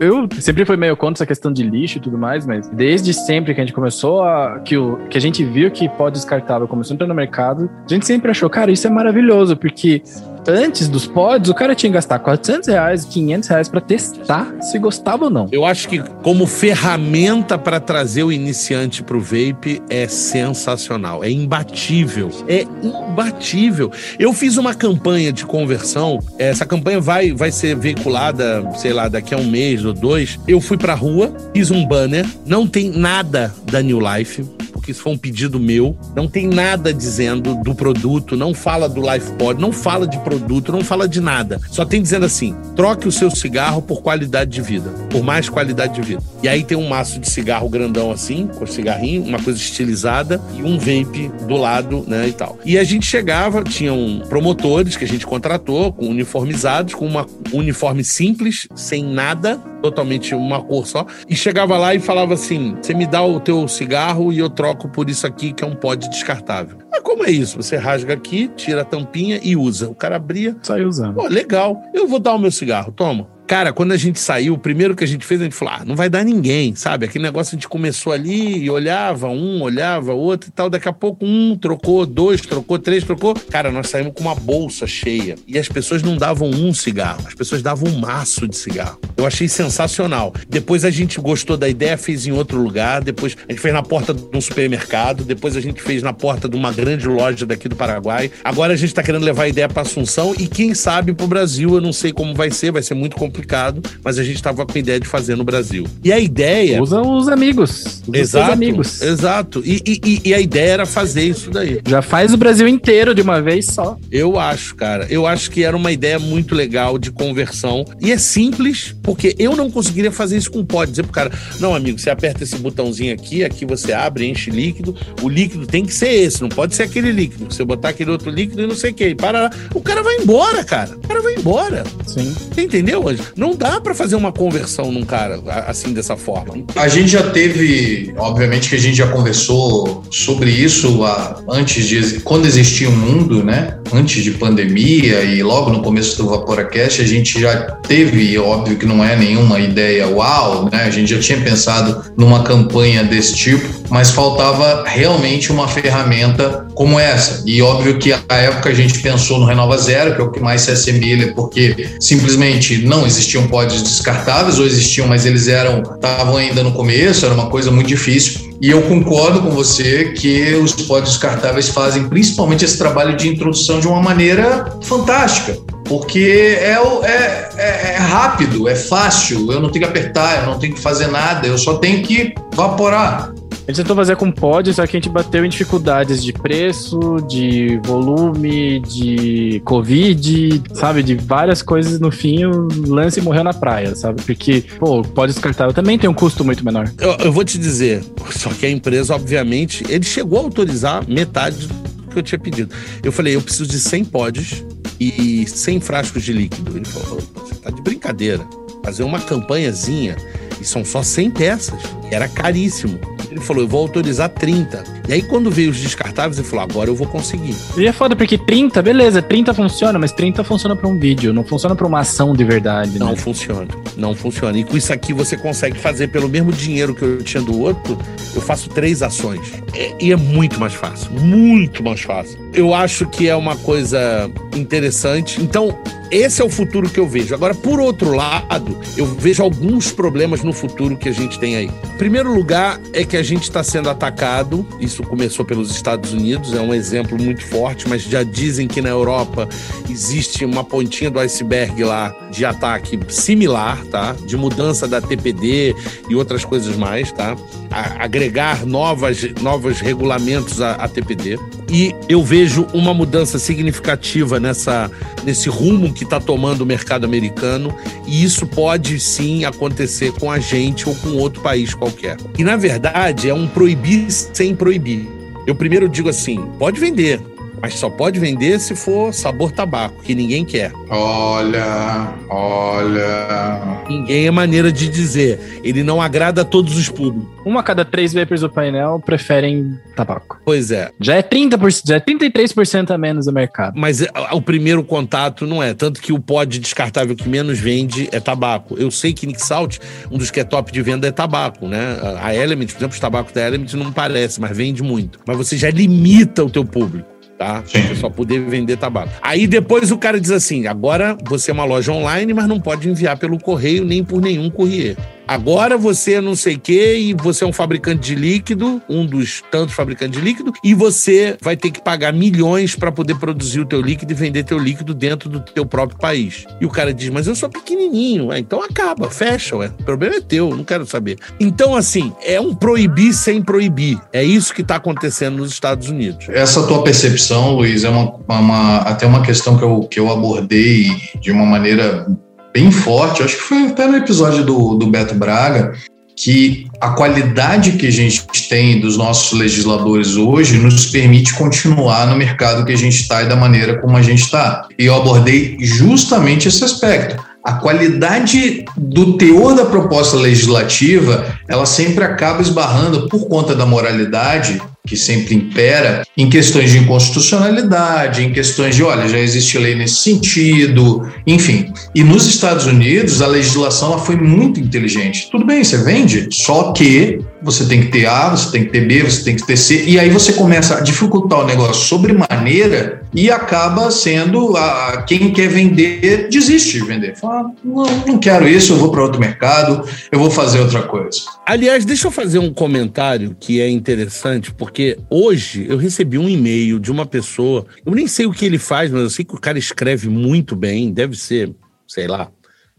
Eu, 0.00 0.08
eu, 0.08 0.28
sempre 0.40 0.64
fui 0.64 0.76
meio 0.76 0.96
contra 0.96 1.18
essa 1.18 1.26
questão 1.26 1.52
de 1.52 1.62
lixo 1.62 1.98
e 1.98 2.00
tudo 2.00 2.18
mais, 2.18 2.44
mas 2.46 2.68
desde 2.68 3.14
sempre 3.14 3.54
que 3.54 3.60
a 3.60 3.64
gente 3.64 3.74
começou 3.74 4.22
a. 4.22 4.60
que, 4.64 4.76
o, 4.76 4.98
que 5.08 5.16
a 5.16 5.20
gente 5.20 5.44
viu 5.44 5.70
que 5.70 5.88
pó 5.88 6.10
descartável 6.10 6.66
começou 6.66 6.92
a 6.92 6.94
entrar 6.96 7.06
no 7.06 7.14
mercado, 7.14 7.70
a 7.84 7.92
gente 7.92 8.06
sempre 8.06 8.30
achou, 8.30 8.50
cara, 8.50 8.70
isso 8.70 8.86
é 8.86 8.90
maravilhoso, 8.90 9.56
porque 9.56 10.02
antes 10.46 10.88
dos 10.88 11.06
pods, 11.06 11.50
o 11.50 11.54
cara 11.54 11.74
tinha 11.74 11.90
que 11.90 11.94
gastar 11.94 12.18
400 12.18 12.68
reais, 12.68 13.04
500 13.04 13.48
reais 13.48 13.68
pra 13.68 13.80
testar 13.80 14.54
se 14.60 14.78
gostava 14.78 15.24
ou 15.24 15.30
não. 15.30 15.48
Eu 15.52 15.64
acho 15.64 15.88
que 15.88 16.02
como 16.22 16.46
ferramenta 16.46 17.58
para 17.58 17.80
trazer 17.80 18.22
o 18.22 18.32
iniciante 18.32 19.02
pro 19.02 19.20
vape 19.20 19.82
é 19.88 20.06
sensacional, 20.08 21.22
é 21.24 21.30
imbatível, 21.30 22.30
é 22.48 22.66
imbatível. 22.82 23.90
Eu 24.18 24.32
fiz 24.32 24.56
uma 24.56 24.74
campanha 24.74 25.32
de 25.32 25.44
conversão, 25.44 26.18
essa 26.38 26.64
campanha 26.64 27.00
vai, 27.00 27.32
vai 27.32 27.50
ser 27.50 27.76
veiculada, 27.76 28.68
sei 28.76 28.92
lá, 28.92 29.08
daqui 29.08 29.34
a 29.34 29.38
um 29.38 29.46
mês 29.46 29.84
ou 29.84 29.92
dois. 29.92 30.38
Eu 30.46 30.60
fui 30.60 30.76
pra 30.76 30.94
rua, 30.94 31.34
fiz 31.54 31.70
um 31.70 31.86
banner, 31.86 32.26
não 32.46 32.66
tem 32.66 32.90
nada 32.90 33.52
da 33.64 33.82
New 33.82 34.00
Life, 34.00 34.44
porque 34.82 34.90
isso 34.90 35.02
foi 35.02 35.12
um 35.12 35.18
pedido 35.18 35.60
meu. 35.60 35.96
Não 36.14 36.26
tem 36.26 36.48
nada 36.48 36.92
dizendo 36.92 37.54
do 37.54 37.72
produto, 37.72 38.36
não 38.36 38.52
fala 38.52 38.88
do 38.88 39.00
LifePod, 39.00 39.60
não 39.60 39.70
fala 39.70 40.08
de 40.08 40.18
produto, 40.18 40.72
não 40.72 40.82
fala 40.82 41.08
de 41.08 41.20
nada. 41.20 41.60
Só 41.70 41.84
tem 41.84 42.02
dizendo 42.02 42.26
assim: 42.26 42.54
troque 42.74 43.06
o 43.06 43.12
seu 43.12 43.30
cigarro 43.30 43.80
por 43.80 44.02
qualidade 44.02 44.50
de 44.50 44.60
vida, 44.60 44.90
por 45.08 45.22
mais 45.22 45.48
qualidade 45.48 45.94
de 45.94 46.02
vida. 46.02 46.22
E 46.42 46.48
aí 46.48 46.64
tem 46.64 46.76
um 46.76 46.88
maço 46.88 47.20
de 47.20 47.30
cigarro 47.30 47.68
grandão 47.68 48.10
assim, 48.10 48.48
com 48.58 48.66
cigarrinho, 48.66 49.22
uma 49.22 49.38
coisa 49.38 49.58
estilizada 49.58 50.42
e 50.58 50.62
um 50.62 50.76
vape 50.76 51.30
do 51.46 51.56
lado, 51.56 52.04
né, 52.08 52.26
e 52.26 52.32
tal. 52.32 52.58
E 52.64 52.76
a 52.76 52.82
gente 52.82 53.06
chegava, 53.06 53.62
tinham 53.62 54.22
promotores 54.28 54.96
que 54.96 55.04
a 55.04 55.08
gente 55.08 55.24
contratou, 55.24 55.94
uniformizados, 55.98 56.94
com 56.94 57.06
uma 57.06 57.24
uniforme 57.52 58.02
simples, 58.02 58.66
sem 58.74 59.04
nada, 59.04 59.60
totalmente 59.82 60.34
uma 60.34 60.62
cor 60.62 60.86
só, 60.86 61.04
e 61.28 61.34
chegava 61.34 61.76
lá 61.76 61.94
e 61.94 62.00
falava 62.00 62.34
assim: 62.34 62.76
você 62.80 62.94
me 62.94 63.06
dá 63.06 63.22
o 63.22 63.40
teu 63.40 63.66
cigarro 63.68 64.32
e 64.32 64.38
eu 64.38 64.48
troco 64.48 64.88
por 64.88 65.10
isso 65.10 65.26
aqui, 65.26 65.52
que 65.52 65.64
é 65.64 65.66
um 65.66 65.74
pod 65.74 66.08
descartável. 66.08 66.78
Mas 66.90 67.00
como 67.00 67.24
é 67.24 67.30
isso? 67.30 67.60
Você 67.60 67.76
rasga 67.76 68.14
aqui, 68.14 68.48
tira 68.56 68.82
a 68.82 68.84
tampinha 68.84 69.40
e 69.42 69.56
usa. 69.56 69.88
O 69.90 69.94
cara 69.94 70.16
abria. 70.16 70.56
Sai 70.62 70.84
usando. 70.84 71.14
Pô, 71.14 71.26
legal. 71.26 71.82
Eu 71.92 72.06
vou 72.06 72.18
dar 72.18 72.34
o 72.34 72.38
meu 72.38 72.50
cigarro, 72.50 72.92
toma. 72.92 73.26
Cara, 73.52 73.70
quando 73.70 73.92
a 73.92 73.98
gente 73.98 74.18
saiu, 74.18 74.54
o 74.54 74.58
primeiro 74.58 74.96
que 74.96 75.04
a 75.04 75.06
gente 75.06 75.26
fez, 75.26 75.38
a 75.38 75.44
gente 75.44 75.54
falou: 75.54 75.74
ah, 75.74 75.84
não 75.84 75.94
vai 75.94 76.08
dar 76.08 76.24
ninguém, 76.24 76.74
sabe? 76.74 77.04
Aquele 77.04 77.22
negócio 77.22 77.54
a 77.54 77.56
gente 77.56 77.68
começou 77.68 78.10
ali 78.10 78.64
e 78.64 78.70
olhava 78.70 79.28
um, 79.28 79.60
olhava 79.60 80.14
outro 80.14 80.48
e 80.48 80.50
tal. 80.50 80.70
Daqui 80.70 80.88
a 80.88 80.92
pouco, 80.92 81.26
um 81.26 81.54
trocou, 81.54 82.06
dois 82.06 82.40
trocou, 82.40 82.78
três 82.78 83.04
trocou. 83.04 83.34
Cara, 83.50 83.70
nós 83.70 83.90
saímos 83.90 84.14
com 84.14 84.22
uma 84.22 84.34
bolsa 84.34 84.86
cheia. 84.86 85.34
E 85.46 85.58
as 85.58 85.68
pessoas 85.68 86.02
não 86.02 86.16
davam 86.16 86.48
um 86.48 86.72
cigarro, 86.72 87.24
as 87.26 87.34
pessoas 87.34 87.60
davam 87.60 87.92
um 87.92 87.98
maço 87.98 88.48
de 88.48 88.56
cigarro. 88.56 88.98
Eu 89.18 89.26
achei 89.26 89.46
sensacional. 89.46 90.32
Depois 90.48 90.82
a 90.86 90.90
gente 90.90 91.20
gostou 91.20 91.58
da 91.58 91.68
ideia, 91.68 91.98
fez 91.98 92.26
em 92.26 92.32
outro 92.32 92.58
lugar. 92.58 93.04
Depois 93.04 93.36
a 93.46 93.52
gente 93.52 93.60
fez 93.60 93.74
na 93.74 93.82
porta 93.82 94.14
de 94.14 94.34
um 94.34 94.40
supermercado. 94.40 95.24
Depois 95.24 95.58
a 95.58 95.60
gente 95.60 95.82
fez 95.82 96.02
na 96.02 96.14
porta 96.14 96.48
de 96.48 96.56
uma 96.56 96.72
grande 96.72 97.06
loja 97.06 97.44
daqui 97.44 97.68
do 97.68 97.76
Paraguai. 97.76 98.30
Agora 98.42 98.72
a 98.72 98.76
gente 98.76 98.94
tá 98.94 99.02
querendo 99.02 99.24
levar 99.24 99.42
a 99.42 99.48
ideia 99.48 99.68
para 99.68 99.82
Assunção 99.82 100.34
e 100.38 100.46
quem 100.46 100.74
sabe 100.74 101.12
pro 101.12 101.26
Brasil. 101.26 101.74
Eu 101.74 101.82
não 101.82 101.92
sei 101.92 102.14
como 102.14 102.34
vai 102.34 102.50
ser, 102.50 102.72
vai 102.72 102.82
ser 102.82 102.94
muito 102.94 103.14
complicado 103.14 103.41
complicado, 103.42 103.82
mas 104.02 104.18
a 104.18 104.24
gente 104.24 104.36
estava 104.36 104.64
com 104.64 104.72
a 104.74 104.78
ideia 104.78 105.00
de 105.00 105.06
fazer 105.06 105.36
no 105.36 105.44
Brasil. 105.44 105.86
E 106.02 106.12
a 106.12 106.18
ideia. 106.18 106.80
Usa 106.80 107.00
os 107.00 107.28
amigos. 107.28 108.02
Exato. 108.12 108.52
amigos. 108.52 109.02
Exato. 109.02 109.62
E, 109.64 109.82
e, 110.04 110.20
e, 110.28 110.34
a 110.34 110.40
ideia 110.40 110.70
era 110.70 110.86
fazer 110.86 111.24
isso 111.24 111.50
daí. 111.50 111.80
Já 111.86 112.00
faz 112.00 112.32
o 112.32 112.36
Brasil 112.36 112.68
inteiro 112.68 113.14
de 113.14 113.22
uma 113.22 113.40
vez 113.40 113.66
só. 113.66 113.98
Eu 114.10 114.38
acho, 114.38 114.74
cara. 114.76 115.06
Eu 115.10 115.26
acho 115.26 115.50
que 115.50 115.64
era 115.64 115.76
uma 115.76 115.90
ideia 115.90 116.18
muito 116.18 116.54
legal 116.54 116.98
de 116.98 117.10
conversão. 117.10 117.84
E 118.00 118.12
é 118.12 118.18
simples, 118.18 118.94
porque 119.02 119.34
eu 119.38 119.56
não 119.56 119.70
conseguiria 119.70 120.12
fazer 120.12 120.36
isso 120.36 120.50
com 120.50 120.64
pó. 120.64 120.84
Dizer 120.84 121.02
pro 121.02 121.12
cara, 121.12 121.32
não, 121.58 121.74
amigo, 121.74 121.98
você 121.98 122.10
aperta 122.10 122.44
esse 122.44 122.56
botãozinho 122.56 123.12
aqui, 123.12 123.44
aqui 123.44 123.64
você 123.64 123.92
abre, 123.92 124.26
enche 124.28 124.50
líquido. 124.50 124.94
O 125.20 125.28
líquido 125.28 125.66
tem 125.66 125.84
que 125.84 125.94
ser 125.94 126.10
esse, 126.10 126.40
não 126.40 126.48
pode 126.48 126.74
ser 126.74 126.84
aquele 126.84 127.10
líquido. 127.10 127.46
Você 127.52 127.64
botar 127.64 127.90
aquele 127.90 128.10
outro 128.10 128.30
líquido 128.30 128.62
e 128.62 128.66
não 128.66 128.74
sei 128.74 128.90
o 128.90 128.94
que. 128.94 129.14
Para 129.14 129.42
lá. 129.42 129.50
O 129.74 129.80
cara 129.80 130.02
vai 130.02 130.16
embora, 130.16 130.64
cara. 130.64 130.96
O 130.96 131.08
cara 131.08 131.20
vai 131.20 131.34
embora. 131.34 131.84
Sim. 132.06 132.34
Você 132.52 132.62
entendeu, 132.62 133.08
Anjo? 133.08 133.21
Não 133.36 133.54
dá 133.54 133.80
para 133.80 133.94
fazer 133.94 134.16
uma 134.16 134.32
conversão 134.32 134.90
num 134.90 135.04
cara 135.04 135.40
assim 135.66 135.92
dessa 135.92 136.16
forma. 136.16 136.54
A 136.76 136.88
gente 136.88 137.08
já 137.08 137.30
teve, 137.30 138.12
obviamente 138.16 138.68
que 138.68 138.74
a 138.74 138.80
gente 138.80 138.96
já 138.96 139.08
conversou 139.08 140.04
sobre 140.10 140.50
isso 140.50 141.00
antes 141.48 141.86
de 141.86 142.20
quando 142.20 142.46
existia 142.46 142.88
o 142.88 142.92
um 142.92 142.96
mundo, 142.96 143.42
né? 143.44 143.78
Antes 143.94 144.24
de 144.24 144.30
pandemia 144.32 145.22
e 145.22 145.42
logo 145.42 145.70
no 145.70 145.82
começo 145.82 146.16
do 146.16 146.30
Vaporacast, 146.30 147.02
a 147.02 147.06
gente 147.06 147.38
já 147.38 147.54
teve, 147.86 148.38
óbvio 148.38 148.76
que 148.76 148.86
não 148.86 149.04
é 149.04 149.14
nenhuma 149.14 149.60
ideia 149.60 150.08
uau, 150.08 150.70
né? 150.72 150.84
A 150.84 150.90
gente 150.90 151.14
já 151.14 151.20
tinha 151.20 151.38
pensado 151.40 152.02
numa 152.16 152.42
campanha 152.42 153.04
desse 153.04 153.34
tipo, 153.34 153.68
mas 153.90 154.10
faltava 154.10 154.84
realmente 154.86 155.52
uma 155.52 155.68
ferramenta 155.68 156.66
como 156.74 156.98
essa. 156.98 157.42
E 157.46 157.60
óbvio 157.60 157.98
que 157.98 158.12
à 158.12 158.34
época 158.34 158.70
a 158.70 158.74
gente 158.74 158.98
pensou 159.00 159.38
no 159.38 159.44
Renova 159.44 159.76
Zero, 159.76 160.14
que 160.14 160.20
é 160.20 160.24
o 160.24 160.30
que 160.30 160.40
mais 160.40 160.62
se 160.62 160.70
assemelha, 160.70 161.34
porque 161.34 161.90
simplesmente 162.00 162.78
não 162.78 163.06
existiam 163.06 163.46
pods 163.46 163.82
descartáveis, 163.82 164.58
ou 164.58 164.64
existiam, 164.64 165.06
mas 165.06 165.26
eles 165.26 165.48
eram 165.48 165.82
estavam 165.82 166.36
ainda 166.38 166.62
no 166.62 166.72
começo, 166.72 167.26
era 167.26 167.34
uma 167.34 167.50
coisa 167.50 167.70
muito 167.70 167.88
difícil. 167.88 168.51
E 168.62 168.70
eu 168.70 168.80
concordo 168.82 169.42
com 169.42 169.50
você 169.50 170.12
que 170.12 170.54
os 170.54 170.72
pods 170.72 171.10
descartáveis 171.10 171.68
fazem 171.68 172.08
principalmente 172.08 172.64
esse 172.64 172.78
trabalho 172.78 173.16
de 173.16 173.28
introdução 173.28 173.80
de 173.80 173.88
uma 173.88 174.00
maneira 174.00 174.78
fantástica 174.82 175.58
porque 175.92 176.56
é, 176.58 176.78
é, 177.02 177.50
é, 177.56 177.92
é, 177.92 177.96
rápido, 177.98 178.66
é 178.66 178.74
fácil, 178.74 179.52
eu 179.52 179.60
não 179.60 179.68
tenho 179.68 179.84
que 179.84 179.90
apertar, 179.90 180.40
eu 180.40 180.46
não 180.46 180.58
tenho 180.58 180.74
que 180.74 180.80
fazer 180.80 181.08
nada, 181.08 181.46
eu 181.46 181.58
só 181.58 181.74
tenho 181.74 182.02
que 182.02 182.34
evaporar. 182.50 183.34
A 183.66 183.70
gente 183.70 183.82
tentou 183.82 183.94
fazer 183.94 184.16
com 184.16 184.30
pod, 184.30 184.72
só 184.74 184.84
que 184.86 184.96
a 184.96 185.00
gente 185.00 185.08
bateu 185.08 185.44
em 185.44 185.48
dificuldades 185.48 186.22
de 186.22 186.32
preço, 186.32 186.98
de 187.28 187.80
volume, 187.84 188.80
de 188.80 189.62
Covid, 189.64 190.62
sabe? 190.74 191.02
De 191.02 191.14
várias 191.14 191.62
coisas. 191.62 192.00
No 192.00 192.10
fim, 192.10 192.44
o 192.44 192.68
lance 192.88 193.20
morreu 193.20 193.44
na 193.44 193.54
praia, 193.54 193.94
sabe? 193.94 194.20
Porque, 194.22 194.64
pô, 194.78 195.02
pode 195.02 195.32
descartável 195.32 195.72
também 195.72 195.98
tem 195.98 196.10
um 196.10 196.14
custo 196.14 196.44
muito 196.44 196.64
menor. 196.64 196.90
Eu, 196.98 197.12
eu 197.26 197.32
vou 197.32 197.44
te 197.44 197.56
dizer, 197.56 198.04
só 198.30 198.50
que 198.50 198.66
a 198.66 198.70
empresa, 198.70 199.14
obviamente, 199.14 199.84
ele 199.88 200.04
chegou 200.04 200.40
a 200.40 200.42
autorizar 200.42 201.08
metade 201.08 201.68
do 201.68 201.74
que 202.10 202.18
eu 202.18 202.22
tinha 202.22 202.38
pedido. 202.38 202.74
Eu 203.02 203.12
falei, 203.12 203.36
eu 203.36 203.40
preciso 203.40 203.66
de 203.66 203.78
100 203.78 204.04
pods 204.06 204.64
e 204.98 205.46
100 205.46 205.80
frascos 205.80 206.22
de 206.24 206.32
líquido. 206.32 206.76
Ele 206.76 206.84
falou, 206.84 207.20
você 207.34 207.54
tá 207.54 207.70
de 207.70 207.80
brincadeira. 207.80 208.44
Fazer 208.84 209.04
uma 209.04 209.20
campanhazinha 209.20 210.16
e 210.60 210.64
são 210.64 210.84
só 210.84 211.02
100 211.02 211.30
peças. 211.30 211.80
Era 212.10 212.26
caríssimo. 212.28 212.98
Ele 213.32 213.40
falou, 213.40 213.62
eu 213.62 213.68
vou 213.68 213.80
autorizar 213.80 214.28
30. 214.28 214.84
E 215.08 215.12
aí, 215.14 215.22
quando 215.22 215.50
veio 215.50 215.70
os 215.70 215.78
descartáveis, 215.78 216.38
ele 216.38 216.46
falou, 216.46 216.64
agora 216.64 216.90
eu 216.90 216.94
vou 216.94 217.06
conseguir. 217.06 217.56
E 217.78 217.86
é 217.86 217.92
foda, 217.92 218.14
porque 218.14 218.36
30, 218.36 218.82
beleza, 218.82 219.22
30 219.22 219.54
funciona, 219.54 219.98
mas 219.98 220.12
30 220.12 220.44
funciona 220.44 220.76
para 220.76 220.86
um 220.86 220.98
vídeo, 220.98 221.32
não 221.32 221.42
funciona 221.42 221.74
para 221.74 221.86
uma 221.86 222.00
ação 222.00 222.34
de 222.34 222.44
verdade. 222.44 222.98
Não 222.98 223.12
né? 223.12 223.16
funciona, 223.16 223.66
não 223.96 224.14
funciona. 224.14 224.58
E 224.58 224.64
com 224.64 224.76
isso 224.76 224.92
aqui 224.92 225.14
você 225.14 225.34
consegue 225.34 225.78
fazer 225.78 226.08
pelo 226.08 226.28
mesmo 226.28 226.52
dinheiro 226.52 226.94
que 226.94 227.02
eu 227.02 227.22
tinha 227.22 227.42
do 227.42 227.58
outro, 227.58 227.96
eu 228.34 228.42
faço 228.42 228.68
três 228.68 229.02
ações. 229.02 229.40
É, 229.74 229.94
e 229.98 230.12
é 230.12 230.16
muito 230.16 230.60
mais 230.60 230.74
fácil, 230.74 231.10
muito 231.12 231.82
mais 231.82 232.02
fácil. 232.02 232.38
Eu 232.52 232.74
acho 232.74 233.06
que 233.06 233.30
é 233.30 233.34
uma 233.34 233.56
coisa 233.56 234.30
interessante. 234.54 235.40
Então, 235.40 235.78
esse 236.12 236.42
é 236.42 236.44
o 236.44 236.50
futuro 236.50 236.90
que 236.90 237.00
eu 237.00 237.08
vejo. 237.08 237.34
Agora, 237.34 237.54
por 237.54 237.80
outro 237.80 238.14
lado, 238.14 238.78
eu 238.98 239.06
vejo 239.06 239.42
alguns 239.42 239.90
problemas 239.90 240.42
no 240.42 240.52
futuro 240.52 240.94
que 240.94 241.08
a 241.08 241.12
gente 241.12 241.38
tem 241.38 241.56
aí. 241.56 241.70
Primeiro 241.96 242.34
lugar, 242.34 242.78
é 242.92 243.02
que 243.02 243.16
a 243.16 243.22
gente 243.22 243.44
está 243.44 243.64
sendo 243.64 243.88
atacado. 243.88 244.66
Isso 244.78 245.02
começou 245.02 245.42
pelos 245.42 245.70
Estados 245.70 246.12
Unidos, 246.12 246.52
é 246.52 246.60
um 246.60 246.74
exemplo 246.74 247.18
muito 247.18 247.42
forte, 247.46 247.88
mas 247.88 248.02
já 248.02 248.22
dizem 248.22 248.68
que 248.68 248.82
na 248.82 248.90
Europa 248.90 249.48
existe 249.88 250.44
uma 250.44 250.62
pontinha 250.62 251.10
do 251.10 251.18
iceberg 251.18 251.82
lá 251.82 252.14
de 252.30 252.44
ataque 252.44 253.00
similar, 253.08 253.82
tá? 253.86 254.14
De 254.26 254.36
mudança 254.36 254.86
da 254.86 255.00
TPD 255.00 255.74
e 256.10 256.14
outras 256.14 256.44
coisas 256.44 256.76
mais, 256.76 257.10
tá? 257.10 257.34
A 257.70 258.04
agregar 258.04 258.66
novas, 258.66 259.22
novos 259.40 259.80
regulamentos 259.80 260.60
à, 260.60 260.72
à 260.72 260.88
TPD. 260.88 261.38
E 261.70 261.94
eu 262.06 262.22
vejo 262.22 262.66
uma 262.74 262.92
mudança 262.92 263.38
significativa 263.38 264.38
nessa, 264.38 264.90
nesse 265.24 265.48
rumo 265.48 265.90
que 266.02 266.04
está 266.04 266.20
tomando 266.20 266.62
o 266.62 266.66
mercado 266.66 267.04
americano, 267.04 267.74
e 268.06 268.22
isso 268.22 268.46
pode 268.46 268.98
sim 268.98 269.44
acontecer 269.44 270.12
com 270.12 270.30
a 270.30 270.38
gente 270.38 270.88
ou 270.88 270.94
com 270.96 271.10
outro 271.16 271.40
país 271.40 271.74
qualquer. 271.74 272.16
E 272.38 272.44
na 272.44 272.56
verdade 272.56 273.28
é 273.28 273.34
um 273.34 273.46
proibir 273.46 274.10
sem 274.10 274.54
proibir. 274.54 275.08
Eu 275.46 275.54
primeiro 275.54 275.88
digo 275.88 276.08
assim: 276.08 276.44
pode 276.58 276.80
vender, 276.80 277.20
mas 277.62 277.74
só 277.74 277.88
pode 277.88 278.18
vender 278.18 278.58
se 278.58 278.74
for 278.74 279.14
sabor 279.14 279.52
tabaco, 279.52 280.02
que 280.02 280.16
ninguém 280.16 280.44
quer. 280.44 280.72
Olha, 280.90 282.12
olha. 282.28 283.82
Ninguém 283.88 284.26
é 284.26 284.30
maneira 284.32 284.72
de 284.72 284.88
dizer. 284.88 285.60
Ele 285.62 285.84
não 285.84 286.02
agrada 286.02 286.42
a 286.42 286.44
todos 286.44 286.76
os 286.76 286.88
públicos. 286.88 287.30
Uma 287.46 287.60
a 287.60 287.62
cada 287.62 287.84
três 287.84 288.12
vapers 288.12 288.40
do 288.40 288.50
painel 288.50 288.98
preferem 288.98 289.78
tabaco. 289.94 290.40
Pois 290.44 290.72
é. 290.72 290.90
Já 291.00 291.14
é 291.14 291.22
30%, 291.22 291.82
já 291.86 291.96
é 291.96 292.00
33% 292.00 292.90
a 292.90 292.98
menos 292.98 293.26
do 293.26 293.32
mercado. 293.32 293.78
Mas 293.78 294.02
é, 294.02 294.08
o 294.32 294.42
primeiro 294.42 294.82
contato 294.82 295.46
não 295.46 295.62
é. 295.62 295.72
Tanto 295.72 296.00
que 296.00 296.12
o 296.12 296.18
pod 296.18 296.58
descartável 296.58 297.14
que 297.14 297.28
menos 297.28 297.60
vende 297.60 298.08
é 298.10 298.18
tabaco. 298.18 298.76
Eu 298.76 298.90
sei 298.90 299.12
que 299.12 299.24
Nick 299.24 299.40
Salt, 299.40 299.78
um 300.10 300.18
dos 300.18 300.32
que 300.32 300.40
é 300.40 300.44
top 300.44 300.72
de 300.72 300.82
venda 300.82 301.06
é 301.06 301.12
tabaco, 301.12 301.68
né? 301.68 301.96
A 302.20 302.34
Element, 302.34 302.66
por 302.66 302.78
exemplo, 302.78 302.94
os 302.94 303.00
tabacos 303.00 303.32
da 303.32 303.46
Element 303.46 303.72
não 303.74 303.92
parece, 303.92 304.40
mas 304.40 304.56
vende 304.56 304.82
muito. 304.82 305.20
Mas 305.24 305.36
você 305.36 305.56
já 305.56 305.70
limita 305.70 306.44
o 306.44 306.50
teu 306.50 306.64
público 306.64 307.11
tá? 307.42 307.62
Sim. 307.66 307.82
Você 307.82 307.96
só 307.96 308.08
poder 308.08 308.40
vender 308.40 308.76
tabaco. 308.76 309.10
Aí 309.20 309.48
depois 309.48 309.90
o 309.90 309.98
cara 309.98 310.20
diz 310.20 310.30
assim: 310.30 310.66
agora 310.68 311.16
você 311.24 311.50
é 311.50 311.54
uma 311.54 311.64
loja 311.64 311.92
online, 311.92 312.32
mas 312.32 312.46
não 312.46 312.60
pode 312.60 312.88
enviar 312.88 313.18
pelo 313.18 313.38
correio 313.38 313.84
nem 313.84 314.04
por 314.04 314.22
nenhum 314.22 314.48
courier. 314.48 314.96
Agora 315.26 315.76
você 315.78 316.14
é 316.14 316.20
não 316.20 316.34
sei 316.34 316.56
o 316.56 316.60
quê 316.60 316.96
e 316.98 317.14
você 317.14 317.44
é 317.44 317.46
um 317.46 317.52
fabricante 317.52 318.00
de 318.00 318.14
líquido, 318.14 318.82
um 318.88 319.06
dos 319.06 319.42
tantos 319.50 319.74
fabricantes 319.74 320.18
de 320.18 320.24
líquido, 320.24 320.52
e 320.62 320.74
você 320.74 321.36
vai 321.40 321.56
ter 321.56 321.70
que 321.70 321.80
pagar 321.80 322.12
milhões 322.12 322.74
para 322.74 322.90
poder 322.90 323.14
produzir 323.16 323.60
o 323.60 323.66
teu 323.66 323.80
líquido 323.80 324.12
e 324.12 324.14
vender 324.14 324.44
teu 324.44 324.58
líquido 324.58 324.94
dentro 324.94 325.28
do 325.28 325.40
teu 325.40 325.64
próprio 325.64 325.98
país. 325.98 326.44
E 326.60 326.66
o 326.66 326.70
cara 326.70 326.92
diz, 326.92 327.08
mas 327.10 327.26
eu 327.26 327.34
sou 327.34 327.48
pequenininho. 327.48 328.26
Ué, 328.26 328.38
então 328.38 328.62
acaba, 328.62 329.10
fecha, 329.10 329.56
ué. 329.56 329.70
O 329.80 329.84
problema 329.84 330.16
é 330.16 330.20
teu, 330.20 330.50
não 330.50 330.64
quero 330.64 330.86
saber. 330.86 331.18
Então, 331.38 331.74
assim, 331.74 332.12
é 332.24 332.40
um 332.40 332.54
proibir 332.54 333.12
sem 333.12 333.40
proibir. 333.40 333.98
É 334.12 334.22
isso 334.22 334.54
que 334.54 334.62
está 334.62 334.76
acontecendo 334.76 335.38
nos 335.38 335.52
Estados 335.52 335.88
Unidos. 335.88 336.28
Essa 336.28 336.66
tua 336.66 336.82
percepção, 336.82 337.56
Luiz, 337.56 337.84
é 337.84 337.88
uma, 337.88 338.14
uma, 338.28 338.76
até 338.78 339.06
uma 339.06 339.22
questão 339.22 339.56
que 339.56 339.64
eu, 339.64 339.80
que 339.80 340.00
eu 340.00 340.10
abordei 340.10 340.86
de 341.20 341.30
uma 341.30 341.46
maneira 341.46 342.06
bem 342.52 342.70
forte, 342.70 343.22
acho 343.22 343.36
que 343.36 343.42
foi 343.42 343.66
até 343.66 343.86
no 343.86 343.96
episódio 343.96 344.44
do, 344.44 344.74
do 344.74 344.86
Beto 344.86 345.14
Braga, 345.14 345.72
que 346.16 346.66
a 346.80 346.90
qualidade 346.90 347.72
que 347.72 347.86
a 347.86 347.90
gente 347.90 348.26
tem 348.48 348.80
dos 348.80 348.96
nossos 348.96 349.38
legisladores 349.38 350.16
hoje 350.16 350.58
nos 350.58 350.86
permite 350.86 351.34
continuar 351.34 352.06
no 352.06 352.16
mercado 352.16 352.64
que 352.64 352.72
a 352.72 352.76
gente 352.76 353.00
está 353.00 353.22
e 353.22 353.28
da 353.28 353.36
maneira 353.36 353.80
como 353.80 353.96
a 353.96 354.02
gente 354.02 354.22
está. 354.22 354.68
E 354.78 354.86
eu 354.86 354.94
abordei 354.94 355.56
justamente 355.60 356.48
esse 356.48 356.62
aspecto. 356.62 357.22
A 357.42 357.54
qualidade 357.54 358.64
do 358.76 359.16
teor 359.16 359.54
da 359.54 359.64
proposta 359.64 360.16
legislativa, 360.16 361.26
ela 361.48 361.66
sempre 361.66 362.04
acaba 362.04 362.40
esbarrando 362.40 363.08
por 363.08 363.26
conta 363.26 363.54
da 363.54 363.66
moralidade 363.66 364.62
que 364.84 364.96
sempre 364.96 365.36
impera 365.36 366.02
em 366.16 366.28
questões 366.28 366.72
de 366.72 366.78
inconstitucionalidade, 366.78 368.24
em 368.24 368.32
questões 368.32 368.74
de, 368.74 368.82
olha, 368.82 369.08
já 369.08 369.18
existe 369.18 369.56
lei 369.56 369.76
nesse 369.76 369.96
sentido, 369.96 371.08
enfim. 371.24 371.72
E 371.94 372.02
nos 372.02 372.26
Estados 372.26 372.66
Unidos, 372.66 373.22
a 373.22 373.28
legislação 373.28 373.96
foi 373.98 374.16
muito 374.16 374.58
inteligente. 374.58 375.28
Tudo 375.30 375.46
bem, 375.46 375.62
você 375.62 375.78
vende, 375.78 376.28
só 376.32 376.72
que 376.72 377.20
você 377.40 377.64
tem 377.64 377.82
que 377.82 377.88
ter 377.88 378.06
A, 378.06 378.30
você 378.30 378.50
tem 378.50 378.64
que 378.64 378.70
ter 378.70 378.86
B, 378.86 379.02
você 379.02 379.22
tem 379.22 379.36
que 379.36 379.46
ter 379.46 379.56
C, 379.56 379.84
e 379.84 380.00
aí 380.00 380.10
você 380.10 380.32
começa 380.32 380.76
a 380.76 380.80
dificultar 380.80 381.40
o 381.40 381.46
negócio 381.46 381.86
sobremaneira 381.86 383.02
e 383.14 383.30
acaba 383.30 383.90
sendo 383.90 384.56
a, 384.56 385.04
quem 385.06 385.32
quer 385.32 385.48
vender 385.48 386.28
desiste 386.28 386.78
de 386.78 386.84
vender. 386.84 387.16
Fala, 387.16 387.50
não, 387.62 387.84
não 388.06 388.18
quero 388.18 388.48
isso, 388.48 388.72
eu 388.72 388.78
vou 388.78 388.90
para 388.90 389.02
outro 389.02 389.20
mercado, 389.20 389.84
eu 390.10 390.18
vou 390.18 390.30
fazer 390.30 390.60
outra 390.60 390.82
coisa. 390.82 391.20
Aliás, 391.44 391.84
deixa 391.84 392.06
eu 392.06 392.10
fazer 392.10 392.38
um 392.38 392.52
comentário 392.52 393.36
que 393.38 393.60
é 393.60 393.68
interessante, 393.68 394.52
porque 394.52 394.71
hoje 395.10 395.66
eu 395.68 395.76
recebi 395.76 396.18
um 396.18 396.28
e-mail 396.28 396.78
de 396.78 396.90
uma 396.90 397.04
pessoa, 397.04 397.66
eu 397.84 397.92
nem 397.92 398.06
sei 398.06 398.26
o 398.26 398.32
que 398.32 398.44
ele 398.44 398.58
faz, 398.58 398.90
mas 398.90 399.02
eu 399.02 399.10
sei 399.10 399.24
que 399.24 399.34
o 399.34 399.40
cara 399.40 399.58
escreve 399.58 400.08
muito 400.08 400.54
bem, 400.56 400.92
deve 400.92 401.16
ser, 401.16 401.52
sei 401.86 402.06
lá, 402.06 402.30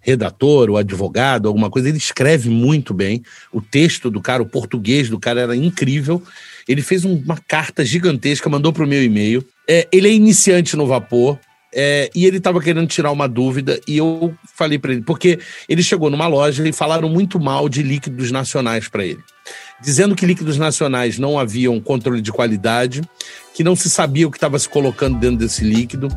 redator 0.04 0.70
ou 0.70 0.78
advogado, 0.78 1.48
alguma 1.48 1.70
coisa, 1.70 1.88
ele 1.88 1.98
escreve 1.98 2.50
muito 2.50 2.94
bem. 2.94 3.24
O 3.52 3.62
texto 3.62 4.12
do 4.12 4.22
cara, 4.22 4.44
o 4.44 4.46
português 4.46 5.10
do 5.10 5.18
cara 5.18 5.42
era 5.42 5.56
incrível. 5.56 6.22
Ele 6.68 6.82
fez 6.82 7.06
uma 7.06 7.38
carta 7.38 7.84
gigantesca, 7.84 8.50
mandou 8.50 8.74
para 8.74 8.84
o 8.84 8.88
meu 8.88 9.02
e-mail. 9.02 9.44
É, 9.68 9.88
ele 9.92 10.10
é 10.10 10.12
iniciante 10.12 10.76
no 10.76 10.86
vapor. 10.86 11.40
É, 11.76 12.10
e 12.14 12.28
ele 12.28 12.38
estava 12.38 12.62
querendo 12.62 12.86
tirar 12.86 13.12
uma 13.12 13.28
dúvida 13.28 13.80
e 13.88 13.98
eu 13.98 14.32
falei 14.56 14.78
para 14.78 14.94
ele, 14.94 15.02
porque 15.02 15.40
ele 15.68 15.82
chegou 15.82 16.08
numa 16.08 16.28
loja 16.28 16.68
e 16.68 16.72
falaram 16.72 17.10
muito 17.10 17.40
mal 17.40 17.68
de 17.68 17.82
líquidos 17.82 18.30
nacionais 18.30 18.88
para 18.88 19.04
ele, 19.04 19.18
dizendo 19.82 20.16
que 20.16 20.26
líquidos 20.26 20.58
nacionais 20.58 21.18
não 21.18 21.38
haviam 21.38 21.80
controle 21.80 22.22
de 22.22 22.32
qualidade, 22.32 23.02
que 23.54 23.64
não 23.64 23.76
se 23.76 23.90
sabia 23.90 24.28
o 24.28 24.32
que 24.32 24.38
estava 24.38 24.58
se 24.58 24.68
colocando 24.68 25.20
dentro 25.20 25.38
desse 25.38 25.64
líquido 25.64 26.08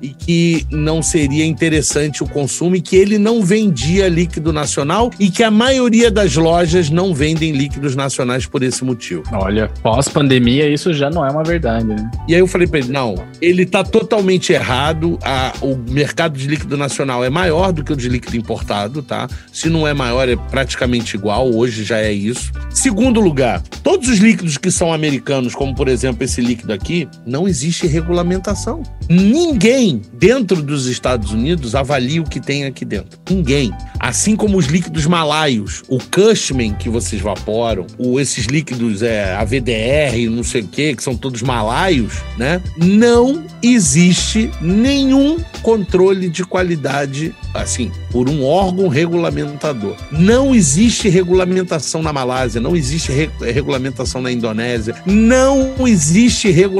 e 0.00 0.08
que 0.08 0.66
não 0.70 1.02
seria 1.02 1.44
interessante 1.44 2.22
o 2.22 2.28
consumo 2.28 2.76
e 2.76 2.80
que 2.80 2.96
ele 2.96 3.18
não 3.18 3.42
vendia 3.42 4.08
líquido 4.08 4.52
nacional 4.52 5.10
e 5.18 5.30
que 5.30 5.42
a 5.42 5.50
maioria 5.50 6.10
das 6.10 6.34
lojas 6.36 6.90
não 6.90 7.14
vendem 7.14 7.52
líquidos 7.52 7.94
nacionais 7.94 8.46
por 8.46 8.62
esse 8.62 8.84
motivo. 8.84 9.22
Olha, 9.32 9.70
pós-pandemia 9.82 10.68
isso 10.68 10.92
já 10.92 11.10
não 11.10 11.24
é 11.24 11.30
uma 11.30 11.42
verdade. 11.42 11.86
Né? 11.86 12.10
E 12.28 12.34
aí 12.34 12.40
eu 12.40 12.46
falei 12.46 12.66
para 12.66 12.80
ele, 12.80 12.92
não, 12.92 13.14
ele 13.40 13.62
está 13.62 13.84
totalmente 13.84 14.52
errado, 14.52 15.18
a, 15.22 15.52
o 15.60 15.76
mercado 15.76 16.38
de 16.38 16.46
líquido 16.46 16.76
nacional 16.76 17.24
é 17.24 17.30
maior 17.30 17.72
do 17.72 17.84
que 17.84 17.92
o 17.92 17.96
de 17.96 18.08
líquido 18.08 18.36
importado, 18.36 19.02
tá? 19.02 19.28
Se 19.52 19.68
não 19.68 19.86
é 19.86 19.92
maior, 19.92 20.28
é 20.28 20.36
praticamente 20.36 21.16
igual, 21.16 21.52
hoje 21.52 21.84
já 21.84 21.98
é 21.98 22.12
isso. 22.12 22.52
Segundo 22.70 23.20
lugar, 23.20 23.62
todos 23.82 24.08
os 24.08 24.18
líquidos 24.18 24.56
que 24.56 24.70
são 24.70 24.92
americanos, 24.92 25.54
como 25.54 25.74
por 25.74 25.88
exemplo 25.88 26.24
esse 26.24 26.40
líquido 26.40 26.72
aqui, 26.72 26.85
aqui, 26.86 27.08
não 27.26 27.48
existe 27.48 27.86
regulamentação. 27.86 28.82
Ninguém 29.08 30.00
dentro 30.14 30.62
dos 30.62 30.86
Estados 30.86 31.32
Unidos 31.32 31.74
avalia 31.74 32.22
o 32.22 32.28
que 32.28 32.40
tem 32.40 32.64
aqui 32.64 32.84
dentro. 32.84 33.18
Ninguém. 33.28 33.72
Assim 33.98 34.36
como 34.36 34.56
os 34.56 34.66
líquidos 34.66 35.04
malaios, 35.06 35.82
o 35.88 35.98
Cushman 35.98 36.74
que 36.74 36.88
vocês 36.88 37.20
vaporam, 37.20 37.86
o, 37.98 38.20
esses 38.20 38.46
líquidos 38.46 39.02
é, 39.02 39.34
AVDR, 39.34 40.30
não 40.30 40.44
sei 40.44 40.62
o 40.62 40.68
que, 40.68 40.94
que 40.94 41.02
são 41.02 41.16
todos 41.16 41.42
malaios, 41.42 42.14
né? 42.38 42.62
Não 42.76 43.44
existe 43.62 44.50
nenhum 44.60 45.38
controle 45.62 46.28
de 46.28 46.44
qualidade, 46.44 47.34
assim, 47.52 47.90
por 48.10 48.28
um 48.28 48.44
órgão 48.44 48.86
regulamentador. 48.86 49.96
Não 50.12 50.54
existe 50.54 51.08
regulamentação 51.08 52.02
na 52.02 52.12
Malásia, 52.12 52.60
não 52.60 52.76
existe 52.76 53.10
re 53.10 53.30
regulamentação 53.40 54.22
na 54.22 54.30
Indonésia, 54.30 54.94
não 55.04 55.86
existe 55.86 56.48
regulamentação 56.50 56.75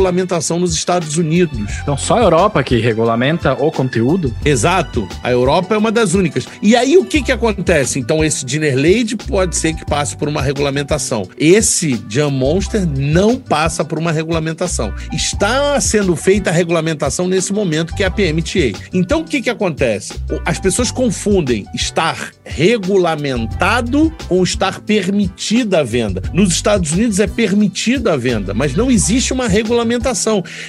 nos 0.58 0.74
Estados 0.74 1.16
Unidos. 1.16 1.72
Então, 1.82 1.96
só 1.96 2.18
a 2.18 2.22
Europa 2.22 2.62
que 2.62 2.78
regulamenta 2.78 3.52
o 3.52 3.70
conteúdo? 3.70 4.34
Exato. 4.44 5.08
A 5.22 5.30
Europa 5.30 5.74
é 5.74 5.78
uma 5.78 5.92
das 5.92 6.14
únicas. 6.14 6.46
E 6.62 6.76
aí, 6.76 6.96
o 6.96 7.04
que 7.04 7.22
que 7.22 7.32
acontece? 7.32 7.98
Então, 7.98 8.24
esse 8.24 8.44
Dinner 8.44 8.76
Lady 8.76 9.16
pode 9.16 9.56
ser 9.56 9.74
que 9.74 9.84
passe 9.84 10.16
por 10.16 10.28
uma 10.28 10.42
regulamentação. 10.42 11.28
Esse 11.38 12.02
Jam 12.08 12.30
Monster 12.30 12.86
não 12.86 13.36
passa 13.36 13.84
por 13.84 13.98
uma 13.98 14.12
regulamentação. 14.12 14.92
Está 15.12 15.80
sendo 15.80 16.14
feita 16.16 16.50
a 16.50 16.52
regulamentação 16.52 17.28
nesse 17.28 17.52
momento, 17.52 17.94
que 17.94 18.02
é 18.02 18.06
a 18.06 18.10
PMTA. 18.10 18.78
Então, 18.92 19.20
o 19.20 19.24
que, 19.24 19.42
que 19.42 19.50
acontece? 19.50 20.14
As 20.44 20.58
pessoas 20.58 20.90
confundem 20.90 21.66
estar 21.74 22.30
regulamentado 22.44 24.12
com 24.28 24.42
estar 24.42 24.80
permitida 24.80 25.80
a 25.80 25.82
venda. 25.82 26.22
Nos 26.32 26.50
Estados 26.50 26.92
Unidos 26.92 27.20
é 27.20 27.26
permitida 27.26 28.14
a 28.14 28.16
venda, 28.16 28.54
mas 28.54 28.74
não 28.74 28.90
existe 28.90 29.32
uma 29.32 29.48
regulamentação. 29.48 29.85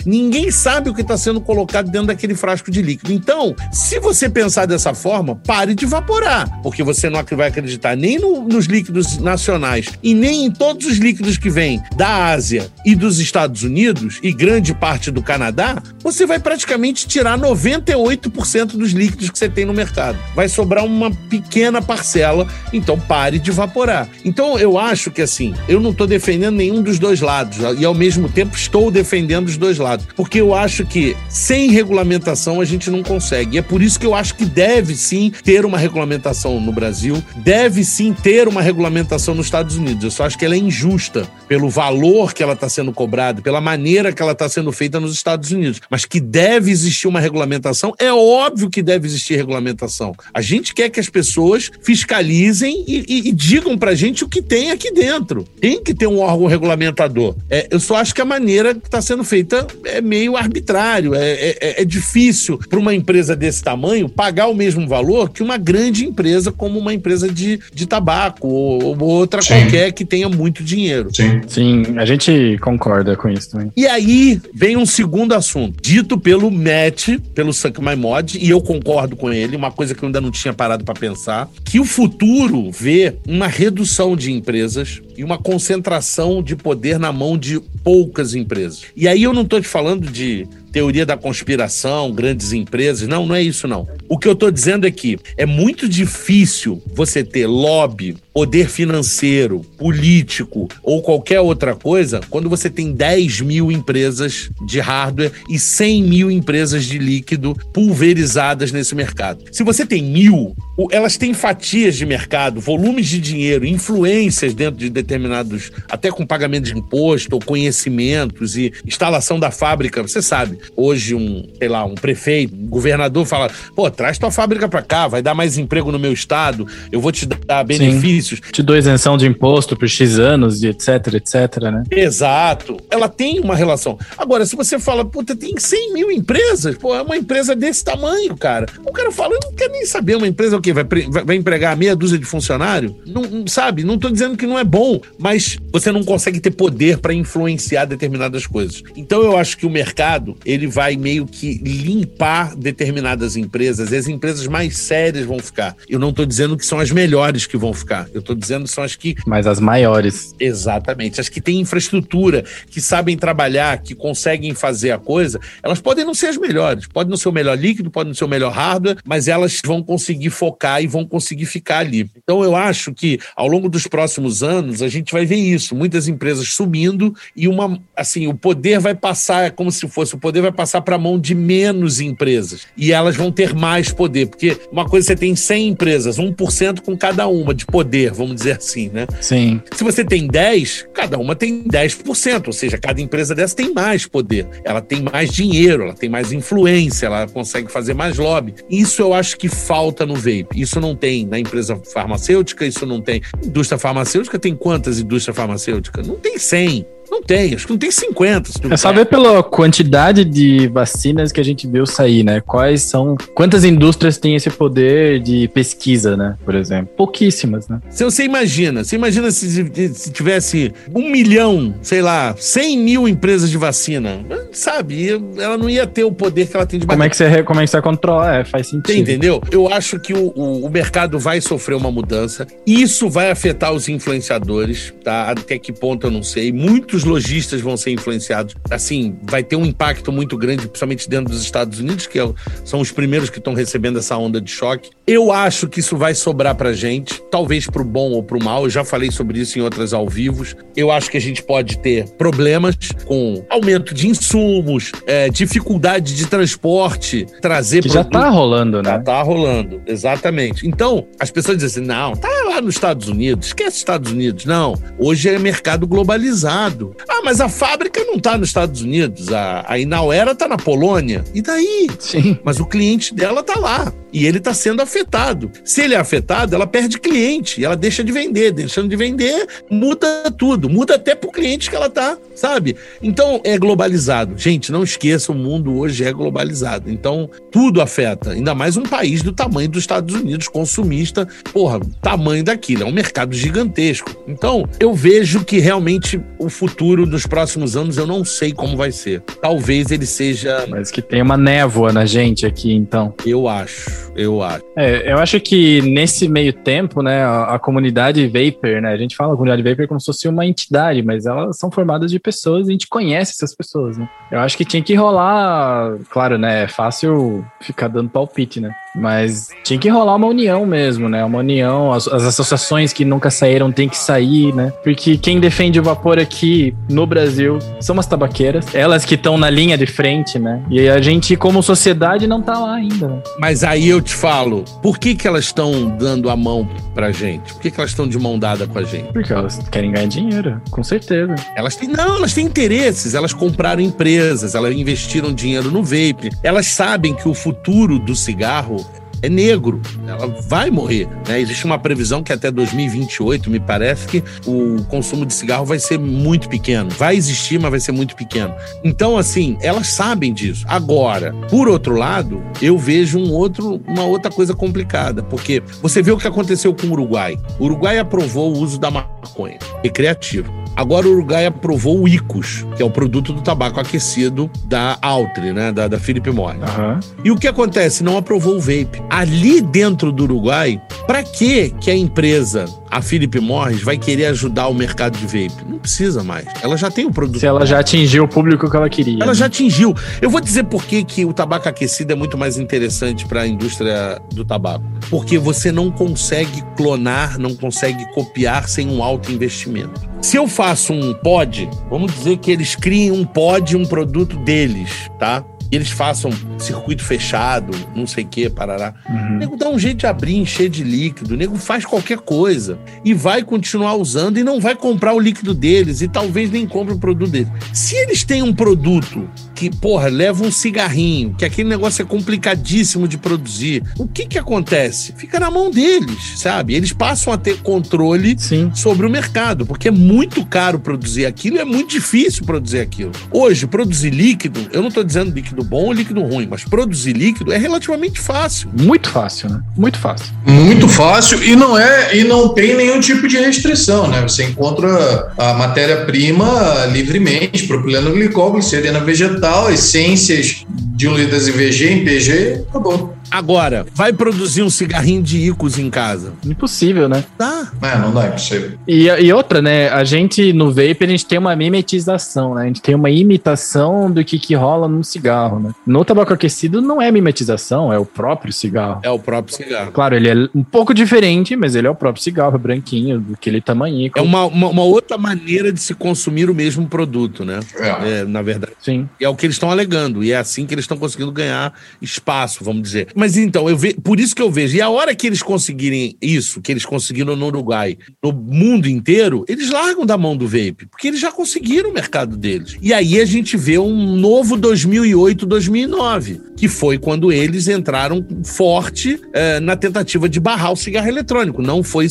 Ninguém 0.05 0.51
sabe 0.51 0.89
o 0.89 0.93
que 0.93 1.01
está 1.01 1.17
sendo 1.17 1.41
colocado 1.41 1.89
dentro 1.89 2.07
daquele 2.07 2.35
frasco 2.35 2.71
de 2.71 2.81
líquido. 2.81 3.11
Então, 3.11 3.55
se 3.71 3.99
você 3.99 4.29
pensar 4.29 4.65
dessa 4.65 4.93
forma, 4.93 5.35
pare 5.35 5.73
de 5.73 5.85
evaporar, 5.85 6.61
porque 6.61 6.83
você 6.83 7.09
não 7.09 7.23
vai 7.31 7.47
acreditar 7.47 7.95
nem 7.95 8.19
no, 8.19 8.47
nos 8.47 8.65
líquidos 8.65 9.17
nacionais 9.17 9.87
e 10.01 10.13
nem 10.13 10.45
em 10.45 10.51
todos 10.51 10.85
os 10.85 10.97
líquidos 10.97 11.37
que 11.37 11.49
vêm 11.49 11.81
da 11.95 12.27
Ásia 12.31 12.69
e 12.85 12.95
dos 12.95 13.19
Estados 13.19 13.63
Unidos 13.63 14.19
e 14.23 14.31
grande 14.31 14.73
parte 14.73 15.11
do 15.11 15.21
Canadá, 15.21 15.81
você 16.01 16.25
vai 16.25 16.39
praticamente 16.39 17.07
tirar 17.07 17.37
98 17.37 18.27
98% 18.27 18.77
dos 18.77 18.91
líquidos 18.91 19.29
que 19.29 19.37
você 19.37 19.49
tem 19.49 19.65
no 19.65 19.73
mercado. 19.73 20.17
Vai 20.35 20.47
sobrar 20.47 20.85
uma 20.85 21.11
pequena 21.11 21.81
parcela, 21.81 22.47
então 22.71 22.99
pare 22.99 23.39
de 23.39 23.51
evaporar. 23.51 24.07
Então 24.23 24.57
eu 24.57 24.77
acho 24.77 25.11
que 25.11 25.21
assim, 25.21 25.53
eu 25.67 25.79
não 25.79 25.91
estou 25.91 26.07
defendendo 26.07 26.55
nenhum 26.55 26.81
dos 26.81 26.99
dois 26.99 27.21
lados 27.21 27.57
e 27.77 27.85
ao 27.85 27.93
mesmo 27.93 28.29
tempo 28.29 28.55
estou 28.55 28.91
defendendo 28.91 29.06
os 29.45 29.57
dois 29.57 29.77
lados, 29.77 30.07
porque 30.15 30.41
eu 30.41 30.55
acho 30.55 30.85
que 30.85 31.15
sem 31.29 31.69
regulamentação 31.69 32.59
a 32.59 32.65
gente 32.65 32.89
não 32.89 33.03
consegue. 33.03 33.55
E 33.55 33.59
é 33.59 33.61
por 33.61 33.81
isso 33.81 33.99
que 33.99 34.05
eu 34.05 34.15
acho 34.15 34.35
que 34.35 34.45
deve 34.45 34.95
sim 34.95 35.31
ter 35.43 35.65
uma 35.65 35.77
regulamentação 35.77 36.59
no 36.59 36.71
Brasil, 36.71 37.23
deve 37.37 37.83
sim 37.83 38.13
ter 38.13 38.47
uma 38.47 38.61
regulamentação 38.61 39.35
nos 39.35 39.45
Estados 39.47 39.75
Unidos. 39.75 40.03
Eu 40.03 40.11
só 40.11 40.25
acho 40.25 40.37
que 40.37 40.45
ela 40.45 40.55
é 40.55 40.57
injusta 40.57 41.27
pelo 41.47 41.69
valor 41.69 42.33
que 42.33 42.41
ela 42.41 42.53
está 42.53 42.67
sendo 42.67 42.91
cobrada, 42.91 43.41
pela 43.41 43.61
maneira 43.61 44.11
que 44.11 44.21
ela 44.21 44.31
está 44.31 44.49
sendo 44.49 44.71
feita 44.71 44.99
nos 44.99 45.13
Estados 45.13 45.51
Unidos, 45.51 45.79
mas 45.89 46.05
que 46.05 46.19
deve 46.19 46.71
existir 46.71 47.07
uma 47.07 47.19
regulamentação? 47.19 47.93
É 47.99 48.11
óbvio 48.11 48.69
que 48.69 48.81
deve 48.81 49.07
existir 49.07 49.35
regulamentação. 49.35 50.13
A 50.33 50.41
gente 50.41 50.73
quer 50.73 50.89
que 50.89 50.99
as 50.99 51.09
pessoas 51.09 51.71
fiscalizem 51.81 52.83
e, 52.87 53.05
e, 53.07 53.29
e 53.29 53.31
digam 53.31 53.77
pra 53.77 53.95
gente 53.95 54.23
o 54.23 54.27
que 54.27 54.41
tem 54.41 54.71
aqui 54.71 54.87
aqui 54.87 54.91
dentro. 54.91 55.43
Tem 55.59 55.83
que 55.83 55.93
ter 55.93 56.07
um 56.07 56.19
órgão 56.19 56.47
regulamentador. 56.47 57.35
É, 57.49 57.67
eu 57.69 57.79
só 57.79 57.95
acho 57.95 58.13
que 58.13 58.21
a 58.21 58.25
maneira 58.25 58.73
que 58.73 58.87
está 58.87 58.96
sendo 59.01 59.23
feita 59.23 59.65
é 59.85 60.01
meio 60.01 60.35
arbitrário. 60.35 61.13
É, 61.15 61.55
é, 61.59 61.81
é 61.81 61.85
difícil 61.85 62.57
para 62.57 62.79
uma 62.79 62.93
empresa 62.93 63.35
desse 63.35 63.63
tamanho 63.63 64.09
pagar 64.09 64.47
o 64.47 64.55
mesmo 64.55 64.87
valor 64.87 65.29
que 65.29 65.43
uma 65.43 65.57
grande 65.57 66.05
empresa 66.05 66.51
como 66.51 66.79
uma 66.79 66.93
empresa 66.93 67.29
de, 67.29 67.59
de 67.73 67.85
tabaco 67.85 68.47
ou, 68.47 68.83
ou 68.83 69.03
outra 69.03 69.41
Sim. 69.41 69.53
qualquer 69.53 69.91
que 69.91 70.05
tenha 70.05 70.29
muito 70.29 70.63
dinheiro. 70.63 71.09
Sim. 71.13 71.41
Sim, 71.47 71.97
a 71.97 72.05
gente 72.05 72.57
concorda 72.61 73.15
com 73.15 73.29
isso 73.29 73.51
também. 73.51 73.71
E 73.75 73.85
aí 73.87 74.41
vem 74.53 74.77
um 74.77 74.85
segundo 74.85 75.33
assunto, 75.33 75.81
dito 75.81 76.17
pelo 76.17 76.49
Matt, 76.51 77.19
pelo 77.33 77.53
Sunk 77.53 77.81
My 77.81 77.95
Mod, 77.95 78.37
e 78.39 78.49
eu 78.49 78.61
concordo 78.61 79.15
com 79.15 79.31
ele, 79.31 79.55
uma 79.55 79.71
coisa 79.71 79.93
que 79.93 80.03
eu 80.03 80.07
ainda 80.07 80.21
não 80.21 80.31
tinha 80.31 80.53
parado 80.53 80.83
para 80.83 80.93
pensar, 80.93 81.49
que 81.63 81.79
o 81.79 81.85
futuro 81.85 82.71
vê 82.71 83.15
uma 83.27 83.47
redução 83.47 84.15
de 84.15 84.31
empresas 84.31 85.01
e 85.17 85.23
uma 85.23 85.37
concentração 85.37 86.43
de 86.43 86.55
poder 86.55 86.99
na 86.99 87.11
mão 87.11 87.37
de 87.37 87.59
poucas 87.83 88.35
empresas. 88.35 88.83
E 88.95 89.07
aí 89.07 89.23
eu 89.23 89.33
não 89.33 89.41
estou 89.41 89.59
te 89.59 89.67
falando 89.67 90.09
de 90.11 90.47
teoria 90.71 91.07
da 91.07 91.17
conspiração, 91.17 92.11
grandes 92.11 92.53
empresas. 92.53 93.07
Não, 93.07 93.25
não 93.25 93.33
é 93.33 93.41
isso 93.41 93.67
não. 93.67 93.87
O 94.07 94.17
que 94.17 94.27
eu 94.27 94.33
estou 94.33 94.51
dizendo 94.51 94.85
é 94.85 94.91
que 94.91 95.17
é 95.35 95.45
muito 95.45 95.89
difícil 95.89 96.81
você 96.93 97.23
ter 97.23 97.47
lobby, 97.47 98.15
poder 98.37 98.69
financeiro, 98.69 99.61
político 99.79 100.67
ou 100.83 101.01
qualquer 101.01 101.39
outra 101.41 101.73
coisa 101.75 102.21
quando 102.29 102.47
você 102.47 102.69
tem 102.69 102.91
10 102.91 103.41
mil 103.41 103.71
empresas 103.71 104.51
de 104.63 104.79
hardware 104.79 105.31
e 105.49 105.57
100 105.57 106.03
mil 106.03 106.29
empresas 106.29 106.85
de 106.85 106.99
líquido 106.99 107.55
pulverizadas 107.73 108.71
nesse 108.71 108.93
mercado. 108.93 109.43
Se 109.51 109.63
você 109.63 109.87
tem 109.87 110.03
mil, 110.03 110.55
elas 110.91 111.17
têm 111.17 111.33
fatias 111.33 111.95
de 111.95 112.05
mercado, 112.05 112.61
volumes 112.61 113.07
de 113.07 113.19
dinheiro, 113.19 113.65
influências 113.65 114.53
dentro 114.53 114.79
de 114.79 114.91
determinados, 114.91 115.71
até 115.89 116.11
com 116.11 116.23
pagamento 116.23 116.65
de 116.65 116.77
imposto 116.77 117.33
ou 117.33 117.41
conhecimentos 117.41 118.55
e 118.55 118.71
instalação 118.85 119.39
da 119.39 119.49
fábrica. 119.49 120.03
Você 120.03 120.21
sabe, 120.21 120.59
hoje 120.75 121.15
um, 121.15 121.43
sei 121.57 121.69
lá, 121.69 121.83
um 121.83 121.95
prefeito, 121.95 122.53
um 122.53 122.67
governador 122.67 123.25
fala, 123.25 123.49
pô, 123.75 123.89
traz 123.89 124.19
tua 124.19 124.29
fábrica 124.29 124.69
para 124.69 124.83
cá, 124.83 125.07
vai 125.07 125.23
dar 125.23 125.33
mais 125.33 125.57
emprego 125.57 125.91
no 125.91 125.97
meu 125.97 126.13
estado, 126.13 126.67
eu 126.91 127.01
vou 127.01 127.11
te 127.11 127.25
dar 127.25 127.63
benefícios. 127.63 128.26
Sim. 128.26 128.26
Te 128.35 128.61
dou 128.61 128.75
isenção 128.75 129.17
de 129.17 129.25
imposto 129.25 129.75
por 129.75 129.87
X 129.87 130.19
anos 130.19 130.63
e 130.63 130.67
etc, 130.67 131.13
etc, 131.13 131.63
né? 131.63 131.83
Exato. 131.91 132.77
Ela 132.89 133.09
tem 133.09 133.39
uma 133.39 133.55
relação. 133.55 133.97
Agora, 134.17 134.45
se 134.45 134.55
você 134.55 134.79
fala, 134.79 135.05
puta, 135.05 135.35
tem 135.35 135.57
100 135.57 135.93
mil 135.93 136.11
empresas, 136.11 136.77
pô, 136.77 136.95
é 136.95 137.01
uma 137.01 137.17
empresa 137.17 137.55
desse 137.55 137.83
tamanho, 137.83 138.35
cara. 138.35 138.67
O 138.85 138.91
cara 138.91 139.11
fala, 139.11 139.35
eu 139.35 139.39
não 139.43 139.53
quero 139.53 139.71
nem 139.71 139.85
saber, 139.85 140.15
uma 140.15 140.27
empresa 140.27 140.57
o 140.57 140.61
quê? 140.61 140.73
Vai, 140.73 140.83
vai, 140.83 141.35
empregar 141.35 141.75
meia 141.77 141.95
dúzia 141.95 142.17
de 142.17 142.25
funcionário? 142.25 142.95
Não, 143.05 143.45
sabe? 143.47 143.83
Não 143.83 143.97
tô 143.97 144.09
dizendo 144.09 144.37
que 144.37 144.47
não 144.47 144.57
é 144.57 144.63
bom, 144.63 144.99
mas 145.17 145.57
você 145.71 145.91
não 145.91 146.03
consegue 146.03 146.39
ter 146.39 146.51
poder 146.51 146.97
para 146.97 147.13
influenciar 147.13 147.85
determinadas 147.85 148.45
coisas. 148.45 148.83
Então 148.95 149.21
eu 149.23 149.37
acho 149.37 149.57
que 149.57 149.65
o 149.65 149.69
mercado, 149.69 150.35
ele 150.45 150.67
vai 150.67 150.95
meio 150.95 151.25
que 151.25 151.57
limpar 151.63 152.55
determinadas 152.55 153.35
empresas, 153.35 153.91
e 153.91 153.95
as 153.95 154.07
empresas 154.07 154.47
mais 154.47 154.77
sérias 154.77 155.25
vão 155.25 155.39
ficar. 155.39 155.75
Eu 155.87 155.99
não 155.99 156.09
estou 156.09 156.25
dizendo 156.25 156.57
que 156.57 156.65
são 156.65 156.79
as 156.79 156.91
melhores 156.91 157.45
que 157.45 157.57
vão 157.57 157.73
ficar, 157.73 158.09
eu 158.17 158.21
estou 158.21 158.35
dizendo 158.35 158.67
são 158.67 158.83
as 158.83 158.95
que. 158.95 159.15
Mas 159.25 159.45
as 159.45 159.59
maiores. 159.59 160.33
Exatamente. 160.39 161.19
As 161.19 161.29
que 161.29 161.41
têm 161.41 161.59
infraestrutura, 161.59 162.43
que 162.69 162.79
sabem 162.79 163.17
trabalhar, 163.17 163.81
que 163.81 163.93
conseguem 163.93 164.53
fazer 164.53 164.91
a 164.91 164.97
coisa, 164.97 165.39
elas 165.61 165.81
podem 165.81 166.05
não 166.05 166.13
ser 166.13 166.27
as 166.27 166.37
melhores. 166.37 166.87
Pode 166.87 167.09
não 167.09 167.17
ser 167.17 167.29
o 167.29 167.33
melhor 167.33 167.57
líquido, 167.57 167.91
pode 167.91 168.07
não 168.07 168.15
ser 168.15 168.25
o 168.25 168.29
melhor 168.29 168.51
hardware, 168.51 168.97
mas 169.05 169.27
elas 169.27 169.59
vão 169.65 169.83
conseguir 169.83 170.29
focar 170.29 170.81
e 170.81 170.87
vão 170.87 171.05
conseguir 171.05 171.45
ficar 171.45 171.79
ali. 171.79 172.09
Então 172.15 172.43
eu 172.43 172.55
acho 172.55 172.93
que 172.93 173.19
ao 173.35 173.47
longo 173.47 173.69
dos 173.69 173.87
próximos 173.87 174.43
anos 174.43 174.81
a 174.81 174.87
gente 174.87 175.11
vai 175.11 175.25
ver 175.25 175.35
isso, 175.35 175.75
muitas 175.75 176.07
empresas 176.07 176.53
sumindo 176.53 177.13
e 177.35 177.47
uma 177.47 177.79
assim, 177.95 178.27
o 178.27 178.33
poder 178.33 178.79
vai 178.79 178.95
passar 178.95 179.45
é 179.45 179.49
como 179.49 179.71
se 179.71 179.87
fosse 179.87 180.15
o 180.15 180.17
poder 180.17 180.37
poder 180.37 180.41
vai 180.41 180.51
passar 180.51 180.81
para 180.81 180.95
a 180.95 180.99
mão 180.99 181.19
de 181.19 181.33
menos 181.33 181.99
empresas. 181.99 182.67
E 182.75 182.91
elas 182.91 183.15
vão 183.15 183.31
ter 183.31 183.53
mais 183.53 183.91
poder. 183.91 184.27
Porque 184.27 184.57
uma 184.71 184.85
coisa 184.85 185.07
você 185.07 185.15
tem 185.15 185.35
100 185.35 185.69
empresas, 185.69 186.17
1% 186.17 186.81
com 186.81 186.97
cada 186.97 187.27
uma 187.27 187.53
de 187.53 187.65
poder, 187.65 188.06
vamos 188.11 188.35
dizer 188.35 188.57
assim, 188.57 188.89
né? 188.89 189.07
Sim. 189.21 189.61
Se 189.75 189.83
você 189.83 190.03
tem 190.03 190.27
10, 190.27 190.87
cada 190.93 191.17
uma 191.17 191.35
tem 191.35 191.63
10%. 191.63 192.47
Ou 192.47 192.53
seja, 192.53 192.77
cada 192.77 193.01
empresa 193.01 193.33
dessa 193.35 193.55
tem 193.55 193.73
mais 193.73 194.05
poder. 194.05 194.47
Ela 194.63 194.81
tem 194.81 195.01
mais 195.01 195.31
dinheiro, 195.31 195.83
ela 195.83 195.93
tem 195.93 196.09
mais 196.09 196.31
influência, 196.31 197.07
ela 197.07 197.27
consegue 197.27 197.71
fazer 197.71 197.93
mais 197.93 198.17
lobby. 198.17 198.55
Isso 198.69 199.01
eu 199.01 199.13
acho 199.13 199.37
que 199.37 199.49
falta 199.49 200.05
no 200.05 200.15
vape. 200.15 200.47
Isso 200.55 200.79
não 200.79 200.95
tem 200.95 201.25
na 201.25 201.39
empresa 201.39 201.79
farmacêutica, 201.93 202.65
isso 202.65 202.85
não 202.85 203.01
tem. 203.01 203.21
Indústria 203.43 203.77
farmacêutica 203.77 204.39
tem 204.39 204.55
quantas 204.55 204.99
indústrias 204.99 205.35
farmacêuticas? 205.35 206.07
Não 206.07 206.15
tem 206.15 206.37
100. 206.37 206.85
Não 207.09 207.21
tem, 207.21 207.53
acho 207.53 207.65
que 207.65 207.71
não 207.73 207.79
tem 207.79 207.91
50. 207.91 208.49
É 208.69 208.77
só 208.77 208.91
ver 208.91 209.05
pela 209.05 209.41
quantidade 209.43 210.25
de 210.25 210.67
vacinas 210.67 211.31
que 211.31 211.39
a 211.39 211.43
gente 211.43 211.67
viu 211.67 211.85
sair, 211.85 212.23
né? 212.23 212.41
Quais 212.41 212.83
são. 212.83 213.15
Quantas 213.33 213.63
indústrias 213.63 214.17
têm 214.17 214.35
esse 214.35 214.49
poder 214.49 215.19
de 215.19 215.47
pesquisa, 215.49 216.15
né? 216.17 216.37
Por 216.43 216.55
exemplo. 216.55 216.89
Pouquíssimas, 216.95 217.67
né? 217.67 217.79
Se 217.89 218.03
você 218.03 218.23
imagina, 218.23 218.83
você 218.83 218.95
imagina 218.95 219.31
se, 219.31 219.49
se 219.93 220.11
tivesse 220.11 220.73
um 220.93 221.09
milhão, 221.09 221.75
sei 221.81 222.01
lá, 222.01 222.35
100 222.37 222.77
mil 222.77 223.07
empresas 223.07 223.49
de 223.49 223.57
vacina, 223.57 224.19
sabe? 224.51 225.09
Ela 225.37 225.57
não 225.57 225.69
ia 225.69 225.87
ter 225.87 226.03
o 226.03 226.11
poder 226.11 226.47
que 226.47 226.55
ela 226.55 226.65
tem 226.65 226.79
de 226.79 226.85
bater. 226.85 226.95
Como 226.95 227.03
é 227.03 227.09
que 227.09 227.17
você, 227.17 227.43
como 227.43 227.59
é 227.59 227.63
que 227.63 227.69
você 227.69 227.81
controla? 227.81 228.35
É, 228.35 228.43
faz 228.43 228.67
sentido. 228.67 228.87
Você 228.87 228.99
entendeu? 228.99 229.41
Eu 229.51 229.67
acho 229.67 229.99
que 229.99 230.13
o, 230.13 230.31
o, 230.35 230.65
o 230.65 230.69
mercado 230.69 231.19
vai 231.19 231.41
sofrer 231.41 231.75
uma 231.75 231.91
mudança. 231.91 232.47
Isso 232.65 233.09
vai 233.09 233.31
afetar 233.31 233.73
os 233.73 233.87
influenciadores, 233.87 234.93
tá? 235.03 235.31
Até 235.31 235.57
que 235.57 235.71
ponto 235.71 236.07
eu 236.07 236.11
não 236.11 236.23
sei. 236.23 236.51
Muitos 236.51 236.96
muitos 236.97 237.03
lojistas 237.03 237.61
vão 237.61 237.77
ser 237.77 237.91
influenciados. 237.91 238.55
Assim, 238.69 239.15
vai 239.23 239.43
ter 239.43 239.55
um 239.55 239.65
impacto 239.65 240.11
muito 240.11 240.37
grande, 240.37 240.67
principalmente 240.67 241.09
dentro 241.09 241.31
dos 241.31 241.41
Estados 241.41 241.79
Unidos, 241.79 242.07
que 242.07 242.19
é 242.19 242.27
são 242.63 242.79
os 242.79 242.91
primeiros 242.91 243.29
que 243.29 243.37
estão 243.37 243.53
recebendo 243.53 243.99
essa 243.99 244.17
onda 244.17 244.41
de 244.41 244.49
choque. 244.49 244.89
Eu 245.05 245.31
acho 245.31 245.67
que 245.67 245.79
isso 245.79 245.95
vai 245.95 246.13
sobrar 246.13 246.55
pra 246.55 246.73
gente, 246.73 247.21
talvez 247.31 247.67
pro 247.67 247.83
bom 247.83 248.11
ou 248.11 248.23
pro 248.23 248.43
mal. 248.43 248.63
Eu 248.63 248.69
já 248.69 248.83
falei 248.83 249.11
sobre 249.11 249.39
isso 249.39 249.57
em 249.57 249.61
outras 249.61 249.93
ao 249.93 250.07
vivos. 250.07 250.55
Eu 250.75 250.91
acho 250.91 251.09
que 251.09 251.17
a 251.17 251.21
gente 251.21 251.41
pode 251.43 251.79
ter 251.79 252.09
problemas 252.17 252.75
com 253.05 253.45
aumento 253.49 253.93
de 253.93 254.07
insumos, 254.07 254.91
é, 255.05 255.29
dificuldade 255.29 256.15
de 256.15 256.25
transporte, 256.25 257.25
trazer. 257.41 257.83
Que 257.83 257.89
já 257.89 258.03
tá 258.03 258.29
rolando, 258.29 258.81
né? 258.81 258.89
Já 258.89 258.99
tá 258.99 259.21
rolando, 259.21 259.81
exatamente. 259.87 260.67
Então, 260.67 261.07
as 261.19 261.31
pessoas 261.31 261.57
dizem 261.57 261.83
assim: 261.83 261.87
não, 261.87 262.13
tá 262.13 262.27
lá 262.49 262.59
nos 262.59 262.75
Estados 262.75 263.07
Unidos, 263.07 263.47
esquece 263.47 263.77
Estados 263.77 264.11
Unidos. 264.11 264.45
Não, 264.45 264.75
hoje 264.97 265.29
é 265.29 265.39
mercado 265.39 265.87
globalizado. 265.87 266.86
Ah, 267.09 267.21
mas 267.23 267.41
a 267.41 267.49
fábrica 267.49 268.03
não 268.03 268.15
está 268.15 268.37
nos 268.37 268.49
Estados 268.49 268.81
Unidos, 268.81 269.31
a, 269.31 269.65
a 269.67 269.79
Inauera 269.79 270.31
está 270.31 270.47
na 270.47 270.57
Polônia. 270.57 271.23
E 271.33 271.41
daí? 271.41 271.87
Sim. 271.99 272.39
Mas 272.43 272.59
o 272.59 272.65
cliente 272.65 273.13
dela 273.13 273.41
está 273.41 273.59
lá 273.59 273.93
e 274.17 274.25
ele 274.25 274.39
está 274.39 274.53
sendo 274.53 274.81
afetado. 274.81 275.51
Se 275.63 275.81
ele 275.81 275.93
é 275.93 275.97
afetado, 275.97 276.55
ela 276.55 276.65
perde 276.65 276.99
cliente 276.99 277.63
ela 277.63 277.75
deixa 277.75 278.03
de 278.03 278.11
vender. 278.11 278.51
Deixando 278.51 278.89
de 278.89 278.95
vender, 278.95 279.47
muda 279.69 280.31
tudo. 280.35 280.67
Muda 280.67 280.95
até 280.95 281.13
para 281.13 281.29
o 281.29 281.31
cliente 281.31 281.69
que 281.69 281.75
ela 281.75 281.85
está, 281.85 282.17
sabe? 282.35 282.75
Então 283.01 283.39
é 283.43 283.57
globalizado. 283.57 284.37
Gente, 284.37 284.71
não 284.71 284.83
esqueça, 284.83 285.31
o 285.31 285.35
mundo 285.35 285.77
hoje 285.77 286.03
é 286.03 286.11
globalizado. 286.11 286.89
Então 286.89 287.29
tudo 287.51 287.79
afeta. 287.79 288.31
Ainda 288.31 288.55
mais 288.55 288.75
um 288.75 288.83
país 288.83 289.21
do 289.21 289.31
tamanho 289.31 289.69
dos 289.69 289.83
Estados 289.83 290.15
Unidos, 290.15 290.47
consumista, 290.47 291.27
porra, 291.53 291.79
tamanho 292.01 292.43
daquilo. 292.43 292.83
É 292.83 292.85
um 292.85 292.91
mercado 292.91 293.35
gigantesco. 293.35 294.15
Então 294.27 294.67
eu 294.79 294.93
vejo 294.93 295.45
que 295.45 295.59
realmente 295.59 296.19
o 296.39 296.49
futuro 296.49 297.05
dos 297.05 297.27
próximos 297.27 297.77
anos 297.77 297.97
eu 297.97 298.07
não 298.07 298.25
sei 298.25 298.51
como 298.51 298.75
vai 298.75 298.91
ser. 298.91 299.21
Talvez 299.41 299.91
ele 299.91 300.05
seja. 300.05 300.65
Mas 300.67 300.89
que 300.89 301.01
tem 301.01 301.21
uma 301.21 301.37
névoa 301.37 301.93
na 301.93 302.05
gente 302.05 302.45
aqui, 302.45 302.73
então. 302.73 303.13
Eu 303.25 303.47
acho 303.47 304.06
eu 304.15 304.41
acho. 304.41 304.63
É, 304.75 305.11
eu 305.11 305.17
acho 305.17 305.39
que 305.39 305.81
nesse 305.81 306.27
meio 306.27 306.53
tempo, 306.53 307.01
né, 307.01 307.23
a, 307.23 307.55
a, 307.55 307.59
comunidade 307.59 308.27
Vapor, 308.27 308.81
né, 308.81 308.91
a 308.91 308.97
gente 308.97 309.15
fala 309.15 309.33
a 309.33 309.35
comunidade 309.35 309.67
Vapor 309.67 309.87
como 309.87 309.99
se 309.99 310.05
fosse 310.05 310.27
uma 310.27 310.45
entidade, 310.45 311.01
mas 311.03 311.25
elas 311.25 311.57
são 311.57 311.71
formadas 311.71 312.11
de 312.11 312.19
pessoas 312.19 312.67
e 312.67 312.69
a 312.69 312.71
gente 312.73 312.87
conhece 312.87 313.33
essas 313.33 313.55
pessoas, 313.55 313.97
né. 313.97 314.09
Eu 314.31 314.39
acho 314.39 314.57
que 314.57 314.65
tinha 314.65 314.81
que 314.81 314.95
rolar, 314.95 315.97
claro, 316.09 316.37
né, 316.37 316.63
é 316.63 316.67
fácil 316.67 317.45
ficar 317.61 317.87
dando 317.87 318.09
palpite, 318.09 318.59
né, 318.59 318.73
mas 318.97 319.49
tinha 319.63 319.79
que 319.79 319.89
rolar 319.89 320.15
uma 320.15 320.27
união 320.27 320.65
mesmo, 320.65 321.07
né, 321.07 321.23
uma 321.23 321.39
união, 321.39 321.93
as, 321.93 322.07
as 322.07 322.23
associações 322.23 322.91
que 322.91 323.05
nunca 323.05 323.29
saíram 323.29 323.71
têm 323.71 323.87
que 323.87 323.97
sair, 323.97 324.53
né, 324.53 324.71
porque 324.83 325.17
quem 325.17 325.39
defende 325.39 325.79
o 325.79 325.83
vapor 325.83 326.19
aqui 326.19 326.75
no 326.89 327.05
Brasil 327.05 327.59
são 327.79 327.99
as 327.99 328.05
tabaqueiras, 328.05 328.73
elas 328.73 329.05
que 329.05 329.15
estão 329.15 329.37
na 329.37 329.49
linha 329.49 329.77
de 329.77 329.85
frente, 329.85 330.39
né, 330.39 330.61
e 330.69 330.89
a 330.89 331.01
gente 331.01 331.35
como 331.35 331.61
sociedade 331.61 332.27
não 332.27 332.41
tá 332.41 332.57
lá 332.57 332.75
ainda, 332.75 333.07
né? 333.07 333.21
Mas 333.39 333.63
aí 333.63 333.87
eu 333.87 334.01
te 334.01 334.13
falo, 334.13 334.63
por 334.81 334.97
que, 334.97 335.15
que 335.15 335.27
elas 335.27 335.45
estão 335.45 335.89
dando 335.97 336.29
a 336.29 336.35
mão 336.35 336.67
pra 336.93 337.11
gente? 337.11 337.53
Por 337.53 337.61
que, 337.61 337.71
que 337.71 337.79
elas 337.79 337.91
estão 337.91 338.07
de 338.07 338.17
mão 338.17 338.39
dada 338.39 338.67
com 338.67 338.79
a 338.79 338.83
gente? 338.83 339.11
Porque 339.13 339.31
elas 339.31 339.59
querem 339.69 339.91
ganhar 339.91 340.07
dinheiro, 340.07 340.61
com 340.71 340.83
certeza. 340.83 341.35
Elas 341.55 341.75
têm, 341.75 341.89
não, 341.89 342.17
elas 342.17 342.33
têm 342.33 342.45
interesses, 342.45 343.13
elas 343.13 343.33
compraram 343.33 343.81
empresas, 343.81 344.55
elas 344.55 344.75
investiram 344.75 345.33
dinheiro 345.33 345.69
no 345.69 345.83
vape. 345.83 346.31
Elas 346.41 346.67
sabem 346.67 347.13
que 347.13 347.27
o 347.27 347.33
futuro 347.33 347.99
do 347.99 348.15
cigarro 348.15 348.86
é 349.21 349.29
negro. 349.29 349.81
Ela 350.07 350.27
vai 350.47 350.69
morrer. 350.69 351.07
Né? 351.27 351.39
Existe 351.39 351.65
uma 351.65 351.79
previsão 351.79 352.23
que 352.23 352.33
até 352.33 352.51
2028, 352.51 353.49
me 353.49 353.59
parece, 353.59 354.07
que 354.07 354.23
o 354.45 354.83
consumo 354.85 355.25
de 355.25 355.33
cigarro 355.33 355.65
vai 355.65 355.79
ser 355.79 355.97
muito 355.99 356.49
pequeno. 356.49 356.89
Vai 356.91 357.15
existir, 357.15 357.59
mas 357.59 357.71
vai 357.71 357.79
ser 357.79 357.91
muito 357.91 358.15
pequeno. 358.15 358.53
Então, 358.83 359.17
assim, 359.17 359.57
elas 359.61 359.87
sabem 359.87 360.33
disso. 360.33 360.65
Agora, 360.67 361.33
por 361.49 361.67
outro 361.67 361.95
lado, 361.95 362.41
eu 362.61 362.77
vejo 362.77 363.19
um 363.19 363.31
outro, 363.31 363.81
uma 363.87 364.03
outra 364.03 364.31
coisa 364.31 364.53
complicada, 364.53 365.23
porque 365.23 365.61
você 365.81 366.01
vê 366.01 366.11
o 366.11 366.17
que 366.17 366.27
aconteceu 366.27 366.73
com 366.73 366.87
o 366.87 366.91
Uruguai. 366.91 367.37
O 367.59 367.65
Uruguai 367.65 367.99
aprovou 367.99 368.53
o 368.53 368.59
uso 368.59 368.79
da 368.79 368.91
maconha 368.91 369.59
recreativo. 369.83 370.66
Agora 370.77 371.07
o 371.07 371.11
Uruguai 371.11 371.47
aprovou 371.47 371.99
o 372.03 372.07
ICOS, 372.07 372.63
que 372.75 372.83
é 372.83 372.85
o 372.85 372.89
produto 372.91 373.33
do 373.33 373.41
tabaco 373.41 373.79
aquecido 373.79 374.47
da 374.63 374.95
Altri, 375.01 375.51
né? 375.51 375.71
Da, 375.71 375.87
da 375.87 375.99
Philip 375.99 376.29
Morris. 376.29 376.61
Aham. 376.61 376.99
E 377.23 377.31
o 377.31 377.35
que 377.35 377.47
acontece? 377.47 378.03
Não 378.03 378.15
aprovou 378.15 378.57
o 378.57 378.59
vape. 378.59 379.01
Ali 379.09 379.59
dentro 379.59 380.11
do 380.11 380.25
Uruguai, 380.25 380.79
para 381.07 381.23
que 381.23 381.71
que 381.81 381.89
a 381.89 381.95
empresa, 381.95 382.65
a 382.91 383.01
Philip 383.01 383.39
Morris, 383.39 383.81
vai 383.81 383.97
querer 383.97 384.27
ajudar 384.27 384.67
o 384.67 384.73
mercado 384.75 385.17
de 385.17 385.25
vape? 385.25 385.65
Não 385.67 385.79
precisa 385.79 386.23
mais. 386.23 386.45
Ela 386.61 386.77
já 386.77 386.91
tem 386.91 387.07
o 387.07 387.11
produto. 387.11 387.39
Se 387.39 387.47
ela 387.47 387.65
já 387.65 387.79
atingiu 387.79 388.25
o 388.25 388.27
público 388.27 388.69
que 388.69 388.77
ela 388.77 388.87
queria. 388.87 389.23
Ela 389.23 389.33
já 389.33 389.47
atingiu. 389.47 389.95
Eu 390.21 390.29
vou 390.29 390.39
dizer 390.39 390.65
por 390.65 390.85
que, 390.85 391.03
que 391.03 391.25
o 391.25 391.33
tabaco 391.33 391.67
aquecido 391.67 392.13
é 392.13 392.15
muito 392.15 392.37
mais 392.37 392.59
interessante 392.59 393.25
para 393.25 393.41
a 393.41 393.47
indústria 393.47 394.21
do 394.31 394.45
tabaco. 394.45 394.85
Porque 395.09 395.39
você 395.39 395.71
não 395.71 395.89
consegue 395.89 396.63
clonar, 396.75 397.39
não 397.39 397.55
consegue 397.55 398.05
copiar 398.13 398.69
sem 398.69 398.87
um 398.87 399.01
alto 399.01 399.31
investimento. 399.31 400.07
Se 400.21 400.35
eu 400.35 400.47
faço 400.47 400.66
um 400.89 401.13
pod, 401.13 401.69
vamos 401.89 402.13
dizer 402.13 402.37
que 402.37 402.51
eles 402.51 402.75
criem 402.75 403.11
um 403.11 403.25
pod, 403.25 403.75
um 403.75 403.85
produto 403.85 404.37
deles, 404.37 405.09
tá? 405.17 405.43
E 405.71 405.75
eles 405.75 405.89
façam 405.89 406.31
circuito 406.57 407.03
fechado, 407.03 407.71
não 407.95 408.07
sei 408.07 408.23
o 408.23 408.27
que, 408.27 408.49
parará. 408.49 408.93
O 409.09 409.33
nego 409.33 409.57
dá 409.57 409.69
um 409.69 409.77
jeito 409.77 409.99
de 409.99 410.07
abrir, 410.07 410.35
encher 410.35 410.69
de 410.69 410.83
líquido. 410.83 411.33
O 411.33 411.37
nego 411.37 411.57
faz 411.57 411.85
qualquer 411.85 412.19
coisa. 412.19 412.79
E 413.03 413.13
vai 413.13 413.43
continuar 413.43 413.95
usando 413.95 414.37
e 414.37 414.43
não 414.43 414.59
vai 414.59 414.75
comprar 414.75 415.13
o 415.13 415.19
líquido 415.19 415.53
deles. 415.53 416.01
E 416.01 416.07
talvez 416.07 416.49
nem 416.51 416.65
compre 416.65 416.93
o 416.93 416.99
produto 416.99 417.31
deles. 417.31 417.49
Se 417.73 417.95
eles 417.95 418.23
têm 418.23 418.41
um 418.43 418.53
produto 418.53 419.27
que, 419.55 419.69
porra, 419.69 420.07
leva 420.07 420.43
um 420.43 420.51
cigarrinho, 420.51 421.33
que 421.35 421.43
aquele 421.43 421.67
negócio 421.67 422.01
é 422.01 422.05
complicadíssimo 422.05 423.07
de 423.07 423.17
produzir, 423.17 423.83
o 423.97 424.07
que 424.07 424.25
que 424.25 424.37
acontece? 424.37 425.13
Fica 425.17 425.39
na 425.39 425.49
mão 425.49 425.71
deles, 425.71 426.39
sabe? 426.39 426.75
Eles 426.75 426.93
passam 426.93 427.33
a 427.33 427.37
ter 427.37 427.61
controle 427.61 428.37
Sim. 428.37 428.71
sobre 428.73 429.05
o 429.05 429.09
mercado, 429.09 429.65
porque 429.65 429.87
é 429.87 429.91
muito 429.91 430.45
caro 430.45 430.79
produzir 430.79 431.25
aquilo 431.25 431.57
e 431.57 431.59
é 431.59 431.65
muito 431.65 431.89
difícil 431.89 432.45
produzir 432.45 432.79
aquilo. 432.79 433.11
Hoje, 433.31 433.65
produzir 433.65 434.11
líquido, 434.11 434.67
eu 434.71 434.81
não 434.81 434.89
estou 434.89 435.03
dizendo 435.03 435.33
líquido 435.33 435.56
bom 435.63 435.85
ou 435.85 435.93
líquido 435.93 436.21
ruim, 436.21 436.47
mas 436.49 436.63
produzir 436.63 437.13
líquido 437.13 437.51
é 437.51 437.57
relativamente 437.57 438.19
fácil. 438.19 438.69
Muito 438.73 439.09
fácil, 439.09 439.49
né? 439.49 439.61
Muito 439.75 439.97
fácil. 439.99 440.33
Muito 440.45 440.87
fácil 440.87 441.43
e 441.43 441.55
não 441.55 441.77
é 441.77 442.17
e 442.17 442.23
não 442.23 442.49
tem 442.49 442.75
nenhum 442.75 442.99
tipo 442.99 443.27
de 443.27 443.37
restrição, 443.37 444.07
né? 444.07 444.21
Você 444.21 444.43
encontra 444.43 445.33
a 445.37 445.53
matéria-prima 445.53 446.85
livremente, 446.91 447.67
propileno 447.67 448.11
glicol, 448.11 448.53
glicerina 448.53 448.99
vegetal, 448.99 449.71
essências 449.71 450.65
diluídas 450.95 451.47
em 451.47 451.51
VG, 451.51 451.89
em 451.91 452.05
PG, 452.05 452.65
acabou. 452.69 453.16
Agora, 453.29 453.85
vai 453.93 454.13
produzir 454.13 454.63
um 454.63 454.69
cigarrinho 454.69 455.21
de 455.21 455.37
Icos 455.37 455.77
em 455.77 455.89
casa? 455.89 456.33
Impossível, 456.45 457.09
né? 457.09 457.23
Tá. 457.37 457.71
É, 457.81 457.97
não 457.97 458.13
dá, 458.13 458.25
é 458.25 458.27
impossível. 458.29 458.71
E, 458.87 459.07
e 459.07 459.33
outra, 459.33 459.61
né? 459.61 459.89
A 459.89 460.03
gente 460.03 460.53
no 460.53 460.69
vape 460.69 460.97
a 461.01 461.07
gente 461.07 461.25
tem 461.25 461.37
uma 461.37 461.55
mimetização, 461.55 462.55
né? 462.55 462.63
A 462.63 462.67
gente 462.67 462.81
tem 462.81 462.95
uma 462.95 463.09
imitação 463.09 464.09
do 464.09 464.23
que, 464.23 464.39
que 464.39 464.55
rola 464.55 464.87
num 464.87 465.03
cigarro, 465.03 465.59
né? 465.59 465.71
No 465.85 466.03
tabaco 466.03 466.33
aquecido 466.33 466.81
não 466.81 467.01
é 467.01 467.11
mimetização, 467.11 467.91
é 467.91 467.99
o 467.99 468.05
próprio 468.05 468.51
cigarro. 468.53 469.01
É 469.03 469.09
o 469.09 469.19
próprio 469.19 469.55
cigarro. 469.55 469.91
Claro, 469.91 470.15
ele 470.15 470.29
é 470.29 470.49
um 470.55 470.63
pouco 470.63 470.93
diferente, 470.93 471.55
mas 471.55 471.75
ele 471.75 471.87
é 471.87 471.89
o 471.89 471.95
próprio 471.95 472.23
cigarro, 472.23 472.55
é 472.55 472.59
branquinho, 472.59 473.19
daquele 473.19 473.61
tamanho. 473.61 474.11
É 474.15 474.21
uma, 474.21 474.45
uma, 474.45 474.67
uma 474.69 474.83
outra 474.83 475.17
maneira 475.17 475.71
de 475.71 475.79
se 475.79 475.93
consumir 475.93 476.49
o 476.49 476.55
mesmo 476.55 476.87
produto, 476.87 477.43
né? 477.43 477.59
É. 477.75 478.19
É, 478.19 478.25
na 478.25 478.41
verdade. 478.41 478.73
Sim. 478.79 479.09
E 479.19 479.25
é 479.25 479.29
o 479.29 479.35
que 479.35 479.45
eles 479.45 479.55
estão 479.55 479.71
alegando. 479.71 480.23
E 480.23 480.31
é 480.31 480.37
assim 480.37 480.65
que 480.65 480.73
eles 480.73 480.83
estão 480.83 480.97
conseguindo 480.97 481.31
ganhar 481.31 481.73
espaço, 482.01 482.63
vamos 482.63 482.83
dizer. 482.83 483.07
Mas 483.17 483.35
então, 483.35 483.67
eu 483.67 483.75
ve... 483.75 483.95
por 483.95 484.19
isso 484.19 484.35
que 484.35 484.41
eu 484.43 484.51
vejo. 484.51 484.77
E 484.77 484.81
a 484.81 484.89
hora 484.89 485.15
que 485.15 485.25
eles 485.25 485.41
conseguirem 485.41 486.15
isso, 486.21 486.61
que 486.61 486.71
eles 486.71 486.85
conseguiram 486.85 487.35
no 487.35 487.47
Uruguai, 487.47 487.97
no 488.23 488.31
mundo 488.31 488.87
inteiro, 488.87 489.43
eles 489.47 489.71
largam 489.71 490.05
da 490.05 490.15
mão 490.15 490.37
do 490.37 490.47
vape. 490.47 490.85
Porque 490.87 491.07
eles 491.07 491.19
já 491.19 491.31
conseguiram 491.31 491.89
o 491.89 491.93
mercado 491.93 492.37
deles. 492.37 492.77
E 492.79 492.93
aí 492.93 493.19
a 493.19 493.25
gente 493.25 493.57
vê 493.57 493.79
um 493.79 494.15
novo 494.15 494.55
2008, 494.55 495.47
2009, 495.47 496.39
que 496.55 496.67
foi 496.67 496.99
quando 496.99 497.31
eles 497.31 497.67
entraram 497.67 498.23
forte 498.43 499.19
eh, 499.33 499.59
na 499.61 499.75
tentativa 499.75 500.29
de 500.29 500.39
barrar 500.39 500.73
o 500.73 500.77
cigarro 500.77 501.07
eletrônico. 501.07 501.59
Não 501.59 501.81
foi 501.81 502.07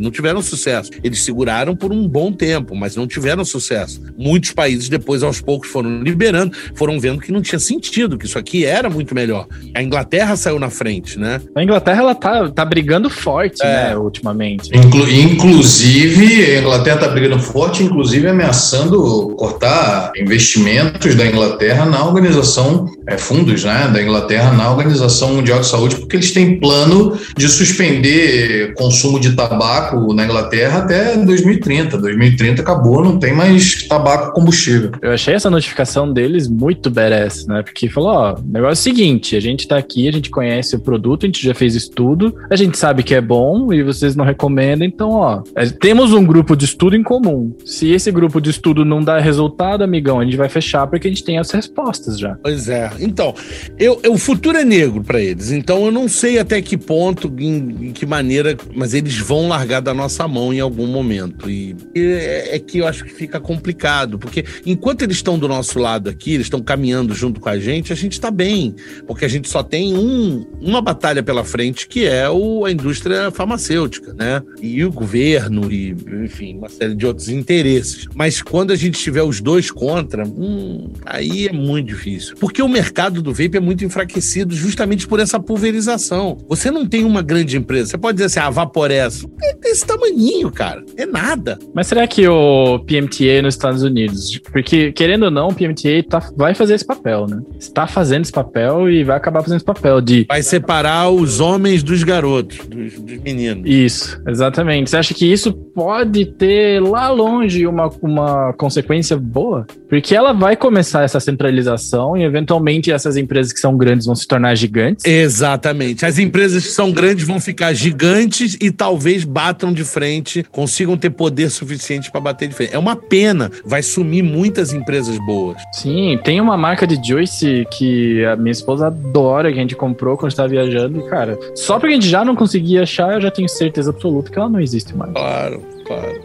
não 0.00 0.10
tiveram 0.10 0.42
sucesso. 0.42 0.90
Eles 1.04 1.22
seguraram 1.22 1.76
por 1.76 1.92
um 1.92 2.08
bom 2.08 2.32
tempo, 2.32 2.74
mas 2.74 2.96
não 2.96 3.06
tiveram 3.06 3.44
sucesso. 3.44 4.02
Muitos 4.18 4.50
países 4.50 4.88
depois, 4.88 5.22
aos 5.22 5.40
poucos, 5.40 5.68
foram 5.68 6.02
liberando, 6.02 6.56
foram 6.74 6.98
vendo 6.98 7.20
que 7.20 7.30
não 7.30 7.40
tinha 7.40 7.60
sentido, 7.60 8.18
que 8.18 8.26
isso 8.26 8.38
aqui 8.38 8.64
era 8.64 8.90
muito 8.90 9.14
melhor. 9.14 9.46
A 9.74 9.80
Inglaterra 9.80 10.39
saiu 10.40 10.58
na 10.58 10.70
frente, 10.70 11.18
né? 11.18 11.40
A 11.54 11.62
Inglaterra, 11.62 12.00
ela 12.00 12.14
tá, 12.14 12.48
tá 12.50 12.64
brigando 12.64 13.08
forte, 13.10 13.62
É. 13.62 13.88
né, 13.90 13.96
ultimamente. 13.96 14.70
Inclu- 14.76 15.08
inclusive, 15.10 16.56
a 16.56 16.60
Inglaterra 16.60 16.96
está 16.96 17.08
brigando 17.08 17.38
forte, 17.38 17.82
inclusive 17.82 18.26
ameaçando 18.28 19.34
cortar 19.36 20.12
investimentos 20.16 21.14
da 21.14 21.26
Inglaterra 21.26 21.84
na 21.84 22.04
organização, 22.04 22.86
é, 23.06 23.16
fundos 23.18 23.64
né, 23.64 23.88
da 23.92 24.02
Inglaterra 24.02 24.52
na 24.52 24.70
Organização 24.70 25.34
Mundial 25.34 25.60
de 25.60 25.66
Saúde, 25.66 25.96
porque 25.96 26.16
eles 26.16 26.32
têm 26.32 26.58
plano 26.58 27.16
de 27.36 27.48
suspender 27.48 28.74
consumo 28.74 29.18
de 29.20 29.32
tabaco 29.32 30.12
na 30.14 30.24
Inglaterra 30.24 30.78
até 30.80 31.16
2030. 31.16 31.98
2030 31.98 32.62
acabou, 32.62 33.02
não 33.04 33.18
tem 33.18 33.32
mais 33.34 33.86
tabaco 33.88 34.32
combustível. 34.32 34.92
Eu 35.02 35.12
achei 35.12 35.34
essa 35.34 35.50
notificação 35.50 36.10
deles 36.12 36.48
muito 36.48 36.90
badass, 36.90 37.46
né? 37.46 37.62
Porque 37.62 37.88
falou, 37.88 38.10
ó, 38.10 38.34
o 38.34 38.42
negócio 38.52 38.70
é 38.70 38.72
o 38.72 38.76
seguinte, 38.76 39.36
a 39.36 39.40
gente 39.40 39.66
tá 39.66 39.76
aqui, 39.76 40.08
a 40.08 40.12
gente 40.12 40.29
conhece 40.30 40.76
o 40.76 40.80
produto, 40.80 41.24
a 41.24 41.26
gente 41.26 41.44
já 41.44 41.54
fez 41.54 41.74
estudo, 41.74 42.34
a 42.50 42.56
gente 42.56 42.78
sabe 42.78 43.02
que 43.02 43.14
é 43.14 43.20
bom 43.20 43.72
e 43.72 43.82
vocês 43.82 44.14
não 44.16 44.24
recomendam, 44.24 44.86
então, 44.86 45.10
ó, 45.10 45.42
é, 45.54 45.66
temos 45.66 46.12
um 46.12 46.24
grupo 46.24 46.56
de 46.56 46.64
estudo 46.64 46.96
em 46.96 47.02
comum. 47.02 47.54
Se 47.64 47.88
esse 47.90 48.10
grupo 48.10 48.40
de 48.40 48.50
estudo 48.50 48.84
não 48.84 49.02
dá 49.02 49.18
resultado, 49.18 49.82
amigão, 49.82 50.20
a 50.20 50.24
gente 50.24 50.36
vai 50.36 50.48
fechar 50.48 50.86
porque 50.86 51.06
a 51.08 51.10
gente 51.10 51.24
tem 51.24 51.38
as 51.38 51.50
respostas 51.50 52.18
já. 52.18 52.36
Pois 52.42 52.68
é. 52.68 52.90
Então, 53.00 53.34
eu, 53.78 53.98
eu- 54.02 54.12
o 54.14 54.18
futuro 54.18 54.58
é 54.58 54.64
negro 54.64 55.02
para 55.02 55.20
eles. 55.20 55.50
Então, 55.50 55.84
eu 55.86 55.92
não 55.92 56.08
sei 56.08 56.38
até 56.38 56.60
que 56.60 56.76
ponto, 56.76 57.32
em, 57.38 57.88
em 57.88 57.92
que 57.92 58.04
maneira, 58.04 58.56
mas 58.74 58.92
eles 58.94 59.16
vão 59.18 59.48
largar 59.48 59.80
da 59.80 59.94
nossa 59.94 60.26
mão 60.28 60.52
em 60.52 60.60
algum 60.60 60.86
momento. 60.86 61.48
E, 61.48 61.74
e 61.94 62.00
é, 62.00 62.56
é 62.56 62.58
que 62.58 62.78
eu 62.78 62.86
acho 62.86 63.04
que 63.04 63.12
fica 63.12 63.40
complicado, 63.40 64.18
porque 64.18 64.44
enquanto 64.66 65.02
eles 65.02 65.16
estão 65.16 65.38
do 65.38 65.48
nosso 65.48 65.78
lado 65.78 66.10
aqui, 66.10 66.34
eles 66.34 66.46
estão 66.46 66.60
caminhando 66.60 67.14
junto 67.14 67.40
com 67.40 67.48
a 67.48 67.58
gente, 67.58 67.92
a 67.92 67.96
gente 67.96 68.12
está 68.12 68.30
bem, 68.30 68.74
porque 69.06 69.24
a 69.24 69.28
gente 69.28 69.48
só 69.48 69.62
tem 69.62 69.96
um, 69.96 70.19
uma 70.60 70.80
batalha 70.80 71.22
pela 71.22 71.44
frente 71.44 71.86
que 71.88 72.06
é 72.06 72.28
o, 72.28 72.64
a 72.64 72.72
indústria 72.72 73.30
farmacêutica, 73.30 74.12
né? 74.12 74.42
E 74.60 74.84
o 74.84 74.92
governo 74.92 75.70
e, 75.70 75.96
enfim, 76.24 76.56
uma 76.56 76.68
série 76.68 76.94
de 76.94 77.06
outros 77.06 77.28
interesses. 77.28 78.06
Mas 78.14 78.42
quando 78.42 78.72
a 78.72 78.76
gente 78.76 78.98
tiver 78.98 79.22
os 79.22 79.40
dois 79.40 79.70
contra, 79.70 80.26
hum, 80.26 80.92
aí 81.04 81.48
é 81.48 81.52
muito 81.52 81.88
difícil. 81.88 82.36
Porque 82.38 82.62
o 82.62 82.68
mercado 82.68 83.22
do 83.22 83.32
vape 83.32 83.56
é 83.56 83.60
muito 83.60 83.84
enfraquecido 83.84 84.54
justamente 84.54 85.06
por 85.06 85.20
essa 85.20 85.40
pulverização. 85.40 86.38
Você 86.48 86.70
não 86.70 86.86
tem 86.86 87.04
uma 87.04 87.22
grande 87.22 87.56
empresa. 87.56 87.90
Você 87.90 87.98
pode 87.98 88.16
dizer 88.16 88.26
assim, 88.26 88.40
ah, 88.40 88.50
Vaporessa. 88.50 89.26
É 89.42 89.54
desse 89.54 89.86
tamaninho, 89.86 90.50
cara. 90.50 90.84
É 90.96 91.06
nada. 91.06 91.58
Mas 91.74 91.86
será 91.86 92.06
que 92.06 92.26
o 92.26 92.78
PMTA 92.80 93.42
nos 93.42 93.54
Estados 93.54 93.82
Unidos, 93.82 94.38
porque 94.52 94.92
querendo 94.92 95.24
ou 95.24 95.30
não, 95.30 95.48
o 95.48 95.54
PMTA 95.54 96.02
tá, 96.08 96.30
vai 96.36 96.54
fazer 96.54 96.74
esse 96.74 96.84
papel, 96.84 97.26
né? 97.26 97.40
Está 97.58 97.86
fazendo 97.86 98.22
esse 98.22 98.32
papel 98.32 98.90
e 98.90 99.04
vai 99.04 99.16
acabar 99.16 99.40
fazendo 99.42 99.56
esse 99.56 99.64
papel 99.64 100.00
de 100.10 100.26
Vai 100.28 100.42
separar 100.42 101.10
os 101.10 101.40
homens 101.40 101.82
dos 101.82 102.02
garotos, 102.02 102.58
dos, 102.66 102.98
dos 102.98 103.18
meninos. 103.18 103.68
Isso, 103.68 104.20
exatamente. 104.26 104.90
Você 104.90 104.96
acha 104.96 105.14
que 105.14 105.30
isso 105.30 105.52
pode 105.52 106.26
ter 106.26 106.82
lá 106.82 107.08
longe 107.08 107.66
uma, 107.66 107.90
uma 108.02 108.52
consequência 108.54 109.16
boa? 109.16 109.66
Porque 109.88 110.14
ela 110.14 110.32
vai 110.32 110.56
começar 110.56 111.02
essa 111.02 111.20
centralização 111.20 112.16
e 112.16 112.22
eventualmente 112.22 112.90
essas 112.90 113.16
empresas 113.16 113.52
que 113.52 113.60
são 113.60 113.76
grandes 113.76 114.06
vão 114.06 114.14
se 114.14 114.26
tornar 114.26 114.54
gigantes. 114.54 115.04
Exatamente. 115.04 116.04
As 116.04 116.18
empresas 116.18 116.64
que 116.64 116.70
são 116.70 116.92
grandes 116.92 117.26
vão 117.26 117.40
ficar 117.40 117.72
gigantes 117.72 118.56
e 118.60 118.70
talvez 118.70 119.24
batam 119.24 119.72
de 119.72 119.84
frente, 119.84 120.44
consigam 120.50 120.96
ter 120.96 121.10
poder 121.10 121.50
suficiente 121.50 122.10
para 122.10 122.20
bater 122.20 122.48
de 122.48 122.54
frente. 122.54 122.74
É 122.74 122.78
uma 122.78 122.96
pena. 122.96 123.50
Vai 123.64 123.82
sumir 123.82 124.22
muitas 124.22 124.72
empresas 124.72 125.18
boas. 125.26 125.56
Sim, 125.72 126.18
tem 126.22 126.40
uma 126.40 126.56
marca 126.56 126.86
de 126.86 127.00
Juice 127.06 127.66
que 127.70 128.24
a 128.24 128.36
minha 128.36 128.52
esposa 128.52 128.86
adora, 128.88 129.52
que 129.52 129.58
a 129.58 129.62
gente 129.62 129.76
comprou 129.76 129.99
quando 130.16 130.30
estava 130.30 130.48
viajando. 130.48 131.00
E, 131.00 131.08
cara, 131.08 131.38
só 131.54 131.78
porque 131.78 131.92
a 131.92 131.96
gente 131.96 132.08
já 132.08 132.24
não 132.24 132.34
conseguia 132.34 132.82
achar, 132.82 133.14
eu 133.14 133.20
já 133.20 133.30
tenho 133.30 133.48
certeza 133.48 133.90
absoluta 133.90 134.30
que 134.30 134.38
ela 134.38 134.48
não 134.48 134.60
existe 134.60 134.96
mais. 134.96 135.12
Claro. 135.12 135.62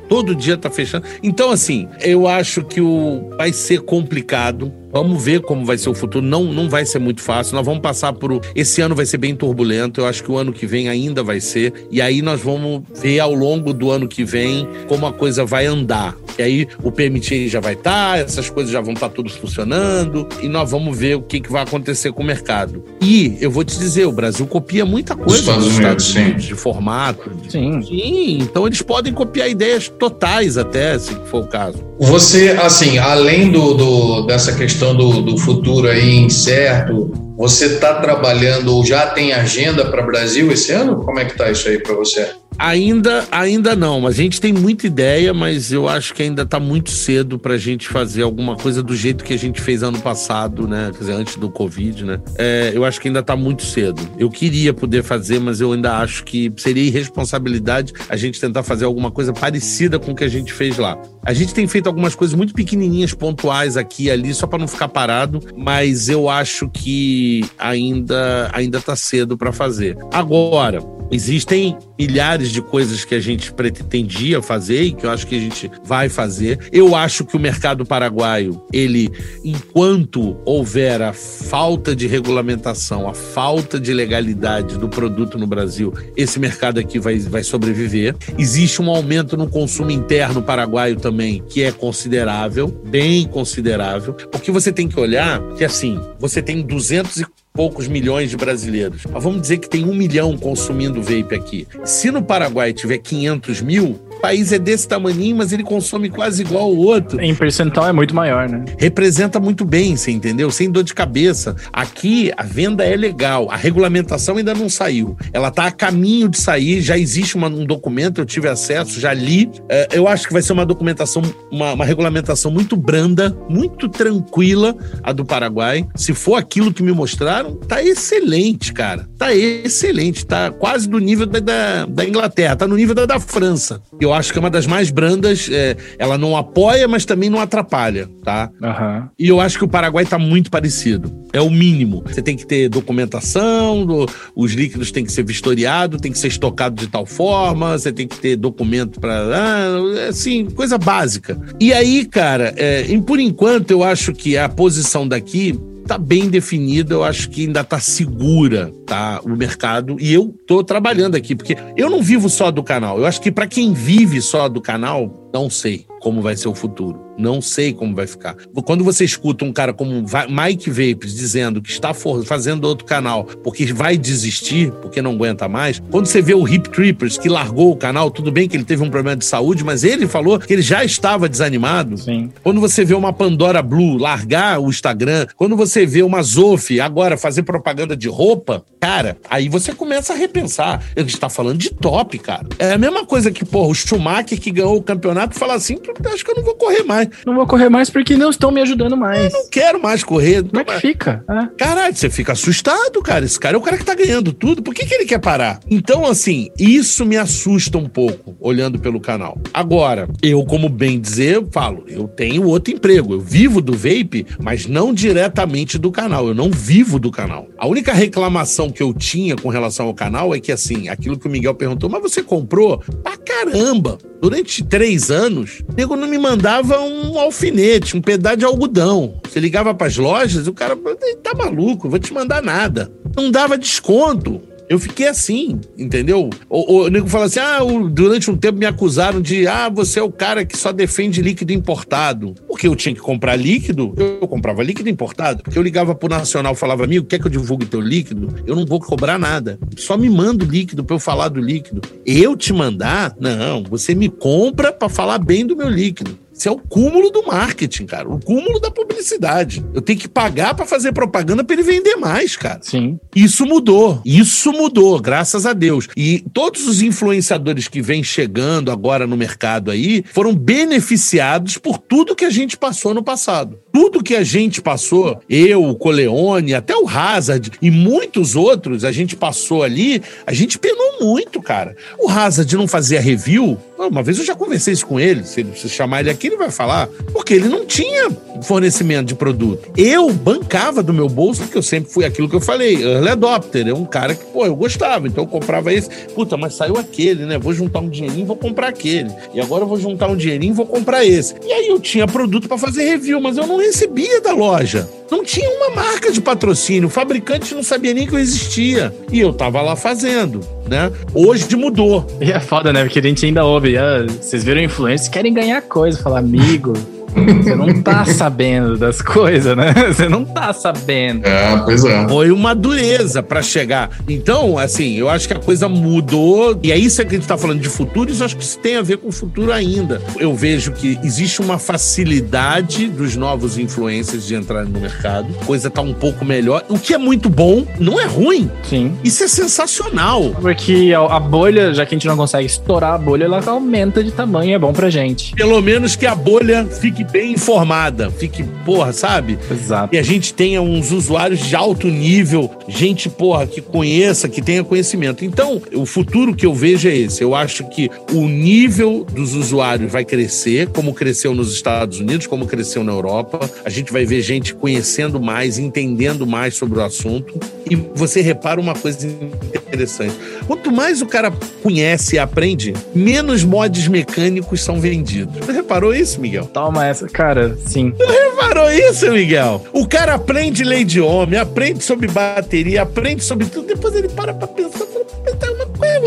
Todo 0.07 0.35
dia 0.35 0.57
tá 0.57 0.69
fechando. 0.69 1.05
Então, 1.21 1.51
assim, 1.51 1.87
eu 2.01 2.27
acho 2.27 2.63
que 2.63 2.81
o 2.81 3.29
vai 3.37 3.51
ser 3.53 3.81
complicado 3.81 4.71
Vamos 4.95 5.21
ver 5.21 5.41
como 5.41 5.65
vai 5.65 5.77
ser 5.77 5.89
o 5.89 5.93
futuro. 5.93 6.25
Não, 6.25 6.45
não 6.45 6.69
vai 6.69 6.85
ser 6.85 6.99
muito 6.99 7.21
fácil. 7.21 7.53
Nós 7.57 7.65
vamos 7.65 7.81
passar 7.81 8.13
por. 8.13 8.39
Esse 8.55 8.79
ano 8.79 8.95
vai 8.95 9.05
ser 9.05 9.17
bem 9.17 9.35
turbulento. 9.35 9.99
Eu 9.99 10.05
acho 10.05 10.23
que 10.23 10.31
o 10.31 10.37
ano 10.37 10.53
que 10.53 10.65
vem 10.65 10.87
ainda 10.87 11.21
vai 11.21 11.41
ser. 11.41 11.73
E 11.91 12.01
aí 12.01 12.21
nós 12.21 12.39
vamos 12.39 12.81
ver 13.01 13.19
ao 13.19 13.33
longo 13.33 13.73
do 13.73 13.91
ano 13.91 14.07
que 14.07 14.23
vem 14.23 14.65
como 14.87 15.05
a 15.05 15.11
coisa 15.11 15.43
vai 15.43 15.65
andar. 15.65 16.15
E 16.39 16.41
aí 16.41 16.67
o 16.81 16.93
PMT 16.93 17.49
já 17.49 17.59
vai 17.59 17.73
estar, 17.73 18.13
tá, 18.13 18.17
essas 18.17 18.49
coisas 18.49 18.71
já 18.71 18.79
vão 18.79 18.93
estar 18.93 19.09
tá 19.09 19.15
tudo 19.15 19.29
funcionando. 19.29 20.29
E 20.41 20.47
nós 20.47 20.71
vamos 20.71 20.97
ver 20.97 21.15
o 21.15 21.21
que, 21.21 21.41
que 21.41 21.51
vai 21.51 21.63
acontecer 21.63 22.13
com 22.13 22.23
o 22.23 22.25
mercado. 22.25 22.81
E 23.01 23.37
eu 23.41 23.51
vou 23.51 23.65
te 23.65 23.77
dizer, 23.77 24.05
o 24.05 24.13
Brasil 24.13 24.47
copia 24.47 24.85
muita 24.85 25.13
coisa 25.13 25.39
Estados 25.39 25.65
dos 25.65 25.73
Estados 25.73 26.15
Unidos, 26.15 26.45
de 26.45 26.55
formato. 26.55 27.31
Sim. 27.49 27.81
Sim. 27.81 28.37
Então 28.39 28.65
eles 28.65 28.81
podem 28.81 29.11
copiar 29.11 29.49
ideias 29.55 29.89
totais 29.89 30.57
até, 30.57 30.97
se 30.99 31.15
for 31.25 31.43
o 31.43 31.47
caso. 31.47 31.83
Você, 31.99 32.51
assim, 32.61 32.97
além 32.97 33.51
do, 33.51 33.73
do 33.73 34.21
dessa 34.27 34.53
questão 34.53 34.95
do, 34.95 35.21
do 35.21 35.37
futuro 35.37 35.87
aí 35.87 36.17
incerto, 36.17 37.11
você 37.35 37.65
está 37.65 37.95
trabalhando 37.95 38.75
ou 38.75 38.85
já 38.85 39.07
tem 39.07 39.33
agenda 39.33 39.85
para 39.85 40.01
Brasil 40.01 40.51
esse 40.51 40.71
ano? 40.71 41.03
Como 41.03 41.19
é 41.19 41.25
que 41.25 41.33
está 41.33 41.51
isso 41.51 41.67
aí 41.67 41.79
para 41.79 41.93
você? 41.93 42.33
Ainda, 42.57 43.25
ainda 43.31 43.75
não. 43.75 44.07
A 44.07 44.11
gente 44.11 44.39
tem 44.39 44.53
muita 44.53 44.87
ideia, 44.87 45.33
mas 45.33 45.71
eu 45.71 45.89
acho 45.89 46.13
que 46.13 46.23
ainda 46.23 46.43
está 46.43 46.59
muito 46.59 46.89
cedo 46.89 47.37
para 47.37 47.55
a 47.55 47.57
gente 47.57 47.87
fazer 47.87 48.23
alguma 48.23 48.55
coisa 48.55 48.81
do 48.81 48.95
jeito 48.95 49.23
que 49.23 49.33
a 49.33 49.37
gente 49.37 49.59
fez 49.61 49.83
ano 49.83 49.99
passado, 49.99 50.67
né? 50.67 50.89
Quer 50.93 50.99
dizer, 50.99 51.13
antes 51.13 51.35
do 51.35 51.49
Covid, 51.49 52.05
né? 52.05 52.21
É, 52.37 52.71
eu 52.73 52.85
acho 52.85 53.01
que 53.01 53.09
ainda 53.09 53.19
está 53.19 53.35
muito 53.35 53.63
cedo. 53.63 54.01
Eu 54.17 54.29
queria 54.29 54.73
poder 54.73 55.03
fazer, 55.03 55.39
mas 55.39 55.59
eu 55.59 55.73
ainda 55.73 55.97
acho 55.97 56.23
que 56.23 56.51
seria 56.57 56.83
irresponsabilidade 56.83 57.93
a 58.07 58.15
gente 58.15 58.39
tentar 58.39 58.63
fazer 58.63 58.85
alguma 58.85 59.11
coisa 59.11 59.33
parecida 59.33 59.99
com 59.99 60.11
o 60.11 60.15
que 60.15 60.23
a 60.23 60.29
gente 60.29 60.53
fez 60.53 60.77
lá. 60.77 60.97
A 61.25 61.33
gente 61.33 61.53
tem 61.53 61.67
feito 61.67 61.87
algumas 61.87 62.15
coisas 62.15 62.35
muito 62.35 62.53
pequenininhas, 62.53 63.13
pontuais 63.13 63.75
aqui 63.75 64.05
e 64.05 64.11
ali, 64.11 64.33
só 64.33 64.47
para 64.47 64.59
não 64.59 64.67
ficar 64.67 64.87
parado, 64.87 65.41
mas 65.57 66.07
eu 66.07 66.29
acho 66.29 66.69
que 66.69 67.24
ainda 67.57 68.49
ainda 68.53 68.77
está 68.77 68.95
cedo 68.95 69.37
para 69.37 69.51
fazer. 69.51 69.97
Agora, 70.13 70.79
existem 71.11 71.77
milhares 71.97 72.51
de 72.51 72.61
coisas 72.61 73.05
que 73.05 73.15
a 73.15 73.19
gente 73.19 73.53
pretendia 73.53 74.41
fazer 74.41 74.83
e 74.83 74.91
que 74.91 75.05
eu 75.05 75.11
acho 75.11 75.27
que 75.27 75.35
a 75.35 75.39
gente 75.39 75.71
vai 75.83 76.09
fazer. 76.09 76.59
Eu 76.71 76.95
acho 76.95 77.25
que 77.25 77.37
o 77.37 77.39
mercado 77.39 77.85
paraguaio, 77.85 78.61
ele, 78.71 79.09
enquanto 79.43 80.37
houver 80.45 81.01
a 81.01 81.13
falta 81.13 81.95
de 81.95 82.07
regulamentação, 82.07 83.07
a 83.07 83.13
falta 83.13 83.79
de 83.79 83.93
legalidade 83.93 84.77
do 84.77 84.89
produto 84.89 85.37
no 85.37 85.47
Brasil, 85.47 85.93
esse 86.15 86.39
mercado 86.39 86.79
aqui 86.79 86.99
vai, 86.99 87.17
vai 87.19 87.43
sobreviver. 87.43 88.15
Existe 88.37 88.81
um 88.81 88.89
aumento 88.89 89.37
no 89.37 89.47
consumo 89.47 89.91
interno 89.91 90.41
paraguaio 90.41 90.97
também, 90.97 91.43
que 91.49 91.63
é 91.63 91.71
considerável, 91.71 92.67
bem 92.85 93.27
considerável, 93.27 94.13
porque 94.13 94.51
você 94.51 94.71
tem 94.71 94.87
que 94.87 94.99
olhar 94.99 95.41
que, 95.57 95.63
assim, 95.63 95.99
você 96.19 96.41
tem 96.41 96.61
200 96.61 97.17
e 97.17 97.25
poucos 97.55 97.87
milhões 97.87 98.29
de 98.29 98.37
brasileiros. 98.37 99.03
Mas 99.09 99.23
vamos 99.23 99.41
dizer 99.41 99.57
que 99.57 99.69
tem 99.69 99.85
um 99.85 99.95
milhão 99.95 100.37
consumindo 100.37 101.01
vape 101.01 101.33
aqui. 101.33 101.67
Se 101.83 102.11
no 102.11 102.21
Paraguai 102.21 102.73
tiver 102.73 102.97
500 102.97 103.61
mil, 103.61 103.99
país 104.19 104.51
é 104.51 104.59
desse 104.59 104.87
tamanho, 104.87 105.35
mas 105.35 105.53
ele 105.53 105.63
consome 105.63 106.09
quase 106.09 106.41
igual 106.41 106.63
ao 106.63 106.75
outro. 106.75 107.21
Em 107.21 107.33
percentual 107.33 107.87
é 107.87 107.93
muito 107.93 108.15
maior, 108.15 108.49
né? 108.49 108.63
Representa 108.77 109.39
muito 109.39 109.63
bem, 109.63 109.95
você 109.95 110.11
entendeu? 110.11 110.49
Sem 110.51 110.69
dor 110.69 110.83
de 110.83 110.93
cabeça. 110.93 111.55
Aqui 111.71 112.31
a 112.35 112.43
venda 112.43 112.83
é 112.83 112.95
legal, 112.95 113.49
a 113.49 113.55
regulamentação 113.55 114.37
ainda 114.37 114.53
não 114.53 114.69
saiu. 114.69 115.17
Ela 115.31 115.49
está 115.49 115.65
a 115.65 115.71
caminho 115.71 116.29
de 116.29 116.37
sair, 116.37 116.81
já 116.81 116.97
existe 116.97 117.35
uma, 117.35 117.47
um 117.47 117.65
documento, 117.65 118.21
eu 118.21 118.25
tive 118.25 118.47
acesso, 118.47 118.99
já 118.99 119.13
li. 119.13 119.49
É, 119.69 119.89
eu 119.93 120.07
acho 120.07 120.27
que 120.27 120.33
vai 120.33 120.41
ser 120.41 120.53
uma 120.53 120.65
documentação, 120.65 121.21
uma, 121.51 121.73
uma 121.73 121.85
regulamentação 121.85 122.51
muito 122.51 122.75
branda, 122.75 123.35
muito 123.49 123.87
tranquila, 123.89 124.75
a 125.03 125.11
do 125.11 125.25
Paraguai. 125.25 125.87
Se 125.95 126.13
for 126.13 126.35
aquilo 126.35 126.73
que 126.73 126.83
me 126.83 126.91
mostraram, 126.91 127.55
tá 127.55 127.83
excelente, 127.83 128.73
cara. 128.73 129.07
Tá 129.17 129.33
excelente, 129.33 130.25
tá 130.25 130.51
quase 130.51 130.87
do 130.89 130.99
nível 130.99 131.25
da, 131.25 131.39
da, 131.39 131.85
da 131.85 132.05
Inglaterra, 132.05 132.55
tá 132.55 132.67
no 132.67 132.75
nível 132.75 132.95
da, 132.95 133.05
da 133.05 133.19
França. 133.19 133.81
Eu 134.05 134.13
acho 134.13 134.31
que 134.31 134.37
é 134.37 134.41
uma 134.41 134.49
das 134.49 134.67
mais 134.67 134.91
brandas. 134.91 135.49
É, 135.51 135.75
ela 135.97 136.17
não 136.17 136.37
apoia, 136.37 136.87
mas 136.87 137.05
também 137.05 137.29
não 137.29 137.39
atrapalha, 137.39 138.07
tá? 138.23 138.51
Uhum. 138.61 139.09
E 139.17 139.27
eu 139.27 139.41
acho 139.41 139.57
que 139.57 139.65
o 139.65 139.67
Paraguai 139.67 140.05
tá 140.05 140.19
muito 140.19 140.51
parecido. 140.51 141.11
É 141.33 141.41
o 141.41 141.49
mínimo. 141.49 142.03
Você 142.05 142.21
tem 142.21 142.37
que 142.37 142.45
ter 142.45 142.69
documentação, 142.69 143.85
do, 143.85 144.05
os 144.35 144.53
líquidos 144.53 144.91
têm 144.91 145.03
que 145.03 145.11
ser 145.11 145.23
vistoriados, 145.23 145.99
tem 145.99 146.11
que 146.11 146.19
ser 146.19 146.27
estocado 146.27 146.75
de 146.75 146.87
tal 146.87 147.05
forma, 147.05 147.77
você 147.77 147.91
tem 147.91 148.07
que 148.07 148.17
ter 148.17 148.35
documento 148.35 148.99
para, 148.99 149.13
ah, 149.13 150.09
assim, 150.09 150.45
coisa 150.45 150.77
básica. 150.77 151.37
E 151.59 151.73
aí, 151.73 152.05
cara, 152.05 152.53
é, 152.55 152.85
por 153.01 153.19
enquanto 153.19 153.71
eu 153.71 153.83
acho 153.83 154.13
que 154.13 154.37
a 154.37 154.47
posição 154.47 155.07
daqui 155.07 155.59
tá 155.85 155.97
bem 155.97 156.29
definida, 156.29 156.93
eu 156.93 157.03
acho 157.03 157.29
que 157.29 157.45
ainda 157.45 157.63
tá 157.63 157.79
segura, 157.79 158.71
tá? 158.85 159.19
O 159.23 159.29
mercado. 159.29 159.97
E 159.99 160.13
eu 160.13 160.35
tô 160.47 160.63
trabalhando 160.63 161.15
aqui, 161.15 161.35
porque 161.35 161.57
eu 161.75 161.89
não 161.89 162.01
vivo 162.01 162.29
só 162.29 162.51
do 162.51 162.63
canal. 162.63 162.99
Eu 162.99 163.05
acho 163.05 163.21
que 163.21 163.31
para 163.31 163.47
quem 163.47 163.73
vive 163.73 164.21
só 164.21 164.47
do 164.47 164.61
canal, 164.61 165.29
não 165.33 165.49
sei 165.49 165.85
como 165.99 166.21
vai 166.21 166.35
ser 166.35 166.47
o 166.47 166.55
futuro. 166.55 167.03
Não 167.17 167.41
sei 167.41 167.73
como 167.73 167.95
vai 167.95 168.05
ficar. 168.05 168.35
Quando 168.65 168.83
você 168.83 169.03
escuta 169.05 169.43
um 169.43 169.51
cara 169.51 169.73
como 169.73 170.05
Mike 170.29 170.69
Vapes 170.69 171.15
dizendo 171.15 171.61
que 171.61 171.69
está 171.69 171.93
fazendo 171.93 172.65
outro 172.65 172.85
canal 172.85 173.23
porque 173.23 173.65
vai 173.73 173.97
desistir, 173.97 174.71
porque 174.81 175.01
não 175.01 175.13
aguenta 175.13 175.47
mais, 175.47 175.81
quando 175.89 176.05
você 176.05 176.21
vê 176.21 176.33
o 176.33 176.47
Hip 176.47 176.69
Trippers 176.69 177.17
que 177.17 177.29
largou 177.29 177.71
o 177.71 177.75
canal, 177.75 178.11
tudo 178.11 178.31
bem 178.31 178.47
que 178.47 178.55
ele 178.55 178.65
teve 178.65 178.83
um 178.83 178.89
problema 178.89 179.15
de 179.15 179.25
saúde, 179.25 179.63
mas 179.63 179.83
ele 179.83 180.07
falou 180.07 180.37
que 180.37 180.53
ele 180.53 180.61
já 180.61 180.83
estava 180.83 181.27
desanimado. 181.27 181.97
Sim. 181.97 182.29
Quando 182.43 182.61
você 182.61 182.85
vê 182.85 182.93
uma 182.93 183.13
Pandora 183.13 183.61
Blue 183.61 183.97
largar 183.97 184.59
o 184.59 184.69
Instagram, 184.69 185.25
quando 185.35 185.55
você 185.55 185.85
vê 185.85 186.03
uma 186.03 186.21
Zof 186.21 186.79
agora 186.79 187.17
fazer 187.17 187.43
propaganda 187.43 187.95
de 187.95 188.09
roupa, 188.09 188.63
cara, 188.85 189.17
aí 189.27 189.49
você 189.49 189.73
começa 189.73 190.13
a 190.13 190.15
repensar. 190.15 190.83
Ele 190.95 191.07
está 191.07 191.27
falando 191.27 191.57
de 191.57 191.71
top, 191.71 192.19
cara. 192.19 192.47
É 192.59 192.73
a 192.73 192.77
mesma 192.77 193.03
coisa 193.03 193.31
que, 193.31 193.43
pô, 193.43 193.65
o 193.67 193.73
Schumacher 193.73 194.39
que 194.39 194.51
ganhou 194.51 194.77
o 194.77 194.83
campeonato 194.83 195.33
fala 195.33 195.55
assim: 195.55 195.79
acho 196.13 196.23
que 196.23 196.29
eu 196.29 196.35
não 196.35 196.43
vou 196.43 196.53
correr 196.53 196.83
mais. 196.83 197.09
Não 197.25 197.33
vou 197.33 197.47
correr 197.47 197.67
mais 197.67 197.89
porque 197.89 198.15
não 198.15 198.29
estão 198.29 198.51
me 198.51 198.61
ajudando 198.61 198.95
mais. 198.95 199.33
Eu 199.33 199.39
não 199.39 199.49
quero 199.49 199.81
mais 199.81 200.03
correr. 200.03 200.43
Como 200.43 200.61
é 200.61 200.63
que 200.63 200.79
fica? 200.79 201.23
É. 201.27 201.47
Caralho, 201.57 201.95
você 201.95 202.11
fica 202.11 202.33
assustado, 202.33 203.01
cara. 203.01 203.25
Esse 203.25 203.39
cara 203.39 203.55
é 203.55 203.57
o 203.57 203.61
cara 203.61 203.77
que 203.77 203.83
tá 203.83 203.95
ganhando 203.95 204.31
tudo. 204.31 204.61
Por 204.61 204.75
que, 204.75 204.85
que 204.85 204.93
ele 204.93 205.05
quer 205.05 205.19
parar? 205.19 205.59
Então, 205.67 206.05
assim, 206.05 206.49
isso 206.59 207.05
me 207.07 207.17
assusta 207.17 207.79
um 207.79 207.89
pouco, 207.89 208.35
olhando 208.39 208.77
pelo 208.77 208.99
canal. 208.99 209.39
Agora, 209.51 210.07
eu, 210.21 210.45
como 210.45 210.69
bem 210.69 210.99
dizer, 210.99 211.43
falo, 211.51 211.83
eu 211.87 212.07
tenho 212.07 212.43
outro 212.43 212.71
emprego. 212.71 213.13
Eu 213.13 213.19
vivo 213.19 213.61
do 213.61 213.73
vape, 213.73 214.27
mas 214.39 214.67
não 214.67 214.93
diretamente 214.93 215.79
do 215.79 215.91
canal. 215.91 216.27
Eu 216.27 216.35
não 216.35 216.51
vivo 216.51 216.99
do 216.99 217.09
canal. 217.09 217.47
A 217.57 217.67
única 217.67 217.91
reclamação 217.91 218.74
que 218.75 218.83
eu 218.83 218.93
tinha 218.93 219.35
com 219.35 219.47
relação 219.47 219.87
ao 219.87 219.93
canal 219.93 220.35
é 220.35 220.39
que, 220.39 220.51
assim, 220.51 220.89
aquilo 220.89 221.17
que 221.17 221.27
o 221.27 221.31
Miguel 221.31 221.55
perguntou, 221.55 221.89
mas 221.89 222.01
você 222.01 222.21
comprou? 222.21 222.83
Pra 223.01 223.15
caramba! 223.17 223.97
Durante 224.21 224.63
três 224.63 225.09
anos, 225.09 225.61
o 225.67 225.73
nego 225.75 225.95
não 225.95 226.07
me 226.07 226.17
mandava 226.17 226.79
um 226.81 227.17
alfinete, 227.17 227.95
um 227.95 228.01
pedaço 228.01 228.37
de 228.37 228.45
algodão. 228.45 229.19
Você 229.23 229.39
ligava 229.39 229.73
para 229.73 229.87
as 229.87 229.97
lojas, 229.97 230.47
o 230.47 230.53
cara 230.53 230.77
tá 231.23 231.33
maluco, 231.33 231.89
vou 231.89 231.99
te 231.99 232.13
mandar 232.13 232.41
nada. 232.41 232.91
Não 233.15 233.31
dava 233.31 233.57
desconto. 233.57 234.41
Eu 234.67 234.79
fiquei 234.79 235.07
assim, 235.07 235.59
entendeu? 235.77 236.29
O, 236.49 236.89
nego 236.89 237.07
fala 237.07 237.25
assim: 237.25 237.39
ah, 237.39 237.59
durante 237.91 238.31
um 238.31 238.37
tempo 238.37 238.57
me 238.57 238.65
acusaram 238.65 239.21
de, 239.21 239.47
ah, 239.47 239.69
você 239.69 239.99
é 239.99 240.03
o 240.03 240.11
cara 240.11 240.45
que 240.45 240.57
só 240.57 240.71
defende 240.71 241.21
líquido 241.21 241.53
importado. 241.53 242.33
Porque 242.47 242.67
eu 242.67 242.75
tinha 242.75 242.93
que 242.93 243.01
comprar 243.01 243.35
líquido, 243.35 243.93
eu 243.97 244.27
comprava 244.27 244.63
líquido 244.63 244.89
importado. 244.89 245.43
Porque 245.43 245.57
eu 245.57 245.63
ligava 245.63 245.93
pro 245.93 246.09
Nacional 246.09 246.55
falava, 246.55 246.83
amigo, 246.83 247.05
quer 247.05 247.19
que 247.19 247.27
eu 247.27 247.31
divulgue 247.31 247.65
teu 247.65 247.81
líquido? 247.81 248.33
Eu 248.45 248.55
não 248.55 248.65
vou 248.65 248.79
cobrar 248.79 249.19
nada. 249.19 249.59
Só 249.77 249.97
me 249.97 250.09
manda 250.09 250.43
o 250.43 250.47
líquido 250.47 250.83
pra 250.83 250.95
eu 250.95 250.99
falar 250.99 251.29
do 251.29 251.39
líquido. 251.39 251.81
Eu 252.05 252.35
te 252.35 252.51
mandar? 252.51 253.15
Não, 253.19 253.63
você 253.63 253.93
me 253.93 254.09
compra 254.09 254.71
para 254.71 254.89
falar 254.89 255.19
bem 255.19 255.45
do 255.45 255.55
meu 255.55 255.69
líquido. 255.69 256.24
Isso 256.35 256.49
é 256.49 256.51
o 256.51 256.57
cúmulo 256.57 257.09
do 257.09 257.25
marketing, 257.25 257.85
cara. 257.85 258.09
O 258.09 258.19
cúmulo 258.19 258.59
da 258.59 258.69
publicidade. 258.69 259.65
Eu 259.73 259.81
tenho 259.81 259.97
que 259.97 260.07
pagar 260.07 260.53
para 260.53 260.65
fazer 260.65 260.91
propaganda 260.91 261.43
para 261.43 261.55
ele 261.55 261.63
vender 261.63 261.95
mais, 261.95 262.35
cara. 262.35 262.59
Sim. 262.61 262.99
Isso 263.15 263.45
mudou. 263.45 264.01
Isso 264.05 264.51
mudou, 264.51 264.99
graças 264.99 265.45
a 265.45 265.53
Deus. 265.53 265.87
E 265.95 266.23
todos 266.33 266.67
os 266.67 266.81
influenciadores 266.81 267.69
que 267.69 267.81
vêm 267.81 268.03
chegando 268.03 268.69
agora 268.69 269.07
no 269.07 269.15
mercado 269.15 269.71
aí 269.71 270.03
foram 270.11 270.35
beneficiados 270.35 271.57
por 271.57 271.77
tudo 271.77 272.15
que 272.15 272.25
a 272.25 272.29
gente 272.29 272.57
passou 272.57 272.93
no 272.93 273.03
passado. 273.03 273.57
Tudo 273.75 274.01
que 274.01 274.15
a 274.15 274.23
gente 274.23 274.61
passou, 274.61 275.19
eu, 275.29 275.61
o 275.61 275.75
Coleone, 275.75 276.53
até 276.53 276.73
o 276.73 276.87
Hazard 276.87 277.51
e 277.61 277.69
muitos 277.69 278.33
outros, 278.33 278.85
a 278.85 278.91
gente 278.93 279.17
passou 279.17 279.63
ali, 279.63 280.01
a 280.25 280.31
gente 280.31 280.57
penou 280.57 281.01
muito, 281.01 281.41
cara. 281.41 281.75
O 281.99 282.09
Hazard 282.09 282.55
não 282.55 282.69
fazia 282.69 283.01
review. 283.01 283.57
Uma 283.77 284.01
vez 284.01 284.17
eu 284.17 284.23
já 284.23 284.33
conversei 284.33 284.73
isso 284.73 284.85
com 284.85 284.97
ele. 284.97 285.25
Se 285.25 285.43
você 285.43 285.67
chamar 285.67 285.99
ele 285.99 286.09
aqui, 286.09 286.27
ele 286.27 286.37
vai 286.37 286.49
falar. 286.49 286.87
Porque 287.11 287.33
ele 287.33 287.49
não 287.49 287.65
tinha 287.65 288.09
fornecimento 288.41 289.07
de 289.07 289.15
produto. 289.15 289.69
Eu 289.75 290.11
bancava 290.13 290.81
do 290.81 290.93
meu 290.93 291.09
bolso, 291.09 291.41
porque 291.41 291.57
eu 291.57 291.63
sempre 291.63 291.91
fui 291.91 292.05
aquilo 292.05 292.29
que 292.29 292.35
eu 292.35 292.41
falei, 292.41 292.81
early 292.81 293.09
adopter, 293.09 293.67
é 293.67 293.73
um 293.73 293.83
cara 293.83 294.15
que, 294.15 294.23
pô, 294.25 294.45
eu 294.45 294.55
gostava, 294.55 295.07
então 295.07 295.25
eu 295.25 295.27
comprava 295.27 295.73
esse. 295.73 295.89
Puta, 296.15 296.37
mas 296.37 296.53
saiu 296.53 296.77
aquele, 296.77 297.25
né? 297.25 297.37
Vou 297.37 297.53
juntar 297.53 297.79
um 297.81 297.89
dinheirinho, 297.89 298.25
vou 298.25 298.37
comprar 298.37 298.69
aquele. 298.69 299.11
E 299.33 299.41
agora 299.41 299.63
eu 299.63 299.67
vou 299.67 299.77
juntar 299.77 300.07
um 300.07 300.15
dinheirinho, 300.15 300.53
vou 300.53 300.65
comprar 300.65 301.03
esse. 301.03 301.35
E 301.45 301.51
aí 301.51 301.67
eu 301.67 301.79
tinha 301.79 302.07
produto 302.07 302.47
para 302.47 302.57
fazer 302.57 302.85
review, 302.85 303.19
mas 303.19 303.35
eu 303.35 303.45
não 303.45 303.61
recebia 303.65 304.21
da 304.21 304.33
loja. 304.33 304.89
Não 305.09 305.23
tinha 305.23 305.49
uma 305.49 305.69
marca 305.69 306.11
de 306.11 306.19
patrocínio, 306.19 306.87
o 306.87 306.91
fabricante 306.91 307.53
não 307.53 307.61
sabia 307.61 307.93
nem 307.93 308.07
que 308.07 308.13
eu 308.13 308.19
existia. 308.19 308.93
E 309.11 309.19
eu 309.19 309.33
tava 309.33 309.61
lá 309.61 309.75
fazendo, 309.75 310.41
né? 310.67 310.91
Hoje 311.13 311.55
mudou. 311.55 312.05
E 312.19 312.31
é 312.31 312.39
foda, 312.39 312.73
né? 312.73 312.83
Porque 312.83 312.99
a 312.99 313.01
gente 313.01 313.25
ainda 313.25 313.45
ouve, 313.45 313.77
ah, 313.77 314.05
vocês 314.07 314.43
viram 314.43 314.61
influência, 314.61 315.11
querem 315.11 315.33
ganhar 315.33 315.61
coisa, 315.61 316.01
falar 316.01 316.19
amigo. 316.19 316.73
Você 317.15 317.55
não 317.55 317.81
tá 317.81 318.05
sabendo 318.05 318.77
das 318.77 319.01
coisas, 319.01 319.55
né? 319.55 319.73
Você 319.87 320.09
não 320.09 320.25
tá 320.25 320.51
sabendo. 320.53 321.25
É, 321.25 321.57
pois 321.63 321.83
é. 321.85 322.07
Foi 322.07 322.31
uma 322.31 322.53
dureza 322.53 323.23
para 323.23 323.41
chegar. 323.41 323.89
Então, 324.07 324.57
assim, 324.57 324.95
eu 324.95 325.09
acho 325.09 325.27
que 325.27 325.33
a 325.33 325.39
coisa 325.39 325.69
mudou. 325.69 326.59
E 326.61 326.71
é 326.71 326.77
isso 326.77 327.01
que 327.05 327.15
a 327.15 327.19
gente 327.19 327.27
tá 327.27 327.37
falando 327.37 327.61
de 327.61 327.69
futuro, 327.69 328.11
isso 328.11 328.23
acho 328.23 328.35
que 328.35 328.43
isso 328.43 328.59
tem 328.59 328.75
a 328.75 328.81
ver 328.81 328.97
com 328.97 329.07
o 329.07 329.11
futuro 329.11 329.51
ainda. 329.51 330.01
Eu 330.17 330.35
vejo 330.35 330.71
que 330.71 330.99
existe 331.03 331.41
uma 331.41 331.57
facilidade 331.57 332.87
dos 332.87 333.15
novos 333.15 333.57
influencers 333.57 334.27
de 334.27 334.35
entrar 334.35 334.65
no 334.65 334.79
mercado. 334.79 335.27
A 335.41 335.45
coisa 335.45 335.69
tá 335.69 335.81
um 335.81 335.93
pouco 335.93 336.25
melhor. 336.25 336.63
O 336.69 336.77
que 336.77 336.93
é 336.93 336.97
muito 336.97 337.29
bom, 337.29 337.65
não 337.79 337.99
é 337.99 338.05
ruim. 338.05 338.49
Sim. 338.63 338.93
Isso 339.03 339.23
é 339.23 339.27
sensacional. 339.27 340.35
Porque 340.41 340.93
a, 340.95 341.15
a 341.15 341.19
bolha, 341.19 341.73
já 341.73 341.85
que 341.85 341.95
a 341.95 341.97
gente 341.97 342.07
não 342.07 342.17
consegue 342.17 342.45
estourar 342.45 342.93
a 342.93 342.97
bolha, 342.97 343.25
ela 343.25 343.41
aumenta 343.45 344.03
de 344.03 344.11
tamanho, 344.11 344.53
é 344.53 344.59
bom 344.59 344.73
pra 344.73 344.89
gente. 344.89 345.33
Pelo 345.35 345.61
menos 345.61 345.95
que 345.95 346.05
a 346.05 346.15
bolha 346.15 346.65
fique 346.65 347.04
bem 347.11 347.33
informada, 347.33 348.09
fique, 348.09 348.43
porra, 348.65 348.91
sabe? 348.93 349.37
Exato. 349.49 349.95
E 349.95 349.97
a 349.97 350.03
gente 350.03 350.33
tenha 350.33 350.61
uns 350.61 350.91
usuários 350.91 351.39
de 351.39 351.55
alto 351.55 351.87
nível, 351.87 352.49
gente, 352.67 353.09
porra, 353.09 353.47
que 353.47 353.61
conheça, 353.61 354.27
que 354.27 354.41
tenha 354.41 354.63
conhecimento. 354.63 355.23
Então, 355.23 355.61
o 355.73 355.85
futuro 355.85 356.35
que 356.35 356.45
eu 356.45 356.53
vejo 356.53 356.87
é 356.87 356.95
esse. 356.95 357.23
Eu 357.23 357.35
acho 357.35 357.67
que 357.69 357.89
o 358.11 358.27
nível 358.27 359.05
dos 359.11 359.33
usuários 359.33 359.91
vai 359.91 360.03
crescer, 360.03 360.69
como 360.69 360.93
cresceu 360.93 361.33
nos 361.33 361.53
Estados 361.53 361.99
Unidos, 361.99 362.27
como 362.27 362.45
cresceu 362.45 362.83
na 362.83 362.91
Europa. 362.91 363.49
A 363.63 363.69
gente 363.69 363.91
vai 363.91 364.05
ver 364.05 364.21
gente 364.21 364.53
conhecendo 364.53 365.19
mais, 365.19 365.57
entendendo 365.57 366.25
mais 366.25 366.55
sobre 366.55 366.79
o 366.79 366.83
assunto. 366.83 367.39
E 367.69 367.75
você 367.75 368.21
repara 368.21 368.59
uma 368.59 368.75
coisa 368.75 369.07
interessante. 369.07 370.15
Quanto 370.47 370.71
mais 370.71 371.01
o 371.01 371.05
cara 371.05 371.31
conhece 371.63 372.15
e 372.15 372.19
aprende, 372.19 372.73
menos 372.93 373.43
mods 373.43 373.87
mecânicos 373.87 374.63
são 374.63 374.79
vendidos. 374.79 375.37
Você 375.37 375.51
reparou 375.51 375.93
isso, 375.93 376.21
Miguel? 376.21 376.45
Toma 376.45 376.85
essa, 376.85 377.07
cara, 377.07 377.57
sim. 377.65 377.93
Você 377.97 378.29
reparou 378.29 378.71
isso, 378.71 379.11
Miguel? 379.11 379.63
O 379.73 379.87
cara 379.87 380.13
aprende 380.13 380.63
lei 380.63 380.83
de 380.83 381.01
homem, 381.01 381.39
aprende 381.39 381.83
sobre 381.83 382.07
bateria, 382.07 382.83
aprende 382.83 383.23
sobre 383.23 383.47
tudo, 383.47 383.67
depois 383.67 383.95
ele 383.95 384.09
para 384.09 384.33
pra 384.33 384.47
pensar, 384.47 384.85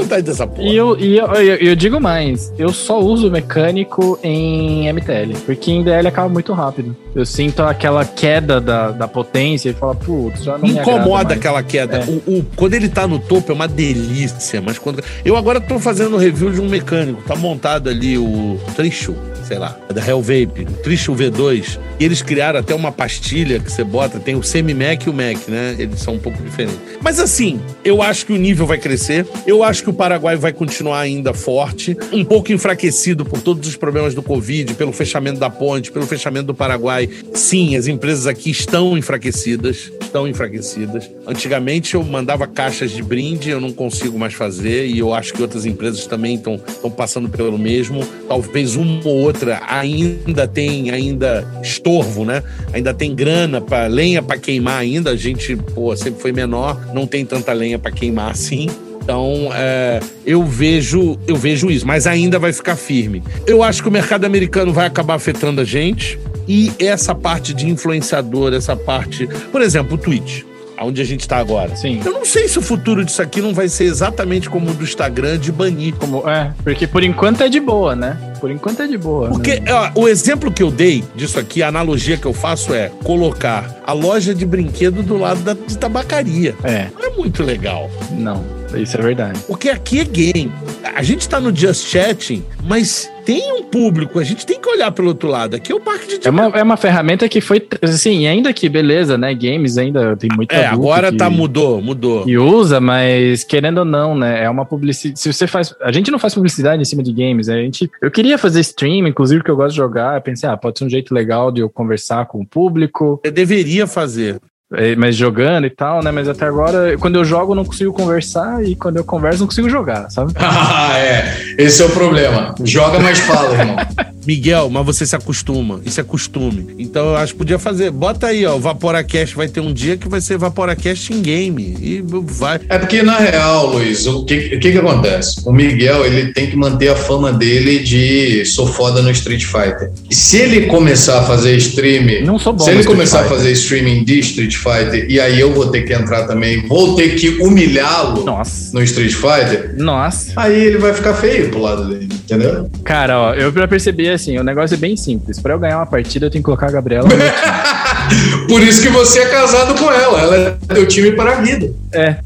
vantagem 0.02 0.25
dessa 0.25 0.47
porra? 0.47 0.68
E 0.68 0.77
eu, 0.77 0.99
e 0.99 1.17
eu, 1.17 1.27
eu, 1.27 1.57
eu, 1.57 1.77
digo 1.77 2.01
mais, 2.01 2.52
eu 2.59 2.73
só 2.73 3.01
uso 3.01 3.31
mecânico 3.31 4.18
em 4.23 4.93
MTL, 4.93 5.35
porque 5.44 5.70
em 5.70 5.83
DL 5.83 6.09
acaba 6.09 6.28
muito 6.28 6.52
rápido. 6.52 6.97
Eu 7.15 7.27
sinto 7.27 7.62
aquela 7.62 8.05
queda 8.05 8.60
da, 8.60 8.91
da 8.91 9.09
potência 9.09 9.70
e 9.70 9.75
falo, 9.75 9.94
putz, 9.94 10.44
já 10.44 10.52
não 10.59 10.60
me 10.60 10.70
Incomoda 10.70 11.35
aquela 11.35 11.62
queda. 11.62 11.99
É. 11.99 12.05
O, 12.05 12.39
o, 12.39 12.47
quando 12.57 12.75
ele 12.75 12.89
tá 12.89 13.07
no 13.07 13.18
topo 13.18 13.51
é 13.52 13.55
uma 13.55 13.68
delícia, 13.68 14.60
mas 14.60 14.78
quando. 14.78 15.02
Eu 15.25 15.36
agora 15.36 15.60
tô 15.60 15.78
fazendo 15.78 16.17
review 16.17 16.51
de 16.51 16.60
um 16.60 16.68
mecânico, 16.68 17.23
tá 17.27 17.35
montado 17.35 17.89
ali 17.89 18.17
o 18.17 18.59
Tricho 18.77 19.15
sei 19.49 19.59
lá, 19.59 19.78
da 19.93 20.07
Hell 20.07 20.20
Vape, 20.20 20.67
o 20.68 20.83
Tricho 20.83 21.15
V2. 21.15 21.78
E 21.99 22.05
eles 22.05 22.20
criaram 22.20 22.60
até 22.60 22.75
uma 22.75 22.93
pastilha 22.93 23.59
que 23.59 23.73
você 23.73 23.83
bota, 23.83 24.20
tem 24.20 24.36
o 24.36 24.43
semi-Mac 24.43 25.07
e 25.07 25.10
o 25.10 25.12
Mac, 25.12 25.49
né? 25.49 25.75
Eles 25.78 26.01
são 26.01 26.15
um 26.15 26.18
pouco 26.18 26.41
diferentes. 26.43 26.78
Mas 27.01 27.18
assim, 27.18 27.59
eu 27.83 28.02
acho 28.02 28.27
que 28.27 28.33
o 28.33 28.36
nível 28.36 28.67
vai 28.67 28.77
crescer. 28.77 29.27
Eu 29.47 29.65
acho 29.65 29.83
que 29.83 29.91
o 29.91 29.93
Paraguai 29.93 30.36
vai 30.36 30.52
continuar 30.52 31.01
ainda 31.01 31.33
forte, 31.33 31.97
um 32.12 32.25
pouco 32.25 32.52
enfraquecido 32.52 33.25
por 33.25 33.41
todos 33.41 33.67
os 33.67 33.75
problemas 33.75 34.15
do 34.15 34.23
Covid, 34.23 34.75
pelo 34.75 34.93
fechamento 34.93 35.41
da 35.41 35.49
ponte, 35.49 35.91
pelo 35.91 36.07
fechamento 36.07 36.49
do 36.49 36.55
Paraguai. 36.55 37.09
Sim, 37.33 37.75
as 37.75 37.86
empresas 37.86 38.27
aqui 38.27 38.51
estão 38.51 38.99
enfraquecidas, 38.99 39.91
estão 40.02 40.28
enfraquecidas. 40.28 41.10
Antigamente 41.27 41.94
eu 41.94 42.05
mandava 42.05 42.47
caixas 42.47 42.91
de 42.91 43.02
brinde, 43.02 43.49
eu 43.49 43.60
não 43.60 43.73
consigo 43.73 44.18
mais 44.18 44.35
fazer, 44.35 44.86
e 44.86 44.99
eu 44.99 45.15
acho 45.15 45.33
que 45.33 45.41
outras 45.41 45.65
empresas 45.65 46.07
também 46.07 46.35
estão 46.35 46.60
passando 46.91 47.28
pelo 47.28 47.59
mesmo. 47.59 48.07
Talvez 48.28 48.77
uma 48.77 49.01
ou 49.05 49.18
outra 49.18 49.38
outra 49.39 49.62
ainda 49.68 50.49
tem 50.49 50.91
ainda 50.91 51.47
estorvo, 51.62 52.25
né? 52.25 52.42
Ainda 52.73 52.92
tem 52.92 53.15
grana 53.15 53.60
para 53.60 53.86
lenha 53.86 54.20
para 54.20 54.36
queimar 54.36 54.81
ainda. 54.81 55.10
A 55.10 55.17
gente, 55.17 55.55
pô, 55.57 55.94
sempre 55.97 56.20
foi 56.20 56.33
menor, 56.33 56.76
não 56.92 57.07
tem 57.07 57.25
tanta 57.25 57.52
lenha 57.52 57.78
para 57.78 57.92
queimar 57.92 58.33
assim. 58.33 58.68
Então, 59.00 59.50
é, 59.55 60.00
eu 60.26 60.44
vejo 60.44 61.18
eu 61.26 61.36
vejo 61.36 61.70
isso, 61.70 61.86
mas 61.86 62.07
ainda 62.07 62.39
vai 62.39 62.52
ficar 62.52 62.76
firme. 62.76 63.23
Eu 63.47 63.62
acho 63.62 63.83
que 63.83 63.89
o 63.89 63.92
mercado 63.92 64.25
americano 64.25 64.73
vai 64.73 64.86
acabar 64.86 65.15
afetando 65.15 65.60
a 65.60 65.65
gente 65.65 66.18
e 66.47 66.73
essa 66.78 67.15
parte 67.15 67.55
de 67.55 67.68
influenciador, 67.68 68.52
essa 68.52 68.76
parte, 68.76 69.28
por 69.52 69.62
exemplo, 69.62 69.94
o 69.94 69.99
Twitch 69.99 70.48
onde 70.82 71.00
a 71.00 71.05
gente 71.05 71.20
está 71.20 71.39
agora. 71.39 71.74
Sim. 71.76 72.00
Eu 72.05 72.12
não 72.12 72.24
sei 72.24 72.48
se 72.48 72.58
o 72.58 72.62
futuro 72.62 73.05
disso 73.05 73.20
aqui 73.23 73.40
não 73.40 73.55
vai 73.55 73.68
ser 73.68 73.84
exatamente 73.84 74.48
como 74.48 74.70
o 74.70 74.74
do 74.74 74.84
Instagram 74.84 75.39
de 75.39 75.52
banir. 75.52 75.94
Como, 75.94 76.28
é, 76.28 76.52
porque 76.62 76.86
por 76.86 77.02
enquanto 77.02 77.42
é 77.42 77.48
de 77.48 77.60
boa, 77.60 77.94
né? 77.94 78.16
Por 78.40 78.50
enquanto 78.50 78.82
é 78.82 78.86
de 78.86 78.97
boa. 78.97 79.28
Porque 79.28 79.60
né? 79.60 79.73
ó, 79.73 79.90
o 79.94 80.08
exemplo 80.08 80.52
que 80.52 80.62
eu 80.62 80.70
dei 80.70 81.05
disso 81.15 81.39
aqui, 81.39 81.62
a 81.62 81.68
analogia 81.68 82.16
que 82.16 82.26
eu 82.26 82.32
faço 82.32 82.73
é 82.74 82.90
colocar 83.02 83.81
a 83.86 83.92
loja 83.92 84.34
de 84.34 84.47
brinquedo 84.47 85.02
do 85.02 85.16
lado 85.16 85.40
da 85.42 85.55
de 85.55 85.76
tabacaria. 85.76 86.55
É. 86.62 86.89
Não 86.94 87.07
é 87.07 87.16
muito 87.16 87.42
legal. 87.42 87.90
Não, 88.12 88.44
isso 88.74 88.97
é 88.97 89.02
verdade. 89.02 89.40
Porque 89.47 89.68
aqui 89.70 90.00
é 90.00 90.05
game. 90.05 90.52
A 90.94 91.02
gente 91.02 91.28
tá 91.28 91.40
no 91.40 91.55
Just 91.55 91.86
Chatting, 91.86 92.44
mas 92.65 93.10
tem 93.28 93.52
um 93.52 93.62
público, 93.62 94.18
a 94.18 94.24
gente 94.24 94.47
tem 94.47 94.58
que 94.58 94.66
olhar 94.66 94.90
pelo 94.90 95.08
outro 95.08 95.28
lado. 95.28 95.55
Aqui 95.55 95.70
é 95.70 95.74
o 95.74 95.81
parque 95.81 96.18
de 96.18 96.26
é 96.26 96.31
uma, 96.31 96.44
é 96.44 96.62
uma 96.62 96.78
ferramenta 96.78 97.28
que 97.28 97.42
foi, 97.42 97.62
assim, 97.82 98.26
ainda 98.26 98.55
que 98.55 98.70
beleza, 98.70 99.18
né? 99.18 99.34
Games 99.34 99.76
ainda 99.76 100.16
tem 100.16 100.31
muito 100.34 100.50
É, 100.50 100.65
agora 100.65 101.15
tá, 101.15 101.28
mudou, 101.28 101.82
mudou. 101.82 102.26
E 102.26 102.39
usa, 102.39 102.81
mas 102.81 103.44
querendo 103.44 103.78
ou 103.78 103.84
não, 103.84 104.16
né? 104.16 104.44
É 104.44 104.48
uma 104.48 104.65
publicidade. 104.65 105.20
Se 105.20 105.31
você 105.31 105.47
faz. 105.47 105.74
A 105.82 105.92
gente 105.92 106.10
não 106.10 106.18
faz 106.18 106.34
publicidade 106.34 106.81
em 106.81 106.86
cima 106.86 107.02
de 107.02 107.12
games, 107.12 107.48
né? 107.48 107.57
A 107.57 107.60
gente. 107.60 107.90
Eu 108.00 108.10
queria 108.10 108.39
fazer 108.39 108.60
stream, 108.60 109.07
inclusive, 109.07 109.44
que 109.44 109.50
eu 109.50 109.57
gosto 109.57 109.73
de 109.73 109.76
jogar. 109.76 110.15
Eu 110.15 110.23
pensei, 110.23 110.48
ah, 110.48 110.57
pode 110.57 110.78
ser 110.78 110.86
um 110.86 110.90
jeito 110.90 111.12
legal 111.12 111.52
de 111.52 111.60
eu 111.60 111.68
conversar 111.68 112.24
com 112.24 112.40
o 112.40 112.47
público. 112.47 113.20
Eu 113.23 113.31
deveria 113.31 113.86
fazer. 113.86 114.40
É, 114.74 114.94
mas 114.97 115.16
jogando 115.16 115.66
e 115.66 115.70
tal, 115.70 116.02
né? 116.02 116.10
Mas 116.10 116.28
até 116.28 116.44
agora, 116.44 116.97
quando 116.98 117.16
eu 117.16 117.24
jogo, 117.24 117.52
eu 117.52 117.56
não 117.56 117.64
consigo 117.64 117.92
conversar 117.92 118.62
e 118.62 118.76
quando 118.76 118.98
eu 118.98 119.05
converso, 119.05 119.40
não 119.40 119.47
consigo 119.47 119.68
jogar, 119.68 120.10
sabe? 120.10 120.34
ah, 120.38 120.98
é. 120.98 121.34
Esse 121.56 121.82
é 121.82 121.86
o 121.86 121.90
problema. 121.90 122.55
Joga, 122.62 122.98
mas 122.98 123.18
fala, 123.20 123.55
irmão. 123.55 123.76
Miguel, 124.28 124.68
mas 124.68 124.84
você 124.84 125.07
se 125.07 125.16
acostuma. 125.16 125.81
Isso 125.86 125.98
é 125.98 126.05
costume. 126.05 126.74
Então 126.78 127.07
eu 127.07 127.16
acho 127.16 127.32
que 127.32 127.39
podia 127.39 127.58
fazer. 127.58 127.90
Bota 127.90 128.26
aí, 128.26 128.44
ó. 128.44 128.57
O 128.57 128.60
Vaporacast 128.60 129.34
vai 129.34 129.48
ter 129.48 129.60
um 129.60 129.73
dia 129.73 129.97
que 129.97 130.07
vai 130.07 130.20
ser 130.20 130.36
Vaporacast 130.36 131.15
em 131.15 131.23
game. 131.23 131.74
E 131.81 132.05
vai. 132.05 132.60
É 132.68 132.78
porque, 132.78 133.02
na 133.02 133.16
real, 133.16 133.70
Luiz, 133.70 134.07
o 134.07 134.26
que, 134.26 134.57
o 134.57 134.60
que, 134.60 134.73
que 134.73 134.76
acontece? 134.76 135.40
O 135.47 135.50
Miguel, 135.50 136.05
ele 136.05 136.34
tem 136.34 136.47
que 136.50 136.57
manter 136.57 136.89
a 136.90 136.94
fama 136.94 137.32
dele 137.32 137.78
de 137.78 138.44
sou 138.44 138.66
foda 138.66 139.00
no 139.00 139.10
Street 139.12 139.44
Fighter. 139.44 139.90
E 140.10 140.15
se 140.15 140.36
ele 140.36 140.66
começar 140.66 141.20
a 141.20 141.23
fazer 141.23 141.57
stream. 141.57 142.23
Não 142.23 142.39
sou 142.39 142.52
bom. 142.52 142.65
Se 142.65 142.70
ele 142.70 142.84
começar 142.84 143.23
Fighter. 143.23 143.32
a 143.32 143.36
fazer 143.39 143.52
streaming 143.52 144.05
de 144.05 144.18
Street 144.18 144.57
Fighter 144.57 145.07
e 145.08 145.18
aí 145.18 145.40
eu 145.40 145.55
vou 145.55 145.68
ter 145.68 145.84
que 145.84 145.94
entrar 145.94 146.26
também, 146.26 146.66
vou 146.66 146.94
ter 146.97 147.15
que 147.15 147.31
humilhá-lo 147.40 148.26
no 148.74 148.82
Street 148.82 149.15
Fighter. 149.15 149.74
Nossa. 149.78 150.32
Aí 150.36 150.66
ele 150.66 150.76
vai 150.76 150.92
ficar 150.92 151.15
feio 151.15 151.48
pro 151.48 151.62
lado 151.62 151.89
dele, 151.89 152.08
entendeu? 152.28 152.70
Cara, 152.84 153.18
ó, 153.18 153.34
eu 153.34 153.50
já 153.50 153.66
percebi 153.66 154.08
assim, 154.08 154.39
o 154.39 154.44
negócio 154.44 154.74
é 154.74 154.78
bem 154.78 154.97
simples. 154.97 155.40
Pra 155.40 155.55
eu 155.55 155.58
ganhar 155.58 155.78
uma 155.78 155.86
partida, 155.86 156.26
eu 156.26 156.31
tenho 156.31 156.42
que 156.42 156.47
colocar 156.47 156.68
a 156.68 156.73
Gabriela. 156.73 157.08
Por 158.48 158.62
isso 158.62 158.82
que 158.82 158.89
você 158.89 159.20
é 159.20 159.26
casado 159.31 159.74
com 159.78 159.90
ela. 159.90 160.20
Ela 160.20 160.36
é 160.36 160.74
teu 160.74 160.86
time 160.86 161.12
para 161.12 161.39
a 161.39 161.40
vida. 161.40 161.73
É. 161.92 162.16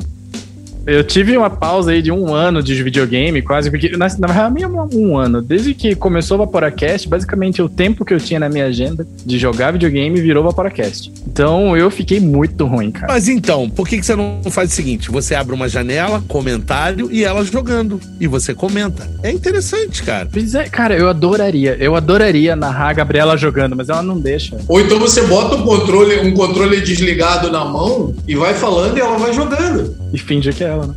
Eu 0.86 1.04
tive 1.04 1.36
uma 1.36 1.50
pausa 1.50 1.92
aí 1.92 2.02
de 2.02 2.10
um 2.10 2.34
ano 2.34 2.62
de 2.62 2.82
videogame, 2.82 3.40
quase, 3.40 3.70
porque 3.70 3.96
na, 3.96 4.08
na 4.18 4.26
real, 4.26 4.50
nem 4.50 4.64
um 4.66 5.16
ano. 5.16 5.40
Desde 5.40 5.74
que 5.74 5.94
começou 5.94 6.36
o 6.36 6.38
Vaporacast, 6.38 7.08
basicamente 7.08 7.62
o 7.62 7.68
tempo 7.68 8.04
que 8.04 8.12
eu 8.12 8.18
tinha 8.18 8.40
na 8.40 8.48
minha 8.48 8.66
agenda 8.66 9.06
de 9.24 9.38
jogar 9.38 9.72
videogame 9.72 10.20
virou 10.20 10.42
Vaporacast. 10.42 11.12
Então 11.26 11.76
eu 11.76 11.90
fiquei 11.90 12.18
muito 12.18 12.66
ruim, 12.66 12.90
cara. 12.90 13.12
Mas 13.12 13.28
então, 13.28 13.70
por 13.70 13.86
que, 13.86 13.98
que 13.98 14.06
você 14.06 14.16
não 14.16 14.40
faz 14.50 14.72
o 14.72 14.74
seguinte? 14.74 15.10
Você 15.10 15.34
abre 15.34 15.54
uma 15.54 15.68
janela, 15.68 16.22
comentário 16.26 17.08
e 17.12 17.24
ela 17.24 17.44
jogando. 17.44 18.00
E 18.20 18.26
você 18.26 18.54
comenta. 18.54 19.08
É 19.22 19.30
interessante, 19.30 20.02
cara. 20.02 20.28
Pois 20.30 20.54
é, 20.54 20.64
cara, 20.64 20.96
eu 20.96 21.08
adoraria. 21.08 21.76
Eu 21.78 21.94
adoraria 21.94 22.56
narrar 22.56 22.90
a 22.90 22.92
Gabriela 22.92 23.36
jogando, 23.36 23.76
mas 23.76 23.88
ela 23.88 24.02
não 24.02 24.18
deixa. 24.18 24.58
Ou 24.66 24.80
então 24.80 24.98
você 24.98 25.22
bota 25.22 25.56
um 25.56 25.62
controle, 25.62 26.18
um 26.20 26.34
controle 26.34 26.80
desligado 26.80 27.50
na 27.50 27.64
mão 27.64 28.14
e 28.26 28.34
vai 28.34 28.54
falando 28.54 28.96
e 28.96 29.00
ela 29.00 29.16
vai 29.16 29.32
jogando. 29.32 30.01
E 30.12 30.18
finge 30.18 30.52
que 30.52 30.62
é 30.62 30.68
ela, 30.68 30.86
né? 30.86 30.94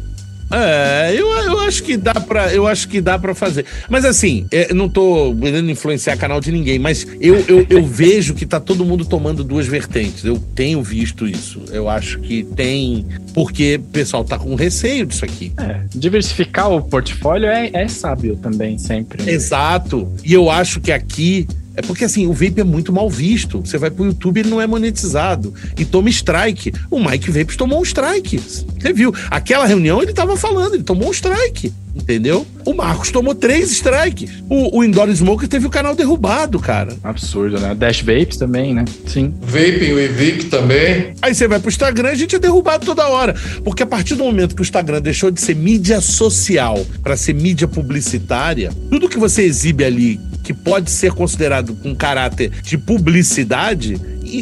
É, 0.51 1.13
eu, 1.17 1.27
eu 1.27 1.59
acho 1.61 1.83
que 1.83 1.97
dá 1.97 2.13
para 2.13 2.53
eu 2.53 2.67
acho 2.67 2.87
que 2.87 3.01
dá 3.01 3.17
para 3.17 3.33
fazer. 3.33 3.65
Mas 3.89 4.05
assim, 4.05 4.45
é, 4.51 4.73
não 4.73 4.87
tô 4.87 5.35
querendo 5.35 5.69
influenciar 5.71 6.15
canal 6.17 6.39
de 6.39 6.51
ninguém, 6.51 6.77
mas 6.77 7.05
eu, 7.19 7.43
eu, 7.47 7.65
eu 7.67 7.83
vejo 7.83 8.33
que 8.35 8.45
tá 8.45 8.59
todo 8.59 8.85
mundo 8.85 9.05
tomando 9.05 9.43
duas 9.43 9.65
vertentes. 9.65 10.23
Eu 10.23 10.37
tenho 10.53 10.83
visto 10.83 11.27
isso. 11.27 11.63
Eu 11.71 11.89
acho 11.89 12.19
que 12.19 12.43
tem 12.43 13.07
porque 13.33 13.75
o 13.75 13.91
pessoal 13.91 14.23
tá 14.23 14.37
com 14.37 14.53
receio 14.55 15.05
disso 15.05 15.25
aqui. 15.25 15.51
É, 15.57 15.81
diversificar 15.93 16.71
o 16.71 16.81
portfólio 16.81 17.49
é, 17.49 17.71
é 17.73 17.87
sábio 17.87 18.35
também 18.37 18.77
sempre. 18.77 19.23
Né? 19.23 19.31
Exato. 19.31 20.11
E 20.23 20.31
eu 20.33 20.49
acho 20.49 20.79
que 20.79 20.91
aqui 20.91 21.47
é 21.75 21.81
porque 21.81 22.05
assim, 22.05 22.27
o 22.27 22.33
vape 22.33 22.61
é 22.61 22.63
muito 22.63 22.91
mal 22.91 23.09
visto. 23.09 23.59
Você 23.59 23.77
vai 23.77 23.89
pro 23.91 24.05
YouTube, 24.05 24.39
ele 24.39 24.49
não 24.49 24.61
é 24.61 24.67
monetizado. 24.67 25.53
E 25.77 25.85
toma 25.85 26.09
strike. 26.09 26.73
O 26.89 26.99
Mike 26.99 27.31
Vapes 27.31 27.55
tomou 27.55 27.79
um 27.79 27.83
strike. 27.83 28.39
Você 28.39 28.93
viu? 28.93 29.13
Aquela 29.29 29.65
reunião 29.65 30.01
ele 30.01 30.13
tava 30.13 30.37
falando, 30.37 30.75
ele 30.75 30.83
tomou 30.83 31.09
um 31.09 31.11
strike. 31.11 31.73
Entendeu? 31.95 32.45
O 32.65 32.73
Marcos 32.73 33.09
tomou 33.09 33.33
três 33.33 33.71
strikes. 33.71 34.43
O, 34.49 34.79
o 34.79 34.83
Indoor 34.83 35.09
Smoker 35.09 35.47
teve 35.47 35.65
o 35.65 35.69
canal 35.69 35.95
derrubado, 35.95 36.59
cara. 36.59 36.93
Absurdo, 37.01 37.59
né? 37.59 37.73
Dash 37.73 38.01
Vapes 38.01 38.37
também, 38.37 38.73
né? 38.73 38.83
Sim. 39.07 39.33
Vaping, 39.41 39.93
o 39.93 39.99
Evic 39.99 40.45
também. 40.45 41.13
Aí 41.21 41.33
você 41.33 41.47
vai 41.47 41.59
pro 41.59 41.69
Instagram, 41.69 42.09
a 42.09 42.15
gente 42.15 42.35
é 42.35 42.39
derrubado 42.39 42.85
toda 42.85 43.07
hora. 43.07 43.33
Porque 43.63 43.83
a 43.83 43.85
partir 43.85 44.15
do 44.15 44.23
momento 44.25 44.55
que 44.55 44.61
o 44.61 44.63
Instagram 44.63 45.01
deixou 45.01 45.31
de 45.31 45.39
ser 45.39 45.55
mídia 45.55 46.01
social 46.01 46.85
para 47.01 47.15
ser 47.15 47.33
mídia 47.33 47.67
publicitária, 47.67 48.71
tudo 48.89 49.07
que 49.07 49.17
você 49.17 49.43
exibe 49.43 49.85
ali 49.85 50.19
que 50.43 50.53
pode 50.53 50.91
ser 50.91 51.11
considerado 51.11 51.73
com 51.75 51.95
caráter 51.95 52.51
de 52.61 52.77
publicidade 52.77 53.99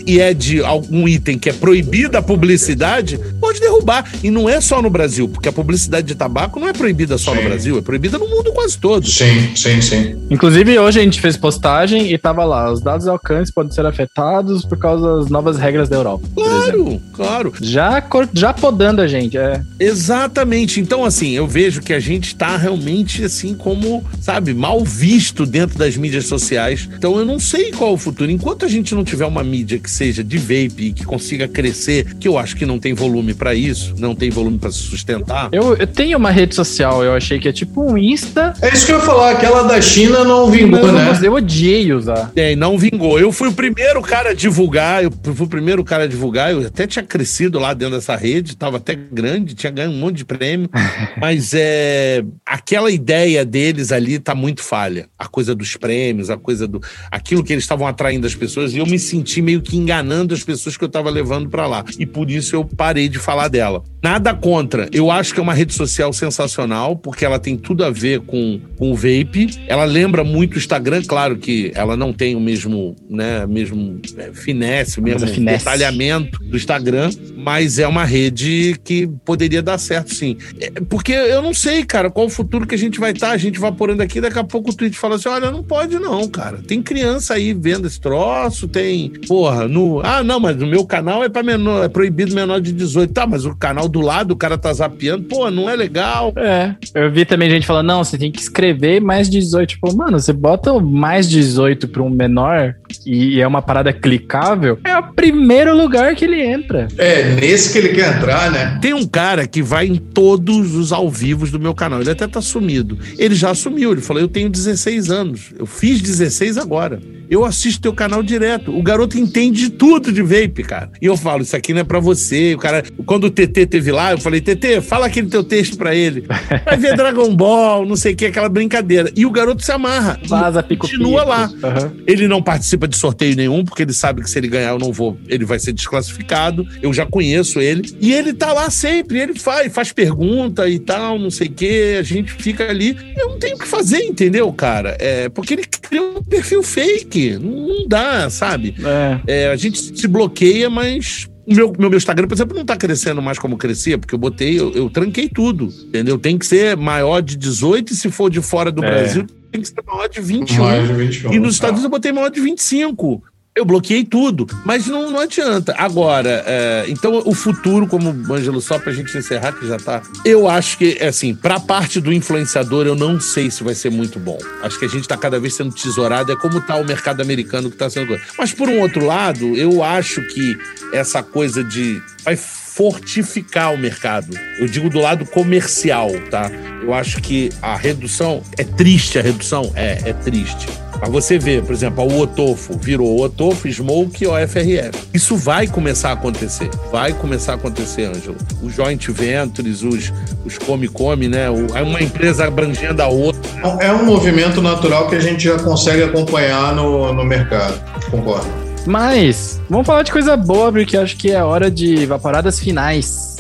e 0.08 0.20
é 0.20 0.34
de 0.34 0.64
algum 0.64 1.08
item 1.08 1.38
que 1.38 1.50
é 1.50 1.54
proibida 1.54 2.20
a 2.20 2.22
publicidade, 2.22 3.20
pode 3.40 3.60
derrubar. 3.60 4.10
E 4.24 4.32
não 4.32 4.50
é 4.50 4.62
só 4.62 4.82
no 4.82 4.90
Brasil, 4.90 5.28
porque 5.28 5.50
a 5.50 5.52
publicidade 5.52 6.08
de 6.08 6.16
tabaco 6.16 6.60
não 6.60 6.68
é 6.68 6.74
proibida 6.74 7.18
só 7.18 7.32
sim. 7.32 7.38
no 7.38 7.44
Brasil, 7.44 7.78
é 7.78 7.82
proibida 7.82 8.18
no 8.18 8.28
mundo 8.28 8.52
quase 8.54 8.78
todo. 8.78 9.06
Sim, 9.08 9.56
sim, 9.56 9.82
sim. 9.82 10.16
Inclusive, 10.30 10.80
hoje 10.80 11.00
a 11.00 11.04
gente 11.04 11.20
fez 11.20 11.38
postagem 11.38 12.12
e 12.12 12.18
tava 12.18 12.46
lá: 12.46 12.72
os 12.72 12.82
dados 12.82 13.04
de 13.04 13.10
alcance 13.10 13.52
podem 13.52 13.72
ser 13.72 13.86
afetados 13.86 14.66
por 14.66 14.78
causa 14.78 15.18
das 15.18 15.30
novas 15.30 15.58
regras 15.58 15.90
da 15.90 15.98
Europa. 15.98 16.28
Claro, 16.34 17.02
claro. 17.14 17.54
Já, 17.62 18.04
já 18.34 18.54
podando 18.54 19.02
a 19.02 19.08
gente, 19.08 19.38
é. 19.38 19.62
Exatamente. 19.80 20.80
Então, 20.80 21.04
assim, 21.04 21.32
eu 21.32 21.48
vejo 21.48 21.82
que 21.82 21.94
a 21.94 22.00
gente 22.00 22.36
tá 22.36 22.58
realmente, 22.58 23.24
assim, 23.24 23.54
como, 23.54 24.04
sabe, 24.22 24.54
mal 24.54 24.84
visto 24.84 25.46
dentro 25.46 25.78
das 25.78 25.98
mídias 25.98 26.26
sociais. 26.26 26.90
Então, 26.98 27.18
eu 27.18 27.26
não 27.26 27.40
sei 27.40 27.72
qual 27.72 27.92
é 27.92 27.94
o 27.94 27.98
futuro. 27.98 28.32
Enquanto 28.32 28.66
a 28.66 28.68
gente 28.68 28.96
não 28.96 29.04
tiver 29.04 29.26
uma 29.26 29.44
mídia 29.44 29.80
que 29.84 29.92
seja 29.92 30.24
de 30.24 30.38
vape 30.38 30.88
e 30.88 30.94
que 30.94 31.04
consiga 31.04 31.48
crescer, 31.48 32.16
que 32.16 32.28
eu 32.28 32.38
acho 32.38 32.56
que 32.56 32.66
não 32.66 32.80
tem 32.80 32.94
volume 32.94 33.34
para 33.34 33.54
isso, 33.54 33.94
não 33.98 34.16
tem 34.16 34.30
volume 34.30 34.58
para 34.58 34.72
se 34.72 34.80
sustentar. 34.80 35.50
Eu, 35.52 35.76
eu, 35.76 35.86
tenho 35.86 36.18
uma 36.18 36.32
rede 36.32 36.56
social, 36.56 37.04
eu 37.04 37.14
achei 37.14 37.38
que 37.38 37.50
é 37.50 37.52
tipo 37.52 37.84
um 37.84 37.98
Insta. 37.98 38.54
É 38.62 38.74
isso 38.74 38.86
que 38.86 38.94
eu 38.94 39.00
ia 39.00 39.06
falar, 39.06 39.32
aquela 39.32 39.64
da 39.64 39.82
China 39.82 40.24
não 40.24 40.50
vingou, 40.50 40.88
não, 40.88 40.94
né? 40.94 41.06
Mas 41.10 41.22
eu 41.22 41.34
odiei 41.34 41.92
usar. 41.92 42.32
É, 42.36 42.56
não 42.56 42.78
vingou. 42.78 43.20
Eu 43.20 43.32
fui 43.32 43.50
o 43.50 43.54
primeiro 43.54 44.02
cara 44.02 44.30
a 44.30 44.34
divulgar, 44.34 45.04
eu 45.04 45.12
fui 45.12 45.46
o 45.46 45.50
primeiro 45.50 45.84
cara 45.84 46.06
a 46.06 46.08
divulgar, 46.08 46.52
eu 46.52 46.66
até 46.66 46.88
tinha 46.88 47.04
crescido 47.04 47.60
lá 47.60 47.74
dentro 47.74 47.96
dessa 47.96 48.16
rede, 48.16 48.56
tava 48.56 48.78
até 48.78 48.96
grande, 48.96 49.54
tinha 49.54 49.72
ganho 49.72 49.92
um 49.92 49.98
monte 49.98 50.18
de 50.18 50.26
prêmio, 50.26 50.70
mas 51.20 51.52
é 51.54 52.24
aquela 52.46 52.90
ideia 52.90 53.44
deles 53.44 53.92
ali 53.92 54.18
tá 54.18 54.34
muito 54.34 54.64
falha. 54.64 55.08
A 55.20 55.28
coisa 55.28 55.54
dos 55.54 55.76
prêmios, 55.76 56.30
a 56.30 56.38
coisa 56.38 56.68
do 56.68 56.82
aquilo 57.12 57.44
que 57.44 57.52
eles 57.52 57.66
estavam 57.66 57.86
atraindo 57.86 58.26
as 58.26 58.36
pessoas, 58.36 58.74
e 58.74 58.78
eu 58.78 58.86
me 58.86 58.98
senti 58.98 59.42
meio 59.42 59.62
que 59.64 59.78
enganando 59.78 60.34
as 60.34 60.44
pessoas 60.44 60.78
que 60.78 60.84
eu 60.84 60.88
estava 60.88 61.10
levando 61.10 61.50
para 61.50 61.66
lá. 61.66 61.84
E 61.98 62.06
por 62.06 62.30
isso 62.30 62.56
eu 62.56 62.66
parei 62.66 63.10
de 63.10 63.20
falar 63.20 63.48
dela. 63.48 63.84
Nada 64.02 64.34
contra. 64.34 64.90
Eu 64.92 65.10
acho 65.10 65.34
que 65.34 65.40
é 65.40 65.44
uma 65.44 65.54
rede 65.54 65.74
social 65.74 66.12
sensacional, 66.12 66.98
porque 66.98 67.24
ela 67.24 67.40
tem 67.40 67.56
tudo 67.56 67.86
a 67.86 67.90
ver 67.90 68.20
com, 68.22 68.60
com 68.78 68.92
o 68.92 68.96
vape. 68.96 69.48
Ela 69.68 69.86
lembra 69.86 70.24
muito 70.24 70.56
o 70.56 70.58
Instagram, 70.58 71.02
claro 71.08 71.38
que 71.38 71.72
ela 71.74 71.96
não 71.96 72.12
tem 72.12 72.36
o 72.36 72.40
mesmo, 72.40 72.96
né, 73.10 73.46
mesmo 73.48 74.02
é, 74.18 74.34
finesse, 74.34 75.00
o 75.00 75.04
mesmo 75.04 75.28
finesse. 75.28 75.60
detalhamento 75.60 76.38
do 76.40 76.58
Instagram, 76.58 77.10
mas 77.38 77.80
é 77.80 77.88
uma 77.88 78.04
rede 78.04 78.76
que 78.84 79.08
poderia 79.24 79.62
dar 79.62 79.78
certo, 79.78 80.14
sim. 80.14 80.38
É, 80.60 80.70
porque 80.90 81.14
eu 81.14 81.42
não 81.42 81.54
sei, 81.54 81.84
cara, 81.84 82.10
qual 82.10 82.26
o 82.26 82.30
futuro 82.30 82.68
que 82.68 82.76
a 82.76 82.78
gente 82.78 83.00
vai 83.00 83.12
estar. 83.12 83.28
Tá, 83.28 83.34
a 83.34 83.38
gente 83.38 83.60
vaporando 83.60 84.04
aqui, 84.04 84.20
daqui 84.20 84.38
a 84.38 84.44
pouco 84.44 84.72
o 84.72 84.74
Twitch 84.74 84.96
fala 84.96 85.16
assim: 85.16 85.30
olha, 85.30 85.50
não 85.50 85.64
pode 85.64 85.98
não, 85.98 86.28
cara. 86.28 86.58
Tem 86.58 86.82
criança 86.82 87.36
aí 87.36 87.54
vendo 87.54 87.88
esse 87.88 88.00
troço, 88.00 88.68
tem, 88.68 89.10
porra, 89.28 89.53
no. 89.68 90.02
Ah, 90.04 90.24
não, 90.24 90.40
mas 90.40 90.56
no 90.58 90.68
meu 90.68 90.86
canal 90.86 91.24
é 91.24 91.30
para 91.30 91.44
menor, 91.44 91.84
é 91.84 91.88
proibido 91.88 92.36
menor 92.36 92.60
de 92.60 92.72
18. 92.72 93.14
Tá, 93.14 93.28
mas 93.28 93.46
o 93.46 93.56
canal 93.56 93.88
do 93.88 94.02
lado 94.02 94.32
o 94.32 94.36
cara 94.36 94.58
tá 94.58 94.72
zapeando, 94.74 95.24
pô, 95.24 95.50
não 95.50 95.70
é 95.70 95.76
legal. 95.76 96.34
É. 96.36 96.76
Eu 96.94 97.12
vi 97.12 97.26
também 97.26 97.50
gente 97.50 97.66
falando, 97.66 97.88
não, 97.88 98.04
você 98.04 98.18
tem 98.18 98.32
que 98.32 98.40
escrever 98.40 99.00
mais 99.00 99.30
18. 99.30 99.70
Tipo, 99.70 99.96
mano, 99.96 100.20
você 100.20 100.34
bota 100.34 100.74
mais 100.80 101.30
18 101.30 101.88
pra 101.88 102.04
um 102.04 102.10
menor 102.10 102.76
e 103.06 103.42
é 103.42 103.48
uma 103.48 103.62
parada 103.62 103.92
clicável, 103.92 104.78
é 104.84 104.98
o 104.98 105.14
primeiro 105.14 105.76
lugar 105.76 106.16
que 106.16 106.26
ele 106.26 106.42
entra. 106.42 106.88
É, 106.98 107.36
nesse 107.36 107.72
que 107.72 107.78
ele 107.78 107.90
quer 107.90 108.16
entrar, 108.16 108.52
né? 108.52 108.78
Tem 108.82 108.94
um 108.94 109.06
cara 109.06 109.48
que 109.48 109.62
vai 109.62 109.88
em 109.88 109.96
todos 109.96 110.76
os 110.76 110.92
ao 110.92 111.10
vivos 111.10 111.52
do 111.52 111.60
meu 111.60 111.74
canal. 111.74 112.02
Ele 112.02 112.12
até 112.12 112.28
tá 112.28 112.42
sumido. 112.42 112.98
Ele 113.18 113.36
já 113.36 113.52
assumiu, 113.52 113.92
ele 113.92 114.02
falou: 114.02 114.22
Eu 114.22 114.28
tenho 114.28 114.50
16 114.50 115.10
anos. 115.10 115.54
Eu 115.58 115.66
fiz 115.66 116.02
16 116.02 116.58
agora. 116.58 117.00
Eu 117.30 117.44
assisto 117.44 117.82
teu 117.82 117.94
canal 117.94 118.22
direto. 118.22 118.78
O 118.78 118.84
garoto 118.84 119.18
entende 119.18 119.43
tudo 119.52 120.12
de 120.12 120.22
vape, 120.22 120.64
cara. 120.64 120.90
E 121.02 121.06
eu 121.06 121.18
falo, 121.18 121.42
isso 121.42 121.56
aqui 121.56 121.74
não 121.74 121.82
é 121.82 121.84
pra 121.84 122.00
você. 122.00 122.56
O 122.56 122.58
cara, 122.58 122.84
quando 123.06 123.26
o 123.26 123.30
TT 123.30 123.66
teve 123.66 123.92
lá, 123.92 124.12
eu 124.12 124.18
falei, 124.18 124.42
TT, 124.42 124.82
fala 124.82 125.08
aquele 125.08 125.28
teu 125.28 125.44
texto 125.44 125.78
pra 125.78 125.96
ele. 125.96 126.26
Vai 126.66 126.78
ver 126.78 126.96
Dragon 126.96 127.36
Ball, 127.36 127.86
não 127.86 127.96
sei 127.96 128.14
o 128.14 128.16
que, 128.16 128.26
aquela 128.26 128.50
brincadeira. 128.50 129.12
E 129.16 129.26
o 129.26 129.32
garoto 129.32 129.64
se 129.64 129.72
amarra. 129.72 130.20
Vaza, 130.26 130.62
pico, 130.64 130.88
Continua 130.88 131.22
pico. 131.22 131.30
lá. 131.30 131.48
Uhum. 131.48 132.04
Ele 132.08 132.28
não 132.28 132.42
participa 132.42 132.88
de 132.88 132.96
sorteio 132.98 133.36
nenhum, 133.36 133.64
porque 133.64 133.84
ele 133.84 133.94
sabe 133.94 134.22
que 134.22 134.30
se 134.30 134.38
ele 134.38 134.48
ganhar 134.48 134.70
eu 134.70 134.80
não 134.80 134.92
vou, 134.92 135.18
ele 135.28 135.46
vai 135.46 135.60
ser 135.60 135.74
desclassificado. 135.74 136.66
Eu 136.82 136.94
já 136.94 137.06
conheço 137.06 137.60
ele. 137.60 137.84
E 138.00 138.14
ele 138.14 138.34
tá 138.34 138.54
lá 138.54 138.70
sempre, 138.70 139.20
ele 139.20 139.38
faz, 139.38 139.72
faz 139.74 139.92
pergunta 139.92 140.68
e 140.68 140.80
tal, 140.80 141.18
não 141.20 141.30
sei 141.30 141.48
o 141.48 141.52
que. 141.52 141.96
A 141.98 142.04
gente 142.04 142.32
fica 142.32 142.70
ali. 142.70 142.98
Eu 143.18 143.30
não 143.30 143.40
tenho 143.40 143.56
o 143.56 143.60
que 143.60 143.68
fazer, 143.68 144.00
entendeu, 144.04 144.52
cara? 144.54 144.96
É, 145.00 145.30
porque 145.30 145.54
ele 145.54 145.64
criou 145.64 146.18
um 146.18 146.24
perfil 146.24 146.64
fake. 146.64 147.38
Não 147.38 147.88
dá, 147.88 148.30
sabe? 148.30 148.76
É. 148.84 149.20
É, 149.34 149.52
a 149.52 149.56
gente 149.56 149.80
se 149.80 150.08
bloqueia, 150.08 150.70
mas 150.70 151.28
o 151.46 151.54
meu, 151.54 151.74
meu, 151.78 151.90
meu, 151.90 151.98
Instagram, 151.98 152.28
por 152.28 152.36
exemplo, 152.36 152.56
não 152.56 152.64
tá 152.64 152.78
crescendo 152.78 153.22
mais 153.22 153.40
como 153.40 153.58
crescia, 153.58 153.98
porque 153.98 154.14
eu 154.14 154.20
botei, 154.20 154.60
eu, 154.60 154.72
eu 154.74 154.90
tranquei 154.90 155.28
tudo, 155.28 155.74
entendeu? 155.88 156.18
Tem 156.18 156.38
que 156.38 156.46
ser 156.46 156.78
maior 156.78 157.22
de 157.22 157.36
18 157.36 157.92
e 157.92 157.96
se 157.96 158.10
for 158.12 158.30
de 158.30 158.42
fora 158.42 158.72
do 158.72 158.84
é. 158.84 158.90
Brasil, 158.90 159.26
tem 159.52 159.62
que 159.62 159.68
ser 159.68 159.84
maior 159.86 160.08
de 160.08 160.22
21. 160.22 160.64
Maior 160.64 160.88
de 160.88 160.94
21 160.94 161.34
e 161.34 161.40
nos 161.40 161.48
tá. 161.48 161.54
Estados 161.54 161.80
Unidos 161.80 161.84
eu 161.84 161.90
botei 161.90 162.12
maior 162.12 162.30
de 162.30 162.40
25. 162.40 163.24
Eu 163.56 163.66
bloqueei 163.66 164.04
tudo, 164.04 164.48
mas 164.66 164.88
não, 164.88 165.12
não 165.12 165.20
adianta. 165.20 165.76
Agora, 165.78 166.44
é, 166.48 166.86
então 166.88 167.22
o 167.24 167.36
futuro, 167.36 167.86
como 167.86 168.10
Ângelo, 168.34 168.60
só 168.60 168.80
pra 168.80 168.92
gente 168.92 169.16
encerrar, 169.16 169.52
que 169.52 169.68
já 169.68 169.78
tá. 169.78 170.02
Eu 170.26 170.48
acho 170.50 170.76
que, 170.76 170.98
assim, 171.04 171.36
pra 171.36 171.60
parte 171.60 172.02
do 172.02 172.12
influenciador, 172.12 172.88
eu 172.88 172.96
não 172.96 173.20
sei 173.20 173.52
se 173.52 173.64
vai 173.64 173.76
ser 173.76 173.92
muito 173.92 174.18
bom. 174.18 174.40
Acho 174.64 174.80
que 174.80 174.86
a 174.86 174.90
gente 174.90 175.08
tá 175.08 175.16
cada 175.16 175.40
vez 175.40 175.54
sendo 175.54 175.72
tesourado, 175.72 176.32
é 176.32 176.36
como 176.36 176.60
tá 176.62 176.78
o 176.78 176.84
mercado 176.84 177.22
americano 177.22 177.70
que 177.70 177.78
tá 177.78 177.88
sendo. 177.92 178.20
Mas 178.40 178.52
por 178.52 178.68
um 178.68 178.80
outro 178.80 179.06
lado, 179.06 179.56
eu 179.56 179.84
acho 179.84 180.24
que 180.24 180.58
essa 180.92 181.22
coisa 181.22 181.64
de. 181.64 182.02
Vai 182.24 182.36
fortificar 182.36 183.72
o 183.72 183.78
mercado. 183.78 184.36
Eu 184.58 184.68
digo 184.68 184.90
do 184.90 185.00
lado 185.00 185.28
comercial, 185.28 186.10
tá? 186.32 186.50
Eu 186.82 186.92
acho 186.92 187.22
que 187.22 187.52
a 187.62 187.76
redução. 187.76 188.42
É 188.58 188.64
triste 188.64 189.20
a 189.20 189.22
redução? 189.22 189.72
É, 189.76 190.10
é 190.10 190.14
triste 190.14 190.68
mas 191.04 191.12
você 191.12 191.38
vê, 191.38 191.62
por 191.62 191.74
exemplo, 191.74 192.02
o 192.02 192.22
Otofo 192.22 192.78
virou 192.78 193.20
Otofo, 193.22 193.68
Smoke 193.70 194.24
e 194.24 194.28
OFRF. 194.28 195.10
Isso 195.14 195.36
vai 195.36 195.68
começar 195.68 196.12
a 196.12 196.14
acontecer. 196.14 196.70
Vai 196.90 197.12
começar 197.12 197.52
a 197.52 197.56
acontecer, 197.56 198.06
Ângelo. 198.06 198.38
Os 198.62 198.74
joint 198.74 199.10
ventures, 199.10 199.84
os, 199.84 200.14
os 200.46 200.58
come-come, 200.58 201.28
né? 201.28 201.50
O, 201.50 201.76
é 201.76 201.82
uma 201.82 202.02
empresa 202.02 202.46
abrangendo 202.46 203.02
a 203.02 203.08
outra. 203.08 203.42
É 203.82 203.92
um 203.92 204.06
movimento 204.06 204.62
natural 204.62 205.10
que 205.10 205.16
a 205.16 205.20
gente 205.20 205.44
já 205.44 205.60
consegue 205.60 206.04
acompanhar 206.04 206.74
no, 206.74 207.12
no 207.12 207.26
mercado. 207.26 207.84
Concordo. 208.10 208.48
Mas, 208.86 209.62
vamos 209.70 209.86
falar 209.86 210.04
de 210.04 210.12
coisa 210.12 210.38
boa, 210.38 210.72
porque 210.72 210.96
acho 210.96 211.18
que 211.18 211.32
é 211.32 211.44
hora 211.44 211.70
de 211.70 212.06
vaporadas 212.06 212.60
finais. 212.60 213.36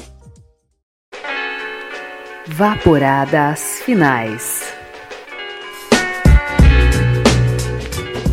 Vaporadas 2.46 3.82
finais. 3.86 4.83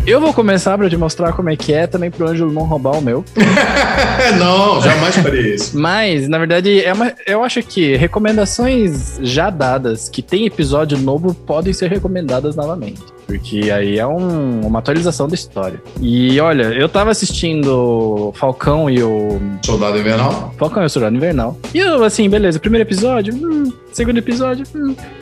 Eu 0.07 0.21
vou 0.21 0.33
começar 0.33 0.77
pra 0.77 0.89
te 0.89 0.97
mostrar 0.97 1.33
como 1.33 1.51
é 1.51 1.57
que 1.57 1.73
é, 1.73 1.87
também 1.87 2.11
pro 2.11 2.27
Ângelo 2.27 2.53
não 2.53 2.63
roubar 2.63 2.99
o 2.99 3.03
meu. 3.03 3.25
não, 4.39 4.81
jamais 4.81 5.17
faria 5.17 5.55
isso. 5.55 5.79
Mas, 5.79 6.29
na 6.29 6.39
verdade, 6.39 6.83
é 6.83 6.93
uma, 6.93 7.13
eu 7.27 7.45
acho 7.45 7.63
que 7.63 7.97
recomendações 7.97 9.19
já 9.23 9.51
dadas, 9.51 10.09
que 10.09 10.23
tem 10.23 10.47
episódio 10.47 10.99
novo, 10.99 11.35
podem 11.35 11.73
ser 11.73 11.91
recomendadas 11.91 12.57
novamente. 12.57 13.03
Porque 13.27 13.71
aí 13.71 13.99
é 13.99 14.07
um, 14.07 14.67
uma 14.67 14.81
atualização 14.81 15.29
da 15.29 15.35
história. 15.35 15.81
E 16.01 16.41
olha, 16.41 16.65
eu 16.65 16.89
tava 16.89 17.11
assistindo 17.11 18.33
Falcão 18.35 18.91
e 18.91 19.01
o. 19.03 19.41
Soldado 19.65 19.99
Invernal? 19.99 20.53
Falcão 20.59 20.83
e 20.83 20.87
o 20.87 20.91
Soldado 20.91 21.15
Invernal. 21.15 21.57
E 21.73 21.79
eu, 21.79 22.03
assim, 22.03 22.29
beleza, 22.29 22.59
primeiro 22.59 22.89
episódio, 22.89 23.33
hum, 23.35 23.73
Segundo 23.93 24.19
episódio. 24.19 24.65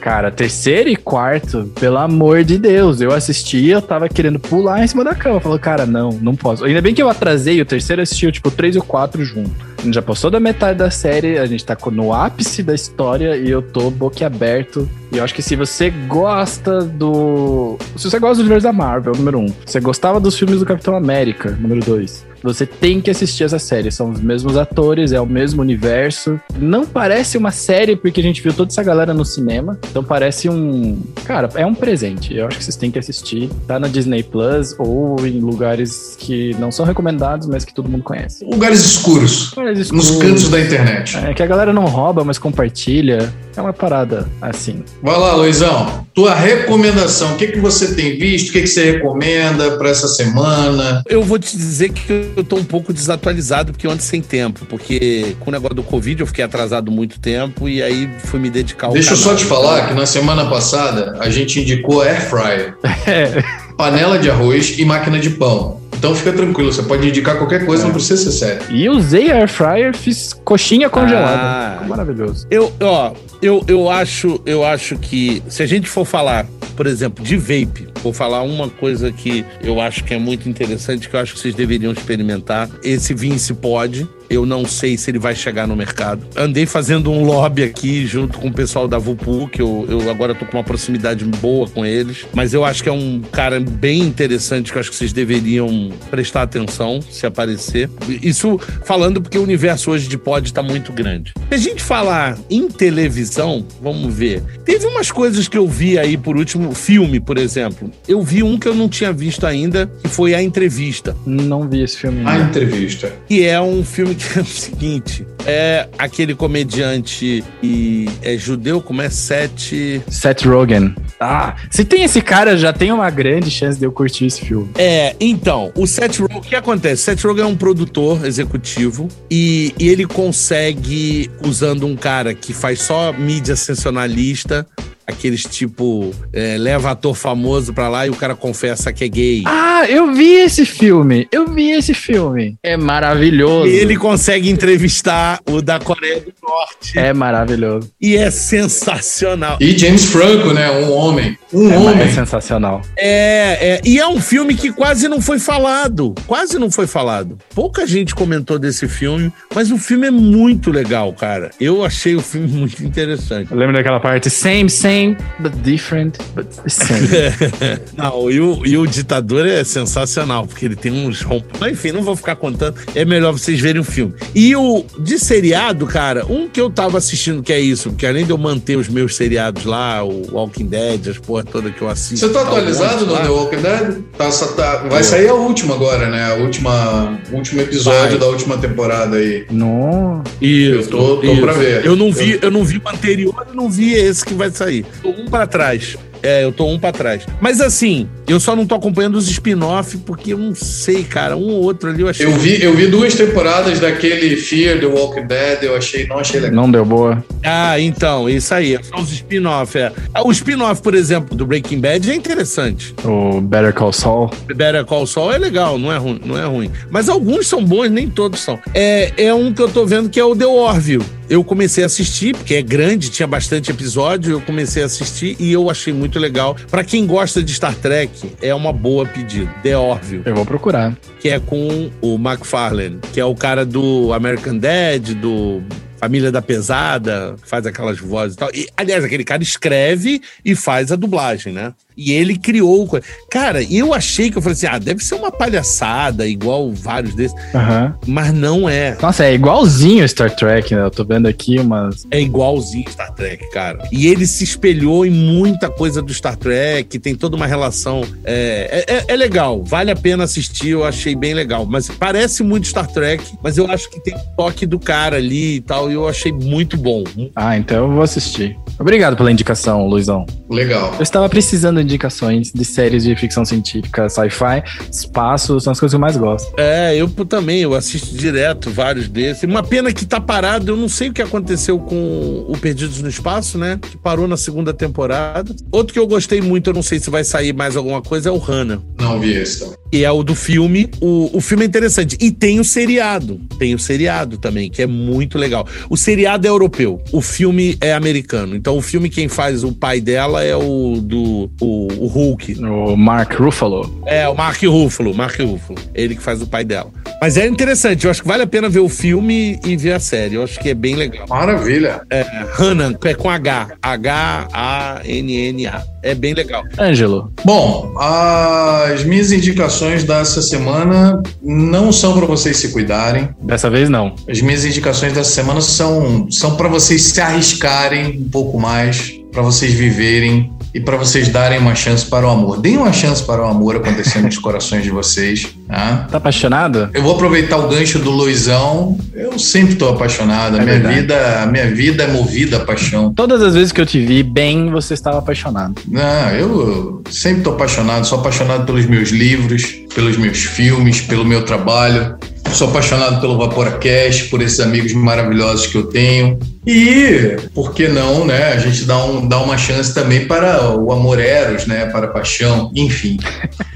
Cara, 0.01 0.31
terceiro 0.31 0.89
e 0.89 0.97
quarto, 0.97 1.71
pelo 1.81 1.99
amor 1.99 2.45
de 2.45 2.59
Deus, 2.59 3.01
eu 3.01 3.13
assisti 3.13 3.67
eu 3.69 3.81
tava 3.81 4.09
querendo 4.09 4.39
pular 4.39 4.85
em 4.85 4.87
cima 4.87 5.03
da 5.03 5.15
cama. 5.15 5.41
Falou, 5.41 5.59
cara, 5.59 5.87
não, 5.87 6.11
não 6.13 6.37
posso. 6.37 6.65
Ainda 6.65 6.83
bem 6.83 6.95
que 6.95 7.03
eu 7.03 7.09
atrasei 7.09 7.61
o 7.61 7.67
terceiro, 7.67 8.03
assisti 8.03 8.31
tipo, 8.31 8.51
três 8.51 8.77
ou 8.77 8.83
quatro 8.83 9.25
junto. 9.25 9.51
A 9.79 9.83
gente 9.83 9.95
já 9.95 10.03
passou 10.03 10.31
da 10.31 10.41
metade 10.41 10.79
da 10.79 10.91
série, 10.91 11.39
a 11.39 11.47
gente 11.47 11.65
tá 11.65 11.77
no 11.93 12.13
ápice 12.13 12.63
da 12.63 12.75
história 12.75 13.37
e 13.37 13.49
eu 13.49 13.63
tô 13.63 13.91
boquiaberto. 13.91 14.89
E 15.13 15.19
eu 15.19 15.25
acho 15.25 15.35
que 15.35 15.43
se 15.43 15.57
você 15.57 15.89
gosta 15.91 16.81
do. 16.81 17.79
Se 17.97 18.11
você 18.11 18.19
gosta 18.19 18.37
do 18.37 18.41
universo 18.41 18.65
da 18.65 18.73
Marvel, 18.73 19.13
número 19.17 19.39
um. 19.39 19.47
Você 19.65 19.81
gostava 19.81 20.21
dos 20.21 20.37
filmes 20.37 20.59
do 20.59 20.67
Capitão 20.67 20.97
América, 20.97 21.57
número 21.61 21.81
dois. 21.81 22.28
Você 22.43 22.67
tem 22.67 23.01
que 23.01 23.11
assistir 23.11 23.45
essa 23.45 23.59
série. 23.59 23.91
São 23.91 24.11
os 24.11 24.21
mesmos 24.21 24.57
atores, 24.57 25.13
é 25.13 25.21
o 25.21 25.27
mesmo 25.27 25.63
universo. 25.63 26.41
Não 26.59 26.87
parece 26.87 27.37
uma 27.37 27.51
série 27.51 27.97
porque 27.97 28.21
a 28.21 28.23
gente 28.23 28.43
viu 28.43 28.53
toda 28.53 28.71
essa 28.71 28.83
galera 28.83 29.13
no 29.13 29.25
cinema. 29.25 29.79
Então 29.91 30.03
parece 30.03 30.49
um. 30.49 31.01
Cara, 31.25 31.49
é 31.55 31.67
um 31.67 31.75
presente. 31.75 32.35
Eu 32.35 32.47
acho 32.47 32.59
que 32.59 32.65
vocês 32.65 32.77
têm 32.77 32.91
que 32.91 32.99
assistir. 32.99 33.51
Tá 33.67 33.79
na 33.79 33.89
Disney 33.89 34.23
Plus 34.23 34.75
ou 34.79 35.27
em 35.27 35.41
lugares 35.41 36.17
que 36.19 36.55
não 36.59 36.71
são 36.71 36.85
recomendados, 36.85 37.47
mas 37.47 37.65
que 37.65 37.75
todo 37.75 37.89
mundo 37.89 38.03
conhece. 38.03 38.45
Lugares 38.45 38.81
escuros. 38.85 39.53
Lugares 39.57 39.79
escuros. 39.81 40.11
Nos 40.11 40.23
cantos 40.23 40.49
da 40.49 40.61
internet. 40.61 41.17
É 41.19 41.35
que 41.35 41.43
a 41.43 41.47
galera 41.47 41.73
não 41.73 41.87
rouba, 41.87 42.25
mas 42.25 42.39
compartilha. 42.39 43.33
É 43.57 43.61
uma 43.61 43.73
parada 43.73 44.29
assim. 44.41 44.85
Vai 45.03 45.19
lá, 45.19 45.35
Luizão. 45.35 46.07
Tua 46.15 46.35
recomendação. 46.35 47.33
O 47.33 47.37
que, 47.37 47.49
que 47.49 47.59
você 47.59 47.95
tem 47.95 48.17
visto? 48.17 48.51
O 48.51 48.53
que, 48.53 48.61
que 48.63 48.67
você 48.67 48.93
recomenda 48.93 49.77
para 49.77 49.91
essa 49.91 50.07
semana? 50.07 51.03
Eu 51.09 51.23
vou 51.23 51.39
te 51.39 51.57
dizer 51.57 51.91
que 51.91 52.28
eu 52.37 52.45
tô 52.45 52.57
um 52.57 52.65
pouco 52.65 52.93
desatualizado, 52.93 53.73
porque 53.73 53.87
eu 53.87 53.91
ando 53.91 54.03
sem 54.03 54.21
tempo. 54.21 54.65
Porque 54.67 55.37
com 55.41 55.51
o 55.51 55.53
negócio 55.53 55.75
do 55.75 55.83
Covid 55.83 56.21
eu 56.21 56.27
fiquei 56.27 56.45
atrasado 56.45 56.91
muito 56.91 57.19
tempo 57.19 57.69
e 57.69 57.83
aí 57.83 58.09
fui 58.25 58.39
me 58.41 58.51
dedicar 58.51 58.89
ao 58.89 58.93
Deixa 58.93 59.11
canal. 59.11 59.25
eu 59.25 59.31
só 59.31 59.37
te 59.37 59.45
falar 59.45 59.89
que 59.89 59.95
na 59.95 60.07
semana 60.07 60.47
passada 60.49 61.17
a 61.21 61.31
gente 61.31 61.61
indicou 61.61 62.03
Air 62.03 62.29
Fryer. 62.29 62.75
É. 63.07 63.43
Panela 63.77 64.19
de 64.19 64.29
arroz 64.29 64.79
e 64.79 64.85
máquina 64.85 65.19
de 65.19 65.31
pão. 65.31 65.78
Então 65.99 66.15
fica 66.15 66.33
tranquilo, 66.33 66.73
você 66.73 66.83
pode 66.83 67.09
indicar 67.09 67.37
qualquer 67.37 67.67
coisa, 67.67 67.83
é. 67.83 67.87
não 67.87 67.93
precisa 67.93 68.31
ser 68.31 68.31
sério. 68.31 68.63
E 68.71 68.89
usei 68.89 69.33
air 69.33 69.49
fryer, 69.49 69.95
fiz 69.97 70.33
coxinha 70.45 70.89
congelada. 70.89 71.83
Ah, 71.83 71.85
maravilhoso. 71.89 72.47
Eu, 72.49 72.73
ó, 72.81 73.13
eu, 73.43 73.65
eu 73.67 73.91
acho, 73.91 74.41
eu 74.47 74.65
acho 74.65 74.97
que 74.97 75.43
se 75.49 75.61
a 75.61 75.67
gente 75.67 75.89
for 75.89 76.05
falar, 76.05 76.47
por 76.77 76.87
exemplo, 76.87 77.25
de 77.25 77.37
vape, 77.37 77.89
vou 78.01 78.13
falar 78.13 78.43
uma 78.43 78.69
coisa 78.69 79.11
que 79.11 79.45
eu 79.61 79.81
acho 79.81 80.05
que 80.05 80.15
é 80.15 80.19
muito 80.19 80.49
interessante, 80.49 81.09
que 81.09 81.17
eu 81.17 81.19
acho 81.19 81.35
que 81.35 81.41
vocês 81.41 81.55
deveriam 81.55 81.93
experimentar. 81.93 82.71
Esse 82.85 83.13
Vince 83.13 83.53
pode, 83.55 84.09
eu 84.31 84.45
não 84.45 84.65
sei 84.65 84.97
se 84.97 85.11
ele 85.11 85.19
vai 85.19 85.35
chegar 85.35 85.67
no 85.67 85.75
mercado. 85.77 86.27
Andei 86.37 86.67
fazendo 86.67 87.11
um 87.11 87.25
lobby 87.25 87.63
aqui 87.63 88.07
junto 88.07 88.39
com 88.39 88.49
o 88.49 88.53
pessoal 88.53 88.87
da 88.87 88.99
Vupu, 88.99 89.49
que 89.49 89.61
eu, 89.61 89.87
eu 89.89 90.11
agora 90.11 90.35
tô 90.35 90.45
com 90.45 90.57
uma 90.57 90.65
proximidade 90.65 91.25
boa 91.25 91.69
com 91.69 91.85
eles. 91.85 92.27
Mas 92.33 92.53
eu 92.53 92.65
acho 92.65 92.83
que 92.83 92.89
é 92.89 92.93
um 92.93 93.23
cara 93.33 93.61
bem 93.61 94.01
interessante 94.01 94.71
que 94.71 94.79
eu 94.79 94.81
acho 94.81 94.91
que 94.91 94.97
vocês 94.97 95.13
deveriam 95.13 95.91
prestar 96.11 96.43
atenção 96.43 97.01
se 97.03 97.27
aparecer. 97.27 97.89
Isso 98.23 98.59
falando 98.85 99.21
porque 99.21 99.39
o 99.39 99.43
universo 99.43 99.91
hoje 99.91 100.09
de 100.09 100.19
pod 100.19 100.53
tá 100.53 100.63
muito 100.63 100.93
grande. 100.93 101.33
Se 101.49 101.55
a 101.55 101.59
gente 101.59 101.83
falar 101.83 102.39
em 102.51 102.69
televisão, 102.69 103.65
vamos 103.81 104.13
ver. 104.15 104.43
Teve 104.65 104.87
umas 104.87 105.11
coisas 105.11 105.49
que 105.49 105.57
eu 105.57 105.67
vi 105.67 105.99
aí 105.99 106.17
por 106.17 106.37
último, 106.37 106.75
filme, 106.75 107.21
por 107.21 107.39
exemplo. 107.39 107.91
Eu 108.07 108.23
vi 108.23 108.43
um 108.43 108.59
que 108.59 108.69
eu 108.69 108.75
não 108.75 108.89
tinha 108.89 109.13
visto 109.13 109.47
ainda, 109.47 109.91
que 110.03 110.09
foi 110.09 110.35
A 110.35 110.43
Entrevista. 110.43 111.17
Não 111.25 111.69
vi 111.69 111.83
esse 111.83 111.97
filme. 111.97 112.23
A 112.25 112.39
Entrevista. 112.39 113.13
Que 113.27 113.45
é 113.45 113.61
um 113.61 113.85
filme 113.85 114.15
que 114.19 114.39
é 114.39 114.43
o 114.43 114.45
seguinte: 114.45 115.27
é 115.47 115.89
aquele 115.99 116.35
comediante 116.35 117.45
e 117.63 118.09
é 118.23 118.37
judeu, 118.37 118.81
como 118.81 119.01
é? 119.03 119.09
Seth. 119.09 120.03
Seth 120.09 120.45
Rogen. 120.45 120.95
Ah, 121.21 121.57
se 121.71 121.85
tem 121.85 122.05
esse 122.05 122.21
cara, 122.21 122.57
já 122.57 122.73
tem 122.73 122.93
uma 122.93 123.11
grande 123.11 123.51
chance 123.51 123.79
de 123.79 123.85
eu 123.85 123.93
curtir 123.93 124.27
esse 124.27 124.45
filme. 124.45 124.71
É, 124.77 125.17
então, 125.21 125.73
o 125.75 125.87
Seth 125.87 126.19
Rogen, 126.19 126.39
o 126.39 126.41
que 126.41 126.55
acontece? 126.55 127.03
Seth 127.03 127.23
Rogen 127.23 127.45
é 127.45 127.47
um 127.47 127.57
produtor 127.57 128.25
executivo 128.25 129.09
e, 129.31 129.75
e 129.79 129.89
ele 129.89 130.07
consegue, 130.07 131.31
usando 131.45 131.87
um 131.87 131.97
cara 131.97 132.35
que 132.35 132.53
faz 132.53 132.83
só 132.83 133.13
mídia 133.13 133.57
sensacionalista, 133.57 134.67
aqueles 135.09 135.43
tipo, 135.43 136.13
é, 136.33 136.59
leva 136.59 136.91
ator 136.91 137.15
famoso 137.15 137.73
pra 137.73 137.89
lá 137.89 138.07
e 138.07 138.11
o 138.11 138.15
cara 138.15 138.35
confessa 138.35 138.93
que 138.93 139.05
é 139.05 139.09
gay. 139.09 139.43
Ah, 139.47 139.87
eu 139.89 140.13
vi 140.13 140.35
esse 140.35 140.67
filme. 140.67 141.27
Eu 141.33 141.49
vi 141.49 141.71
esse 141.71 141.95
filme. 141.95 142.57
É 142.63 142.77
maravilhoso. 142.77 143.69
E 143.69 143.75
ele 143.75 143.97
consegue 143.97 144.51
entrevistar 144.51 145.41
o 145.49 145.63
da 145.63 145.81
Coreia 145.81 146.21
do 146.21 146.33
Norte. 146.43 146.99
É 146.99 147.15
maravilhoso. 147.15 147.91
E 147.99 148.17
é 148.17 148.31
sensacional. 148.31 149.57
E 149.61 149.77
James 149.79 150.05
Franco, 150.05 150.53
né? 150.53 150.71
Um 150.71 150.93
homem. 150.93 151.39
Um 151.55 151.71
é, 151.71 151.79
homem. 151.79 152.03
É 152.03 152.09
sensacional. 152.09 152.83
É, 152.97 153.77
é, 153.77 153.81
e 153.85 153.99
é 153.99 154.07
um 154.07 154.21
filme 154.21 154.55
que 154.55 154.71
quase 154.71 155.09
não 155.09 155.23
foi 155.23 155.39
falado. 155.39 156.15
Quase 156.27 156.59
não 156.59 156.71
foi 156.71 156.87
falado. 156.87 157.39
Pouca 157.55 157.87
gente 157.87 158.15
comentou 158.15 158.59
desse 158.59 158.87
filme, 158.87 159.33
mas 159.55 159.71
o 159.71 159.79
filme 159.79 160.09
é 160.09 160.11
muito 160.11 160.71
legal, 160.71 161.13
cara. 161.15 161.51
Eu 161.59 161.83
achei 161.83 162.15
o 162.15 162.21
filme 162.21 162.49
muito 162.53 162.85
interessante. 162.85 163.51
Eu 163.51 163.57
lembro 163.57 163.75
daquela 163.75 164.01
parte 164.01 164.29
same, 164.29 164.69
same 164.69 164.98
same, 164.99 165.17
but 165.39 165.53
different, 165.63 166.19
but 166.35 166.47
the 166.63 166.69
same. 166.69 167.09
não, 167.97 168.31
e 168.31 168.41
o, 168.41 168.67
e 168.67 168.77
o 168.77 168.87
ditador 168.87 169.47
é 169.47 169.63
sensacional, 169.65 170.47
porque 170.47 170.65
ele 170.65 170.77
tem 170.77 170.93
uns 170.93 171.23
rompos. 171.23 171.61
Enfim, 171.69 171.93
não 171.93 172.03
vou 172.03 172.17
ficar 172.17 172.37
contando. 172.37 172.77
É 172.95 173.05
melhor 173.05 173.33
vocês 173.33 173.61
verem 173.61 173.81
o 173.81 173.85
filme. 173.85 174.15
E 174.35 174.55
o 174.57 174.85
de 174.99 175.19
seriado, 175.19 175.87
cara, 175.87 176.27
um 176.27 176.49
que 176.49 176.61
eu 176.61 176.71
tava 176.71 176.99
assistindo 176.99 177.43
que 177.43 177.53
é 177.53 177.61
isso, 177.61 177.91
porque 177.91 178.07
além 178.07 178.25
de 178.25 178.31
eu 178.31 178.39
manter 178.39 178.77
os 178.77 178.89
meus 178.89 179.15
seriados 179.17 179.65
lá, 179.65 180.03
o 180.05 180.33
Walking 180.33 180.67
Dead, 180.67 181.09
as 181.09 181.19
porra 181.19 181.45
toda 181.45 181.71
que 181.71 181.83
eu 181.83 181.89
assisto. 181.89 182.27
Você 182.27 182.33
tá 182.33 182.43
atualizado 182.43 183.07
no 183.07 183.17
The 183.17 183.29
Walking 183.29 183.63
Dead? 183.63 183.99
Tá, 184.17 184.31
tá, 184.57 184.77
vai 184.89 185.01
é. 185.01 185.03
sair 185.03 185.29
a 185.29 185.35
última 185.35 185.75
agora, 185.75 186.09
né? 186.09 186.33
A 186.33 186.35
última, 186.35 187.19
último 187.33 187.61
episódio 187.61 188.11
vai. 188.11 188.19
da 188.19 188.27
última 188.27 188.59
temporada 188.59 189.17
aí. 189.17 189.47
Não. 189.51 190.23
Isso. 190.41 190.73
Eu 190.73 190.87
tô, 190.89 191.17
tô 191.19 191.33
isso. 191.33 191.41
pra 191.41 191.53
ver. 191.53 191.85
Eu 191.85 191.97
não 191.97 192.13
vi, 192.13 192.39
eu... 192.41 192.51
não 192.51 192.65
vi 192.65 192.79
o 192.79 192.89
anterior, 192.89 193.47
eu 193.49 193.55
não 193.55 193.71
vi 193.71 193.93
esse 193.93 194.25
que 194.25 194.35
vai 194.35 194.51
sair. 194.51 194.85
Um 195.05 195.27
para 195.27 195.47
trás. 195.47 195.97
É, 196.23 196.45
eu 196.45 196.53
tô 196.53 196.67
um 196.67 196.79
pra 196.79 196.93
trás. 196.93 197.25
Mas 197.41 197.61
assim, 197.61 198.09
eu 198.27 198.39
só 198.39 198.55
não 198.55 198.67
tô 198.67 198.75
acompanhando 198.75 199.17
os 199.17 199.29
spin-off 199.29 199.97
porque 199.99 200.33
eu 200.33 200.39
não 200.39 200.55
sei, 200.55 201.05
cara. 201.05 201.37
Um 201.37 201.51
ou 201.51 201.63
outro 201.63 201.91
ali 201.91 202.03
eu 202.03 202.09
achei. 202.09 202.27
Eu 202.27 202.33
vi, 202.33 202.63
eu 202.63 202.75
vi 202.75 202.87
duas 202.87 203.15
temporadas 203.15 203.81
daquele 203.81 204.37
Fear 204.37 204.81
the 204.81 204.87
Walking 204.87 205.27
Dead, 205.27 205.63
eu 205.63 205.77
achei, 205.77 206.07
não 206.07 206.19
achei 206.19 206.41
legal. 206.41 206.57
Não 206.57 206.71
deu 206.71 206.85
boa. 206.85 207.25
Ah, 207.45 207.79
então, 207.81 208.29
isso 208.29 208.53
aí. 208.55 208.75
É 208.75 208.83
só 208.83 208.97
os 209.01 209.13
spin-off. 209.13 209.79
É. 209.79 209.93
Ah, 210.13 210.27
o 210.27 210.31
spin-off, 210.31 210.83
por 210.83 210.95
exemplo, 210.95 211.37
do 211.37 211.47
Breaking 211.47 211.81
Bad 211.81 212.11
é 212.11 212.15
interessante. 212.15 212.95
O 213.05 213.41
Better 213.41 213.73
Call 213.73 213.93
Saul. 213.93 214.31
Better 214.47 214.85
Call 214.85 215.07
Saul 215.07 215.33
é 215.33 215.39
legal, 215.39 215.79
não 215.79 215.93
é 215.93 215.97
ruim, 215.97 216.21
não 216.25 216.39
é 216.39 216.45
ruim. 216.45 216.71
Mas 216.91 217.09
alguns 217.09 217.47
são 217.47 217.65
bons, 217.65 217.91
nem 217.91 218.09
todos 218.09 218.41
são. 218.41 218.59
É, 218.75 219.13
é 219.17 219.35
um 219.35 219.53
que 219.53 219.63
eu 219.63 219.69
tô 219.69 219.87
vendo 219.87 220.09
que 220.09 220.19
é 220.21 220.25
o 220.25 220.35
The 220.35 220.47
Orville. 220.47 221.05
Eu 221.29 221.45
comecei 221.45 221.85
a 221.85 221.87
assistir, 221.87 222.35
porque 222.35 222.55
é 222.55 222.63
grande, 222.63 223.11
tinha 223.11 223.27
bastante 223.27 223.71
episódio, 223.71 224.33
eu 224.33 224.41
comecei 224.41 224.83
a 224.83 224.87
assistir 224.87 225.37
e 225.39 225.53
eu 225.53 225.69
achei 225.69 225.93
muito 225.93 226.08
legal. 226.17 226.57
Para 226.71 226.85
quem 226.85 227.05
gosta 227.05 227.43
de 227.43 227.53
Star 227.53 227.75
Trek, 227.75 228.37
é 228.41 228.55
uma 228.55 228.73
boa 228.73 229.05
pedida. 229.05 229.53
The 229.65 229.77
Orville. 229.77 230.23
Eu 230.25 230.37
vou 230.37 230.47
procurar. 230.47 230.97
Que 231.19 231.31
é 231.31 231.41
com 231.41 231.91
o 232.01 232.15
McFarlane, 232.15 233.01
que 233.13 233.19
é 233.19 233.25
o 233.25 233.35
cara 233.35 233.67
do 233.67 234.13
American 234.13 234.57
Dad, 234.57 235.15
do 235.15 235.61
Família 235.99 236.31
da 236.31 236.41
Pesada, 236.41 237.35
faz 237.43 237.67
aquelas 237.67 237.99
vozes 237.99 238.37
e 238.37 238.39
tal. 238.39 238.51
E, 238.55 238.69
aliás, 238.77 239.03
aquele 239.05 239.25
cara 239.25 239.43
escreve 239.43 240.23
e 240.45 240.55
faz 240.55 240.93
a 240.93 240.97
dublagem, 240.97 241.53
né? 241.53 241.75
E 241.99 242.13
ele 242.13 242.39
criou. 242.39 242.89
Cara, 243.29 243.61
eu 243.63 243.93
achei 243.93 244.31
que 244.31 244.39
eu 244.39 244.43
falei 244.43 244.55
assim: 244.55 244.69
ah, 244.69 244.79
deve 244.79 245.03
ser 245.05 245.17
uma 245.17 245.33
palhaçada, 245.33 246.29
igual 246.29 246.71
vários 246.73 247.13
desses. 247.15 247.37
Uhum. 247.53 247.93
Mas 248.07 248.33
não 248.33 248.69
é. 248.69 248.97
Nossa, 249.03 249.25
é 249.25 249.35
igualzinho 249.35 250.09
Star 250.09 250.35
Trek, 250.35 250.73
né? 250.73 250.83
Eu 250.83 250.91
tô 250.93 251.05
vendo 251.05 251.27
aqui 251.27 251.59
umas. 251.59 252.07
É 252.11 252.21
igualzinho 252.21 252.89
Star 252.89 253.13
Trek, 253.13 253.51
cara. 253.51 253.89
E 253.91 254.07
ele 254.07 254.27
se 254.27 254.45
espelhou 254.45 255.05
em 255.05 255.11
muita 255.11 255.69
coisa 255.69 256.01
do 256.01 256.15
Star 256.15 256.37
Trek, 256.37 256.97
tem 257.01 257.17
toda 257.17 257.35
uma 257.35 257.47
relação. 257.47 258.05
É, 258.23 258.85
é, 258.87 258.95
é, 258.95 259.05
é 259.09 259.17
legal, 259.17 259.65
vale 259.65 259.91
a 259.91 259.97
pena 259.97 260.23
assistir, 260.23 260.69
eu 260.69 260.85
achei 260.85 261.17
bem 261.17 261.35
legal. 261.35 261.67
Mas 261.67 261.89
parece 261.89 262.45
muito 262.45 262.69
Star 262.69 262.87
Trek, 262.87 263.25
mas 263.43 263.59
eu 263.59 263.69
acho 263.69 263.91
que 263.91 264.01
tem 264.01 264.15
toque 264.37 264.65
do 264.67 264.79
cara 264.79 265.17
ali 265.17 265.57
e 265.57 265.61
tal, 265.61 265.91
e 265.91 265.95
eu 265.95 266.07
achei 266.07 266.31
muito 266.31 266.77
bom. 266.77 267.03
Ah, 267.35 267.57
então 267.57 267.89
eu 267.89 267.93
vou 267.93 268.03
assistir. 268.03 268.57
Obrigado 268.79 269.17
pela 269.17 269.31
indicação, 269.31 269.87
Luizão. 269.87 270.25
Legal. 270.49 270.95
Eu 270.97 271.03
estava 271.03 271.29
precisando 271.29 271.79
de 271.79 271.85
indicações 271.85 272.53
de 272.53 272.65
séries 272.65 273.03
de 273.05 273.15
ficção 273.17 273.45
científica, 273.45 274.09
sci-fi, 274.09 274.63
espaço, 274.91 275.61
são 275.61 275.73
as 275.73 275.81
coisas 275.81 275.93
que 275.93 275.97
eu 275.97 276.01
mais 276.01 276.17
gosto. 276.17 276.53
É, 276.59 276.97
eu 276.97 277.09
também, 277.09 277.61
eu 277.61 277.75
assisto 277.75 278.17
direto 278.17 278.71
vários 278.71 279.09
desses. 279.09 279.45
Uma 279.45 279.63
pena 279.63 279.93
que 279.93 280.07
tá 280.07 280.21
parado, 280.21 280.73
eu 280.73 280.77
não 280.77 280.89
sei 280.89 281.09
o 281.09 281.13
que 281.13 281.23
aconteceu 281.23 281.79
com 281.79 282.47
o 282.49 282.57
Perdidos 282.57 283.03
no 283.03 283.09
Espaço, 283.09 283.59
né? 283.59 283.79
Que 283.81 283.97
parou 283.97 284.29
na 284.29 284.37
segunda 284.37 284.73
temporada. 284.73 285.55
Outro 285.71 285.93
que 285.93 285.99
eu 285.99 286.07
gostei 286.07 286.41
muito, 286.41 286.71
eu 286.71 286.75
não 286.75 286.83
sei 286.83 286.99
se 286.99 287.11
vai 287.11 287.25
sair 287.25 287.53
mais 287.53 287.77
alguma 287.77 288.01
coisa, 288.01 288.29
é 288.29 288.33
o 288.33 288.39
Hannah. 288.39 288.81
Não 288.99 289.21
vi 289.21 289.33
esse 289.33 289.61
também. 289.61 289.79
E 289.93 290.05
é 290.05 290.11
o 290.11 290.23
do 290.23 290.35
filme. 290.35 290.91
O, 291.01 291.39
o 291.39 291.41
filme 291.41 291.65
é 291.65 291.67
interessante. 291.67 292.17
E 292.21 292.31
tem 292.31 292.61
o 292.61 292.65
seriado. 292.65 293.41
Tem 293.59 293.75
o 293.75 293.79
seriado 293.79 294.37
também, 294.37 294.71
que 294.71 294.83
é 294.83 294.87
muito 294.87 295.39
legal. 295.39 295.67
O 295.89 295.97
seriado 295.97 296.47
é 296.47 296.51
europeu, 296.51 297.03
o 297.11 297.21
filme 297.21 297.77
é 297.81 297.95
americano. 297.95 298.55
Então 298.55 298.68
o 298.71 298.81
filme, 298.81 299.09
quem 299.09 299.29
faz 299.29 299.65
o 299.65 299.73
pai 299.73 300.01
dela 300.01 300.45
é 300.45 300.57
o 300.57 301.01
do 301.01 301.51
o, 301.61 301.89
o 301.99 302.07
Hulk. 302.07 302.65
O 302.65 302.97
Mark 302.97 303.35
Ruffalo. 303.35 304.03
É, 304.07 304.29
o 304.29 304.35
Mark 304.35 304.63
Ruffalo, 304.63 305.15
Mark 305.15 305.39
Ruffalo. 305.39 305.79
Ele 305.95 306.15
que 306.15 306.23
faz 306.23 306.43
o 306.43 306.47
pai 306.47 306.65
dela. 306.65 306.91
Mas 307.21 307.37
é 307.37 307.47
interessante, 307.47 308.05
eu 308.05 308.11
acho 308.11 308.23
que 308.23 308.29
vale 308.29 308.45
a 308.45 308.47
pena 308.47 308.69
ver 308.69 308.81
o 308.81 308.89
filme 308.89 309.59
e 309.65 309.77
ver 309.77 309.93
a 309.93 310.01
série. 310.01 310.37
Eu 310.37 310.45
acho 310.45 310.59
que 310.61 310.71
é 310.71 310.75
bem 310.75 310.95
legal. 310.95 311.27
Maravilha. 311.29 312.01
É, 312.11 312.25
Hannah, 312.53 312.97
é 313.05 313.15
com 313.15 313.29
H. 313.29 313.69
H-A-N-N-A. 313.83 315.83
É 316.03 316.15
bem 316.15 316.33
legal. 316.33 316.63
Ângelo. 316.79 317.33
Bom, 317.45 317.93
as 317.99 319.03
minhas 319.05 319.33
indicações 319.33 320.05
dessa 320.05 320.41
semana 320.41 321.21
não 321.43 321.91
são 321.91 322.17
para 322.17 322.25
vocês 322.25 322.57
se 322.57 322.69
cuidarem. 322.69 323.29
Dessa 323.43 323.69
vez 323.69 323.89
não. 323.89 324.15
As 324.29 324.41
minhas 324.41 324.65
indicações 324.65 325.13
dessa 325.13 325.31
semana 325.31 325.61
são, 325.61 326.31
são 326.31 326.57
para 326.57 326.69
vocês 326.69 327.03
se 327.03 327.21
arriscarem 327.21 328.21
um 328.21 328.29
pouco 328.29 328.58
mais, 328.59 329.13
para 329.33 329.43
vocês 329.43 329.73
viverem 329.75 330.53
e 330.75 330.81
para 330.81 330.97
vocês 330.97 331.29
darem 331.29 331.59
uma 331.59 331.75
chance 331.75 332.05
para 332.05 332.27
o 332.27 332.31
amor. 332.31 332.61
Deem 332.61 332.77
uma 332.77 332.93
chance 332.93 333.23
para 333.23 333.43
o 333.43 333.47
amor 333.47 333.77
acontecer 333.77 334.21
nos 334.21 334.37
corações 334.39 334.83
de 334.85 334.91
vocês. 334.91 335.47
Tá? 335.67 336.07
Tá 336.11 336.19
apaixonado? 336.19 336.91
Eu 336.93 337.03
vou 337.03 337.15
aproveitar 337.15 337.57
o 337.57 337.69
gancho 337.69 337.99
do 337.99 338.11
Luizão. 338.11 338.99
Eu 339.15 339.39
sempre 339.39 339.73
estou 339.75 339.91
apaixonado. 339.91 340.57
A 340.57 340.61
É 340.61 340.65
minha 340.65 340.75
verdade. 340.75 341.01
vida, 341.01 341.43
a 341.43 341.47
minha 341.47 341.71
vida 341.71 342.03
é 342.05 342.07
movida 342.07 342.59
a 342.59 342.61
paixão. 342.61 343.13
Todas 343.15 343.43
as 343.43 343.55
vezes 343.55 343.73
que 343.73 343.81
eu 343.81 343.87
te 343.87 344.05
vi 344.05 344.23
bem, 344.23 344.71
você 344.71 344.93
estava 344.95 345.19
apaixonado. 345.19 345.75
Não, 345.89 346.31
eu 346.31 347.03
sempre 347.11 347.39
estou 347.39 347.55
apaixonado. 347.55 348.07
Sou 348.07 348.19
apaixonado 348.21 348.67
pelos 348.67 348.87
meus 348.87 349.09
livros, 349.11 349.65
pelos 349.95 350.17
meus 350.17 350.39
filmes, 350.39 351.01
pelo 351.01 351.25
meu 351.25 351.45
trabalho. 351.45 352.17
Sou 352.53 352.69
apaixonado 352.69 353.21
pelo 353.21 353.37
Vaporacast, 353.37 354.25
por 354.31 354.41
esses 354.43 354.59
amigos 354.61 354.93
maravilhosos 354.95 355.67
que 355.67 355.77
eu 355.77 355.85
tenho. 355.85 356.39
E, 356.71 357.49
por 357.55 357.73
que 357.73 357.89
não, 357.89 358.27
né? 358.27 358.53
A 358.53 358.59
gente 358.59 358.85
dá, 358.85 359.03
um, 359.03 359.27
dá 359.27 359.41
uma 359.41 359.57
chance 359.57 359.95
também 359.95 360.29
para 360.29 360.77
o 360.77 360.93
amor 360.93 361.19
eros, 361.19 361.67
né? 361.67 361.87
Para 361.87 362.05
a 362.05 362.11
paixão, 362.11 362.71
enfim. 362.75 363.17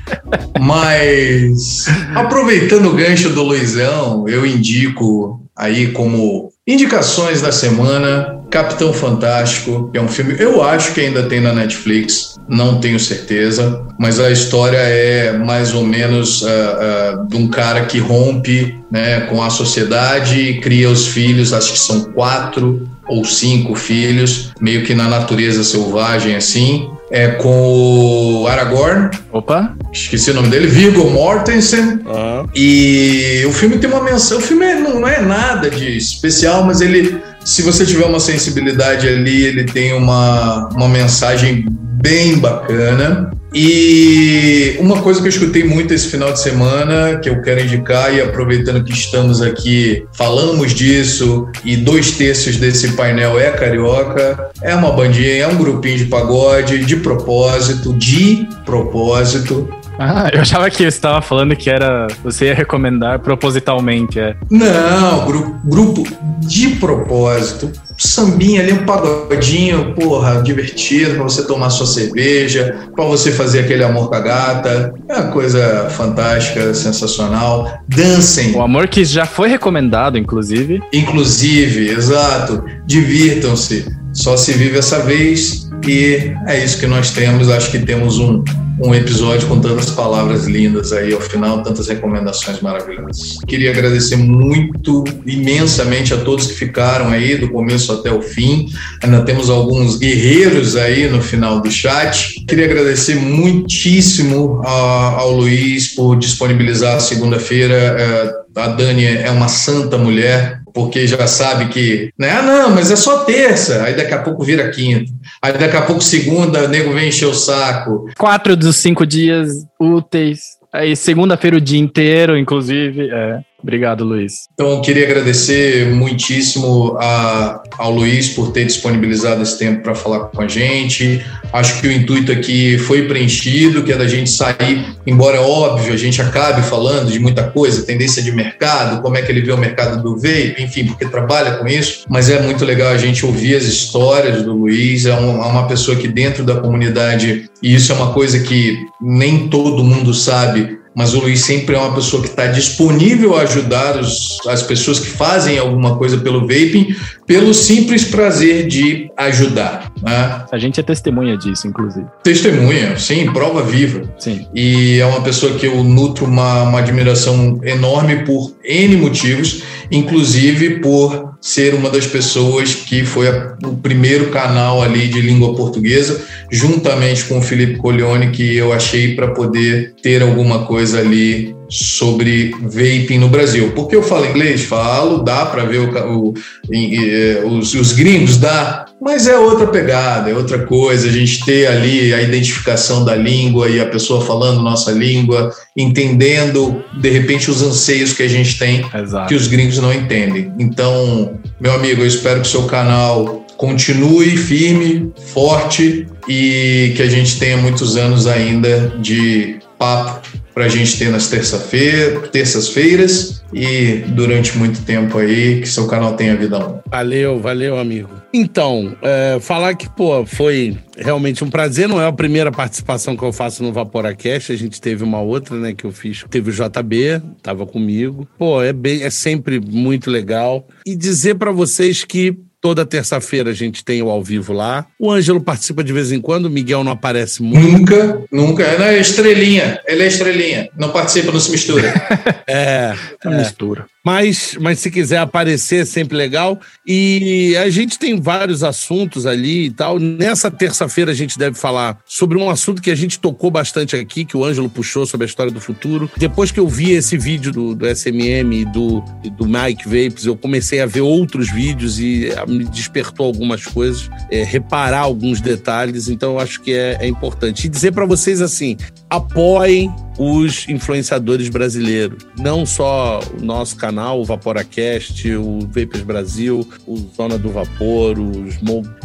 Mas, 0.60 1.86
aproveitando 2.14 2.90
o 2.90 2.94
gancho 2.94 3.30
do 3.30 3.42
Luizão, 3.44 4.28
eu 4.28 4.44
indico 4.44 5.40
aí 5.56 5.90
como 5.92 6.52
indicações 6.66 7.40
da 7.40 7.50
semana 7.50 8.41
Capitão 8.52 8.92
Fantástico, 8.92 9.88
que 9.90 9.98
é 9.98 10.02
um 10.02 10.06
filme, 10.08 10.36
eu 10.38 10.62
acho 10.62 10.92
que 10.92 11.00
ainda 11.00 11.22
tem 11.22 11.40
na 11.40 11.54
Netflix, 11.54 12.38
não 12.46 12.78
tenho 12.78 13.00
certeza, 13.00 13.80
mas 13.98 14.20
a 14.20 14.30
história 14.30 14.76
é 14.76 15.32
mais 15.32 15.72
ou 15.74 15.86
menos 15.86 16.44
ah, 16.44 16.50
ah, 16.50 17.24
de 17.28 17.36
um 17.36 17.48
cara 17.48 17.86
que 17.86 17.98
rompe 17.98 18.78
né, 18.90 19.20
com 19.22 19.42
a 19.42 19.48
sociedade 19.48 20.38
e 20.38 20.60
cria 20.60 20.90
os 20.90 21.06
filhos, 21.06 21.54
acho 21.54 21.72
que 21.72 21.78
são 21.78 22.04
quatro 22.12 22.86
ou 23.08 23.24
cinco 23.24 23.74
filhos, 23.74 24.52
meio 24.60 24.84
que 24.84 24.94
na 24.94 25.08
natureza 25.08 25.64
selvagem 25.64 26.36
assim. 26.36 26.90
É 27.10 27.28
com 27.28 28.40
o 28.42 28.46
Aragorn, 28.46 29.10
Opa, 29.30 29.74
esqueci 29.92 30.30
o 30.30 30.34
nome 30.34 30.48
dele, 30.48 30.66
Viggo 30.66 31.10
Mortensen, 31.10 32.00
Ah, 32.06 32.44
e 32.54 33.44
o 33.46 33.52
filme 33.52 33.76
tem 33.76 33.90
uma 33.90 34.02
menção. 34.02 34.38
O 34.38 34.40
filme 34.40 34.64
é- 34.64 34.76
não 34.80 35.06
é 35.06 35.20
nada 35.20 35.68
de 35.68 35.94
especial, 35.94 36.64
mas 36.64 36.80
ele, 36.80 37.20
se 37.44 37.62
você 37.62 37.84
tiver 37.84 38.04
uma 38.04 38.20
sensibilidade 38.20 39.08
ali, 39.08 39.44
ele 39.44 39.64
tem 39.64 39.92
uma, 39.92 40.68
uma 40.68 40.88
mensagem 40.88 41.66
bem 42.02 42.38
bacana. 42.38 43.30
E 43.54 44.76
uma 44.80 45.02
coisa 45.02 45.20
que 45.20 45.26
eu 45.26 45.30
escutei 45.30 45.62
muito 45.62 45.92
esse 45.92 46.08
final 46.08 46.32
de 46.32 46.40
semana, 46.40 47.18
que 47.18 47.28
eu 47.28 47.42
quero 47.42 47.60
indicar, 47.60 48.14
e 48.14 48.20
aproveitando 48.20 48.82
que 48.82 48.92
estamos 48.92 49.42
aqui, 49.42 50.06
falamos 50.14 50.72
disso, 50.72 51.46
e 51.62 51.76
dois 51.76 52.12
terços 52.12 52.56
desse 52.56 52.92
painel 52.92 53.38
é 53.38 53.50
carioca, 53.50 54.50
é 54.62 54.74
uma 54.74 54.92
bandinha, 54.92 55.36
é 55.36 55.46
um 55.46 55.56
grupinho 55.56 55.98
de 55.98 56.06
pagode, 56.06 56.82
de 56.84 56.96
propósito, 56.96 57.92
de 57.92 58.48
propósito. 58.64 59.68
Ah, 59.98 60.30
eu 60.32 60.40
achava 60.40 60.68
que 60.70 60.76
você 60.78 60.84
estava 60.84 61.20
falando 61.22 61.54
que 61.54 61.68
era. 61.70 62.06
Você 62.24 62.46
ia 62.46 62.54
recomendar 62.54 63.18
propositalmente, 63.20 64.18
é. 64.18 64.34
Não, 64.50 65.26
gru- 65.26 65.56
grupo 65.64 66.02
de 66.40 66.70
propósito. 66.76 67.70
Sambinha 67.96 68.62
ali, 68.62 68.72
um 68.72 68.84
pagodinho, 68.84 69.94
porra, 69.94 70.42
divertido, 70.42 71.14
pra 71.14 71.22
você 71.24 71.46
tomar 71.46 71.70
sua 71.70 71.86
cerveja, 71.86 72.88
pra 72.96 73.04
você 73.04 73.30
fazer 73.30 73.60
aquele 73.60 73.84
amor 73.84 74.08
com 74.08 74.14
a 74.16 74.20
gata. 74.20 74.92
É 75.08 75.14
uma 75.20 75.30
coisa 75.30 75.86
fantástica, 75.90 76.74
sensacional. 76.74 77.70
Dancem, 77.88 78.56
O 78.56 78.62
amor 78.62 78.88
que 78.88 79.04
já 79.04 79.24
foi 79.26 79.48
recomendado, 79.50 80.18
inclusive. 80.18 80.82
inclusive, 80.92 81.90
exato. 81.90 82.64
Divirtam-se. 82.86 83.86
Só 84.12 84.36
se 84.36 84.52
vive 84.52 84.78
essa 84.78 84.98
vez 85.00 85.68
e 85.86 86.32
é 86.46 86.62
isso 86.64 86.78
que 86.80 86.86
nós 86.86 87.10
temos. 87.10 87.48
Acho 87.50 87.70
que 87.70 87.78
temos 87.78 88.18
um, 88.18 88.42
um 88.80 88.94
episódio 88.94 89.46
com 89.48 89.60
tantas 89.60 89.90
palavras 89.90 90.46
lindas 90.46 90.92
aí 90.92 91.12
ao 91.12 91.20
final, 91.20 91.62
tantas 91.62 91.88
recomendações 91.88 92.60
maravilhosas. 92.60 93.38
Queria 93.46 93.70
agradecer 93.70 94.16
muito, 94.16 95.04
imensamente 95.26 96.12
a 96.14 96.18
todos 96.18 96.46
que 96.46 96.54
ficaram 96.54 97.08
aí 97.10 97.36
do 97.36 97.50
começo 97.50 97.92
até 97.92 98.10
o 98.12 98.22
fim. 98.22 98.68
Ainda 99.02 99.22
temos 99.22 99.50
alguns 99.50 99.96
guerreiros 99.98 100.76
aí 100.76 101.08
no 101.08 101.20
final 101.22 101.60
do 101.60 101.70
chat. 101.70 102.44
Queria 102.46 102.64
agradecer 102.64 103.14
muitíssimo 103.16 104.60
a- 104.64 105.16
ao 105.18 105.32
Luiz 105.32 105.94
por 105.94 106.16
disponibilizar 106.18 107.00
segunda-feira. 107.00 107.74
Eh, 107.74 108.42
A 108.54 108.66
Dani 108.68 109.06
é 109.06 109.30
uma 109.30 109.48
santa 109.48 109.96
mulher, 109.96 110.60
porque 110.72 111.06
já 111.06 111.26
sabe 111.26 111.68
que, 111.68 112.10
né? 112.18 112.30
Ah, 112.30 112.42
não, 112.42 112.70
mas 112.70 112.90
é 112.90 112.96
só 112.96 113.24
terça. 113.24 113.82
Aí 113.82 113.94
daqui 113.94 114.14
a 114.14 114.22
pouco 114.22 114.44
vira 114.44 114.70
quinta. 114.70 115.12
Aí 115.40 115.52
daqui 115.52 115.76
a 115.76 115.82
pouco 115.82 116.02
segunda, 116.02 116.64
o 116.64 116.68
nego 116.68 116.92
vem 116.92 117.08
encher 117.08 117.26
o 117.26 117.34
saco. 117.34 118.06
Quatro 118.18 118.56
dos 118.56 118.76
cinco 118.76 119.06
dias 119.06 119.48
úteis. 119.78 120.62
Aí, 120.72 120.96
segunda-feira 120.96 121.58
o 121.58 121.60
dia 121.60 121.78
inteiro, 121.78 122.38
inclusive. 122.38 123.10
É. 123.10 123.40
Obrigado, 123.62 124.04
Luiz. 124.04 124.48
Então, 124.54 124.82
queria 124.82 125.04
agradecer 125.04 125.88
muitíssimo 125.94 126.96
a, 126.98 127.62
ao 127.78 127.92
Luiz 127.92 128.30
por 128.30 128.50
ter 128.50 128.64
disponibilizado 128.64 129.40
esse 129.40 129.56
tempo 129.56 129.82
para 129.82 129.94
falar 129.94 130.20
com 130.26 130.42
a 130.42 130.48
gente. 130.48 131.24
Acho 131.52 131.80
que 131.80 131.86
o 131.86 131.92
intuito 131.92 132.32
aqui 132.32 132.76
foi 132.78 133.06
preenchido, 133.06 133.84
que 133.84 133.92
é 133.92 133.96
da 133.96 134.08
gente 134.08 134.30
sair, 134.30 134.96
embora 135.06 135.36
é 135.36 135.40
óbvio, 135.40 135.94
a 135.94 135.96
gente 135.96 136.20
acabe 136.20 136.62
falando 136.62 137.12
de 137.12 137.20
muita 137.20 137.44
coisa, 137.44 137.86
tendência 137.86 138.22
de 138.22 138.32
mercado, 138.32 139.00
como 139.00 139.16
é 139.16 139.22
que 139.22 139.30
ele 139.30 139.42
vê 139.42 139.52
o 139.52 139.58
mercado 139.58 140.02
do 140.02 140.16
vape, 140.16 140.56
enfim, 140.58 140.86
porque 140.86 141.06
trabalha 141.06 141.58
com 141.58 141.68
isso. 141.68 142.04
Mas 142.08 142.28
é 142.28 142.42
muito 142.42 142.64
legal 142.64 142.90
a 142.90 142.98
gente 142.98 143.24
ouvir 143.24 143.54
as 143.54 143.64
histórias 143.64 144.42
do 144.42 144.52
Luiz. 144.54 145.06
É 145.06 145.14
uma, 145.14 145.44
é 145.44 145.48
uma 145.48 145.68
pessoa 145.68 145.96
que 145.96 146.08
dentro 146.08 146.42
da 146.42 146.56
comunidade, 146.56 147.48
e 147.62 147.74
isso 147.74 147.92
é 147.92 147.94
uma 147.94 148.12
coisa 148.12 148.40
que 148.40 148.86
nem 149.00 149.48
todo 149.48 149.84
mundo 149.84 150.12
sabe, 150.12 150.81
mas 150.94 151.14
o 151.14 151.20
Luiz 151.20 151.40
sempre 151.40 151.74
é 151.74 151.78
uma 151.78 151.94
pessoa 151.94 152.22
que 152.22 152.28
está 152.28 152.46
disponível 152.46 153.36
a 153.36 153.42
ajudar 153.42 153.98
os- 153.98 154.38
as 154.46 154.62
pessoas 154.62 154.98
que 155.00 155.06
fazem 155.08 155.58
alguma 155.58 155.96
coisa 155.96 156.18
pelo 156.18 156.40
vaping, 156.42 156.94
pelo 157.26 157.54
simples 157.54 158.04
prazer 158.04 158.66
de 158.66 159.10
ajudar. 159.16 159.90
Né? 160.02 160.44
A 160.52 160.58
gente 160.58 160.78
é 160.78 160.82
testemunha 160.82 161.36
disso, 161.36 161.66
inclusive. 161.66 162.06
Testemunha, 162.22 162.98
sim, 162.98 163.30
prova 163.32 163.62
viva. 163.62 164.02
Sim. 164.18 164.46
E 164.54 164.98
é 165.00 165.06
uma 165.06 165.22
pessoa 165.22 165.54
que 165.54 165.66
eu 165.66 165.82
nutro 165.82 166.26
uma, 166.26 166.64
uma 166.64 166.78
admiração 166.80 167.58
enorme 167.62 168.24
por 168.24 168.52
N 168.64 168.96
motivos, 168.96 169.62
inclusive 169.90 170.80
por 170.80 171.31
ser 171.42 171.74
uma 171.74 171.90
das 171.90 172.06
pessoas 172.06 172.72
que 172.74 173.04
foi 173.04 173.28
a- 173.28 173.56
o 173.64 173.76
primeiro 173.76 174.30
canal 174.30 174.80
ali 174.80 175.08
de 175.08 175.20
língua 175.20 175.54
portuguesa, 175.54 176.22
juntamente 176.50 177.24
com 177.24 177.38
o 177.38 177.42
Felipe 177.42 177.76
Colione, 177.78 178.30
que 178.30 178.56
eu 178.56 178.72
achei 178.72 179.16
para 179.16 179.28
poder 179.28 179.94
ter 180.00 180.22
alguma 180.22 180.64
coisa 180.64 181.00
ali 181.00 181.54
sobre 181.72 182.50
vaping 182.60 183.18
no 183.18 183.28
Brasil. 183.28 183.72
Porque 183.74 183.96
eu 183.96 184.02
falo 184.02 184.26
inglês? 184.26 184.62
Falo, 184.64 185.22
dá 185.22 185.46
para 185.46 185.64
ver 185.64 185.78
o 185.80 185.92
o- 186.18 186.34
eh, 186.72 187.42
os, 187.44 187.74
os 187.74 187.92
gringos, 187.92 188.36
dá, 188.36 188.84
mas 189.00 189.26
é 189.26 189.36
outra 189.38 189.66
pegada, 189.66 190.30
é 190.30 190.34
outra 190.34 190.58
coisa. 190.66 191.08
A 191.08 191.12
gente 191.12 191.44
ter 191.44 191.66
ali 191.66 192.12
a 192.12 192.20
identificação 192.22 193.04
da 193.04 193.16
língua 193.16 193.68
e 193.68 193.80
a 193.80 193.86
pessoa 193.86 194.24
falando 194.24 194.60
nossa 194.62 194.90
língua, 194.92 195.50
entendendo 195.76 196.82
de 197.00 197.10
repente 197.10 197.50
os 197.50 197.62
anseios 197.62 198.12
que 198.12 198.22
a 198.22 198.28
gente 198.28 198.58
tem 198.58 198.84
Exato. 198.94 199.28
que 199.28 199.34
os 199.34 199.46
gringos 199.46 199.78
não 199.78 199.92
entendem. 199.92 200.52
Então, 200.58 201.38
meu 201.60 201.72
amigo, 201.72 202.02
eu 202.02 202.06
espero 202.06 202.40
que 202.40 202.46
o 202.48 202.50
seu 202.50 202.64
canal 202.64 203.44
continue 203.56 204.36
firme, 204.36 205.12
forte 205.32 206.06
e 206.28 206.92
que 206.96 207.02
a 207.02 207.08
gente 207.08 207.38
tenha 207.38 207.56
muitos 207.56 207.96
anos 207.96 208.26
ainda 208.26 208.92
de 209.00 209.56
papo 209.78 210.21
para 210.54 210.64
a 210.64 210.68
gente 210.68 210.98
ter 210.98 211.10
nas 211.10 211.28
terças-feiras 211.28 213.42
e 213.52 214.04
durante 214.08 214.56
muito 214.56 214.82
tempo 214.82 215.18
aí 215.18 215.60
que 215.60 215.68
seu 215.68 215.86
canal 215.86 216.14
tenha 216.14 216.36
vida 216.36 216.58
longa. 216.58 216.82
Valeu, 216.86 217.40
valeu, 217.40 217.78
amigo. 217.78 218.10
Então, 218.34 218.96
é, 219.02 219.38
falar 219.40 219.74
que, 219.74 219.90
pô, 219.90 220.24
foi 220.24 220.76
realmente 220.96 221.44
um 221.44 221.50
prazer. 221.50 221.88
Não 221.88 222.00
é 222.00 222.06
a 222.06 222.12
primeira 222.12 222.50
participação 222.50 223.16
que 223.16 223.22
eu 223.22 223.32
faço 223.32 223.62
no 223.62 223.72
Vaporacast. 223.72 224.52
A 224.52 224.56
gente 224.56 224.80
teve 224.80 225.04
uma 225.04 225.20
outra, 225.20 225.58
né, 225.58 225.74
que 225.74 225.84
eu 225.84 225.92
fiz. 225.92 226.24
Teve 226.30 226.50
o 226.50 226.52
JB, 226.52 227.20
tava 227.42 227.66
comigo. 227.66 228.26
Pô, 228.38 228.62
é, 228.62 228.72
bem, 228.72 229.02
é 229.02 229.10
sempre 229.10 229.60
muito 229.60 230.10
legal. 230.10 230.66
E 230.86 230.96
dizer 230.96 231.34
para 231.34 231.52
vocês 231.52 232.04
que 232.04 232.38
Toda 232.62 232.86
terça-feira 232.86 233.50
a 233.50 233.52
gente 233.52 233.84
tem 233.84 234.00
o 234.02 234.08
ao 234.08 234.22
vivo 234.22 234.52
lá. 234.52 234.86
O 234.96 235.10
Ângelo 235.10 235.40
participa 235.40 235.82
de 235.82 235.92
vez 235.92 236.12
em 236.12 236.20
quando, 236.20 236.46
o 236.46 236.50
Miguel 236.50 236.84
não 236.84 236.92
aparece 236.92 237.42
muito. 237.42 237.72
Nunca, 237.72 238.22
nunca. 238.30 238.62
Ele 238.62 238.84
é 238.84 239.00
estrelinha. 239.00 239.80
Ele 239.84 240.04
é 240.04 240.06
estrelinha. 240.06 240.70
Não 240.78 240.90
participa, 240.90 241.32
não 241.32 241.40
se 241.40 241.50
mistura. 241.50 241.92
é, 242.46 242.94
é. 243.24 243.28
mistura. 243.28 243.86
Mas, 244.04 244.56
mas 244.60 244.80
se 244.80 244.90
quiser 244.90 245.18
aparecer, 245.18 245.82
é 245.82 245.84
sempre 245.84 246.16
legal. 246.16 246.60
E 246.86 247.56
a 247.56 247.70
gente 247.70 247.98
tem 247.98 248.20
vários 248.20 248.64
assuntos 248.64 249.26
ali 249.26 249.66
e 249.66 249.70
tal. 249.70 249.98
Nessa 249.98 250.50
terça-feira 250.50 251.12
a 251.12 251.14
gente 251.14 251.38
deve 251.38 251.56
falar 251.56 251.98
sobre 252.04 252.36
um 252.36 252.50
assunto 252.50 252.82
que 252.82 252.90
a 252.90 252.94
gente 252.94 253.18
tocou 253.18 253.50
bastante 253.50 253.94
aqui, 253.96 254.24
que 254.24 254.36
o 254.36 254.44
Ângelo 254.44 254.68
puxou 254.68 255.06
sobre 255.06 255.24
a 255.24 255.28
história 255.28 255.52
do 255.52 255.60
futuro. 255.60 256.10
Depois 256.16 256.50
que 256.50 256.58
eu 256.58 256.68
vi 256.68 256.92
esse 256.92 257.16
vídeo 257.16 257.52
do, 257.52 257.74
do 257.74 257.86
SMM 257.86 258.52
e 258.52 258.64
do, 258.64 259.00
do 259.36 259.46
Mike 259.46 259.84
Vapes, 259.84 260.26
eu 260.26 260.36
comecei 260.36 260.80
a 260.80 260.86
ver 260.86 261.00
outros 261.00 261.50
vídeos 261.50 262.00
e 262.00 262.32
me 262.52 262.64
despertou 262.64 263.26
algumas 263.26 263.64
coisas, 263.64 264.10
é, 264.30 264.42
reparar 264.44 265.00
alguns 265.00 265.40
detalhes. 265.40 266.08
Então 266.08 266.32
eu 266.32 266.38
acho 266.38 266.60
que 266.60 266.72
é, 266.72 266.98
é 267.00 267.06
importante. 267.06 267.66
E 267.66 267.68
dizer 267.68 267.92
para 267.92 268.04
vocês 268.06 268.40
assim: 268.40 268.76
apoiem 269.08 269.94
os 270.18 270.68
influenciadores 270.68 271.48
brasileiros. 271.48 272.24
Não 272.38 272.64
só 272.66 273.20
o 273.38 273.44
nosso 273.44 273.76
canal, 273.76 274.20
o 274.20 274.24
Vaporacast, 274.24 275.34
o 275.34 275.60
Vapers 275.60 276.02
Brasil, 276.02 276.68
o 276.86 276.96
Zona 277.16 277.38
do 277.38 277.50
Vapor, 277.50 278.18
os 278.18 278.58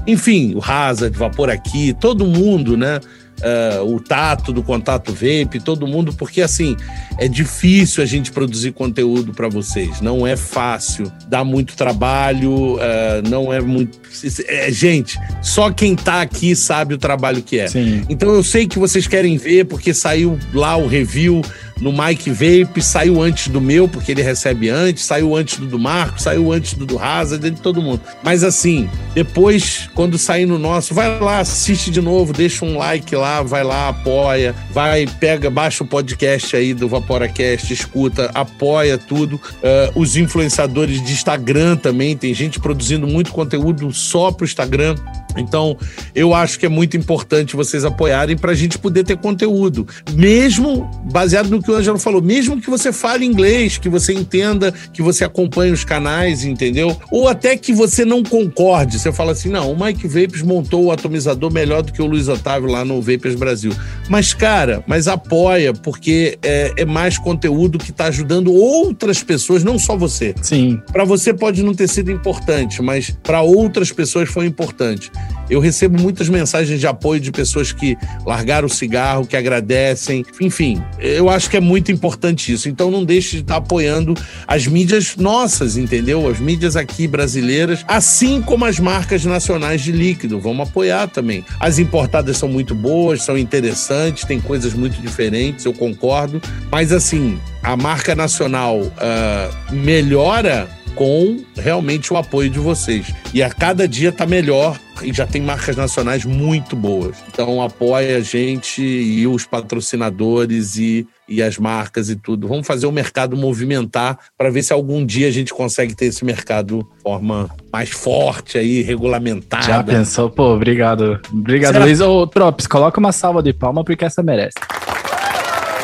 enfim, 0.06 0.54
o 0.56 0.64
Hazard, 0.64 1.18
Vapor 1.18 1.50
Aqui, 1.50 1.94
todo 1.94 2.26
mundo, 2.26 2.76
né? 2.76 3.00
Uh, 3.40 3.84
o 3.84 4.00
Tato 4.00 4.52
do 4.52 4.62
Contato 4.62 5.12
Vape, 5.12 5.60
todo 5.64 5.88
mundo, 5.88 6.14
porque 6.14 6.42
assim, 6.42 6.76
é 7.18 7.28
difícil 7.28 8.04
a 8.04 8.06
gente 8.06 8.32
produzir 8.32 8.72
conteúdo 8.72 9.34
para 9.34 9.48
vocês. 9.48 10.02
Não 10.02 10.26
é 10.26 10.36
fácil, 10.36 11.12
dá 11.28 11.44
muito 11.44 11.76
trabalho, 11.76 12.76
uh, 12.76 13.30
não 13.30 13.54
é 13.54 13.62
muito. 13.62 14.00
É, 14.48 14.72
gente, 14.72 15.18
só 15.42 15.72
quem 15.72 15.96
tá 15.96 16.22
aqui 16.22 16.56
sabe 16.56 16.94
o 16.94 16.98
trabalho 16.98 17.42
que 17.42 17.60
é. 17.60 17.68
Sim. 17.68 18.04
Então 18.10 18.34
eu 18.34 18.44
sei 18.44 18.68
que 18.68 18.80
vocês 18.80 19.08
querem 19.08 19.38
ver, 19.38 19.66
porque 19.66 19.94
saiu 19.94 20.38
lá 20.54 20.76
o 20.76 20.88
review 20.88 21.42
no 21.80 21.94
Mike 21.94 22.32
Vape, 22.32 22.82
saiu 22.82 23.22
antes 23.22 23.50
do 23.50 23.62
meu, 23.62 23.88
porque 23.88 24.12
ele 24.12 24.24
recebe 24.24 24.68
antes, 24.68 25.04
saiu 25.04 25.36
antes 25.36 25.60
do 25.60 25.68
do 25.68 25.78
Marco, 25.78 26.20
saiu 26.20 26.52
antes 26.52 26.74
do 26.74 26.86
do 26.86 26.98
Hazard, 26.98 27.50
de 27.52 27.62
todo 27.62 27.82
mundo. 27.82 28.02
Mas 28.24 28.44
assim, 28.44 28.90
depois, 29.14 29.90
quando 29.94 30.18
sair 30.18 30.46
no 30.46 30.58
nosso, 30.58 30.94
vai 30.94 31.20
lá, 31.20 31.40
assiste 31.40 31.92
de 31.92 32.02
novo, 32.02 32.34
deixa 32.34 32.66
um 32.66 32.78
like 32.78 33.16
lá, 33.16 33.27
vai 33.44 33.64
lá, 33.64 33.90
apoia, 33.90 34.56
vai, 34.72 35.06
pega, 35.20 35.50
baixa 35.50 35.84
o 35.84 35.88
podcast 35.88 36.56
aí 36.56 36.74
do 36.74 36.88
VaporaCast, 36.88 37.74
escuta, 37.74 38.32
apoia 38.34 38.98
tudo. 38.98 39.36
Uh, 39.36 40.00
os 40.00 40.16
influenciadores 40.16 41.04
de 41.04 41.12
Instagram 41.12 41.76
também, 41.76 42.16
tem 42.16 42.34
gente 42.34 42.60
produzindo 42.60 43.08
muito 43.08 43.32
conteúdo 43.32 43.92
só 43.94 44.32
pro 44.32 44.46
Instagram. 44.46 44.96
Então, 45.38 45.78
eu 46.14 46.34
acho 46.34 46.60
que 46.60 46.66
é 46.66 46.70
muito 46.70 46.98
importante 46.98 47.56
vocês 47.56 47.86
apoiarem 47.86 48.38
para 48.38 48.52
a 48.52 48.56
gente 48.56 48.78
poder 48.78 49.04
ter 49.04 49.18
conteúdo. 49.18 49.88
Mesmo 50.14 50.90
baseado 51.12 51.50
no 51.50 51.62
que 51.62 51.72
o 51.72 51.76
Angelo 51.76 52.00
falou, 52.00 52.22
mesmo 52.22 52.60
que 52.60 52.70
você 52.70 52.92
fale 52.92 53.26
inglês, 53.26 53.78
que 53.78 53.90
você 53.90 54.14
entenda, 54.14 54.74
que 54.94 55.02
você 55.02 55.24
acompanhe 55.24 55.72
os 55.72 55.84
canais, 55.84 56.44
entendeu? 56.44 56.96
Ou 57.12 57.28
até 57.28 57.56
que 57.58 57.74
você 57.74 58.04
não 58.04 58.24
concorde. 58.24 59.00
Você 59.00 59.12
fala 59.12 59.32
assim: 59.32 59.50
não, 59.50 59.72
o 59.72 59.80
Mike 59.80 60.08
Vapes 60.08 60.42
montou 60.42 60.86
o 60.86 60.92
atomizador 60.92 61.52
melhor 61.52 61.82
do 61.82 61.92
que 61.92 62.02
o 62.02 62.06
Luiz 62.06 62.28
Otávio 62.28 62.70
lá 62.70 62.84
no 62.84 63.02
Vapers 63.02 63.36
Brasil. 63.36 63.72
Mas, 64.10 64.34
cara, 64.34 64.84
mas 64.88 65.08
apoia, 65.08 65.74
porque 65.74 66.38
é, 66.42 66.74
é 66.78 66.86
mais 66.86 67.18
conteúdo 67.18 67.78
que 67.78 67.92
está 67.92 68.06
ajudando 68.06 68.54
outras 68.54 69.24
pessoas, 69.24 69.64
não 69.64 69.78
só 69.78 69.96
você. 69.96 70.34
Sim. 70.42 70.82
Para 70.92 71.04
você 71.06 71.34
pode 71.34 71.64
não 71.64 71.74
ter 71.74 71.88
sido 71.88 72.12
importante, 72.12 72.82
mas 72.82 73.16
para 73.24 73.42
outras 73.42 73.92
pessoas 73.92 74.30
foi 74.30 74.46
importante. 74.46 75.12
Eu 75.50 75.60
recebo 75.60 76.02
muitas 76.02 76.28
mensagens 76.28 76.80
de 76.80 76.88
apoio 76.88 77.20
de 77.22 77.32
pessoas 77.32 77.72
que 77.72 77.98
largaram 78.26 78.68
o 78.68 78.70
cigarro, 78.70 79.26
que 79.26 79.38
agradecem. 79.38 80.26
Enfim, 80.42 80.84
eu 81.00 81.30
acho 81.30 81.50
que 81.50 81.58
é 81.58 81.62
muito 81.62 81.92
importante 81.92 82.52
isso. 82.52 82.68
Então 82.68 82.92
não 82.92 83.06
deixe 83.06 83.38
de 83.38 83.42
estar 83.44 83.58
apoiando 83.58 84.14
as 84.46 84.68
mídias 84.68 85.16
nossas, 85.16 85.78
entendeu? 85.78 86.28
As 86.28 86.40
mídias 86.40 86.76
aqui 86.76 87.08
brasileiras, 87.08 87.86
assim 87.88 88.42
como 88.42 88.66
as 88.66 88.80
marcas 88.80 89.24
nacionais 89.24 89.82
de 89.82 89.92
líquido. 89.92 90.40
Vamos 90.40 90.68
apoiar 90.68 91.08
também. 91.08 91.46
As 91.60 91.80
importadas 91.80 92.38
são 92.38 92.50
muito 92.50 92.76
boas, 92.76 93.24
são 93.24 93.38
interessantes, 93.38 94.26
tem 94.26 94.40
coisas 94.40 94.74
muito 94.74 95.02
diferentes, 95.02 95.64
eu 95.66 95.74
concordo. 95.74 96.42
Mas 96.70 96.92
assim, 96.92 97.40
a 97.64 97.76
marca 97.78 98.16
nacional 98.16 98.80
uh, 98.80 99.74
melhora 99.74 100.68
com 100.98 101.38
realmente 101.56 102.12
o 102.12 102.18
apoio 102.18 102.50
de 102.50 102.58
vocês. 102.58 103.14
E 103.32 103.44
a 103.44 103.50
cada 103.50 103.88
dia 103.88 104.12
tá 104.12 104.26
melhor 104.26 104.78
e 105.04 105.14
já 105.14 105.28
tem 105.28 105.42
marcas 105.42 105.76
nacionais 105.76 106.26
muito 106.26 106.76
boas. 106.76 107.16
Então 107.32 107.62
apoia 107.62 108.18
a 108.18 108.20
gente 108.20 108.82
e 108.82 109.28
os 109.28 109.46
patrocinadores 109.46 110.76
e, 110.76 111.08
e 111.30 111.42
as 111.42 111.60
marcas 111.60 112.10
e 112.10 112.16
tudo. 112.16 112.48
Vamos 112.48 112.66
fazer 112.66 112.88
o 112.88 112.92
mercado 112.92 113.38
movimentar 113.38 114.18
para 114.36 114.50
ver 114.50 114.64
se 114.64 114.74
algum 114.74 115.06
dia 115.06 115.28
a 115.28 115.32
gente 115.32 115.54
consegue 115.54 115.94
ter 115.94 116.06
esse 116.08 116.26
mercado 116.26 116.80
de 116.98 117.04
forma 117.04 117.48
mais 117.72 117.90
forte 117.90 118.58
aí, 118.58 118.82
regulamentada. 118.82 119.64
Já 119.64 119.84
pensou? 119.84 120.32
Pô, 120.32 120.56
obrigado. 120.56 121.20
Obrigado, 121.32 121.74
Será? 121.74 121.86
Luiz. 121.86 122.02
Ô, 122.02 122.26
Trops, 122.26 122.66
coloca 122.66 123.00
uma 123.00 123.12
salva 123.12 123.44
de 123.44 123.54
palma 123.54 123.84
porque 123.84 124.04
essa 124.04 124.24
merece. 124.24 124.56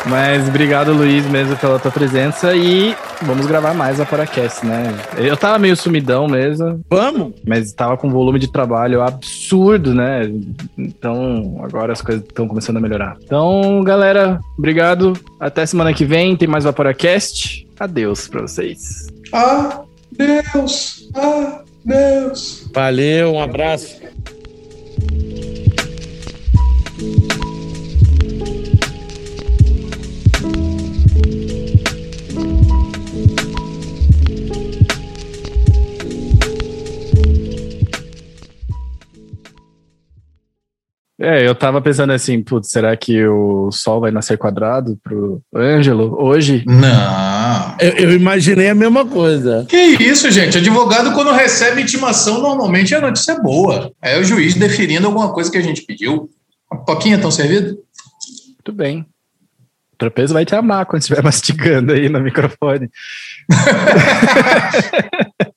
Mas 0.05 0.47
obrigado, 0.49 0.91
Luiz, 0.91 1.25
mesmo 1.27 1.55
pela 1.57 1.79
tua 1.79 1.91
presença 1.91 2.53
e 2.53 2.95
vamos 3.21 3.45
gravar 3.45 3.73
mais 3.73 3.99
a 3.99 4.05
Paracast, 4.05 4.65
né? 4.65 4.93
Eu 5.17 5.37
tava 5.37 5.57
meio 5.57 5.77
sumidão 5.77 6.27
mesmo. 6.27 6.81
Vamos! 6.89 7.33
Mas 7.47 7.71
tava 7.71 7.95
com 7.95 8.07
um 8.07 8.11
volume 8.11 8.37
de 8.37 8.51
trabalho 8.51 9.01
absurdo, 9.01 9.93
né? 9.93 10.29
Então 10.77 11.59
agora 11.63 11.93
as 11.93 12.01
coisas 12.01 12.23
estão 12.23 12.47
começando 12.47 12.77
a 12.77 12.81
melhorar. 12.81 13.17
Então, 13.23 13.81
galera, 13.83 14.39
obrigado. 14.57 15.13
Até 15.39 15.65
semana 15.65 15.93
que 15.93 16.03
vem 16.05 16.35
tem 16.35 16.47
mais 16.47 16.65
Vaporacast. 16.65 17.65
Adeus 17.79 18.27
pra 18.27 18.41
vocês. 18.41 19.07
Adeus! 19.31 21.09
Adeus! 21.85 22.69
Valeu, 22.73 23.33
um 23.33 23.41
abraço. 23.41 24.03
É, 41.19 41.47
eu 41.47 41.53
tava 41.53 41.79
pensando 41.79 42.11
assim, 42.11 42.41
putz, 42.41 42.71
será 42.71 42.95
que 42.97 43.23
o 43.25 43.71
Sol 43.71 44.01
vai 44.01 44.09
nascer 44.09 44.37
quadrado 44.37 44.97
pro 45.03 45.41
Ângelo 45.55 46.15
hoje? 46.19 46.63
Não. 46.65 47.75
Eu, 47.79 47.91
eu, 47.91 48.13
imaginei 48.13 48.69
a 48.69 48.75
mesma 48.75 49.05
coisa. 49.05 49.65
Que 49.69 49.77
isso, 49.77 50.29
gente? 50.31 50.57
Advogado, 50.57 51.13
quando 51.13 51.31
recebe 51.31 51.81
intimação, 51.81 52.41
normalmente 52.41 52.95
a 52.95 53.01
notícia 53.01 53.33
é 53.33 53.39
boa. 53.39 53.91
É 54.01 54.19
o 54.19 54.23
juiz 54.23 54.55
deferindo 54.55 55.05
alguma 55.05 55.31
coisa 55.31 55.51
que 55.51 55.57
a 55.57 55.61
gente 55.61 55.83
pediu. 55.83 56.29
A 56.69 56.77
poquinha 56.77 57.19
tão 57.19 57.29
servido? 57.29 57.77
Muito 58.47 58.73
bem. 58.73 59.05
O 59.93 59.97
tropeço 59.97 60.33
vai 60.33 60.45
te 60.45 60.55
amar 60.55 60.87
quando 60.87 61.03
estiver 61.03 61.21
mastigando 61.25 61.93
aí 61.93 62.09
no 62.09 62.19
microfone. 62.19 62.89